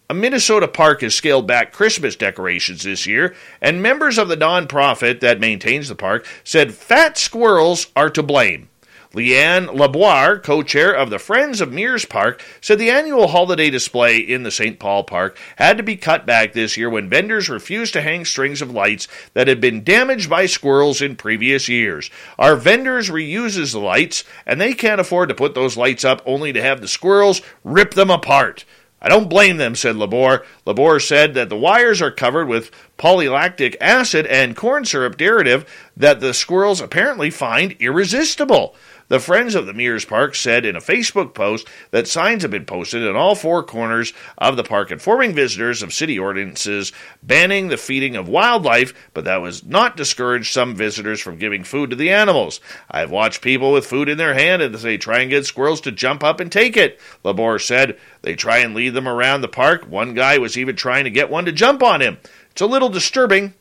A 0.07 0.13
Minnesota 0.13 0.67
park 0.67 1.01
has 1.01 1.15
scaled 1.15 1.47
back 1.47 1.73
Christmas 1.73 2.15
decorations 2.15 2.83
this 2.83 3.07
year, 3.07 3.33
and 3.59 3.81
members 3.81 4.19
of 4.19 4.27
the 4.27 4.37
nonprofit 4.37 5.19
that 5.21 5.39
maintains 5.39 5.89
the 5.89 5.95
park 5.95 6.27
said 6.43 6.75
fat 6.75 7.17
squirrels 7.17 7.87
are 7.95 8.11
to 8.11 8.21
blame. 8.21 8.69
Leanne 9.15 9.67
Laboire, 9.73 10.43
co 10.43 10.61
chair 10.61 10.91
of 10.91 11.09
the 11.09 11.17
Friends 11.17 11.59
of 11.59 11.73
Mears 11.73 12.05
Park, 12.05 12.43
said 12.61 12.77
the 12.77 12.91
annual 12.91 13.29
holiday 13.29 13.71
display 13.71 14.19
in 14.19 14.43
the 14.43 14.51
St. 14.51 14.77
Paul 14.77 15.05
Park 15.05 15.39
had 15.55 15.75
to 15.77 15.83
be 15.83 15.95
cut 15.95 16.27
back 16.27 16.53
this 16.53 16.77
year 16.77 16.89
when 16.89 17.09
vendors 17.09 17.49
refused 17.49 17.93
to 17.93 18.01
hang 18.01 18.25
strings 18.25 18.61
of 18.61 18.69
lights 18.69 19.07
that 19.33 19.47
had 19.47 19.59
been 19.59 19.83
damaged 19.83 20.29
by 20.29 20.45
squirrels 20.45 21.01
in 21.01 21.15
previous 21.15 21.67
years. 21.67 22.11
Our 22.37 22.55
vendors 22.55 23.09
reuses 23.09 23.71
the 23.71 23.79
lights, 23.79 24.23
and 24.45 24.61
they 24.61 24.75
can't 24.75 25.01
afford 25.01 25.29
to 25.29 25.35
put 25.35 25.55
those 25.55 25.77
lights 25.77 26.05
up 26.05 26.21
only 26.27 26.53
to 26.53 26.61
have 26.61 26.81
the 26.81 26.87
squirrels 26.87 27.41
rip 27.63 27.95
them 27.95 28.11
apart. 28.11 28.65
I 29.05 29.07
don't 29.07 29.29
blame 29.29 29.57
them, 29.57 29.75
said 29.75 29.97
Labor. 29.97 30.43
Labor 30.65 30.99
said 30.99 31.35
that 31.35 31.49
the 31.49 31.55
wires 31.55 32.01
are 32.01 32.09
covered 32.09 32.47
with 32.47 32.71
polylactic 32.97 33.75
acid 33.79 34.25
and 34.25 34.55
corn 34.55 34.83
syrup 34.83 35.15
derivative 35.15 35.63
that 35.95 36.21
the 36.21 36.33
squirrels 36.33 36.81
apparently 36.81 37.29
find 37.29 37.75
irresistible. 37.79 38.75
The 39.07 39.19
Friends 39.19 39.53
of 39.53 39.67
the 39.67 39.73
Mears 39.73 40.03
Park 40.03 40.33
said 40.33 40.65
in 40.65 40.75
a 40.75 40.81
Facebook 40.81 41.35
post 41.35 41.67
that 41.91 42.07
signs 42.07 42.41
have 42.41 42.49
been 42.49 42.65
posted 42.65 43.03
in 43.03 43.15
all 43.15 43.35
four 43.35 43.61
corners 43.61 44.13
of 44.39 44.57
the 44.57 44.63
park 44.63 44.89
informing 44.89 45.33
visitors 45.33 45.83
of 45.83 45.93
city 45.93 46.17
ordinances 46.17 46.91
banning 47.21 47.67
the 47.67 47.77
feeding 47.77 48.15
of 48.15 48.27
wildlife, 48.27 48.95
but 49.13 49.25
that 49.25 49.43
was 49.43 49.63
not 49.63 49.95
discouraged 49.95 50.51
some 50.51 50.73
visitors 50.73 51.21
from 51.21 51.37
giving 51.37 51.63
food 51.63 51.91
to 51.91 51.95
the 51.95 52.09
animals. 52.09 52.59
I've 52.89 53.11
watched 53.11 53.43
people 53.43 53.71
with 53.71 53.85
food 53.85 54.09
in 54.09 54.17
their 54.17 54.33
hand 54.33 54.63
and 54.63 54.73
they 54.73 54.97
try 54.97 55.19
and 55.19 55.29
get 55.29 55.45
squirrels 55.45 55.81
to 55.81 55.91
jump 55.91 56.23
up 56.23 56.39
and 56.39 56.51
take 56.51 56.75
it, 56.75 56.99
Labor 57.23 57.59
said. 57.59 57.99
They 58.23 58.35
try 58.35 58.57
and 58.57 58.73
lead 58.73 58.95
them 58.95 59.07
around 59.07 59.41
the 59.41 59.47
park. 59.47 59.85
One 59.87 60.15
guy 60.15 60.39
was 60.39 60.57
even 60.57 60.75
trying 60.75 61.03
to 61.03 61.11
get 61.11 61.29
one 61.29 61.45
to 61.45 61.51
jump 61.51 61.83
on 61.83 62.01
him. 62.01 62.17
It's 62.49 62.61
a 62.61 62.65
little 62.65 62.89
disturbing. 62.89 63.53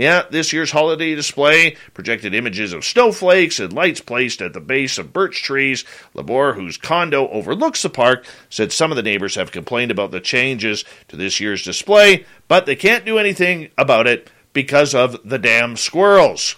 Yeah, 0.00 0.22
this 0.30 0.54
year's 0.54 0.70
holiday 0.70 1.14
display 1.14 1.76
projected 1.92 2.32
images 2.32 2.72
of 2.72 2.86
snowflakes 2.86 3.60
and 3.60 3.70
lights 3.70 4.00
placed 4.00 4.40
at 4.40 4.54
the 4.54 4.60
base 4.60 4.96
of 4.96 5.12
birch 5.12 5.42
trees. 5.42 5.84
Labor, 6.14 6.54
whose 6.54 6.78
condo 6.78 7.28
overlooks 7.28 7.82
the 7.82 7.90
park, 7.90 8.24
said 8.48 8.72
some 8.72 8.90
of 8.90 8.96
the 8.96 9.02
neighbors 9.02 9.34
have 9.34 9.52
complained 9.52 9.90
about 9.90 10.10
the 10.10 10.18
changes 10.18 10.86
to 11.08 11.16
this 11.16 11.38
year's 11.38 11.62
display, 11.62 12.24
but 12.48 12.64
they 12.64 12.76
can't 12.76 13.04
do 13.04 13.18
anything 13.18 13.68
about 13.76 14.06
it 14.06 14.30
because 14.54 14.94
of 14.94 15.18
the 15.22 15.38
damn 15.38 15.76
squirrels. 15.76 16.56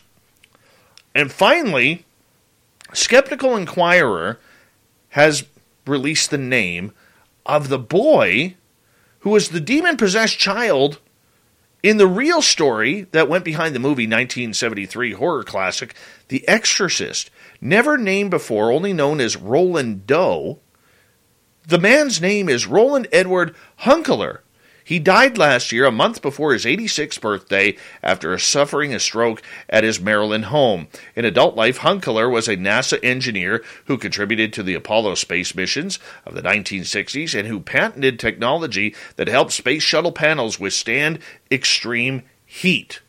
And 1.12 1.32
finally, 1.32 2.04
Skeptical 2.92 3.56
Inquirer 3.56 4.38
has 5.08 5.42
released 5.84 6.30
the 6.30 6.38
name 6.38 6.92
of 7.44 7.70
the 7.70 7.80
boy 7.80 8.54
who 9.18 9.30
was 9.30 9.48
the 9.48 9.60
demon 9.60 9.96
possessed 9.96 10.38
child 10.38 11.00
in 11.82 11.96
the 11.96 12.06
real 12.06 12.42
story 12.42 13.06
that 13.12 13.28
went 13.28 13.44
behind 13.44 13.74
the 13.74 13.80
movie 13.80 14.04
1973 14.04 15.12
horror 15.12 15.42
classic, 15.42 15.94
The 16.28 16.46
Exorcist, 16.48 17.30
never 17.60 17.98
named 17.98 18.30
before, 18.30 18.70
only 18.70 18.92
known 18.92 19.20
as 19.20 19.36
Roland 19.36 20.06
Doe, 20.06 20.60
the 21.66 21.78
man's 21.78 22.20
name 22.20 22.48
is 22.48 22.66
Roland 22.66 23.08
Edward 23.12 23.54
Hunkeler. 23.80 24.40
He 24.84 24.98
died 24.98 25.38
last 25.38 25.72
year, 25.72 25.86
a 25.86 25.92
month 25.92 26.22
before 26.22 26.52
his 26.52 26.64
86th 26.64 27.20
birthday, 27.20 27.76
after 28.02 28.36
suffering 28.38 28.92
a 28.92 29.00
stroke 29.00 29.42
at 29.68 29.84
his 29.84 30.00
Maryland 30.00 30.46
home. 30.46 30.88
In 31.14 31.24
adult 31.24 31.56
life, 31.56 31.78
Hunkeler 31.78 32.30
was 32.30 32.48
a 32.48 32.56
NASA 32.56 32.98
engineer 33.02 33.62
who 33.86 33.96
contributed 33.96 34.52
to 34.52 34.62
the 34.62 34.74
Apollo 34.74 35.16
space 35.16 35.54
missions 35.54 35.98
of 36.26 36.34
the 36.34 36.42
1960s 36.42 37.38
and 37.38 37.48
who 37.48 37.60
patented 37.60 38.18
technology 38.18 38.94
that 39.16 39.28
helped 39.28 39.52
space 39.52 39.82
shuttle 39.82 40.12
panels 40.12 40.58
withstand 40.58 41.18
extreme 41.50 42.22
heat. 42.44 43.00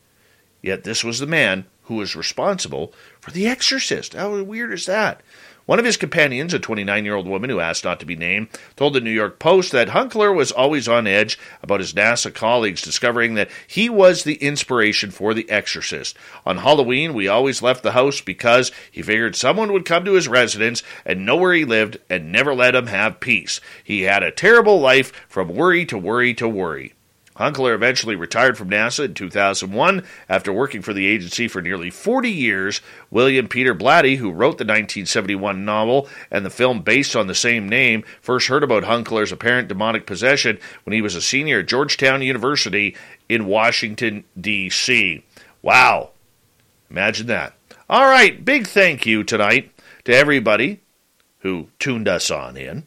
Yet 0.62 0.84
this 0.84 1.04
was 1.04 1.18
the 1.18 1.26
man 1.26 1.66
who 1.84 1.96
was 1.96 2.16
responsible 2.16 2.92
for 3.20 3.30
The 3.30 3.46
Exorcist. 3.46 4.14
How 4.14 4.42
weird 4.42 4.72
is 4.72 4.86
that? 4.86 5.20
One 5.66 5.78
of 5.78 5.86
his 5.86 5.96
companions, 5.96 6.52
a 6.52 6.58
29 6.58 7.06
year 7.06 7.14
old 7.14 7.26
woman 7.26 7.48
who 7.48 7.58
asked 7.58 7.84
not 7.84 7.98
to 8.00 8.06
be 8.06 8.16
named, 8.16 8.48
told 8.76 8.92
the 8.92 9.00
New 9.00 9.10
York 9.10 9.38
Post 9.38 9.72
that 9.72 9.88
Hunkeler 9.88 10.34
was 10.34 10.52
always 10.52 10.86
on 10.88 11.06
edge 11.06 11.38
about 11.62 11.80
his 11.80 11.94
NASA 11.94 12.34
colleagues 12.34 12.82
discovering 12.82 13.32
that 13.34 13.48
he 13.66 13.88
was 13.88 14.24
the 14.24 14.34
inspiration 14.34 15.10
for 15.10 15.32
The 15.32 15.48
Exorcist. 15.48 16.18
On 16.44 16.58
Halloween, 16.58 17.14
we 17.14 17.28
always 17.28 17.62
left 17.62 17.82
the 17.82 17.92
house 17.92 18.20
because 18.20 18.72
he 18.90 19.00
figured 19.00 19.36
someone 19.36 19.72
would 19.72 19.86
come 19.86 20.04
to 20.04 20.14
his 20.14 20.28
residence 20.28 20.82
and 21.06 21.24
know 21.24 21.36
where 21.36 21.54
he 21.54 21.64
lived 21.64 21.98
and 22.10 22.30
never 22.30 22.54
let 22.54 22.74
him 22.74 22.88
have 22.88 23.20
peace. 23.20 23.60
He 23.82 24.02
had 24.02 24.22
a 24.22 24.30
terrible 24.30 24.80
life 24.80 25.12
from 25.28 25.48
worry 25.48 25.86
to 25.86 25.96
worry 25.96 26.34
to 26.34 26.48
worry. 26.48 26.93
Hunkeler 27.36 27.74
eventually 27.74 28.14
retired 28.14 28.56
from 28.56 28.70
NASA 28.70 29.06
in 29.06 29.14
2001 29.14 30.04
after 30.28 30.52
working 30.52 30.82
for 30.82 30.92
the 30.92 31.06
agency 31.06 31.48
for 31.48 31.60
nearly 31.60 31.90
40 31.90 32.30
years. 32.30 32.80
William 33.10 33.48
Peter 33.48 33.74
Blatty, 33.74 34.18
who 34.18 34.30
wrote 34.30 34.58
the 34.58 34.64
1971 34.64 35.64
novel 35.64 36.08
and 36.30 36.46
the 36.46 36.50
film 36.50 36.82
based 36.82 37.16
on 37.16 37.26
the 37.26 37.34
same 37.34 37.68
name, 37.68 38.04
first 38.20 38.46
heard 38.46 38.62
about 38.62 38.84
Hunkeler's 38.84 39.32
apparent 39.32 39.66
demonic 39.66 40.06
possession 40.06 40.60
when 40.84 40.94
he 40.94 41.02
was 41.02 41.16
a 41.16 41.22
senior 41.22 41.60
at 41.60 41.66
Georgetown 41.66 42.22
University 42.22 42.96
in 43.28 43.46
Washington, 43.46 44.24
D.C. 44.40 45.24
Wow. 45.60 46.10
Imagine 46.88 47.26
that. 47.26 47.54
All 47.90 48.08
right, 48.08 48.44
big 48.44 48.66
thank 48.66 49.06
you 49.06 49.24
tonight 49.24 49.72
to 50.04 50.14
everybody 50.14 50.80
who 51.40 51.68
tuned 51.78 52.08
us 52.08 52.30
on 52.30 52.56
in. 52.56 52.84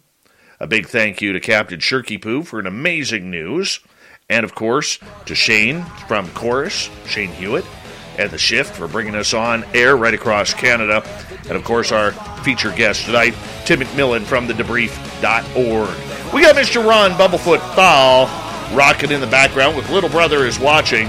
A 0.60 0.68
big 0.68 0.88
thank 0.88 1.22
you 1.22 1.34
to 1.34 1.40
Captain 1.40 1.80
Shirky 1.80 2.20
Poo 2.20 2.44
for 2.44 2.60
an 2.60 2.66
amazing 2.66 3.30
news. 3.30 3.80
And 4.30 4.44
of 4.44 4.56
course, 4.56 5.00
to 5.26 5.36
Shane 5.36 5.84
from 6.08 6.30
Corus, 6.32 6.90
Shane 7.06 7.30
Hewitt, 7.30 7.66
and 8.18 8.30
The 8.30 8.38
Shift 8.38 8.76
for 8.76 8.88
bringing 8.88 9.16
us 9.16 9.34
on 9.34 9.64
air 9.74 9.96
right 9.96 10.14
across 10.14 10.54
Canada. 10.54 11.02
And 11.48 11.52
of 11.52 11.64
course, 11.64 11.92
our 11.94 12.12
featured 12.44 12.76
guest 12.76 13.06
tonight, 13.06 13.36
Tim 13.66 13.80
McMillan 13.80 14.24
from 14.24 14.48
thedebrief.org. 14.48 16.34
We 16.34 16.42
got 16.42 16.56
Mr. 16.56 16.86
Ron 16.86 17.12
Bumblefoot 17.12 17.60
Thal 17.76 18.26
rocking 18.76 19.12
in 19.12 19.22
the 19.22 19.28
background 19.28 19.78
with 19.78 19.90
Little 19.90 20.10
Brother 20.10 20.46
is 20.46 20.60
watching. 20.60 21.08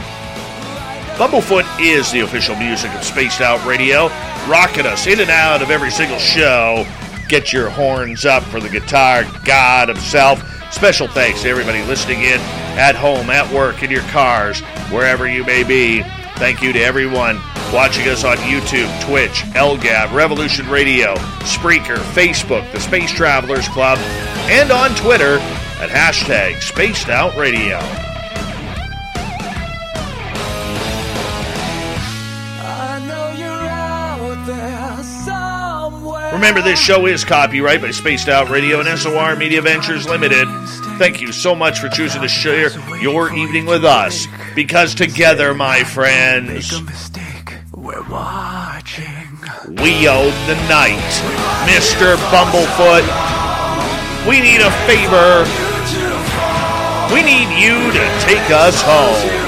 Bumblefoot 1.16 1.66
is 1.80 2.12
the 2.12 2.20
official 2.20 2.54
music 2.54 2.92
of 2.92 3.02
Spaced 3.02 3.40
Out 3.40 3.64
Radio, 3.66 4.06
rocking 4.48 4.86
us 4.86 5.08
in 5.08 5.18
and 5.18 5.30
out 5.30 5.60
of 5.60 5.70
every 5.70 5.90
single 5.90 6.18
show. 6.18 6.86
Get 7.28 7.52
your 7.52 7.68
horns 7.68 8.24
up 8.24 8.42
for 8.44 8.58
the 8.58 8.68
guitar 8.68 9.24
god 9.44 9.88
himself. 9.88 10.42
Special 10.72 11.08
thanks 11.08 11.42
to 11.42 11.48
everybody 11.48 11.82
listening 11.82 12.22
in 12.22 12.40
at 12.78 12.94
home, 12.94 13.30
at 13.30 13.52
work, 13.52 13.82
in 13.82 13.90
your 13.90 14.02
cars, 14.02 14.60
wherever 14.90 15.28
you 15.28 15.44
may 15.44 15.62
be. 15.62 16.02
Thank 16.36 16.62
you 16.62 16.72
to 16.72 16.80
everyone 16.80 17.40
watching 17.72 18.08
us 18.08 18.24
on 18.24 18.36
YouTube, 18.38 18.88
Twitch, 19.04 19.42
LGAB, 19.54 20.12
Revolution 20.12 20.68
Radio, 20.68 21.14
Spreaker, 21.40 21.96
Facebook, 22.12 22.70
the 22.72 22.80
Space 22.80 23.10
Travelers 23.10 23.68
Club, 23.68 23.98
and 24.48 24.70
on 24.70 24.94
Twitter 24.94 25.38
at 25.80 25.90
hashtag 25.90 26.62
Spaced 26.62 27.08
Out 27.08 27.36
Radio. 27.36 28.07
Remember, 36.38 36.62
this 36.62 36.78
show 36.78 37.06
is 37.06 37.24
copyright 37.24 37.82
by 37.82 37.90
Spaced 37.90 38.28
Out 38.28 38.48
Radio 38.48 38.78
and 38.80 38.96
SOR 38.96 39.34
Media 39.34 39.60
Ventures 39.60 40.06
Limited. 40.08 40.46
Thank 40.96 41.20
you 41.20 41.32
so 41.32 41.52
much 41.52 41.80
for 41.80 41.88
choosing 41.88 42.22
to 42.22 42.28
share 42.28 42.70
your 43.00 43.34
evening 43.34 43.66
with 43.66 43.84
us. 43.84 44.28
Because 44.54 44.94
together, 44.94 45.52
my 45.52 45.82
friends, 45.82 46.72
We're 47.74 48.08
watching. 48.08 49.04
we 49.82 50.06
own 50.08 50.30
the 50.46 50.54
night. 50.68 51.10
Mr. 51.66 52.14
Bumblefoot, 52.30 53.02
we 54.28 54.40
need 54.40 54.60
a 54.60 54.70
favor. 54.86 55.42
We 57.12 57.22
need 57.24 57.48
you 57.60 57.90
to 57.92 58.20
take 58.24 58.48
us 58.52 58.80
home. 58.80 59.47